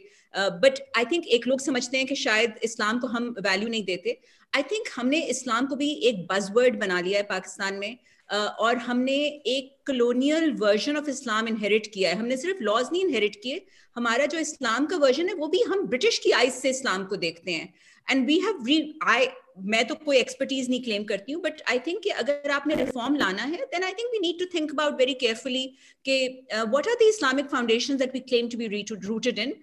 but 0.64 0.80
I 0.98 1.06
think 1.12 1.28
एक 1.38 1.48
लोग 1.48 1.60
समझते 1.62 1.98
हैं 1.98 2.06
कि 2.08 2.16
शायद 2.16 2.60
इस्लाम 2.64 3.00
को 3.00 3.08
हम 3.08 3.34
वैल्यू 3.40 3.70
नहीं 3.70 3.84
देते. 3.86 4.20
आई 4.54 4.64
थिंक 4.72 4.88
हमने 4.96 5.20
इस्लाम 5.32 5.66
को 5.66 5.76
भी 5.76 5.92
एक 6.10 6.26
बजवर्ड 6.28 6.80
बना 6.80 7.00
लिया 7.02 7.20
है 7.20 7.24
पाकिस्तान 7.26 7.76
में 7.76 7.98
और 8.30 8.78
हमने 8.78 9.16
एक 9.48 9.76
colonial 9.88 10.52
version 10.62 10.98
of 10.98 11.10
Islam 11.10 11.48
inherit 11.48 11.88
किया 11.94 12.10
है। 12.10 12.16
हमने 12.18 12.38
सिर्फ़ 12.38 12.64
लॉज 12.64 12.90
नहीं 12.92 13.04
इनहेरिट 13.04 13.36
किए, 13.44 13.62
हमारा 13.96 14.26
जो 14.26 14.40
इस्लाम 14.40 14.86
का 14.86 14.98
वर्जन 14.98 15.30
है, 15.30 15.34
वो 15.36 15.48
भी 15.48 15.62
हम 15.70 15.86
ब्रिटिश 15.88 16.18
की 16.24 16.32
आइज़ 16.32 16.54
से 16.56 16.70
इस्लाम 16.70 17.06
को 17.06 17.16
देखते 17.18 17.52
हैं। 17.52 17.74
एंड 18.08 18.26
वी 18.28 18.38
हैव 18.40 18.66
री 18.68 18.78
आई 19.08 19.28
मैं 19.72 19.86
तो 19.88 19.96
कोई 19.96 20.18
एक्सपर्टीज 20.18 20.70
नहीं 20.70 20.82
क्लेम 20.84 21.04
करती 21.04 21.32
हूँ 21.32 21.42
बट 21.42 21.62
आई 21.70 21.80
थिंक 21.88 22.02
कि 22.04 22.10
अगर 22.22 22.52
आपने 22.52 22.76
रिफॉर्म 22.76 23.16
लाना 23.16 23.44
है 23.44 23.66
then 23.66 23.84
I 23.84 23.92
think 23.94 24.12
we 24.12 24.20
need 24.20 24.40
to 24.40 24.46
think 24.54 24.72
about 24.72 25.00
very 25.00 25.14
carefully 25.24 25.66
कि 26.06 26.20
what 26.54 26.88
are 26.88 26.96
the 27.02 27.08
Islamic 27.08 27.50
foundation 27.52 27.98
that 27.98 28.14
we 28.14 28.20
claim 28.30 28.50
to 28.50 28.58
be 28.58 28.86
rooted 28.94 29.40
in 29.40 29.54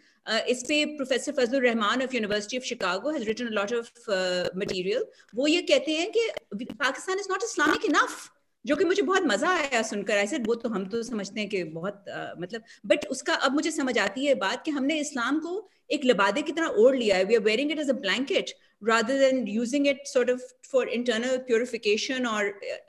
इस 0.48 0.62
पे 0.69 0.85
professor 0.97 1.32
Fazal 1.32 1.61
Rahman 1.61 2.03
of 2.03 2.15
university 2.15 2.59
of 2.59 2.65
Chicago 2.65 3.11
has 3.11 3.24
written 3.24 3.48
lot 3.59 3.73
of 3.73 4.11
material 4.59 5.05
वो 5.35 5.47
ये 5.47 5.62
कहते 5.62 5.97
हैं 5.97 6.11
कि 6.16 6.28
Pakistan 6.65 7.19
is 7.19 7.28
not 7.31 7.44
Islamic 7.44 7.85
enough 7.85 8.28
जो 8.65 8.77
कि 8.77 8.85
मुझे 8.85 9.03
बहुत 9.03 9.23
मज़ा 9.27 9.48
आया 9.48 9.82
सुनकर। 9.82 10.15
ऐसे 10.19 10.39
वो 10.47 10.55
तो 10.55 10.69
हम 10.69 10.86
तो 10.90 11.03
समझते 11.03 11.40
हैं 11.40 11.48
कि 11.48 11.62
बहुत 11.65 12.05
uh, 12.16 12.40
मतलब 12.43 12.62
बट 12.86 13.07
उसका 13.11 13.35
अब 13.35 13.53
मुझे 13.55 13.70
समझ 13.70 13.98
आती 13.98 14.24
है 14.27 14.35
बात 14.35 14.65
कि 14.65 14.70
हमने 14.70 14.98
इस्लाम 15.01 15.39
को 15.40 15.69
एक 15.90 16.05
लबादे 16.05 16.43
की 16.43 16.53
तरह 16.53 16.82
ओढ़ 16.85 16.97
लिया 16.97 17.16
है। 17.16 17.24
We 17.24 17.35
are 17.35 17.43
wearing 17.43 17.73
it 17.73 17.78
as 17.78 17.90
a 17.90 18.01
blanket 18.07 18.55
rather 18.82 19.15
than 19.20 19.39
using 19.51 19.86
it 19.90 20.01
sort 20.09 20.31
of 20.31 20.43
for 20.70 20.81
internal 20.94 21.39
purification 21.44 22.27
or 22.32 22.40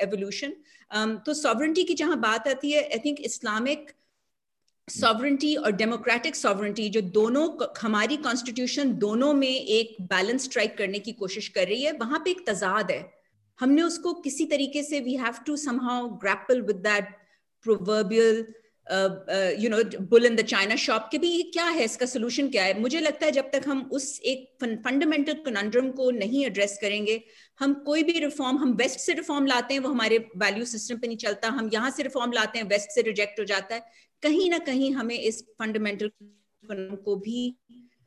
evolution. 0.05 0.55
Um, 0.91 1.13
तो 1.25 1.33
sovereignty 1.41 1.85
की 1.87 1.93
जहाँ 2.01 2.19
बात 2.21 2.47
आती 2.47 2.71
है 2.71 2.81
I 2.95 2.99
think 3.05 3.21
Islamic 3.29 3.93
sovereignty 4.87 5.55
और 5.57 5.71
डेमोक्रेटिक 5.71 6.35
sovereignty, 6.35 6.89
जो 6.89 7.01
दोनों 7.01 7.47
हमारी 7.79 8.17
कॉन्स्टिट्यूशन 8.17 8.93
दोनों 8.97 9.33
में 9.33 9.47
एक 9.47 9.95
बैलेंस 10.01 10.43
स्ट्राइक 10.43 10.77
करने 10.77 10.99
की 10.99 11.11
कोशिश 11.13 11.47
कर 11.47 11.67
रही 11.67 11.83
है, 11.83 11.91
वहाँ 11.93 12.19
पे 12.25 12.31
एक 12.31 12.47
तजाद 12.49 12.91
है। 12.91 13.05
हमने 13.59 13.81
उसको 13.81 14.13
किसी 14.21 14.45
तरीके 14.45 14.83
से 14.83 14.99
we 14.99 15.17
have 15.17 15.43
to 15.45 15.57
somehow 15.57 15.99
grapple 16.23 16.63
with 16.69 16.81
that 16.85 17.11
proverbial 17.65 18.45
you 19.59 19.69
know 19.69 19.77
bull 20.01 20.25
in 20.25 20.35
the 20.35 20.41
china 20.41 20.75
shop 20.75 21.07
के 21.11 21.17
भी 21.17 21.41
क्या 21.53 21.63
है, 21.65 21.83
इसका 21.85 22.05
सोल्यूशन 22.05 22.49
क्या 22.49 22.63
है? 22.63 22.79
मुझे 22.81 22.99
लगता 22.99 23.25
है 23.25 23.31
जब 23.31 23.49
तक 23.53 23.63
हम 23.67 23.81
उस 23.93 24.19
एक 24.21 24.45
फंडामेंटल 24.61 25.33
कनंड्रम 25.45 25.89
को 25.91 26.09
नहीं 26.11 26.45
एड्रेस 26.45 26.77
करेंगे, 26.81 27.21
हम 27.59 27.73
कोई 27.85 28.03
भी 28.03 28.19
रिफॉर्म 28.19 28.57
हम 28.57 28.71
वेस्ट 28.73 28.99
से 28.99 29.13
रिफॉर्म 29.13 29.45
लाते 29.45 29.73
हैं, 29.73 29.81
वो 29.81 29.89
हमारे 29.89 30.17
वैल्यू 30.37 30.65
सिस्टम 30.65 30.97
पे 30.97 31.07
नहीं 31.07 31.17
चलता, 31.17 31.49
हम 31.49 31.69
यहाँ 31.73 31.89
से 31.91 32.03
रिफॉर्म 32.03 32.31
लाते 32.31 32.59
हैं 32.59 32.67
वेस्ट 32.67 32.91
से 32.91 33.01
रिजेक्ट 33.01 33.39
हो 33.39 33.45
जाता 33.45 33.75
है। 33.75 33.81
कहीं 34.23 34.49
ना 34.49 34.59
कहीं 34.67 34.91
हमें 34.93 35.17
इस 35.17 35.41
फंडामेंटल 35.59 36.11
को 37.05 37.15
भी 37.15 37.41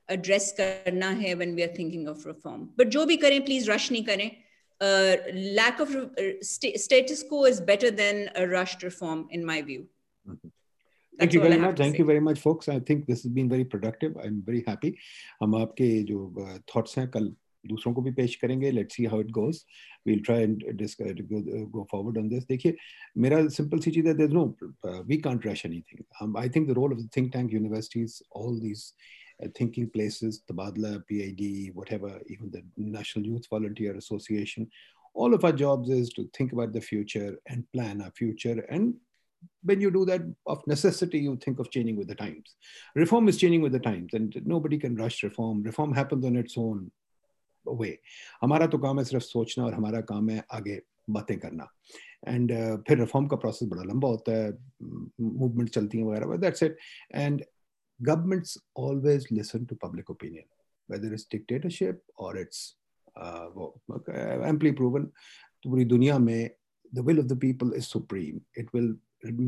एड्रेस 0.09 0.53
करना 0.61 1.11
है 1.23 1.35
when 1.35 1.55
we 1.55 1.63
are 1.63 1.75
thinking 1.79 2.09
of 2.09 2.27
reform 2.29 2.69
but 2.79 2.89
जो 2.97 3.05
भी 3.07 3.17
करें 3.17 3.45
प्लीज़ 3.45 3.71
रश 3.71 3.91
नहीं 3.93 4.05
करें 4.05 4.31
lack 5.57 5.81
of 5.81 5.97
status 6.79 7.23
quo 7.31 7.47
is 7.47 7.63
better 7.63 7.91
than 8.01 8.29
rush 8.55 8.77
reform 8.85 9.29
in 9.33 9.45
my 9.45 9.63
view 9.63 9.87
Thank 11.19 11.35
you 11.35 11.41
very 11.41 11.57
much. 11.59 11.77
Thank 11.77 11.99
you 11.99 12.05
very 12.09 12.21
much, 12.21 12.39
folks. 12.41 12.69
I 12.71 12.79
think 12.81 13.01
this 13.07 13.23
has 13.25 13.33
been 13.39 13.49
very 13.49 13.65
productive. 13.65 14.15
I'm 14.27 14.37
very 14.45 14.61
happy. 14.67 14.91
हम 15.43 15.55
आपके 15.55 15.89
जो 16.11 16.21
thoughts 16.71 16.97
हैं 16.99 17.07
कल 17.17 17.27
दूसरों 17.68 17.94
को 17.94 18.02
भी 18.02 18.12
पेश 18.20 18.36
करेंगे 18.42 18.72
let's 18.72 18.96
see 18.96 19.06
how 19.06 19.22
it 19.22 19.32
goes 19.42 19.66
we'll 20.08 20.24
try 20.26 20.42
and 20.48 20.64
discuss, 20.78 21.14
go, 21.30 21.42
go 21.76 21.84
forward 21.92 22.18
on 22.22 22.30
this 22.30 22.48
देखिए 22.48 22.76
मेरा 23.18 23.38
simple 23.58 23.84
सी 23.84 23.92
चीज़ 23.92 24.08
है 24.08 24.16
there's 24.18 24.36
no 24.38 24.44
uh, 24.88 25.02
we 25.12 25.18
can't 25.28 25.46
rush 25.50 25.66
anything 25.70 26.04
um, 26.22 26.36
I 26.42 26.48
think 26.48 26.68
the 26.72 26.76
role 26.80 26.92
of 26.96 27.00
the 27.04 27.08
think 27.16 27.32
tank 27.36 27.56
universities 27.58 28.22
all 28.32 28.60
these 28.66 28.84
uh, 29.44 29.48
thinking 29.60 29.90
places 29.96 30.42
Tabadla 30.52 30.92
PID 31.08 31.72
whatever 31.80 32.12
even 32.36 32.52
the 32.52 32.64
National 32.98 33.26
Youth 33.32 33.48
Volunteer 33.56 33.96
Association 34.04 34.70
all 35.14 35.34
of 35.34 35.46
our 35.46 35.58
jobs 35.64 35.90
is 35.90 36.10
to 36.10 36.30
think 36.38 36.54
about 36.54 36.74
the 36.74 36.82
future 36.82 37.38
and 37.48 37.66
plan 37.74 38.02
our 38.02 38.12
future 38.12 38.60
and 38.70 38.94
when 39.64 39.82
you 39.82 39.90
do 39.92 40.06
that 40.06 40.22
of 40.54 40.66
necessity 40.68 41.20
you 41.20 41.36
think 41.38 41.60
of 41.60 41.72
changing 41.72 41.98
with 42.02 42.08
the 42.08 42.20
times 42.22 42.56
reform 42.96 43.28
is 43.34 43.38
changing 43.38 43.62
with 43.62 43.72
the 43.72 43.80
times 43.88 44.14
and 44.14 44.38
nobody 44.46 44.78
can 44.78 44.96
rush 44.96 45.24
reform 45.24 45.64
reform 45.64 45.94
happens 45.94 46.26
on 46.26 46.36
its 46.36 46.58
own 46.58 46.92
वे 47.69 47.99
हमारा 48.43 48.67
तो 48.67 48.79
काम 48.79 48.99
है 48.99 49.05
सिर्फ़ 49.05 49.25
सोचना 49.25 49.65
और 49.65 49.75
हमारा 49.75 50.01
काम 50.01 50.31
है 50.31 50.45
आगे 50.53 50.81
बातें 51.11 51.39
करना। 51.39 51.69
एंड 52.29 52.53
uh, 52.53 52.87
फिर 52.89 52.99
रिफॉर्म 52.99 53.27
का 53.27 53.37
प्रोसेस 53.37 53.69
बड़ा 53.69 53.83
लंबा 53.83 54.09
होता 54.09 54.33
है 54.33 54.51
मूवमेंट 55.21 55.71
चलती 55.71 55.99
है 55.99 56.05
वगैरह 56.05 56.37
that's 56.37 56.63
it 56.63 56.77
and 57.15 57.45
governments 58.01 58.59
always 58.79 59.27
listen 59.33 59.65
to 59.65 59.77
public 59.77 60.11
opinion 60.11 60.45
whether 60.89 61.13
it's 61.13 61.27
dictatorship 61.33 62.03
और 62.19 62.41
इट्स 62.41 62.77
एम्पली 64.49 64.71
प्रूवन 64.73 65.05
पूरी 65.65 65.85
दुनिया 65.85 66.19
में 66.19 66.51
the 66.95 66.99
will 66.99 67.19
of 67.19 67.27
the 67.27 67.39
people 67.41 67.73
is 67.77 67.85
supreme 67.85 68.41
it 68.59 68.75
will 68.75 68.97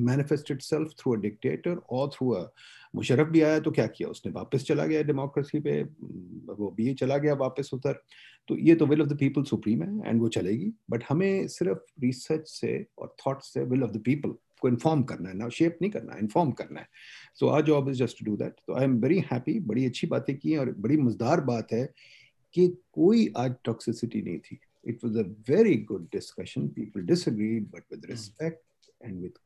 manifest 0.06 0.50
itself 0.50 0.92
through 0.98 1.14
a 1.14 1.20
dictator 1.20 1.76
और 1.90 2.08
थ्रू 2.14 2.34
a 2.36 2.42
मुशरफ 2.94 3.28
भी 3.28 3.40
आया 3.40 3.58
तो 3.60 3.70
क्या 3.70 3.86
किया? 3.86 4.08
उसने 4.08 4.32
वापस 4.32 4.64
चला 4.64 4.86
गया 4.86 5.02
डेमोक्रेसी 5.02 5.60
पे 5.60 5.82
वो 5.82 6.70
भी 6.76 6.92
चला 6.94 7.16
गया 7.18 7.34
वापस 7.36 7.70
उधर। 7.74 8.02
तो 8.48 8.56
ये 8.58 8.74
तो 8.74 8.86
will 8.86 9.02
of 9.02 9.08
the 9.08 9.16
people 9.18 9.42
supreme 9.44 9.82
है 9.82 10.08
एंड 10.08 10.20
वो 10.20 10.28
चलेगी। 10.28 10.72
बट 10.90 11.04
हमें 11.08 11.46
सिर्फ़ 11.48 11.78
रिसर्च 12.02 12.48
से 12.48 12.74
और 12.98 13.14
थॉट 13.26 13.42
से 13.42 13.64
विल 13.64 13.84
ऑफ़ 13.84 13.90
द 13.90 14.02
पीपल 14.06 14.34
को 14.60 14.68
इन्फॉर्म 14.68 15.02
करना 15.02 15.28
है 15.28 15.36
ना 15.36 15.48
शेप 15.48 15.78
नहीं 15.82 15.90
करना 15.90 16.14
है 16.14 16.20
इन्फॉर्म 16.20 16.50
करना 16.52 16.80
है। 16.80 16.86
So 17.34 17.48
our 17.48 17.62
job 17.62 17.88
is 17.90 17.98
just 17.98 18.18
to 18.18 18.30
do 18.30 18.36
that 18.36 18.52
तो 18.66 18.74
आई 18.78 18.84
एम 18.84 18.98
वेरी 19.02 19.18
हैप्पी 19.32 19.58
बड़ी 19.70 19.86
अच्छी 19.86 20.06
बातें 20.06 20.36
की 20.38 20.56
और 20.56 20.70
बड़ी 20.78 20.96
मज़ेदार 20.96 21.40
बात 21.44 21.72
है 21.72 21.84
कि 22.54 22.66
कोई 22.92 23.32
आज 23.36 23.54
टॉक्सिसिटी 23.64 24.22
नहीं 24.22 24.38
थी। 24.38 24.58
It 24.86 25.04
was 25.04 25.18
a 25.18 25.24
very 25.48 25.76
good 25.88 26.06
discussion 26.12 26.68
people 26.76 27.02
disagreed 27.06 27.70
but 27.70 27.84
with 27.92 28.06
respect 28.10 28.90
and 29.04 29.20
with 29.22 29.38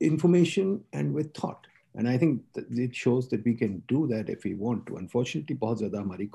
information 0.00 0.80
and 0.92 1.14
with 1.14 1.34
thought. 1.34 1.66
And 1.94 2.08
I 2.08 2.16
think 2.16 2.42
it 2.70 2.94
shows 2.94 3.28
that 3.30 3.44
we 3.44 3.54
can 3.54 3.82
do 3.88 4.06
that 4.08 4.28
if 4.28 4.44
we 4.44 4.54
want 4.54 4.86
to. 4.86 4.96
Unfortunately, 4.96 5.56
बहुत 5.56 5.78
ज़्यादा 5.78 6.00
हमारी 6.00 6.30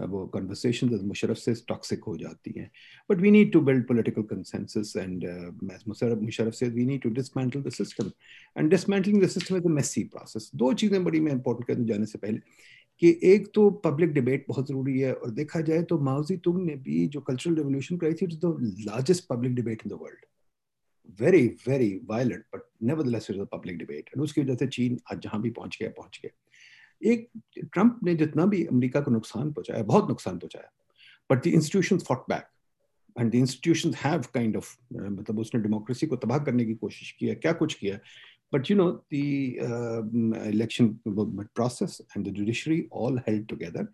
वो 0.00 0.30
as 0.92 1.02
Musharraf 1.02 1.38
says 1.38 1.62
toxic 1.62 1.98
हो 2.06 2.16
जाती 2.16 2.52
हैं. 2.58 2.70
But 3.08 3.20
we 3.20 3.30
need 3.30 3.52
to 3.52 3.60
build 3.60 3.86
political 3.86 4.22
consensus 4.22 4.94
and 4.94 5.24
uh, 5.24 5.74
as 5.74 5.82
Musharraf, 5.84 6.20
Musharraf 6.20 6.54
says, 6.54 6.72
we 6.72 6.84
need 6.84 7.02
to 7.02 7.10
dismantle 7.10 7.62
the 7.62 7.70
system. 7.70 8.12
And 8.54 8.70
dismantling 8.70 9.18
the 9.18 9.28
system 9.28 9.56
is 9.56 9.64
a 9.64 9.68
messy 9.68 10.04
process. 10.04 10.50
दो 10.54 10.72
चीज़ें 10.72 11.02
बड़ी 11.04 11.20
मैं 11.20 11.32
important 11.32 11.66
कर 11.66 11.74
दूँ 11.74 11.86
जाने 11.86 12.06
से 12.06 12.18
पहले 12.18 12.38
कि 13.00 13.18
एक 13.24 13.50
तो 13.54 13.70
पब्लिक 13.84 14.12
डिबेट 14.12 14.46
बहुत 14.48 14.68
ज़रूरी 14.68 14.98
है 15.00 15.12
और 15.14 15.30
देखा 15.30 15.60
जाए 15.60 15.82
तो 15.82 15.98
माओजी 15.98 16.36
तुंग 16.36 16.64
ने 16.66 16.74
भी 16.86 17.06
जो 17.08 17.20
कल्चरल 17.20 17.54
रेवोल्यूशन 17.54 17.96
कराई 17.96 18.14
थी 18.14 18.26
it's 18.26 18.36
the 18.44 18.56
largest 18.86 19.26
public 19.28 19.54
debate 19.54 19.82
in 19.86 19.96
the 19.96 19.98
world 20.02 20.24
very 21.08 21.46
very 21.66 22.00
violent, 22.04 22.44
but 22.52 22.62
nevertheless 22.80 23.28
it 23.30 23.36
was 23.36 23.42
a 23.42 23.46
public 23.46 23.78
debate. 23.78 24.10
And 24.12 24.22
उसकी 24.22 24.40
वजह 24.40 24.54
से 24.54 24.66
चीन 24.66 24.98
आज 25.12 25.18
जहाँ 25.18 25.40
भी 25.42 25.50
पहुँच 25.50 25.76
गया 25.80 25.90
पहुँच 25.96 26.20
गया। 26.22 26.30
एक, 27.02 27.28
ट्रंप 27.58 28.00
ने 28.04 28.14
जितना 28.14 28.46
भी 28.46 28.64
अमेरिका 28.66 29.00
को 29.00 29.10
नुकसान 29.10 29.52
पहुँचाया, 29.52 29.82
बहुत 29.82 30.08
नुकसान 30.08 30.38
पहुँचाया 30.38 30.70
but 31.30 31.44
the 31.44 31.46
institution 31.46 31.98
fought 31.98 32.24
back 32.28 32.48
and 33.20 33.30
the 33.32 33.34
institution 33.34 33.94
have 34.04 34.24
kind 34.34 34.56
of 34.56 34.76
मतलब 34.94 35.38
उसने 35.38 35.60
डेमोक्रेसी 35.60 36.06
को 36.06 36.16
तबाह 36.16 36.38
करने 36.44 36.64
की 36.64 36.74
कोशिश 36.74 37.10
की 37.18 37.26
है, 37.26 37.34
क्या 37.34 37.52
कुछ 37.52 37.74
किया 37.74 37.98
But 38.53 38.69
you 38.69 38.75
know, 38.75 39.01
the 39.09 39.59
uh, 39.63 40.03
election 40.47 40.99
process 41.55 41.99
and 42.13 42.23
the 42.23 42.29
judiciary 42.29 42.87
all 42.91 43.17
held 43.25 43.49
together. 43.49 43.91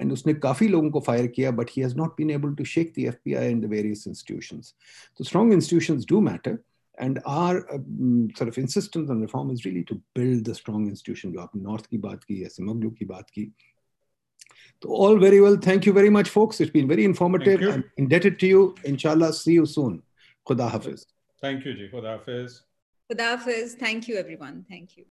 And 0.00 0.10
उसने 0.10 0.34
काफी 0.40 0.68
लोगों 0.68 0.90
को 0.90 1.04
fire 1.04 1.28
किया, 1.28 1.54
but 1.54 1.70
he 1.70 1.80
has 1.80 1.94
not 1.94 2.16
been 2.16 2.30
able 2.30 2.56
to 2.56 2.64
shake 2.64 2.92
the 2.94 3.04
FBI 3.04 3.52
and 3.52 3.62
the 3.62 3.68
various 3.68 4.08
institutions. 4.08 4.74
So 5.14 5.22
strong 5.22 5.52
institutions 5.52 6.04
do 6.04 6.20
matter. 6.20 6.60
And 6.98 7.20
our 7.24 7.72
um, 7.72 8.28
sort 8.36 8.48
of 8.48 8.58
insistence 8.58 9.10
on 9.10 9.20
reform 9.20 9.50
is 9.50 9.64
really 9.64 9.84
to 9.84 10.00
build 10.14 10.44
the 10.44 10.56
strong 10.56 10.88
institution. 10.88 11.32
जो 11.32 11.40
आपने 11.40 11.62
North 11.62 11.86
की 11.86 11.98
बात 11.98 12.24
की, 12.24 12.44
Esimoglu 12.46 12.90
की 12.98 13.04
बात 13.06 13.30
की. 13.30 13.52
So 14.82 14.90
all 14.90 15.18
very 15.18 15.40
well. 15.40 15.56
Thank 15.56 15.86
you 15.86 15.92
very 15.92 16.10
much, 16.10 16.28
folks. 16.28 16.60
It's 16.60 16.72
been 16.72 16.88
very 16.88 17.04
informative. 17.04 17.62
I'm 17.62 17.84
indebted 17.96 18.40
to 18.40 18.46
you. 18.46 18.74
Inshallah, 18.84 19.32
see 19.34 19.52
you 19.52 19.66
soon. 19.66 20.02
Khuda 20.48 20.68
Hafiz. 20.68 21.06
Thank 21.40 21.64
you, 21.64 21.74
Ji. 21.74 21.88
Khuda 21.92 22.18
Hafiz. 22.18 22.62
Khuda 23.11 23.39
Thank 23.75 24.07
you, 24.07 24.15
everyone. 24.15 24.65
Thank 24.67 24.97
you. 24.97 25.03